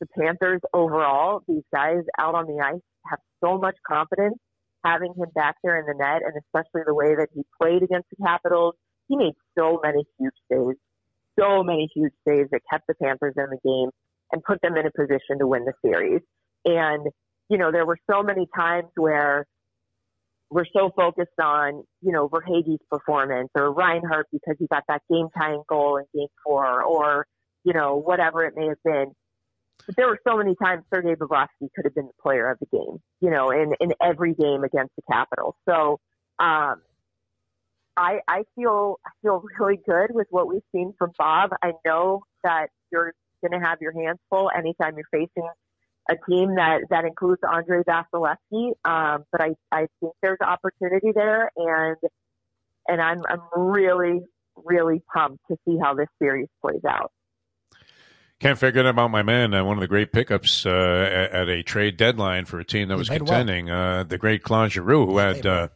the 0.00 0.06
Panthers 0.18 0.60
overall, 0.72 1.42
these 1.46 1.62
guys 1.72 2.02
out 2.18 2.34
on 2.34 2.46
the 2.46 2.62
ice 2.64 2.80
have 3.06 3.18
so 3.42 3.58
much 3.58 3.76
confidence 3.86 4.38
having 4.84 5.14
him 5.16 5.28
back 5.34 5.56
there 5.62 5.78
in 5.78 5.86
the 5.86 5.94
net, 5.94 6.22
and 6.24 6.34
especially 6.36 6.82
the 6.86 6.94
way 6.94 7.14
that 7.14 7.28
he 7.34 7.42
played 7.60 7.82
against 7.82 8.08
the 8.10 8.24
Capitals. 8.24 8.74
He 9.08 9.16
made 9.16 9.34
so 9.58 9.80
many 9.82 10.04
huge 10.18 10.34
saves, 10.50 10.78
so 11.38 11.62
many 11.62 11.88
huge 11.94 12.12
saves 12.26 12.50
that 12.50 12.60
kept 12.70 12.86
the 12.86 12.94
Panthers 12.94 13.34
in 13.36 13.46
the 13.50 13.58
game 13.64 13.90
and 14.32 14.42
put 14.44 14.60
them 14.62 14.76
in 14.76 14.86
a 14.86 14.90
position 14.90 15.38
to 15.40 15.46
win 15.46 15.64
the 15.64 15.72
series. 15.84 16.20
And, 16.64 17.06
you 17.48 17.58
know, 17.58 17.72
there 17.72 17.86
were 17.86 17.98
so 18.10 18.22
many 18.22 18.46
times 18.54 18.88
where 18.96 19.46
we're 20.50 20.66
so 20.76 20.90
focused 20.94 21.38
on, 21.40 21.84
you 22.02 22.12
know, 22.12 22.28
Verhaeghe's 22.28 22.80
performance 22.90 23.50
or 23.54 23.72
Reinhart 23.72 24.26
because 24.32 24.56
he 24.58 24.66
got 24.66 24.84
that 24.88 25.02
game 25.10 25.28
tying 25.36 25.62
goal 25.68 25.96
in 25.96 26.04
game 26.14 26.28
four 26.44 26.82
or, 26.82 27.26
you 27.64 27.72
know, 27.72 27.96
whatever 27.96 28.44
it 28.44 28.54
may 28.56 28.66
have 28.66 28.82
been. 28.84 29.12
But 29.86 29.96
there 29.96 30.06
were 30.06 30.18
so 30.26 30.36
many 30.36 30.54
times 30.54 30.84
Sergei 30.92 31.14
Bobrovsky 31.14 31.68
could 31.74 31.84
have 31.84 31.94
been 31.94 32.06
the 32.06 32.22
player 32.22 32.50
of 32.50 32.58
the 32.58 32.66
game, 32.66 32.98
you 33.20 33.30
know, 33.30 33.50
in, 33.50 33.74
in 33.80 33.92
every 34.02 34.34
game 34.34 34.64
against 34.64 34.94
the 34.96 35.02
Capitals. 35.10 35.54
So, 35.68 36.00
um, 36.38 36.82
I, 37.96 38.20
I 38.26 38.44
feel, 38.54 38.98
I 39.04 39.10
feel 39.20 39.42
really 39.58 39.78
good 39.86 40.14
with 40.14 40.26
what 40.30 40.48
we've 40.48 40.62
seen 40.72 40.94
from 40.98 41.12
Bob. 41.18 41.50
I 41.62 41.72
know 41.84 42.22
that 42.44 42.68
you're 42.90 43.12
going 43.42 43.60
to 43.60 43.66
have 43.66 43.78
your 43.80 43.92
hands 43.92 44.18
full 44.30 44.50
anytime 44.56 44.94
you're 44.96 45.04
facing 45.10 45.48
a 46.08 46.14
team 46.28 46.54
that, 46.54 46.82
that 46.90 47.04
includes 47.04 47.40
Andrei 47.42 47.82
Vasilevskiy. 47.82 48.72
Um, 48.84 49.24
but 49.30 49.40
I, 49.40 49.50
I 49.70 49.86
think 50.00 50.14
there's 50.22 50.38
opportunity 50.40 51.12
there 51.14 51.50
and, 51.56 51.96
and 52.88 53.00
I'm, 53.02 53.22
I'm 53.28 53.42
really, 53.54 54.20
really 54.56 55.02
pumped 55.12 55.44
to 55.50 55.56
see 55.66 55.76
how 55.80 55.94
this 55.94 56.08
series 56.18 56.48
plays 56.62 56.84
out. 56.88 57.12
Can't 58.40 58.58
forget 58.58 58.86
about 58.86 59.10
my 59.10 59.22
man, 59.22 59.52
uh, 59.52 59.62
one 59.62 59.76
of 59.76 59.82
the 59.82 59.86
great 59.86 60.12
pickups 60.12 60.64
uh, 60.64 60.70
at, 60.70 61.42
at, 61.42 61.48
a 61.50 61.62
trade 61.62 61.98
deadline 61.98 62.46
for 62.46 62.58
a 62.58 62.64
team 62.64 62.88
that 62.88 62.96
was 62.96 63.10
contending, 63.10 63.66
well. 63.66 64.00
uh, 64.00 64.02
the 64.04 64.16
great 64.16 64.42
Claude 64.42 64.72
Giroux, 64.72 65.06
who 65.06 65.18
had. 65.18 65.44
Uh, 65.44 65.68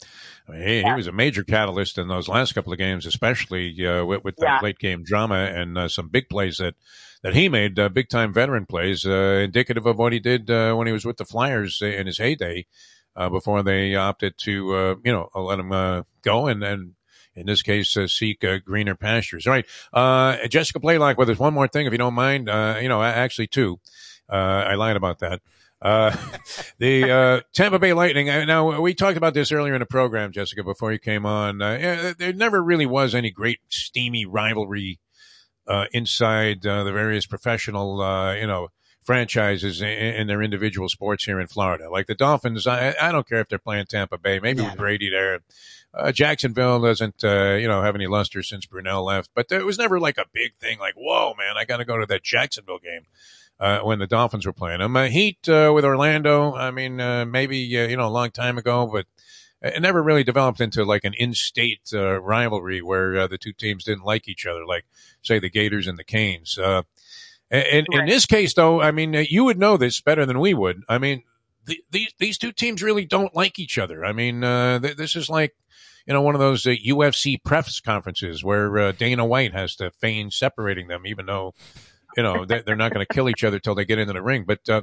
he, 0.47 0.81
yeah. 0.81 0.91
he, 0.91 0.97
was 0.97 1.07
a 1.07 1.13
major 1.13 1.45
catalyst 1.45 1.99
in 1.99 2.09
those 2.09 2.29
last 2.29 2.55
couple 2.55 2.73
of 2.73 2.79
games, 2.79 3.05
especially 3.05 3.87
uh, 3.87 4.05
with, 4.05 4.25
with 4.25 4.35
yeah. 4.39 4.61
late 4.63 4.79
game 4.79 5.03
drama 5.03 5.37
and 5.37 5.77
uh, 5.77 5.89
some 5.89 6.09
big 6.09 6.29
plays 6.31 6.59
that, 6.59 6.75
that 7.23 7.35
he 7.35 7.51
made, 7.51 7.77
big 7.93 8.09
time 8.09 8.33
veteran 8.33 8.65
plays, 8.65 9.05
indicative 9.05 9.85
of 9.85 9.99
what 9.99 10.13
he 10.13 10.19
did 10.19 10.49
when 10.49 10.87
he 10.87 10.93
was 10.93 11.05
with 11.05 11.19
the 11.19 11.25
Flyers 11.25 11.81
in 11.83 12.07
his 12.07 12.19
heyday. 12.19 12.67
before 13.31 13.63
they 13.63 13.95
opted 13.95 14.37
to, 14.39 14.99
you 15.03 15.13
know, 15.13 15.29
let 15.35 15.59
him 15.59 16.05
go 16.23 16.47
and, 16.47 16.63
and 16.63 16.93
in 17.37 17.47
this 17.47 17.63
case, 17.63 17.97
uh, 17.97 18.07
seek 18.07 18.45
uh, 18.45 18.59
greener 18.59 18.95
pastures. 18.95 19.47
All 19.47 19.53
right. 19.53 19.67
Uh, 19.93 20.47
Jessica 20.49 20.81
Blaylock 20.81 21.19
with 21.19 21.31
us. 21.31 21.39
One 21.39 21.55
more 21.55 21.69
thing, 21.69 21.87
if 21.87 21.93
you 21.93 21.99
don't 21.99 22.15
mind. 22.15 22.49
Uh, 22.49 22.79
you 22.81 22.89
know, 22.89 23.03
actually, 23.03 23.47
two. 23.47 23.81
Uh, 24.31 24.37
I 24.37 24.75
lied 24.75 24.97
about 24.97 25.19
that. 25.21 25.41
Uh, 25.83 26.17
the 26.79 27.45
Tampa 27.53 27.79
Bay 27.79 27.93
Lightning. 27.93 28.27
Now, 28.27 28.81
we 28.81 28.95
talked 28.95 29.17
about 29.17 29.35
this 29.35 29.53
earlier 29.53 29.75
in 29.75 29.81
the 29.81 29.87
program, 29.87 30.33
Jessica, 30.33 30.63
before 30.63 30.93
you 30.93 30.99
came 30.99 31.27
on. 31.27 31.59
There 31.59 32.33
never 32.33 32.63
really 32.63 32.87
was 32.87 33.15
any 33.15 33.31
great 33.31 33.61
steamy 33.69 34.25
rivalry 34.25 35.01
inside 35.93 36.63
the 36.63 36.91
various 36.93 37.27
professional, 37.27 37.99
you 38.39 38.47
know, 38.47 38.69
franchises 39.05 39.81
in, 39.81 39.89
in, 39.89 40.27
their 40.27 40.43
individual 40.43 40.89
sports 40.89 41.25
here 41.25 41.39
in 41.39 41.47
Florida. 41.47 41.91
Like 41.91 42.07
the 42.07 42.15
Dolphins, 42.15 42.67
I, 42.67 42.95
I 43.01 43.13
don't 43.13 43.29
care 43.29 43.41
if 43.41 43.49
they're 43.49 43.59
playing 43.59 43.87
Tampa 43.87 44.19
Bay. 44.19 44.41
Maybe 44.41 44.63
yeah. 44.63 44.71
with 44.71 44.79
Brady 44.79 45.11
there. 45.11 45.41
Uh, 45.93 46.11
Jacksonville 46.11 46.81
doesn't, 46.81 47.23
uh, 47.23 47.55
you 47.55 47.69
know, 47.69 47.83
have 47.83 47.95
any 47.95 48.07
luster 48.09 48.43
since 48.43 48.67
Brunell 48.67 49.05
left, 49.05 49.31
but 49.35 49.53
it 49.53 49.65
was 49.65 49.79
never 49.79 50.01
like 50.01 50.19
a 50.19 50.25
big 50.33 50.55
thing. 50.57 50.79
Like, 50.79 50.95
whoa, 50.97 51.35
man, 51.39 51.57
I 51.57 51.65
got 51.65 51.77
to 51.77 51.85
go 51.85 51.99
to 51.99 52.07
that 52.07 52.25
Jacksonville 52.25 52.81
game 52.81 53.07
uh, 53.61 53.81
when 53.81 54.01
the 54.01 54.07
Dolphins 54.07 54.47
were 54.47 54.53
playing 54.53 54.81
them. 54.81 54.97
Uh, 54.97 55.07
Heat 55.07 55.49
uh, 55.49 55.71
with 55.73 55.85
Orlando. 55.85 56.55
I 56.55 56.73
mean, 56.73 57.01
uh, 57.01 57.25
maybe 57.25 57.59
you 57.59 57.97
know 57.97 58.09
a 58.09 58.11
long 58.11 58.31
time 58.31 58.59
ago, 58.59 58.89
but 58.93 59.07
it 59.63 59.81
never 59.81 60.03
really 60.03 60.25
developed 60.25 60.61
into 60.61 60.85
like 60.85 61.05
an 61.05 61.15
in-state 61.15 61.93
rivalry 61.93 62.83
where 62.83 63.29
the 63.29 63.39
two 63.39 63.53
teams 63.53 63.85
didn't 63.85 64.05
like 64.05 64.29
each 64.29 64.47
other, 64.47 64.67
like 64.67 64.85
say 65.23 65.39
the 65.39 65.49
Gators 65.49 65.87
and 65.87 65.97
the 65.97 66.05
Canes. 66.05 66.59
And 67.51 67.87
right. 67.93 68.01
in 68.01 68.07
this 68.07 68.27
case, 68.27 68.55
though, 68.55 68.81
I 68.81 68.91
mean, 68.91 69.15
you 69.29 69.45
would 69.45 69.59
know 69.59 69.77
this 69.77 70.01
better 70.01 70.27
than 70.27 70.41
we 70.41 70.55
would. 70.55 70.83
I 70.89 70.99
mean, 70.99 71.23
the, 71.67 71.79
these 71.91 72.13
these 72.19 72.39
two 72.39 72.53
teams 72.53 72.83
really 72.83 73.05
don't 73.05 73.35
like 73.35 73.59
each 73.59 73.79
other. 73.79 74.05
I 74.05 74.13
mean, 74.13 74.41
th- 74.41 74.97
this 74.97 75.17
is 75.17 75.29
like 75.29 75.55
you 76.07 76.13
know, 76.13 76.23
one 76.23 76.35
of 76.35 76.41
those 76.41 76.67
uh, 76.67 76.71
UFC 76.71 77.43
press 77.43 77.81
conferences 77.81 78.45
where 78.45 78.79
uh, 78.79 78.93
Dana 78.93 79.25
White 79.25 79.55
has 79.55 79.77
to 79.77 79.91
feign 79.91 80.31
separating 80.31 80.89
them, 80.89 81.07
even 81.07 81.27
though, 81.27 81.55
you 82.17 82.23
know, 82.23 82.45
they're, 82.45 82.63
they're 82.63 82.77
not 82.77 82.93
going 82.93 83.05
to 83.05 83.15
kill 83.15 83.29
each 83.29 83.45
other 83.45 83.59
till 83.59 83.75
they 83.75 83.85
get 83.85 83.99
into 83.99 84.13
the 84.13 84.23
ring. 84.23 84.45
But 84.47 84.69
uh, 84.69 84.83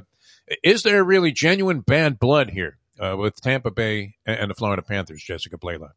is 0.62 0.82
there 0.82 1.02
really 1.04 1.32
genuine 1.32 1.80
bad 1.80 2.18
blood 2.18 2.50
here 2.50 2.78
uh, 2.98 3.16
with 3.16 3.40
Tampa 3.40 3.70
Bay 3.70 4.16
and 4.26 4.50
the 4.50 4.54
Florida 4.54 4.82
Panthers, 4.82 5.22
Jessica 5.22 5.56
Blaylock? 5.56 5.94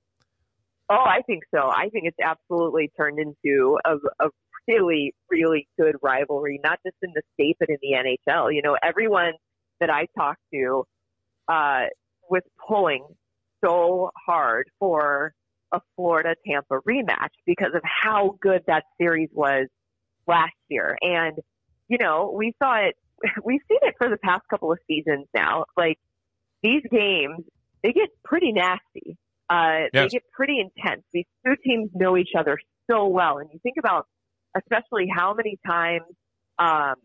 Oh, 0.87 1.03
I 1.03 1.21
think 1.25 1.43
so. 1.53 1.61
I 1.61 1.89
think 1.89 2.05
it's 2.05 2.19
absolutely 2.23 2.91
turned 2.95 3.17
into 3.17 3.79
a, 3.83 3.95
a 4.23 4.29
really, 4.67 5.13
really 5.29 5.67
good 5.79 5.95
rivalry, 6.01 6.59
not 6.63 6.79
just 6.85 6.97
in 7.01 7.11
the 7.13 7.21
state, 7.33 7.57
but 7.59 7.69
in 7.69 7.77
the 7.81 7.93
NHL. 8.27 8.53
You 8.53 8.61
know, 8.61 8.77
everyone 8.81 9.33
that 9.79 9.89
I 9.89 10.07
talk 10.17 10.37
to 10.53 10.83
uh, 11.47 11.85
was 12.29 12.41
pulling 12.67 13.05
so 13.63 14.11
hard 14.25 14.69
for 14.79 15.33
a 15.71 15.81
Florida 15.95 16.35
Tampa 16.47 16.79
rematch 16.87 17.33
because 17.45 17.71
of 17.75 17.81
how 17.83 18.37
good 18.41 18.61
that 18.67 18.83
series 18.99 19.29
was 19.33 19.67
last 20.27 20.53
year. 20.69 20.97
And, 21.01 21.37
you 21.87 21.97
know, 21.99 22.33
we 22.35 22.53
saw 22.61 22.75
it, 22.77 22.95
we've 23.43 23.61
seen 23.67 23.79
it 23.81 23.95
for 23.97 24.09
the 24.09 24.17
past 24.17 24.43
couple 24.49 24.71
of 24.71 24.79
seasons 24.87 25.27
now. 25.33 25.65
Like 25.77 25.97
these 26.63 26.83
games, 26.91 27.43
they 27.83 27.91
get 27.91 28.09
pretty 28.23 28.51
nasty. 28.51 29.17
Uh, 29.47 29.85
yes. 29.93 30.05
they 30.05 30.07
get 30.07 30.23
pretty 30.33 30.59
intense. 30.59 31.03
These 31.13 31.25
two 31.45 31.55
teams 31.63 31.91
know 31.93 32.17
each 32.17 32.31
other 32.37 32.57
so 32.89 33.07
well. 33.07 33.37
And 33.37 33.49
you 33.53 33.59
think 33.61 33.75
about 33.77 34.07
especially 34.55 35.07
how 35.13 35.33
many 35.33 35.57
times, 35.65 36.05
um, 36.59 36.95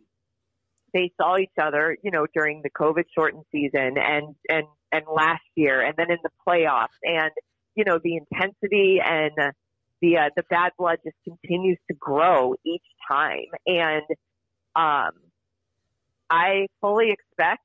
they 0.92 1.12
saw 1.20 1.38
each 1.38 1.50
other, 1.60 1.96
you 2.02 2.10
know, 2.10 2.26
during 2.34 2.62
the 2.62 2.70
COVID 2.70 3.04
shortened 3.14 3.44
season 3.52 3.94
and, 3.96 4.34
and, 4.48 4.66
and 4.92 5.04
last 5.14 5.42
year 5.54 5.80
and 5.80 5.94
then 5.96 6.10
in 6.10 6.18
the 6.22 6.30
playoffs 6.46 6.88
and, 7.04 7.30
you 7.76 7.84
know, 7.84 7.98
the 8.02 8.16
intensity 8.16 8.98
and 9.04 9.30
the, 10.02 10.16
uh, 10.16 10.30
the 10.36 10.42
bad 10.50 10.72
blood 10.78 10.98
just 11.04 11.16
continues 11.24 11.78
to 11.88 11.94
grow 11.94 12.54
each 12.66 12.82
time. 13.08 13.46
And, 13.66 14.02
um, 14.74 15.12
I 16.28 16.66
fully 16.80 17.10
expect, 17.10 17.62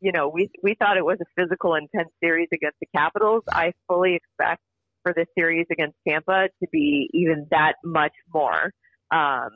you 0.00 0.12
know, 0.12 0.28
we, 0.28 0.50
we 0.62 0.74
thought 0.74 0.96
it 0.96 1.04
was 1.04 1.18
a 1.20 1.42
physical 1.42 1.74
intense 1.74 2.10
series 2.22 2.48
against 2.52 2.78
the 2.80 2.86
Capitals. 2.94 3.44
I 3.50 3.72
fully 3.88 4.14
expect 4.16 4.62
for 5.02 5.14
this 5.14 5.26
series 5.38 5.66
against 5.70 5.96
Tampa 6.06 6.48
to 6.62 6.68
be 6.72 7.08
even 7.12 7.46
that 7.50 7.74
much 7.84 8.14
more. 8.32 8.72
Um, 9.10 9.50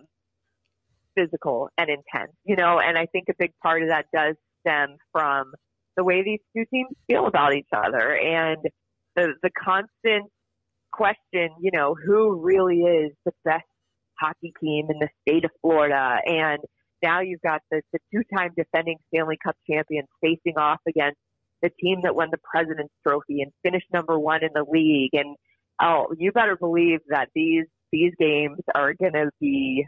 physical 1.16 1.68
and 1.77 1.89
intense, 1.89 2.32
you 2.44 2.56
know, 2.56 2.78
and 2.78 2.97
I 2.97 3.06
think 3.06 3.24
a 3.28 3.35
big 3.39 3.52
part 3.62 3.82
of 3.82 3.89
that 3.89 4.06
does 4.14 4.36
stem 4.60 4.97
from 5.12 5.52
the 5.97 6.05
way 6.05 6.22
these 6.22 6.40
two 6.56 6.64
teams 6.72 6.90
feel 7.09 7.27
about 7.27 7.55
each 7.55 7.68
other 7.74 8.16
and 8.16 8.59
the, 9.16 9.35
the 9.43 9.51
constant 9.59 10.31
question, 10.93 11.51
you 11.60 11.70
know, 11.72 11.94
who 11.94 12.40
really 12.40 12.81
is 12.81 13.12
the 13.24 13.32
best 13.44 13.64
hockey 14.18 14.52
team 14.60 14.86
in 14.90 14.98
the 14.98 15.09
state 15.22 15.44
of 15.44 15.51
Florida? 15.62 16.18
And 16.24 16.59
now 17.02 17.20
you've 17.20 17.43
got 17.43 17.60
the, 17.70 17.82
the 17.93 17.98
two-time 18.12 18.51
defending 18.56 18.98
Stanley 19.09 19.39
Cup 19.43 19.56
champions 19.68 20.09
facing 20.20 20.59
off 20.59 20.81
against 20.89 21.18
the 21.62 21.70
team 21.81 22.01
that 22.02 22.14
won 22.14 22.28
the 22.31 22.39
President's 22.39 22.94
Trophy 23.06 23.43
and 23.43 23.52
finished 23.62 23.86
number 23.93 24.18
one 24.18 24.43
in 24.43 24.51
the 24.55 24.64
league. 24.68 25.10
And 25.12 25.36
oh, 25.81 26.14
you 26.18 26.32
better 26.32 26.56
believe 26.56 27.01
that 27.09 27.28
these 27.35 27.66
these 27.93 28.12
games 28.19 28.59
are 28.75 28.95
going 28.95 29.12
to 29.12 29.31
be 29.41 29.87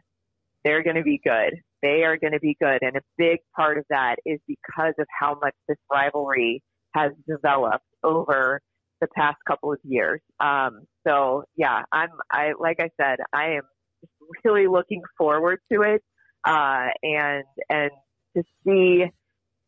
they're 0.64 0.82
going 0.82 0.96
to 0.96 1.02
be 1.02 1.20
good. 1.22 1.54
They 1.82 2.04
are 2.04 2.16
going 2.16 2.32
to 2.32 2.40
be 2.40 2.56
good. 2.60 2.78
And 2.82 2.96
a 2.96 3.00
big 3.18 3.38
part 3.56 3.78
of 3.78 3.84
that 3.90 4.16
is 4.24 4.38
because 4.46 4.94
of 4.98 5.06
how 5.18 5.36
much 5.40 5.54
this 5.68 5.78
rivalry 5.90 6.62
has 6.94 7.12
developed 7.26 7.84
over 8.04 8.60
the 9.00 9.08
past 9.16 9.38
couple 9.46 9.72
of 9.72 9.78
years. 9.82 10.20
Um, 10.38 10.82
so 11.06 11.44
yeah, 11.56 11.82
I'm, 11.90 12.10
I, 12.30 12.52
like 12.58 12.78
I 12.80 12.90
said, 13.00 13.18
I 13.32 13.54
am 13.56 13.62
really 14.44 14.68
looking 14.68 15.02
forward 15.18 15.58
to 15.72 15.82
it. 15.82 16.02
Uh, 16.44 16.88
and, 17.02 17.44
and 17.68 17.90
to 18.36 18.42
see 18.64 19.04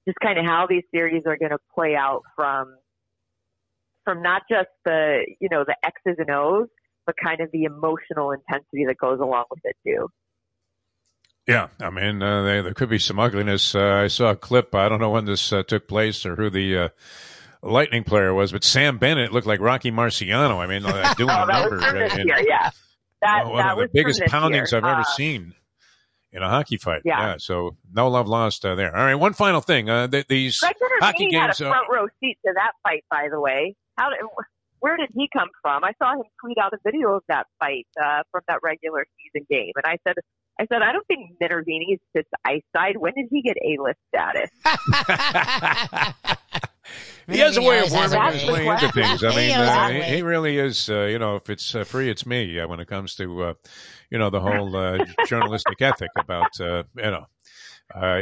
just 0.06 0.18
kind 0.22 0.38
of 0.38 0.44
how 0.44 0.66
these 0.68 0.82
series 0.92 1.22
are 1.26 1.36
going 1.36 1.50
to 1.50 1.58
play 1.74 1.96
out 1.96 2.22
from, 2.36 2.76
from 4.04 4.22
not 4.22 4.42
just 4.48 4.68
the, 4.84 5.24
you 5.40 5.48
know, 5.50 5.64
the 5.66 5.76
X's 5.84 6.16
and 6.18 6.30
O's, 6.30 6.68
but 7.06 7.14
kind 7.22 7.40
of 7.40 7.50
the 7.52 7.64
emotional 7.64 8.30
intensity 8.30 8.86
that 8.86 8.98
goes 8.98 9.20
along 9.20 9.44
with 9.50 9.60
it 9.64 9.76
too. 9.86 10.08
Yeah, 11.46 11.68
I 11.78 11.90
mean, 11.90 12.22
uh, 12.22 12.42
they, 12.42 12.60
there 12.62 12.72
could 12.72 12.88
be 12.88 12.98
some 12.98 13.18
ugliness. 13.18 13.74
Uh, 13.74 14.02
I 14.02 14.06
saw 14.06 14.30
a 14.30 14.36
clip. 14.36 14.74
I 14.74 14.88
don't 14.88 15.00
know 15.00 15.10
when 15.10 15.26
this 15.26 15.52
uh, 15.52 15.62
took 15.62 15.86
place 15.86 16.24
or 16.24 16.36
who 16.36 16.48
the 16.48 16.78
uh, 16.78 16.88
Lightning 17.62 18.02
player 18.02 18.32
was, 18.32 18.50
but 18.50 18.64
Sam 18.64 18.96
Bennett 18.96 19.30
looked 19.30 19.46
like 19.46 19.60
Rocky 19.60 19.90
Marciano. 19.90 20.56
I 20.58 20.66
mean, 20.66 20.82
doing 21.16 21.30
oh, 21.30 21.42
a 21.42 21.46
number. 21.46 21.84
And, 21.84 22.24
year, 22.24 22.40
yeah, 22.48 22.70
that, 23.20 23.46
one 23.46 23.58
that 23.58 23.72
of 23.72 23.78
the 23.78 23.88
biggest 23.92 24.22
poundings. 24.26 24.72
I've 24.72 24.84
ever 24.84 25.00
uh, 25.00 25.04
seen 25.04 25.52
in 26.32 26.42
a 26.42 26.48
hockey 26.48 26.78
fight. 26.78 27.02
Yeah. 27.04 27.20
yeah 27.20 27.34
so 27.38 27.76
no 27.92 28.08
love 28.08 28.26
lost 28.26 28.64
uh, 28.64 28.74
there. 28.74 28.96
All 28.96 29.04
right, 29.04 29.14
one 29.14 29.34
final 29.34 29.60
thing. 29.60 29.86
Th- 29.86 30.26
these 30.26 30.58
Greg 30.60 30.76
hockey 31.00 31.28
games 31.28 31.58
had 31.58 31.66
a 31.66 31.70
front 31.70 31.88
row 31.92 32.06
seat 32.20 32.38
to 32.46 32.52
that 32.54 32.72
fight, 32.82 33.04
by 33.10 33.28
the 33.30 33.38
way. 33.38 33.76
How 33.98 34.08
did, 34.08 34.20
where 34.84 34.98
did 34.98 35.08
he 35.14 35.30
come 35.32 35.48
from? 35.62 35.82
I 35.82 35.92
saw 35.98 36.12
him 36.12 36.24
tweet 36.38 36.58
out 36.58 36.74
a 36.74 36.78
video 36.84 37.14
of 37.14 37.22
that 37.28 37.46
fight 37.58 37.86
uh, 37.98 38.20
from 38.30 38.42
that 38.48 38.58
regular 38.62 39.06
season 39.16 39.46
game, 39.48 39.72
and 39.76 39.86
I 39.86 39.96
said, 40.06 40.16
I 40.60 40.66
said, 40.70 40.82
I 40.82 40.92
don't 40.92 41.06
think 41.06 41.38
Minervini 41.42 41.98
sits 42.14 42.28
ice 42.44 42.60
side. 42.76 42.98
When 42.98 43.14
did 43.16 43.28
he 43.30 43.40
get 43.40 43.56
A 43.64 43.78
list 43.82 43.98
status? 44.14 44.50
he 47.26 47.38
has 47.38 47.56
a 47.56 47.62
way 47.62 47.80
of 47.80 47.90
worming 47.92 48.32
his 48.32 48.46
way 48.46 48.66
into 48.66 48.92
things. 48.92 49.24
I 49.24 49.34
mean, 49.34 49.52
uh, 49.52 49.88
he, 49.88 50.16
he, 50.16 50.22
really 50.22 50.58
is. 50.58 50.90
Uh, 50.90 51.04
you 51.04 51.18
know, 51.18 51.36
if 51.36 51.48
it's 51.48 51.74
uh, 51.74 51.84
free, 51.84 52.10
it's 52.10 52.26
me. 52.26 52.60
Uh, 52.60 52.68
when 52.68 52.78
it 52.78 52.86
comes 52.86 53.14
to, 53.14 53.42
uh, 53.42 53.54
you 54.10 54.18
know, 54.18 54.28
the 54.28 54.40
whole 54.40 54.76
uh, 54.76 54.98
journalistic 55.26 55.80
ethic 55.80 56.10
about, 56.18 56.58
you 56.58 56.84
know, 56.96 57.24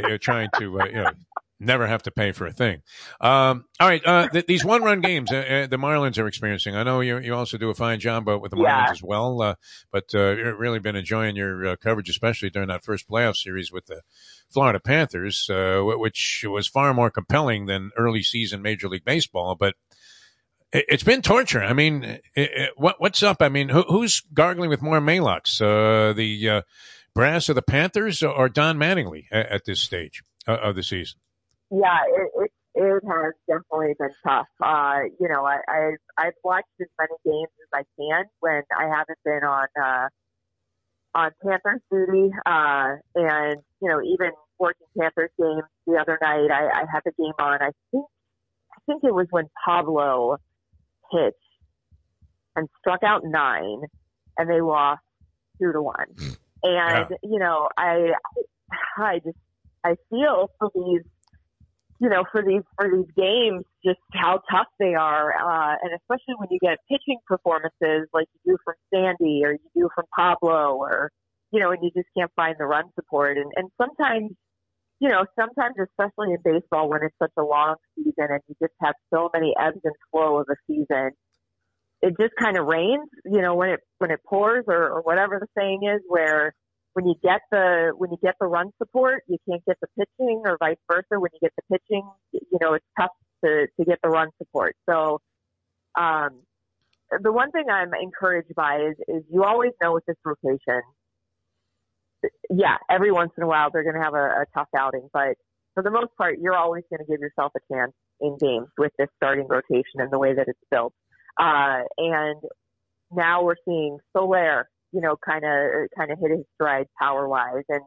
you're 0.07 0.17
trying 0.17 0.47
to, 0.55 0.63
you 0.63 0.93
know, 0.93 1.11
never 1.59 1.87
have 1.87 2.03
to 2.03 2.11
pay 2.11 2.31
for 2.31 2.45
a 2.45 2.51
thing. 2.51 2.81
Um, 3.21 3.65
all 3.79 3.87
right, 3.87 4.01
uh, 4.05 4.27
th- 4.29 4.47
these 4.47 4.65
one-run 4.65 5.01
games 5.01 5.31
uh, 5.31 5.37
uh, 5.37 5.67
the 5.67 5.77
Marlins 5.77 6.17
are 6.17 6.27
experiencing. 6.27 6.75
I 6.75 6.83
know 6.83 7.01
you 7.01 7.19
you 7.19 7.33
also 7.33 7.57
do 7.57 7.69
a 7.69 7.73
fine 7.73 7.99
job 7.99 8.27
with 8.27 8.51
the 8.51 8.57
Marlins 8.57 8.85
yeah. 8.85 8.91
as 8.91 9.03
well, 9.03 9.41
uh, 9.41 9.55
but 9.91 10.05
uh, 10.13 10.31
you've 10.31 10.59
really 10.59 10.79
been 10.79 10.95
enjoying 10.95 11.35
your 11.35 11.67
uh, 11.67 11.75
coverage, 11.75 12.09
especially 12.09 12.49
during 12.49 12.69
that 12.69 12.83
first 12.83 13.07
playoff 13.07 13.35
series 13.35 13.71
with 13.71 13.85
the 13.85 14.01
Florida 14.49 14.79
Panthers, 14.79 15.49
which 15.49 16.45
was 16.47 16.67
far 16.67 16.93
more 16.93 17.09
compelling 17.09 17.65
than 17.65 17.91
early 17.97 18.23
season 18.23 18.61
Major 18.61 18.87
League 18.87 19.05
Baseball. 19.05 19.55
But 19.55 19.75
it, 20.71 20.85
has 20.89 21.03
been 21.03 21.21
torture. 21.21 21.63
I 21.63 21.73
mean, 21.73 22.03
it, 22.03 22.21
it, 22.35 22.69
what, 22.75 22.99
what's 22.99 23.23
up? 23.23 23.41
I 23.41 23.49
mean, 23.49 23.69
who, 23.69 23.83
who's 23.83 24.21
gargling 24.33 24.69
with 24.69 24.81
more 24.81 24.99
Maalox? 24.99 25.57
the 26.15 26.63
brass 27.13 27.49
of 27.49 27.55
the 27.55 27.61
Panthers 27.61 28.23
or 28.23 28.49
Don 28.49 28.77
Mattingly 28.77 29.25
at, 29.31 29.47
at 29.49 29.65
this 29.65 29.79
stage 29.79 30.23
uh, 30.47 30.57
of 30.57 30.75
the 30.75 30.83
season? 30.83 31.19
Yeah, 31.73 31.99
it, 32.07 32.31
it 32.35 32.51
it 32.75 33.03
has 33.07 33.33
definitely 33.47 33.95
been 33.99 34.13
tough. 34.25 34.47
Uh, 34.63 34.99
you 35.19 35.27
know, 35.27 35.43
I, 35.45 35.57
I've 35.67 35.97
I've 36.17 36.33
watched 36.43 36.67
as 36.81 36.87
many 36.99 37.15
games 37.25 37.49
as 37.61 37.81
I 37.81 37.83
can 37.99 38.25
when 38.41 38.61
I 38.77 38.83
haven't 38.95 39.19
been 39.25 39.43
on 39.43 39.67
uh, 39.81 40.07
on 41.15 41.31
Panthers 41.43 41.81
duty, 41.91 42.31
uh, 42.45 42.95
and 43.15 43.61
you 43.81 43.89
know, 43.89 44.01
even 44.01 44.31
working 44.59 44.87
Panthers 44.99 45.31
games 45.39 45.63
the 45.87 45.97
other 45.99 46.19
night, 46.21 46.51
I, 46.51 46.81
I 46.81 46.85
had 46.91 47.01
the 47.05 47.11
game 47.17 47.33
on. 47.39 47.61
I 47.61 47.71
think 47.91 48.05
I 48.71 48.79
think 48.85 49.03
it 49.03 49.13
was 49.13 49.27
when 49.31 49.45
Pablo 49.65 50.37
hit 51.11 51.33
and 52.55 52.67
struck 52.79 53.01
out 53.03 53.21
nine, 53.25 53.81
and 54.37 54.49
they 54.49 54.61
lost 54.61 55.01
two 55.59 55.71
to 55.71 55.81
one. 55.81 56.07
And 56.63 57.07
Yeah. 57.09 57.17
you 57.23 57.39
know, 57.39 57.67
I 57.77 58.11
I 58.97 59.19
just 59.25 59.37
I 59.83 59.95
feel 60.09 60.49
for 60.59 60.71
these 60.75 61.01
you 62.03 62.09
know, 62.09 62.25
for 62.33 62.43
these 62.43 62.63
for 62.75 62.91
these 62.91 63.07
games, 63.15 63.63
just 63.85 63.99
how 64.11 64.41
tough 64.51 64.67
they 64.77 64.93
are, 64.93 65.31
uh, 65.31 65.77
and 65.81 65.93
especially 65.95 66.35
when 66.37 66.49
you 66.51 66.59
get 66.59 66.77
pitching 66.89 67.17
performances 67.25 68.09
like 68.13 68.27
you 68.43 68.51
do 68.51 68.57
from 68.65 68.75
Sandy 68.93 69.39
or 69.45 69.53
you 69.53 69.69
do 69.73 69.89
from 69.95 70.03
Pablo, 70.13 70.75
or 70.75 71.11
you 71.51 71.61
know, 71.61 71.71
and 71.71 71.81
you 71.81 71.91
just 71.95 72.09
can't 72.17 72.29
find 72.35 72.55
the 72.59 72.65
run 72.65 72.83
support, 72.95 73.37
and 73.37 73.49
and 73.55 73.69
sometimes, 73.81 74.31
you 74.99 75.07
know, 75.07 75.23
sometimes 75.39 75.75
especially 75.81 76.33
in 76.33 76.39
baseball 76.43 76.89
when 76.89 77.03
it's 77.03 77.15
such 77.21 77.31
a 77.37 77.41
long 77.41 77.75
season 77.95 78.27
and 78.31 78.41
you 78.49 78.55
just 78.61 78.73
have 78.81 78.95
so 79.13 79.29
many 79.33 79.53
ebbs 79.57 79.79
and 79.85 79.95
flow 80.11 80.41
of 80.41 80.47
a 80.51 80.55
season, 80.67 81.11
it 82.01 82.15
just 82.19 82.33
kind 82.37 82.57
of 82.57 82.65
rains, 82.65 83.07
you 83.23 83.41
know, 83.41 83.55
when 83.55 83.69
it 83.69 83.79
when 83.99 84.11
it 84.11 84.19
pours 84.27 84.65
or, 84.67 84.89
or 84.89 85.01
whatever 85.03 85.39
the 85.39 85.47
saying 85.57 85.83
is, 85.85 86.01
where 86.09 86.53
when 86.93 87.05
you 87.07 87.15
get 87.23 87.41
the 87.51 87.91
when 87.97 88.11
you 88.11 88.17
get 88.21 88.35
the 88.39 88.47
run 88.47 88.71
support, 88.77 89.23
you 89.27 89.37
can't 89.49 89.63
get 89.65 89.77
the 89.81 89.87
pitching, 89.97 90.43
or 90.45 90.57
vice 90.59 90.77
versa. 90.91 91.19
When 91.19 91.29
you 91.33 91.39
get 91.41 91.53
the 91.57 91.77
pitching, 91.77 92.09
you 92.31 92.57
know 92.61 92.73
it's 92.73 92.85
tough 92.99 93.11
to 93.43 93.67
to 93.79 93.85
get 93.85 93.99
the 94.03 94.09
run 94.09 94.29
support. 94.37 94.75
So, 94.89 95.19
um, 95.99 96.41
the 97.21 97.31
one 97.31 97.51
thing 97.51 97.65
I'm 97.71 97.93
encouraged 97.93 98.53
by 98.55 98.77
is 98.77 98.95
is 99.07 99.23
you 99.31 99.43
always 99.43 99.71
know 99.81 99.93
with 99.93 100.05
this 100.05 100.17
rotation, 100.23 100.81
yeah, 102.49 102.77
every 102.89 103.11
once 103.11 103.31
in 103.37 103.43
a 103.43 103.47
while 103.47 103.69
they're 103.71 103.83
going 103.83 103.95
to 103.95 104.01
have 104.01 104.13
a, 104.13 104.41
a 104.41 104.45
tough 104.53 104.69
outing, 104.77 105.09
but 105.13 105.35
for 105.73 105.83
the 105.83 105.91
most 105.91 106.15
part, 106.17 106.37
you're 106.39 106.55
always 106.55 106.83
going 106.89 106.99
to 106.99 107.11
give 107.11 107.19
yourself 107.19 107.51
a 107.55 107.73
chance 107.73 107.93
in 108.21 108.37
games 108.39 108.67
with 108.77 108.91
this 108.97 109.09
starting 109.17 109.47
rotation 109.47 109.99
and 109.99 110.11
the 110.11 110.19
way 110.19 110.33
that 110.33 110.47
it's 110.47 110.59
built. 110.69 110.93
Uh, 111.39 111.81
and 111.97 112.41
now 113.11 113.43
we're 113.43 113.55
seeing 113.65 113.97
Soler, 114.15 114.69
you 114.93 115.01
know, 115.01 115.15
kind 115.25 115.43
of 115.43 115.89
kind 115.97 116.11
of 116.11 116.19
hit 116.19 116.31
his 116.31 116.45
stride 116.55 116.87
power 116.99 117.27
wise, 117.27 117.63
and 117.69 117.81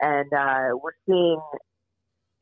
and 0.00 0.32
uh, 0.32 0.76
we're 0.82 0.96
seeing 1.06 1.40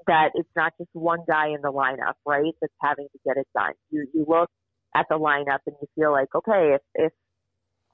that 0.07 0.31
it's 0.35 0.49
not 0.57 0.73
just 0.79 0.91
one 0.93 1.21
guy 1.29 1.49
in 1.49 1.63
the 1.63 1.73
lineup, 1.73 2.15
right? 2.27 2.53
That's 2.61 2.73
having 2.81 3.09
to 3.13 3.19
get 3.27 3.37
it 3.37 3.49
done. 3.55 3.73
You 3.91 4.07
you 4.15 4.25
look 4.29 4.51
at 4.95 5.07
the 5.09 5.19
lineup 5.19 5.61
and 5.67 5.77
you 5.81 5.89
feel 5.97 6.13
like, 6.13 6.29
okay, 6.35 6.75
if 6.75 6.83
if 6.95 7.13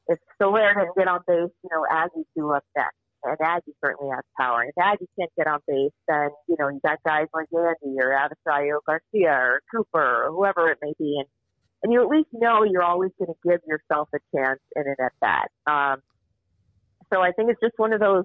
if 0.09 0.19
Soler 0.41 0.75
didn't 0.75 0.97
get 0.97 1.09
on 1.09 1.21
base, 1.27 1.53
you 1.63 1.71
know, 1.71 1.85
Aggie's 1.91 2.27
due 2.37 2.51
up 2.53 2.65
next. 2.77 2.97
And 3.25 3.37
Aggie 3.43 3.75
certainly 3.85 4.11
has 4.15 4.25
power. 4.39 4.61
And 4.63 4.71
if 4.71 4.79
Aggie 4.81 5.09
can't 5.19 5.31
get 5.37 5.47
on 5.47 5.61
base, 5.67 5.93
then, 6.07 6.31
you 6.49 6.57
know, 6.59 6.69
you 6.69 6.81
got 6.85 6.99
guys 7.05 7.27
like 7.35 7.49
Andy 7.53 7.97
or 7.99 8.15
Avisail 8.15 8.79
Garcia 8.87 9.33
or 9.33 9.61
Cooper 9.75 10.27
or 10.27 10.31
whoever 10.31 10.71
it 10.71 10.79
may 10.81 10.95
be. 10.99 11.19
And, 11.19 11.29
and 11.83 11.93
you 11.93 12.03
at 12.03 12.09
least 12.09 12.29
know 12.33 12.65
you're 12.65 12.83
always 12.83 13.11
going 13.19 13.29
to 13.33 13.49
give 13.49 13.61
yourself 13.67 14.09
a 14.15 14.19
chance 14.37 14.61
in 14.77 14.83
an 14.87 14.97
at 14.99 15.13
bat. 15.21 15.51
Um, 15.67 16.03
so 17.13 17.21
I 17.21 17.33
think 17.33 17.51
it's 17.51 17.61
just 17.61 17.75
one 17.79 17.93
of 17.93 18.01
those, 18.01 18.25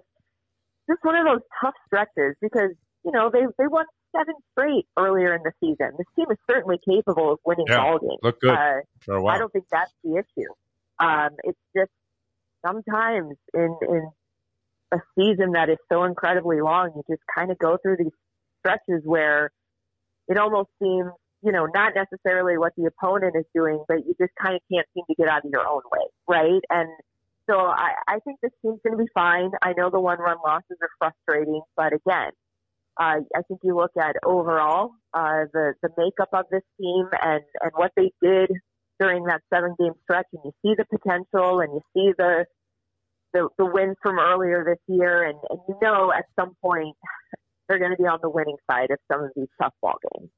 just 0.89 0.99
one 1.03 1.15
of 1.15 1.25
those 1.25 1.41
tough 1.61 1.75
stretches 1.87 2.35
because, 2.41 2.71
you 3.05 3.11
know, 3.11 3.29
they, 3.31 3.41
they 3.57 3.67
won 3.67 3.85
seven 4.15 4.35
straight 4.51 4.85
earlier 4.97 5.33
in 5.35 5.41
the 5.43 5.51
season. 5.59 5.91
This 5.97 6.07
team 6.15 6.25
is 6.31 6.37
certainly 6.49 6.77
capable 6.87 7.33
of 7.33 7.39
winning 7.45 7.65
Yeah, 7.67 7.77
ball 7.77 7.99
games. 7.99 8.19
looked 8.21 8.41
good 8.41 8.53
Uh, 8.53 8.81
for 9.05 9.15
a 9.15 9.21
while. 9.21 9.35
I 9.35 9.37
don't 9.39 9.51
think 9.53 9.65
that's 9.71 9.91
the 10.03 10.15
issue. 10.17 10.49
Um, 10.99 11.29
it's 11.43 11.59
just 11.75 11.91
sometimes 12.65 13.35
in 13.53 13.75
in 13.81 14.09
a 14.93 14.97
season 15.17 15.53
that 15.53 15.69
is 15.69 15.77
so 15.91 16.03
incredibly 16.03 16.61
long, 16.61 16.91
you 16.95 17.01
just 17.09 17.23
kind 17.35 17.49
of 17.51 17.57
go 17.57 17.77
through 17.81 17.97
these 17.97 18.11
stretches 18.59 19.01
where 19.05 19.49
it 20.27 20.37
almost 20.37 20.69
seems, 20.81 21.09
you 21.43 21.51
know, 21.51 21.67
not 21.73 21.93
necessarily 21.95 22.57
what 22.57 22.73
the 22.77 22.85
opponent 22.85 23.35
is 23.37 23.45
doing, 23.53 23.83
but 23.87 24.05
you 24.05 24.15
just 24.19 24.31
kind 24.41 24.55
of 24.55 24.61
can't 24.71 24.87
seem 24.93 25.03
to 25.07 25.15
get 25.15 25.27
out 25.27 25.45
of 25.45 25.51
your 25.51 25.67
own 25.67 25.81
way, 25.91 26.07
right? 26.27 26.61
And 26.69 26.89
so 27.49 27.57
I, 27.57 27.91
I 28.07 28.19
think 28.19 28.39
this 28.41 28.51
team's 28.61 28.79
going 28.83 28.97
to 28.97 29.03
be 29.03 29.09
fine. 29.13 29.51
I 29.61 29.73
know 29.73 29.89
the 29.89 29.99
one 29.99 30.19
run 30.19 30.37
losses 30.45 30.77
are 30.81 30.89
frustrating, 31.27 31.61
but 31.75 31.93
again, 31.93 32.31
uh, 32.97 33.19
I 33.35 33.41
think 33.47 33.59
you 33.63 33.75
look 33.75 33.91
at 33.99 34.15
overall 34.23 34.91
uh, 35.13 35.45
the 35.51 35.73
the 35.81 35.89
makeup 35.97 36.29
of 36.31 36.45
this 36.51 36.61
team 36.79 37.07
and 37.23 37.41
and 37.61 37.71
what 37.73 37.91
they 37.97 38.11
did 38.21 38.51
during 38.99 39.25
that 39.25 39.41
seven 39.51 39.75
game 39.79 39.93
stretch, 40.03 40.27
and 40.31 40.43
you 40.45 40.51
see 40.61 40.75
the 40.77 40.85
potential, 40.85 41.59
and 41.59 41.73
you 41.73 41.81
see 41.93 42.13
the 42.17 42.45
the, 43.33 43.49
the 43.57 43.65
wins 43.65 43.97
from 44.01 44.19
earlier 44.19 44.63
this 44.63 44.95
year, 44.95 45.23
and, 45.23 45.39
and 45.49 45.59
you 45.67 45.75
know 45.81 46.13
at 46.15 46.25
some 46.39 46.55
point 46.63 46.95
they're 47.67 47.79
going 47.79 47.91
to 47.91 47.97
be 47.97 48.07
on 48.07 48.19
the 48.21 48.29
winning 48.29 48.57
side 48.69 48.91
of 48.91 48.99
some 49.11 49.23
of 49.23 49.31
these 49.35 49.47
tough 49.59 49.73
ball 49.81 49.97
games. 50.13 50.29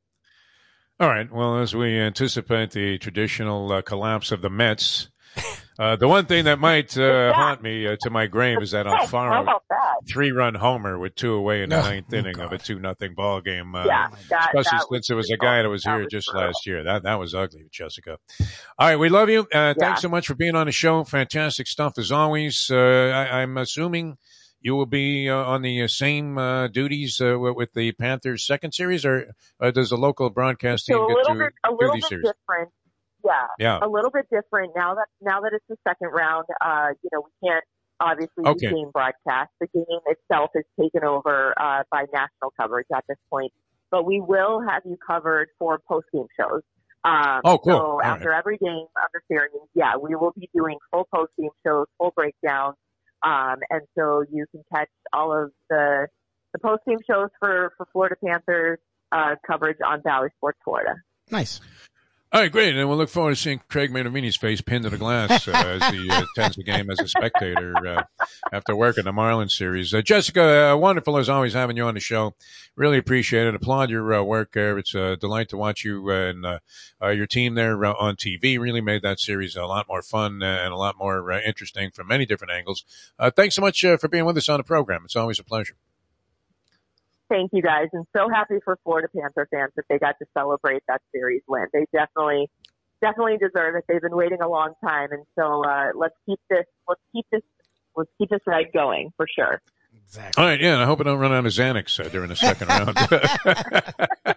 All 0.99 1.09
right. 1.09 1.30
Well, 1.31 1.57
as 1.59 1.76
we 1.76 1.99
anticipate 1.99 2.72
the 2.72 2.97
traditional 2.97 3.72
uh, 3.72 3.81
collapse 3.81 4.31
of 4.31 4.41
the 4.41 4.49
Mets, 4.49 5.09
uh, 5.80 5.97
the 5.97 6.07
one 6.07 6.26
thing 6.26 6.45
that 6.45 6.57
might 6.59 6.97
uh, 6.97 7.34
haunt 7.34 7.61
me 7.61 7.85
uh, 7.85 7.97
to 8.01 8.09
my 8.09 8.27
grave 8.27 8.61
is 8.61 8.72
that 8.72 8.85
How 8.85 8.99
Alfaro 9.05 9.41
about 9.41 9.63
three-run 10.07 10.55
homer 10.55 10.97
with 10.97 11.15
two 11.15 11.34
away 11.34 11.63
in 11.63 11.69
the 11.69 11.77
Oh, 11.77 11.81
ninth 11.81 12.13
inning 12.13 12.39
of 12.39 12.53
a 12.53 12.57
two-nothing 12.57 13.13
ball 13.13 13.41
game. 13.41 13.76
Uh, 13.76 13.84
Yeah, 13.85 14.07
that, 14.30 14.49
especially 14.55 14.77
that 14.77 14.88
since 14.89 15.09
it 15.09 15.15
was 15.15 15.30
a 15.31 15.38
guy 15.38 15.61
that 15.63 15.69
was 15.69 15.84
here 15.84 16.05
just 16.09 16.30
brutal. 16.31 16.47
last 16.47 16.65
year. 16.65 16.84
That 16.84 17.03
that 17.03 17.15
was 17.15 17.35
ugly, 17.35 17.65
Jessica. 17.72 18.17
All 18.80 18.88
right, 18.88 18.95
we 18.95 19.09
love 19.09 19.30
you. 19.30 19.41
Uh, 19.41 19.45
Yeah. 19.53 19.73
Thanks 19.73 20.01
so 20.01 20.07
much 20.07 20.27
for 20.27 20.35
being 20.35 20.55
on 20.55 20.67
the 20.67 20.72
show. 20.72 21.03
Fantastic 21.03 21.67
stuff 21.67 21.97
as 21.97 22.09
always. 22.13 22.69
Uh, 22.72 22.77
I, 22.77 23.41
I'm 23.41 23.57
assuming 23.57 24.17
you 24.65 24.75
will 24.75 24.87
be 24.87 25.29
uh, 25.29 25.35
on 25.35 25.61
the 25.61 25.83
uh, 25.83 25.87
same 25.87 26.39
uh, 26.39 26.67
duties 26.67 27.21
uh, 27.21 27.37
with, 27.39 27.71
the 27.73 27.91
Panthers 27.91 28.45
second 28.47 28.73
series, 28.73 29.05
or 29.05 29.27
uh, 29.61 29.69
does 29.69 29.91
the 29.91 29.95
local 29.95 30.31
broadcast 30.31 30.87
team 30.87 30.95
so 30.97 31.03
a 31.03 31.07
get 31.07 31.13
little 31.17 31.33
to 31.33 31.39
bit 31.39 31.53
a 31.63 31.69
do 31.69 31.77
little 31.79 31.95
bit 31.95 32.03
series? 32.05 32.25
different. 32.25 32.69
Yeah, 33.23 33.45
Yeah. 33.59 33.79
a 33.83 33.87
little 33.87 34.09
bit 34.09 34.25
different 34.31 34.71
now 34.75 34.95
that 34.95 35.05
now 35.21 35.41
that 35.41 35.51
it's 35.53 35.65
the 35.69 35.77
second 35.87 36.07
round. 36.09 36.45
Uh, 36.59 36.89
you 37.03 37.09
know, 37.13 37.21
we 37.21 37.47
can't 37.47 37.63
obviously 37.99 38.43
Okay. 38.43 38.67
do 38.69 38.75
game 38.75 38.89
broadcast. 38.91 39.51
The 39.61 39.67
game 39.67 40.01
itself 40.07 40.49
is 40.55 40.63
taken 40.81 41.03
over 41.07 41.53
uh, 41.61 41.83
by 41.91 42.05
national 42.11 42.51
coverage 42.59 42.87
at 42.95 43.03
this 43.07 43.17
point, 43.29 43.51
but 43.91 44.03
we 44.03 44.19
will 44.19 44.61
have 44.67 44.81
you 44.83 44.97
covered 45.05 45.49
for 45.59 45.79
post 45.87 46.07
game 46.11 46.25
shows. 46.39 46.61
Um, 47.03 47.41
Oh, 47.45 47.59
cool. 47.59 47.73
So 47.73 47.81
All 47.81 48.01
after 48.01 48.33
every 48.33 48.57
game 48.57 48.87
of 48.97 49.09
the 49.13 49.21
series, 49.27 49.51
yeah, 49.75 49.93
we 49.95 50.15
will 50.15 50.33
be 50.35 50.49
doing 50.55 50.77
full 50.91 51.07
post 51.13 51.31
game 51.39 51.51
shows, 51.65 51.85
full 51.99 52.11
breakdowns, 52.15 52.75
um, 53.26 53.57
and 53.69 53.81
so 53.97 54.23
you 54.31 54.45
can 54.52 54.64
catch 54.73 54.89
all 55.11 55.34
of 55.34 55.52
the 55.69 56.07
the 56.53 56.60
post 56.60 56.84
game 56.88 56.99
shows 57.10 57.30
for 57.39 57.73
for 57.76 57.88
Florida 57.91 58.15
Panthers 58.23 58.80
uh, 59.11 59.35
coverage 59.45 59.77
on 59.85 60.02
Bally 60.02 60.30
Sports 60.38 60.60
Florida. 60.64 60.95
Nice. 61.31 61.60
All 62.35 62.41
right, 62.41 62.51
great. 62.51 62.75
And 62.75 62.89
we'll 62.89 62.97
look 62.97 63.07
forward 63.07 63.29
to 63.29 63.35
seeing 63.37 63.61
Craig 63.69 63.91
Minervini's 63.91 64.35
face 64.35 64.59
pinned 64.59 64.83
to 64.83 64.89
the 64.89 64.97
glass 64.97 65.47
uh, 65.47 65.51
as 65.55 65.95
he 65.95 66.09
uh, 66.09 66.25
attends 66.35 66.57
the 66.57 66.63
game 66.63 66.89
as 66.89 66.99
a 66.99 67.07
spectator 67.07 67.73
uh, 67.87 68.03
after 68.51 68.75
working 68.75 69.05
the 69.05 69.13
Marlins 69.13 69.51
series. 69.51 69.93
Uh, 69.93 70.01
Jessica, 70.01 70.73
uh, 70.73 70.75
wonderful 70.75 71.15
as 71.15 71.29
always 71.29 71.53
having 71.53 71.77
you 71.77 71.85
on 71.85 71.93
the 71.93 72.01
show. 72.01 72.35
Really 72.75 72.97
appreciate 72.97 73.47
it. 73.47 73.55
Applaud 73.55 73.89
your 73.89 74.13
uh, 74.13 74.21
work 74.21 74.51
there. 74.51 74.77
It's 74.77 74.93
a 74.93 75.15
delight 75.15 75.47
to 75.47 75.57
watch 75.57 75.85
you 75.85 76.09
and 76.09 76.45
uh, 76.45 76.59
uh, 77.01 77.07
your 77.07 77.25
team 77.25 77.55
there 77.55 77.85
uh, 77.85 77.93
on 77.97 78.17
TV. 78.17 78.59
Really 78.59 78.81
made 78.81 79.01
that 79.03 79.21
series 79.21 79.55
a 79.55 79.63
lot 79.63 79.87
more 79.87 80.01
fun 80.01 80.43
and 80.43 80.73
a 80.73 80.77
lot 80.77 80.97
more 80.97 81.31
uh, 81.31 81.39
interesting 81.39 81.89
from 81.91 82.07
many 82.07 82.25
different 82.25 82.51
angles. 82.51 82.83
Uh, 83.17 83.31
thanks 83.31 83.55
so 83.55 83.61
much 83.61 83.85
uh, 83.85 83.95
for 83.95 84.09
being 84.09 84.25
with 84.25 84.35
us 84.35 84.49
on 84.49 84.57
the 84.57 84.65
program. 84.65 85.03
It's 85.05 85.15
always 85.15 85.39
a 85.39 85.43
pleasure. 85.45 85.75
Thank 87.30 87.52
you 87.53 87.61
guys 87.61 87.88
and 87.93 88.06
so 88.15 88.30
happy 88.30 88.56
for 88.64 88.77
Florida 88.84 89.07
Panther 89.15 89.47
fans 89.52 89.72
that 89.76 89.85
they 89.89 89.97
got 89.99 90.15
to 90.19 90.26
celebrate 90.38 90.84
that 90.88 91.02
series 91.14 91.41
win. 91.47 91.68
They 91.73 91.85
definitely 91.93 92.49
definitely 93.02 93.38
deserve 93.38 93.76
it. 93.76 93.84
They've 93.88 94.02
been 94.02 94.15
waiting 94.15 94.41
a 94.41 94.47
long 94.49 94.73
time 94.84 95.11
and 95.11 95.23
so 95.38 95.64
uh 95.65 95.89
let's 95.95 96.15
keep 96.27 96.39
this 96.49 96.65
let's 96.88 97.02
keep 97.14 97.26
this 97.31 97.41
let's 97.95 98.10
keep 98.18 98.30
this 98.30 98.41
ride 98.47 98.68
going 98.73 99.11
for 99.18 99.27
sure. 99.34 99.61
Exactly. 100.07 100.41
All 100.43 100.47
right, 100.49 100.60
yeah, 100.61 100.73
and 100.73 100.84
I 100.84 100.85
hope 100.85 100.99
I 100.99 101.03
don't 101.03 101.18
run 101.19 101.31
out 101.31 101.45
of 101.45 101.52
Xanax 101.52 102.03
uh, 102.06 102.10
during 102.10 102.30
the 102.30 102.35
second 102.35 102.68
round. 102.68 102.95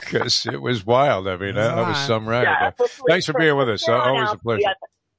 Because 0.00 0.46
it 0.46 0.62
was 0.62 0.86
wild. 0.86 1.26
I 1.26 1.36
mean, 1.36 1.54
that, 1.56 1.74
that 1.74 1.88
was 1.88 1.98
some 1.98 2.26
ride. 2.28 2.44
Yeah, 2.44 2.70
Thanks 3.08 3.26
for 3.26 3.32
being 3.32 3.56
with 3.56 3.68
us. 3.68 3.82
Uh, 3.82 3.86
from 3.86 3.94
here 3.94 4.02
on 4.02 4.16
always 4.16 4.32
a 4.32 4.38
pleasure. 4.38 4.60
yeah, 4.62 4.72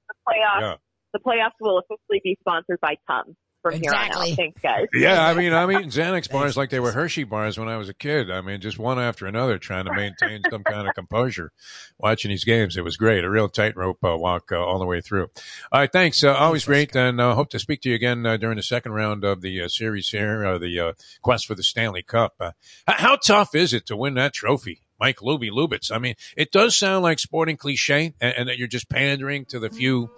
the 0.08 0.16
playoffs 0.28 0.62
Yeah. 0.62 0.76
the 1.14 1.20
playoffs 1.20 1.52
will 1.60 1.80
officially 1.80 2.22
be 2.24 2.38
sponsored 2.40 2.80
by 2.82 2.96
Tums 3.10 3.36
from 3.72 3.82
here 3.82 3.92
on 3.94 4.06
Exactly. 4.06 4.32
out. 4.32 4.36
Thanks, 4.38 4.62
guys. 4.62 4.88
Yeah, 4.94 5.26
I 5.26 5.34
mean, 5.34 5.54
I'm 5.54 5.72
eating 5.72 5.90
Xanax 5.90 6.32
bars 6.32 6.58
like 6.58 6.70
they 6.70 6.80
were 6.80 6.92
Hershey 6.92 7.24
bars 7.24 7.58
when 7.58 7.68
I 7.70 7.78
was 7.78 7.90
a 7.90 7.94
kid. 7.94 8.32
I 8.32 8.42
mean, 8.42 8.62
just 8.62 8.80
one 8.80 9.00
after 9.00 9.26
another, 9.26 9.58
trying 9.58 9.86
to 9.86 9.94
maintain 9.94 10.42
some 10.50 10.64
kind 10.64 10.88
of 10.88 10.94
composure 10.96 11.52
watching 11.98 12.30
these 12.30 12.44
games. 12.44 12.78
It 12.78 12.84
was 12.84 12.98
great, 12.98 13.24
a 13.24 13.30
real 13.30 13.50
tightrope 13.50 14.04
uh, 14.04 14.16
walk 14.18 14.52
uh, 14.52 14.58
all 14.64 14.80
the 14.80 14.86
way 14.86 15.02
through. 15.02 15.28
All 15.72 15.80
right, 15.80 15.92
thanks. 15.92 16.24
Uh, 16.24 16.34
always 16.34 16.66
great, 16.66 16.96
and 16.96 17.20
uh, 17.22 17.36
hope 17.36 17.50
to 17.50 17.60
speak 17.60 17.82
to 17.82 17.90
you 17.90 17.96
again 17.96 18.26
uh, 18.26 18.38
during 18.38 18.58
the 18.58 18.64
second 18.64 18.92
round 18.94 19.24
of 19.24 19.42
the 19.42 19.62
uh, 19.62 19.68
series 19.68 20.10
here, 20.10 20.46
uh, 20.46 20.58
the 20.58 20.80
uh, 20.80 20.94
quest 21.22 21.46
for 21.46 21.56
the 21.56 21.64
Stanley 21.64 22.04
Cup. 22.04 22.36
Uh, 22.40 22.52
how 22.88 23.16
tough 23.16 23.54
is 23.56 23.74
it 23.74 23.86
to 23.88 23.96
win 23.98 24.14
that 24.16 24.34
trophy? 24.34 24.82
Mike 25.00 25.18
Lubie 25.18 25.52
Lubitz. 25.52 25.92
I 25.92 26.00
mean, 26.00 26.16
it 26.36 26.52
does 26.52 26.76
sound 26.76 27.04
like 27.04 27.20
sporting 27.20 27.56
cliche, 27.56 28.14
and, 28.20 28.34
and 28.36 28.50
that 28.50 28.58
you're 28.58 28.68
just 28.68 28.90
pandering 28.90 29.46
to 29.46 29.60
the 29.60 29.70
few 29.70 30.10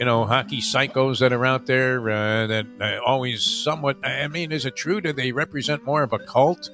you 0.00 0.06
know, 0.06 0.24
hockey 0.24 0.62
psychos 0.62 1.18
that 1.18 1.30
are 1.30 1.44
out 1.44 1.66
there 1.66 2.00
uh, 2.08 2.46
that 2.46 2.66
uh, 2.80 2.98
always 3.04 3.42
somewhat. 3.42 3.98
I 4.02 4.28
mean, 4.28 4.50
is 4.50 4.64
it 4.64 4.74
true? 4.74 5.02
Do 5.02 5.12
they 5.12 5.30
represent 5.30 5.84
more 5.84 6.02
of 6.02 6.14
a 6.14 6.18
cult 6.18 6.70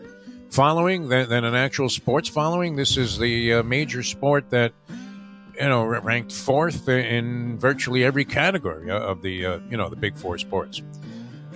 following 0.51 1.09
than, 1.09 1.29
than 1.29 1.45
an 1.45 1.57
actual 1.57 1.89
sports 1.89 2.29
following? 2.29 2.77
This 2.77 2.97
is 2.97 3.19
the 3.19 3.55
uh, 3.55 3.63
major 3.65 4.05
sport 4.05 4.51
that 4.51 4.73
you 4.89 5.69
know 5.69 5.85
ranked 5.85 6.31
fourth 6.31 6.89
in 6.89 7.59
virtually 7.59 8.05
every 8.05 8.25
category 8.25 8.93
of 8.93 9.23
the 9.23 9.45
uh, 9.45 9.59
you 9.69 9.77
know 9.77 9.91
the 9.91 9.97
big 9.97 10.17
four 10.17 10.39
sports, 10.39 10.81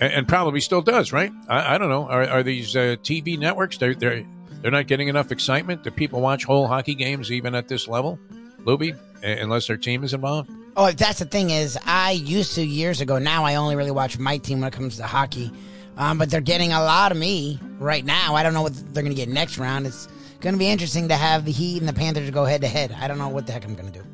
and, 0.01 0.11
and 0.11 0.27
probably 0.27 0.59
still 0.59 0.81
does, 0.81 1.13
right? 1.13 1.31
I, 1.47 1.75
I 1.75 1.77
don't 1.77 1.89
know. 1.89 2.05
Are, 2.05 2.27
are 2.27 2.43
these 2.43 2.75
uh, 2.75 2.97
TV 3.01 3.39
networks? 3.39 3.77
They're 3.77 3.95
they're 3.95 4.25
they're 4.61 4.71
not 4.71 4.87
getting 4.87 5.07
enough 5.07 5.31
excitement. 5.31 5.85
Do 5.85 5.91
people 5.91 6.19
watch 6.19 6.43
whole 6.43 6.67
hockey 6.67 6.95
games 6.95 7.31
even 7.31 7.55
at 7.55 7.69
this 7.69 7.87
level, 7.87 8.19
Lubie? 8.65 8.97
Unless 9.23 9.67
their 9.67 9.77
team 9.77 10.03
is 10.03 10.13
involved. 10.13 10.49
Oh, 10.75 10.91
that's 10.91 11.19
the 11.19 11.25
thing 11.25 11.49
is, 11.51 11.77
I 11.85 12.11
used 12.11 12.55
to 12.55 12.63
years 12.65 13.01
ago. 13.01 13.19
Now 13.19 13.43
I 13.45 13.55
only 13.55 13.75
really 13.75 13.91
watch 13.91 14.17
my 14.17 14.37
team 14.37 14.61
when 14.61 14.67
it 14.69 14.73
comes 14.73 14.97
to 14.97 15.03
hockey. 15.03 15.51
Um, 15.97 16.17
but 16.17 16.31
they're 16.31 16.41
getting 16.41 16.71
a 16.71 16.81
lot 16.81 17.11
of 17.11 17.17
me 17.17 17.59
right 17.77 18.03
now. 18.03 18.33
I 18.35 18.41
don't 18.43 18.53
know 18.53 18.61
what 18.63 18.73
they're 18.93 19.03
going 19.03 19.13
to 19.15 19.19
get 19.19 19.29
next 19.29 19.57
round. 19.57 19.85
It's 19.85 20.07
going 20.39 20.53
to 20.55 20.59
be 20.59 20.69
interesting 20.69 21.09
to 21.09 21.15
have 21.15 21.45
the 21.45 21.51
Heat 21.51 21.79
and 21.79 21.87
the 21.87 21.93
Panthers 21.93 22.29
go 22.31 22.45
head 22.45 22.61
to 22.61 22.67
head. 22.67 22.95
I 22.99 23.07
don't 23.07 23.17
know 23.19 23.27
what 23.27 23.45
the 23.45 23.51
heck 23.53 23.65
I'm 23.65 23.75
going 23.75 23.91
to 23.91 23.99
do. 23.99 24.05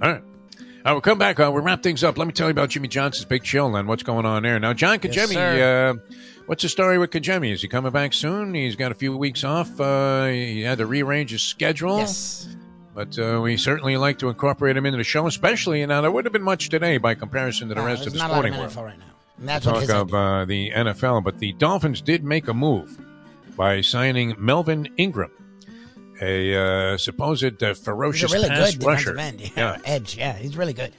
All 0.00 0.12
right. 0.12 0.22
Uh, 0.82 0.92
we'll 0.92 1.00
come 1.02 1.18
back. 1.18 1.38
Uh, 1.38 1.50
we'll 1.52 1.62
wrap 1.62 1.82
things 1.82 2.02
up. 2.02 2.16
Let 2.16 2.26
me 2.26 2.32
tell 2.32 2.46
you 2.46 2.52
about 2.52 2.70
Jimmy 2.70 2.88
Johnson's 2.88 3.26
Big 3.26 3.42
Chill 3.42 3.76
and 3.76 3.86
what's 3.86 4.02
going 4.04 4.24
on 4.24 4.42
there. 4.44 4.58
Now, 4.58 4.72
John 4.72 4.98
Yes, 5.02 5.14
Kajemi, 5.14 5.34
sir. 5.34 5.90
uh, 5.90 6.14
what's 6.46 6.62
the 6.62 6.70
story 6.70 6.96
with 6.96 7.10
Kajemi? 7.10 7.52
Is 7.52 7.60
he 7.60 7.68
coming 7.68 7.92
back 7.92 8.14
soon? 8.14 8.54
He's 8.54 8.76
got 8.76 8.90
a 8.92 8.94
few 8.94 9.14
weeks 9.14 9.44
off. 9.44 9.78
Uh, 9.78 10.26
he 10.26 10.62
had 10.62 10.78
to 10.78 10.86
rearrange 10.86 11.32
his 11.32 11.42
schedule. 11.42 11.98
Yes. 11.98 12.48
But 13.00 13.18
uh, 13.18 13.40
we 13.40 13.56
certainly 13.56 13.96
like 13.96 14.18
to 14.18 14.28
incorporate 14.28 14.76
him 14.76 14.84
into 14.84 14.98
the 14.98 15.04
show, 15.04 15.26
especially 15.26 15.80
you 15.80 15.86
now. 15.86 16.02
There 16.02 16.10
wouldn't 16.10 16.26
have 16.26 16.34
been 16.34 16.42
much 16.42 16.68
today 16.68 16.98
by 16.98 17.14
comparison 17.14 17.68
to 17.68 17.74
the 17.74 17.80
No, 17.80 17.86
rest 17.86 18.06
of 18.06 18.12
the 18.12 18.18
not 18.18 18.28
a 18.28 18.32
lot 18.34 18.44
of 18.44 18.52
sporting 18.52 18.60
world. 18.60 18.76
Right 18.76 18.98
now. 18.98 19.04
And 19.38 19.48
that's 19.48 19.64
Talk 19.64 19.74
what 19.76 19.90
of 19.90 20.12
uh, 20.12 20.44
the 20.44 20.70
NFL, 20.70 21.24
but 21.24 21.38
the 21.38 21.54
Dolphins 21.54 22.02
did 22.02 22.24
make 22.24 22.46
a 22.48 22.52
move 22.52 22.98
by 23.56 23.80
signing 23.80 24.34
Melvin 24.36 24.86
Ingram, 24.98 25.30
a 26.20 26.92
uh, 26.92 26.98
supposed 26.98 27.62
uh, 27.62 27.72
ferocious 27.72 28.34
really 28.34 28.50
pass 28.50 28.74
good 28.74 28.84
rusher. 28.84 29.18
end. 29.18 29.50
Yeah. 29.56 29.78
Edge. 29.86 30.18
Yeah, 30.18 30.34
he's 30.34 30.54
really 30.54 30.74
good. 30.74 30.92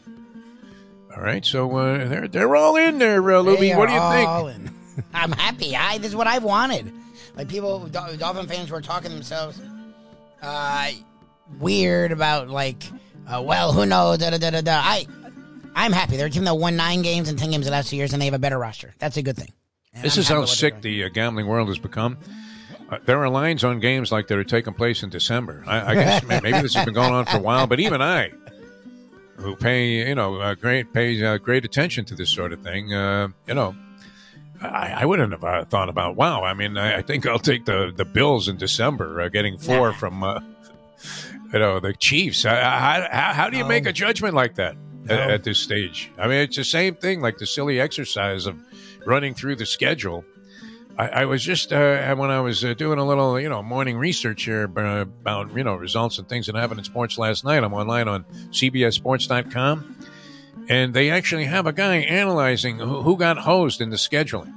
All 1.16 1.22
right, 1.22 1.46
so 1.46 1.70
uh, 1.78 2.08
they're 2.08 2.28
they're 2.28 2.56
all 2.56 2.78
in 2.78 2.98
there, 2.98 3.20
uh, 3.22 3.44
Lubie. 3.44 3.78
What 3.78 3.90
do 3.90 3.94
you 3.94 4.56
think? 4.56 4.70
in. 4.96 5.04
I'm 5.14 5.34
happy. 5.34 5.76
I 5.76 6.00
this 6.00 6.08
is 6.08 6.16
what 6.16 6.26
I've 6.26 6.44
wanted. 6.44 6.92
Like 7.36 7.48
people, 7.48 7.86
Dol- 7.90 8.18
Dolphin 8.18 8.48
fans 8.48 8.72
were 8.72 8.82
talking 8.82 9.12
themselves 9.12 9.62
uh, 10.42 10.92
weird 11.60 12.12
about 12.12 12.50
like, 12.50 12.84
uh, 13.28 13.42
well, 13.42 13.74
who 13.74 13.86
knows? 13.86 14.20
Da, 14.20 14.30
da, 14.30 14.38
da, 14.38 14.50
da, 14.50 14.62
da. 14.62 14.82
I, 14.84 15.06
I'm 15.76 15.92
happy. 15.92 16.18
They're 16.18 16.28
a 16.28 16.30
team 16.30 16.44
that 16.46 16.56
won 16.56 16.76
nine 16.76 17.02
games 17.02 17.30
and 17.30 17.38
ten 17.38 17.52
games 17.52 17.66
the 17.66 17.72
last 17.72 17.90
two 17.90 17.98
years, 17.98 18.14
and 18.14 18.22
they 18.22 18.26
have 18.26 18.34
a 18.34 18.40
better 18.40 18.58
roster. 18.60 18.94
That's 19.00 19.18
a 19.18 19.22
good 19.22 19.38
thing. 19.38 19.52
And 19.94 20.04
This 20.04 20.18
I'm 20.18 20.22
is 20.22 20.28
how 20.28 20.46
sick 20.46 20.82
the 20.82 21.06
uh, 21.06 21.10
gambling 21.10 21.48
world 21.48 21.68
has 21.68 21.78
become. 21.80 22.18
Uh, 22.90 22.98
there 23.06 23.20
are 23.24 23.30
lines 23.30 23.64
on 23.64 23.80
games 23.80 24.12
like 24.12 24.28
that 24.28 24.38
are 24.38 24.44
taking 24.44 24.74
place 24.74 25.02
in 25.02 25.10
December. 25.10 25.64
I, 25.66 25.92
I 25.92 25.94
guess 25.96 26.24
may- 26.28 26.42
maybe 26.42 26.62
this 26.62 26.76
has 26.76 26.84
been 26.86 26.94
going 26.94 27.14
on 27.14 27.26
for 27.26 27.38
a 27.38 27.42
while, 27.42 27.68
but 27.68 27.80
even 27.80 28.02
I, 28.02 28.32
who 29.38 29.56
pay 29.56 30.08
you 30.10 30.16
know 30.16 30.40
uh, 30.42 30.56
great 30.56 30.94
pay 30.94 31.24
uh, 31.24 31.38
great 31.38 31.64
attention 31.66 32.06
to 32.06 32.16
this 32.16 32.30
sort 32.30 32.52
of 32.54 32.62
thing, 32.62 32.94
uh, 32.94 33.30
you 33.48 33.54
know, 33.54 33.76
I, 34.62 34.98
I 35.00 35.06
wouldn't 35.06 35.32
have 35.32 35.44
uh, 35.44 35.66
thought 35.66 35.88
about. 35.90 36.16
Wow, 36.16 36.44
I 36.44 36.54
mean, 36.54 36.78
I, 36.78 36.98
I 36.98 37.02
think 37.02 37.26
I'll 37.26 37.40
take 37.40 37.66
the 37.66 37.94
the 37.96 38.06
Bills 38.06 38.48
in 38.50 38.58
December, 38.58 39.22
uh, 39.22 39.30
getting 39.30 39.58
four 39.58 39.94
from 39.94 40.22
uh, 40.24 40.42
you 41.54 41.60
know 41.60 41.80
the 41.80 41.94
Chiefs. 41.94 42.44
How, 42.44 42.56
how, 42.56 43.34
how 43.34 43.50
do 43.50 43.58
you 43.58 43.66
make 43.66 43.86
a 43.86 43.94
judgment 43.94 44.34
like 44.36 44.56
that 44.56 44.76
at, 45.10 45.28
No. 45.28 45.34
at 45.34 45.44
this 45.44 45.60
stage? 45.60 46.12
I 46.18 46.28
mean, 46.28 46.38
it's 46.38 46.56
the 46.58 46.64
same 46.64 46.96
thing, 46.96 47.22
like 47.22 47.38
the 47.38 47.48
silly 47.48 47.80
exercise 47.80 48.46
of 48.46 48.58
running 49.06 49.34
through 49.34 49.56
the 49.58 49.66
schedule. 49.66 50.24
I, 50.98 51.08
I 51.08 51.26
was 51.26 51.42
just 51.44 51.72
uh, 51.72 52.14
when 52.16 52.30
I 52.32 52.42
was 52.42 52.64
uh, 52.66 52.74
doing 52.74 53.00
a 53.00 53.06
little, 53.06 53.40
you 53.40 53.48
know, 53.50 53.64
morning 53.64 53.98
research 53.98 54.44
here 54.44 54.64
about 54.64 55.56
you 55.56 55.64
know 55.64 55.76
results 55.76 56.20
and 56.20 56.28
things 56.28 56.48
that 56.48 56.56
happened 56.56 56.80
in 56.80 56.84
sports 56.86 57.18
last 57.18 57.44
night. 57.46 57.64
I'm 57.64 57.74
online 57.74 58.08
on 58.10 58.26
CBSSports.com, 58.52 59.96
and 60.70 60.94
they 60.94 61.10
actually 61.10 61.46
have 61.46 61.66
a 61.66 61.74
guy 61.74 61.98
analyzing 61.98 62.78
who, 62.80 63.02
who 63.02 63.18
got 63.18 63.38
hosed 63.38 63.82
in 63.82 63.90
the 63.90 63.96
scheduling. 63.96 64.54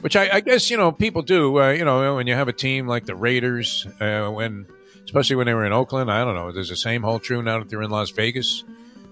Which 0.00 0.16
I, 0.16 0.36
I 0.36 0.40
guess 0.40 0.70
you 0.70 0.76
know 0.76 0.92
people 0.92 1.22
do. 1.22 1.60
Uh, 1.60 1.70
you 1.70 1.84
know 1.84 2.14
when 2.16 2.26
you 2.26 2.34
have 2.34 2.48
a 2.48 2.52
team 2.52 2.86
like 2.86 3.04
the 3.06 3.14
Raiders, 3.14 3.86
uh, 4.00 4.28
when 4.28 4.66
especially 5.04 5.36
when 5.36 5.46
they 5.46 5.54
were 5.54 5.64
in 5.64 5.72
Oakland. 5.72 6.10
I 6.10 6.24
don't 6.24 6.34
know. 6.34 6.50
Does 6.52 6.68
the 6.68 6.76
same 6.76 7.02
hold 7.02 7.22
true 7.22 7.42
now 7.42 7.58
that 7.58 7.68
they're 7.68 7.82
in 7.82 7.90
Las 7.90 8.10
Vegas, 8.10 8.64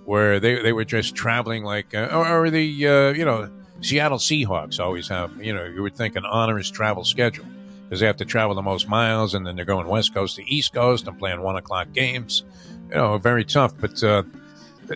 where 0.04 0.40
they 0.40 0.60
they 0.62 0.72
were 0.72 0.84
just 0.84 1.14
traveling 1.14 1.64
like, 1.64 1.94
uh, 1.94 2.08
or, 2.12 2.44
or 2.44 2.50
the 2.50 2.88
uh, 2.88 3.08
you 3.10 3.24
know 3.24 3.50
Seattle 3.80 4.18
Seahawks 4.18 4.80
always 4.80 5.08
have. 5.08 5.32
You 5.42 5.54
know 5.54 5.64
you 5.64 5.82
would 5.82 5.96
think 5.96 6.16
an 6.16 6.26
onerous 6.26 6.70
travel 6.70 7.04
schedule 7.04 7.46
because 7.84 8.00
they 8.00 8.06
have 8.06 8.16
to 8.16 8.24
travel 8.24 8.54
the 8.54 8.62
most 8.62 8.88
miles, 8.88 9.34
and 9.34 9.46
then 9.46 9.56
they're 9.56 9.64
going 9.64 9.86
West 9.86 10.14
Coast 10.14 10.36
to 10.36 10.44
East 10.50 10.72
Coast 10.72 11.06
and 11.06 11.18
playing 11.18 11.42
one 11.42 11.56
o'clock 11.56 11.92
games. 11.92 12.44
You 12.88 12.96
know, 12.96 13.18
very 13.18 13.44
tough. 13.44 13.74
But 13.78 14.02
uh, 14.02 14.22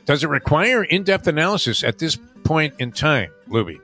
does 0.04 0.24
it 0.24 0.28
require 0.28 0.82
in 0.82 1.04
depth 1.04 1.26
analysis 1.26 1.84
at 1.84 1.98
this 1.98 2.18
point 2.44 2.74
in 2.78 2.92
time, 2.92 3.30
Lubie, 3.48 3.80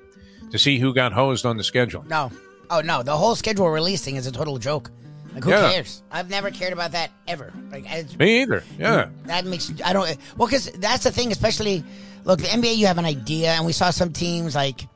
to 0.50 0.58
see 0.58 0.78
who 0.78 0.94
got 0.94 1.12
hosed 1.12 1.44
on 1.44 1.56
the 1.56 1.64
schedule? 1.64 2.04
No. 2.08 2.30
Oh 2.70 2.80
no, 2.80 3.02
the 3.02 3.14
whole 3.14 3.34
schedule 3.34 3.68
releasing 3.68 4.16
is 4.16 4.26
a 4.26 4.32
total 4.32 4.56
joke. 4.56 4.90
Like 5.34 5.44
who 5.44 5.50
Yeah. 5.50 5.72
cares? 5.72 6.02
I've 6.10 6.28
never 6.30 6.50
cared 6.50 6.72
about 6.72 6.92
that 6.92 7.10
ever. 7.26 7.52
Like 7.70 7.84
it's, 7.88 8.16
Me 8.18 8.42
either. 8.42 8.62
Yeah. 8.78 9.08
that 9.24 9.44
makes 9.46 9.72
I 9.84 9.92
don't 9.92 10.16
well 10.36 10.46
because 10.48 10.66
that's 10.72 11.04
the 11.04 11.10
thing. 11.12 11.32
Especially 11.32 11.84
look, 12.24 12.40
the 12.40 12.48
NBA, 12.48 12.76
you 12.76 12.86
have 12.86 12.98
an 12.98 13.04
idea, 13.06 13.52
and 13.52 13.64
we 13.66 13.72
saw 13.72 13.90
some 13.90 14.12
teams 14.12 14.54
like 14.54 14.86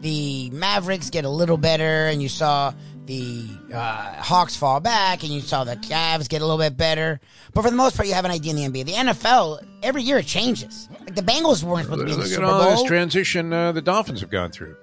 the 0.00 0.50
Mavericks 0.50 1.10
get 1.10 1.24
a 1.24 1.28
little 1.28 1.56
better, 1.58 2.06
and 2.06 2.22
you 2.22 2.28
saw 2.28 2.72
the 3.06 3.44
uh, 3.74 4.14
Hawks 4.22 4.54
fall 4.56 4.78
back, 4.80 5.22
and 5.24 5.32
you 5.32 5.40
saw 5.40 5.64
the 5.64 5.76
Cavs 5.76 6.28
get 6.28 6.40
a 6.40 6.44
little 6.46 6.58
bit 6.58 6.76
better. 6.76 7.20
But 7.52 7.62
for 7.62 7.70
the 7.70 7.76
most 7.76 7.96
part, 7.96 8.06
you 8.08 8.14
have 8.14 8.24
an 8.24 8.30
idea 8.30 8.54
in 8.54 8.72
the 8.72 8.80
NBA. 8.82 8.86
The 8.86 8.92
NFL 8.92 9.66
every 9.82 10.02
year 10.02 10.18
it 10.18 10.26
changes. 10.26 10.88
Like 11.00 11.14
the 11.16 11.22
Bengals 11.22 11.62
weren't 11.64 11.84
supposed 11.86 12.00
to 12.00 12.04
be 12.06 12.12
in 12.12 12.18
the 12.18 12.24
Look 12.24 12.32
at 12.32 12.36
Super 12.36 12.44
all 12.44 12.70
this 12.70 12.84
transition 12.84 13.52
uh, 13.52 13.72
the 13.72 13.82
Dolphins 13.82 14.20
have 14.20 14.30
gone 14.30 14.52
through. 14.52 14.76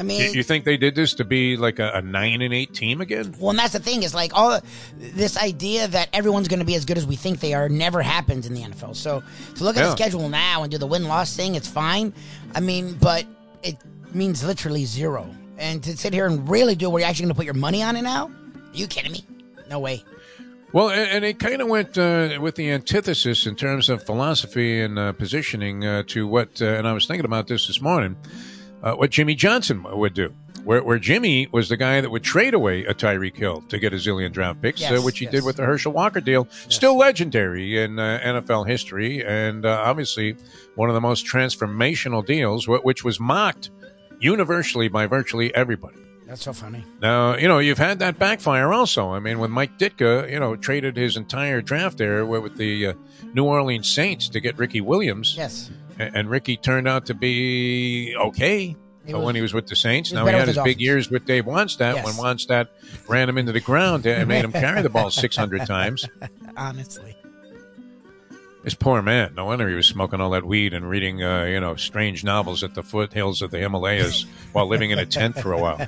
I 0.00 0.02
mean, 0.02 0.32
You, 0.32 0.42
think 0.42 0.64
they 0.64 0.78
did 0.78 0.94
this 0.94 1.12
to 1.14 1.24
be 1.24 1.58
like 1.58 1.78
a, 1.78 1.90
a 1.96 2.00
nine 2.00 2.40
and 2.40 2.54
eight 2.54 2.72
team 2.72 3.02
again? 3.02 3.34
Well, 3.38 3.50
and 3.50 3.58
that's 3.58 3.74
the 3.74 3.80
thing 3.80 4.02
is 4.02 4.14
like 4.14 4.34
all 4.34 4.58
this 4.96 5.36
idea 5.36 5.88
that 5.88 6.08
everyone's 6.14 6.48
going 6.48 6.60
to 6.60 6.64
be 6.64 6.74
as 6.74 6.86
good 6.86 6.96
as 6.96 7.04
we 7.04 7.16
think 7.16 7.40
they 7.40 7.52
are 7.52 7.68
never 7.68 8.00
happens 8.00 8.46
in 8.46 8.54
the 8.54 8.62
NFL. 8.62 8.96
So 8.96 9.22
to 9.56 9.64
look 9.64 9.76
at 9.76 9.80
Yeah. 9.80 9.86
the 9.90 9.92
schedule 9.92 10.30
now 10.30 10.62
and 10.62 10.72
do 10.72 10.78
the 10.78 10.86
win 10.86 11.04
loss 11.04 11.36
thing, 11.36 11.54
it's 11.54 11.68
fine. 11.68 12.14
I 12.54 12.60
mean, 12.60 12.94
but 12.94 13.26
it 13.62 13.76
means 14.14 14.42
literally 14.42 14.86
zero. 14.86 15.28
And 15.58 15.82
to 15.84 15.94
sit 15.98 16.14
here 16.14 16.26
and 16.26 16.48
really 16.48 16.74
do 16.74 16.86
it, 16.86 16.92
where 16.92 17.00
you're 17.00 17.08
actually 17.10 17.24
going 17.24 17.34
to 17.34 17.36
put 17.36 17.44
your 17.44 17.52
money 17.52 17.82
on 17.82 17.94
it 17.96 18.02
now? 18.02 18.28
Are 18.28 18.76
you 18.76 18.86
kidding 18.86 19.12
me? 19.12 19.26
No 19.68 19.80
way. 19.80 20.02
Well, 20.72 20.88
and, 20.88 21.10
and 21.10 21.24
it 21.26 21.38
kind 21.38 21.60
of 21.60 21.68
went 21.68 21.98
uh, 21.98 22.38
with 22.40 22.54
the 22.54 22.70
antithesis 22.70 23.44
in 23.46 23.54
terms 23.56 23.90
of 23.90 24.02
philosophy 24.06 24.80
and 24.80 24.98
uh, 24.98 25.12
positioning 25.12 25.84
uh, 25.84 26.04
to 26.06 26.26
what, 26.26 26.62
uh, 26.62 26.66
and 26.66 26.88
I 26.88 26.94
was 26.94 27.06
thinking 27.06 27.26
about 27.26 27.48
this 27.48 27.66
this 27.66 27.82
morning, 27.82 28.16
uh, 28.82 28.94
what 28.94 29.10
Jimmy 29.10 29.34
Johnson 29.34 29.82
would 29.82 30.14
do. 30.14 30.34
Where, 30.64 30.82
where 30.82 30.98
Jimmy 30.98 31.48
was 31.52 31.70
the 31.70 31.78
guy 31.78 32.02
that 32.02 32.10
would 32.10 32.22
trade 32.22 32.52
away 32.52 32.84
a 32.84 32.92
Tyreek 32.92 33.34
Hill 33.34 33.64
to 33.70 33.78
get 33.78 33.94
a 33.94 33.96
zillion 33.96 34.30
draft 34.30 34.60
picks, 34.60 34.82
uh, 34.82 35.00
which 35.00 35.18
he 35.18 35.24
yes. 35.24 35.32
did 35.32 35.44
with 35.44 35.56
the 35.56 35.64
Herschel 35.64 35.90
Walker 35.90 36.20
deal. 36.20 36.46
Still 36.68 36.98
legendary 36.98 37.82
in 37.82 37.98
uh, 37.98 38.20
NFL 38.22 38.68
history, 38.68 39.24
and 39.24 39.64
uh, 39.64 39.82
obviously 39.82 40.36
one 40.74 40.90
of 40.90 40.94
the 40.94 41.00
most 41.00 41.24
transformational 41.24 42.24
deals, 42.24 42.68
which 42.68 43.04
was 43.04 43.18
mocked 43.18 43.70
universally 44.20 44.88
by 44.88 45.06
virtually 45.06 45.54
everybody. 45.54 45.96
That's 46.30 46.44
so 46.44 46.52
funny. 46.52 46.84
Now, 47.02 47.36
you 47.36 47.48
know, 47.48 47.58
you've 47.58 47.78
had 47.78 47.98
that 47.98 48.16
backfire 48.16 48.72
also. 48.72 49.10
I 49.10 49.18
mean, 49.18 49.40
when 49.40 49.50
Mike 49.50 49.80
Ditka, 49.80 50.30
you 50.30 50.38
know, 50.38 50.54
traded 50.54 50.96
his 50.96 51.16
entire 51.16 51.60
draft 51.60 51.98
there 51.98 52.24
with 52.24 52.44
with 52.44 52.56
the 52.56 52.86
uh, 52.86 52.92
New 53.34 53.42
Orleans 53.42 53.88
Saints 53.88 54.28
to 54.28 54.38
get 54.38 54.56
Ricky 54.56 54.80
Williams. 54.80 55.34
Yes. 55.36 55.72
And 56.14 56.30
Ricky 56.30 56.56
turned 56.56 56.88
out 56.88 57.06
to 57.06 57.14
be 57.14 58.14
okay 58.16 58.74
He 59.06 59.14
was- 59.14 59.24
when 59.24 59.34
he 59.34 59.42
was 59.42 59.52
with 59.52 59.66
the 59.66 59.76
Saints. 59.76 60.10
he 60.10 60.14
Now 60.14 60.26
he 60.26 60.32
had 60.32 60.48
his 60.48 60.58
big 60.58 60.80
years 60.80 61.10
with 61.10 61.24
Dave 61.26 61.44
Wannstedt 61.44 61.96
Yes. 61.96 62.04
when 62.04 62.14
Wannstedt 62.14 62.68
ran 63.08 63.28
him 63.28 63.38
into 63.38 63.52
the 63.52 63.60
ground 63.60 64.06
and 64.06 64.26
made 64.28 64.44
him 64.44 64.52
carry 64.52 64.82
the 64.82 64.88
ball 64.90 65.10
600 65.10 65.66
times. 65.66 66.06
Honestly. 66.56 67.16
This 68.62 68.74
poor 68.74 69.00
man. 69.00 69.32
No 69.34 69.46
wonder 69.46 69.68
he 69.70 69.74
was 69.74 69.86
smoking 69.86 70.20
all 70.20 70.30
that 70.30 70.44
weed 70.44 70.74
and 70.74 70.88
reading, 70.88 71.22
uh, 71.24 71.44
you 71.44 71.60
know, 71.60 71.76
strange 71.76 72.24
novels 72.24 72.62
at 72.62 72.74
the 72.74 72.82
foothills 72.82 73.40
of 73.40 73.50
the 73.50 73.58
Himalayas 73.58 74.26
while 74.52 74.66
living 74.68 74.90
in 74.90 74.98
a 74.98 75.06
tent 75.06 75.38
for 75.38 75.52
a 75.52 75.58
while. 75.58 75.78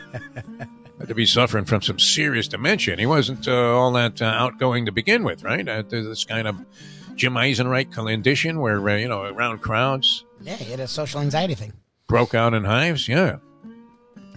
Had 0.98 1.08
to 1.08 1.14
be 1.14 1.26
suffering 1.26 1.66
from 1.66 1.82
some 1.82 1.98
serious 1.98 2.48
dementia. 2.48 2.96
He 2.96 3.04
wasn't 3.04 3.46
uh, 3.46 3.52
all 3.76 3.92
that 3.92 4.22
uh, 4.22 4.24
outgoing 4.24 4.86
to 4.86 4.92
begin 4.92 5.22
with, 5.22 5.42
right? 5.44 5.68
Uh, 5.68 5.82
this 5.86 6.24
kind 6.24 6.48
of 6.48 6.56
Jim 7.16 7.34
Eisenreich 7.34 7.92
condition 7.92 8.60
where, 8.60 8.88
uh, 8.88 8.96
you 8.96 9.08
know, 9.08 9.22
around 9.22 9.58
crowds. 9.58 10.24
Yeah, 10.40 10.56
he 10.56 10.70
had 10.70 10.80
a 10.80 10.88
social 10.88 11.20
anxiety 11.20 11.54
thing. 11.54 11.72
Broke 12.08 12.34
out 12.34 12.54
in 12.54 12.64
hives. 12.64 13.08
Yeah. 13.08 13.38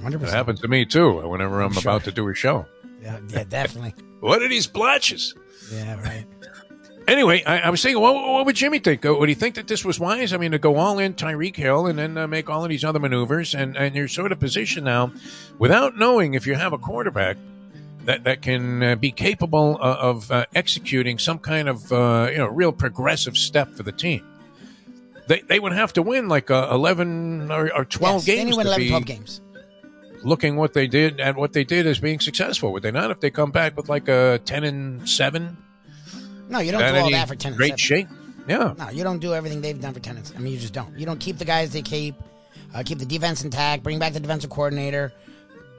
100%. 0.01 0.23
It 0.23 0.29
happens 0.29 0.61
to 0.61 0.67
me, 0.67 0.85
too, 0.85 1.27
whenever 1.27 1.61
I'm, 1.61 1.67
I'm 1.67 1.73
sure. 1.73 1.91
about 1.91 2.03
to 2.05 2.11
do 2.11 2.27
a 2.27 2.35
show. 2.35 2.65
Yeah, 3.01 3.19
yeah 3.29 3.43
definitely. 3.43 3.95
what 4.19 4.41
are 4.41 4.49
these 4.49 4.67
blotches? 4.67 5.35
Yeah, 5.71 5.99
right. 6.01 6.25
Anyway, 7.07 7.43
I, 7.43 7.59
I 7.59 7.69
was 7.69 7.83
thinking, 7.83 8.01
what, 8.01 8.15
what, 8.15 8.45
would 8.45 8.55
Jimmy 8.55 8.79
think? 8.79 9.03
Would 9.03 9.29
he 9.29 9.35
think 9.35 9.55
that 9.55 9.67
this 9.67 9.85
was 9.85 9.99
wise? 9.99 10.33
I 10.33 10.37
mean, 10.37 10.51
to 10.51 10.59
go 10.59 10.75
all 10.77 10.97
in 10.97 11.13
Tyreek 11.13 11.55
Hill 11.55 11.85
and 11.85 11.99
then 11.99 12.17
uh, 12.17 12.27
make 12.27 12.49
all 12.49 12.63
of 12.63 12.69
these 12.69 12.83
other 12.83 12.99
maneuvers, 12.99 13.53
and, 13.53 13.77
and 13.77 13.95
you're 13.95 14.07
sort 14.07 14.31
of 14.31 14.39
positioned 14.39 14.85
now 14.85 15.11
without 15.59 15.97
knowing 15.97 16.33
if 16.33 16.47
you 16.47 16.55
have 16.55 16.73
a 16.73 16.79
quarterback 16.79 17.37
that, 18.05 18.23
that 18.23 18.41
can 18.41 18.83
uh, 18.83 18.95
be 18.95 19.11
capable 19.11 19.77
of, 19.81 20.25
of 20.25 20.31
uh, 20.31 20.45
executing 20.55 21.19
some 21.19 21.39
kind 21.39 21.69
of 21.69 21.91
uh, 21.91 22.29
you 22.31 22.37
know 22.37 22.47
real 22.47 22.71
progressive 22.71 23.37
step 23.37 23.69
for 23.73 23.83
the 23.83 23.91
team. 23.91 24.25
They, 25.27 25.41
they 25.41 25.59
would 25.59 25.73
have 25.73 25.93
to 25.93 26.03
win 26.03 26.27
like 26.27 26.51
uh, 26.51 26.67
11 26.71 27.51
or, 27.51 27.75
or 27.75 27.85
12 27.85 28.15
yes, 28.15 28.25
games. 28.25 28.51
They 28.51 28.57
win 28.57 28.65
to 28.67 28.71
11, 28.73 28.87
12 28.89 29.05
games. 29.05 29.41
Looking 30.23 30.55
what 30.55 30.73
they 30.73 30.87
did 30.87 31.19
at 31.19 31.35
what 31.35 31.53
they 31.53 31.63
did 31.63 31.87
as 31.87 31.99
being 31.99 32.19
successful, 32.19 32.71
would 32.73 32.83
they 32.83 32.91
not? 32.91 33.09
If 33.11 33.21
they 33.21 33.31
come 33.31 33.51
back 33.51 33.75
with 33.75 33.89
like 33.89 34.07
a 34.07 34.39
10 34.45 34.63
and 34.63 35.09
7? 35.09 35.57
No, 36.49 36.59
you 36.59 36.71
don't 36.71 36.81
do 36.93 36.99
all 36.99 37.11
that 37.11 37.27
for 37.27 37.35
ten. 37.35 37.51
and 37.51 37.57
great 37.57 37.69
seven. 37.69 37.77
shape. 37.77 38.07
Yeah. 38.47 38.73
No, 38.77 38.89
you 38.89 39.03
don't 39.03 39.19
do 39.19 39.33
everything 39.33 39.61
they've 39.61 39.79
done 39.79 39.93
for 39.93 39.99
ten. 39.99 40.17
and- 40.17 40.31
I 40.35 40.39
mean, 40.39 40.53
you 40.53 40.59
just 40.59 40.73
don't. 40.73 40.97
You 40.97 41.05
don't 41.05 41.19
keep 41.19 41.37
the 41.37 41.45
guys 41.45 41.71
they 41.71 41.81
keep. 41.81 42.15
Uh, 42.73 42.83
keep 42.83 42.99
the 42.99 43.05
defense 43.05 43.43
intact. 43.43 43.83
Bring 43.83 43.99
back 43.99 44.13
the 44.13 44.19
defensive 44.19 44.49
coordinator. 44.49 45.13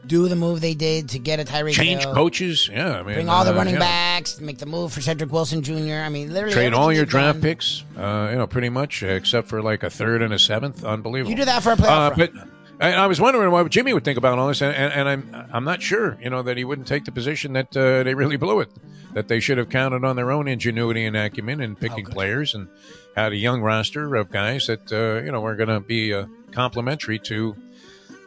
Do 0.07 0.29
the 0.29 0.37
move 0.37 0.61
they 0.61 0.75
did 0.75 1.09
to 1.11 1.19
get 1.19 1.41
a 1.41 1.45
Tyreek 1.45 1.73
Change 1.73 2.03
Hill. 2.03 2.15
coaches. 2.15 2.69
Yeah, 2.73 3.01
I 3.01 3.03
mean, 3.03 3.15
Bring 3.15 3.29
all 3.29 3.45
the 3.45 3.53
uh, 3.53 3.57
running 3.57 3.75
yeah. 3.75 3.81
backs. 3.81 4.41
Make 4.41 4.59
the 4.59 4.67
move 4.67 4.93
for 4.93 5.01
Cedric 5.01 5.33
Wilson 5.33 5.63
Jr. 5.63 5.95
I 6.05 6.09
mean, 6.11 6.33
literally 6.33 6.55
Trade 6.55 6.75
all 6.75 6.93
your 6.93 7.05
draft 7.05 7.41
done. 7.41 7.43
picks, 7.43 7.83
uh, 7.97 8.29
you 8.31 8.39
know, 8.39 8.47
pretty 8.47 8.69
much, 8.69 9.03
except 9.03 9.49
for 9.49 9.63
like 9.63 9.83
a 9.83 9.91
third 9.91 10.23
and 10.23 10.33
a 10.33 10.39
seventh. 10.39 10.85
Unbelievable. 10.85 11.31
You 11.31 11.37
do 11.37 11.45
that 11.47 11.63
for 11.63 11.73
a 11.73 11.77
playoff 11.77 12.13
Uh, 12.13 12.15
but 12.15 12.33
I, 12.81 12.93
I 12.93 13.07
was 13.07 13.21
wondering 13.21 13.51
what 13.51 13.69
Jimmy 13.71 13.93
would 13.95 14.05
think 14.05 14.19
about 14.19 14.39
all 14.39 14.47
this, 14.49 14.63
and, 14.63 14.77
and, 14.77 14.93
and 14.93 15.09
I'm 15.09 15.47
I'm 15.53 15.65
not 15.65 15.83
sure, 15.83 16.19
you 16.23 16.31
know, 16.31 16.43
that 16.43 16.57
he 16.57 16.65
wouldn't 16.65 16.87
take 16.87 17.05
the 17.05 17.13
position 17.13 17.55
that 17.55 17.77
uh, 17.77 18.05
they 18.05 18.15
really 18.15 18.37
blew 18.37 18.61
it, 18.61 18.71
that 19.15 19.27
they 19.27 19.41
should 19.41 19.59
have 19.59 19.71
counted 19.71 20.05
on 20.05 20.15
their 20.15 20.31
own 20.31 20.47
ingenuity 20.47 21.05
and 21.05 21.17
acumen 21.17 21.61
in 21.61 21.75
picking 21.75 22.05
players 22.05 22.55
and 22.55 22.69
had 23.17 23.33
a 23.33 23.37
young 23.37 23.61
roster 23.61 24.15
of 24.15 24.31
guys 24.31 24.69
that 24.69 24.93
uh, 24.93 25.25
you 25.25 25.33
know 25.33 25.41
were 25.41 25.57
going 25.57 25.69
to 25.69 25.81
be 25.81 26.15
complementary 26.53 27.19
to 27.19 27.57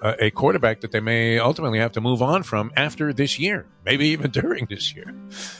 a 0.01 0.31
quarterback 0.31 0.81
that 0.81 0.91
they 0.91 0.99
may 0.99 1.39
ultimately 1.39 1.80
have 1.80 1.91
to 1.93 2.01
move 2.01 2.21
on 2.21 2.43
from 2.43 2.71
after 2.77 3.11
this 3.11 3.38
year, 3.38 3.65
maybe 3.85 4.07
even 4.07 4.31
during 4.39 4.65
this 4.69 4.95
year. 4.95 5.13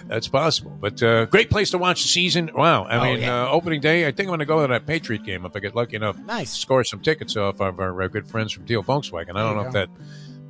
That's 0.07 0.28
possible. 0.28 0.78
But 0.80 1.02
uh, 1.03 1.26
great 1.26 1.49
place 1.49 1.72
to 1.72 1.78
watch 1.78 2.02
the 2.03 2.07
season. 2.07 2.49
Wow. 2.56 2.84
I 2.86 2.98
Oh, 2.98 3.03
mean, 3.03 3.22
yeah. 3.22 3.44
uh, 3.44 3.49
opening 3.49 3.82
day, 3.82 4.07
I 4.07 4.11
think 4.11 4.22
I'm 4.28 4.28
going 4.28 4.40
to 4.40 4.45
go 4.45 4.61
to 4.61 4.68
that 4.72 4.86
Patriot 4.86 5.24
game 5.24 5.45
if 5.45 5.56
I 5.56 5.60
get 5.60 5.76
lucky 5.76 5.95
enough. 5.98 6.18
Nice. 6.20 6.52
Score 6.52 6.84
some 6.84 7.02
tickets 7.02 7.36
off 7.36 7.60
of 7.60 7.80
our 7.80 8.07
good 8.10 8.28
friends 8.28 8.53
from 8.53 8.66
Deal 8.66 8.84
Volkswagen. 8.84 9.32
I 9.36 9.44
don't 9.44 9.56
know 9.56 9.61
you 9.64 9.68
if 9.68 9.74
that 9.74 9.90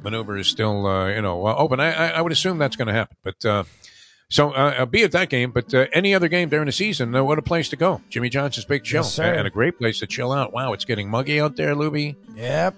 maneuver 0.03 0.37
is 0.37 0.47
still, 0.47 0.85
uh, 0.85 1.07
you 1.09 1.21
know, 1.21 1.47
open. 1.47 1.79
I, 1.79 2.11
I, 2.11 2.21
would 2.21 2.31
assume 2.31 2.57
that's 2.57 2.75
going 2.75 2.87
to 2.89 2.93
happen. 2.93 3.17
But 3.23 3.43
uh, 3.45 3.63
so 4.29 4.51
uh, 4.51 4.75
I'll 4.79 4.85
be 4.85 5.03
at 5.03 5.11
that 5.13 5.29
game. 5.29 5.51
But 5.51 5.73
uh, 5.73 5.87
any 5.93 6.13
other 6.13 6.27
game 6.27 6.49
during 6.49 6.67
the 6.67 6.71
season, 6.71 7.15
uh, 7.15 7.23
what 7.23 7.39
a 7.39 7.41
place 7.41 7.69
to 7.69 7.75
go. 7.75 8.01
Jimmy 8.09 8.29
Johnson's 8.29 8.65
Big 8.65 8.83
Chill. 8.83 9.01
Yes. 9.03 9.17
And 9.19 9.47
a 9.47 9.49
great 9.49 9.77
place 9.79 9.99
to 9.99 10.07
chill 10.07 10.31
out. 10.31 10.53
Wow, 10.53 10.73
it's 10.73 10.85
getting 10.85 11.09
muggy 11.09 11.41
out 11.41 11.55
there, 11.55 11.75
Lubie. 11.75 12.15
Yep. 12.35 12.75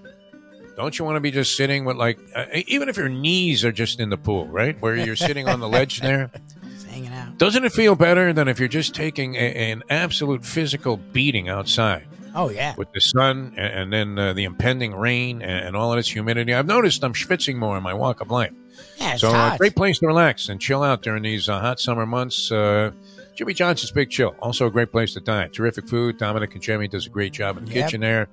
Don't 0.81 0.97
you 0.97 1.05
want 1.05 1.15
to 1.15 1.19
be 1.21 1.29
just 1.29 1.55
sitting 1.55 1.85
with 1.85 1.95
like, 1.97 2.17
uh, 2.35 2.45
even 2.67 2.89
if 2.89 2.97
your 2.97 3.07
knees 3.07 3.63
are 3.63 3.71
just 3.71 3.99
in 3.99 4.09
the 4.09 4.17
pool, 4.17 4.47
right? 4.47 4.79
Where 4.81 4.95
you're 4.95 5.15
sitting 5.15 5.47
on 5.47 5.59
the 5.59 5.69
ledge 5.69 5.99
there. 6.01 6.31
Just 6.73 6.87
hanging 6.87 7.13
out. 7.13 7.37
Doesn't 7.37 7.63
it 7.63 7.71
feel 7.71 7.93
better 7.95 8.33
than 8.33 8.47
if 8.47 8.59
you're 8.59 8.67
just 8.67 8.95
taking 8.95 9.35
a, 9.35 9.71
an 9.71 9.83
absolute 9.91 10.43
physical 10.43 10.97
beating 10.97 11.49
outside 11.49 12.07
Oh 12.33 12.49
yeah. 12.49 12.73
with 12.77 12.91
the 12.93 12.99
sun 13.01 13.53
and, 13.57 13.93
and 13.93 13.93
then 13.93 14.17
uh, 14.17 14.33
the 14.33 14.45
impending 14.45 14.95
rain 14.95 15.43
and, 15.43 15.67
and 15.67 15.75
all 15.75 15.91
of 15.93 15.97
this 15.97 16.07
humidity? 16.09 16.51
I've 16.53 16.65
noticed 16.65 17.03
I'm 17.03 17.13
schwitzing 17.13 17.57
more 17.57 17.77
in 17.77 17.83
my 17.83 17.93
walk 17.93 18.19
of 18.21 18.31
life. 18.31 18.51
Yeah, 18.97 19.11
it's 19.13 19.21
so, 19.21 19.31
uh, 19.33 19.57
great 19.57 19.75
place 19.75 19.99
to 19.99 20.07
relax 20.07 20.49
and 20.49 20.59
chill 20.59 20.81
out 20.81 21.03
during 21.03 21.21
these 21.21 21.47
uh, 21.47 21.59
hot 21.59 21.79
summer 21.79 22.07
months. 22.07 22.51
Uh, 22.51 22.89
Jimmy 23.35 23.53
Johnson's 23.53 23.91
Big 23.91 24.09
Chill, 24.09 24.35
also 24.39 24.65
a 24.65 24.71
great 24.71 24.91
place 24.91 25.13
to 25.13 25.19
dine. 25.19 25.51
Terrific 25.51 25.87
food. 25.87 26.17
Dominic 26.17 26.53
and 26.53 26.61
Jimmy 26.63 26.87
does 26.87 27.05
a 27.05 27.09
great 27.09 27.33
job 27.33 27.57
in 27.57 27.65
the 27.65 27.71
Yep. 27.73 27.85
kitchen 27.85 28.01
there. 28.01 28.27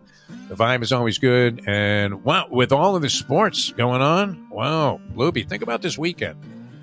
The 0.48 0.54
vibe 0.54 0.82
is 0.82 0.92
always 0.92 1.18
good. 1.18 1.62
And 1.66 2.24
wow, 2.24 2.46
with 2.50 2.72
all 2.72 2.96
of 2.96 3.02
the 3.02 3.10
sports 3.10 3.70
going 3.72 4.02
on, 4.02 4.48
wow, 4.50 5.00
Lubie, 5.14 5.48
think 5.48 5.62
about 5.62 5.82
this 5.82 5.98
weekend 5.98 6.36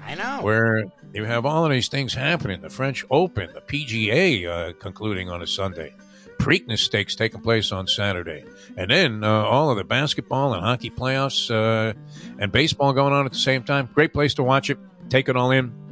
I 0.05 0.15
know. 0.15 0.41
where 0.41 0.83
you 1.13 1.23
have 1.23 1.45
all 1.45 1.65
of 1.65 1.71
these 1.71 1.87
things 1.87 2.13
happening. 2.13 2.61
The 2.61 2.69
French 2.69 3.05
Open, 3.09 3.49
the 3.53 3.61
PGA 3.61 4.47
uh, 4.47 4.73
concluding 4.73 5.29
on 5.29 5.41
a 5.41 5.47
Sunday, 5.47 5.93
Preakness 6.37 6.79
Stakes 6.79 7.15
taking 7.15 7.41
place 7.41 7.71
on 7.71 7.87
Saturday, 7.87 8.43
and 8.77 8.91
then 8.91 9.23
uh, 9.23 9.29
all 9.29 9.71
of 9.71 9.77
the 9.77 9.83
basketball 9.83 10.53
and 10.53 10.63
hockey 10.63 10.89
playoffs 10.89 11.49
uh, 11.49 11.93
and 12.39 12.51
baseball 12.51 12.93
going 12.93 13.13
on 13.13 13.25
at 13.25 13.31
the 13.31 13.37
same 13.37 13.63
time. 13.63 13.89
Great 13.93 14.13
place 14.13 14.33
to 14.35 14.43
watch 14.43 14.69
it. 14.69 14.77
Take 15.09 15.29
it 15.29 15.35
all 15.35 15.51
in. 15.51 15.84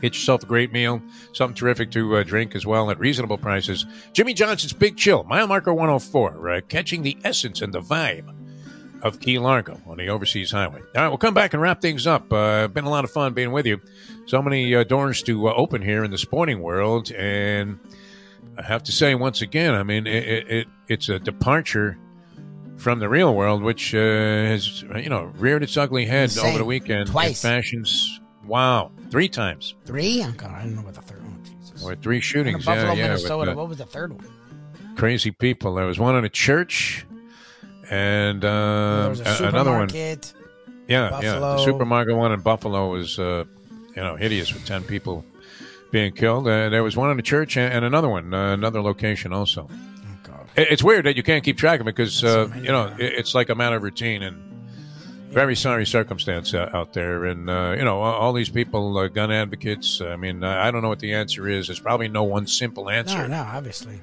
Get 0.00 0.14
yourself 0.14 0.42
a 0.44 0.46
great 0.46 0.72
meal, 0.72 1.02
something 1.32 1.56
terrific 1.56 1.90
to 1.92 2.16
uh, 2.16 2.22
drink 2.22 2.54
as 2.54 2.64
well 2.64 2.90
at 2.90 2.98
reasonable 2.98 3.38
prices. 3.38 3.84
Jimmy 4.12 4.32
Johnson's 4.34 4.72
Big 4.72 4.96
Chill, 4.96 5.24
mile 5.24 5.46
marker 5.46 5.74
104, 5.74 6.50
uh, 6.50 6.60
catching 6.68 7.02
the 7.02 7.16
essence 7.24 7.60
and 7.60 7.72
the 7.72 7.80
vibe 7.80 8.32
of 9.02 9.20
Key 9.20 9.38
Largo 9.38 9.80
on 9.86 9.96
the 9.96 10.08
overseas 10.08 10.50
highway. 10.50 10.80
All 10.94 11.02
right, 11.02 11.08
we'll 11.08 11.18
come 11.18 11.34
back 11.34 11.52
and 11.52 11.62
wrap 11.62 11.80
things 11.80 12.06
up. 12.06 12.32
Uh, 12.32 12.68
been 12.68 12.84
a 12.84 12.90
lot 12.90 13.04
of 13.04 13.10
fun 13.10 13.32
being 13.34 13.52
with 13.52 13.66
you. 13.66 13.80
So 14.26 14.42
many 14.42 14.74
uh, 14.74 14.84
doors 14.84 15.22
to 15.24 15.48
uh, 15.48 15.54
open 15.54 15.82
here 15.82 16.04
in 16.04 16.10
the 16.10 16.18
sporting 16.18 16.60
world, 16.60 17.10
and 17.12 17.78
I 18.56 18.62
have 18.62 18.82
to 18.84 18.92
say 18.92 19.14
once 19.14 19.42
again, 19.42 19.74
I 19.74 19.82
mean, 19.82 20.06
it, 20.06 20.24
it, 20.28 20.50
it 20.50 20.68
it's 20.88 21.08
a 21.08 21.18
departure 21.18 21.98
from 22.76 23.00
the 23.00 23.08
real 23.08 23.34
world, 23.34 23.62
which 23.62 23.94
uh, 23.94 23.98
has 23.98 24.82
you 24.82 25.10
know 25.10 25.32
reared 25.36 25.62
its 25.62 25.76
ugly 25.76 26.04
head 26.04 26.24
Insane. 26.24 26.46
over 26.46 26.58
the 26.58 26.64
weekend 26.64 27.08
Twice. 27.08 27.42
in 27.44 27.50
fashions. 27.50 28.17
Wow, 28.48 28.90
three 29.10 29.28
times 29.28 29.74
Three? 29.84 30.24
Oh, 30.24 30.32
God, 30.32 30.50
I 30.50 30.60
don't 30.62 30.74
know 30.74 30.82
what 30.82 30.94
the 30.94 31.02
third 31.02 31.22
one. 31.22 31.40
Jesus. 31.44 31.84
or 31.84 31.94
three 31.94 32.20
shootings. 32.20 32.64
Buffalo, 32.64 32.92
yeah, 32.94 32.98
yeah, 32.98 33.06
Minnesota. 33.08 33.52
uh, 33.52 33.54
what 33.54 33.68
was 33.68 33.78
the 33.78 33.84
third 33.86 34.12
one? 34.12 34.26
crazy 34.96 35.30
people. 35.30 35.74
There 35.74 35.86
was 35.86 36.00
one 36.00 36.16
in 36.16 36.24
a 36.24 36.28
church, 36.28 37.06
and 37.90 38.44
uh, 38.44 38.48
a 38.48 39.44
a- 39.44 39.48
another 39.48 39.70
one. 39.72 39.88
Yeah, 39.94 41.20
yeah. 41.20 41.38
The 41.38 41.58
supermarket 41.58 42.16
one 42.16 42.32
in 42.32 42.40
Buffalo 42.40 42.90
was, 42.90 43.18
uh, 43.18 43.44
you 43.94 44.02
know, 44.02 44.16
hideous 44.16 44.52
with 44.52 44.64
ten 44.66 44.82
people 44.82 45.24
being 45.92 46.12
killed. 46.12 46.48
Uh, 46.48 46.68
there 46.70 46.82
was 46.82 46.96
one 46.96 47.10
in 47.10 47.18
a 47.18 47.22
church 47.22 47.56
and, 47.56 47.72
and 47.72 47.84
another 47.84 48.08
one, 48.08 48.32
uh, 48.34 48.52
another 48.54 48.80
location 48.82 49.32
also. 49.32 49.68
Oh, 49.70 50.16
God. 50.24 50.48
It- 50.56 50.68
It's 50.70 50.82
weird 50.82 51.04
that 51.06 51.16
you 51.16 51.22
can't 51.22 51.44
keep 51.44 51.56
track 51.58 51.80
of 51.80 51.86
it 51.86 51.94
because 51.94 52.14
so 52.14 52.50
uh, 52.52 52.56
you 52.56 52.72
know 52.72 52.86
it- 52.98 53.12
it's 53.14 53.34
like 53.34 53.50
a 53.50 53.54
matter 53.54 53.76
of 53.76 53.82
routine 53.82 54.22
and 54.22 54.42
very 55.30 55.54
sorry 55.56 55.86
circumstance 55.86 56.54
uh, 56.54 56.70
out 56.72 56.92
there. 56.92 57.24
And 57.24 57.48
uh, 57.48 57.74
you 57.76 57.84
know 57.84 58.00
all, 58.00 58.32
these 58.32 58.48
people, 58.48 58.96
uh, 58.98 59.08
gun 59.08 59.30
advocates. 59.30 60.00
I 60.00 60.16
mean, 60.16 60.42
I 60.44 60.70
don't 60.70 60.82
know 60.82 60.88
what 60.88 61.00
the 61.00 61.14
answer 61.14 61.48
is. 61.48 61.68
There's 61.68 61.80
probably 61.80 62.08
no 62.08 62.24
one 62.24 62.46
simple 62.46 62.90
answer 62.90 63.28
no, 63.28 63.42
obviously. 63.42 64.00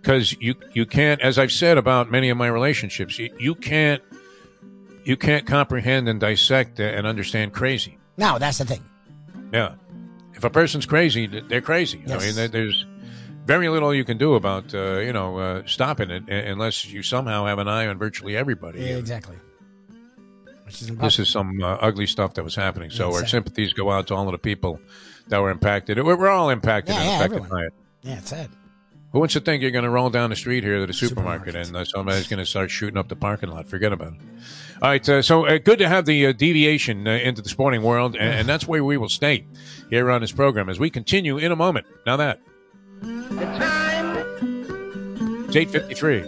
because 0.00 0.36
you 0.40 0.54
you 0.72 0.86
can't, 0.86 1.20
as 1.20 1.38
I've 1.38 1.52
said 1.52 1.78
about 1.78 2.10
many 2.10 2.28
of 2.30 2.36
my 2.36 2.48
relationships, 2.48 3.18
you, 3.18 3.34
you 3.38 3.54
can't 3.54 4.02
you 5.04 5.16
can't 5.16 5.46
comprehend 5.46 6.08
and 6.08 6.18
dissect 6.20 6.80
and 6.80 7.06
understand 7.06 7.52
crazy. 7.52 7.98
No, 8.16 8.38
that's 8.38 8.58
the 8.58 8.64
thing. 8.64 8.84
Yeah. 9.52 9.74
If 10.34 10.44
a 10.44 10.50
person's 10.50 10.84
crazy, 10.84 11.26
they're 11.26 11.62
crazy. 11.62 12.02
I 12.08 12.18
mean, 12.18 12.50
there's 12.50 12.84
very 13.46 13.68
little 13.68 13.94
you 13.94 14.04
can 14.04 14.18
do 14.18 14.34
about, 14.34 14.74
uh, 14.74 14.98
you 14.98 15.12
know, 15.12 15.38
uh, 15.38 15.62
stopping 15.64 16.10
it 16.10 16.28
unless 16.28 16.84
you 16.84 17.02
somehow 17.02 17.46
have 17.46 17.58
an 17.58 17.68
eye 17.68 17.86
on 17.86 17.98
virtually 17.98 18.36
everybody. 18.36 18.80
Yeah, 18.80 18.96
exactly. 18.96 19.36
Which 20.66 20.82
is 20.82 20.88
This 20.96 21.18
is 21.20 21.28
some 21.30 21.62
uh, 21.62 21.78
ugly 21.80 22.06
stuff 22.06 22.34
that 22.34 22.42
was 22.44 22.54
happening. 22.54 22.90
So 22.90 23.14
our 23.14 23.24
sympathies 23.26 23.72
go 23.72 23.90
out 23.90 24.08
to 24.08 24.14
all 24.14 24.26
of 24.26 24.32
the 24.32 24.38
people 24.38 24.80
that 25.28 25.40
were 25.40 25.50
impacted. 25.50 25.96
We're, 26.02 26.16
we're 26.16 26.28
all 26.28 26.50
impacted 26.50 26.94
Yeah, 26.94 27.00
and 27.00 27.08
yeah, 27.08 27.16
affected 27.16 27.36
everyone. 27.36 27.50
by 27.60 27.64
it. 27.66 27.72
Yeah, 28.02 28.18
it's 28.18 28.30
sad. 28.30 28.50
Who 29.12 29.20
wants 29.20 29.34
to 29.34 29.40
think 29.40 29.62
you're 29.62 29.70
going 29.70 29.84
to 29.84 29.90
roll 29.90 30.10
down 30.10 30.30
the 30.30 30.36
street 30.36 30.62
here 30.64 30.80
to 30.80 30.86
the 30.86 30.92
supermarket 30.92 31.54
Supermarkets. 31.54 31.66
and 31.68 31.76
uh, 31.76 31.84
somebody's 31.84 32.26
going 32.28 32.38
to 32.40 32.44
start 32.44 32.70
shooting 32.70 32.98
up 32.98 33.08
the 33.08 33.16
parking 33.16 33.48
lot? 33.48 33.66
Forget 33.66 33.92
about 33.92 34.14
it. 34.14 34.18
All 34.82 34.88
right, 34.90 35.08
uh, 35.08 35.22
so 35.22 35.46
uh, 35.46 35.56
good 35.58 35.78
to 35.78 35.88
have 35.88 36.04
the 36.04 36.26
uh, 36.26 36.32
deviation 36.32 37.06
uh, 37.08 37.12
into 37.12 37.40
the 37.40 37.48
sporting 37.48 37.82
world, 37.82 38.14
and, 38.16 38.40
and 38.40 38.48
that's 38.48 38.66
where 38.68 38.84
we 38.84 38.98
will 38.98 39.08
stay 39.08 39.46
here 39.88 40.10
on 40.10 40.20
this 40.20 40.32
program 40.32 40.68
as 40.68 40.78
we 40.78 40.90
continue 40.90 41.38
in 41.38 41.50
a 41.52 41.56
moment. 41.56 41.86
Now 42.04 42.16
that 42.18 42.40
The 43.00 43.36
time 43.58 45.46
it's 45.46 45.56
eight 45.56 45.70
fifty 45.70 45.94
three. 45.94 46.22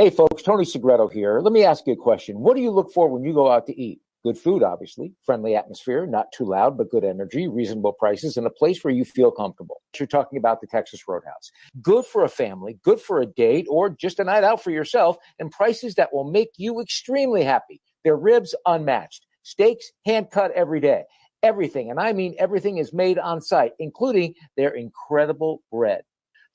Hey, 0.00 0.08
folks, 0.08 0.42
Tony 0.42 0.64
Segreto 0.64 1.08
here. 1.08 1.40
Let 1.40 1.52
me 1.52 1.62
ask 1.62 1.86
you 1.86 1.92
a 1.92 1.96
question. 1.96 2.40
What 2.40 2.56
do 2.56 2.62
you 2.62 2.70
look 2.70 2.90
for 2.90 3.10
when 3.10 3.22
you 3.22 3.34
go 3.34 3.50
out 3.50 3.66
to 3.66 3.78
eat? 3.78 4.00
Good 4.24 4.38
food, 4.38 4.62
obviously, 4.62 5.12
friendly 5.26 5.54
atmosphere, 5.54 6.06
not 6.06 6.32
too 6.32 6.46
loud, 6.46 6.78
but 6.78 6.88
good 6.88 7.04
energy, 7.04 7.48
reasonable 7.48 7.92
prices, 7.92 8.38
and 8.38 8.46
a 8.46 8.50
place 8.50 8.82
where 8.82 8.94
you 8.94 9.04
feel 9.04 9.30
comfortable. 9.30 9.82
You're 9.98 10.06
talking 10.06 10.38
about 10.38 10.62
the 10.62 10.68
Texas 10.68 11.02
Roadhouse. 11.06 11.50
Good 11.82 12.06
for 12.06 12.24
a 12.24 12.30
family, 12.30 12.78
good 12.82 12.98
for 12.98 13.20
a 13.20 13.26
date, 13.26 13.66
or 13.68 13.90
just 13.90 14.18
a 14.20 14.24
night 14.24 14.42
out 14.42 14.64
for 14.64 14.70
yourself, 14.70 15.18
and 15.38 15.50
prices 15.50 15.96
that 15.96 16.14
will 16.14 16.30
make 16.30 16.52
you 16.56 16.80
extremely 16.80 17.44
happy. 17.44 17.82
Their 18.02 18.16
ribs 18.16 18.54
unmatched, 18.64 19.26
steaks 19.42 19.92
hand 20.06 20.30
cut 20.30 20.50
every 20.52 20.80
day. 20.80 21.02
Everything, 21.42 21.90
and 21.90 22.00
I 22.00 22.14
mean 22.14 22.34
everything, 22.38 22.78
is 22.78 22.94
made 22.94 23.18
on 23.18 23.42
site, 23.42 23.72
including 23.78 24.32
their 24.56 24.70
incredible 24.70 25.62
bread. 25.70 26.04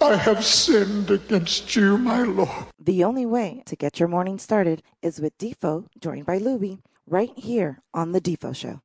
I 0.00 0.16
have 0.16 0.42
sinned 0.42 1.10
against 1.10 1.76
you, 1.76 1.98
my 1.98 2.22
Lord. 2.22 2.48
The 2.78 3.04
only 3.04 3.26
way 3.26 3.62
to 3.66 3.76
get 3.76 4.00
your 4.00 4.08
morning 4.08 4.38
started 4.38 4.82
is 5.02 5.20
with 5.20 5.36
Defo, 5.36 5.84
joined 6.00 6.24
by 6.24 6.38
Lubie, 6.38 6.80
right 7.06 7.32
here 7.36 7.82
on 7.92 8.12
The 8.12 8.20
Defo 8.22 8.56
Show. 8.56 8.80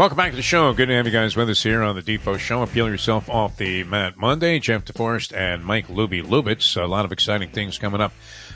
Welcome 0.00 0.16
back 0.16 0.30
to 0.30 0.36
the 0.36 0.40
show. 0.40 0.72
Good 0.72 0.88
to 0.88 0.94
have 0.94 1.04
you 1.04 1.12
guys 1.12 1.36
with 1.36 1.50
us 1.50 1.62
here 1.62 1.82
on 1.82 1.94
the 1.94 2.00
Defo 2.00 2.38
Show. 2.38 2.62
Appeal 2.62 2.88
yourself 2.88 3.28
off 3.28 3.58
the 3.58 3.84
mat 3.84 4.16
Monday. 4.16 4.58
Jeff 4.58 4.86
DeForrest 4.86 5.36
and 5.36 5.62
Mike 5.62 5.88
Lubie 5.88 6.24
Lubitz. 6.24 6.82
A 6.82 6.86
lot 6.86 7.04
of 7.04 7.12
exciting 7.12 7.50
things 7.50 7.76
coming 7.76 8.00
up 8.00 8.14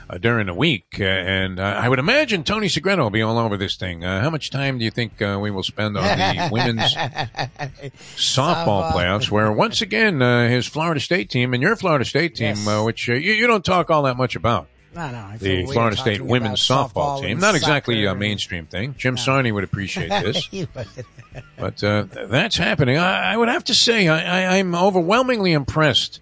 uh, 0.09 0.17
during 0.17 0.47
the 0.47 0.55
week. 0.55 0.97
Uh, 0.99 1.03
and 1.03 1.59
uh, 1.59 1.61
I 1.61 1.87
would 1.87 1.99
imagine 1.99 2.43
Tony 2.43 2.65
Segreto 2.67 3.03
will 3.03 3.11
be 3.11 3.21
all 3.21 3.37
over 3.37 3.57
this 3.57 3.75
thing. 3.75 4.03
Uh, 4.03 4.21
how 4.21 4.31
much 4.31 4.49
time 4.49 4.79
do 4.79 4.85
you 4.85 4.89
think 4.89 5.21
uh, 5.21 5.37
we 5.39 5.51
will 5.51 5.61
spend 5.61 5.95
on 5.95 6.03
the 6.03 6.49
women's 6.51 6.95
softball 8.15 8.91
playoffs, 8.91 9.29
where 9.29 9.51
once 9.51 9.83
again 9.83 10.23
uh, 10.23 10.49
his 10.49 10.65
Florida 10.65 10.99
State 10.99 11.29
team 11.29 11.53
and 11.53 11.61
your 11.61 11.75
Florida 11.75 12.05
State 12.05 12.33
team, 12.33 12.55
Yes. 12.55 12.67
uh, 12.67 12.81
which 12.81 13.07
uh, 13.07 13.13
you, 13.13 13.33
you 13.33 13.45
don't 13.45 13.63
talk 13.63 13.91
all 13.91 14.01
that 14.01 14.17
much 14.17 14.35
about. 14.35 14.67
No, 14.95 15.11
no. 15.11 15.37
The 15.37 15.65
Florida 15.65 15.97
State 15.97 16.21
women's 16.21 16.65
about 16.69 16.93
softball, 16.93 17.21
team. 17.21 17.37
Not 17.39 17.53
exactly 17.55 18.05
a 18.05 18.15
mainstream 18.15 18.65
thing. 18.65 18.95
Jim 18.97 19.17
Sarney 19.17 19.53
would 19.53 19.65
appreciate 19.65 20.07
this. 20.23 20.49
Would. 20.51 20.69
but 21.57 21.83
uh, 21.83 22.05
that's 22.29 22.55
happening. 22.55 22.97
I, 22.97 23.33
I 23.33 23.37
would 23.37 23.49
have 23.49 23.65
to 23.65 23.73
say 23.75 24.07
I, 24.07 24.57
I'm 24.57 24.73
overwhelmingly 24.73 25.51
impressed 25.51 26.21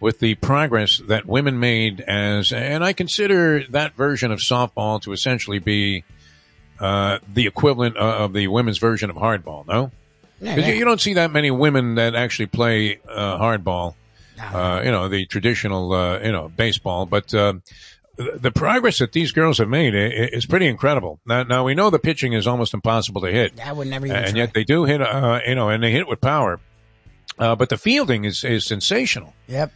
with 0.00 0.20
the 0.20 0.34
progress 0.36 1.02
that 1.08 1.26
women 1.26 1.60
made 1.60 2.00
as, 2.00 2.50
and 2.52 2.82
I 2.82 2.94
consider 2.94 3.64
that 3.70 3.94
version 3.94 4.32
of 4.32 4.38
softball 4.38 5.00
to 5.02 5.12
essentially 5.12 5.58
be 5.58 6.04
uh, 6.80 7.18
the 7.32 7.46
equivalent 7.46 7.96
of, 7.98 8.20
of 8.22 8.32
the 8.32 8.48
women's 8.48 8.78
version 8.78 9.10
of 9.10 9.16
hardball. 9.16 9.66
No, 9.66 9.92
Yeah, 10.40 10.54
'Cause 10.56 10.64
yeah. 10.64 10.70
you, 10.72 10.78
you 10.78 10.84
don't 10.86 11.00
see 11.00 11.14
that 11.14 11.30
many 11.30 11.50
women 11.50 11.94
that 11.96 12.14
actually 12.14 12.46
play 12.46 13.00
uh, 13.08 13.38
hardball. 13.38 13.94
Uh, 14.40 14.82
you 14.84 14.90
know 14.90 15.08
the 15.08 15.26
traditional, 15.26 15.92
uh, 15.92 16.18
you 16.20 16.32
know, 16.32 16.48
baseball, 16.48 17.04
but. 17.04 17.32
Uh, 17.34 17.54
the 18.16 18.50
progress 18.52 18.98
that 18.98 19.12
these 19.12 19.32
girls 19.32 19.58
have 19.58 19.68
made 19.68 19.94
i- 19.94 19.98
i- 19.98 20.28
is 20.32 20.46
pretty 20.46 20.66
incredible. 20.66 21.18
Now, 21.26 21.42
now 21.42 21.64
we 21.64 21.74
know 21.74 21.90
the 21.90 21.98
pitching 21.98 22.32
is 22.32 22.46
almost 22.46 22.72
impossible 22.74 23.20
to 23.22 23.30
hit 23.32 23.58
I 23.60 23.72
would 23.72 23.88
never 23.88 24.06
and 24.06 24.28
try. 24.30 24.38
yet 24.38 24.54
they 24.54 24.64
do 24.64 24.84
hit, 24.84 25.00
uh, 25.02 25.40
you 25.46 25.54
know, 25.54 25.68
and 25.68 25.82
they 25.82 25.90
hit 25.90 26.06
with 26.08 26.20
power. 26.20 26.60
Uh, 27.38 27.56
but 27.56 27.68
the 27.68 27.76
fielding 27.76 28.24
is, 28.24 28.44
is 28.44 28.64
sensational. 28.64 29.34
Yep. 29.48 29.72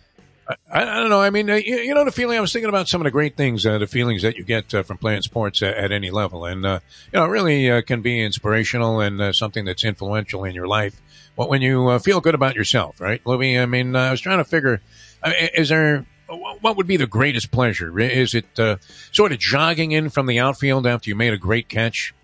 I, 0.73 0.83
I 0.83 1.01
don't 1.01 1.11
know. 1.11 1.21
I 1.21 1.31
mean, 1.31 1.51
uh, 1.51 1.57
you, 1.57 1.77
you 1.79 1.93
know, 1.95 2.05
the 2.05 2.13
feeling 2.13 2.39
I 2.39 2.41
was 2.41 2.53
thinking 2.53 2.69
about 2.69 2.89
some 2.89 3.01
of 3.01 3.05
the 3.05 3.11
great 3.11 3.37
things, 3.37 3.67
uh, 3.67 3.79
the 3.79 3.87
feelings 3.89 4.23
that 4.23 4.37
you 4.37 4.45
get 4.45 4.73
uh, 4.73 4.83
from 4.85 4.97
playing 4.99 5.23
sports 5.23 5.61
at, 5.61 5.75
at 5.77 5.93
any 5.93 6.11
level, 6.11 6.45
and 6.47 6.65
uh, 6.65 6.79
you 7.13 7.19
know, 7.19 7.27
it 7.27 7.29
really 7.29 7.71
uh, 7.71 7.83
can 7.83 8.01
be 8.01 8.21
inspirational 8.23 9.01
and 9.01 9.21
uh, 9.21 9.33
something 9.33 9.65
that's 9.67 9.85
influential 9.85 10.45
in 10.45 10.55
your 10.55 10.67
life. 10.69 11.03
But 11.37 11.51
when 11.51 11.61
you 11.61 11.89
uh, 11.89 11.99
feel 11.99 12.21
good 12.21 12.35
about 12.35 12.55
yourself, 12.55 13.01
right, 13.01 13.21
Louis? 13.27 13.59
I 13.59 13.67
mean, 13.67 13.95
uh, 13.95 13.99
I 14.01 14.11
was 14.11 14.21
trying 14.23 14.39
to 14.39 14.45
figure, 14.45 14.81
uh, 15.23 15.33
is 15.55 15.69
there 15.69 16.07
what 16.29 16.77
would 16.77 16.87
be 16.87 16.97
the 16.97 17.07
greatest 17.07 17.51
pleasure? 17.51 17.99
Is 17.99 18.35
it 18.35 18.47
uh, 18.59 18.77
sort 19.13 19.33
of 19.33 19.39
jogging 19.39 19.93
in 19.93 20.11
from 20.11 20.27
the 20.27 20.39
outfield 20.39 20.87
after 20.87 21.09
you 21.11 21.17
made 21.17 21.33
a 21.33 21.39
great 21.39 21.69
catch? 21.69 22.15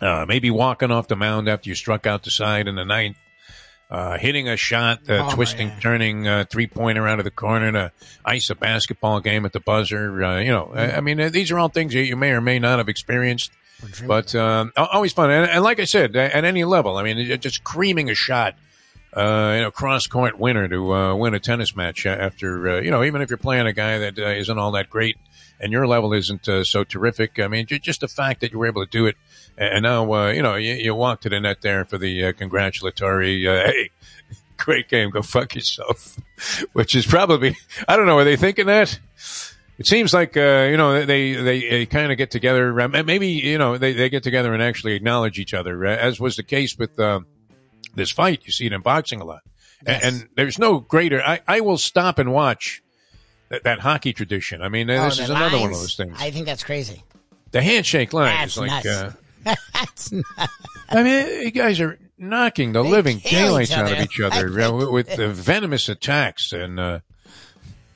Uh, 0.00 0.24
maybe 0.26 0.50
walking 0.50 0.90
off 0.90 1.08
the 1.08 1.16
mound 1.16 1.48
after 1.48 1.68
you 1.68 1.74
struck 1.74 2.06
out 2.06 2.24
the 2.24 2.30
side 2.30 2.66
in 2.68 2.74
the 2.74 2.84
ninth, 2.84 3.16
uh, 3.90 4.18
hitting 4.18 4.48
a 4.48 4.56
shot, 4.56 4.98
uh, 5.08 5.28
Oh, 5.28 5.34
twisting, 5.34 5.68
man. 5.68 5.80
turning 5.80 6.28
uh, 6.28 6.44
three 6.50 6.66
pointer 6.66 7.06
out 7.06 7.18
of 7.20 7.24
the 7.24 7.30
corner 7.30 7.70
to 7.72 7.92
ice 8.24 8.50
a 8.50 8.54
basketball 8.54 9.20
game 9.20 9.46
at 9.46 9.52
the 9.52 9.60
buzzer. 9.60 10.22
Uh, 10.24 10.40
you 10.40 10.50
know, 10.50 10.72
I, 10.74 10.96
I 10.96 11.00
mean, 11.00 11.20
uh, 11.20 11.28
these 11.28 11.50
are 11.52 11.58
all 11.58 11.68
things 11.68 11.92
that 11.94 12.04
you 12.04 12.16
may 12.16 12.30
or 12.32 12.40
may 12.40 12.58
not 12.58 12.78
have 12.78 12.88
experienced, 12.88 13.52
but 14.06 14.34
um, 14.34 14.72
always 14.76 15.12
fun. 15.12 15.30
And, 15.30 15.48
and 15.50 15.62
like 15.62 15.78
I 15.78 15.84
said, 15.84 16.16
at 16.16 16.44
any 16.44 16.64
level, 16.64 16.96
I 16.96 17.02
mean, 17.04 17.40
just 17.40 17.62
creaming 17.64 18.10
a 18.10 18.14
shot. 18.14 18.54
Uh, 19.14 19.52
you 19.56 19.62
know, 19.62 19.70
cross 19.70 20.06
court 20.08 20.38
winner 20.38 20.66
to 20.66 20.92
uh, 20.92 21.14
win 21.14 21.34
a 21.34 21.40
tennis 21.40 21.76
match 21.76 22.04
after, 22.04 22.68
uh, 22.68 22.80
you 22.80 22.90
know, 22.90 23.04
even 23.04 23.22
if 23.22 23.30
you're 23.30 23.36
playing 23.36 23.66
a 23.66 23.72
guy 23.72 23.98
that 23.98 24.18
uh, 24.18 24.22
isn't 24.22 24.58
all 24.58 24.72
that 24.72 24.90
great 24.90 25.16
and 25.60 25.72
your 25.72 25.86
level 25.86 26.12
isn't 26.12 26.48
uh, 26.48 26.64
so 26.64 26.84
terrific. 26.84 27.38
I 27.38 27.48
mean, 27.48 27.66
ju- 27.66 27.78
just 27.78 28.00
the 28.00 28.08
fact 28.08 28.40
that 28.40 28.52
you 28.52 28.58
were 28.58 28.66
able 28.66 28.84
to 28.84 28.90
do 28.90 29.06
it, 29.06 29.16
and 29.56 29.84
now 29.84 30.12
uh, 30.12 30.30
you 30.30 30.42
know 30.42 30.56
you, 30.56 30.74
you 30.74 30.94
walk 30.94 31.20
to 31.22 31.28
the 31.28 31.40
net 31.40 31.62
there 31.62 31.84
for 31.84 31.98
the 31.98 32.32
congratulatory. 32.32 33.44
Hey, 33.64 33.90
great 34.56 34.88
game, 34.88 35.10
go 35.10 35.22
fuck 35.22 35.54
yourself. 35.54 36.18
Which 36.72 36.94
is 36.94 37.06
probably 37.06 37.56
I 37.88 37.96
don't 37.96 38.06
know. 38.06 38.18
Are 38.18 38.24
they 38.24 38.36
thinking 38.36 38.66
that? 38.66 38.98
It 39.78 39.86
seems 39.86 40.12
like 40.14 40.36
uh, 40.36 40.68
you 40.70 40.76
know 40.76 41.04
they 41.04 41.34
they, 41.34 41.60
they 41.68 41.86
kind 41.86 42.12
of 42.12 42.18
get 42.18 42.30
together. 42.30 42.72
Maybe 42.88 43.28
you 43.28 43.58
know 43.58 43.78
they, 43.78 43.92
they 43.92 44.08
get 44.08 44.22
together 44.22 44.52
and 44.54 44.62
actually 44.62 44.94
acknowledge 44.94 45.38
each 45.38 45.54
other, 45.54 45.84
as 45.84 46.20
was 46.20 46.36
the 46.36 46.42
case 46.42 46.76
with 46.78 46.98
uh, 46.98 47.20
this 47.94 48.10
fight. 48.10 48.42
You 48.44 48.52
see 48.52 48.66
it 48.66 48.72
in 48.72 48.80
boxing 48.80 49.20
a 49.20 49.24
lot, 49.24 49.42
and, 49.86 50.02
and 50.02 50.28
there's 50.36 50.58
no 50.58 50.80
greater. 50.80 51.22
I, 51.22 51.40
I 51.46 51.60
will 51.60 51.78
stop 51.78 52.18
and 52.18 52.32
watch 52.32 52.82
that, 53.48 53.64
that 53.64 53.80
hockey 53.80 54.12
tradition. 54.12 54.62
I 54.62 54.68
mean, 54.68 54.90
Oh, 54.90 55.04
this 55.04 55.18
is 55.18 55.30
another 55.30 55.58
one 55.58 55.70
of 55.70 55.76
those 55.76 55.96
things. 55.96 56.16
I 56.18 56.30
think 56.30 56.46
that's 56.46 56.64
crazy. 56.64 57.02
The 57.50 57.62
handshake 57.62 58.12
line 58.12 58.34
That's 58.36 58.52
is 58.52 58.58
like. 58.58 58.86
Uh, 58.86 59.10
that's 59.74 60.10
nuts. 60.10 60.52
I 60.88 61.02
mean, 61.02 61.42
you 61.42 61.50
guys 61.50 61.80
are 61.80 61.98
knocking 62.18 62.72
the 62.72 62.82
They 62.82 62.90
living 62.90 63.18
daylights 63.18 63.72
out 63.72 63.92
of 63.92 63.98
each 64.00 64.18
other 64.20 64.48
uh, 64.60 64.72
with, 64.72 64.90
with 64.90 65.16
the 65.16 65.28
venomous 65.28 65.88
attacks 65.88 66.52
and. 66.52 66.80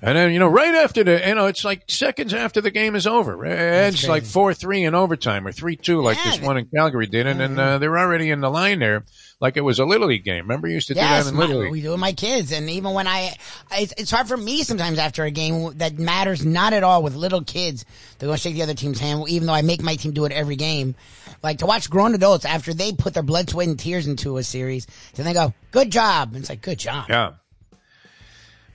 And 0.01 0.17
then, 0.17 0.33
you 0.33 0.39
know, 0.39 0.47
right 0.47 0.75
after 0.77 1.03
the, 1.03 1.21
you 1.27 1.35
know, 1.35 1.47
it's 1.47 1.65
like 1.65 1.83
seconds 1.89 2.33
after 2.33 2.61
the 2.61 2.71
game 2.71 2.95
is 2.95 3.07
over. 3.07 3.45
It's 3.45 4.07
like 4.07 4.23
4-3 4.23 4.87
in 4.87 4.95
overtime 4.95 5.45
or 5.47 5.51
3-2 5.51 6.03
like 6.03 6.23
this 6.23 6.41
one 6.41 6.57
in 6.57 6.67
Calgary 6.67 7.07
did. 7.07 7.27
And 7.27 7.41
then 7.41 7.59
uh, 7.59 7.79
they're 7.79 7.99
already 7.99 8.31
in 8.31 8.41
the 8.41 8.49
line 8.51 8.79
there 8.79 9.05
like 9.41 9.57
it 9.57 9.63
was 9.63 9.79
a 9.79 9.85
Little 9.85 10.09
League 10.09 10.25
game. 10.25 10.43
Remember 10.45 10.69
you 10.69 10.75
used 10.75 10.89
to 10.89 10.95
do 10.95 11.01
that 11.01 11.27
in 11.27 11.35
my- 11.35 11.47
Little 11.47 11.63
League? 11.63 11.73
we 11.73 11.83
do 11.83 11.91
with 11.91 12.01
my 12.01 12.13
kids, 12.13 12.53
and 12.53 12.69
even 12.71 12.93
when 12.93 13.07
I, 13.07 13.35
it's, 13.73 13.93
it's 13.97 14.11
hard 14.11 14.27
for 14.29 14.37
me 14.37 14.63
sometimes 14.63 14.99
after 14.99 15.25
a 15.25 15.31
game 15.31 15.77
that 15.79 15.99
matters 15.99 16.45
not 16.45 16.73
at 16.73 16.83
all 16.83 17.03
with 17.03 17.15
little 17.15 17.43
kids 17.43 17.85
they're 18.19 18.27
gonna 18.29 18.33
go 18.37 18.37
shake 18.41 18.55
the 18.55 18.63
other 18.63 18.75
team's 18.75 18.99
hand, 19.01 19.25
even 19.29 19.47
though 19.47 19.53
I 19.55 19.63
make 19.63 19.83
my 19.83 19.97
team 19.97 20.13
do 20.13 20.25
it 20.25 20.33
every 20.33 20.57
game. 20.57 20.95
Like 21.43 21.59
to 21.59 21.67
watch 21.67 21.89
grown 21.89 22.15
adults 22.15 22.45
after 22.45 22.75
they 22.75 22.93
put 22.93 23.15
their 23.15 23.23
blood, 23.23 23.49
sweat, 23.51 23.69
and 23.69 23.79
tears 23.79 24.07
into 24.09 24.37
a 24.39 24.43
series, 24.43 24.87
then 25.15 25.25
they 25.25 25.35
go, 25.35 25.55
"Good 25.71 25.91
job," 25.93 26.31
and 26.35 26.39
it's 26.39 26.49
like, 26.51 26.63
"Good 26.63 26.79
job." 26.81 27.07
Yeah. 27.09 27.33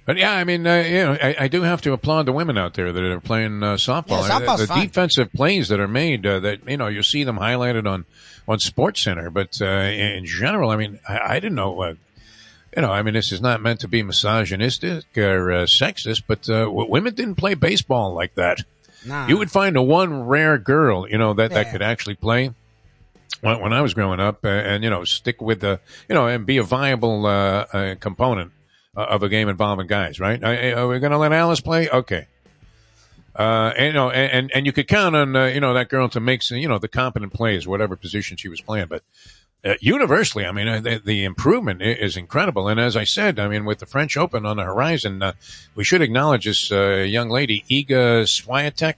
But 0.05 0.17
yeah, 0.17 0.33
I 0.33 0.43
mean, 0.43 0.67
uh, 0.67 0.75
you 0.77 0.97
know, 0.97 1.17
I, 1.21 1.35
I, 1.39 1.47
do 1.47 1.61
have 1.61 1.81
to 1.83 1.93
applaud 1.93 2.25
the 2.25 2.33
women 2.33 2.57
out 2.57 2.73
there 2.73 2.91
that 2.91 3.03
are 3.03 3.21
playing 3.21 3.63
uh, 3.63 3.75
softball. 3.75 4.27
Yeah, 4.27 4.39
the, 4.39 4.65
the 4.65 4.81
defensive 4.81 5.31
plays 5.31 5.69
that 5.69 5.79
are 5.79 5.87
made 5.87 6.25
uh, 6.25 6.41
that 6.41 6.67
you 6.67 6.75
know 6.75 6.87
you 6.87 7.03
see 7.03 7.23
them 7.23 7.37
highlighted 7.37 7.87
on 7.87 8.05
on 8.45 8.59
Sports 8.59 9.01
Center, 9.01 9.29
but 9.29 9.61
uh, 9.61 9.65
in 9.65 10.25
general, 10.25 10.71
I 10.71 10.75
mean, 10.75 10.99
I, 11.07 11.19
I 11.19 11.33
didn't 11.35 11.55
know. 11.55 11.81
Uh, 11.81 11.93
you 12.75 12.81
know, 12.81 12.91
I 12.91 13.01
mean, 13.01 13.13
this 13.13 13.31
is 13.31 13.39
not 13.39 13.61
meant 13.61 13.79
to 13.81 13.87
be 13.87 14.03
misogynistic 14.03 15.17
or 15.17 15.51
uh, 15.51 15.63
sexist, 15.63 16.23
but 16.27 16.49
women 16.49 17.13
didn't 17.13 17.35
play 17.35 17.53
baseball 17.53 18.13
like 18.13 18.35
that. 18.35 18.63
Nah. 19.05 19.27
You 19.27 19.37
would 19.37 19.51
find 19.51 19.77
a 19.77 19.81
one 19.81 20.23
rare 20.23 20.57
girl, 20.57 21.07
you 21.07 21.17
know, 21.17 21.33
that 21.33 21.51
that 21.51 21.71
could 21.71 21.81
actually 21.81 22.15
play 22.15 22.51
when, 23.41 23.59
when 23.61 23.73
I 23.73 23.81
was 23.81 23.93
growing 23.93 24.19
up, 24.19 24.43
and 24.43 24.83
you 24.83 24.89
know, 24.89 25.05
stick 25.05 25.41
with 25.41 25.61
the, 25.61 25.79
you 26.09 26.15
know, 26.15 26.27
and 26.27 26.45
be 26.45 26.57
a 26.57 26.63
viable 26.63 27.25
uh, 27.25 27.65
uh, 27.71 27.95
component 27.99 28.51
uh, 28.95 29.01
of 29.01 29.23
a 29.23 29.29
game 29.29 29.49
involving 29.49 29.87
guys. 29.87 30.19
Right? 30.19 30.43
Are 30.43 30.87
we 30.87 30.99
going 30.99 31.11
to 31.11 31.17
let 31.17 31.33
Alice 31.33 31.61
play? 31.61 31.89
Okay. 31.89 32.27
Uh, 33.35 33.73
and, 33.77 33.87
you 33.87 33.93
know, 33.93 34.11
and, 34.11 34.51
and- 34.53 34.65
you 34.65 34.71
could 34.71 34.87
count 34.87 35.15
on, 35.15 35.35
uh, 35.35 35.45
you 35.45 35.59
know, 35.59 35.73
that 35.73 35.89
girl 35.89 36.07
to 36.09 36.19
make, 36.19 36.47
you 36.51 36.67
know, 36.67 36.77
the 36.77 36.87
competent 36.87 37.33
plays, 37.33 37.67
whatever 37.67 37.95
position 37.95 38.37
she 38.37 38.47
was 38.47 38.61
playing. 38.61 38.85
But 38.87 39.01
uh, 39.65 39.73
universally, 39.79 40.45
I 40.45 40.51
mean, 40.51 40.67
uh, 40.67 40.79
the, 40.81 41.01
the 41.03 41.23
improvement 41.23 41.81
is 41.81 42.15
incredible. 42.15 42.67
And 42.67 42.79
as 42.79 42.95
I 42.95 43.05
said, 43.05 43.39
I 43.39 43.47
mean, 43.47 43.65
with 43.65 43.79
the 43.79 43.87
French 43.87 44.17
Open 44.17 44.45
on 44.45 44.57
the 44.57 44.63
horizon, 44.63 45.23
uh, 45.23 45.33
we 45.73 45.83
should 45.83 46.01
acknowledge 46.03 46.45
this 46.45 46.71
uh, 46.71 46.97
young 47.07 47.29
lady, 47.29 47.63
Iga 47.71 48.23
Swiatek, 48.25 48.95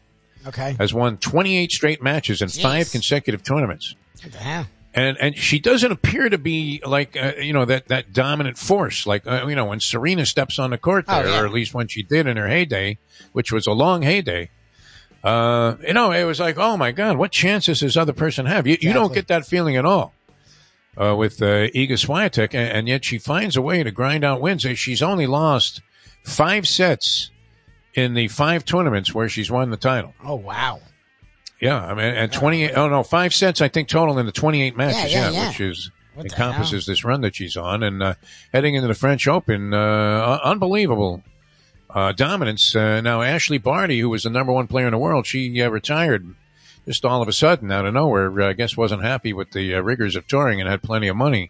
Okay. 0.47 0.76
has 0.80 0.93
won 0.93 1.17
28 1.17 1.72
straight 1.72 2.03
matches 2.03 2.39
in 2.41 2.49
five 2.49 2.91
consecutive 2.91 3.41
tournaments 3.41 3.95
hell? 4.39 4.67
And 4.95 5.17
and 5.19 5.38
she 5.38 5.59
doesn't 5.59 5.91
appear 5.91 6.30
to 6.30 6.38
be 6.38 6.81
like 6.85 7.15
uh, 7.15 7.34
you 7.39 7.53
know 7.53 7.65
that 7.65 7.88
that 7.89 8.13
dominant 8.13 8.57
force 8.57 9.05
like 9.05 9.27
uh, 9.27 9.45
you 9.47 9.55
know 9.55 9.65
when 9.65 9.80
Serena 9.80 10.26
steps 10.26 10.57
on 10.57 10.69
the 10.72 10.77
court 10.77 11.05
Oh, 11.07 11.22
there, 11.22 11.31
yeah. 11.31 11.41
or 11.41 11.45
at 11.45 11.51
least 11.51 11.73
when 11.73 11.88
she 11.88 12.01
did 12.01 12.26
in 12.27 12.38
her 12.38 12.47
heyday, 12.47 12.97
which 13.34 13.51
was 13.51 13.67
a 13.67 13.72
long 13.73 14.01
heyday. 14.01 14.49
Uh, 15.23 15.76
you 15.85 15.93
know, 15.93 16.11
it 16.11 16.23
was 16.23 16.39
like, 16.39 16.57
oh 16.57 16.77
my 16.77 16.91
God, 16.91 17.17
what 17.17 17.31
chances 17.31 17.80
does 17.80 17.88
this 17.93 17.97
other 17.97 18.13
person 18.13 18.45
have? 18.45 18.67
You, 18.67 18.77
you 18.80 18.93
don't 18.93 19.11
get 19.13 19.27
that 19.30 19.45
feeling 19.47 19.76
at 19.76 19.84
all 19.84 20.13
uh, 21.01 21.15
with 21.15 21.41
uh, 21.41 21.67
Iga 21.73 21.93
Swiatek, 21.93 22.53
and, 22.53 22.72
and 22.72 22.88
yet 22.88 23.03
she 23.03 23.17
finds 23.17 23.57
a 23.57 23.61
way 23.61 23.81
to 23.81 23.89
grind 23.89 24.23
out 24.23 24.39
wins. 24.39 24.61
She's 24.76 25.01
only 25.01 25.26
lost 25.26 25.81
five 26.23 26.67
sets 26.67 27.31
in 27.95 28.13
the 28.13 28.27
five 28.27 28.65
tournaments 28.65 29.15
where 29.15 29.27
she's 29.27 29.49
won 29.49 29.72
the 29.72 29.77
title. 29.77 30.13
Oh 30.23 30.35
wow. 30.35 30.80
Yeah, 31.66 31.84
I 31.84 31.96
mean, 31.96 32.06
and 32.06 32.32
28, 32.32 32.74
oh 32.78 32.90
no, 32.90 33.02
five 33.02 33.34
sets, 33.34 33.60
I 33.60 33.70
think, 33.70 33.88
total 33.88 34.20
in 34.20 34.28
the 34.28 34.32
28 34.32 34.78
matches, 34.78 35.12
Yeah, 35.12 35.30
yeah, 35.30 35.32
yeah, 35.32 35.48
which 35.48 35.60
is, 35.60 35.90
What 36.14 36.28
encompasses 36.28 36.86
this 36.86 37.04
run 37.04 37.22
that 37.22 37.36
she's 37.36 37.58
on. 37.58 37.82
And, 37.82 38.04
uh, 38.04 38.14
heading 38.54 38.76
into 38.76 38.88
the 38.88 38.94
French 38.94 39.28
Open, 39.28 39.74
uh, 39.74 39.80
un- 40.44 40.52
unbelievable, 40.52 41.24
uh, 41.90 42.12
dominance. 42.12 42.76
Uh, 42.76 43.02
now, 43.02 43.22
Ashleigh 43.22 43.64
Barty, 43.64 44.00
who 44.00 44.10
was 44.10 44.22
the 44.22 44.30
number 44.30 44.54
one 44.54 44.68
player 44.68 44.86
in 44.86 44.92
the 44.92 45.00
world, 45.00 45.26
she, 45.26 45.60
uh, 45.60 45.70
retired 45.72 46.36
just 46.86 47.04
all 47.04 47.24
of 47.24 47.28
a 47.28 47.34
sudden 47.34 47.72
out 47.72 47.88
of 47.88 47.96
nowhere. 47.96 48.42
Uh, 48.42 48.50
I 48.50 48.54
guess 48.54 48.78
wasn't 48.78 49.02
happy 49.02 49.34
with 49.34 49.50
the 49.50 49.74
uh, 49.74 49.80
rigors 49.82 50.16
of 50.16 50.28
touring 50.28 50.62
and 50.62 50.70
had 50.70 50.84
plenty 50.84 51.08
of 51.08 51.16
money. 51.16 51.50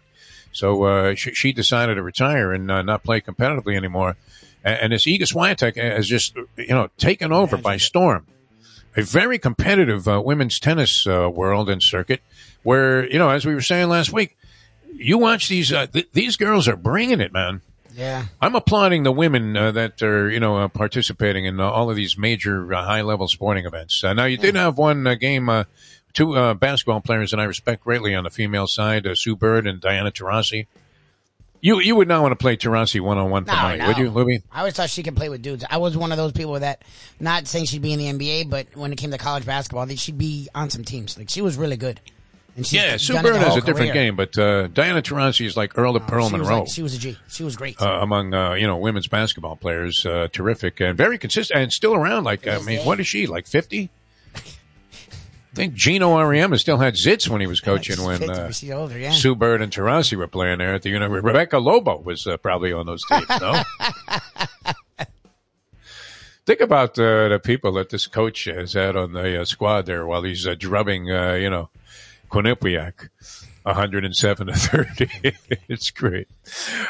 So, 0.50 0.82
uh, 0.84 1.14
she, 1.14 1.34
she 1.34 1.52
decided 1.52 1.96
to 1.96 2.02
retire 2.02 2.54
and, 2.54 2.70
uh, 2.70 2.80
not 2.80 3.04
play 3.04 3.20
competitively 3.20 3.76
anymore. 3.76 4.16
And, 4.64 4.78
and 4.80 4.92
this 4.94 5.04
Iga 5.04 5.30
Swiatek 5.30 5.76
has 5.76 6.08
just, 6.08 6.36
you 6.56 6.68
know, 6.68 6.88
taken 6.96 7.32
over 7.32 7.58
by 7.58 7.76
storm 7.76 8.26
a 8.96 9.02
very 9.02 9.38
competitive 9.38 10.08
uh, 10.08 10.20
women's 10.24 10.58
tennis 10.58 11.06
uh, 11.06 11.28
world 11.32 11.68
and 11.68 11.82
circuit 11.82 12.22
where 12.62 13.08
you 13.10 13.18
know 13.18 13.30
as 13.30 13.44
we 13.44 13.54
were 13.54 13.60
saying 13.60 13.88
last 13.88 14.12
week 14.12 14.36
you 14.94 15.18
watch 15.18 15.48
these 15.48 15.72
uh, 15.72 15.86
th- 15.86 16.08
these 16.12 16.36
girls 16.36 16.66
are 16.66 16.76
bringing 16.76 17.20
it 17.20 17.32
man. 17.32 17.60
Yeah. 17.94 18.26
i'm 18.42 18.54
applauding 18.54 19.04
the 19.04 19.12
women 19.12 19.56
uh, 19.56 19.72
that 19.72 20.02
are 20.02 20.30
you 20.30 20.40
know 20.40 20.58
uh, 20.58 20.68
participating 20.68 21.46
in 21.46 21.58
uh, 21.60 21.64
all 21.64 21.88
of 21.88 21.96
these 21.96 22.18
major 22.18 22.72
uh, 22.74 22.84
high 22.84 23.00
level 23.02 23.26
sporting 23.28 23.64
events. 23.64 24.02
Uh, 24.04 24.12
now 24.12 24.24
you 24.26 24.36
did 24.36 24.54
have 24.54 24.76
one 24.76 25.06
uh, 25.06 25.14
game 25.14 25.48
uh, 25.48 25.64
two 26.12 26.34
uh, 26.36 26.54
basketball 26.54 27.00
players 27.00 27.30
that 27.30 27.40
i 27.40 27.44
respect 27.44 27.84
greatly 27.84 28.14
on 28.14 28.24
the 28.24 28.30
female 28.30 28.66
side 28.66 29.06
uh, 29.06 29.14
sue 29.14 29.36
bird 29.36 29.66
and 29.66 29.80
diana 29.80 30.10
taurasi 30.10 30.66
you 31.60 31.80
you 31.80 31.96
would 31.96 32.08
not 32.08 32.22
want 32.22 32.32
to 32.32 32.36
play 32.36 32.56
Taurasi 32.56 33.00
one 33.00 33.18
on 33.18 33.30
one 33.30 33.44
tonight, 33.44 33.78
no. 33.78 33.88
would 33.88 33.98
you, 33.98 34.10
Lubie? 34.10 34.42
I 34.52 34.60
always 34.60 34.74
thought 34.74 34.90
she 34.90 35.02
could 35.02 35.16
play 35.16 35.28
with 35.28 35.42
dudes. 35.42 35.64
I 35.68 35.78
was 35.78 35.96
one 35.96 36.12
of 36.12 36.18
those 36.18 36.32
people 36.32 36.58
that, 36.60 36.82
not 37.20 37.46
saying 37.46 37.66
she'd 37.66 37.82
be 37.82 37.92
in 37.92 37.98
the 37.98 38.06
NBA, 38.06 38.50
but 38.50 38.68
when 38.74 38.92
it 38.92 38.96
came 38.96 39.10
to 39.10 39.18
college 39.18 39.46
basketball, 39.46 39.86
that 39.86 39.98
she'd 39.98 40.18
be 40.18 40.48
on 40.54 40.70
some 40.70 40.84
teams. 40.84 41.18
Like 41.18 41.30
she 41.30 41.40
was 41.40 41.56
really 41.56 41.76
good. 41.76 42.00
And 42.56 42.66
she's 42.66 42.80
Yeah, 42.80 42.96
Sue 42.96 43.20
Bird 43.20 43.36
is 43.36 43.56
a 43.56 43.60
different 43.60 43.92
game, 43.92 44.16
but 44.16 44.36
uh, 44.38 44.68
Diana 44.68 45.02
Taurasi 45.02 45.44
is 45.44 45.56
like 45.56 45.76
Earl 45.76 45.94
of 45.94 46.06
Pearl 46.06 46.28
She 46.28 46.36
Monroe. 46.36 46.60
like, 46.60 46.68
she 46.68 46.82
was 46.82 46.94
a 46.94 46.98
G. 46.98 47.18
She 47.28 47.44
was 47.44 47.54
great. 47.54 47.80
uh, 47.82 47.98
among 48.00 48.32
uh, 48.32 48.54
you 48.54 48.66
know 48.66 48.78
women's 48.78 49.08
basketball 49.08 49.56
players. 49.56 50.06
Uh, 50.06 50.28
terrific 50.32 50.80
and 50.80 50.96
very 50.96 51.18
consistent, 51.18 51.60
and 51.60 51.72
still 51.72 51.94
around. 51.94 52.24
Like 52.24 52.46
I 52.46 52.58
mean, 52.60 52.84
what 52.86 52.98
is 52.98 53.06
she 53.06 53.26
like? 53.26 53.46
Fifty? 53.46 53.90
I 55.56 55.60
think 55.60 55.74
Geno 55.74 56.10
Auriemma 56.18 56.60
still 56.60 56.76
had 56.76 56.96
zits 56.96 57.30
when 57.30 57.40
he 57.40 57.46
was 57.46 57.62
coaching 57.62 58.04
when 58.04 58.18
50, 58.18 58.72
uh, 58.72 58.76
older, 58.76 58.98
yeah. 58.98 59.10
Sue 59.10 59.34
Bird 59.34 59.62
and 59.62 59.72
Taurasi 59.72 60.14
were 60.14 60.26
playing 60.26 60.58
there 60.58 60.74
at 60.74 60.82
the 60.82 60.90
University. 60.90 61.26
Rebecca 61.26 61.56
Lobo 61.56 61.98
was 61.98 62.26
uh, 62.26 62.36
probably 62.36 62.74
on 62.74 62.84
those 62.84 63.02
teams. 63.06 63.26
No. 63.40 63.62
Think 66.44 66.60
about 66.60 66.98
uh, 66.98 67.28
the 67.28 67.40
people 67.42 67.72
that 67.72 67.88
this 67.88 68.06
coach 68.06 68.44
has 68.44 68.74
had 68.74 68.96
on 68.96 69.14
the 69.14 69.40
uh, 69.40 69.44
squad 69.46 69.86
there 69.86 70.04
while 70.06 70.22
he's 70.24 70.46
uh, 70.46 70.54
drubbing, 70.54 71.10
uh, 71.10 71.32
you 71.32 71.48
know, 71.48 71.70
Quinnipiac. 72.30 73.08
107 73.62 74.46
to 74.46 74.52
30. 74.52 75.10
it's 75.68 75.90
great. 75.90 76.28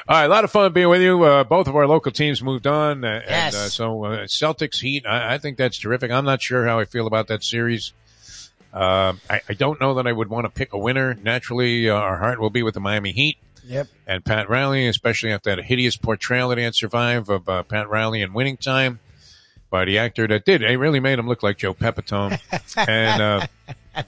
All 0.09 0.17
right, 0.17 0.25
a 0.25 0.29
lot 0.29 0.45
of 0.45 0.51
fun 0.51 0.73
being 0.75 0.91
with 0.91 1.01
you. 1.01 1.23
Uh, 1.23 1.43
both 1.45 1.69
of 1.69 1.77
our 1.77 1.87
local 1.87 2.13
teams 2.13 2.43
moved 2.43 2.67
on. 2.67 3.05
Uh, 3.05 3.23
Yes. 3.27 3.55
And 3.55 3.65
uh, 3.65 3.69
so 3.69 4.05
uh, 4.05 4.19
Celtics 4.27 4.81
Heat, 4.81 5.07
I, 5.07 5.35
I 5.35 5.39
think 5.39 5.57
that's 5.57 5.79
terrific. 5.79 6.11
I'm 6.11 6.27
not 6.27 6.43
sure 6.43 6.67
how 6.67 6.79
I 6.81 6.85
feel 6.85 7.07
about 7.07 7.29
that 7.29 7.45
series. 7.45 7.93
Um 8.77 9.21
I, 9.31 9.41
I 9.49 9.55
don't 9.55 9.81
know 9.81 9.95
that 9.95 10.07
I 10.07 10.13
would 10.13 10.29
want 10.29 10.45
to 10.45 10.51
pick 10.51 10.73
a 10.75 10.79
winner. 10.79 11.15
Naturally, 11.15 11.89
uh, 11.89 11.95
our 11.95 12.19
heart 12.19 12.39
will 12.39 12.51
be 12.51 12.63
with 12.63 12.75
the 12.75 12.81
Miami 12.81 13.13
Heat 13.13 13.39
Yep. 13.65 13.89
and 14.07 14.25
Pat 14.25 14.49
Riley, 14.49 14.87
especially 14.87 15.33
after 15.33 15.57
that 15.57 15.65
hideous 15.65 15.97
portrayal 15.97 16.51
that 16.51 16.59
he 16.59 16.65
had 16.65 16.75
survived 16.75 17.29
of 17.29 17.49
uh, 17.49 17.63
Pat 17.65 17.89
Riley 17.89 18.23
in 18.23 18.33
Winning 18.33 18.57
Time 18.57 19.01
by 19.71 19.85
the 19.85 19.99
actor 19.99 20.27
that 20.29 20.45
did. 20.45 20.63
It 20.63 20.77
really 20.79 21.01
made 21.01 21.19
him 21.19 21.27
look 21.27 21.43
like 21.43 21.59
Joe 21.59 21.75
Pepitone. 21.75 22.39
and 22.89 23.23
uh, 23.23 24.03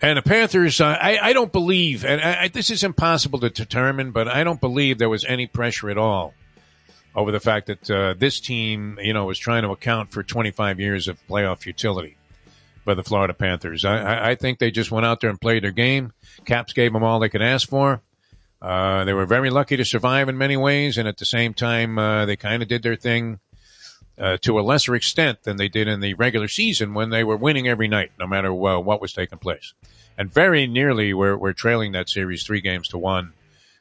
and 0.00 0.18
the 0.18 0.22
Panthers, 0.22 0.80
uh, 0.80 0.86
I, 1.00 1.18
I 1.20 1.32
don't 1.32 1.50
believe, 1.50 2.04
and 2.04 2.20
I, 2.20 2.42
I, 2.42 2.48
this 2.48 2.70
is 2.70 2.84
impossible 2.84 3.40
to 3.40 3.50
determine, 3.50 4.12
but 4.12 4.28
I 4.28 4.44
don't 4.44 4.60
believe 4.60 4.98
there 4.98 5.08
was 5.08 5.24
any 5.24 5.46
pressure 5.46 5.90
at 5.90 5.98
all 5.98 6.34
over 7.16 7.32
the 7.32 7.40
fact 7.40 7.66
that 7.68 7.90
uh, 7.90 8.14
this 8.16 8.38
team, 8.38 8.98
you 9.02 9.12
know, 9.12 9.24
was 9.24 9.38
trying 9.38 9.62
to 9.62 9.70
account 9.70 10.10
for 10.10 10.22
25 10.22 10.78
years 10.78 11.08
of 11.08 11.18
playoff 11.26 11.58
futility 11.58 12.16
by 12.84 12.94
the 12.94 13.02
Florida 13.02 13.34
Panthers. 13.34 13.84
I, 13.84 14.30
I, 14.30 14.34
think 14.34 14.58
they 14.58 14.70
just 14.70 14.90
went 14.90 15.06
out 15.06 15.20
there 15.20 15.30
and 15.30 15.40
played 15.40 15.64
their 15.64 15.70
game. 15.70 16.12
Caps 16.44 16.72
gave 16.72 16.92
them 16.92 17.02
all 17.02 17.18
they 17.18 17.28
could 17.28 17.42
ask 17.42 17.68
for. 17.68 18.02
Uh, 18.60 19.04
they 19.04 19.12
were 19.12 19.26
very 19.26 19.50
lucky 19.50 19.76
to 19.76 19.84
survive 19.84 20.28
in 20.28 20.38
many 20.38 20.56
ways, 20.56 20.96
and 20.96 21.06
at 21.06 21.18
the 21.18 21.26
same 21.26 21.52
time, 21.52 21.98
uh, 21.98 22.24
they 22.24 22.36
kind 22.36 22.62
of 22.62 22.68
did 22.68 22.82
their 22.82 22.96
thing 22.96 23.40
uh, 24.18 24.36
to 24.38 24.58
a 24.58 24.62
lesser 24.62 24.94
extent 24.94 25.42
than 25.42 25.56
they 25.56 25.68
did 25.68 25.88
in 25.88 26.00
the 26.00 26.14
regular 26.14 26.48
season 26.48 26.94
when 26.94 27.10
they 27.10 27.24
were 27.24 27.36
winning 27.36 27.68
every 27.68 27.88
night, 27.88 28.12
no 28.18 28.26
matter 28.26 28.52
what 28.52 29.00
was 29.00 29.12
taking 29.12 29.38
place. 29.38 29.74
And 30.16 30.32
very 30.32 30.66
nearly 30.66 31.06
we 31.06 31.14
were, 31.14 31.36
were 31.36 31.52
trailing 31.52 31.92
that 31.92 32.08
series 32.08 32.44
three 32.44 32.60
games 32.60 32.88
to 32.88 32.98
one, 32.98 33.32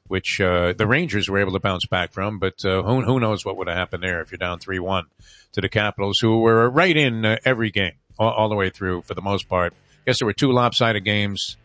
which 0.08 0.42
uh, 0.42 0.74
the 0.74 0.88
Rangers 0.88 1.30
were 1.30 1.40
able 1.40 1.54
to 1.54 1.60
bounce 1.60 1.86
back 1.86 2.12
from. 2.12 2.40
But 2.40 2.66
uh, 2.66 2.82
who, 2.82 3.02
who 3.04 3.20
knows 3.20 3.46
what 3.46 3.58
would 3.58 3.68
have 3.68 3.78
happened 3.78 4.04
there 4.04 4.22
if 4.22 4.32
you're 4.32 4.38
down 4.38 4.60
3 4.60 4.80
1 4.80 5.06
to 5.54 5.62
the 5.62 5.70
Capitals, 5.70 6.20
who 6.20 6.40
were 6.40 6.70
right 6.70 6.98
in 6.98 7.24
uh, 7.24 7.38
every 7.46 7.70
game 7.70 7.94
all, 8.18 8.32
all 8.32 8.50
the 8.50 8.56
way 8.56 8.70
through 8.70 9.04
for 9.04 9.14
the 9.14 9.22
most 9.22 9.48
part. 9.48 9.74
I 9.74 10.02
guess 10.06 10.20
there 10.20 10.26
were 10.26 10.34
two 10.34 10.52
lopsided 10.52 11.04
games, 11.04 11.58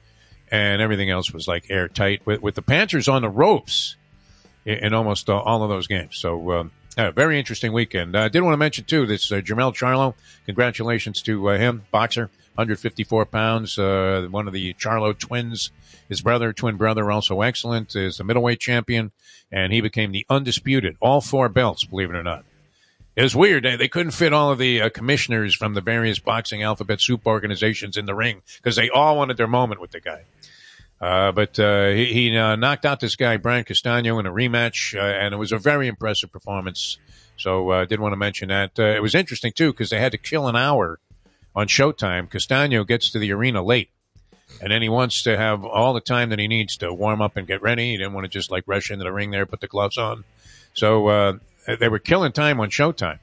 and 0.50 0.80
everything 0.80 1.10
else 1.10 1.32
was 1.32 1.48
like 1.48 1.70
airtight 1.70 2.24
with, 2.24 2.42
with 2.42 2.54
the 2.54 2.62
Panthers 2.62 3.08
on 3.08 3.22
the 3.22 3.28
ropes 3.28 3.96
in, 4.64 4.78
in 4.78 4.94
almost 4.94 5.28
uh, 5.28 5.38
all 5.38 5.62
of 5.62 5.68
those 5.68 5.86
games. 5.86 6.16
So, 6.16 6.52
um, 6.52 6.70
very 6.96 7.38
interesting 7.38 7.72
weekend. 7.72 8.16
I 8.16 8.28
did 8.28 8.42
want 8.42 8.54
to 8.54 8.58
mention 8.58 8.84
too 8.84 9.06
this 9.06 9.30
uh, 9.30 9.36
Jermell 9.36 9.74
Charlo. 9.74 10.14
Congratulations 10.46 11.22
to 11.22 11.50
uh, 11.50 11.58
him, 11.58 11.84
boxer, 11.92 12.30
154 12.54 13.26
pounds. 13.26 13.78
Uh, 13.78 14.26
one 14.30 14.48
of 14.48 14.52
the 14.52 14.74
Charlo 14.74 15.16
twins, 15.16 15.70
his 16.08 16.20
brother, 16.22 16.52
twin 16.52 16.76
brother, 16.76 17.10
also 17.10 17.40
excellent, 17.42 17.94
is 17.94 18.18
the 18.18 18.24
middleweight 18.24 18.58
champion, 18.58 19.12
and 19.52 19.72
he 19.72 19.80
became 19.80 20.10
the 20.10 20.26
undisputed 20.28 20.96
all 21.00 21.20
four 21.20 21.48
belts. 21.48 21.84
Believe 21.84 22.10
it 22.10 22.16
or 22.16 22.24
not. 22.24 22.44
It 23.19 23.23
was 23.23 23.35
weird. 23.35 23.65
They, 23.65 23.89
couldn't 23.89 24.12
fit 24.12 24.32
all 24.32 24.53
of 24.53 24.59
the 24.59 24.81
uh, 24.81 24.90
commissioners 24.90 25.53
from 25.53 25.74
the 25.74 25.81
various 25.81 26.20
boxing 26.20 26.62
alphabet 26.62 27.01
soup 27.01 27.27
organizations 27.27 27.97
in 27.97 28.07
the 28.07 28.15
ring 28.15 28.43
because 28.59 28.77
they 28.77 28.90
all 28.90 29.16
wanted 29.16 29.36
their 29.36 29.49
moment 29.49 29.81
with 29.81 29.90
the 29.90 29.99
guy. 29.99 30.23
Uh, 31.01 31.32
but 31.32 31.59
uh, 31.59 31.89
he, 31.89 32.05
he 32.12 32.36
uh, 32.36 32.55
knocked 32.55 32.86
out 32.86 33.01
this 33.01 33.16
guy 33.16 33.36
Brian 33.36 33.65
Castano 33.65 34.20
in 34.20 34.27
a 34.27 34.31
rematch, 34.31 34.97
uh, 34.97 35.03
and 35.03 35.35
it 35.35 35.36
was 35.36 35.51
a 35.51 35.59
very 35.59 35.89
impressive 35.89 36.31
performance. 36.31 36.97
So 37.36 37.70
I 37.70 37.82
uh, 37.82 37.85
did 37.86 37.99
want 37.99 38.12
to 38.12 38.16
mention 38.16 38.51
that. 38.51 38.78
It 38.78 39.03
was 39.03 39.16
interesting 39.16 39.51
too 39.51 39.73
because 39.73 39.90
they 39.90 39.99
had 39.99 40.12
to 40.12 40.19
kill 40.19 40.47
an 40.47 40.55
hour 40.55 41.01
on 41.57 41.66
Showtime. 41.66 42.31
Castano 42.31 42.85
gets 42.85 43.11
to 43.11 43.19
the 43.19 43.32
arena 43.32 43.65
late, 43.65 43.90
and 44.62 44.70
then 44.70 44.81
he 44.81 44.89
wants 44.89 45.24
to 45.24 45.36
have 45.36 45.65
all 45.65 45.93
the 45.93 46.01
time 46.01 46.28
that 46.28 46.39
he 46.39 46.47
needs 46.47 46.77
to 46.77 46.95
warm 46.95 47.20
up 47.20 47.36
and 47.36 47.49
get 47.49 47.62
ready. 47.62 47.90
He 47.90 47.97
didn't 47.97 48.12
want 48.12 48.27
to 48.27 48.28
just 48.28 48.53
like 48.53 48.62
rush 48.69 48.93
into 48.93 49.03
the 49.03 49.12
ring 49.12 49.32
there, 49.32 49.45
put 49.45 49.61
the 49.61 49.66
gloves 49.66 49.99
on. 49.99 50.23
So 50.73 51.40
they 51.77 51.89
were 51.89 51.99
killing 51.99 52.32
time 52.32 52.61
on 52.61 52.70
Showtime. 52.70 53.19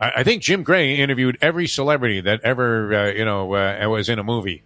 I, 0.00 0.12
I 0.16 0.22
think 0.24 0.42
Jim 0.42 0.62
Gray 0.62 0.96
interviewed 0.96 1.38
every 1.40 1.66
celebrity 1.66 2.20
that 2.20 2.40
ever 2.42 2.94
uh, 2.94 3.12
you 3.12 3.24
know 3.24 3.54
uh, 3.54 3.88
was 3.88 4.08
in 4.08 4.18
a 4.18 4.24
movie 4.24 4.62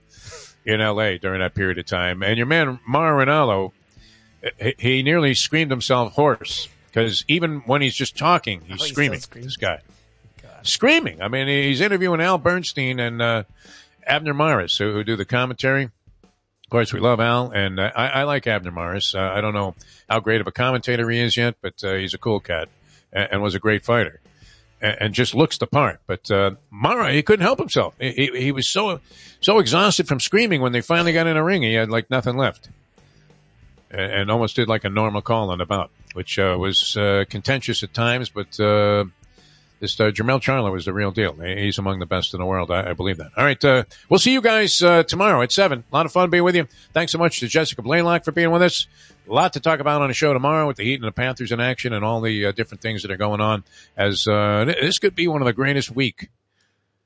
in 0.64 0.81
L.A. 0.81 1.18
during 1.18 1.40
that 1.40 1.55
period 1.55 1.78
of 1.78 1.86
time. 1.86 2.23
And 2.23 2.36
your 2.36 2.47
man 2.47 2.81
Mauro 2.86 3.24
Ranallo, 3.24 3.73
he, 4.60 4.74
he 4.78 5.02
nearly 5.02 5.35
screamed 5.35 5.70
himself 5.70 6.14
hoarse 6.14 6.68
because 6.89 7.24
even 7.28 7.60
when 7.66 7.82
he's 7.82 7.94
just 7.94 8.16
talking, 8.16 8.62
he's 8.62 8.81
Oh, 8.81 8.85
he's 8.85 8.93
screaming. 8.93 9.20
screaming. 9.20 9.47
This 9.47 9.56
guy, 9.56 9.81
screaming. 10.62 11.23
I 11.23 11.28
mean, 11.28 11.47
he's 11.47 11.81
interviewing 11.81 12.20
Al 12.20 12.39
Bernstein 12.39 12.98
and 12.98 13.23
uh, 13.23 13.43
Abner 14.05 14.35
Mares, 14.35 14.77
who, 14.78 14.93
who 14.93 15.05
do 15.05 15.14
the 15.16 15.24
commentary. 15.24 15.85
Of 15.85 16.70
course, 16.70 16.93
we 16.93 16.98
love 16.98 17.20
Al, 17.20 17.51
and 17.52 17.78
uh, 17.78 17.93
I, 17.94 18.09
I 18.09 18.23
like 18.24 18.47
Abner 18.48 18.73
Mares. 18.73 19.14
Uh, 19.14 19.20
I 19.20 19.40
don't 19.40 19.55
know 19.55 19.77
how 20.10 20.18
great 20.18 20.40
of 20.40 20.48
a 20.48 20.52
commentator 20.52 21.09
he 21.10 21.20
is 21.20 21.36
yet, 21.36 21.55
but 21.62 21.74
uh, 21.85 21.94
he's 21.94 22.12
a 22.12 22.18
cool 22.18 22.40
cat 22.40 22.68
and, 23.12 23.28
and 23.32 23.42
was 23.42 23.54
a 23.54 23.58
great 23.58 23.84
fighter, 23.84 24.20
and, 24.80 25.14
just 25.14 25.34
looks 25.34 25.58
the 25.58 25.66
part. 25.66 26.00
But 26.06 26.30
uh, 26.30 26.52
Mauro, 26.70 27.10
he 27.10 27.22
couldn't 27.22 27.44
help 27.44 27.58
himself. 27.58 27.94
He, 28.00 28.12
he, 28.12 28.40
he 28.40 28.52
was 28.52 28.68
so 28.68 29.00
so 29.40 29.58
exhausted 29.58 30.08
from 30.08 30.20
screaming 30.20 30.60
when 30.60 30.72
they 30.72 30.80
finally 30.80 31.12
got 31.12 31.26
in 31.26 31.36
a 31.36 31.44
ring. 31.44 31.62
He 31.62 31.74
had 31.74 31.90
like 31.90 32.10
nothing 32.10 32.36
left, 32.36 32.68
and, 33.90 34.12
and 34.12 34.30
almost 34.30 34.56
did 34.56 34.68
like 34.68 34.84
a 34.84 34.90
normal 34.90 35.22
call 35.22 35.50
on 35.50 35.58
the 35.58 35.66
bout, 35.66 35.90
which 36.14 36.38
uh, 36.38 36.56
was 36.58 36.96
uh, 36.96 37.24
contentious 37.28 37.82
at 37.82 37.94
times, 37.94 38.30
but. 38.30 38.58
This 39.78 39.98
uh, 40.00 40.04
Jermell 40.04 40.40
Charlo 40.40 40.76
is 40.76 40.86
the 40.86 40.92
real 40.94 41.10
deal. 41.10 41.34
He's 41.34 41.78
among 41.78 41.98
the 41.98 42.06
best 42.06 42.32
in 42.32 42.40
the 42.40 42.46
world. 42.46 42.70
I, 42.70 42.90
I 42.90 42.92
believe 42.94 43.18
that. 43.18 43.32
All 43.36 43.44
right. 43.44 43.62
Uh, 43.62 43.84
we'll 44.08 44.18
see 44.18 44.32
you 44.32 44.40
guys 44.40 44.82
uh, 44.82 45.02
tomorrow 45.02 45.42
at 45.42 45.52
7. 45.52 45.84
A 45.90 45.94
lot 45.94 46.06
of 46.06 46.12
fun 46.12 46.30
being 46.30 46.44
with 46.44 46.56
you. 46.56 46.66
Thanks 46.94 47.12
so 47.12 47.18
much 47.18 47.40
to 47.40 47.48
Jessica 47.48 47.82
Blaylock 47.82 48.24
for 48.24 48.32
being 48.32 48.50
with 48.50 48.62
us. 48.62 48.86
A 49.28 49.32
lot 49.32 49.52
to 49.52 49.60
talk 49.60 49.80
about 49.80 50.00
on 50.00 50.08
the 50.08 50.14
show 50.14 50.32
tomorrow 50.32 50.66
with 50.66 50.76
the 50.78 50.84
Heat 50.84 50.94
and 50.94 51.04
the 51.04 51.12
Panthers 51.12 51.52
in 51.52 51.60
action 51.60 51.92
and 51.92 52.04
all 52.04 52.20
the 52.20 52.46
uh, 52.46 52.52
different 52.52 52.80
things 52.80 53.02
that 53.02 53.10
are 53.10 53.16
going 53.18 53.40
on. 53.40 53.64
As 53.96 54.26
uh, 54.26 54.64
This 54.64 54.98
could 54.98 55.14
be 55.14 55.28
one 55.28 55.42
of 55.42 55.46
the 55.46 55.52
greatest 55.52 55.90
week 55.94 56.30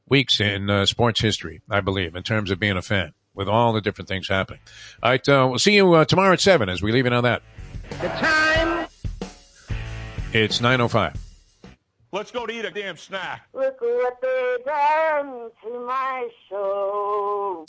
weeks 0.08 0.40
in 0.40 0.68
uh, 0.68 0.86
sports 0.86 1.20
history, 1.20 1.62
I 1.70 1.80
believe, 1.80 2.14
in 2.14 2.22
terms 2.22 2.50
of 2.50 2.58
being 2.58 2.76
a 2.76 2.82
fan 2.82 3.14
with 3.34 3.48
all 3.48 3.72
the 3.72 3.80
different 3.80 4.08
things 4.08 4.28
happening. 4.28 4.60
All 5.02 5.10
right. 5.10 5.28
Uh, 5.28 5.46
we'll 5.48 5.58
see 5.58 5.74
you 5.74 5.92
uh, 5.94 6.04
tomorrow 6.04 6.32
at 6.32 6.40
7 6.40 6.68
as 6.68 6.82
we 6.82 6.92
leave 6.92 7.06
it 7.06 7.12
on 7.12 7.24
that. 7.24 7.42
The 7.88 8.08
time. 8.08 8.86
It's 10.32 10.60
9.05. 10.60 11.16
Let's 12.12 12.32
go 12.32 12.44
to 12.44 12.52
eat 12.52 12.64
a 12.64 12.72
damn 12.72 12.96
snack. 12.96 13.46
Look 13.54 13.80
what 13.80 14.20
they 14.20 14.56
done 14.66 15.50
to 15.62 15.86
my 15.86 16.28
soul. 16.48 17.66